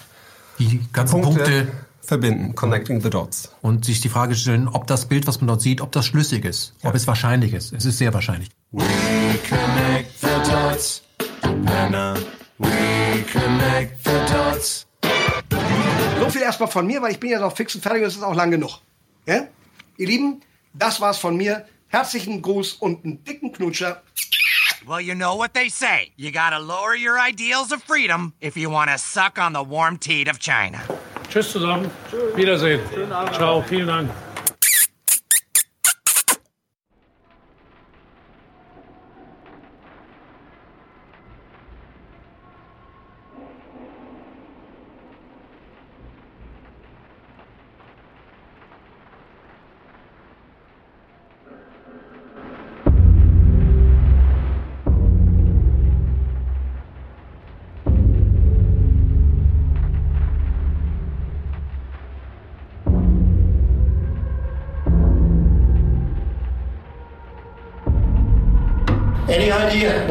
Die 0.60 0.80
ganzen 0.94 1.22
Punkte 1.22 1.68
verbinden, 2.08 2.56
connecting 2.56 3.02
the 3.02 3.10
dots. 3.10 3.50
und 3.62 3.86
sich 3.86 4.02
die 4.02 4.10
Frage 4.10 4.36
stellen, 4.36 4.68
ob 4.68 4.88
das 4.88 5.06
Bild, 5.06 5.28
was 5.28 5.42
man 5.42 5.48
dort 5.48 5.62
sieht, 5.62 5.82
ob 5.82 5.92
das 5.92 6.06
schlüssig 6.06 6.46
ist, 6.46 6.74
ob 6.84 6.96
es 6.96 7.08
wahrscheinlich 7.08 7.54
ist. 7.54 7.74
Es 7.74 7.86
ist 7.86 7.98
sehr 7.98 8.14
wahrscheinlich. 8.14 8.50
We 8.72 8.86
connect 9.50 10.20
the 10.22 10.52
dots. 10.52 11.02
Penner. 11.42 12.16
We 12.58 13.24
connect 13.32 14.04
the 14.06 14.34
dots. 14.34 14.86
So 16.20 16.30
viel 16.30 16.42
erstmal 16.42 16.70
von 16.70 16.88
mir, 16.88 17.02
weil 17.02 17.12
ich 17.12 17.20
bin 17.20 17.30
jetzt 17.30 17.42
auch 17.42 17.56
fix 17.56 17.76
und 17.76 17.82
fertig 17.82 18.02
und 18.02 18.08
es 18.08 18.16
ist 18.16 18.24
auch 18.24 18.36
lang 18.36 18.52
genug. 18.52 18.80
Ja? 19.26 19.48
Ihr 19.98 20.08
Lieben, 20.08 20.42
das 20.74 21.00
war's 21.02 21.18
von 21.18 21.36
mir. 21.38 21.66
Herzlichen 21.88 22.42
Gruß 22.42 22.74
und 22.74 23.06
einen 23.06 23.24
dicken 23.24 23.52
Knutscher. 23.52 24.02
Well, 24.88 25.00
you 25.00 25.16
know 25.16 25.36
what 25.36 25.54
they 25.54 25.70
say. 25.70 26.12
You 26.16 26.32
gotta 26.32 26.60
lower 26.60 26.94
your 26.96 27.18
ideals 27.18 27.72
of 27.72 27.82
freedom 27.84 28.34
if 28.40 28.56
you 28.56 28.70
wanna 28.70 28.98
suck 28.98 29.40
on 29.40 29.54
the 29.54 29.64
warm 29.68 29.98
teat 30.00 30.30
of 30.30 30.40
China. 30.40 30.80
Tschüss 31.36 31.52
zusammen. 31.52 31.92
Wiedersehen. 32.38 32.80
Ciao. 33.34 33.62
Vielen 33.62 33.88
Dank. 33.88 34.10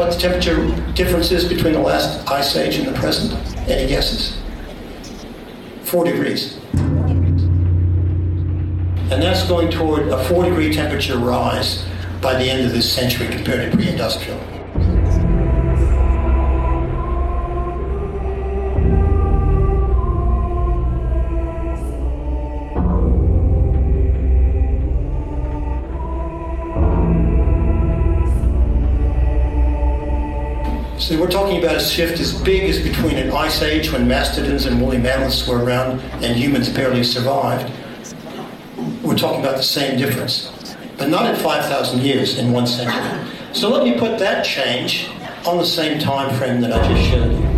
What 0.05 0.13
the 0.13 0.21
temperature 0.21 0.93
difference 0.93 1.33
is 1.33 1.49
between 1.49 1.73
the 1.73 1.79
last 1.79 2.29
ice 2.31 2.57
age 2.57 2.77
and 2.77 2.87
the 2.87 2.93
present? 2.93 3.33
Any 3.67 3.89
guesses? 3.89 4.39
Four 5.85 6.05
degrees. 6.05 6.59
And 9.11 9.23
that's 9.23 9.49
going 9.49 9.71
toward 9.71 10.09
a 10.09 10.23
four 10.25 10.45
degree 10.45 10.75
temperature 10.75 11.17
rise 11.17 11.87
by 12.21 12.35
the 12.35 12.45
end 12.45 12.67
of 12.67 12.73
this 12.73 12.93
century 12.93 13.29
compared 13.29 13.71
to 13.71 13.77
pre 13.77 13.89
industrial. 13.89 14.54
So 31.05 31.21
we're 31.21 31.29
talking 31.29 31.59
about 31.59 31.77
a 31.77 31.81
shift 31.81 32.19
as 32.19 32.33
big 32.33 32.63
as 32.63 32.81
between 32.81 33.19
an 33.19 33.31
ice 33.31 33.61
age 33.61 33.93
when 33.93 34.09
mastodons 34.09 34.65
and 34.65 34.81
woolly 34.81 34.97
mammoths 34.97 35.47
were 35.47 35.63
around 35.63 36.01
and 36.25 36.35
humans 36.35 36.71
barely 36.71 37.05
survived. 37.05 37.71
We're 39.03 39.15
talking 39.15 39.41
about 39.41 39.59
the 39.59 39.63
same 39.63 39.99
difference, 39.99 40.51
but 40.97 41.11
not 41.11 41.29
in 41.29 41.37
5,000 41.37 42.01
years, 42.01 42.39
in 42.39 42.53
one 42.53 42.67
century. 42.67 43.31
So 43.53 43.69
let 43.69 43.85
me 43.85 43.99
put 43.99 44.19
that 44.19 44.47
change 44.47 45.11
on 45.45 45.59
the 45.59 45.67
same 45.67 45.99
time 45.99 46.35
frame 46.39 46.63
that 46.63 46.73
I 46.73 46.89
just 46.89 47.11
showed 47.11 47.33
you. 47.33 47.54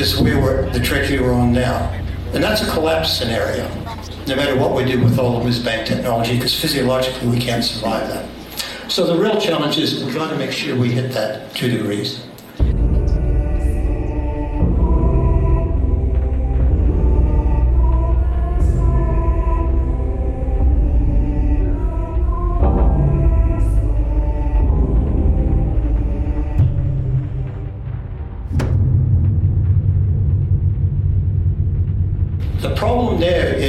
Is 0.00 0.20
where 0.20 0.40
we're, 0.40 0.70
the 0.70 0.80
trajectory 0.80 1.20
we're 1.20 1.32
on 1.32 1.52
now. 1.52 1.90
And 2.32 2.44
that's 2.44 2.62
a 2.62 2.70
collapse 2.70 3.16
scenario, 3.16 3.66
no 4.26 4.36
matter 4.36 4.56
what 4.56 4.74
we 4.74 4.84
do 4.84 5.02
with 5.02 5.18
all 5.18 5.38
of 5.38 5.44
this 5.44 5.58
bank 5.58 5.86
technology, 5.86 6.36
because 6.36 6.58
physiologically 6.58 7.28
we 7.28 7.38
can't 7.38 7.64
survive 7.64 8.08
that. 8.08 8.28
So 8.90 9.06
the 9.06 9.20
real 9.20 9.40
challenge 9.40 9.78
is 9.78 10.04
we've 10.04 10.14
got 10.14 10.30
to 10.30 10.36
make 10.36 10.52
sure 10.52 10.76
we 10.76 10.90
hit 10.90 11.12
that 11.12 11.54
two 11.54 11.70
degrees. 11.70 12.27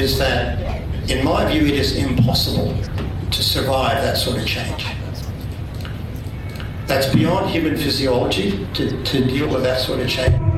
Is 0.10 0.18
that, 0.18 0.82
in 1.10 1.24
my 1.24 1.46
view, 1.52 1.68
it 1.68 1.76
is 1.76 1.96
impossible 1.96 2.74
to 3.30 3.44
survive 3.44 4.02
that 4.02 4.18
sort 4.18 4.38
of 4.40 4.46
change. 4.46 4.88
That's 6.88 7.14
beyond 7.14 7.52
human 7.52 7.78
physiology 7.78 8.68
to, 8.74 9.04
to 9.04 9.26
deal 9.26 9.48
with 9.48 9.62
that 9.64 9.80
sort 9.80 10.00
of 10.00 10.10
change. 10.10 10.49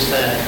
Is 0.00 0.10
that, 0.10 0.39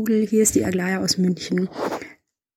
Aufwachenrudel, 0.00 0.26
hier 0.26 0.42
ist 0.42 0.54
die 0.54 0.64
Aglaya 0.64 1.02
aus 1.02 1.18
München. 1.18 1.68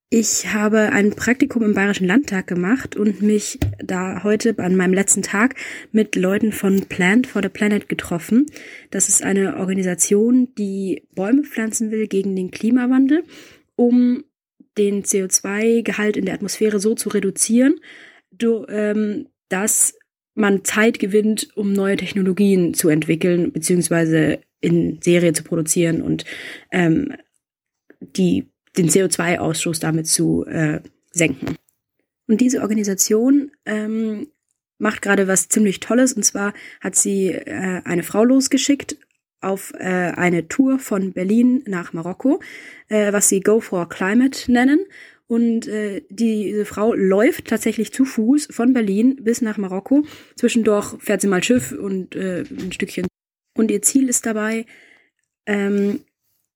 Ich 0.10 0.54
habe 0.54 0.92
ein 0.92 1.12
Praktikum 1.12 1.64
im 1.64 1.74
Bayerischen 1.74 2.08
Landtag 2.08 2.48
gemacht 2.48 2.96
und 2.96 3.22
mich 3.22 3.60
da 3.84 4.24
heute 4.24 4.56
an 4.60 4.76
meinem 4.76 4.94
letzten 4.94 5.24
Tag 5.24 5.56
mit 5.92 6.16
Leuten 6.16 6.52
von 6.52 6.82
Plant 6.86 7.26
for 7.28 7.42
the 7.42 7.50
Planet 7.50 7.90
getroffen. 7.90 8.46
Das 8.92 9.10
ist 9.10 9.24
eine 9.24 9.58
Organisation, 9.58 10.54
die 10.56 11.08
Bäume 11.16 11.44
pflanzen 11.44 11.92
will 11.92 12.08
gegen 12.08 12.36
den 12.36 12.52
Klimawandel, 12.52 13.24
um 13.76 14.24
den 14.78 15.04
CO2-Gehalt 15.04 16.16
in 16.16 16.26
der 16.26 16.36
Atmosphäre 16.36 16.80
so 16.80 16.96
zu 16.96 17.10
reduzieren, 17.10 17.80
du, 18.32 18.66
ähm, 18.70 19.28
dass 19.50 19.96
man 20.36 20.64
Zeit 20.64 21.00
gewinnt, 21.00 21.50
um 21.56 21.74
neue 21.74 21.98
Technologien 21.98 22.74
zu 22.74 22.90
entwickeln, 22.90 23.52
beziehungsweise 23.52 24.40
in 24.64 25.00
Serie 25.02 25.34
zu 25.34 25.44
produzieren 25.44 26.02
und 26.02 26.24
ähm, 26.72 27.14
die, 28.04 28.48
den 28.78 28.90
CO2-Ausstoß 28.90 29.80
damit 29.80 30.08
zu 30.08 30.46
äh, 30.46 30.82
senken. 31.12 31.56
Und 32.28 32.42
diese 32.42 32.62
Organisation 32.62 33.52
ähm, 33.66 34.28
macht 34.78 35.02
gerade 35.02 35.28
was 35.28 35.50
ziemlich 35.50 35.80
Tolles. 35.80 36.14
Und 36.14 36.24
zwar 36.24 36.54
hat 36.82 36.96
sie 36.96 37.30
äh, 37.30 37.82
eine 37.84 38.04
Frau 38.04 38.24
losgeschickt 38.24 38.98
auf 39.42 39.74
äh, 39.78 39.84
eine 39.84 40.48
Tour 40.48 40.80
von 40.80 41.12
Berlin 41.14 41.64
nach 41.68 41.94
Marokko, 41.94 42.40
äh, 42.88 43.12
was 43.12 43.30
sie 43.30 43.42
Go 43.42 43.60
for 43.60 43.90
Climate 43.90 44.52
nennen. 44.52 44.86
Und 45.28 45.68
äh, 45.68 46.04
diese 46.10 46.66
Frau 46.66 46.94
läuft 46.94 47.48
tatsächlich 47.48 47.94
zu 47.94 48.06
Fuß 48.06 48.48
von 48.52 48.74
Berlin 48.74 49.18
bis 49.22 49.42
nach 49.42 49.58
Marokko. 49.58 50.06
Zwischendurch 50.36 50.96
fährt 51.00 51.22
sie 51.22 51.28
mal 51.28 51.44
Schiff 51.44 51.72
und 51.72 52.16
äh, 52.16 52.44
ein 52.44 52.72
Stückchen. 52.72 53.08
Und 53.58 53.72
ihr 53.72 53.82
Ziel 53.82 54.10
ist 54.10 54.26
dabei, 54.26 54.66
ähm, 55.46 56.02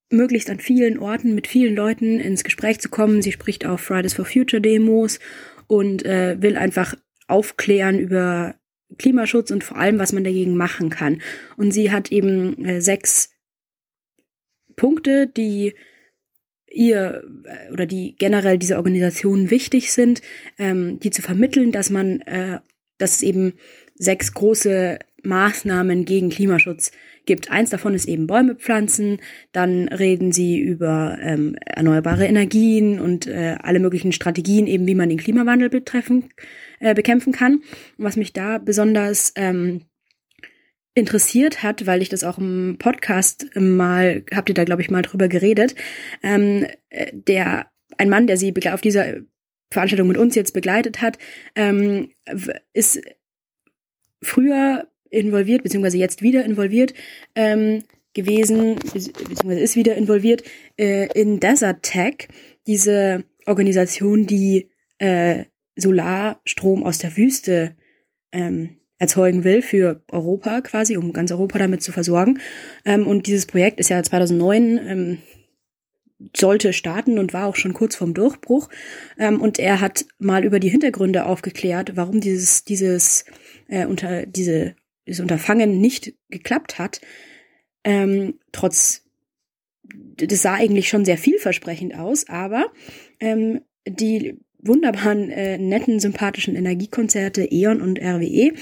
möglichst 0.09 0.49
an 0.49 0.59
vielen 0.59 0.99
Orten 0.99 1.35
mit 1.35 1.47
vielen 1.47 1.75
Leuten 1.75 2.19
ins 2.19 2.43
Gespräch 2.43 2.79
zu 2.79 2.89
kommen. 2.89 3.21
Sie 3.21 3.31
spricht 3.31 3.65
auf 3.65 3.81
Fridays 3.81 4.13
for 4.13 4.25
Future 4.25 4.61
Demos 4.61 5.19
und 5.67 6.05
äh, 6.05 6.41
will 6.41 6.55
einfach 6.55 6.95
aufklären 7.27 7.99
über 7.99 8.55
Klimaschutz 8.97 9.51
und 9.51 9.63
vor 9.63 9.77
allem, 9.77 9.99
was 9.99 10.13
man 10.13 10.23
dagegen 10.23 10.55
machen 10.55 10.89
kann. 10.89 11.21
Und 11.57 11.71
sie 11.71 11.91
hat 11.91 12.11
eben 12.11 12.63
äh, 12.63 12.81
sechs 12.81 13.31
Punkte, 14.75 15.27
die 15.27 15.73
ihr 16.69 17.23
äh, 17.43 17.71
oder 17.71 17.85
die 17.85 18.15
generell 18.15 18.57
dieser 18.57 18.77
Organisation 18.77 19.49
wichtig 19.49 19.91
sind, 19.91 20.21
ähm, 20.57 20.99
die 20.99 21.11
zu 21.11 21.21
vermitteln, 21.21 21.71
dass 21.71 21.89
man, 21.89 22.21
äh, 22.21 22.59
dass 22.97 23.15
es 23.15 23.23
eben 23.23 23.53
sechs 23.95 24.34
große 24.34 24.99
Maßnahmen 25.23 26.06
gegen 26.06 26.30
Klimaschutz 26.30 26.91
gibt. 27.26 27.52
Eins 27.52 27.69
davon 27.69 27.94
ist 27.94 28.07
eben 28.07 28.27
Bäume 28.27 28.56
pflanzen. 28.56 29.19
Dann 29.52 29.88
reden 29.88 30.31
sie 30.31 30.60
über 30.60 31.18
ähm, 31.22 31.56
erneuerbare 31.65 32.26
Energien 32.26 32.99
und 32.99 33.27
äh, 33.27 33.57
alle 33.61 33.80
möglichen 33.80 34.11
Strategien, 34.11 34.68
eben 34.68 34.88
wie 34.88 34.95
man 34.95 35.10
den 35.10 35.18
Klimawandel 35.18 35.69
betreffen, 35.69 36.30
äh, 36.80 36.95
bekämpfen 36.95 37.34
kann. 37.34 37.56
Und 37.98 38.06
was 38.06 38.15
mich 38.15 38.34
da 38.34 38.57
besonders 38.57 39.34
ähm, 39.35 39.81
interessiert 40.95 41.61
hat, 41.61 41.85
weil 41.85 42.02
ich 42.02 42.10
das 42.10 42.23
auch 42.23 42.39
im 42.39 42.77
Podcast 42.80 43.48
mal, 43.56 44.23
habt 44.34 44.49
ihr 44.49 44.56
da 44.56 44.64
glaube 44.64 44.81
ich 44.81 44.89
mal 44.89 45.03
drüber 45.03 45.27
geredet, 45.27 45.76
ähm, 46.23 46.65
äh, 46.89 47.11
der 47.14 47.68
ein 47.98 48.10
Mann, 48.10 48.27
der 48.27 48.38
sie 48.38 48.53
auf 48.72 48.81
dieser 48.81 49.15
Veranstaltung 49.72 50.07
mit 50.07 50.18
uns 50.18 50.35
jetzt 50.35 50.53
begleitet 50.53 51.02
hat, 51.02 51.18
ähm, 51.56 52.11
ist 52.73 53.02
früher 54.22 54.88
involviert, 55.09 55.63
beziehungsweise 55.63 55.97
jetzt 55.97 56.21
wieder 56.21 56.45
involviert 56.45 56.93
ähm, 57.35 57.84
gewesen, 58.13 58.75
beziehungsweise 58.75 59.59
ist 59.59 59.75
wieder 59.75 59.95
involviert 59.95 60.43
äh, 60.77 61.07
in 61.19 61.39
Desert 61.39 61.84
Tech, 61.84 62.27
diese 62.65 63.23
Organisation, 63.45 64.25
die 64.25 64.69
äh, 64.97 65.45
Solarstrom 65.75 66.84
aus 66.84 66.97
der 66.97 67.15
Wüste 67.15 67.75
ähm, 68.31 68.77
erzeugen 68.99 69.43
will 69.43 69.61
für 69.61 70.01
Europa 70.11 70.61
quasi, 70.61 70.97
um 70.97 71.13
ganz 71.13 71.31
Europa 71.31 71.59
damit 71.59 71.84
zu 71.84 71.91
versorgen. 71.91 72.39
Ähm, 72.84 73.05
und 73.05 73.27
dieses 73.27 73.45
Projekt 73.45 73.79
ist 73.79 73.89
ja 73.89 74.01
2009 74.01 74.79
ähm, 74.88 75.17
sollte 76.35 76.73
starten 76.73 77.19
und 77.19 77.34
war 77.34 77.45
auch 77.45 77.55
schon 77.55 77.73
kurz 77.73 77.95
vorm 77.95 78.13
Durchbruch. 78.13 78.69
Ähm, 79.19 79.39
und 79.39 79.59
er 79.59 79.81
hat 79.81 80.05
mal 80.17 80.43
über 80.43 80.59
die 80.59 80.69
Hintergründe 80.69 81.25
aufgeklärt, 81.25 81.91
warum 81.95 82.21
dieses 82.21 82.63
dieses 82.63 83.25
äh, 83.67 83.85
unter 83.85 84.25
diese 84.25 84.75
dieses 85.07 85.21
Unterfangen 85.21 85.81
nicht 85.81 86.13
geklappt 86.29 86.77
hat. 86.77 87.01
Ähm, 87.84 88.39
trotz 88.51 89.07
das 90.17 90.41
sah 90.41 90.55
eigentlich 90.55 90.89
schon 90.89 91.05
sehr 91.05 91.17
vielversprechend 91.17 91.95
aus, 91.95 92.27
aber 92.27 92.67
ähm, 93.19 93.61
die 93.88 94.38
wunderbaren, 94.59 95.29
äh, 95.29 95.57
netten, 95.57 95.99
sympathischen 95.99 96.55
Energiekonzerte 96.55 97.47
E.ON 97.49 97.81
und 97.81 97.99
RWE 97.99 98.53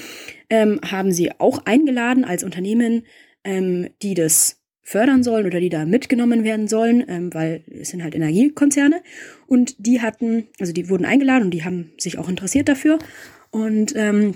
ähm, 0.49 0.80
haben 0.85 1.11
sie 1.11 1.31
auch 1.39 1.65
eingeladen 1.65 2.26
als 2.26 2.43
Unternehmen, 2.43 3.05
ähm, 3.43 3.89
die 4.01 4.13
das 4.13 4.61
fördern 4.84 5.23
sollen 5.23 5.47
oder 5.47 5.59
die 5.59 5.69
da 5.69 5.85
mitgenommen 5.85 6.43
werden 6.43 6.67
sollen, 6.67 7.03
ähm, 7.07 7.34
weil 7.34 7.63
es 7.72 7.89
sind 7.89 8.03
halt 8.03 8.13
Energiekonzerne. 8.13 9.01
Und 9.47 9.76
die 9.80 10.01
hatten, 10.01 10.47
also 10.59 10.73
die 10.73 10.89
wurden 10.89 11.05
eingeladen 11.05 11.45
und 11.45 11.51
die 11.51 11.63
haben 11.63 11.93
sich 11.97 12.19
auch 12.19 12.30
interessiert 12.30 12.69
dafür 12.69 12.99
und 13.49 13.95
ähm, 13.95 14.35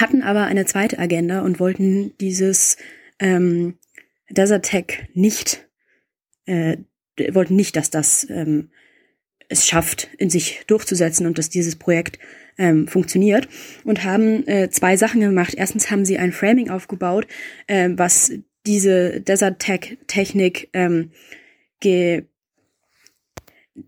hatten 0.00 0.22
aber 0.22 0.44
eine 0.44 0.66
zweite 0.66 0.98
Agenda 0.98 1.40
und 1.40 1.60
wollten 1.60 2.16
dieses 2.18 2.76
ähm, 3.18 3.78
Desert 4.30 4.64
Tech 4.64 5.08
nicht, 5.14 5.66
äh, 6.46 6.78
wollten 7.32 7.56
nicht, 7.56 7.76
dass 7.76 7.90
das 7.90 8.26
ähm, 8.30 8.70
es 9.48 9.66
schafft, 9.66 10.08
in 10.18 10.30
sich 10.30 10.62
durchzusetzen 10.66 11.26
und 11.26 11.38
dass 11.38 11.48
dieses 11.48 11.76
Projekt 11.76 12.18
ähm, 12.58 12.88
funktioniert 12.88 13.48
und 13.84 14.04
haben 14.04 14.46
äh, 14.46 14.70
zwei 14.70 14.96
Sachen 14.96 15.20
gemacht. 15.20 15.54
Erstens 15.56 15.90
haben 15.90 16.04
sie 16.04 16.18
ein 16.18 16.32
Framing 16.32 16.70
aufgebaut, 16.70 17.26
äh, 17.66 17.90
was 17.92 18.32
diese 18.66 19.20
Desert 19.20 19.60
Tech 19.60 19.98
Technik 20.06 20.68
ähm, 20.72 21.12
ge 21.80 22.24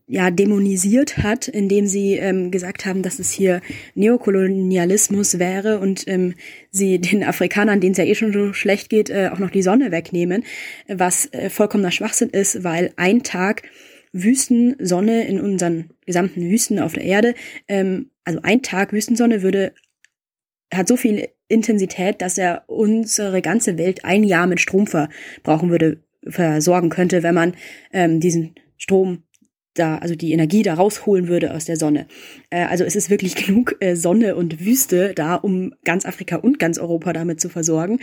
ja, 0.06 0.30
dämonisiert 0.30 1.18
hat, 1.18 1.48
indem 1.48 1.86
sie 1.86 2.14
ähm, 2.14 2.50
gesagt 2.50 2.86
haben, 2.86 3.02
dass 3.02 3.18
es 3.18 3.30
hier 3.30 3.60
Neokolonialismus 3.94 5.38
wäre 5.38 5.78
und 5.78 6.06
ähm, 6.06 6.34
sie 6.70 6.98
den 6.98 7.24
Afrikanern, 7.24 7.80
denen 7.80 7.92
es 7.92 7.98
ja 7.98 8.04
eh 8.04 8.14
schon 8.14 8.32
so 8.32 8.52
schlecht 8.52 8.90
geht, 8.90 9.10
äh, 9.10 9.30
auch 9.32 9.38
noch 9.38 9.50
die 9.50 9.62
Sonne 9.62 9.90
wegnehmen, 9.90 10.44
was 10.88 11.32
äh, 11.32 11.50
vollkommener 11.50 11.90
Schwachsinn 11.90 12.30
ist, 12.30 12.64
weil 12.64 12.92
ein 12.96 13.22
Tag 13.22 13.62
Wüstensonne 14.12 15.26
in 15.26 15.40
unseren 15.40 15.90
gesamten 16.06 16.42
Wüsten 16.42 16.78
auf 16.78 16.94
der 16.94 17.04
Erde, 17.04 17.34
ähm, 17.68 18.10
also 18.24 18.40
ein 18.42 18.62
Tag 18.62 18.92
Wüstensonne 18.92 19.42
würde, 19.42 19.72
hat 20.72 20.88
so 20.88 20.96
viel 20.96 21.28
Intensität, 21.48 22.20
dass 22.20 22.36
er 22.36 22.64
unsere 22.66 23.40
ganze 23.40 23.78
Welt 23.78 24.04
ein 24.04 24.22
Jahr 24.22 24.46
mit 24.46 24.60
Strom 24.60 24.86
verbrauchen 24.86 25.70
würde, 25.70 26.02
versorgen 26.26 26.90
könnte, 26.90 27.22
wenn 27.22 27.34
man 27.34 27.54
ähm, 27.92 28.20
diesen 28.20 28.54
Strom 28.76 29.22
da, 29.78 29.98
also 29.98 30.14
die 30.14 30.32
Energie 30.32 30.62
da 30.62 30.74
rausholen 30.74 31.28
würde 31.28 31.54
aus 31.54 31.64
der 31.64 31.76
Sonne. 31.76 32.06
Äh, 32.50 32.64
also 32.64 32.84
es 32.84 32.96
ist 32.96 33.10
wirklich 33.10 33.34
genug 33.46 33.76
äh, 33.80 33.96
Sonne 33.96 34.36
und 34.36 34.64
Wüste 34.64 35.12
da, 35.14 35.34
um 35.34 35.74
ganz 35.84 36.06
Afrika 36.06 36.36
und 36.36 36.58
ganz 36.58 36.78
Europa 36.78 37.12
damit 37.12 37.40
zu 37.40 37.48
versorgen. 37.48 38.00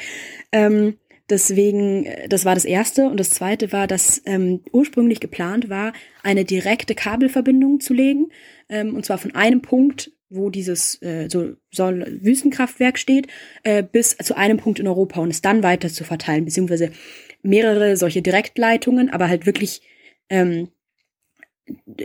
Ähm, 0.52 0.95
deswegen, 1.30 2.06
äh, 2.06 2.27
das 2.27 2.45
war 2.45 2.56
das 2.56 2.65
erste. 2.65 3.07
Und 3.07 3.19
das 3.19 3.30
zweite 3.30 3.72
war, 3.72 3.88
dass 3.88 4.22
ähm, 4.26 4.61
ursprünglich 4.72 5.19
geplant 5.19 5.69
war, 5.69 5.93
eine 6.23 6.45
direkte 6.45 6.95
Kabelverbindung 6.95 7.80
zu 7.80 7.93
legen. 7.93 8.30
Ähm, 8.69 8.95
und 8.95 9.06
zwar 9.06 9.18
von 9.18 9.35
einem 9.35 9.61
Punkt, 9.61 10.11
wo 10.30 10.49
dieses 10.49 11.02
äh, 11.02 11.30
so 11.30 11.53
Soll 11.72 12.19
Wüstenkraftwerk 12.22 12.97
steht, 12.97 13.27
äh, 13.64 13.84
bis 13.84 14.18
zu 14.18 14.35
einem 14.35 14.57
Punkt 14.57 14.80
in 14.80 14.88
Europa 14.88 15.22
und 15.22 15.30
es 15.30 15.41
dann 15.41 15.64
weiter 15.64 15.89
zu 15.89 16.03
verteilen, 16.03 16.45
beziehungsweise 16.45 16.91
mehrere 17.43 17.95
solche 17.95 18.22
Direktleitungen, 18.22 19.10
aber 19.10 19.30
halt 19.30 19.45
wirklich 19.45 19.81
ähm, 20.30 20.69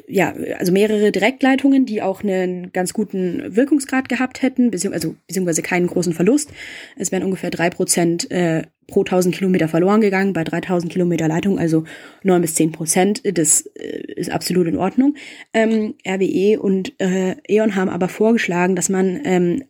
ja, 0.08 0.32
also 0.58 0.72
mehrere 0.72 1.12
Direktleitungen, 1.12 1.84
die 1.84 2.00
auch 2.00 2.22
einen 2.22 2.72
ganz 2.72 2.92
guten 2.92 3.56
Wirkungsgrad 3.56 4.08
gehabt 4.08 4.42
hätten, 4.42 4.70
beziehungsweise, 4.70 5.08
also, 5.08 5.16
beziehungsweise 5.26 5.62
keinen 5.62 5.86
großen 5.86 6.14
Verlust. 6.14 6.50
Es 6.96 7.12
wären 7.12 7.24
ungefähr 7.24 7.50
drei 7.50 7.68
Prozent 7.68 8.30
äh, 8.30 8.62
pro 8.86 9.00
1000 9.00 9.34
Kilometer 9.34 9.68
verloren 9.68 10.00
gegangen 10.00 10.32
bei 10.32 10.44
3000 10.44 10.90
Kilometer 10.90 11.28
Leitung, 11.28 11.58
also 11.58 11.84
neun 12.22 12.40
bis 12.40 12.54
zehn 12.54 12.72
Prozent. 12.72 13.22
Das 13.24 13.62
äh, 13.74 14.12
ist 14.16 14.30
absolut 14.30 14.66
in 14.66 14.78
Ordnung. 14.78 15.14
Ähm, 15.52 15.94
RWE 16.06 16.58
und 16.60 16.98
äh, 17.00 17.36
E.ON 17.48 17.76
haben 17.76 17.90
aber 17.90 18.08
vorgeschlagen, 18.08 18.76
dass 18.76 18.88
man 18.88 19.20
ähm, 19.24 19.64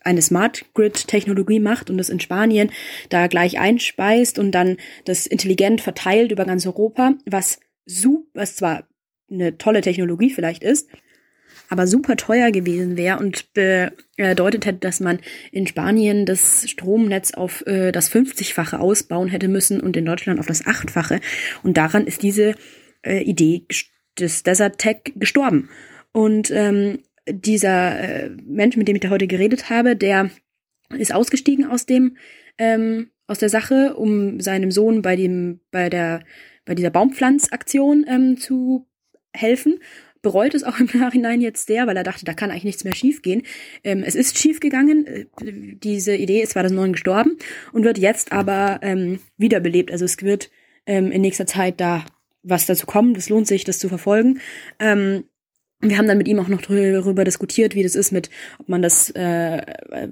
eine 0.00 0.22
Smart 0.22 0.66
Grid 0.74 1.08
Technologie 1.08 1.60
macht 1.60 1.90
und 1.90 1.98
das 1.98 2.10
in 2.10 2.20
Spanien 2.20 2.70
da 3.08 3.26
gleich 3.26 3.58
einspeist 3.58 4.38
und 4.38 4.52
dann 4.52 4.76
das 5.04 5.26
intelligent 5.26 5.80
verteilt 5.80 6.32
über 6.32 6.44
ganz 6.44 6.66
Europa, 6.66 7.14
was 7.26 7.58
super, 7.86 8.26
was 8.34 8.56
zwar 8.56 8.84
eine 9.30 9.58
tolle 9.58 9.80
Technologie 9.80 10.30
vielleicht 10.30 10.62
ist, 10.62 10.88
aber 11.68 11.86
super 11.86 12.16
teuer 12.16 12.50
gewesen 12.50 12.96
wäre 12.96 13.18
und 13.18 13.52
bedeutet 13.54 14.66
hätte, 14.66 14.78
dass 14.78 15.00
man 15.00 15.18
in 15.50 15.66
Spanien 15.66 16.26
das 16.26 16.68
Stromnetz 16.68 17.32
auf 17.32 17.66
äh, 17.66 17.90
das 17.90 18.10
50-fache 18.10 18.76
ausbauen 18.76 19.28
hätte 19.28 19.48
müssen 19.48 19.80
und 19.80 19.96
in 19.96 20.04
Deutschland 20.04 20.40
auf 20.40 20.46
das 20.46 20.64
8-fache. 20.64 21.20
Und 21.62 21.76
daran 21.76 22.06
ist 22.06 22.22
diese 22.22 22.54
äh, 23.02 23.22
Idee 23.22 23.66
des 24.18 24.42
Desert 24.42 24.78
Tech 24.78 24.98
gestorben. 25.16 25.68
Und 26.12 26.50
ähm, 26.50 27.00
dieser 27.28 27.98
äh, 27.98 28.30
Mensch, 28.44 28.76
mit 28.76 28.86
dem 28.88 28.96
ich 28.96 29.02
da 29.02 29.10
heute 29.10 29.26
geredet 29.26 29.70
habe, 29.70 29.96
der 29.96 30.30
ist 30.90 31.14
ausgestiegen 31.14 31.64
aus 31.64 31.86
dem 31.86 32.16
ähm, 32.58 33.10
aus 33.26 33.38
der 33.38 33.48
Sache, 33.48 33.94
um 33.96 34.40
seinem 34.40 34.70
Sohn 34.70 35.02
bei 35.02 35.16
dem 35.16 35.60
bei 35.70 35.88
der 35.88 36.22
bei 36.66 36.74
dieser 36.74 36.90
Baumpflanzaktion 36.90 38.04
ähm, 38.08 38.36
zu 38.36 38.86
helfen. 39.34 39.80
Bereut 40.22 40.54
es 40.54 40.64
auch 40.64 40.78
im 40.78 40.88
Nachhinein 40.94 41.40
jetzt 41.40 41.66
sehr, 41.66 41.86
weil 41.86 41.96
er 41.96 42.04
dachte, 42.04 42.24
da 42.24 42.32
kann 42.32 42.50
eigentlich 42.50 42.64
nichts 42.64 42.84
mehr 42.84 42.94
schiefgehen. 42.94 43.42
Ähm, 43.82 44.02
es 44.04 44.14
ist 44.14 44.38
schiefgegangen. 44.38 45.06
Äh, 45.06 45.26
diese 45.42 46.16
Idee 46.16 46.42
ist 46.42 46.52
2009 46.52 46.92
gestorben 46.92 47.36
und 47.72 47.84
wird 47.84 47.98
jetzt 47.98 48.32
aber 48.32 48.80
ähm, 48.82 49.20
wiederbelebt. 49.36 49.92
Also 49.92 50.04
es 50.04 50.20
wird 50.22 50.50
ähm, 50.86 51.10
in 51.10 51.20
nächster 51.20 51.46
Zeit 51.46 51.80
da 51.80 52.04
was 52.42 52.66
dazu 52.66 52.86
kommen. 52.86 53.14
Das 53.14 53.28
lohnt 53.28 53.46
sich, 53.46 53.64
das 53.64 53.78
zu 53.78 53.88
verfolgen. 53.88 54.40
Ähm, 54.78 55.24
wir 55.90 55.98
haben 55.98 56.06
dann 56.06 56.18
mit 56.18 56.28
ihm 56.28 56.38
auch 56.38 56.48
noch 56.48 56.62
darüber 56.62 57.24
diskutiert, 57.24 57.74
wie 57.74 57.82
das 57.82 57.94
ist 57.94 58.12
mit, 58.12 58.30
ob 58.58 58.68
man 58.68 58.82
das, 58.82 59.10
äh, 59.10 59.62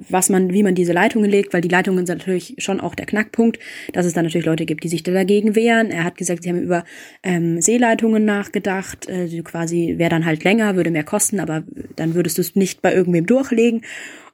was 0.09 0.29
man, 0.29 0.53
wie 0.53 0.63
man 0.63 0.75
diese 0.75 0.93
Leitungen 0.93 1.31
legt, 1.31 1.53
weil 1.53 1.61
die 1.61 1.69
Leitungen 1.69 2.07
sind 2.07 2.19
natürlich 2.19 2.55
schon 2.59 2.81
auch 2.81 2.95
der 2.95 3.07
Knackpunkt, 3.07 3.59
dass 3.93 4.07
es 4.07 4.13
dann 4.13 4.25
natürlich 4.25 4.47
Leute 4.47 4.67
gibt, 4.67 4.85
die 4.85 4.89
sich 4.89 5.03
da 5.03 5.13
dagegen 5.13 5.55
wehren. 5.55 5.91
Er 5.91 6.05
hat 6.05 6.17
gesagt, 6.17 6.43
sie 6.43 6.51
haben 6.51 6.63
über 6.63 6.85
ähm, 7.23 7.61
Seeleitungen 7.61 8.25
nachgedacht, 8.25 9.09
äh, 9.09 9.43
quasi 9.43 9.95
wäre 9.99 10.11
dann 10.11 10.27
halt 10.27 10.45
länger, 10.45 10.77
würde 10.77 10.91
mehr 10.91 11.05
kosten, 11.05 11.41
aber 11.41 11.63
dann 11.97 12.15
würdest 12.15 12.39
du 12.39 12.43
es 12.43 12.57
nicht 12.57 12.83
bei 12.83 12.95
irgendwem 12.95 13.27
durchlegen. 13.27 13.83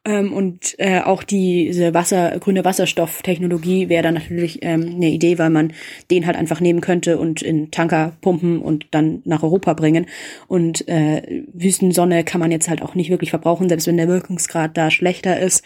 Ähm, 0.09 0.33
und 0.33 0.75
äh, 0.79 1.01
auch 1.01 1.23
diese 1.23 1.93
Wasser, 1.93 2.39
grüne 2.41 2.65
Wasserstofftechnologie 2.65 3.91
wäre 3.91 4.03
dann 4.03 4.15
natürlich 4.15 4.61
ähm, 4.63 4.95
eine 4.95 5.11
Idee, 5.11 5.39
weil 5.39 5.51
man 5.51 5.75
den 6.11 6.27
halt 6.27 6.37
einfach 6.37 6.61
nehmen 6.61 6.81
könnte 6.81 7.19
und 7.19 7.43
in 7.43 7.71
Tanker 7.71 8.17
pumpen 8.23 8.61
und 8.63 8.87
dann 8.93 9.21
nach 9.27 9.43
Europa 9.43 9.75
bringen. 9.75 10.07
Und 10.47 10.89
äh, 10.89 11.45
Wüstensonne 11.53 12.25
kann 12.25 12.41
man 12.41 12.51
jetzt 12.51 12.71
halt 12.71 12.81
auch 12.81 12.95
nicht 12.95 13.11
wirklich 13.11 13.29
verbrauchen, 13.29 13.69
selbst 13.69 13.87
wenn 13.87 13.99
der 13.99 14.09
Wirkungsgrad 14.09 14.79
da 14.79 14.91
schlechter 14.91 15.39
ist. 15.39 15.63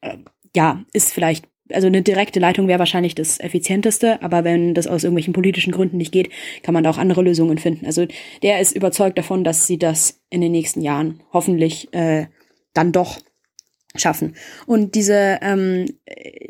Äh, 0.00 0.16
ja, 0.56 0.84
ist 0.92 1.12
vielleicht 1.12 1.46
also 1.72 1.88
eine 1.88 2.02
direkte 2.02 2.38
Leitung 2.38 2.68
wäre 2.68 2.78
wahrscheinlich 2.78 3.16
das 3.16 3.40
effizienteste, 3.40 4.22
aber 4.22 4.44
wenn 4.44 4.72
das 4.72 4.86
aus 4.86 5.02
irgendwelchen 5.02 5.32
politischen 5.32 5.72
Gründen 5.72 5.96
nicht 5.96 6.12
geht, 6.12 6.30
kann 6.62 6.74
man 6.74 6.84
da 6.84 6.90
auch 6.90 6.98
andere 6.98 7.22
Lösungen 7.22 7.58
finden. 7.58 7.86
Also 7.86 8.06
der 8.42 8.60
ist 8.60 8.76
überzeugt 8.76 9.18
davon, 9.18 9.42
dass 9.42 9.66
sie 9.66 9.76
das 9.76 10.20
in 10.30 10.40
den 10.40 10.52
nächsten 10.52 10.80
Jahren 10.80 11.20
hoffentlich 11.32 11.92
äh, 11.92 12.26
dann 12.72 12.92
doch 12.92 13.18
schaffen. 13.98 14.34
Und 14.66 14.94
diese, 14.94 15.38
ähm, 15.42 15.86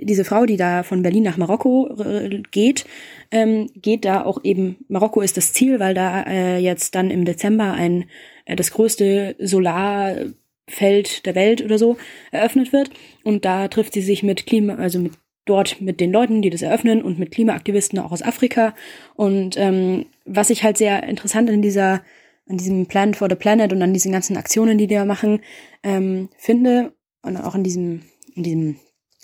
diese 0.00 0.24
Frau, 0.24 0.46
die 0.46 0.56
da 0.56 0.82
von 0.82 1.02
Berlin 1.02 1.24
nach 1.24 1.36
Marokko 1.36 1.88
äh, 1.98 2.42
geht, 2.50 2.86
ähm, 3.30 3.70
geht 3.74 4.04
da 4.04 4.24
auch 4.24 4.44
eben, 4.44 4.76
Marokko 4.88 5.20
ist 5.20 5.36
das 5.36 5.52
Ziel, 5.52 5.80
weil 5.80 5.94
da 5.94 6.22
äh, 6.22 6.58
jetzt 6.58 6.94
dann 6.94 7.10
im 7.10 7.24
Dezember 7.24 7.72
ein 7.72 8.04
äh, 8.44 8.56
das 8.56 8.70
größte 8.70 9.36
Solarfeld 9.38 11.26
der 11.26 11.34
Welt 11.34 11.62
oder 11.62 11.78
so 11.78 11.96
eröffnet 12.30 12.72
wird. 12.72 12.90
Und 13.24 13.44
da 13.44 13.68
trifft 13.68 13.92
sie 13.94 14.02
sich 14.02 14.22
mit 14.22 14.46
Klima, 14.46 14.76
also 14.76 14.98
mit 14.98 15.12
dort 15.46 15.80
mit 15.80 16.00
den 16.00 16.12
Leuten, 16.12 16.42
die 16.42 16.50
das 16.50 16.62
eröffnen 16.62 17.02
und 17.02 17.18
mit 17.18 17.30
Klimaaktivisten 17.30 17.98
auch 17.98 18.12
aus 18.12 18.22
Afrika. 18.22 18.74
Und 19.14 19.56
ähm, 19.56 20.06
was 20.24 20.50
ich 20.50 20.62
halt 20.64 20.76
sehr 20.76 21.04
interessant 21.04 21.48
in 21.48 21.62
dieser 21.62 22.02
an 22.48 22.58
diesem 22.58 22.86
Plan 22.86 23.14
for 23.14 23.28
the 23.28 23.34
Planet 23.34 23.72
und 23.72 23.82
an 23.82 23.92
diesen 23.92 24.12
ganzen 24.12 24.36
Aktionen, 24.36 24.78
die 24.78 24.86
die 24.86 24.94
da 24.94 25.04
machen, 25.04 25.40
ähm, 25.82 26.28
finde 26.38 26.92
und 27.26 27.36
auch 27.36 27.54
in 27.54 27.64
diesem, 27.64 28.02
in 28.34 28.42
diesem 28.42 28.76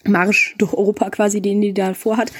Marsch 0.04 0.54
durch 0.58 0.74
Europa 0.74 1.10
quasi, 1.10 1.40
den 1.40 1.60
die 1.60 1.74
da 1.74 1.94
vorhat, 1.94 2.32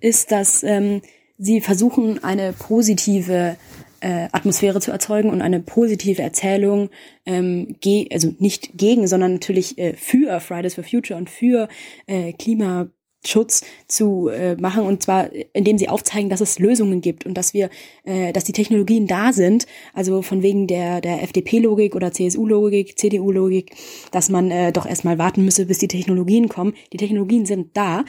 ist, 0.00 0.32
dass 0.32 0.62
ähm, 0.62 1.00
sie 1.38 1.60
versuchen, 1.60 2.22
eine 2.22 2.52
positive 2.52 3.56
äh, 4.00 4.28
Atmosphäre 4.32 4.80
zu 4.80 4.90
erzeugen 4.90 5.30
und 5.30 5.40
eine 5.40 5.60
positive 5.60 6.20
Erzählung, 6.20 6.90
ähm, 7.24 7.76
ge 7.80 8.08
also 8.12 8.34
nicht 8.38 8.76
gegen, 8.76 9.06
sondern 9.06 9.34
natürlich 9.34 9.78
äh, 9.78 9.94
für 9.94 10.40
Fridays 10.40 10.74
for 10.74 10.84
Future 10.84 11.18
und 11.18 11.30
für 11.30 11.68
äh, 12.06 12.32
Klima 12.34 12.88
Schutz 13.26 13.62
zu 13.88 14.28
äh, 14.28 14.56
machen 14.56 14.82
und 14.84 15.02
zwar 15.02 15.30
indem 15.52 15.78
sie 15.78 15.88
aufzeigen, 15.88 16.30
dass 16.30 16.40
es 16.40 16.58
Lösungen 16.58 17.00
gibt 17.00 17.26
und 17.26 17.34
dass 17.34 17.54
wir, 17.54 17.70
äh, 18.04 18.32
dass 18.32 18.44
die 18.44 18.52
Technologien 18.52 19.06
da 19.06 19.32
sind, 19.32 19.66
also 19.92 20.22
von 20.22 20.42
wegen 20.42 20.66
der 20.66 21.00
der 21.00 21.22
FDP-Logik 21.22 21.94
oder 21.94 22.12
CSU-Logik, 22.12 22.98
CDU-Logik, 22.98 23.74
dass 24.10 24.28
man 24.28 24.50
äh, 24.50 24.72
doch 24.72 24.86
erstmal 24.86 25.18
warten 25.18 25.44
müsse, 25.44 25.66
bis 25.66 25.78
die 25.78 25.88
Technologien 25.88 26.48
kommen. 26.48 26.74
Die 26.92 26.98
Technologien 26.98 27.46
sind 27.46 27.76
da, 27.76 28.04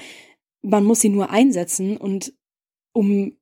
man 0.61 0.84
muss 0.84 1.02
sie 1.02 1.10
nur 1.10 1.30
einsetzen 1.30 1.98
und 1.98 2.34
um 2.94 3.34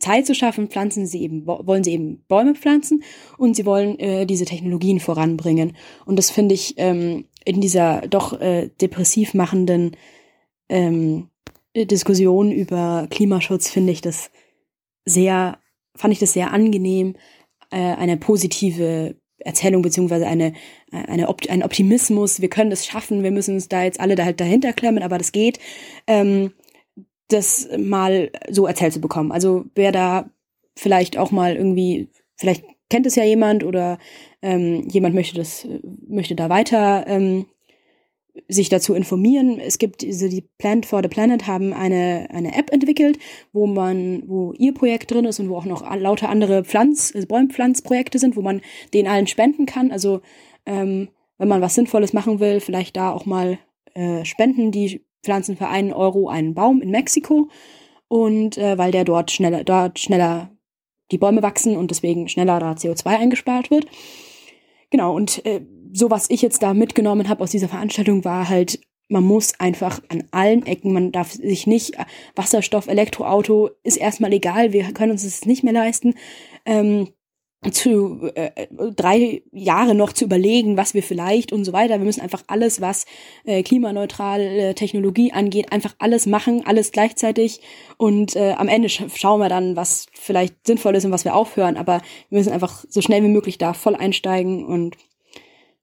Zeit 0.00 0.26
zu 0.26 0.34
schaffen, 0.34 0.68
pflanzen 0.68 1.06
sie 1.06 1.22
eben, 1.22 1.46
wollen 1.46 1.84
sie 1.84 1.92
eben 1.92 2.24
Bäume 2.26 2.54
pflanzen 2.54 3.04
und 3.38 3.54
sie 3.54 3.66
wollen 3.66 3.98
äh, 3.98 4.26
diese 4.26 4.46
Technologien 4.46 4.98
voranbringen. 4.98 5.76
Und 6.06 6.16
das 6.16 6.30
finde 6.30 6.54
ich 6.54 6.74
ähm, 6.78 7.26
in 7.44 7.60
dieser 7.60 8.00
doch 8.08 8.40
äh, 8.40 8.70
depressiv 8.80 9.34
machenden 9.34 9.96
ähm, 10.70 11.28
Diskussion 11.76 12.50
über 12.50 13.06
Klimaschutz 13.10 13.68
finde 13.68 13.92
ich 13.92 14.00
das 14.00 14.30
sehr, 15.04 15.58
fand 15.96 16.12
ich 16.12 16.18
das 16.18 16.32
sehr 16.32 16.52
angenehm, 16.52 17.16
äh, 17.70 17.76
eine 17.76 18.16
positive 18.16 19.16
Erzählung 19.38 19.82
beziehungsweise 19.82 20.26
eine, 20.26 20.52
eine 20.90 21.28
Opt 21.28 21.48
ein 21.48 21.62
Optimismus, 21.62 22.40
wir 22.40 22.50
können 22.50 22.70
das 22.70 22.86
schaffen, 22.86 23.22
wir 23.22 23.30
müssen 23.30 23.54
uns 23.54 23.68
da 23.68 23.84
jetzt 23.84 24.00
alle 24.00 24.14
da 24.14 24.24
halt 24.24 24.40
dahinter 24.40 24.72
klemmen, 24.72 25.02
aber 25.02 25.18
das 25.18 25.32
geht, 25.32 25.58
ähm, 26.06 26.52
das 27.28 27.68
mal 27.78 28.30
so 28.50 28.66
erzählt 28.66 28.92
zu 28.92 29.00
bekommen. 29.00 29.32
Also 29.32 29.64
wer 29.74 29.92
da 29.92 30.30
vielleicht 30.76 31.16
auch 31.16 31.30
mal 31.30 31.56
irgendwie, 31.56 32.08
vielleicht 32.36 32.64
kennt 32.90 33.06
es 33.06 33.14
ja 33.14 33.24
jemand 33.24 33.64
oder 33.64 33.98
ähm, 34.42 34.88
jemand 34.88 35.14
möchte 35.14 35.36
das, 35.36 35.66
möchte 36.08 36.34
da 36.34 36.48
weiter 36.48 37.06
ähm, 37.06 37.46
sich 38.48 38.68
dazu 38.68 38.94
informieren. 38.94 39.58
Es 39.60 39.78
gibt 39.78 40.02
diese, 40.02 40.28
die 40.28 40.48
Plant 40.58 40.86
for 40.86 41.02
the 41.02 41.08
Planet 41.08 41.46
haben 41.46 41.72
eine, 41.72 42.28
eine 42.30 42.56
App 42.56 42.72
entwickelt, 42.72 43.18
wo 43.52 43.66
man, 43.66 44.22
wo 44.26 44.52
ihr 44.52 44.74
Projekt 44.74 45.10
drin 45.10 45.24
ist 45.24 45.40
und 45.40 45.48
wo 45.48 45.56
auch 45.56 45.64
noch 45.64 45.82
lauter 45.96 46.28
andere 46.28 46.64
Pflanz, 46.64 47.12
also 47.14 47.26
Bäumpflanzprojekte 47.26 48.18
sind, 48.18 48.36
wo 48.36 48.42
man 48.42 48.60
den 48.94 49.06
allen 49.06 49.26
spenden 49.26 49.66
kann. 49.66 49.90
Also 49.90 50.20
ähm, 50.66 51.08
wenn 51.38 51.48
man 51.48 51.62
was 51.62 51.74
Sinnvolles 51.74 52.12
machen 52.12 52.40
will, 52.40 52.60
vielleicht 52.60 52.96
da 52.96 53.12
auch 53.12 53.26
mal 53.26 53.58
äh, 53.94 54.24
spenden. 54.24 54.70
Die 54.70 55.04
pflanzen 55.22 55.56
für 55.56 55.68
einen 55.68 55.92
Euro 55.92 56.28
einen 56.28 56.54
Baum 56.54 56.80
in 56.82 56.90
Mexiko 56.90 57.48
und 58.08 58.58
äh, 58.58 58.78
weil 58.78 58.90
der 58.90 59.04
dort 59.04 59.30
schneller, 59.30 59.64
dort 59.64 59.98
schneller 59.98 60.50
die 61.10 61.18
Bäume 61.18 61.42
wachsen 61.42 61.76
und 61.76 61.90
deswegen 61.90 62.28
schneller 62.28 62.58
da 62.60 62.72
CO2 62.72 63.06
eingespart 63.06 63.70
wird. 63.70 63.86
Genau, 64.90 65.14
und 65.14 65.44
äh, 65.46 65.60
so 65.92 66.10
was 66.10 66.30
ich 66.30 66.42
jetzt 66.42 66.62
da 66.62 66.74
mitgenommen 66.74 67.28
habe 67.28 67.42
aus 67.42 67.50
dieser 67.50 67.68
Veranstaltung 67.68 68.24
war 68.24 68.48
halt, 68.48 68.80
man 69.08 69.24
muss 69.24 69.58
einfach 69.58 70.00
an 70.08 70.24
allen 70.30 70.64
Ecken, 70.66 70.92
man 70.92 71.12
darf 71.12 71.32
sich 71.32 71.66
nicht, 71.66 71.94
Wasserstoff, 72.36 72.86
Elektroauto 72.86 73.70
ist 73.82 73.96
erstmal 73.96 74.32
egal, 74.32 74.72
wir 74.72 74.92
können 74.92 75.12
uns 75.12 75.24
das 75.24 75.44
nicht 75.46 75.64
mehr 75.64 75.72
leisten. 75.72 76.14
Ähm, 76.64 77.08
zu 77.72 78.30
äh, 78.34 78.68
drei 78.96 79.42
Jahre 79.52 79.94
noch 79.94 80.14
zu 80.14 80.24
überlegen, 80.24 80.78
was 80.78 80.94
wir 80.94 81.02
vielleicht 81.02 81.52
und 81.52 81.66
so 81.66 81.74
weiter. 81.74 81.98
Wir 81.98 82.06
müssen 82.06 82.22
einfach 82.22 82.42
alles, 82.46 82.80
was 82.80 83.04
äh, 83.44 83.62
klimaneutrale 83.62 84.74
Technologie 84.74 85.32
angeht, 85.32 85.70
einfach 85.70 85.94
alles 85.98 86.24
machen, 86.24 86.62
alles 86.64 86.90
gleichzeitig 86.90 87.60
und 87.98 88.34
äh, 88.34 88.52
am 88.52 88.68
Ende 88.68 88.88
sch 88.88 89.02
schauen 89.14 89.40
wir 89.40 89.50
dann, 89.50 89.76
was 89.76 90.06
vielleicht 90.14 90.66
sinnvoll 90.66 90.96
ist 90.96 91.04
und 91.04 91.12
was 91.12 91.26
wir 91.26 91.34
aufhören. 91.34 91.76
Aber 91.76 92.00
wir 92.30 92.38
müssen 92.38 92.52
einfach 92.52 92.82
so 92.88 93.02
schnell 93.02 93.22
wie 93.22 93.28
möglich 93.28 93.58
da 93.58 93.74
voll 93.74 93.94
einsteigen 93.94 94.64
und 94.64 94.96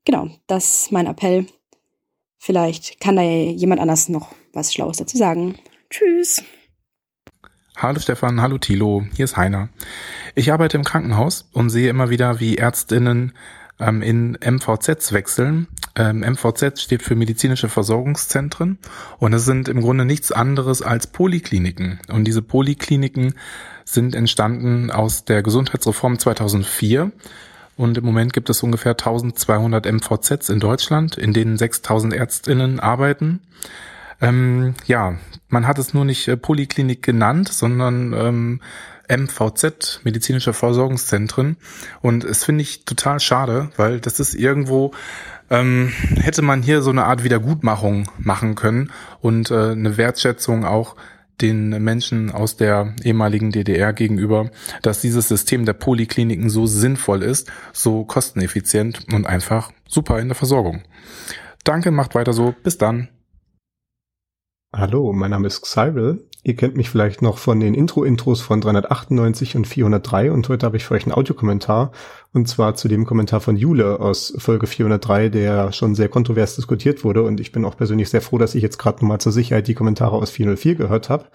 genau, 0.08 0.30
das 0.48 0.84
ist 0.84 0.92
mein 0.92 1.06
Appell. 1.06 1.46
Vielleicht 2.40 3.00
kann 3.00 3.18
da 3.18 3.22
jemand 3.22 3.82
anders 3.82 4.10
noch 4.10 4.34
was 4.54 4.74
Schlaues 4.74 4.98
dazu 4.98 5.18
sagen. 5.18 5.56
Tschüss. 5.90 6.44
Hallo 7.76 8.00
Stefan, 8.00 8.42
hallo 8.42 8.58
Thilo, 8.58 9.06
hier 9.16 9.26
ist 9.26 9.38
Heiner. 9.38 9.70
Ich 10.34 10.52
arbeite 10.52 10.78
im 10.78 10.84
Krankenhaus 10.84 11.48
und 11.54 11.70
sehe 11.70 11.90
immer 11.90 12.10
wieder, 12.10 12.40
wie 12.40 12.58
Ärztinnen 12.58 13.34
ähm, 13.80 14.02
in 14.02 14.38
MVZs 14.42 15.12
wechseln. 15.12 15.68
Ähm, 15.96 16.22
MVZ 16.22 16.82
steht 16.82 17.04
für 17.04 17.16
medizinische 17.16 17.70
Versorgungszentren 17.70 18.80
und 19.20 19.34
es 19.34 19.46
sind 19.46 19.68
im 19.68 19.82
Grunde 19.82 20.06
nichts 20.06 20.32
anderes 20.32 20.82
als 20.82 21.08
Polikliniken. 21.08 22.00
Und 22.08 22.24
diese 22.24 22.42
Polikliniken 22.42 23.36
sind 23.84 24.16
entstanden 24.16 24.90
aus 24.90 25.26
der 25.26 25.44
Gesundheitsreform 25.44 26.18
2004 26.18 27.12
und 27.78 27.98
im 27.98 28.06
Moment 28.06 28.34
gibt 28.34 28.50
es 28.50 28.64
ungefähr 28.64 28.94
1200 28.94 29.86
MVZs 29.86 30.50
in 30.50 30.60
Deutschland, 30.60 31.18
in 31.18 31.34
denen 31.34 31.58
6000 31.58 32.14
Ärztinnen 32.14 32.80
arbeiten. 32.80 33.42
Ähm, 34.20 34.74
ja, 34.88 35.16
man 35.48 35.68
hat 35.68 35.78
es 35.78 35.94
nur 35.94 36.04
nicht 36.04 36.28
äh, 36.28 36.38
Poliklinik 36.38 37.04
genannt, 37.04 37.50
sondern 37.50 38.14
ähm, 38.14 38.62
MVZ, 39.10 40.02
medizinische 40.04 40.54
Versorgungszentren. 40.54 41.58
Und 42.02 42.24
es 42.24 42.44
finde 42.44 42.64
ich 42.64 42.84
total 42.86 43.20
schade, 43.20 43.70
weil 43.78 44.00
das 44.00 44.20
ist 44.20 44.34
irgendwo, 44.34 44.92
ähm, 45.50 45.94
hätte 46.16 46.42
man 46.42 46.64
hier 46.64 46.82
so 46.82 46.90
eine 46.90 47.06
Art 47.06 47.24
Wiedergutmachung 47.24 48.10
machen 48.18 48.56
können 48.56 48.92
und 49.22 49.52
äh, 49.52 49.72
eine 49.72 49.98
Wertschätzung 49.98 50.66
auch 50.66 50.96
den 51.42 51.70
Menschen 51.84 52.32
aus 52.32 52.58
der 52.58 52.96
ehemaligen 53.04 53.52
DDR 53.52 53.94
gegenüber, 53.94 54.50
dass 54.82 55.02
dieses 55.02 55.28
System 55.28 55.66
der 55.66 55.74
Polikliniken 55.74 56.50
so 56.50 56.66
sinnvoll 56.66 57.22
ist, 57.22 57.52
so 57.74 58.06
kosteneffizient 58.06 59.06
und 59.14 59.28
einfach 59.28 59.72
super 59.88 60.20
in 60.20 60.30
der 60.30 60.36
Versorgung. 60.36 60.84
Danke, 61.64 61.92
macht 61.92 62.16
weiter 62.16 62.34
so. 62.34 62.56
Bis 62.64 62.78
dann. 62.78 63.10
Hallo, 64.76 65.14
mein 65.14 65.32
Name 65.32 65.48
ist 65.48 65.66
Cyril. 65.66 66.28
Ihr 66.44 66.56
kennt 66.56 66.78
mich 66.78 66.90
vielleicht 66.90 67.22
noch 67.22 67.38
von 67.40 67.60
den 67.60 67.74
Intro-Intros 67.74 68.42
von 68.42 68.62
398 68.62 69.58
und 69.58 69.68
403 69.68 70.32
und 70.32 70.48
heute 70.48 70.66
habe 70.66 70.78
ich 70.78 70.86
für 70.86 70.94
euch 70.94 71.04
einen 71.04 71.14
Audiokommentar 71.14 71.92
und 72.38 72.48
zwar 72.48 72.76
zu 72.76 72.88
dem 72.88 73.06
Kommentar 73.06 73.42
von 73.42 73.58
Jule 73.58 74.00
aus 74.00 74.32
Folge 74.38 74.68
403, 74.68 75.30
der 75.30 75.72
schon 75.72 75.96
sehr 75.96 76.08
kontrovers 76.08 76.56
diskutiert 76.56 77.04
wurde 77.04 77.24
und 77.24 77.40
ich 77.40 77.52
bin 77.52 77.66
auch 77.66 77.76
persönlich 77.76 78.10
sehr 78.10 78.22
froh, 78.22 78.38
dass 78.38 78.54
ich 78.54 78.62
jetzt 78.62 78.78
gerade 78.78 78.98
nochmal 78.98 79.20
zur 79.20 79.32
Sicherheit 79.32 79.68
die 79.68 79.74
Kommentare 79.74 80.16
aus 80.16 80.30
404 80.30 80.76
gehört 80.76 81.10
habe. 81.10 81.26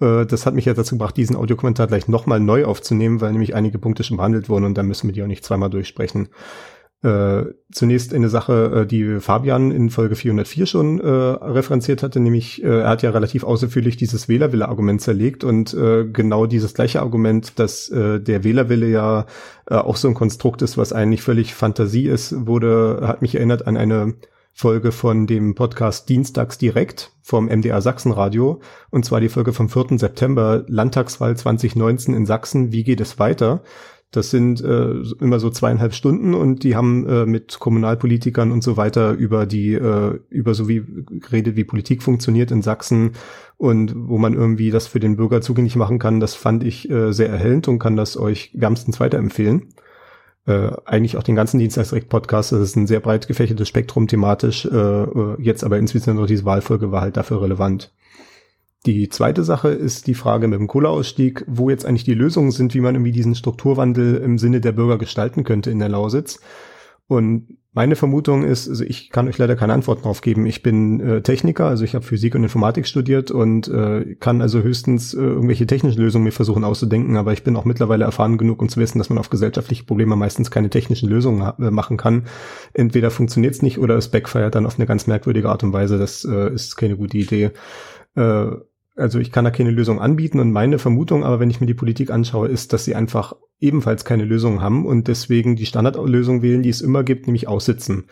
Äh, 0.00 0.24
das 0.24 0.46
hat 0.46 0.54
mich 0.54 0.64
jetzt 0.64 0.78
dazu 0.78 0.94
gebracht, 0.94 1.16
diesen 1.16 1.34
Audiokommentar 1.34 1.88
gleich 1.88 2.06
nochmal 2.06 2.38
neu 2.38 2.64
aufzunehmen, 2.64 3.20
weil 3.20 3.32
nämlich 3.32 3.56
einige 3.56 3.78
Punkte 3.78 4.04
schon 4.04 4.18
behandelt 4.18 4.48
wurden 4.48 4.64
und 4.66 4.78
dann 4.78 4.86
müssen 4.86 5.08
wir 5.08 5.14
die 5.14 5.22
auch 5.24 5.26
nicht 5.26 5.44
zweimal 5.44 5.68
durchsprechen. 5.68 6.28
Äh, 7.06 7.54
zunächst 7.70 8.12
eine 8.12 8.28
Sache, 8.28 8.82
äh, 8.82 8.86
die 8.86 9.20
Fabian 9.20 9.70
in 9.70 9.90
Folge 9.90 10.16
404 10.16 10.66
schon 10.66 10.98
äh, 10.98 11.06
referenziert 11.06 12.02
hatte, 12.02 12.18
nämlich 12.18 12.64
äh, 12.64 12.80
er 12.80 12.88
hat 12.88 13.02
ja 13.02 13.10
relativ 13.10 13.44
ausführlich 13.44 13.96
dieses 13.96 14.28
Wählerwille-Argument 14.28 15.00
zerlegt 15.00 15.44
und 15.44 15.72
äh, 15.72 16.04
genau 16.04 16.46
dieses 16.46 16.74
gleiche 16.74 17.00
Argument, 17.00 17.60
dass 17.60 17.88
der 17.88 18.44
Wählerwille 18.44 18.88
ja 18.88 19.26
auch 19.66 19.96
so 19.96 20.08
ein 20.08 20.14
Konstrukt 20.14 20.62
ist, 20.62 20.76
was 20.76 20.92
eigentlich 20.92 21.22
völlig 21.22 21.54
Fantasie 21.54 22.06
ist, 22.06 22.46
wurde, 22.46 23.02
hat 23.02 23.22
mich 23.22 23.34
erinnert 23.34 23.66
an 23.66 23.76
eine 23.76 24.14
Folge 24.52 24.90
von 24.90 25.26
dem 25.26 25.54
Podcast 25.54 26.08
Dienstags 26.08 26.58
direkt 26.58 27.12
vom 27.22 27.46
MDR 27.46 27.82
Sachsenradio 27.82 28.60
und 28.90 29.04
zwar 29.04 29.20
die 29.20 29.28
Folge 29.28 29.52
vom 29.52 29.68
4. 29.68 29.98
September 29.98 30.64
Landtagswahl 30.66 31.36
2019 31.36 32.14
in 32.14 32.26
Sachsen. 32.26 32.72
Wie 32.72 32.82
geht 32.82 33.00
es 33.00 33.18
weiter? 33.18 33.62
Das 34.12 34.30
sind 34.30 34.62
äh, 34.62 34.94
immer 35.20 35.40
so 35.40 35.50
zweieinhalb 35.50 35.92
Stunden 35.92 36.32
und 36.32 36.62
die 36.62 36.76
haben 36.76 37.06
äh, 37.06 37.26
mit 37.26 37.58
Kommunalpolitikern 37.58 38.52
und 38.52 38.62
so 38.62 38.76
weiter 38.76 39.12
über 39.12 39.46
die, 39.46 39.74
äh, 39.74 40.18
über 40.30 40.54
so 40.54 40.68
wie 40.68 40.84
geredet, 41.08 41.56
wie 41.56 41.64
Politik 41.64 42.02
funktioniert 42.02 42.50
in 42.50 42.62
Sachsen 42.62 43.12
und 43.56 43.94
wo 43.96 44.16
man 44.18 44.34
irgendwie 44.34 44.70
das 44.70 44.86
für 44.86 45.00
den 45.00 45.16
Bürger 45.16 45.40
zugänglich 45.40 45.76
machen 45.76 45.98
kann. 45.98 46.20
Das 46.20 46.34
fand 46.34 46.62
ich 46.62 46.88
äh, 46.88 47.12
sehr 47.12 47.28
erhellend 47.28 47.68
und 47.68 47.78
kann 47.78 47.96
das 47.96 48.16
euch 48.16 48.52
wärmstens 48.54 49.00
weiterempfehlen. 49.00 49.74
Äh, 50.46 50.70
eigentlich 50.84 51.16
auch 51.16 51.24
den 51.24 51.34
ganzen 51.34 51.58
Dienstagsrecht-Podcast. 51.58 52.52
Das 52.52 52.60
ist 52.60 52.76
ein 52.76 52.86
sehr 52.86 53.00
breit 53.00 53.26
gefächertes 53.26 53.66
Spektrum 53.66 54.06
thematisch. 54.06 54.64
Äh, 54.64 54.68
äh 54.68 55.36
jetzt 55.40 55.64
aber 55.64 55.78
insbesondere 55.78 56.26
diese 56.26 56.44
Wahlfolge 56.44 56.92
war 56.92 57.00
halt 57.00 57.16
dafür 57.16 57.42
relevant. 57.42 57.92
Die 58.86 59.08
zweite 59.08 59.42
Sache 59.42 59.68
ist 59.70 60.06
die 60.06 60.14
Frage 60.14 60.46
mit 60.46 60.60
dem 60.60 60.68
Kohleausstieg, 60.68 61.44
wo 61.48 61.70
jetzt 61.70 61.84
eigentlich 61.84 62.04
die 62.04 62.14
Lösungen 62.14 62.52
sind, 62.52 62.72
wie 62.72 62.80
man 62.80 62.94
irgendwie 62.94 63.12
diesen 63.12 63.34
Strukturwandel 63.34 64.18
im 64.18 64.38
Sinne 64.38 64.60
der 64.60 64.72
Bürger 64.72 64.96
gestalten 64.96 65.42
könnte 65.42 65.72
in 65.72 65.80
der 65.80 65.88
Lausitz. 65.88 66.40
Und 67.08 67.58
meine 67.72 67.94
Vermutung 67.94 68.42
ist, 68.42 68.68
also 68.68 68.84
ich 68.84 69.10
kann 69.10 69.28
euch 69.28 69.36
leider 69.38 69.54
keine 69.54 69.74
Antworten 69.74 70.02
darauf 70.02 70.22
geben. 70.22 70.46
Ich 70.46 70.62
bin 70.62 70.98
äh, 71.00 71.20
Techniker, 71.20 71.66
also 71.66 71.84
ich 71.84 71.94
habe 71.94 72.04
Physik 72.04 72.34
und 72.34 72.42
Informatik 72.42 72.86
studiert 72.86 73.30
und 73.30 73.68
äh, 73.68 74.14
kann 74.18 74.40
also 74.40 74.62
höchstens 74.62 75.12
äh, 75.14 75.18
irgendwelche 75.18 75.66
technischen 75.66 76.00
Lösungen 76.00 76.24
mir 76.24 76.32
versuchen 76.32 76.64
auszudenken, 76.64 77.16
aber 77.16 77.32
ich 77.32 77.44
bin 77.44 77.54
auch 77.54 77.66
mittlerweile 77.66 78.04
erfahren 78.04 78.38
genug, 78.38 78.62
um 78.62 78.68
zu 78.70 78.80
wissen, 78.80 78.98
dass 78.98 79.10
man 79.10 79.18
auf 79.18 79.28
gesellschaftliche 79.28 79.84
Probleme 79.84 80.16
meistens 80.16 80.50
keine 80.50 80.70
technischen 80.70 81.08
Lösungen 81.08 81.42
äh, 81.42 81.70
machen 81.70 81.96
kann. 81.96 82.24
Entweder 82.72 83.10
funktioniert 83.10 83.54
es 83.54 83.62
nicht 83.62 83.78
oder 83.78 83.96
es 83.96 84.10
backfeiert 84.10 84.54
dann 84.54 84.64
auf 84.64 84.78
eine 84.78 84.86
ganz 84.86 85.06
merkwürdige 85.06 85.50
Art 85.50 85.62
und 85.62 85.74
Weise. 85.74 85.98
Das 85.98 86.24
äh, 86.24 86.54
ist 86.54 86.76
keine 86.76 86.96
gute 86.96 87.18
Idee. 87.18 87.50
Also 88.96 89.18
ich 89.18 89.30
kann 89.30 89.44
da 89.44 89.50
keine 89.50 89.70
Lösung 89.70 90.00
anbieten 90.00 90.40
und 90.40 90.52
meine 90.52 90.78
Vermutung, 90.78 91.22
aber 91.22 91.38
wenn 91.38 91.50
ich 91.50 91.60
mir 91.60 91.66
die 91.66 91.74
Politik 91.74 92.10
anschaue, 92.10 92.48
ist, 92.48 92.72
dass 92.72 92.84
sie 92.84 92.94
einfach 92.94 93.36
ebenfalls 93.60 94.04
keine 94.04 94.24
Lösung 94.24 94.62
haben 94.62 94.86
und 94.86 95.06
deswegen 95.06 95.54
die 95.54 95.66
Standardlösung 95.66 96.42
wählen, 96.42 96.62
die 96.62 96.70
es 96.70 96.80
immer 96.80 97.04
gibt, 97.04 97.26
nämlich 97.26 97.46
aussitzen. 97.46 98.06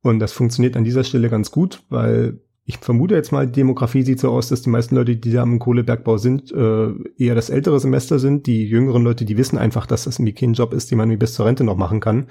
Und 0.00 0.20
das 0.20 0.32
funktioniert 0.32 0.76
an 0.76 0.84
dieser 0.84 1.02
Stelle 1.02 1.28
ganz 1.28 1.50
gut, 1.50 1.82
weil 1.88 2.40
ich 2.64 2.78
vermute 2.78 3.14
jetzt 3.14 3.32
mal, 3.32 3.46
die 3.46 3.52
Demografie 3.52 4.02
sieht 4.02 4.20
so 4.20 4.30
aus, 4.30 4.48
dass 4.50 4.60
die 4.60 4.68
meisten 4.68 4.94
Leute, 4.94 5.16
die 5.16 5.32
da 5.32 5.42
im 5.42 5.58
Kohlebergbau 5.58 6.18
sind, 6.18 6.52
äh, 6.52 6.90
eher 7.16 7.34
das 7.34 7.48
ältere 7.48 7.80
Semester 7.80 8.18
sind. 8.18 8.46
Die 8.46 8.66
jüngeren 8.66 9.02
Leute, 9.02 9.24
die 9.24 9.38
wissen 9.38 9.56
einfach, 9.56 9.86
dass 9.86 10.04
das 10.04 10.18
irgendwie 10.18 10.34
kein 10.34 10.52
Job 10.52 10.74
ist, 10.74 10.90
den 10.90 10.98
man 10.98 11.18
bis 11.18 11.32
zur 11.32 11.46
Rente 11.46 11.64
noch 11.64 11.78
machen 11.78 12.00
kann. 12.00 12.26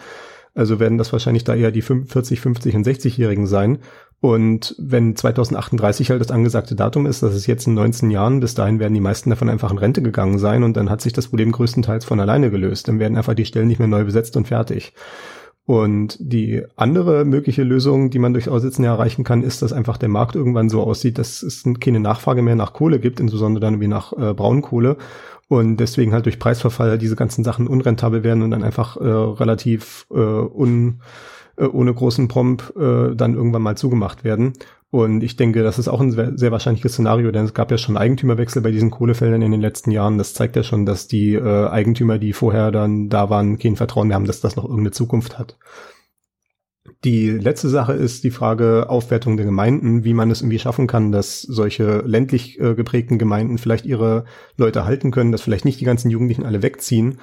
Also 0.53 0.79
werden 0.79 0.99
das 0.99 1.11
wahrscheinlich 1.11 1.43
da 1.43 1.55
eher 1.55 1.71
die 1.71 1.81
45, 1.81 2.39
50 2.39 2.75
und 2.75 2.85
60-Jährigen 2.85 3.47
sein. 3.47 3.79
Und 4.19 4.75
wenn 4.79 5.15
2038 5.15 6.09
halt 6.09 6.21
das 6.21 6.31
angesagte 6.31 6.75
Datum 6.75 7.05
ist, 7.05 7.21
das 7.21 7.35
ist 7.35 7.45
jetzt 7.45 7.67
in 7.67 7.75
19 7.75 8.09
Jahren, 8.09 8.39
bis 8.39 8.55
dahin 8.55 8.79
werden 8.79 8.95
die 8.95 8.99
meisten 8.99 9.29
davon 9.29 9.49
einfach 9.49 9.71
in 9.71 9.77
Rente 9.77 10.01
gegangen 10.01 10.39
sein 10.39 10.63
und 10.63 10.75
dann 10.75 10.89
hat 10.89 11.01
sich 11.01 11.13
das 11.13 11.27
Problem 11.27 11.51
größtenteils 11.51 12.03
von 12.03 12.19
alleine 12.19 12.49
gelöst. 12.49 12.87
Dann 12.87 12.99
werden 12.99 13.15
einfach 13.15 13.35
die 13.35 13.45
Stellen 13.45 13.67
nicht 13.67 13.79
mehr 13.79 13.87
neu 13.87 14.05
besetzt 14.05 14.35
und 14.35 14.47
fertig. 14.47 14.93
Und 15.67 16.17
die 16.19 16.63
andere 16.77 17.25
mögliche 17.25 17.63
Lösung, 17.63 18.09
die 18.09 18.19
man 18.19 18.33
durch 18.33 18.47
Aussitzen 18.47 18.85
erreichen 18.85 19.25
kann, 19.25 19.43
ist, 19.43 19.61
dass 19.61 19.73
einfach 19.73 19.97
der 19.97 20.07
Markt 20.07 20.35
irgendwann 20.35 20.69
so 20.69 20.81
aussieht, 20.81 21.17
dass 21.17 21.43
es 21.43 21.65
keine 21.81 21.99
Nachfrage 21.99 22.41
mehr 22.41 22.55
nach 22.55 22.71
Kohle 22.71 22.99
gibt, 22.99 23.19
insbesondere 23.19 23.59
dann 23.59 23.81
wie 23.81 23.89
nach 23.89 24.13
äh, 24.13 24.33
Braunkohle. 24.33 24.95
Und 25.49 25.77
deswegen 25.77 26.13
halt 26.13 26.25
durch 26.25 26.39
Preisverfall 26.39 26.97
diese 26.97 27.17
ganzen 27.17 27.43
Sachen 27.43 27.67
unrentabel 27.67 28.23
werden 28.23 28.43
und 28.43 28.51
dann 28.51 28.63
einfach 28.63 28.95
äh, 28.95 29.03
relativ 29.03 30.07
äh, 30.09 30.15
un 30.15 31.01
äh, 31.57 31.65
ohne 31.65 31.93
großen 31.93 32.27
Promp 32.27 32.73
äh, 32.77 33.15
dann 33.15 33.35
irgendwann 33.35 33.61
mal 33.61 33.77
zugemacht 33.77 34.23
werden. 34.23 34.53
Und 34.89 35.21
ich 35.21 35.35
denke, 35.35 35.63
das 35.63 35.79
ist 35.79 35.89
auch 35.89 35.99
ein 35.99 36.11
sehr, 36.11 36.37
sehr 36.37 36.51
wahrscheinliches 36.51 36.93
Szenario, 36.93 37.31
denn 37.31 37.43
es 37.43 37.53
gab 37.53 37.71
ja 37.71 37.77
schon 37.77 37.97
Eigentümerwechsel 37.97 38.61
bei 38.61 38.71
diesen 38.71 38.89
Kohlefeldern 38.89 39.41
in 39.41 39.51
den 39.51 39.61
letzten 39.61 39.91
Jahren. 39.91 40.17
Das 40.17 40.33
zeigt 40.33 40.55
ja 40.55 40.63
schon, 40.63 40.85
dass 40.85 41.07
die 41.07 41.33
äh, 41.33 41.67
Eigentümer, 41.67 42.19
die 42.19 42.31
vorher 42.31 42.71
dann 42.71 43.09
da 43.09 43.29
waren, 43.29 43.59
kein 43.59 43.75
Vertrauen 43.75 44.07
mehr 44.07 44.15
haben, 44.15 44.25
dass 44.25 44.39
das 44.39 44.55
noch 44.55 44.63
irgendeine 44.63 44.91
Zukunft 44.91 45.37
hat. 45.37 45.57
Die 47.03 47.29
letzte 47.29 47.69
Sache 47.69 47.93
ist 47.93 48.23
die 48.23 48.31
Frage 48.31 48.89
Aufwertung 48.89 49.35
der 49.35 49.45
Gemeinden, 49.45 50.03
wie 50.03 50.13
man 50.13 50.31
es 50.31 50.41
irgendwie 50.41 50.59
schaffen 50.59 50.87
kann, 50.87 51.11
dass 51.11 51.41
solche 51.41 51.99
ländlich 52.05 52.59
äh, 52.59 52.73
geprägten 52.73 53.19
Gemeinden 53.19 53.57
vielleicht 53.57 53.85
ihre 53.85 54.23
Leute 54.55 54.85
halten 54.85 55.11
können, 55.11 55.31
dass 55.31 55.41
vielleicht 55.41 55.65
nicht 55.65 55.79
die 55.79 55.85
ganzen 55.85 56.09
Jugendlichen 56.09 56.45
alle 56.45 56.63
wegziehen, 56.63 57.19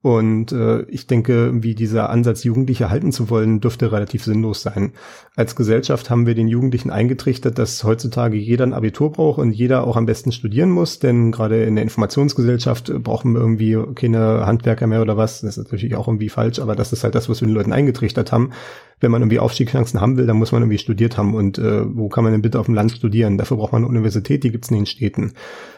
und 0.00 0.52
äh, 0.52 0.82
ich 0.82 1.08
denke, 1.08 1.62
wie 1.62 1.74
dieser 1.74 2.08
Ansatz, 2.08 2.44
Jugendliche 2.44 2.88
halten 2.88 3.10
zu 3.10 3.30
wollen, 3.30 3.60
dürfte 3.60 3.90
relativ 3.90 4.22
sinnlos 4.22 4.62
sein. 4.62 4.92
Als 5.34 5.56
Gesellschaft 5.56 6.08
haben 6.08 6.24
wir 6.24 6.36
den 6.36 6.46
Jugendlichen 6.46 6.90
eingetrichtert, 6.90 7.58
dass 7.58 7.82
heutzutage 7.82 8.36
jeder 8.36 8.64
ein 8.64 8.74
Abitur 8.74 9.10
braucht 9.10 9.40
und 9.40 9.50
jeder 9.50 9.84
auch 9.84 9.96
am 9.96 10.06
besten 10.06 10.30
studieren 10.30 10.70
muss, 10.70 11.00
denn 11.00 11.32
gerade 11.32 11.64
in 11.64 11.74
der 11.74 11.82
Informationsgesellschaft 11.82 12.92
brauchen 13.02 13.34
wir 13.34 13.40
irgendwie 13.40 13.76
keine 13.96 14.46
Handwerker 14.46 14.86
mehr 14.86 15.02
oder 15.02 15.16
was. 15.16 15.40
Das 15.40 15.56
ist 15.56 15.64
natürlich 15.64 15.96
auch 15.96 16.06
irgendwie 16.06 16.28
falsch, 16.28 16.60
aber 16.60 16.76
das 16.76 16.92
ist 16.92 17.02
halt 17.02 17.16
das, 17.16 17.28
was 17.28 17.40
wir 17.40 17.48
den 17.48 17.54
Leuten 17.54 17.72
eingetrichtert 17.72 18.30
haben. 18.30 18.52
Wenn 19.00 19.10
man 19.10 19.22
irgendwie 19.22 19.38
Aufstiegschancen 19.38 20.00
haben 20.00 20.16
will, 20.16 20.26
dann 20.26 20.36
muss 20.36 20.52
man 20.52 20.62
irgendwie 20.62 20.78
studiert 20.78 21.16
haben. 21.16 21.34
Und 21.34 21.58
äh, 21.58 21.84
wo 21.86 22.08
kann 22.08 22.24
man 22.24 22.32
denn 22.32 22.42
bitte 22.42 22.58
auf 22.58 22.66
dem 22.66 22.74
Land 22.74 22.92
studieren? 22.92 23.38
Dafür 23.38 23.56
braucht 23.56 23.72
man 23.72 23.82
eine 23.82 23.88
Universität, 23.88 24.44
die 24.44 24.50
gibt's 24.50 24.70
in 24.70 24.76
den 24.76 24.86
Städten 24.86 25.34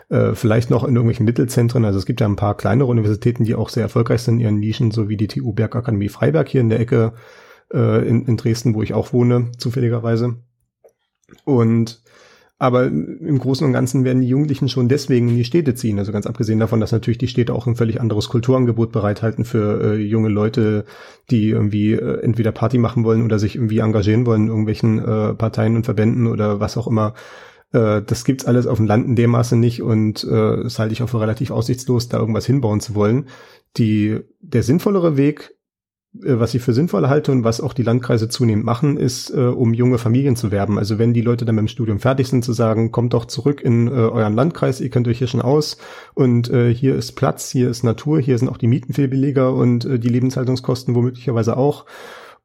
äh, 0.09 0.35
vielleicht 0.35 0.71
noch 0.71 0.85
in 0.85 0.95
irgendwelchen 0.95 1.27
Mittelzentren. 1.27 1.85
Also 1.85 1.99
es 1.99 2.07
gibt 2.07 2.21
ja 2.21 2.27
ein 2.27 2.37
paar 2.37 2.57
kleinere 2.57 2.89
Universitäten, 2.89 3.45
die 3.45 3.55
auch 3.55 3.69
sehr 3.69 3.83
erfolgreich 3.83 4.23
sind 4.23 4.35
in 4.35 4.41
ihren 4.41 4.59
Nischen, 4.59 4.91
so 4.91 5.09
wie 5.09 5.17
die 5.17 5.29
TU 5.29 5.53
Bergakademie 5.53 6.09
Freiberg 6.09 6.49
hier 6.49 6.61
in 6.61 6.69
der 6.69 6.81
Ecke 6.81 7.13
äh, 7.73 8.07
in, 8.09 8.27
in 8.27 8.37
Dresden, 8.37 8.75
wo 8.75 8.83
ich 8.83 8.95
auch 8.95 9.13
wohne, 9.13 9.53
zufälligerweise. 9.59 10.37
Und 11.45 12.03
aber 12.61 12.89
im 12.89 13.39
Großen 13.39 13.67
und 13.67 13.73
Ganzen 13.73 14.05
werden 14.05 14.21
die 14.21 14.29
Jugendlichen 14.29 14.69
schon 14.69 14.87
deswegen 14.87 15.31
in 15.31 15.37
die 15.37 15.47
Städte 15.47 15.75
ziehen. 15.75 15.99
Also 15.99 16.13
ganz 16.13 16.27
abgesehen 16.27 16.61
davon, 16.61 16.79
dass 16.79 16.93
natürlich 16.93 17.17
die 17.17 17.27
Städte 17.27 17.55
auch 17.55 17.67
ein 17.67 17.75
völlig 17.75 18.03
anderes 18.03 18.29
Kulturangebot 18.29 18.93
bereithalten 18.93 19.47
für 19.47 19.83
äh, 19.83 19.97
junge 19.97 20.29
Leute, 20.29 20.85
die 21.31 21.49
irgendwie 21.49 21.93
äh, 21.93 22.21
entweder 22.21 22.53
Party 22.53 22.77
machen 22.77 23.03
wollen 23.03 23.25
oder 23.25 23.39
sich 23.39 23.55
irgendwie 23.57 23.79
engagieren 23.79 24.27
wollen 24.27 24.43
in 24.43 24.49
irgendwelchen 24.49 24.99
äh, 24.99 25.33
Parteien 25.33 25.75
und 25.75 25.87
Verbänden 25.87 26.27
oder 26.27 26.61
was 26.61 26.77
auch 26.77 26.87
immer. 26.87 27.15
Äh, 27.73 28.03
das 28.03 28.27
gibt's 28.27 28.45
alles 28.45 28.67
auf 28.67 28.77
dem 28.77 28.87
Land 28.87 29.07
in 29.07 29.17
dem 29.17 29.31
Maße 29.31 29.57
nicht 29.57 29.81
und 29.81 30.23
äh, 30.25 30.63
das 30.63 30.79
halte 30.79 30.93
ich 30.93 31.03
auch 31.03 31.09
für 31.09 31.21
relativ 31.23 31.51
aussichtslos, 31.53 32.09
da 32.11 32.19
irgendwas 32.19 32.45
hinbauen 32.45 32.81
zu 32.81 32.95
wollen. 32.95 33.29
Die, 33.79 34.19
der 34.41 34.65
sinnvollere 34.65 35.17
Weg, 35.17 35.55
was 36.13 36.55
ich 36.55 36.63
für 36.63 36.73
sinnvoll 36.73 37.09
halte 37.09 37.31
und 37.31 37.45
was 37.45 37.61
auch 37.61 37.73
die 37.73 37.85
Landkreise 37.85 38.29
zunehmend 38.29 38.65
machen, 38.65 38.97
ist, 38.97 39.31
äh, 39.31 39.41
um 39.41 39.73
junge 39.75 39.99
Familien 39.99 40.35
zu 40.35 40.51
werben. 40.51 40.79
Also 40.79 40.99
wenn 40.99 41.15
die 41.15 41.21
Leute 41.21 41.45
dann 41.45 41.55
mit 41.55 41.63
dem 41.63 41.69
Studium 41.69 42.01
fertig 42.01 42.29
sind, 42.29 42.45
zu 42.45 42.53
sagen, 42.53 42.91
kommt 42.91 43.15
doch 43.15 43.27
zurück 43.27 43.61
in 43.61 43.87
äh, 43.87 43.93
euren 43.93 44.35
Landkreis, 44.35 44.81
ihr 44.81 44.91
könnt 44.91 45.07
euch 45.07 45.19
hier 45.19 45.29
schon 45.29 45.43
aus 45.43 45.77
und 46.15 46.51
äh, 46.51 46.75
hier 46.75 46.97
ist 46.97 47.13
Platz, 47.13 47.51
hier 47.51 47.71
ist 47.71 47.85
Natur, 47.85 48.21
hier 48.21 48.37
sind 48.39 48.49
auch 48.49 48.59
die 48.59 48.67
Mieten 48.67 48.93
viel 48.93 49.09
billiger 49.09 49.55
und 49.55 49.85
äh, 49.85 49.99
die 50.01 50.09
Lebenshaltungskosten 50.09 50.95
womöglicherweise 50.97 51.57
auch 51.57 51.87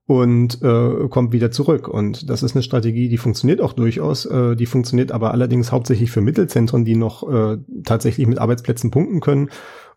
und 0.08 0.62
äh, 0.62 1.08
kommt 1.10 1.34
wieder 1.34 1.50
zurück. 1.50 1.88
Und 1.88 2.30
das 2.30 2.44
ist 2.44 2.56
eine 2.56 2.62
Strategie, 2.62 3.10
die 3.10 3.18
funktioniert 3.18 3.60
auch 3.60 3.74
durchaus. 3.74 4.26
Äh, 4.26 4.56
die 4.56 4.68
funktioniert 4.68 5.12
aber 5.12 5.32
allerdings 5.32 5.72
hauptsächlich 5.72 6.12
für 6.12 6.22
Mittelzentren, 6.22 6.86
die 6.86 6.96
noch 6.96 7.28
äh, 7.28 7.58
tatsächlich 7.84 8.28
mit 8.28 8.38
Arbeitsplätzen 8.38 8.92
punkten 8.92 9.20
können. 9.20 9.50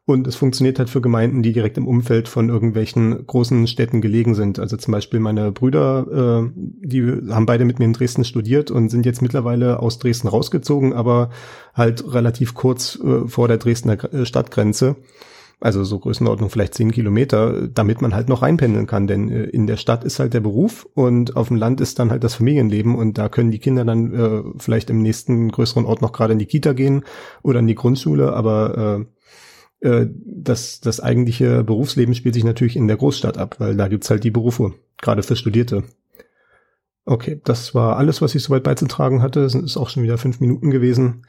Und 0.08 0.26
es 0.26 0.36
funktioniert 0.36 0.78
halt 0.78 0.88
für 0.88 1.02
Gemeinden, 1.02 1.42
die 1.42 1.52
direkt 1.52 1.76
im 1.76 1.86
Umfeld 1.86 2.28
von 2.28 2.48
irgendwelchen 2.48 3.26
großen 3.26 3.66
Städten 3.66 4.00
gelegen 4.00 4.34
sind. 4.34 4.58
Also 4.58 4.78
zum 4.78 4.92
Beispiel 4.92 5.20
meine 5.20 5.52
Brüder, 5.52 6.46
äh, 6.46 6.50
die 6.56 7.02
haben 7.28 7.44
beide 7.44 7.66
mit 7.66 7.78
mir 7.78 7.84
in 7.84 7.92
Dresden 7.92 8.24
studiert 8.24 8.70
und 8.70 8.88
sind 8.88 9.04
jetzt 9.04 9.20
mittlerweile 9.20 9.80
aus 9.80 9.98
Dresden 9.98 10.28
rausgezogen, 10.28 10.94
aber 10.94 11.28
halt 11.74 12.10
relativ 12.10 12.54
kurz 12.54 12.98
äh, 13.04 13.28
vor 13.28 13.48
der 13.48 13.58
Dresdner 13.58 14.02
äh, 14.14 14.24
Stadtgrenze 14.24 14.96
also 15.60 15.82
so 15.82 15.98
Größenordnung 15.98 16.50
vielleicht 16.50 16.74
zehn 16.74 16.92
Kilometer, 16.92 17.66
damit 17.66 18.00
man 18.00 18.14
halt 18.14 18.28
noch 18.28 18.42
reinpendeln 18.42 18.86
kann. 18.86 19.08
Denn 19.08 19.28
äh, 19.28 19.42
in 19.42 19.66
der 19.66 19.76
Stadt 19.76 20.04
ist 20.04 20.20
halt 20.20 20.32
der 20.32 20.40
Beruf 20.40 20.86
und 20.94 21.36
auf 21.36 21.48
dem 21.48 21.58
Land 21.58 21.82
ist 21.82 21.98
dann 21.98 22.10
halt 22.10 22.24
das 22.24 22.36
Familienleben 22.36 22.94
und 22.94 23.18
da 23.18 23.28
können 23.28 23.50
die 23.50 23.58
Kinder 23.58 23.84
dann 23.84 24.14
äh, 24.14 24.42
vielleicht 24.56 24.88
im 24.88 25.02
nächsten 25.02 25.50
größeren 25.50 25.84
Ort 25.84 26.00
noch 26.00 26.12
gerade 26.12 26.32
in 26.32 26.38
die 26.38 26.46
Kita 26.46 26.72
gehen 26.72 27.02
oder 27.42 27.58
in 27.58 27.66
die 27.66 27.74
Grundschule, 27.74 28.32
aber 28.32 29.00
äh, 29.00 29.18
äh, 29.80 30.06
das, 30.10 30.80
das 30.80 31.00
eigentliche 31.00 31.64
Berufsleben 31.64 32.14
spielt 32.14 32.34
sich 32.34 32.44
natürlich 32.44 32.76
in 32.76 32.88
der 32.88 32.96
Großstadt 32.96 33.38
ab, 33.38 33.56
weil 33.58 33.76
da 33.76 33.88
gibt's 33.88 34.10
halt 34.10 34.24
die 34.24 34.30
Berufe, 34.30 34.74
gerade 35.00 35.22
für 35.22 35.36
Studierte. 35.36 35.84
Okay, 37.04 37.40
das 37.44 37.74
war 37.74 37.96
alles, 37.96 38.20
was 38.20 38.34
ich 38.34 38.42
soweit 38.42 38.62
beizutragen 38.62 39.22
hatte. 39.22 39.40
Es 39.40 39.54
ist 39.54 39.76
auch 39.76 39.88
schon 39.88 40.02
wieder 40.02 40.18
fünf 40.18 40.40
Minuten 40.40 40.70
gewesen. 40.70 41.26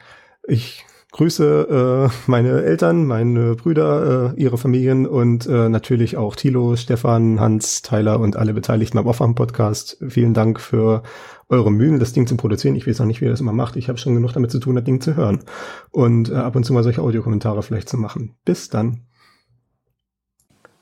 Ich 0.48 0.86
grüße 1.12 2.10
äh, 2.10 2.30
meine 2.30 2.64
Eltern, 2.64 3.06
meine 3.06 3.56
Brüder, 3.56 4.34
äh, 4.36 4.42
ihre 4.42 4.58
Familien 4.58 5.08
und 5.08 5.48
äh, 5.48 5.70
natürlich 5.70 6.18
auch 6.18 6.36
Thilo, 6.36 6.76
Stefan, 6.76 7.40
Hans, 7.40 7.82
Tyler 7.82 8.20
und 8.20 8.36
alle 8.36 8.54
Beteiligten 8.54 8.98
am 8.98 9.08
Aufwachen-Podcast. 9.08 10.04
Vielen 10.08 10.34
Dank 10.34 10.60
für 10.60 11.04
eure 11.50 11.72
Mühen, 11.72 12.00
das 12.00 12.14
Ding 12.14 12.28
zu 12.28 12.38
produzieren. 12.38 12.76
Ich 12.76 12.88
weiß 12.88 13.00
noch 13.00 13.08
nicht, 13.08 13.22
wie 13.22 13.26
ihr 13.26 13.32
das 13.32 13.42
immer 13.42 13.54
macht. 13.54 13.76
Ich 13.76 13.90
habe 13.90 13.98
schon 13.98 14.14
genug 14.14 14.34
damit 14.34 14.52
zu 14.52 14.60
tun, 14.60 14.76
das 14.76 14.84
Ding 14.84 15.02
zu 15.02 15.16
hören 15.16 15.44
und 15.92 16.30
äh, 16.30 16.36
ab 16.36 16.56
und 16.56 16.64
zu 16.64 16.74
mal 16.74 16.84
solche 16.84 17.02
Audiokommentare 17.02 17.64
vielleicht 17.64 17.90
zu 17.90 17.98
machen. 17.98 18.36
Bis 18.46 18.70
dann. 18.70 19.09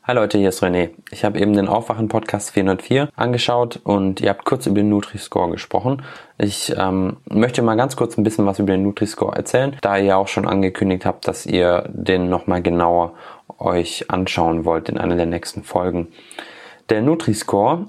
Hi 0.08 0.16
Leute, 0.16 0.38
hier 0.38 0.48
ist 0.48 0.64
René. 0.64 0.92
Ich 1.12 1.26
habe 1.26 1.38
eben 1.38 1.52
den 1.52 1.68
Aufwachen-Podcast 1.68 2.52
404 2.52 3.10
angeschaut 3.18 3.82
und 3.84 4.22
ihr 4.22 4.30
habt 4.30 4.46
kurz 4.46 4.66
über 4.66 4.76
den 4.78 4.88
Nutri-Score 4.88 5.52
gesprochen. 5.52 6.02
Ich 6.38 6.74
ähm, 6.78 7.18
möchte 7.26 7.62
mal 7.62 7.76
ganz 7.76 7.98
kurz 7.98 8.18
ein 8.18 8.24
bisschen 8.24 8.46
was 8.46 8.58
über 8.58 8.72
den 8.72 8.84
Nutri-Score 8.84 9.36
erzählen, 9.36 9.76
da 9.82 9.98
ihr 9.98 10.18
auch 10.18 10.30
schon 10.30 10.48
angekündigt 10.48 11.06
habt, 11.06 11.28
dass 11.28 11.46
ihr 11.46 11.90
den 11.90 12.30
nochmal 12.30 12.62
genauer 12.62 13.16
euch 13.58 14.10
anschauen 14.10 14.64
wollt 14.64 14.88
in 14.88 14.98
einer 14.98 15.18
der 15.18 15.26
nächsten 15.26 15.66
Folgen. 15.66 16.08
Der 16.88 17.02
Nutri-Score 17.02 17.88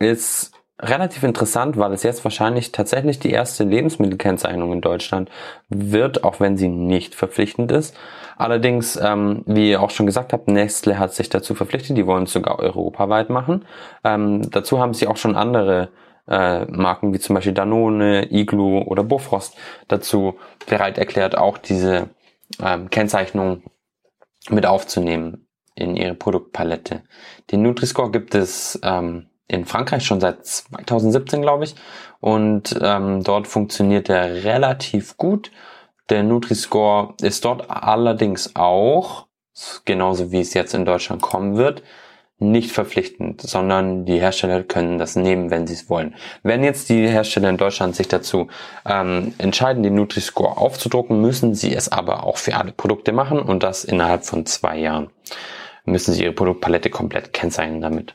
ist 0.00 0.50
relativ 0.80 1.22
interessant, 1.22 1.76
weil 1.76 1.92
es 1.92 2.02
jetzt 2.02 2.24
wahrscheinlich 2.24 2.72
tatsächlich 2.72 3.20
die 3.20 3.30
erste 3.30 3.62
Lebensmittelkennzeichnung 3.62 4.72
in 4.72 4.80
Deutschland 4.80 5.30
wird, 5.68 6.24
auch 6.24 6.40
wenn 6.40 6.56
sie 6.56 6.66
nicht 6.66 7.14
verpflichtend 7.14 7.70
ist. 7.70 7.96
Allerdings, 8.36 8.96
ähm, 8.96 9.42
wie 9.46 9.70
ihr 9.70 9.82
auch 9.82 9.90
schon 9.90 10.06
gesagt 10.06 10.32
habt, 10.32 10.48
Nestle 10.48 10.98
hat 10.98 11.14
sich 11.14 11.28
dazu 11.28 11.54
verpflichtet, 11.54 11.96
die 11.96 12.06
wollen 12.06 12.24
es 12.24 12.32
sogar 12.32 12.58
europaweit 12.58 13.30
machen. 13.30 13.64
Ähm, 14.02 14.50
dazu 14.50 14.80
haben 14.80 14.94
sie 14.94 15.06
auch 15.06 15.16
schon 15.16 15.36
andere 15.36 15.90
äh, 16.28 16.64
Marken 16.66 17.12
wie 17.12 17.18
zum 17.18 17.34
Beispiel 17.34 17.52
Danone, 17.52 18.32
Iglu 18.32 18.80
oder 18.82 19.04
Bofrost 19.04 19.56
dazu 19.88 20.36
bereit 20.66 20.98
erklärt, 20.98 21.36
auch 21.36 21.58
diese 21.58 22.10
ähm, 22.62 22.90
Kennzeichnung 22.90 23.62
mit 24.48 24.66
aufzunehmen 24.66 25.46
in 25.74 25.96
ihre 25.96 26.14
Produktpalette. 26.14 27.02
Den 27.50 27.62
Nutri-Score 27.62 28.10
gibt 28.10 28.34
es 28.34 28.78
ähm, 28.82 29.26
in 29.48 29.64
Frankreich 29.64 30.04
schon 30.04 30.20
seit 30.20 30.46
2017, 30.46 31.42
glaube 31.42 31.64
ich, 31.64 31.74
und 32.20 32.78
ähm, 32.80 33.22
dort 33.22 33.46
funktioniert 33.46 34.08
er 34.08 34.44
relativ 34.44 35.16
gut 35.16 35.50
der 36.10 36.22
Nutri-Score 36.22 37.14
ist 37.22 37.44
dort 37.44 37.70
allerdings 37.70 38.54
auch, 38.54 39.26
genauso 39.84 40.32
wie 40.32 40.40
es 40.40 40.54
jetzt 40.54 40.74
in 40.74 40.84
Deutschland 40.84 41.22
kommen 41.22 41.56
wird, 41.56 41.82
nicht 42.38 42.72
verpflichtend, 42.72 43.40
sondern 43.40 44.04
die 44.04 44.20
Hersteller 44.20 44.64
können 44.64 44.98
das 44.98 45.14
nehmen, 45.14 45.50
wenn 45.50 45.66
sie 45.66 45.74
es 45.74 45.88
wollen. 45.88 46.14
Wenn 46.42 46.64
jetzt 46.64 46.88
die 46.88 47.08
Hersteller 47.08 47.48
in 47.48 47.56
Deutschland 47.56 47.94
sich 47.94 48.08
dazu 48.08 48.48
ähm, 48.84 49.34
entscheiden, 49.38 49.82
den 49.82 49.94
Nutri-Score 49.94 50.56
aufzudrucken, 50.56 51.20
müssen 51.20 51.54
sie 51.54 51.74
es 51.74 51.90
aber 51.90 52.24
auch 52.24 52.38
für 52.38 52.56
alle 52.56 52.72
Produkte 52.72 53.12
machen 53.12 53.38
und 53.38 53.62
das 53.62 53.84
innerhalb 53.84 54.24
von 54.24 54.46
zwei 54.46 54.78
Jahren. 54.78 55.10
Müssen 55.84 56.12
sie 56.12 56.24
ihre 56.24 56.32
Produktpalette 56.32 56.90
komplett 56.90 57.32
kennzeichnen 57.32 57.80
damit. 57.80 58.14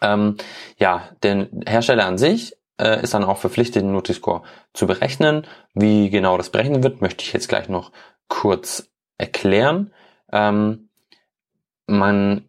Ähm, 0.00 0.36
ja, 0.78 1.08
der 1.22 1.48
Hersteller 1.66 2.06
an 2.06 2.18
sich 2.18 2.57
äh, 2.78 3.02
ist 3.02 3.14
dann 3.14 3.24
auch 3.24 3.38
verpflichtet, 3.38 3.82
den 3.82 3.92
Nutri-Score 3.92 4.42
zu 4.72 4.86
berechnen. 4.86 5.46
Wie 5.74 6.10
genau 6.10 6.36
das 6.36 6.50
berechnet 6.50 6.82
wird, 6.82 7.00
möchte 7.00 7.24
ich 7.24 7.32
jetzt 7.32 7.48
gleich 7.48 7.68
noch 7.68 7.92
kurz 8.28 8.90
erklären. 9.18 9.92
Ähm, 10.32 10.88
man 11.86 12.48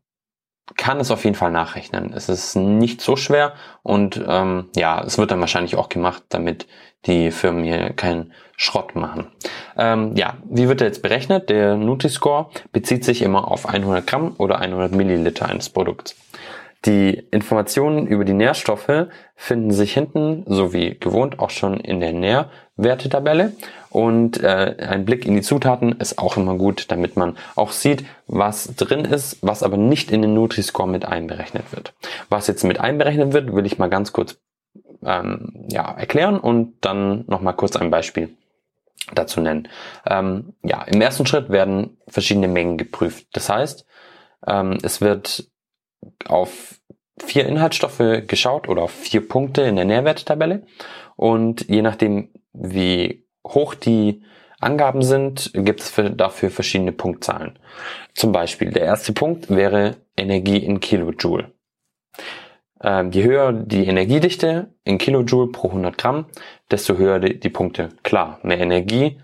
kann 0.76 1.00
es 1.00 1.12
auf 1.12 1.24
jeden 1.24 1.36
Fall 1.36 1.52
nachrechnen. 1.52 2.14
Es 2.14 2.30
ist 2.30 2.56
nicht 2.56 3.02
so 3.02 3.16
schwer 3.16 3.54
und 3.82 4.24
ähm, 4.28 4.70
ja, 4.76 5.02
es 5.04 5.18
wird 5.18 5.32
dann 5.32 5.40
wahrscheinlich 5.40 5.76
auch 5.76 5.90
gemacht, 5.90 6.24
damit 6.30 6.68
die 7.06 7.32
Firmen 7.32 7.64
hier 7.64 7.92
keinen 7.92 8.34
Schrott 8.56 8.96
machen. 8.96 9.28
Ähm, 9.78 10.16
ja, 10.16 10.38
wie 10.50 10.68
wird 10.68 10.82
er 10.82 10.88
jetzt 10.88 11.02
berechnet? 11.02 11.50
Der 11.50 11.76
Nutri-Score 11.76 12.50
bezieht 12.72 13.04
sich 13.04 13.22
immer 13.22 13.50
auf 13.50 13.68
100 13.68 14.06
Gramm 14.06 14.36
oder 14.38 14.60
100 14.60 14.92
Milliliter 14.92 15.48
eines 15.48 15.70
Produkts. 15.70 16.16
Die 16.86 17.28
Informationen 17.32 18.08
über 18.08 18.24
die 18.24 18.34
Nährstoffe 18.34 19.08
finden 19.36 19.72
sich 19.72 19.94
hinten, 19.94 20.46
so 20.48 20.72
wie 20.72 20.98
gewohnt, 20.98 21.40
auch 21.40 21.50
schon 21.50 21.80
in 21.80 22.00
der 22.00 22.14
Nährwertetabelle. 22.14 23.52
Und 23.90 24.42
äh, 24.42 24.78
ein 24.80 25.04
Blick 25.04 25.26
in 25.26 25.36
die 25.36 25.42
Zutaten 25.42 25.94
ist 25.94 26.20
auch 26.20 26.38
immer 26.38 26.56
gut, 26.56 26.86
damit 26.90 27.18
man 27.18 27.38
auch 27.56 27.72
sieht, 27.72 28.06
was 28.28 28.76
drin 28.76 29.04
ist, 29.04 29.40
was 29.42 29.64
aber 29.64 29.76
nicht 29.76 30.12
in 30.12 30.22
den 30.22 30.34
Nutri-Score 30.34 30.88
mit 30.88 31.04
einberechnet 31.06 31.74
wird. 31.74 31.94
Was 32.30 32.48
jetzt 32.48 32.64
mit 32.64 32.80
einberechnet 32.80 33.34
wird, 33.34 33.54
will 33.54 33.66
ich 33.66 33.78
mal 33.78 33.90
ganz 33.90 34.14
kurz 34.14 34.38
ähm, 35.04 35.66
ja, 35.70 35.92
erklären 35.92 36.40
und 36.40 36.76
dann 36.82 37.26
nochmal 37.28 37.56
kurz 37.56 37.76
ein 37.76 37.92
Beispiel 37.92 38.30
dazu 39.14 39.42
nennen. 39.42 39.68
Ähm, 40.06 40.54
ja, 40.64 40.84
im 40.84 41.02
ersten 41.02 41.26
Schritt 41.26 41.50
werden 41.50 41.98
verschiedene 42.08 42.48
Mengen 42.48 42.78
geprüft. 42.78 43.28
Das 43.34 43.50
heißt, 43.50 43.86
ähm, 44.48 44.78
es 44.84 45.02
wird 45.02 45.50
auf 46.26 46.80
vier 47.18 47.46
Inhaltsstoffe 47.46 48.24
geschaut 48.28 48.70
oder 48.70 48.84
auf 48.84 48.92
vier 48.92 49.28
Punkte 49.28 49.64
in 49.64 49.76
der 49.76 49.86
Nährwerttabelle 49.86 50.64
und 51.16 51.68
je 51.68 51.82
nachdem, 51.82 52.30
wie 52.54 53.26
hoch 53.46 53.76
die 53.76 54.24
Angaben 54.60 55.02
sind, 55.02 55.52
gibt 55.54 55.82
es 55.82 55.90
für, 55.90 56.10
dafür 56.10 56.52
verschiedene 56.52 56.92
Punktzahlen. 56.92 57.58
Zum 58.14 58.32
Beispiel 58.32 58.72
der 58.72 58.84
erste 58.84 59.14
Punkt 59.14 59.50
wäre 59.50 59.98
Energie 60.18 60.58
in 60.58 60.80
Kilojoule. 60.80 61.54
Ähm, 62.82 63.12
je 63.12 63.24
höher 63.24 63.54
die 63.54 63.86
Energiedichte 63.86 64.74
in 64.84 64.98
Kilojoule 64.98 65.52
pro 65.52 65.70
100 65.70 65.98
Gramm, 65.98 66.26
desto 66.72 66.98
höher 66.98 67.20
die, 67.20 67.40
die 67.40 67.50
Punkte. 67.50 67.90
Klar, 68.04 68.40
mehr 68.44 68.60
Energie, 68.60 69.22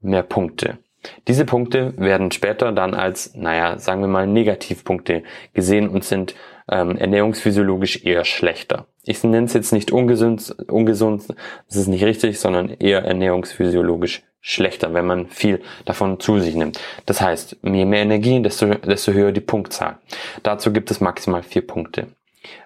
mehr 0.00 0.22
Punkte. 0.22 0.78
Diese 1.28 1.44
Punkte 1.44 1.94
werden 1.96 2.30
später 2.30 2.72
dann 2.72 2.94
als, 2.94 3.34
naja, 3.34 3.78
sagen 3.78 4.00
wir 4.00 4.08
mal, 4.08 4.26
Negativpunkte 4.26 5.22
gesehen 5.54 5.88
und 5.88 6.04
sind 6.04 6.34
ähm, 6.68 6.96
ernährungsphysiologisch 6.96 8.04
eher 8.04 8.24
schlechter. 8.24 8.86
Ich 9.04 9.22
nenne 9.22 9.46
es 9.46 9.52
jetzt 9.52 9.72
nicht 9.72 9.92
ungesund, 9.92 10.54
ungesund, 10.68 11.24
das 11.68 11.76
ist 11.76 11.86
nicht 11.86 12.04
richtig, 12.04 12.40
sondern 12.40 12.70
eher 12.70 13.04
ernährungsphysiologisch 13.04 14.22
schlechter, 14.40 14.94
wenn 14.94 15.06
man 15.06 15.26
viel 15.28 15.62
davon 15.84 16.20
zu 16.20 16.38
sich 16.40 16.54
nimmt. 16.54 16.80
Das 17.04 17.20
heißt, 17.20 17.56
je 17.62 17.84
mehr 17.84 18.02
Energie, 18.02 18.40
desto, 18.42 18.66
desto 18.66 19.12
höher 19.12 19.32
die 19.32 19.40
Punktzahl. 19.40 19.98
Dazu 20.42 20.72
gibt 20.72 20.90
es 20.90 21.00
maximal 21.00 21.42
vier 21.42 21.66
Punkte. 21.66 22.08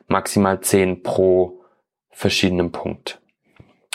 Maximal 0.07 0.60
zehn 0.60 1.02
pro 1.02 1.60
verschiedenen 2.10 2.73
Punkt. 2.73 3.20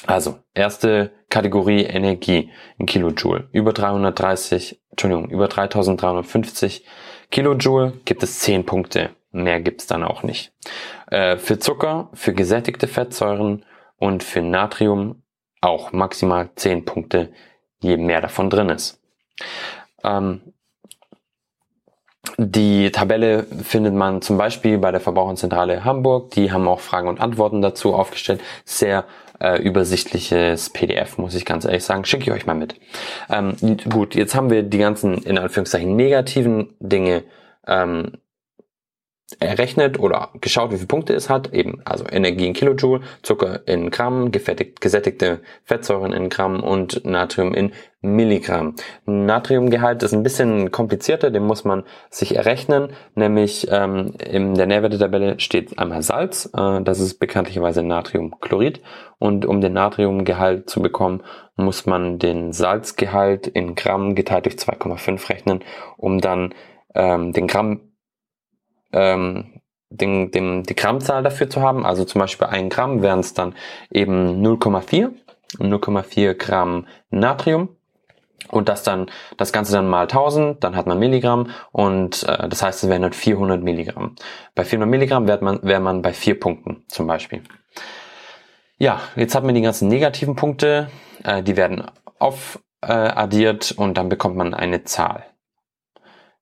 Also, 0.08 0.40
erste 0.54 1.12
Kategorie 1.30 1.84
Energie 1.84 2.52
in 2.78 2.86
Kilojoule. 2.86 3.50
Über 3.52 3.74
330, 3.74 4.82
Entschuldigung, 4.92 5.30
über 5.30 5.48
3350 5.48 6.86
Kilojoule 7.32 7.94
gibt 8.06 8.24
es 8.24 8.40
10 8.40 8.66
Punkte. 8.66 9.12
Mehr 9.32 9.60
gibt's 9.60 9.88
dann 9.88 10.04
auch 10.04 10.24
nicht. 10.24 10.54
Äh, 11.12 11.38
für 11.38 11.60
Zucker, 11.60 12.10
für 12.14 12.34
gesättigte 12.34 12.88
Fettsäuren 12.88 13.66
und 13.98 14.24
für 14.24 14.42
Natrium 14.42 15.24
auch 15.62 15.92
maximal 15.92 16.50
10 16.56 16.86
Punkte, 16.86 17.34
je 17.82 17.98
mehr 17.98 18.22
davon 18.22 18.50
drin 18.50 18.70
ist. 18.70 19.02
Ähm, 20.04 20.42
die 22.38 22.92
Tabelle 22.92 23.44
findet 23.44 23.94
man 23.94 24.22
zum 24.22 24.38
Beispiel 24.38 24.78
bei 24.78 24.92
der 24.92 25.00
Verbraucherzentrale 25.00 25.84
Hamburg. 25.84 26.32
Die 26.32 26.52
haben 26.52 26.68
auch 26.68 26.80
Fragen 26.80 27.08
und 27.08 27.20
Antworten 27.20 27.62
dazu 27.62 27.94
aufgestellt. 27.94 28.42
Sehr 28.66 29.06
äh, 29.40 29.62
übersichtliches 29.62 30.70
PDF, 30.70 31.18
muss 31.18 31.36
ich 31.36 31.46
ganz 31.46 31.66
ehrlich 31.66 31.84
sagen. 31.84 32.06
Schicke 32.06 32.24
ich 32.24 32.32
euch 32.32 32.46
mal 32.46 32.54
mit. 32.54 32.76
Ähm, 33.30 33.56
gut, 33.90 34.16
jetzt 34.16 34.36
haben 34.36 34.50
wir 34.50 34.64
die 34.64 34.78
ganzen, 34.78 35.18
in 35.24 35.38
Anführungszeichen, 35.38 35.96
negativen 35.96 36.76
Dinge 36.80 37.24
ähm, 37.68 38.14
errechnet 39.40 40.00
oder 40.00 40.30
geschaut, 40.40 40.72
wie 40.72 40.76
viele 40.76 40.88
Punkte 40.88 41.14
es 41.14 41.30
hat, 41.30 41.52
eben 41.52 41.82
also 41.84 42.06
Energie 42.06 42.46
in 42.46 42.54
Kilojoule, 42.54 43.02
Zucker 43.24 43.68
in 43.68 43.90
Gramm, 43.90 44.32
gefettigt, 44.32 44.82
gesättigte 44.82 45.42
Fettsäuren 45.64 46.14
in 46.14 46.30
Gramm 46.30 46.62
und 46.62 47.04
Natrium 47.06 47.56
in 47.56 47.72
Milligramm. 48.02 48.76
Natriumgehalt 49.08 50.04
ist 50.04 50.14
ein 50.14 50.22
bisschen 50.22 50.70
komplizierter, 50.72 51.32
den 51.32 51.44
muss 51.44 51.64
man 51.64 51.84
sich 52.12 52.36
errechnen, 52.36 52.90
nämlich 53.16 53.68
ähm, 53.72 54.14
in 54.24 54.54
der 54.54 54.68
Nährwertetabelle 54.68 55.40
steht 55.40 55.80
einmal 55.80 56.04
Salz, 56.04 56.52
äh, 56.56 56.82
das 56.82 57.00
ist 57.00 57.16
bekanntlicherweise 57.16 57.82
Natriumchlorid. 57.82 58.82
Und 59.18 59.46
um 59.46 59.60
den 59.60 59.74
Natriumgehalt 59.74 60.70
zu 60.70 60.82
bekommen, 60.82 61.24
muss 61.56 61.86
man 61.86 62.20
den 62.20 62.52
Salzgehalt 62.52 63.48
in 63.48 63.74
Gramm 63.74 64.14
geteilt 64.14 64.46
durch 64.46 64.56
2,5 64.56 65.30
rechnen, 65.30 65.64
um 65.98 66.20
dann 66.20 66.54
ähm, 66.94 67.32
den 67.32 67.48
Gramm 67.48 67.95
ähm, 68.96 69.62
den, 69.90 70.32
den, 70.32 70.64
die 70.64 70.76
Grammzahl 70.76 71.24
dafür 71.24 71.50
zu 71.50 71.62
haben. 71.62 71.86
Also 71.86 72.06
zum 72.06 72.20
Beispiel 72.20 72.48
ein 72.48 72.70
Gramm 72.70 73.02
wären 73.02 73.20
es 73.20 73.34
dann 73.34 73.54
eben 73.92 74.42
0,4, 74.46 75.12
0,4 75.60 76.34
Gramm 76.34 76.88
Natrium. 77.10 77.70
Und 78.52 78.70
das 78.70 78.84
dann, 78.84 79.08
das 79.38 79.52
Ganze 79.52 79.72
dann 79.74 79.88
mal 79.88 80.04
1000, 80.04 80.64
dann 80.64 80.76
hat 80.76 80.86
man 80.86 81.00
Milligramm 81.00 81.50
und 81.72 82.24
äh, 82.24 82.48
das 82.48 82.62
heißt, 82.62 82.84
es 82.84 82.90
wären 82.90 83.02
dann 83.02 83.12
400 83.12 83.64
Milligramm. 83.64 84.16
Bei 84.54 84.64
400 84.64 84.88
Milligramm 84.88 85.28
wäre 85.28 85.44
man, 85.44 85.64
wäre 85.64 85.80
man 85.82 86.04
bei 86.04 86.14
vier 86.14 86.40
Punkten 86.40 86.84
zum 86.88 87.08
Beispiel. 87.08 87.42
Ja, 88.78 89.02
jetzt 89.16 89.34
hat 89.34 89.44
man 89.44 89.56
die 89.56 89.62
ganzen 89.62 89.88
negativen 89.88 90.36
Punkte, 90.36 90.90
äh, 91.24 91.42
die 91.42 91.58
werden 91.58 91.86
aufaddiert 92.20 93.72
äh, 93.72 93.82
und 93.82 93.98
dann 93.98 94.10
bekommt 94.10 94.36
man 94.36 94.54
eine 94.54 94.84
Zahl. 94.84 95.26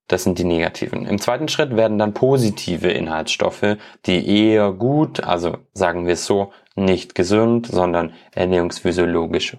Das 0.07 0.23
sind 0.23 0.38
die 0.38 0.43
negativen. 0.43 1.06
Im 1.06 1.19
zweiten 1.19 1.48
Schritt 1.48 1.75
werden 1.75 1.98
dann 1.98 2.14
positive 2.14 2.90
Inhaltsstoffe, 2.90 3.77
die 4.06 4.49
eher 4.49 4.72
gut, 4.72 5.23
also 5.23 5.57
sagen 5.73 6.06
wir 6.06 6.14
es 6.14 6.25
so, 6.25 6.51
nicht 6.75 7.15
gesund, 7.15 7.67
sondern 7.67 8.14
ernährungsphysiologisch 8.32 9.57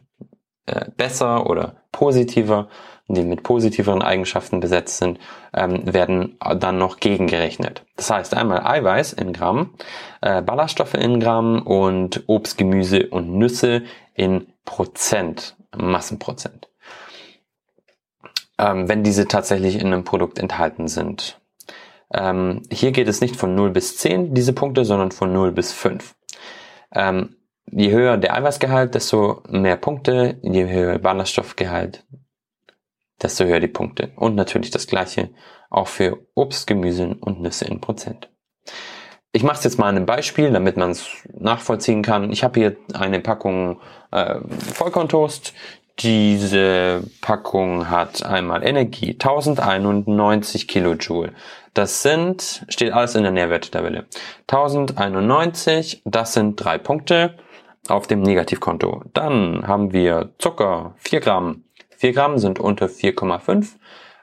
äh, 0.66 0.86
besser 0.96 1.48
oder 1.48 1.76
positiver, 1.92 2.68
die 3.08 3.22
mit 3.22 3.42
positiveren 3.42 4.02
Eigenschaften 4.02 4.60
besetzt 4.60 4.98
sind, 4.98 5.18
ähm, 5.54 5.92
werden 5.92 6.38
dann 6.58 6.78
noch 6.78 6.98
gegengerechnet. 6.98 7.84
Das 7.96 8.10
heißt 8.10 8.34
einmal 8.34 8.66
Eiweiß 8.66 9.12
in 9.14 9.32
Gramm, 9.32 9.74
äh, 10.20 10.42
Ballaststoffe 10.42 10.94
in 10.94 11.20
Gramm 11.20 11.62
und 11.62 12.24
Obst, 12.26 12.58
Gemüse 12.58 13.08
und 13.08 13.36
Nüsse 13.36 13.82
in 14.14 14.46
Prozent, 14.64 15.56
Massenprozent 15.76 16.68
ähm, 18.58 18.88
wenn 18.88 19.02
diese 19.02 19.26
tatsächlich 19.28 19.76
in 19.76 19.88
einem 19.88 20.04
Produkt 20.04 20.38
enthalten 20.38 20.88
sind. 20.88 21.40
Ähm, 22.12 22.62
hier 22.70 22.92
geht 22.92 23.08
es 23.08 23.20
nicht 23.20 23.36
von 23.36 23.54
0 23.54 23.70
bis 23.70 23.96
10, 23.98 24.34
diese 24.34 24.52
Punkte, 24.52 24.84
sondern 24.84 25.10
von 25.10 25.32
0 25.32 25.52
bis 25.52 25.72
5. 25.72 26.14
Ähm, 26.92 27.36
je 27.70 27.90
höher 27.90 28.16
der 28.16 28.34
Eiweißgehalt, 28.34 28.94
desto 28.94 29.42
mehr 29.48 29.76
Punkte, 29.76 30.38
je 30.42 30.68
höher 30.68 30.98
Ballaststoffgehalt, 30.98 32.04
desto 33.20 33.44
höher 33.44 33.60
die 33.60 33.68
Punkte. 33.68 34.12
Und 34.16 34.34
natürlich 34.34 34.70
das 34.70 34.86
gleiche 34.86 35.30
auch 35.70 35.88
für 35.88 36.18
Obst, 36.34 36.66
Gemüse 36.66 37.16
und 37.20 37.40
Nüsse 37.40 37.64
in 37.64 37.80
Prozent. 37.80 38.30
Ich 39.32 39.42
mache 39.42 39.58
es 39.58 39.64
jetzt 39.64 39.78
mal 39.78 39.88
an 39.88 39.96
einem 39.96 40.06
Beispiel, 40.06 40.52
damit 40.52 40.76
man 40.76 40.92
es 40.92 41.08
nachvollziehen 41.32 42.02
kann. 42.02 42.30
Ich 42.30 42.44
habe 42.44 42.60
hier 42.60 42.76
eine 42.92 43.18
Packung 43.18 43.80
äh, 44.12 44.38
Vollkorntoast, 44.72 45.54
diese 45.98 47.02
Packung 47.20 47.88
hat 47.88 48.24
einmal 48.24 48.66
Energie, 48.66 49.12
1091 49.12 50.66
Kilojoule. 50.66 51.32
Das 51.72 52.02
sind, 52.02 52.64
steht 52.68 52.92
alles 52.92 53.14
in 53.14 53.22
der 53.22 53.32
Nährwerttabelle. 53.32 54.06
1091, 54.48 56.02
das 56.04 56.32
sind 56.34 56.56
drei 56.56 56.78
Punkte 56.78 57.34
auf 57.88 58.06
dem 58.06 58.22
Negativkonto. 58.22 59.02
Dann 59.12 59.66
haben 59.66 59.92
wir 59.92 60.30
Zucker, 60.38 60.94
4 60.98 61.20
Gramm. 61.20 61.64
4 61.96 62.12
Gramm 62.12 62.38
sind 62.38 62.58
unter 62.58 62.86
4,5, 62.86 63.74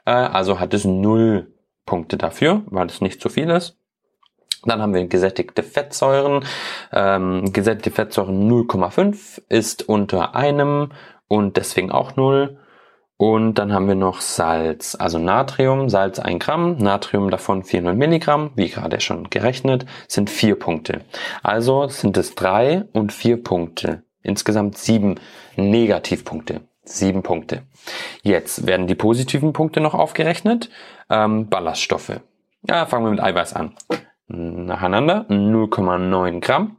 äh, 0.04 0.10
also 0.10 0.60
hat 0.60 0.74
es 0.74 0.84
0 0.84 1.52
Punkte 1.86 2.16
dafür, 2.16 2.62
weil 2.66 2.86
es 2.86 3.00
nicht 3.00 3.20
zu 3.20 3.28
viel 3.28 3.50
ist. 3.50 3.76
Dann 4.64 4.80
haben 4.80 4.94
wir 4.94 5.04
gesättigte 5.06 5.62
Fettsäuren. 5.62 6.44
Ähm, 6.92 7.52
gesättigte 7.52 7.90
Fettsäuren 7.90 8.48
0,5 8.48 9.42
ist 9.48 9.88
unter 9.88 10.36
einem 10.36 10.92
und 11.32 11.56
deswegen 11.56 11.90
auch 11.90 12.14
0. 12.14 12.58
Und 13.16 13.54
dann 13.54 13.72
haben 13.72 13.88
wir 13.88 13.94
noch 13.94 14.20
Salz, 14.20 14.96
also 14.98 15.18
Natrium, 15.18 15.88
Salz 15.88 16.18
1 16.18 16.44
Gramm, 16.44 16.76
Natrium 16.76 17.30
davon 17.30 17.64
400 17.64 17.96
Milligramm, 17.96 18.50
wie 18.54 18.68
gerade 18.68 19.00
schon 19.00 19.30
gerechnet, 19.30 19.86
sind 20.08 20.28
4 20.28 20.58
Punkte. 20.58 21.00
Also 21.42 21.88
sind 21.88 22.18
es 22.18 22.34
3 22.34 22.84
und 22.92 23.14
4 23.14 23.42
Punkte. 23.42 24.02
Insgesamt 24.22 24.76
7 24.76 25.18
Negativpunkte. 25.56 26.60
7 26.84 27.22
Punkte. 27.22 27.62
Jetzt 28.22 28.66
werden 28.66 28.86
die 28.86 28.94
positiven 28.94 29.54
Punkte 29.54 29.80
noch 29.80 29.94
aufgerechnet. 29.94 30.68
Ähm, 31.08 31.48
Ballaststoffe. 31.48 32.20
Ja, 32.68 32.84
fangen 32.84 33.06
wir 33.06 33.10
mit 33.10 33.22
Eiweiß 33.22 33.54
an. 33.54 33.74
Nacheinander 34.26 35.24
0,9 35.30 36.40
Gramm. 36.40 36.76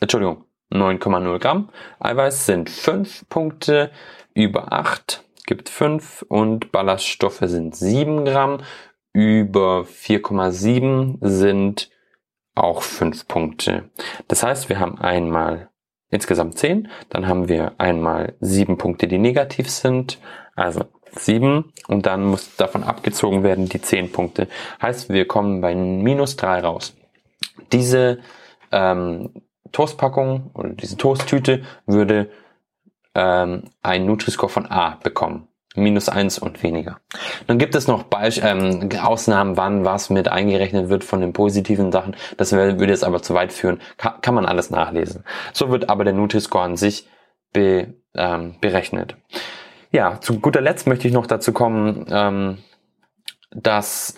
Entschuldigung, 0.00 0.45
9,0 0.72 1.38
Gramm. 1.38 1.70
Eiweiß 2.00 2.46
sind 2.46 2.70
5 2.70 3.28
Punkte, 3.28 3.90
über 4.34 4.72
8 4.72 5.24
gibt 5.46 5.68
5 5.68 6.26
und 6.28 6.72
Ballaststoffe 6.72 7.40
sind 7.42 7.74
7 7.74 8.24
Gramm, 8.24 8.58
über 9.12 9.82
4,7 9.82 11.18
sind 11.20 11.90
auch 12.54 12.82
5 12.82 13.28
Punkte. 13.28 13.90
Das 14.28 14.42
heißt, 14.42 14.68
wir 14.68 14.80
haben 14.80 14.98
einmal 14.98 15.70
insgesamt 16.10 16.58
10, 16.58 16.88
dann 17.08 17.26
haben 17.26 17.48
wir 17.48 17.74
einmal 17.78 18.34
7 18.40 18.76
Punkte, 18.76 19.06
die 19.06 19.18
negativ 19.18 19.70
sind, 19.70 20.18
also 20.54 20.84
7 21.12 21.72
und 21.88 22.06
dann 22.06 22.24
muss 22.24 22.56
davon 22.56 22.82
abgezogen 22.82 23.42
werden 23.42 23.68
die 23.68 23.80
10 23.80 24.12
Punkte. 24.12 24.48
Heißt, 24.82 25.08
wir 25.08 25.26
kommen 25.26 25.60
bei 25.60 25.74
minus 25.74 26.36
3 26.36 26.60
raus. 26.60 26.94
Diese 27.72 28.18
ähm, 28.72 29.30
Toastpackung 29.72 30.50
oder 30.54 30.70
diese 30.70 30.96
Toasttüte 30.96 31.62
würde 31.86 32.30
ähm, 33.14 33.64
einen 33.82 34.06
Nutri-Score 34.06 34.50
von 34.50 34.66
A 34.66 34.98
bekommen. 35.02 35.48
Minus 35.74 36.08
eins 36.08 36.38
und 36.38 36.62
weniger. 36.62 37.00
Dann 37.46 37.58
gibt 37.58 37.74
es 37.74 37.86
noch 37.86 38.04
Beisch 38.04 38.40
ähm, 38.42 38.88
Ausnahmen, 38.98 39.58
wann 39.58 39.84
was 39.84 40.08
mit 40.08 40.28
eingerechnet 40.28 40.88
wird 40.88 41.04
von 41.04 41.20
den 41.20 41.34
positiven 41.34 41.92
Sachen. 41.92 42.16
Das 42.38 42.52
würde 42.52 42.86
jetzt 42.86 43.04
aber 43.04 43.20
zu 43.20 43.34
weit 43.34 43.52
führen. 43.52 43.80
Kann, 43.98 44.20
kann 44.22 44.34
man 44.34 44.46
alles 44.46 44.70
nachlesen. 44.70 45.24
So 45.52 45.70
wird 45.70 45.90
aber 45.90 46.04
der 46.04 46.14
Nutri-Score 46.14 46.64
an 46.64 46.76
sich 46.76 47.08
be, 47.52 47.94
ähm, 48.14 48.54
berechnet. 48.60 49.16
Ja, 49.92 50.18
zu 50.20 50.40
guter 50.40 50.62
Letzt 50.62 50.86
möchte 50.86 51.08
ich 51.08 51.14
noch 51.14 51.26
dazu 51.26 51.52
kommen, 51.52 52.06
ähm, 52.10 52.58
dass 53.50 54.16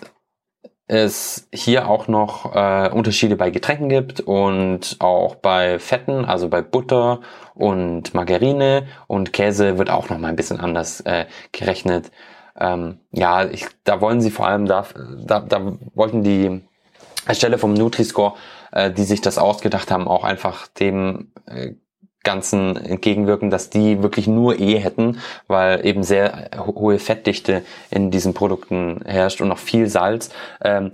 es 0.89 1.47
hier 1.53 1.87
auch 1.87 2.07
noch 2.07 2.55
äh, 2.55 2.89
Unterschiede 2.89 3.35
bei 3.35 3.51
Getränken 3.51 3.89
gibt 3.89 4.21
und 4.21 4.97
auch 4.99 5.35
bei 5.35 5.77
Fetten, 5.77 6.25
also 6.25 6.49
bei 6.49 6.63
Butter 6.63 7.21
und 7.53 8.15
Margarine 8.15 8.87
und 9.05 9.31
Käse 9.31 9.77
wird 9.77 9.91
auch 9.91 10.09
noch 10.09 10.17
mal 10.17 10.29
ein 10.29 10.35
bisschen 10.35 10.59
anders 10.59 11.01
äh, 11.01 11.27
gerechnet. 11.51 12.11
Ähm, 12.59 12.99
ja, 13.11 13.45
ich, 13.45 13.67
da 13.83 14.01
wollen 14.01 14.19
sie 14.19 14.31
vor 14.31 14.47
allem 14.47 14.65
da, 14.65 14.87
da, 15.23 15.41
da 15.41 15.77
wollten 15.93 16.23
die 16.23 16.63
Ersteller 17.27 17.59
vom 17.59 17.75
Nutri-Score, 17.75 18.33
äh, 18.71 18.89
die 18.89 19.03
sich 19.03 19.21
das 19.21 19.37
ausgedacht 19.37 19.91
haben, 19.91 20.07
auch 20.07 20.23
einfach 20.23 20.67
dem 20.67 21.31
äh, 21.45 21.73
Ganzen 22.29 22.77
entgegenwirken, 22.77 23.49
dass 23.49 23.71
die 23.71 24.03
wirklich 24.03 24.27
nur 24.27 24.59
E 24.59 24.77
hätten, 24.77 25.17
weil 25.47 25.83
eben 25.83 26.03
sehr 26.03 26.51
hohe 26.57 26.99
Fettdichte 26.99 27.63
in 27.89 28.11
diesen 28.11 28.35
Produkten 28.35 29.01
herrscht 29.03 29.41
und 29.41 29.47
noch 29.47 29.57
viel 29.57 29.87
Salz. 29.87 30.29
Ähm, 30.63 30.91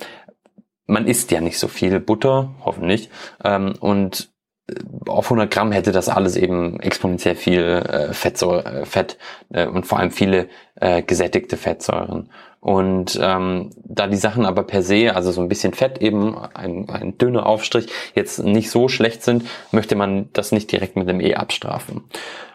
man 0.87 1.07
isst 1.07 1.31
ja 1.31 1.41
nicht 1.41 1.59
so 1.59 1.67
viel 1.67 1.99
Butter, 1.99 2.55
hoffentlich, 2.63 3.09
ähm, 3.43 3.73
und 3.81 4.29
äh, 4.69 4.75
auf 5.09 5.25
100 5.25 5.51
Gramm 5.51 5.73
hätte 5.73 5.91
das 5.91 6.07
alles 6.07 6.37
eben 6.37 6.79
exponentiell 6.79 7.35
viel 7.35 7.63
äh, 7.63 8.13
Fettsäure, 8.13 8.63
äh, 8.63 8.85
Fett 8.85 9.17
äh, 9.49 9.67
und 9.67 9.85
vor 9.85 9.99
allem 9.99 10.11
viele 10.11 10.47
äh, 10.75 11.01
gesättigte 11.01 11.57
Fettsäuren. 11.57 12.29
Und 12.65 13.19
ähm, 13.21 13.69
da 13.75 14.07
die 14.07 14.17
Sachen 14.17 14.43
aber 14.43 14.63
per 14.63 14.81
se, 14.81 15.15
also 15.15 15.31
so 15.31 15.39
ein 15.39 15.49
bisschen 15.49 15.75
Fett 15.75 15.99
eben, 16.01 16.35
ein, 16.35 16.89
ein 16.89 17.15
dünner 17.15 17.45
Aufstrich, 17.45 17.85
jetzt 18.15 18.39
nicht 18.39 18.71
so 18.71 18.87
schlecht 18.87 19.21
sind, 19.21 19.45
möchte 19.71 19.95
man 19.95 20.29
das 20.33 20.51
nicht 20.51 20.71
direkt 20.71 20.95
mit 20.95 21.07
dem 21.07 21.21
E 21.21 21.35
abstrafen. 21.35 22.05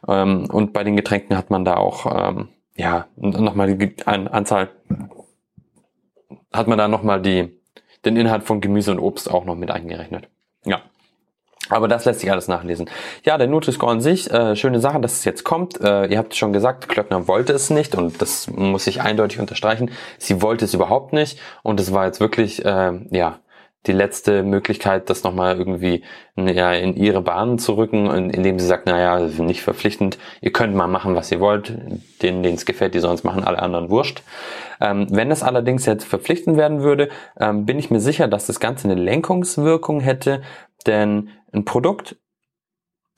Ähm, 0.09 0.49
und 0.51 0.73
bei 0.73 0.83
den 0.83 0.97
Getränken 0.97 1.37
hat 1.37 1.51
man 1.51 1.65
da 1.65 1.77
auch, 1.77 2.07
ähm, 2.13 2.49
ja, 2.75 3.07
nochmal 3.15 3.77
die 3.77 3.95
An 4.05 4.27
Anzahl, 4.27 4.71
hat 6.53 6.67
man 6.67 6.77
da 6.77 6.89
nochmal 6.89 7.23
die, 7.23 7.57
den 8.05 8.17
Inhalt 8.17 8.43
von 8.43 8.61
Gemüse 8.61 8.91
und 8.91 8.99
Obst 8.99 9.31
auch 9.31 9.45
noch 9.45 9.55
mit 9.55 9.71
eingerechnet. 9.71 10.29
Aber 11.70 11.89
das 11.89 12.05
lässt 12.05 12.20
sich 12.20 12.31
alles 12.31 12.49
nachlesen. 12.49 12.90
Ja, 13.24 13.39
der 13.39 13.47
Nutri-Score 13.47 13.92
an 13.92 14.00
sich, 14.00 14.31
äh, 14.31 14.57
schöne 14.57 14.81
Sache, 14.81 15.00
dass 15.00 15.15
es 15.15 15.24
jetzt 15.24 15.44
kommt. 15.44 15.81
Äh, 15.81 16.07
ihr 16.07 16.18
habt 16.18 16.34
schon 16.34 16.52
gesagt, 16.52 16.89
Klöckner 16.89 17.28
wollte 17.28 17.52
es 17.52 17.70
nicht 17.70 17.94
und 17.94 18.20
das 18.20 18.49
muss 18.50 18.86
ich 18.86 19.00
eindeutig 19.00 19.40
unterstreichen. 19.40 19.90
Sie 20.18 20.42
wollte 20.42 20.65
es 20.65 20.74
überhaupt 20.74 21.12
nicht 21.12 21.39
und 21.62 21.81
es 21.81 21.92
war 21.92 22.07
jetzt 22.07 22.20
wirklich, 22.20 22.65
äh, 22.65 22.92
ja, 23.10 23.39
die 23.86 23.92
letzte 23.92 24.42
Möglichkeit, 24.42 25.08
das 25.08 25.23
nochmal 25.24 25.57
irgendwie 25.57 26.02
ja, 26.36 26.73
in 26.74 26.97
ihre 26.97 27.23
Bahnen 27.23 27.58
zu 27.58 27.78
rücken, 27.78 28.10
indem 28.31 28.58
sie 28.58 28.66
sagt, 28.66 28.86
naja, 28.86 29.20
nicht 29.20 29.62
verpflichtend, 29.62 30.18
ihr 30.42 30.52
könnt 30.52 30.74
mal 30.74 30.86
machen, 30.86 31.15
was 31.15 31.32
ihr 31.32 31.40
wollt, 31.40 31.74
denen, 32.23 32.42
denen 32.42 32.57
es 32.57 32.66
gefällt, 32.66 32.94
die 32.94 32.99
sonst 32.99 33.24
machen 33.24 33.42
alle 33.42 33.58
anderen 33.58 33.89
wurscht. 33.89 34.23
Ähm, 34.82 35.07
wenn 35.10 35.31
es 35.31 35.42
allerdings 35.42 35.86
jetzt 35.86 36.05
verpflichtend 36.05 36.58
werden 36.58 36.82
würde, 36.82 37.08
ähm, 37.39 37.65
bin 37.65 37.78
ich 37.78 37.90
mir 37.90 38.00
sicher, 38.00 38.28
dass 38.28 38.47
das 38.47 38.60
Ganze 38.60 38.89
eine 38.89 39.00
Lenkungswirkung 39.00 40.00
hätte, 40.00 40.42
denn 40.86 41.31
ein 41.52 41.65
Produkt, 41.65 42.17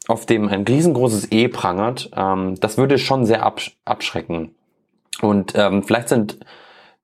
auf 0.09 0.27
dem 0.27 0.49
ein 0.49 0.65
riesengroßes 0.65 1.31
E 1.31 1.49
prangert, 1.49 2.11
ähm, 2.17 2.57
das 2.61 2.79
würde 2.79 2.99
schon 2.99 3.25
sehr 3.25 3.43
absch 3.45 3.79
abschrecken. 3.85 4.55
Und 5.21 5.55
ähm, 5.57 5.83
vielleicht 5.83 6.09
sind 6.09 6.39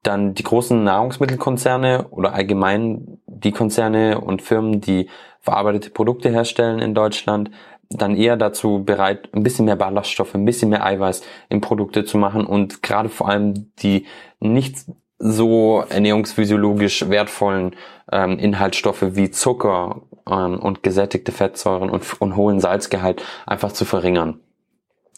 dann 0.02 0.34
die 0.34 0.42
großen 0.42 0.82
Nahrungsmittelkonzerne 0.82 2.08
oder 2.10 2.32
allgemein 2.32 3.20
die 3.26 3.52
Konzerne 3.52 4.20
und 4.20 4.42
Firmen, 4.42 4.80
die 4.80 5.08
verarbeitete 5.40 5.90
Produkte 5.90 6.30
herstellen 6.30 6.80
in 6.80 6.94
Deutschland, 6.94 7.50
dann 7.90 8.16
eher 8.16 8.36
dazu 8.36 8.84
bereit, 8.84 9.28
ein 9.32 9.42
bisschen 9.42 9.64
mehr 9.64 9.76
Ballaststoffe, 9.76 10.34
ein 10.34 10.44
bisschen 10.44 10.70
mehr 10.70 10.84
Eiweiß 10.84 11.22
in 11.48 11.60
Produkte 11.60 12.04
zu 12.04 12.18
machen 12.18 12.46
und 12.46 12.82
gerade 12.82 13.08
vor 13.08 13.28
allem 13.28 13.72
die 13.78 14.06
nicht 14.40 14.84
so 15.18 15.82
ernährungsphysiologisch 15.88 17.08
wertvollen 17.08 17.74
ähm, 18.12 18.38
Inhaltsstoffe 18.38 19.04
wie 19.16 19.30
Zucker 19.30 20.02
ähm, 20.31 20.58
und 20.58 20.82
gesättigte 20.82 21.32
Fettsäuren 21.32 21.90
und, 21.90 22.20
und 22.20 22.36
hohen 22.36 22.60
Salzgehalt 22.60 23.23
einfach 23.47 23.73
zu 23.73 23.84
verringern. 23.84 24.40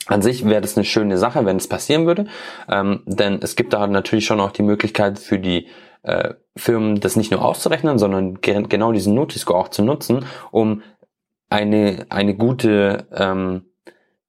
An 0.06 0.22
sich 0.22 0.44
wäre 0.44 0.60
das 0.60 0.76
eine 0.76 0.84
schöne 0.84 1.18
Sache, 1.18 1.44
wenn 1.44 1.56
es 1.56 1.68
passieren 1.68 2.06
würde, 2.06 2.26
ähm, 2.68 3.02
denn 3.06 3.38
es 3.42 3.54
gibt 3.54 3.72
da 3.72 3.86
natürlich 3.86 4.26
schon 4.26 4.40
auch 4.40 4.50
die 4.50 4.62
Möglichkeit 4.62 5.18
für 5.18 5.38
die 5.38 5.68
äh, 6.02 6.34
Firmen, 6.56 7.00
das 7.00 7.16
nicht 7.16 7.30
nur 7.30 7.44
auszurechnen, 7.44 7.98
sondern 7.98 8.40
ge 8.40 8.64
genau 8.68 8.92
diesen 8.92 9.14
Nutri-Score 9.14 9.58
auch 9.58 9.68
zu 9.68 9.82
nutzen, 9.82 10.24
um 10.50 10.82
eine, 11.48 12.06
eine 12.08 12.34
gute, 12.34 13.06
ähm, 13.12 13.66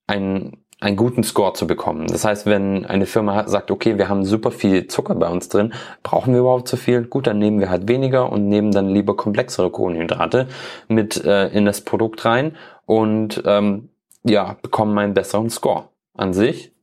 ein, 0.07 0.60
einen 0.81 0.97
guten 0.97 1.23
Score 1.23 1.53
zu 1.53 1.67
bekommen. 1.67 2.07
Das 2.07 2.25
heißt, 2.25 2.47
wenn 2.47 2.85
eine 2.85 3.05
Firma 3.05 3.47
sagt, 3.47 3.69
okay, 3.69 3.97
wir 3.99 4.09
haben 4.09 4.25
super 4.25 4.51
viel 4.51 4.87
Zucker 4.87 5.13
bei 5.13 5.29
uns 5.29 5.47
drin, 5.47 5.73
brauchen 6.01 6.33
wir 6.33 6.41
überhaupt 6.41 6.67
so 6.67 6.75
viel? 6.75 7.03
Gut, 7.03 7.27
dann 7.27 7.37
nehmen 7.37 7.59
wir 7.59 7.69
halt 7.69 7.87
weniger 7.87 8.31
und 8.31 8.49
nehmen 8.49 8.71
dann 8.71 8.89
lieber 8.89 9.15
komplexere 9.15 9.69
Kohlenhydrate 9.69 10.47
mit 10.87 11.23
äh, 11.23 11.49
in 11.49 11.65
das 11.65 11.81
Produkt 11.81 12.25
rein 12.25 12.57
und 12.87 13.43
ähm, 13.45 13.89
ja, 14.23 14.57
bekommen 14.61 14.97
einen 14.97 15.13
besseren 15.13 15.51
Score. 15.51 15.89
An 16.15 16.33
sich 16.33 16.73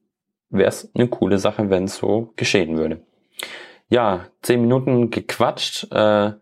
wäre 0.49 0.69
es 0.69 0.91
eine 0.95 1.09
coole 1.09 1.39
Sache, 1.39 1.69
wenn 1.69 1.85
es 1.85 1.97
so 1.97 2.33
geschehen 2.37 2.79
würde. 2.79 3.01
Ja, 3.89 4.27
zehn 4.43 4.61
Minuten 4.61 5.11
gequatscht. 5.11 5.93
Äh, 5.93 6.33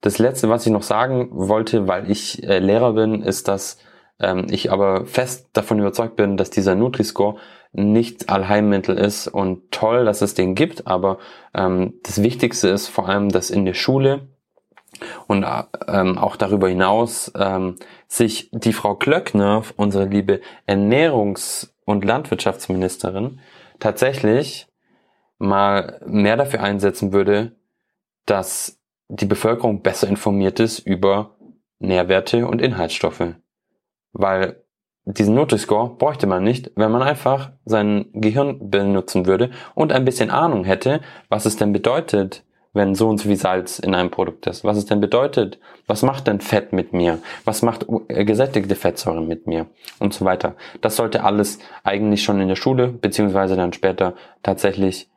das 0.00 0.18
letzte, 0.18 0.48
was 0.48 0.66
ich 0.66 0.72
noch 0.72 0.82
sagen 0.82 1.28
wollte, 1.30 1.86
weil 1.86 2.10
ich 2.10 2.42
äh, 2.42 2.58
Lehrer 2.58 2.94
bin, 2.94 3.22
ist, 3.22 3.46
dass 3.46 3.78
ähm, 4.20 4.46
ich 4.50 4.70
aber 4.70 5.06
fest 5.06 5.48
davon 5.52 5.78
überzeugt 5.78 6.16
bin, 6.16 6.36
dass 6.36 6.50
dieser 6.50 6.74
Nutri-Score 6.74 7.36
nicht 7.72 8.28
Allheilmittel 8.28 8.96
ist 8.98 9.28
und 9.28 9.70
toll, 9.70 10.04
dass 10.04 10.22
es 10.22 10.34
den 10.34 10.54
gibt, 10.54 10.86
aber 10.86 11.18
ähm, 11.54 11.94
das 12.02 12.22
Wichtigste 12.22 12.68
ist 12.68 12.88
vor 12.88 13.08
allem, 13.08 13.28
dass 13.28 13.50
in 13.50 13.64
der 13.64 13.74
Schule 13.74 14.28
und 15.26 15.46
ähm, 15.88 16.18
auch 16.18 16.36
darüber 16.36 16.68
hinaus 16.68 17.32
ähm, 17.36 17.76
sich 18.08 18.50
die 18.52 18.72
Frau 18.72 18.96
Klöckner, 18.96 19.62
unsere 19.76 20.06
liebe 20.06 20.40
Ernährungs- 20.66 21.70
und 21.84 22.04
Landwirtschaftsministerin, 22.04 23.40
tatsächlich 23.78 24.66
mal 25.38 26.00
mehr 26.06 26.36
dafür 26.36 26.62
einsetzen 26.62 27.12
würde, 27.12 27.52
dass 28.26 28.78
die 29.08 29.26
Bevölkerung 29.26 29.82
besser 29.82 30.08
informiert 30.08 30.60
ist 30.60 30.80
über 30.80 31.36
Nährwerte 31.78 32.46
und 32.46 32.60
Inhaltsstoffe. 32.60 33.34
Weil 34.12 34.62
diesen 35.04 35.34
Nutri-Score 35.34 35.96
bräuchte 35.96 36.26
man 36.26 36.44
nicht, 36.44 36.70
wenn 36.76 36.90
man 36.90 37.02
einfach 37.02 37.50
sein 37.64 38.06
Gehirn 38.12 38.70
benutzen 38.70 39.26
würde 39.26 39.50
und 39.74 39.92
ein 39.92 40.04
bisschen 40.04 40.30
Ahnung 40.30 40.64
hätte, 40.64 41.00
was 41.28 41.46
es 41.46 41.56
denn 41.56 41.72
bedeutet, 41.72 42.44
wenn 42.72 42.94
so 42.94 43.08
und 43.08 43.18
so 43.18 43.28
viel 43.28 43.36
Salz 43.36 43.78
in 43.80 43.94
einem 43.94 44.10
Produkt 44.10 44.46
ist. 44.46 44.62
Was 44.62 44.76
es 44.76 44.86
denn 44.86 45.00
bedeutet, 45.00 45.58
was 45.86 46.02
macht 46.02 46.26
denn 46.28 46.40
Fett 46.40 46.72
mit 46.72 46.92
mir? 46.92 47.18
Was 47.44 47.62
macht 47.62 47.86
äh, 48.08 48.24
gesättigte 48.24 48.76
Fettsäuren 48.76 49.26
mit 49.26 49.46
mir? 49.46 49.66
Und 49.98 50.14
so 50.14 50.24
weiter. 50.24 50.54
Das 50.80 50.96
sollte 50.96 51.24
alles 51.24 51.58
eigentlich 51.82 52.22
schon 52.22 52.40
in 52.40 52.48
der 52.48 52.56
Schule, 52.56 52.88
beziehungsweise 52.88 53.56
dann 53.56 53.72
später 53.72 54.14
tatsächlich 54.42 55.08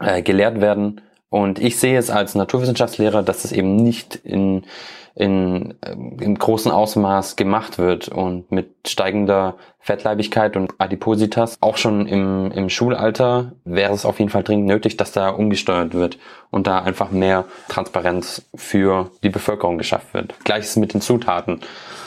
äh, 0.00 0.22
gelehrt 0.22 0.60
werden. 0.60 1.00
Und 1.30 1.60
ich 1.60 1.78
sehe 1.78 1.98
es 1.98 2.10
als 2.10 2.34
Naturwissenschaftslehrer, 2.34 3.22
dass 3.22 3.44
es 3.44 3.52
eben 3.52 3.76
nicht 3.76 4.16
in 4.16 4.64
in, 5.18 5.74
äh, 5.80 5.90
im 5.92 6.38
großen 6.38 6.70
Ausmaß 6.70 7.34
gemacht 7.34 7.76
wird 7.78 8.08
und 8.08 8.52
mit 8.52 8.70
steigender 8.86 9.56
Fettleibigkeit 9.80 10.56
und 10.56 10.72
Adipositas, 10.78 11.58
auch 11.60 11.76
schon 11.76 12.06
im, 12.06 12.52
im 12.52 12.68
Schulalter, 12.68 13.52
wäre 13.64 13.92
es 13.92 14.04
auf 14.04 14.20
jeden 14.20 14.30
Fall 14.30 14.44
dringend 14.44 14.66
nötig, 14.66 14.96
dass 14.96 15.10
da 15.10 15.30
umgesteuert 15.30 15.92
wird 15.92 16.18
und 16.50 16.68
da 16.68 16.82
einfach 16.82 17.10
mehr 17.10 17.46
Transparenz 17.68 18.48
für 18.54 19.10
die 19.24 19.28
Bevölkerung 19.28 19.76
geschafft 19.76 20.14
wird. 20.14 20.38
Gleiches 20.44 20.76
mit 20.76 20.94
den 20.94 21.00
Zutaten. 21.00 21.60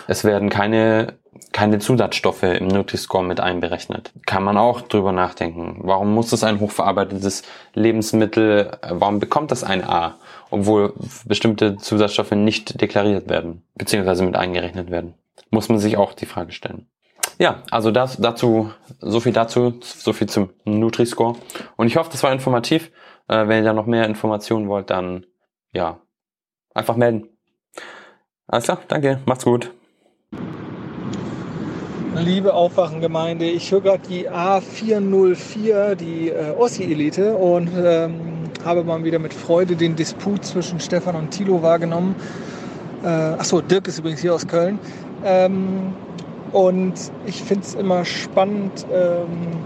Es 0.08 0.24
werden 0.24 0.50
keine 0.50 1.20
keine 1.54 1.80
Zusatzstoffe 1.80 2.44
im 2.44 2.68
Nutri-Score 2.68 3.24
mit 3.24 3.42
einberechnet. 3.42 4.12
Kann 4.26 4.44
man 4.44 4.58
auch 4.58 4.82
drüber 4.82 5.12
nachdenken. 5.12 5.80
Warum 5.80 6.14
muss 6.14 6.32
es 6.32 6.44
ein 6.44 6.60
hochverarbeitetes 6.60 7.44
Lebensmittel, 7.74 8.72
äh, 8.82 8.92
warum 8.92 9.20
bekommt 9.20 9.52
das 9.52 9.64
ein 9.64 9.84
A? 9.84 10.16
Obwohl 10.52 10.94
bestimmte 11.26 11.78
Zusatzstoffe 11.78 12.32
nicht 12.32 12.80
deklariert 12.80 13.30
werden, 13.30 13.64
beziehungsweise 13.76 14.24
mit 14.24 14.36
eingerechnet 14.36 14.92
werden. 14.92 15.16
Muss 15.50 15.70
man 15.70 15.80
sich 15.80 15.98
auch 15.98 16.14
die 16.14 16.26
Frage 16.26 16.52
stellen. 16.52 16.88
Ja, 17.40 17.64
also 17.72 17.92
das, 17.92 18.18
dazu, 18.18 18.72
so 19.00 19.20
viel 19.20 19.34
dazu, 19.34 19.74
so 19.82 20.14
viel 20.14 20.28
zum 20.28 20.50
Nutri-Score. 20.66 21.36
Und 21.76 21.88
ich 21.88 21.98
hoffe, 21.98 22.12
das 22.12 22.22
war 22.24 22.32
informativ. 22.32 22.92
Äh, 23.28 23.48
wenn 23.48 23.58
ihr 23.58 23.64
da 23.64 23.74
noch 23.74 23.86
mehr 23.86 24.06
Informationen 24.06 24.68
wollt, 24.68 24.90
dann, 24.90 25.26
ja, 25.74 26.00
einfach 26.74 26.96
melden. 26.96 27.30
Alles 28.48 28.66
klar, 28.66 28.80
danke, 28.88 29.22
macht's 29.26 29.46
gut. 29.46 29.72
liebe 32.16 32.54
Aufwachengemeinde. 32.54 33.46
Ich 33.46 33.72
höre 33.72 33.82
gerade 33.82 34.08
die 34.08 34.30
A404, 34.30 35.96
die 35.96 36.30
äh, 36.30 36.52
Ossi-Elite 36.52 37.36
und 37.36 37.72
ähm, 37.76 38.41
habe 38.66 38.84
mal 38.84 39.04
wieder 39.04 39.20
mit 39.20 39.34
Freude 39.34 39.76
den 39.76 39.96
Disput 39.96 40.46
zwischen 40.46 40.80
Stefan 40.80 41.16
und 41.16 41.32
Thilo 41.32 41.62
wahrgenommen. 41.62 42.16
Äh, 43.04 43.08
achso, 43.08 43.62
Dirk 43.62 43.88
ist 43.88 44.00
übrigens 44.00 44.22
hier 44.22 44.34
aus 44.34 44.48
Köln. 44.48 44.80
Ähm, 45.24 45.94
und 46.52 46.94
ich 47.26 47.42
finde 47.44 47.64
es 47.64 47.76
immer 47.76 48.06
spannend, 48.06 48.86
ähm, 48.92 49.58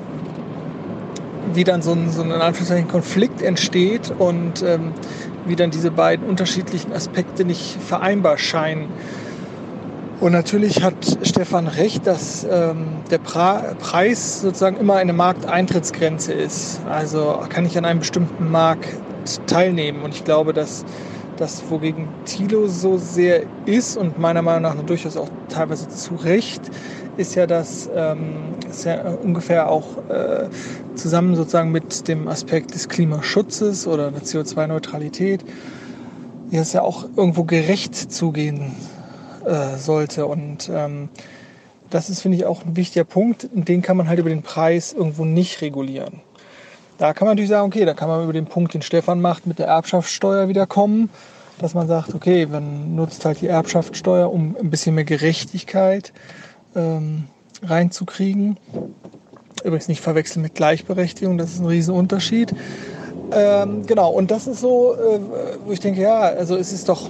wie 1.53 1.63
dann 1.63 1.81
so 1.81 1.91
ein, 1.91 2.11
so 2.11 2.21
ein 2.21 2.31
in 2.31 2.41
Anführungszeichen 2.41 2.87
Konflikt 2.87 3.41
entsteht 3.41 4.13
und 4.17 4.61
ähm, 4.61 4.93
wie 5.45 5.55
dann 5.55 5.71
diese 5.71 5.91
beiden 5.91 6.27
unterschiedlichen 6.27 6.93
Aspekte 6.93 7.45
nicht 7.45 7.77
vereinbar 7.81 8.37
scheinen. 8.37 8.87
Und 10.21 10.31
natürlich 10.31 10.81
hat 10.81 10.93
Stefan 11.23 11.67
recht, 11.67 12.07
dass 12.07 12.45
ähm, 12.49 13.03
der 13.11 13.17
pra 13.17 13.75
Preis 13.77 14.39
sozusagen 14.39 14.77
immer 14.77 14.95
eine 14.95 15.11
Markteintrittsgrenze 15.11 16.33
ist. 16.33 16.79
Also 16.85 17.43
kann 17.49 17.65
ich 17.65 17.77
an 17.77 17.83
einem 17.85 17.99
bestimmten 17.99 18.49
Markt 18.49 18.87
teilnehmen. 19.45 20.03
Und 20.03 20.13
ich 20.13 20.23
glaube, 20.23 20.53
dass 20.53 20.85
das, 21.35 21.69
wogegen 21.69 22.07
Thilo 22.23 22.67
so 22.67 22.97
sehr 22.97 23.43
ist 23.65 23.97
und 23.97 24.17
meiner 24.17 24.41
Meinung 24.41 24.61
nach 24.61 24.81
durchaus 24.83 25.17
auch 25.17 25.29
teilweise 25.49 25.89
zu 25.89 26.15
Recht, 26.15 26.61
ist 27.17 27.35
ja, 27.35 27.45
dass 27.45 27.89
ähm, 27.93 28.55
ist 28.69 28.85
ja 28.85 29.01
ungefähr 29.09 29.69
auch 29.69 29.97
äh, 30.09 30.49
zusammen 30.95 31.35
sozusagen 31.35 31.71
mit 31.71 32.07
dem 32.07 32.29
Aspekt 32.29 32.73
des 32.73 32.87
Klimaschutzes 32.87 33.85
oder 33.85 34.11
der 34.11 34.23
CO2-Neutralität, 34.23 35.43
ja, 36.51 36.61
es 36.61 36.71
ja 36.73 36.83
auch 36.83 37.05
irgendwo 37.17 37.43
gerecht 37.43 37.95
zugehen 37.95 38.71
äh, 39.45 39.77
sollte. 39.77 40.25
Und 40.25 40.69
ähm, 40.73 41.09
das 41.89 42.09
ist, 42.09 42.21
finde 42.21 42.37
ich, 42.37 42.45
auch 42.45 42.65
ein 42.65 42.75
wichtiger 42.75 43.05
Punkt. 43.05 43.47
Den 43.51 43.81
kann 43.81 43.97
man 43.97 44.07
halt 44.07 44.19
über 44.19 44.29
den 44.29 44.43
Preis 44.43 44.93
irgendwo 44.93 45.25
nicht 45.25 45.61
regulieren. 45.61 46.21
Da 46.97 47.13
kann 47.13 47.25
man 47.25 47.35
natürlich 47.35 47.49
sagen, 47.49 47.67
okay, 47.67 47.85
da 47.85 47.93
kann 47.93 48.07
man 48.07 48.23
über 48.23 48.33
den 48.33 48.45
Punkt, 48.45 48.73
den 48.73 48.81
Stefan 48.81 49.21
macht, 49.21 49.47
mit 49.47 49.59
der 49.59 49.67
Erbschaftssteuer 49.67 50.47
wieder 50.47 50.65
kommen, 50.65 51.09
dass 51.59 51.73
man 51.73 51.87
sagt, 51.87 52.13
okay, 52.13 52.45
man 52.45 52.95
nutzt 52.95 53.25
halt 53.25 53.41
die 53.41 53.47
Erbschaftssteuer, 53.47 54.31
um 54.31 54.55
ein 54.59 54.69
bisschen 54.69 54.95
mehr 54.95 55.03
Gerechtigkeit 55.03 56.13
ähm, 56.75 57.25
reinzukriegen. 57.63 58.57
Übrigens 59.63 59.87
nicht 59.87 60.01
verwechseln 60.01 60.41
mit 60.41 60.55
Gleichberechtigung, 60.55 61.37
das 61.37 61.51
ist 61.51 61.59
ein 61.59 61.65
Riesenunterschied. 61.65 62.53
Ähm, 63.31 63.85
genau, 63.85 64.11
und 64.11 64.31
das 64.31 64.47
ist 64.47 64.61
so, 64.61 64.93
äh, 64.93 65.19
wo 65.65 65.71
ich 65.71 65.79
denke, 65.79 66.01
ja, 66.01 66.19
also 66.19 66.55
es 66.55 66.71
ist 66.71 66.87
doch, 66.87 67.09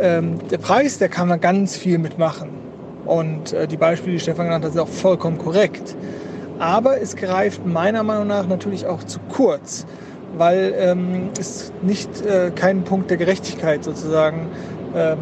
ähm, 0.00 0.38
der 0.50 0.58
Preis, 0.58 0.98
der 0.98 1.08
kann 1.08 1.28
man 1.28 1.40
ganz 1.40 1.76
viel 1.76 1.98
mitmachen. 1.98 2.50
Und 3.04 3.52
äh, 3.52 3.66
die 3.68 3.76
Beispiele, 3.76 4.16
die 4.16 4.20
Stefan 4.20 4.46
genannt 4.46 4.64
hat, 4.64 4.72
sind 4.72 4.80
auch 4.80 4.88
vollkommen 4.88 5.38
korrekt. 5.38 5.96
Aber 6.58 7.00
es 7.00 7.16
greift 7.16 7.66
meiner 7.66 8.02
Meinung 8.02 8.26
nach 8.26 8.46
natürlich 8.46 8.86
auch 8.86 9.04
zu 9.04 9.20
kurz, 9.28 9.86
weil 10.36 10.74
ähm, 10.76 11.30
es 11.38 11.72
nicht 11.82 12.24
äh, 12.24 12.50
keinen 12.50 12.84
Punkt 12.84 13.10
der 13.10 13.16
Gerechtigkeit 13.16 13.84
sozusagen 13.84 14.48
ähm, 14.94 15.18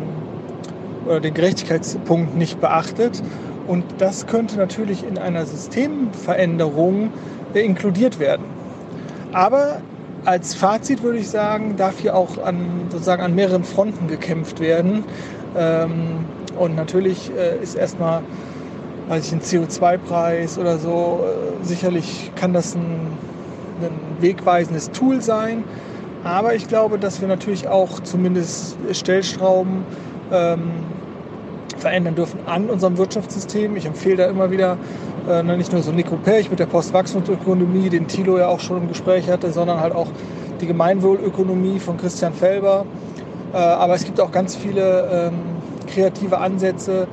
oder 1.06 1.20
den 1.20 1.34
Gerechtigkeitspunkt 1.34 2.36
nicht 2.36 2.60
beachtet. 2.60 3.22
Und 3.66 3.84
das 3.98 4.26
könnte 4.26 4.56
natürlich 4.56 5.04
in 5.06 5.18
einer 5.18 5.44
Systemveränderung 5.46 7.10
äh, 7.52 7.60
inkludiert 7.60 8.18
werden. 8.18 8.44
Aber 9.32 9.80
als 10.24 10.54
Fazit 10.54 11.02
würde 11.02 11.18
ich 11.18 11.28
sagen, 11.28 11.76
darf 11.76 11.98
hier 11.98 12.16
auch 12.16 12.42
an, 12.42 12.86
sozusagen 12.90 13.22
an 13.22 13.34
mehreren 13.34 13.64
Fronten 13.64 14.08
gekämpft 14.08 14.60
werden. 14.60 15.04
Ähm, 15.56 16.24
und 16.58 16.76
natürlich 16.76 17.30
äh, 17.36 17.62
ist 17.62 17.74
erstmal, 17.74 18.22
weiß 19.08 19.26
ich, 19.26 19.32
ein 19.32 19.40
CO2-Preis 19.40 20.58
oder 20.58 20.78
so, 20.78 21.24
äh, 21.24 21.64
sicherlich 21.64 22.32
kann 22.36 22.52
das 22.52 22.74
ein, 22.74 23.18
ein 23.82 23.98
wegweisendes 24.20 24.90
Tool 24.92 25.20
sein. 25.20 25.64
Aber 26.22 26.54
ich 26.54 26.68
glaube, 26.68 26.98
dass 26.98 27.20
wir 27.20 27.28
natürlich 27.28 27.68
auch 27.68 28.00
zumindest 28.00 28.78
Stellstrauben 28.92 29.84
ähm, 30.32 30.72
verändern 31.78 32.14
dürfen 32.14 32.40
an 32.46 32.70
unserem 32.70 32.96
Wirtschaftssystem. 32.98 33.76
Ich 33.76 33.86
empfehle 33.86 34.16
da 34.16 34.26
immer 34.26 34.50
wieder 34.50 34.78
äh, 35.28 35.42
nicht 35.42 35.72
nur 35.72 35.82
so 35.82 35.92
Nico 35.92 36.16
Perch 36.16 36.50
mit 36.50 36.58
der 36.58 36.66
Postwachstumsökonomie, 36.66 37.88
den 37.88 38.08
Thilo 38.08 38.38
ja 38.38 38.48
auch 38.48 38.60
schon 38.60 38.82
im 38.82 38.88
Gespräch 38.88 39.28
hatte, 39.28 39.52
sondern 39.52 39.80
halt 39.80 39.94
auch 39.94 40.08
die 40.60 40.66
Gemeinwohlökonomie 40.66 41.78
von 41.80 41.96
Christian 41.96 42.32
Felber. 42.32 42.86
Äh, 43.52 43.56
aber 43.56 43.94
es 43.94 44.04
gibt 44.04 44.20
auch 44.20 44.32
ganz 44.32 44.56
viele 44.56 45.30
ähm, 45.32 45.34
kreative 45.86 46.38
Ansätze, 46.38 47.06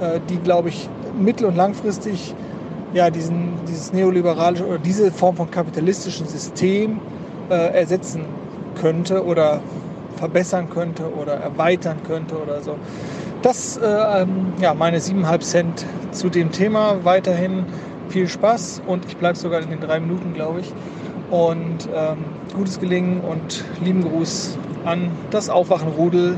äh, 0.00 0.20
die, 0.28 0.38
glaube 0.38 0.68
ich, 0.68 0.88
mittel- 1.18 1.46
und 1.46 1.56
langfristig 1.56 2.34
ja, 2.92 3.10
diesen, 3.10 3.58
dieses 3.68 3.92
neoliberalische 3.92 4.66
oder 4.66 4.78
diese 4.78 5.10
Form 5.10 5.36
von 5.36 5.50
kapitalistischem 5.50 6.26
System 6.26 7.00
äh, 7.50 7.72
ersetzen 7.74 8.24
könnte 8.80 9.24
oder 9.24 9.60
verbessern 10.16 10.70
könnte 10.70 11.12
oder 11.14 11.34
erweitern 11.34 11.98
könnte 12.06 12.36
oder 12.36 12.62
so. 12.62 12.76
Das, 13.46 13.76
äh, 13.76 13.86
ähm, 13.86 14.54
ja, 14.60 14.74
meine 14.74 14.98
7,5 14.98 15.40
Cent 15.40 15.86
zu 16.10 16.28
dem 16.28 16.50
Thema. 16.50 17.04
Weiterhin 17.04 17.64
viel 18.08 18.28
Spaß 18.28 18.82
und 18.88 19.04
ich 19.06 19.16
bleibe 19.18 19.38
sogar 19.38 19.60
in 19.60 19.70
den 19.70 19.78
drei 19.78 20.00
Minuten, 20.00 20.34
glaube 20.34 20.62
ich. 20.62 20.72
Und 21.30 21.88
ähm, 21.94 22.24
gutes 22.56 22.80
Gelingen 22.80 23.20
und 23.20 23.62
lieben 23.80 24.02
Gruß 24.02 24.58
an 24.84 25.12
das 25.30 25.48
Aufwachen-Rudel. 25.48 26.36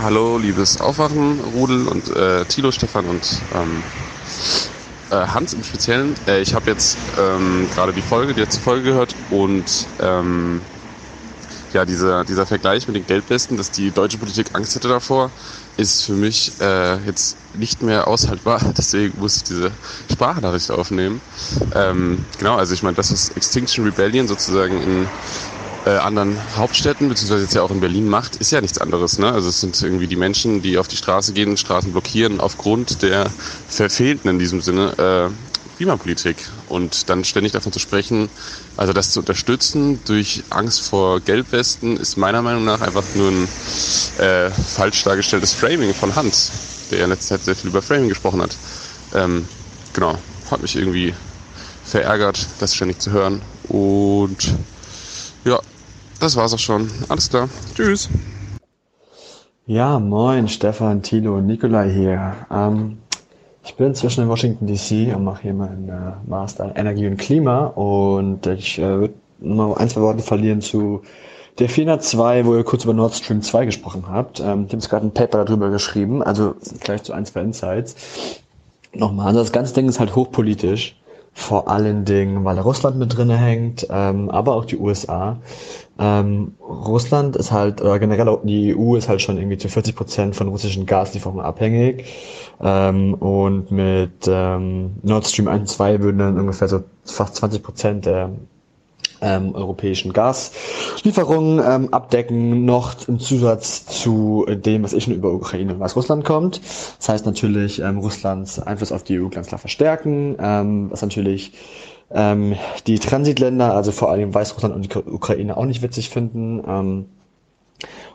Hallo, 0.00 0.38
liebes 0.38 0.80
Aufwachen-Rudel 0.80 1.88
und 1.88 2.16
äh, 2.16 2.44
Tilo, 2.44 2.70
Stefan 2.70 3.06
und 3.06 3.42
ähm, 3.52 3.82
äh, 5.10 5.16
Hans 5.16 5.52
im 5.52 5.64
Speziellen. 5.64 6.14
Äh, 6.28 6.42
ich 6.42 6.54
habe 6.54 6.70
jetzt 6.70 6.96
ähm, 7.18 7.66
gerade 7.74 7.92
die 7.92 8.02
Folge, 8.02 8.34
die 8.34 8.40
letzte 8.40 8.60
Folge 8.60 8.84
gehört 8.84 9.16
und 9.32 9.88
ähm, 10.00 10.60
ja, 11.72 11.84
dieser, 11.84 12.24
dieser 12.24 12.46
Vergleich 12.46 12.86
mit 12.86 12.96
den 12.96 13.06
Geldwesten, 13.06 13.56
dass 13.56 13.70
die 13.70 13.90
deutsche 13.90 14.18
Politik 14.18 14.48
Angst 14.54 14.74
hätte 14.74 14.88
davor, 14.88 15.30
ist 15.76 16.04
für 16.04 16.12
mich 16.12 16.52
äh, 16.60 16.96
jetzt 17.04 17.36
nicht 17.54 17.82
mehr 17.82 18.08
aushaltbar. 18.08 18.60
Deswegen 18.76 19.18
muss 19.18 19.36
ich 19.38 19.44
diese 19.44 19.70
Sprachnachricht 20.10 20.70
aufnehmen. 20.70 21.20
Ähm, 21.74 22.24
genau, 22.38 22.56
also 22.56 22.74
ich 22.74 22.82
meine, 22.82 22.96
das, 22.96 23.12
was 23.12 23.30
Extinction 23.30 23.84
Rebellion 23.84 24.28
sozusagen 24.28 24.82
in 24.82 25.08
äh, 25.84 25.90
anderen 25.90 26.36
Hauptstädten, 26.56 27.08
beziehungsweise 27.08 27.42
jetzt 27.42 27.54
ja 27.54 27.62
auch 27.62 27.70
in 27.70 27.80
Berlin 27.80 28.08
macht, 28.08 28.36
ist 28.36 28.52
ja 28.52 28.60
nichts 28.60 28.78
anderes. 28.78 29.18
Ne? 29.18 29.32
Also 29.32 29.48
es 29.48 29.60
sind 29.60 29.80
irgendwie 29.82 30.06
die 30.06 30.16
Menschen, 30.16 30.62
die 30.62 30.78
auf 30.78 30.88
die 30.88 30.96
Straße 30.96 31.32
gehen, 31.32 31.56
Straßen 31.56 31.92
blockieren 31.92 32.40
aufgrund 32.40 33.02
der 33.02 33.30
verfehlten 33.68 34.30
in 34.30 34.38
diesem 34.38 34.60
Sinne 34.60 35.30
äh, 35.32 35.51
Klimapolitik. 35.76 36.36
Und 36.68 37.08
dann 37.08 37.24
ständig 37.24 37.52
davon 37.52 37.72
zu 37.72 37.78
sprechen, 37.78 38.28
also 38.76 38.92
das 38.92 39.10
zu 39.10 39.20
unterstützen 39.20 40.00
durch 40.06 40.42
Angst 40.50 40.82
vor 40.82 41.20
Gelbwesten, 41.20 41.96
ist 41.96 42.16
meiner 42.16 42.42
Meinung 42.42 42.64
nach 42.64 42.80
einfach 42.80 43.04
nur 43.14 43.30
ein 43.30 43.48
äh, 44.18 44.50
falsch 44.50 45.02
dargestelltes 45.04 45.52
Framing 45.52 45.94
von 45.94 46.14
Hans, 46.14 46.50
der 46.90 46.98
ja 46.98 47.04
in 47.04 47.10
letzter 47.10 47.36
Zeit 47.36 47.44
sehr 47.44 47.56
viel 47.56 47.70
über 47.70 47.82
Framing 47.82 48.08
gesprochen 48.08 48.42
hat. 48.42 48.56
Ähm, 49.14 49.46
genau, 49.92 50.16
hat 50.50 50.62
mich 50.62 50.76
irgendwie 50.76 51.14
verärgert, 51.84 52.46
das 52.60 52.74
ständig 52.74 53.00
zu 53.00 53.10
hören. 53.10 53.42
Und 53.68 54.54
ja, 55.44 55.58
das 56.20 56.36
war's 56.36 56.54
auch 56.54 56.58
schon. 56.58 56.90
Alles 57.08 57.28
klar. 57.28 57.48
Tschüss. 57.74 58.08
Ja, 59.66 60.00
moin, 60.00 60.48
Stefan, 60.48 61.02
Tilo 61.02 61.36
und 61.38 61.46
Nikolai 61.46 61.92
hier. 61.92 62.34
Ähm, 62.50 62.98
ich 63.64 63.74
bin 63.76 63.88
inzwischen 63.88 64.22
in 64.22 64.28
Washington 64.28 64.66
DC 64.66 65.14
und 65.14 65.24
mache 65.24 65.42
hier 65.42 65.54
meinen 65.54 65.88
äh, 65.88 66.12
Master 66.26 66.72
Energie 66.76 67.06
und 67.06 67.16
Klima 67.16 67.66
und 67.66 68.46
ich 68.46 68.78
äh, 68.78 68.82
würde 68.82 69.14
noch 69.38 69.76
ein, 69.76 69.88
zwei 69.88 70.00
Worte 70.00 70.22
verlieren 70.22 70.60
zu 70.60 71.02
der 71.58 71.68
402, 71.68 72.46
wo 72.46 72.56
ihr 72.56 72.64
kurz 72.64 72.84
über 72.84 72.94
Nord 72.94 73.14
Stream 73.14 73.42
2 73.42 73.66
gesprochen 73.66 74.04
habt. 74.08 74.40
Ähm, 74.40 74.66
ich 74.66 74.72
habe 74.72 74.88
gerade 74.88 75.06
ein 75.06 75.14
Paper 75.14 75.44
darüber 75.44 75.70
geschrieben, 75.70 76.22
also 76.22 76.54
gleich 76.80 77.02
zu 77.02 77.12
ein, 77.12 77.26
zwei 77.26 77.42
Insights. 77.42 77.94
Nochmal, 78.94 79.28
also 79.28 79.40
das 79.40 79.52
ganze 79.52 79.74
Ding 79.74 79.88
ist 79.88 80.00
halt 80.00 80.14
hochpolitisch, 80.14 80.96
vor 81.34 81.68
allen 81.68 82.04
Dingen, 82.04 82.44
weil 82.44 82.58
Russland 82.58 82.98
mit 82.98 83.16
drinne 83.16 83.36
hängt, 83.36 83.86
ähm, 83.90 84.30
aber 84.30 84.54
auch 84.54 84.64
die 84.64 84.76
USA. 84.76 85.38
Ähm, 85.98 86.54
Russland 86.60 87.36
ist 87.36 87.52
halt, 87.52 87.80
oder 87.80 87.98
generell 87.98 88.28
auch 88.28 88.40
die 88.44 88.76
EU 88.76 88.96
ist 88.96 89.08
halt 89.08 89.22
schon 89.22 89.38
irgendwie 89.38 89.58
zu 89.58 89.68
40 89.68 89.94
Prozent 89.94 90.36
von 90.36 90.48
russischen 90.48 90.84
Gaslieferungen 90.86 91.44
abhängig. 91.44 92.04
Ähm, 92.60 93.14
und 93.14 93.70
mit 93.70 94.26
ähm, 94.26 94.92
Nord 95.02 95.26
Stream 95.26 95.48
1 95.48 95.60
und 95.60 95.68
2 95.68 96.00
würden 96.00 96.18
dann 96.18 96.38
ungefähr 96.38 96.68
so 96.68 96.84
fast 97.04 97.36
20 97.36 97.62
Prozent 97.62 98.06
der 98.06 98.30
ähm, 99.22 99.54
europäischen 99.54 100.12
Gaslieferungen 100.12 101.60
ähm, 101.64 101.94
abdecken, 101.94 102.64
noch 102.64 103.08
im 103.08 103.18
Zusatz 103.20 103.86
zu 103.86 104.44
dem, 104.48 104.82
was 104.82 104.92
ich 104.92 105.04
schon 105.04 105.14
über 105.14 105.32
Ukraine 105.32 105.72
und 105.74 105.80
Weißrussland 105.80 106.24
kommt. 106.24 106.60
Das 106.98 107.08
heißt 107.08 107.24
natürlich 107.26 107.80
ähm, 107.80 107.98
Russlands 107.98 108.58
Einfluss 108.58 108.92
auf 108.92 109.04
die 109.04 109.18
EU 109.20 109.28
ganz 109.28 109.46
klar 109.46 109.58
verstärken, 109.58 110.36
ähm, 110.40 110.90
was 110.90 111.00
natürlich 111.02 111.52
ähm, 112.10 112.56
die 112.86 112.98
Transitländer, 112.98 113.74
also 113.74 113.92
vor 113.92 114.10
allem 114.10 114.34
Weißrussland 114.34 114.74
und 114.74 114.92
die 114.92 114.98
Ukraine 115.10 115.56
auch 115.56 115.64
nicht 115.64 115.82
witzig 115.82 116.10
finden. 116.10 116.62
Ähm, 116.66 117.06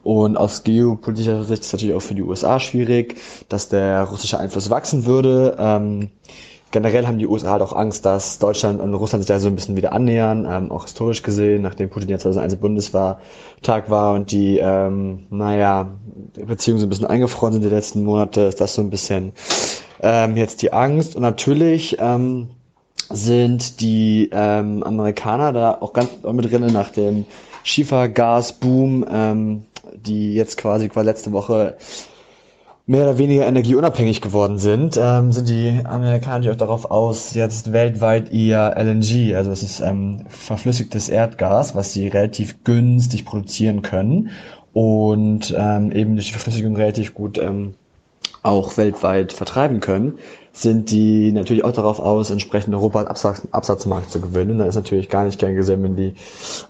Und 0.03 0.37
aus 0.37 0.63
geopolitischer 0.63 1.43
Sicht 1.43 1.61
ist 1.61 1.67
es 1.67 1.73
natürlich 1.73 1.95
auch 1.95 2.01
für 2.01 2.15
die 2.15 2.21
USA 2.23 2.59
schwierig, 2.59 3.19
dass 3.49 3.69
der 3.69 4.03
russische 4.03 4.39
Einfluss 4.39 4.69
wachsen 4.69 5.05
würde. 5.05 5.55
Ähm, 5.59 6.09
generell 6.71 7.07
haben 7.07 7.17
die 7.17 7.27
USA 7.27 7.51
halt 7.51 7.61
auch 7.61 7.73
Angst, 7.73 8.05
dass 8.05 8.39
Deutschland 8.39 8.81
und 8.81 8.93
Russland 8.93 9.23
sich 9.23 9.27
da 9.27 9.39
so 9.39 9.47
ein 9.47 9.55
bisschen 9.55 9.75
wieder 9.75 9.93
annähern, 9.93 10.47
ähm, 10.49 10.71
auch 10.71 10.83
historisch 10.83 11.23
gesehen, 11.23 11.61
nachdem 11.61 11.89
Putin 11.89 12.09
ja 12.09 12.17
2001 12.17 12.53
im 12.53 12.59
Bundestag 12.59 13.19
war 13.89 14.13
und 14.13 14.31
die, 14.31 14.59
ähm, 14.59 15.27
naja, 15.29 15.89
Beziehungen 16.33 16.79
so 16.79 16.85
ein 16.85 16.89
bisschen 16.89 17.07
eingefroren 17.07 17.53
sind 17.53 17.63
die 17.63 17.69
letzten 17.69 18.03
Monate, 18.03 18.41
ist 18.41 18.61
das 18.61 18.75
so 18.75 18.81
ein 18.81 18.89
bisschen 18.89 19.33
ähm, 20.01 20.37
jetzt 20.37 20.61
die 20.61 20.73
Angst. 20.73 21.15
Und 21.15 21.21
natürlich 21.21 21.97
ähm, 21.99 22.49
sind 23.09 23.81
die 23.81 24.29
ähm, 24.31 24.83
Amerikaner 24.83 25.53
da 25.53 25.77
auch 25.79 25.93
ganz 25.93 26.09
mit 26.23 26.51
drinnen 26.51 26.73
nach 26.73 26.89
dem 26.89 27.25
Schiefergasboom, 27.63 29.05
ähm, 29.09 29.65
die 29.93 30.33
jetzt 30.33 30.57
quasi 30.57 30.89
quasi 30.89 31.07
letzte 31.07 31.31
Woche 31.31 31.77
mehr 32.87 33.03
oder 33.03 33.17
weniger 33.17 33.45
energieunabhängig 33.45 34.21
geworden 34.21 34.57
sind, 34.57 34.97
ähm, 34.97 35.33
sind 35.33 35.49
die 35.49 35.81
Amerikaner 35.83 36.51
auch 36.51 36.55
darauf 36.55 36.89
aus, 36.89 37.33
jetzt 37.33 37.73
weltweit 37.73 38.31
ihr 38.31 38.73
LNG, 38.77 39.35
also 39.35 39.49
das 39.49 39.61
ist 39.61 39.81
ähm, 39.81 40.21
verflüssigtes 40.29 41.09
Erdgas, 41.09 41.75
was 41.75 41.91
sie 41.91 42.07
relativ 42.07 42.63
günstig 42.63 43.25
produzieren 43.25 43.81
können 43.81 44.29
und 44.71 45.53
ähm, 45.57 45.91
eben 45.91 46.15
durch 46.15 46.27
die 46.27 46.31
Verflüssigung 46.31 46.77
relativ 46.77 47.13
gut 47.13 47.37
ähm, 47.37 47.73
auch 48.41 48.77
weltweit 48.77 49.33
vertreiben 49.33 49.81
können, 49.81 50.17
sind 50.61 50.89
die 50.89 51.31
natürlich 51.31 51.63
auch 51.63 51.71
darauf 51.71 51.99
aus, 51.99 52.31
entsprechend 52.31 52.73
Europa 52.73 52.99
als 52.99 53.09
Absatz, 53.09 53.47
Absatzmarkt 53.51 54.09
zu 54.09 54.19
gewinnen. 54.19 54.57
Da 54.57 54.65
ist 54.65 54.75
natürlich 54.75 55.07
gar 55.07 55.25
nicht 55.25 55.39
gern 55.39 55.55
gesehen, 55.55 55.83
wenn 55.83 55.95
die, 55.95 56.13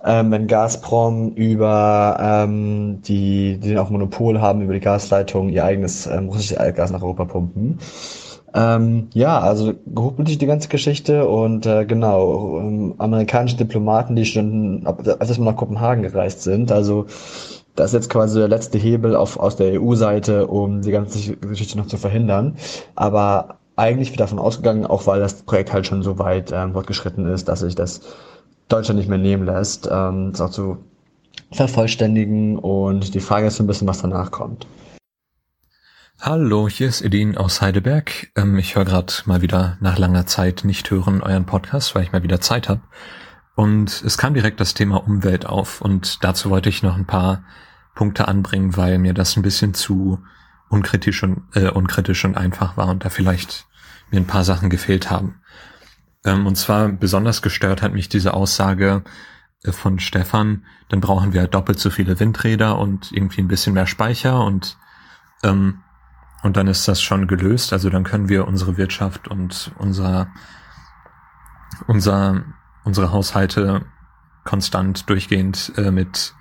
ähm, 0.03 0.31
wenn 0.31 0.47
Gazprom 0.47 1.31
über 1.33 2.17
ähm, 2.19 3.01
die, 3.03 3.57
die 3.57 3.77
auch 3.77 3.89
Monopol 3.89 4.41
haben, 4.41 4.61
über 4.61 4.73
die 4.73 4.81
Gasleitung 4.81 5.49
ihr 5.49 5.63
eigenes 5.63 6.05
ähm, 6.05 6.27
russisches 6.27 6.57
Erdgas 6.57 6.91
nach 6.91 7.01
Europa 7.01 7.25
pumpen. 7.25 7.79
Ähm, 8.53 9.07
ja, 9.13 9.39
also 9.39 9.73
geopolitisch 9.85 10.37
die 10.37 10.45
ganze 10.47 10.67
Geschichte 10.67 11.27
und 11.27 11.65
äh, 11.65 11.85
genau, 11.85 12.59
ähm, 12.59 12.95
amerikanische 12.97 13.57
Diplomaten, 13.57 14.15
die 14.15 14.25
schon, 14.25 14.85
als 14.85 15.37
wir 15.37 15.45
nach 15.45 15.55
Kopenhagen 15.55 16.03
gereist 16.03 16.43
sind, 16.43 16.71
also 16.71 17.05
das 17.75 17.91
ist 17.91 17.93
jetzt 17.93 18.09
quasi 18.09 18.39
der 18.39 18.47
letzte 18.47 18.79
Hebel 18.79 19.15
auf, 19.15 19.37
aus 19.39 19.55
der 19.55 19.79
EU-Seite, 19.79 20.47
um 20.47 20.81
die 20.81 20.91
ganze 20.91 21.35
Geschichte 21.35 21.77
noch 21.77 21.85
zu 21.85 21.97
verhindern. 21.97 22.55
Aber 22.95 23.59
eigentlich 23.77 24.11
davon 24.13 24.39
ausgegangen, 24.39 24.85
auch 24.85 25.07
weil 25.07 25.19
das 25.19 25.43
Projekt 25.43 25.71
halt 25.71 25.87
schon 25.87 26.03
so 26.03 26.19
weit 26.19 26.51
ähm, 26.51 26.73
fortgeschritten 26.73 27.31
ist, 27.31 27.47
dass 27.47 27.61
sich 27.61 27.75
das 27.75 28.01
Deutschland 28.67 28.97
nicht 28.97 29.07
mehr 29.07 29.19
nehmen 29.19 29.45
lässt, 29.45 29.87
ähm, 29.89 30.31
das 30.31 30.41
auch 30.41 30.49
zu 30.49 30.77
vervollständigen. 31.51 32.57
Und 32.57 33.13
die 33.13 33.19
Frage 33.19 33.47
ist 33.47 33.57
so 33.57 33.63
ein 33.63 33.67
bisschen, 33.67 33.87
was 33.87 34.01
danach 34.01 34.31
kommt. 34.31 34.67
Hallo, 36.19 36.67
hier 36.67 36.87
ist 36.87 37.01
Edin 37.01 37.37
aus 37.37 37.61
Heidelberg. 37.61 38.31
Ähm, 38.35 38.57
ich 38.57 38.75
höre 38.75 38.85
gerade 38.85 39.13
mal 39.25 39.41
wieder 39.41 39.77
nach 39.79 39.99
langer 39.99 40.25
Zeit 40.25 40.63
nicht 40.65 40.89
hören 40.89 41.21
euren 41.21 41.45
Podcast, 41.45 41.93
weil 41.93 42.03
ich 42.03 42.11
mal 42.11 42.23
wieder 42.23 42.41
Zeit 42.41 42.67
habe. 42.67 42.81
Und 43.55 44.01
es 44.03 44.17
kam 44.17 44.33
direkt 44.33 44.59
das 44.59 44.73
Thema 44.73 44.97
Umwelt 45.05 45.45
auf 45.45 45.81
und 45.81 46.23
dazu 46.23 46.49
wollte 46.49 46.69
ich 46.69 46.81
noch 46.81 46.95
ein 46.95 47.05
paar 47.05 47.43
Punkte 47.93 48.27
anbringen, 48.27 48.75
weil 48.75 48.97
mir 48.97 49.13
das 49.13 49.35
ein 49.35 49.43
bisschen 49.43 49.75
zu 49.75 50.19
unkritisch 50.69 51.23
und, 51.23 51.43
äh, 51.53 51.69
unkritisch 51.69 52.25
und 52.25 52.35
einfach 52.35 52.77
war 52.77 52.87
und 52.87 53.05
da 53.05 53.09
vielleicht 53.09 53.66
mir 54.11 54.19
ein 54.19 54.27
paar 54.27 54.43
Sachen 54.43 54.69
gefehlt 54.69 55.09
haben. 55.09 55.41
Ähm, 56.25 56.45
und 56.45 56.55
zwar 56.55 56.89
besonders 56.89 57.41
gestört 57.41 57.81
hat 57.81 57.93
mich 57.93 58.09
diese 58.09 58.33
Aussage 58.33 59.03
äh, 59.63 59.71
von 59.71 59.99
Stefan, 59.99 60.65
dann 60.89 61.01
brauchen 61.01 61.33
wir 61.33 61.47
doppelt 61.47 61.79
so 61.79 61.89
viele 61.89 62.19
Windräder 62.19 62.77
und 62.77 63.11
irgendwie 63.11 63.41
ein 63.41 63.47
bisschen 63.47 63.73
mehr 63.73 63.87
Speicher 63.87 64.43
und 64.43 64.77
ähm, 65.43 65.81
und 66.43 66.55
dann 66.55 66.67
ist 66.67 66.87
das 66.87 67.01
schon 67.01 67.27
gelöst. 67.27 67.73
Also 67.73 67.89
dann 67.89 68.03
können 68.03 68.29
wir 68.29 68.47
unsere 68.47 68.77
Wirtschaft 68.77 69.27
und 69.27 69.71
unser 69.77 70.27
unser 71.87 72.43
unsere 72.83 73.11
Haushalte 73.11 73.85
konstant 74.43 75.09
durchgehend 75.09 75.73
äh, 75.77 75.91
mit 75.91 76.33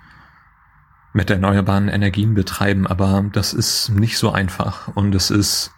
mit 1.13 1.29
erneuerbaren 1.29 1.89
Energien 1.89 2.35
betreiben, 2.35 2.85
aber 2.85 3.25
das 3.33 3.53
ist 3.53 3.89
nicht 3.89 4.19
so 4.19 4.31
einfach 4.31 4.89
und 4.95 5.15
es 5.15 5.31
ist 5.31 5.73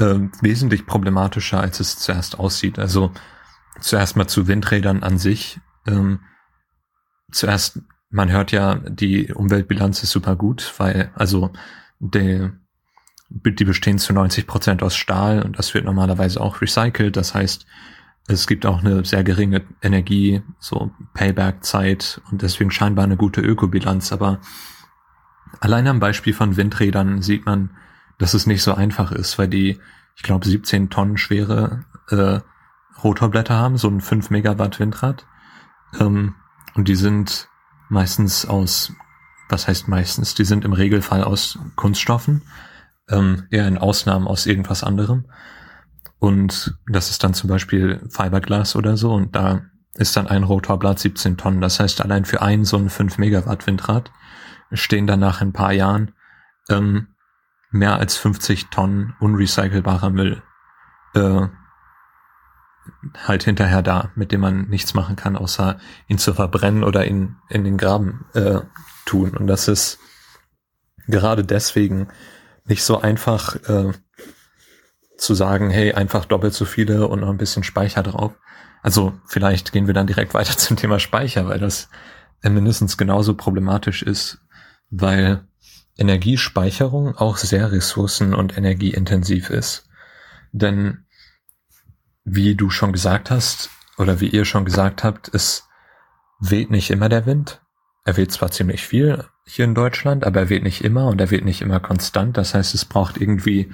äh, 0.00 0.28
wesentlich 0.40 0.86
problematischer, 0.86 1.60
als 1.60 1.80
es 1.80 1.98
zuerst 1.98 2.38
aussieht. 2.38 2.78
Also 2.78 3.12
zuerst 3.80 4.16
mal 4.16 4.26
zu 4.26 4.46
Windrädern 4.46 5.02
an 5.02 5.18
sich. 5.18 5.60
Ähm, 5.86 6.20
zuerst, 7.30 7.80
man 8.10 8.30
hört 8.30 8.52
ja, 8.52 8.76
die 8.76 9.32
Umweltbilanz 9.32 10.02
ist 10.02 10.10
super 10.10 10.36
gut, 10.36 10.74
weil 10.78 11.10
also 11.14 11.52
der, 11.98 12.52
die 13.28 13.64
bestehen 13.64 13.98
zu 13.98 14.12
90 14.12 14.46
Prozent 14.46 14.82
aus 14.82 14.96
Stahl 14.96 15.42
und 15.42 15.58
das 15.58 15.74
wird 15.74 15.84
normalerweise 15.84 16.40
auch 16.40 16.60
recycelt. 16.60 17.16
Das 17.16 17.34
heißt, 17.34 17.66
es 18.26 18.46
gibt 18.46 18.66
auch 18.66 18.80
eine 18.80 19.04
sehr 19.04 19.24
geringe 19.24 19.62
Energie, 19.82 20.42
so 20.58 20.92
Payback-Zeit 21.14 22.20
und 22.30 22.42
deswegen 22.42 22.70
scheinbar 22.70 23.04
eine 23.04 23.16
gute 23.16 23.40
Ökobilanz. 23.40 24.12
Aber 24.12 24.40
allein 25.60 25.86
am 25.86 26.00
Beispiel 26.00 26.32
von 26.32 26.56
Windrädern 26.56 27.22
sieht 27.22 27.46
man, 27.46 27.70
dass 28.20 28.34
es 28.34 28.46
nicht 28.46 28.62
so 28.62 28.74
einfach 28.74 29.10
ist, 29.10 29.38
weil 29.38 29.48
die, 29.48 29.80
ich 30.14 30.22
glaube, 30.22 30.46
17 30.46 30.90
Tonnen 30.90 31.16
schwere 31.16 31.84
äh, 32.10 32.40
Rotorblätter 33.02 33.56
haben, 33.56 33.78
so 33.78 33.88
ein 33.88 34.00
5 34.00 34.30
Megawatt 34.30 34.78
Windrad. 34.78 35.26
Ähm, 35.98 36.34
und 36.74 36.86
die 36.86 36.94
sind 36.94 37.48
meistens 37.88 38.46
aus, 38.46 38.92
was 39.48 39.66
heißt 39.66 39.88
meistens, 39.88 40.34
die 40.34 40.44
sind 40.44 40.64
im 40.64 40.74
Regelfall 40.74 41.24
aus 41.24 41.58
Kunststoffen, 41.76 42.42
ähm, 43.08 43.46
eher 43.50 43.66
in 43.66 43.78
Ausnahmen 43.78 44.28
aus 44.28 44.46
irgendwas 44.46 44.84
anderem. 44.84 45.24
Und 46.18 46.78
das 46.86 47.10
ist 47.10 47.24
dann 47.24 47.32
zum 47.32 47.48
Beispiel 47.48 48.06
Fiberglas 48.10 48.76
oder 48.76 48.98
so 48.98 49.14
und 49.14 49.34
da 49.34 49.62
ist 49.94 50.14
dann 50.16 50.26
ein 50.26 50.44
Rotorblatt 50.44 50.98
17 50.98 51.38
Tonnen. 51.38 51.62
Das 51.62 51.80
heißt, 51.80 52.02
allein 52.02 52.26
für 52.26 52.42
ein 52.42 52.64
so 52.64 52.76
ein 52.76 52.90
5 52.90 53.16
Megawatt 53.16 53.66
Windrad 53.66 54.12
stehen 54.72 55.06
danach 55.06 55.40
in 55.40 55.48
ein 55.48 55.52
paar 55.54 55.72
Jahren 55.72 56.12
ähm, 56.68 57.08
mehr 57.70 57.96
als 57.96 58.16
50 58.16 58.68
Tonnen 58.70 59.14
unrecycelbarer 59.20 60.10
Müll 60.10 60.42
äh, 61.14 61.46
halt 63.26 63.44
hinterher 63.44 63.82
da, 63.82 64.10
mit 64.14 64.32
dem 64.32 64.40
man 64.40 64.68
nichts 64.68 64.94
machen 64.94 65.16
kann, 65.16 65.36
außer 65.36 65.78
ihn 66.08 66.18
zu 66.18 66.34
verbrennen 66.34 66.84
oder 66.84 67.06
ihn 67.06 67.36
in 67.48 67.64
den 67.64 67.76
Graben 67.76 68.26
äh, 68.34 68.60
tun. 69.04 69.36
Und 69.36 69.46
das 69.46 69.68
ist 69.68 69.98
gerade 71.06 71.44
deswegen 71.44 72.08
nicht 72.64 72.82
so 72.82 73.00
einfach 73.00 73.56
äh, 73.68 73.92
zu 75.16 75.34
sagen, 75.34 75.70
hey, 75.70 75.92
einfach 75.92 76.24
doppelt 76.24 76.54
so 76.54 76.64
viele 76.64 77.06
und 77.08 77.20
noch 77.20 77.28
ein 77.28 77.38
bisschen 77.38 77.62
Speicher 77.62 78.02
drauf. 78.02 78.32
Also 78.82 79.12
vielleicht 79.26 79.72
gehen 79.72 79.86
wir 79.86 79.94
dann 79.94 80.06
direkt 80.06 80.34
weiter 80.34 80.56
zum 80.56 80.76
Thema 80.76 80.98
Speicher, 80.98 81.46
weil 81.48 81.58
das 81.58 81.88
mindestens 82.42 82.96
genauso 82.96 83.34
problematisch 83.34 84.02
ist, 84.02 84.40
weil 84.88 85.46
Energiespeicherung 86.00 87.16
auch 87.16 87.36
sehr 87.36 87.70
ressourcen- 87.72 88.34
und 88.34 88.56
energieintensiv 88.56 89.50
ist. 89.50 89.88
Denn 90.52 91.04
wie 92.24 92.54
du 92.54 92.70
schon 92.70 92.92
gesagt 92.92 93.30
hast, 93.30 93.70
oder 93.98 94.20
wie 94.20 94.28
ihr 94.28 94.44
schon 94.46 94.64
gesagt 94.64 95.04
habt, 95.04 95.32
es 95.34 95.68
weht 96.40 96.70
nicht 96.70 96.90
immer 96.90 97.08
der 97.08 97.26
Wind. 97.26 97.60
Er 98.04 98.16
weht 98.16 98.32
zwar 98.32 98.50
ziemlich 98.50 98.86
viel 98.86 99.24
hier 99.46 99.66
in 99.66 99.74
Deutschland, 99.74 100.24
aber 100.24 100.40
er 100.40 100.48
weht 100.48 100.62
nicht 100.62 100.82
immer 100.82 101.06
und 101.06 101.20
er 101.20 101.30
weht 101.30 101.44
nicht 101.44 101.60
immer 101.60 101.80
konstant. 101.80 102.36
Das 102.36 102.54
heißt, 102.54 102.74
es 102.74 102.86
braucht 102.86 103.20
irgendwie 103.20 103.70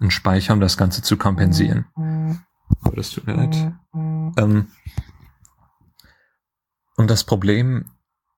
einen 0.00 0.10
Speicher, 0.10 0.54
um 0.54 0.60
das 0.60 0.78
Ganze 0.78 1.02
zu 1.02 1.18
kompensieren. 1.18 1.86
Aber 2.80 2.96
das 2.96 3.10
tut 3.10 3.26
mir 3.26 3.34
leid. 3.34 3.72
Ähm, 4.38 4.68
und 6.96 7.10
das 7.10 7.24
Problem 7.24 7.90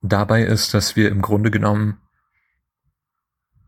dabei 0.03 0.43
ist, 0.43 0.75
dass 0.75 0.97
wir 0.97 1.11
im 1.11 1.23
Grunde 1.23 1.51
genommen, 1.51 2.01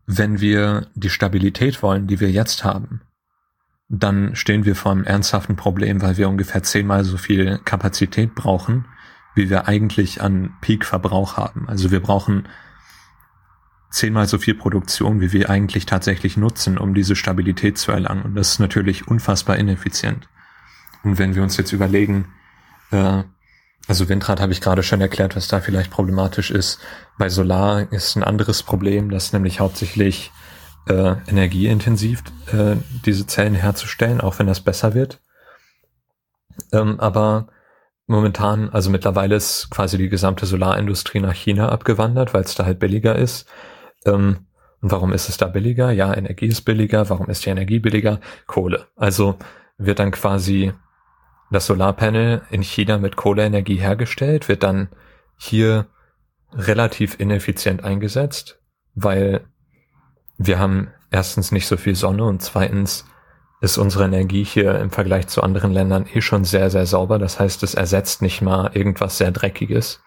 wenn 0.05 0.41
wir 0.41 0.87
die 0.95 1.09
Stabilität 1.09 1.81
wollen, 1.81 2.07
die 2.07 2.19
wir 2.19 2.31
jetzt 2.31 2.63
haben, 2.63 3.01
dann 3.89 4.35
stehen 4.35 4.65
wir 4.65 4.75
vor 4.75 4.91
einem 4.91 5.03
ernsthaften 5.03 5.55
Problem, 5.55 6.01
weil 6.01 6.17
wir 6.17 6.29
ungefähr 6.29 6.63
zehnmal 6.63 7.03
so 7.03 7.17
viel 7.17 7.59
Kapazität 7.59 8.35
brauchen, 8.35 8.85
wie 9.35 9.49
wir 9.49 9.67
eigentlich 9.67 10.21
an 10.21 10.53
Peak-Verbrauch 10.61 11.37
haben. 11.37 11.67
Also 11.67 11.91
wir 11.91 12.01
brauchen 12.01 12.47
zehnmal 13.91 14.27
so 14.27 14.39
viel 14.39 14.55
Produktion, 14.55 15.21
wie 15.21 15.31
wir 15.31 15.49
eigentlich 15.49 15.85
tatsächlich 15.85 16.35
nutzen, 16.37 16.77
um 16.77 16.93
diese 16.93 17.15
Stabilität 17.15 17.77
zu 17.77 17.91
erlangen. 17.91 18.23
Und 18.23 18.35
das 18.35 18.53
ist 18.53 18.59
natürlich 18.59 19.07
unfassbar 19.07 19.57
ineffizient. 19.57 20.27
Und 21.03 21.19
wenn 21.19 21.35
wir 21.35 21.43
uns 21.43 21.57
jetzt 21.57 21.73
überlegen, 21.73 22.25
äh, 22.91 23.23
also 23.87 24.07
Windrad 24.07 24.39
habe 24.39 24.53
ich 24.53 24.61
gerade 24.61 24.83
schon 24.83 25.01
erklärt, 25.01 25.35
was 25.35 25.47
da 25.47 25.59
vielleicht 25.59 25.91
problematisch 25.91 26.51
ist. 26.51 26.79
Bei 27.17 27.29
Solar 27.29 27.91
ist 27.91 28.15
ein 28.15 28.23
anderes 28.23 28.63
Problem, 28.63 29.09
das 29.09 29.33
nämlich 29.33 29.59
hauptsächlich 29.59 30.31
äh, 30.87 31.15
energieintensiv 31.27 32.23
äh, 32.51 32.75
diese 33.05 33.27
Zellen 33.27 33.55
herzustellen, 33.55 34.21
auch 34.21 34.39
wenn 34.39 34.47
das 34.47 34.61
besser 34.61 34.93
wird. 34.93 35.21
Ähm, 36.71 36.99
aber 36.99 37.47
momentan, 38.07 38.69
also 38.69 38.89
mittlerweile 38.89 39.35
ist 39.35 39.69
quasi 39.69 39.97
die 39.97 40.09
gesamte 40.09 40.45
Solarindustrie 40.45 41.19
nach 41.19 41.33
China 41.33 41.69
abgewandert, 41.69 42.33
weil 42.33 42.43
es 42.43 42.55
da 42.55 42.65
halt 42.65 42.79
billiger 42.79 43.15
ist. 43.15 43.47
Ähm, 44.05 44.47
und 44.81 44.91
warum 44.91 45.13
ist 45.13 45.29
es 45.29 45.37
da 45.37 45.47
billiger? 45.47 45.91
Ja, 45.91 46.13
Energie 46.13 46.47
ist 46.47 46.61
billiger. 46.61 47.09
Warum 47.09 47.29
ist 47.29 47.45
die 47.45 47.49
Energie 47.49 47.79
billiger? 47.79 48.19
Kohle. 48.47 48.87
Also 48.97 49.37
wird 49.77 49.99
dann 49.99 50.11
quasi 50.11 50.73
das 51.53 51.67
Solarpanel 51.67 52.41
in 52.49 52.63
China 52.63 52.97
mit 52.97 53.15
Kohleenergie 53.15 53.77
hergestellt, 53.77 54.49
wird 54.49 54.63
dann 54.63 54.89
hier 55.37 55.87
relativ 56.51 57.19
ineffizient 57.19 57.83
eingesetzt, 57.83 58.59
weil 58.95 59.45
wir 60.37 60.59
haben 60.59 60.89
erstens 61.11 61.51
nicht 61.51 61.67
so 61.67 61.77
viel 61.77 61.95
Sonne 61.95 62.25
und 62.25 62.41
zweitens 62.41 63.05
ist 63.61 63.77
unsere 63.77 64.05
Energie 64.05 64.43
hier 64.43 64.79
im 64.79 64.89
Vergleich 64.89 65.27
zu 65.27 65.41
anderen 65.41 65.71
Ländern 65.71 66.05
eh 66.11 66.21
schon 66.21 66.43
sehr, 66.43 66.69
sehr 66.69 66.85
sauber. 66.85 67.17
Das 67.17 67.39
heißt, 67.39 67.63
es 67.63 67.75
ersetzt 67.75 68.21
nicht 68.21 68.41
mal 68.41 68.71
irgendwas 68.73 69.17
sehr 69.17 69.31
Dreckiges. 69.31 70.03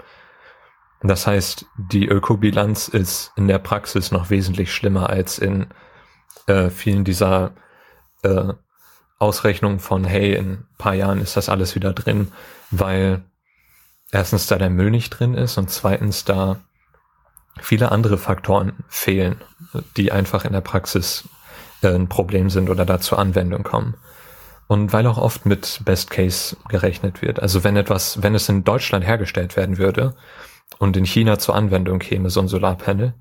Das 1.01 1.27
heißt, 1.27 1.65
die 1.79 2.07
Ökobilanz 2.07 2.89
ist 2.89 3.33
in 3.37 3.49
der 3.49 3.59
Praxis 3.59 4.13
noch 4.13 4.31
wesentlich 4.31 4.75
schlimmer 4.75 5.09
als 5.09 5.39
in 5.39 5.69
äh, 6.47 6.69
vielen 6.69 7.05
dieser 7.05 7.53
äh, 8.23 8.53
Ausrechnungen 9.19 9.79
von, 9.79 10.05
hey, 10.05 10.35
in 10.35 10.53
ein 10.53 10.67
paar 10.79 10.95
Jahren 10.95 11.21
ist 11.21 11.37
das 11.37 11.49
alles 11.49 11.75
wieder 11.75 11.93
drin, 11.93 12.33
weil 12.71 13.23
erstens 14.13 14.47
da 14.47 14.57
der 14.57 14.71
Müll 14.71 14.91
nicht 14.91 15.11
drin 15.11 15.35
ist 15.35 15.59
und 15.59 15.71
zweitens 15.71 16.25
da 16.25 16.57
viele 17.61 17.91
andere 17.91 18.19
Faktoren 18.19 18.73
fehlen, 18.89 19.37
die 19.97 20.13
einfach 20.13 20.45
in 20.45 20.53
der 20.53 20.61
Praxis 20.61 21.29
äh, 21.83 21.89
ein 21.89 22.09
Problem 22.09 22.51
sind 22.51 22.69
oder 22.69 22.85
da 22.85 23.01
zur 23.01 23.19
Anwendung 23.19 23.63
kommen. 23.63 23.97
Und 24.69 24.93
weil 24.93 25.07
auch 25.07 25.19
oft 25.19 25.47
mit 25.47 25.81
Best 25.85 26.11
Case 26.11 26.57
gerechnet 26.69 27.23
wird. 27.23 27.41
Also 27.41 27.63
wenn 27.63 27.77
etwas, 27.77 28.23
wenn 28.23 28.35
es 28.35 28.49
in 28.49 28.65
Deutschland 28.65 29.07
hergestellt 29.07 29.57
werden 29.57 29.79
würde 29.79 30.17
und 30.79 30.97
in 30.97 31.05
China 31.05 31.39
zur 31.39 31.55
Anwendung 31.55 32.01
käme, 32.01 32.31
so 32.31 32.41
ein 32.41 32.49
Solarpanel, 32.49 33.15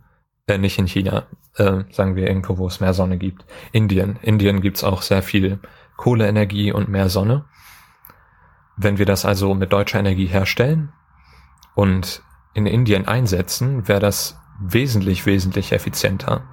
äh, 0.48 0.57
nicht 0.57 0.80
in 0.80 0.88
China, 0.88 1.27
äh, 1.57 1.83
sagen 1.91 2.15
wir 2.15 2.27
irgendwo, 2.27 2.57
wo 2.57 2.67
es 2.67 2.80
mehr 2.80 2.93
Sonne 2.93 3.17
gibt. 3.17 3.45
Indien. 3.72 4.17
Indien 4.22 4.61
gibt's 4.61 4.83
auch 4.83 5.01
sehr 5.01 5.22
viel 5.22 5.59
Kohleenergie 5.98 6.72
und 6.72 6.90
mehr 6.90 7.09
Sonne. 7.09 7.45
Wenn 8.77 8.98
wir 8.98 9.06
das 9.06 9.25
also 9.25 9.53
mit 9.53 9.72
deutscher 9.72 9.99
Energie 9.99 10.27
herstellen 10.27 10.91
und 11.74 12.22
in 12.53 12.65
Indien 12.65 13.07
einsetzen, 13.07 13.88
wäre 13.88 13.99
das 13.99 14.40
wesentlich, 14.59 15.25
wesentlich 15.25 15.72
effizienter, 15.72 16.43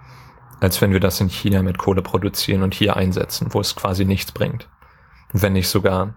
als 0.61 0.81
wenn 0.81 0.93
wir 0.93 1.01
das 1.01 1.21
in 1.21 1.29
China 1.29 1.63
mit 1.63 1.79
Kohle 1.79 2.03
produzieren 2.03 2.63
und 2.63 2.75
hier 2.75 2.97
einsetzen, 2.97 3.49
wo 3.51 3.61
es 3.61 3.75
quasi 3.75 4.05
nichts 4.05 4.33
bringt. 4.33 4.69
Wenn 5.33 5.55
nicht 5.55 5.69
sogar 5.69 6.15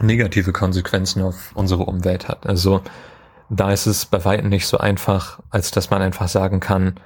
negative 0.00 0.52
Konsequenzen 0.52 1.22
auf 1.22 1.52
unsere 1.54 1.84
Umwelt 1.84 2.28
hat. 2.28 2.46
Also 2.46 2.82
da 3.50 3.72
ist 3.72 3.86
es 3.86 4.06
bei 4.06 4.24
weitem 4.24 4.48
nicht 4.48 4.66
so 4.66 4.78
einfach, 4.78 5.40
als 5.50 5.70
dass 5.70 5.90
man 5.90 6.02
einfach 6.02 6.28
sagen 6.28 6.60
kann, 6.60 7.00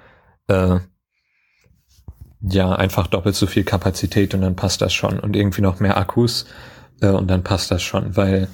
äh, 0.48 0.80
ja, 2.42 2.72
einfach 2.72 3.06
doppelt 3.06 3.36
so 3.36 3.46
viel 3.46 3.64
Kapazität 3.64 4.34
und 4.34 4.40
dann 4.40 4.56
passt 4.56 4.82
das 4.82 4.92
schon 4.92 5.20
und 5.20 5.36
irgendwie 5.36 5.62
noch 5.62 5.80
mehr 5.80 5.96
Akkus 5.96 6.46
äh, 7.00 7.08
und 7.08 7.28
dann 7.30 7.44
passt 7.44 7.70
das 7.70 7.82
schon, 7.82 8.16
weil, 8.16 8.48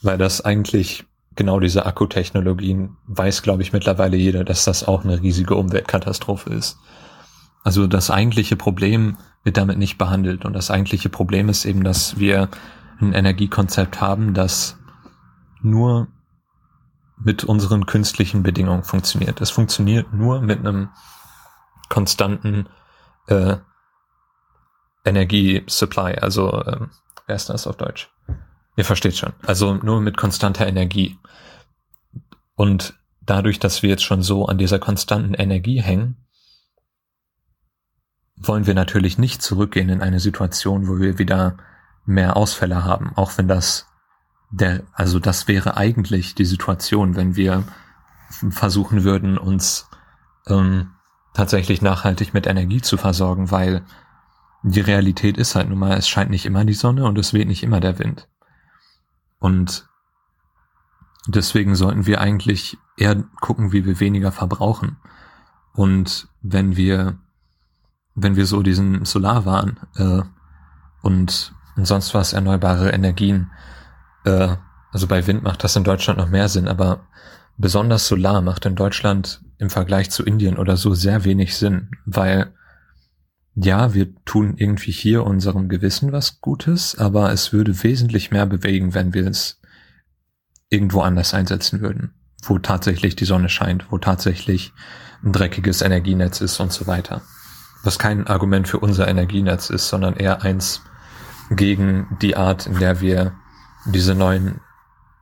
weil 0.00 0.18
das 0.18 0.40
eigentlich 0.42 1.04
genau 1.34 1.58
diese 1.58 1.86
Akkutechnologien 1.86 2.96
weiß, 3.06 3.42
glaube 3.42 3.62
ich, 3.62 3.72
mittlerweile 3.72 4.16
jeder, 4.16 4.44
dass 4.44 4.64
das 4.64 4.86
auch 4.86 5.04
eine 5.04 5.20
riesige 5.20 5.56
Umweltkatastrophe 5.56 6.50
ist. 6.50 6.78
Also 7.64 7.86
das 7.86 8.10
eigentliche 8.10 8.56
Problem 8.56 9.16
wird 9.44 9.56
damit 9.56 9.78
nicht 9.78 9.98
behandelt 9.98 10.44
und 10.44 10.52
das 10.52 10.70
eigentliche 10.70 11.08
Problem 11.08 11.48
ist 11.48 11.64
eben, 11.64 11.82
dass 11.82 12.18
wir 12.18 12.48
ein 13.00 13.12
Energiekonzept 13.12 14.00
haben, 14.00 14.34
das 14.34 14.78
nur 15.62 16.08
mit 17.18 17.44
unseren 17.44 17.86
künstlichen 17.86 18.42
Bedingungen 18.42 18.82
funktioniert. 18.82 19.40
Es 19.40 19.50
funktioniert 19.50 20.12
nur 20.12 20.40
mit 20.40 20.60
einem 20.60 20.90
konstanten 21.88 22.66
äh, 23.26 23.56
Energie-Supply, 25.04 26.18
also 26.18 26.52
äh, 26.62 26.86
wer 27.26 27.36
ist 27.36 27.48
das 27.48 27.66
auf 27.66 27.76
Deutsch? 27.76 28.10
Ihr 28.76 28.84
versteht 28.84 29.16
schon. 29.16 29.32
Also 29.46 29.74
nur 29.74 30.00
mit 30.00 30.16
konstanter 30.16 30.66
Energie. 30.66 31.18
Und 32.54 32.94
dadurch, 33.20 33.58
dass 33.58 33.82
wir 33.82 33.90
jetzt 33.90 34.04
schon 34.04 34.22
so 34.22 34.46
an 34.46 34.58
dieser 34.58 34.78
konstanten 34.78 35.34
Energie 35.34 35.80
hängen, 35.80 36.16
wollen 38.36 38.66
wir 38.66 38.74
natürlich 38.74 39.18
nicht 39.18 39.42
zurückgehen 39.42 39.88
in 39.88 40.02
eine 40.02 40.20
Situation, 40.20 40.88
wo 40.88 40.98
wir 40.98 41.18
wieder 41.18 41.56
mehr 42.04 42.36
Ausfälle 42.36 42.84
haben, 42.84 43.12
auch 43.14 43.38
wenn 43.38 43.46
das 43.46 43.86
der, 44.50 44.82
also 44.92 45.18
das 45.18 45.48
wäre 45.48 45.76
eigentlich 45.76 46.34
die 46.34 46.44
Situation, 46.44 47.16
wenn 47.16 47.36
wir 47.36 47.64
versuchen 48.50 49.04
würden, 49.04 49.38
uns 49.38 49.88
ähm, 50.46 50.90
tatsächlich 51.34 51.82
nachhaltig 51.82 52.34
mit 52.34 52.46
Energie 52.46 52.80
zu 52.80 52.96
versorgen, 52.96 53.50
weil 53.50 53.82
die 54.62 54.80
Realität 54.80 55.38
ist 55.38 55.54
halt 55.54 55.68
nun 55.68 55.78
mal, 55.78 55.96
es 55.96 56.08
scheint 56.08 56.30
nicht 56.30 56.46
immer 56.46 56.64
die 56.64 56.74
Sonne 56.74 57.04
und 57.04 57.18
es 57.18 57.32
weht 57.32 57.48
nicht 57.48 57.62
immer 57.62 57.80
der 57.80 57.98
Wind. 57.98 58.28
Und 59.38 59.88
deswegen 61.26 61.74
sollten 61.74 62.06
wir 62.06 62.20
eigentlich 62.20 62.78
eher 62.96 63.16
gucken, 63.40 63.72
wie 63.72 63.84
wir 63.84 63.98
weniger 63.98 64.30
verbrauchen. 64.30 64.98
Und 65.72 66.28
wenn 66.42 66.76
wir, 66.76 67.18
wenn 68.14 68.36
wir 68.36 68.46
so 68.46 68.62
diesen 68.62 69.04
Solarwahn 69.04 69.80
äh, 69.96 70.22
und 71.00 71.54
sonst 71.76 72.14
was 72.14 72.34
erneuerbare 72.34 72.90
Energien 72.90 73.50
äh, 74.24 74.56
also 74.92 75.06
bei 75.06 75.26
Wind 75.26 75.42
macht 75.42 75.64
das 75.64 75.74
in 75.74 75.84
Deutschland 75.84 76.18
noch 76.18 76.28
mehr 76.28 76.48
Sinn, 76.48 76.68
aber 76.68 77.00
besonders 77.56 78.06
Solar 78.06 78.42
macht 78.42 78.66
in 78.66 78.76
Deutschland 78.76 79.40
im 79.62 79.70
Vergleich 79.70 80.10
zu 80.10 80.24
Indien 80.24 80.58
oder 80.58 80.76
so 80.76 80.92
sehr 80.92 81.24
wenig 81.24 81.56
Sinn, 81.56 81.92
weil 82.04 82.52
ja, 83.54 83.94
wir 83.94 84.12
tun 84.24 84.54
irgendwie 84.56 84.90
hier 84.90 85.24
unserem 85.24 85.68
Gewissen 85.68 86.10
was 86.10 86.40
Gutes, 86.40 86.98
aber 86.98 87.32
es 87.32 87.52
würde 87.52 87.82
wesentlich 87.84 88.32
mehr 88.32 88.46
bewegen, 88.46 88.92
wenn 88.92 89.14
wir 89.14 89.26
es 89.26 89.60
irgendwo 90.68 91.02
anders 91.02 91.32
einsetzen 91.32 91.80
würden, 91.80 92.12
wo 92.42 92.58
tatsächlich 92.58 93.14
die 93.14 93.24
Sonne 93.24 93.48
scheint, 93.48 93.92
wo 93.92 93.98
tatsächlich 93.98 94.72
ein 95.22 95.32
dreckiges 95.32 95.80
Energienetz 95.80 96.40
ist 96.40 96.58
und 96.58 96.72
so 96.72 96.88
weiter. 96.88 97.22
Was 97.84 98.00
kein 98.00 98.26
Argument 98.26 98.66
für 98.66 98.80
unser 98.80 99.06
Energienetz 99.06 99.70
ist, 99.70 99.88
sondern 99.88 100.16
eher 100.16 100.42
eins 100.42 100.82
gegen 101.50 102.16
die 102.20 102.36
Art, 102.36 102.66
in 102.66 102.80
der 102.80 103.00
wir 103.00 103.34
diese 103.86 104.16
neuen 104.16 104.60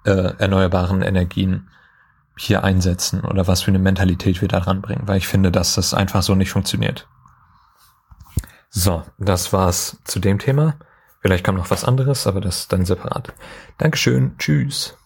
äh, 0.05 0.35
erneuerbaren 0.39 1.03
Energien 1.03 1.69
hier 2.41 2.65
einsetzen 2.65 3.21
oder 3.21 3.47
was 3.47 3.63
für 3.63 3.71
eine 3.71 3.79
Mentalität 3.79 4.41
wir 4.41 4.49
da 4.49 4.59
ranbringen, 4.59 5.07
weil 5.07 5.19
ich 5.19 5.29
finde, 5.29 5.53
dass 5.53 5.75
das 5.75 5.93
einfach 5.93 6.23
so 6.23 6.35
nicht 6.35 6.51
funktioniert. 6.51 7.07
So, 8.71 9.03
das 9.19 9.53
war's 9.53 9.99
zu 10.05 10.21
dem 10.21 10.39
Thema. 10.39 10.77
Vielleicht 11.21 11.45
kommt 11.45 11.59
noch 11.59 11.71
was 11.71 11.85
anderes, 11.85 12.27
aber 12.27 12.41
das 12.41 12.67
dann 12.69 12.87
separat. 12.87 13.35
Dankeschön, 13.77 14.39
tschüss. 14.39 14.97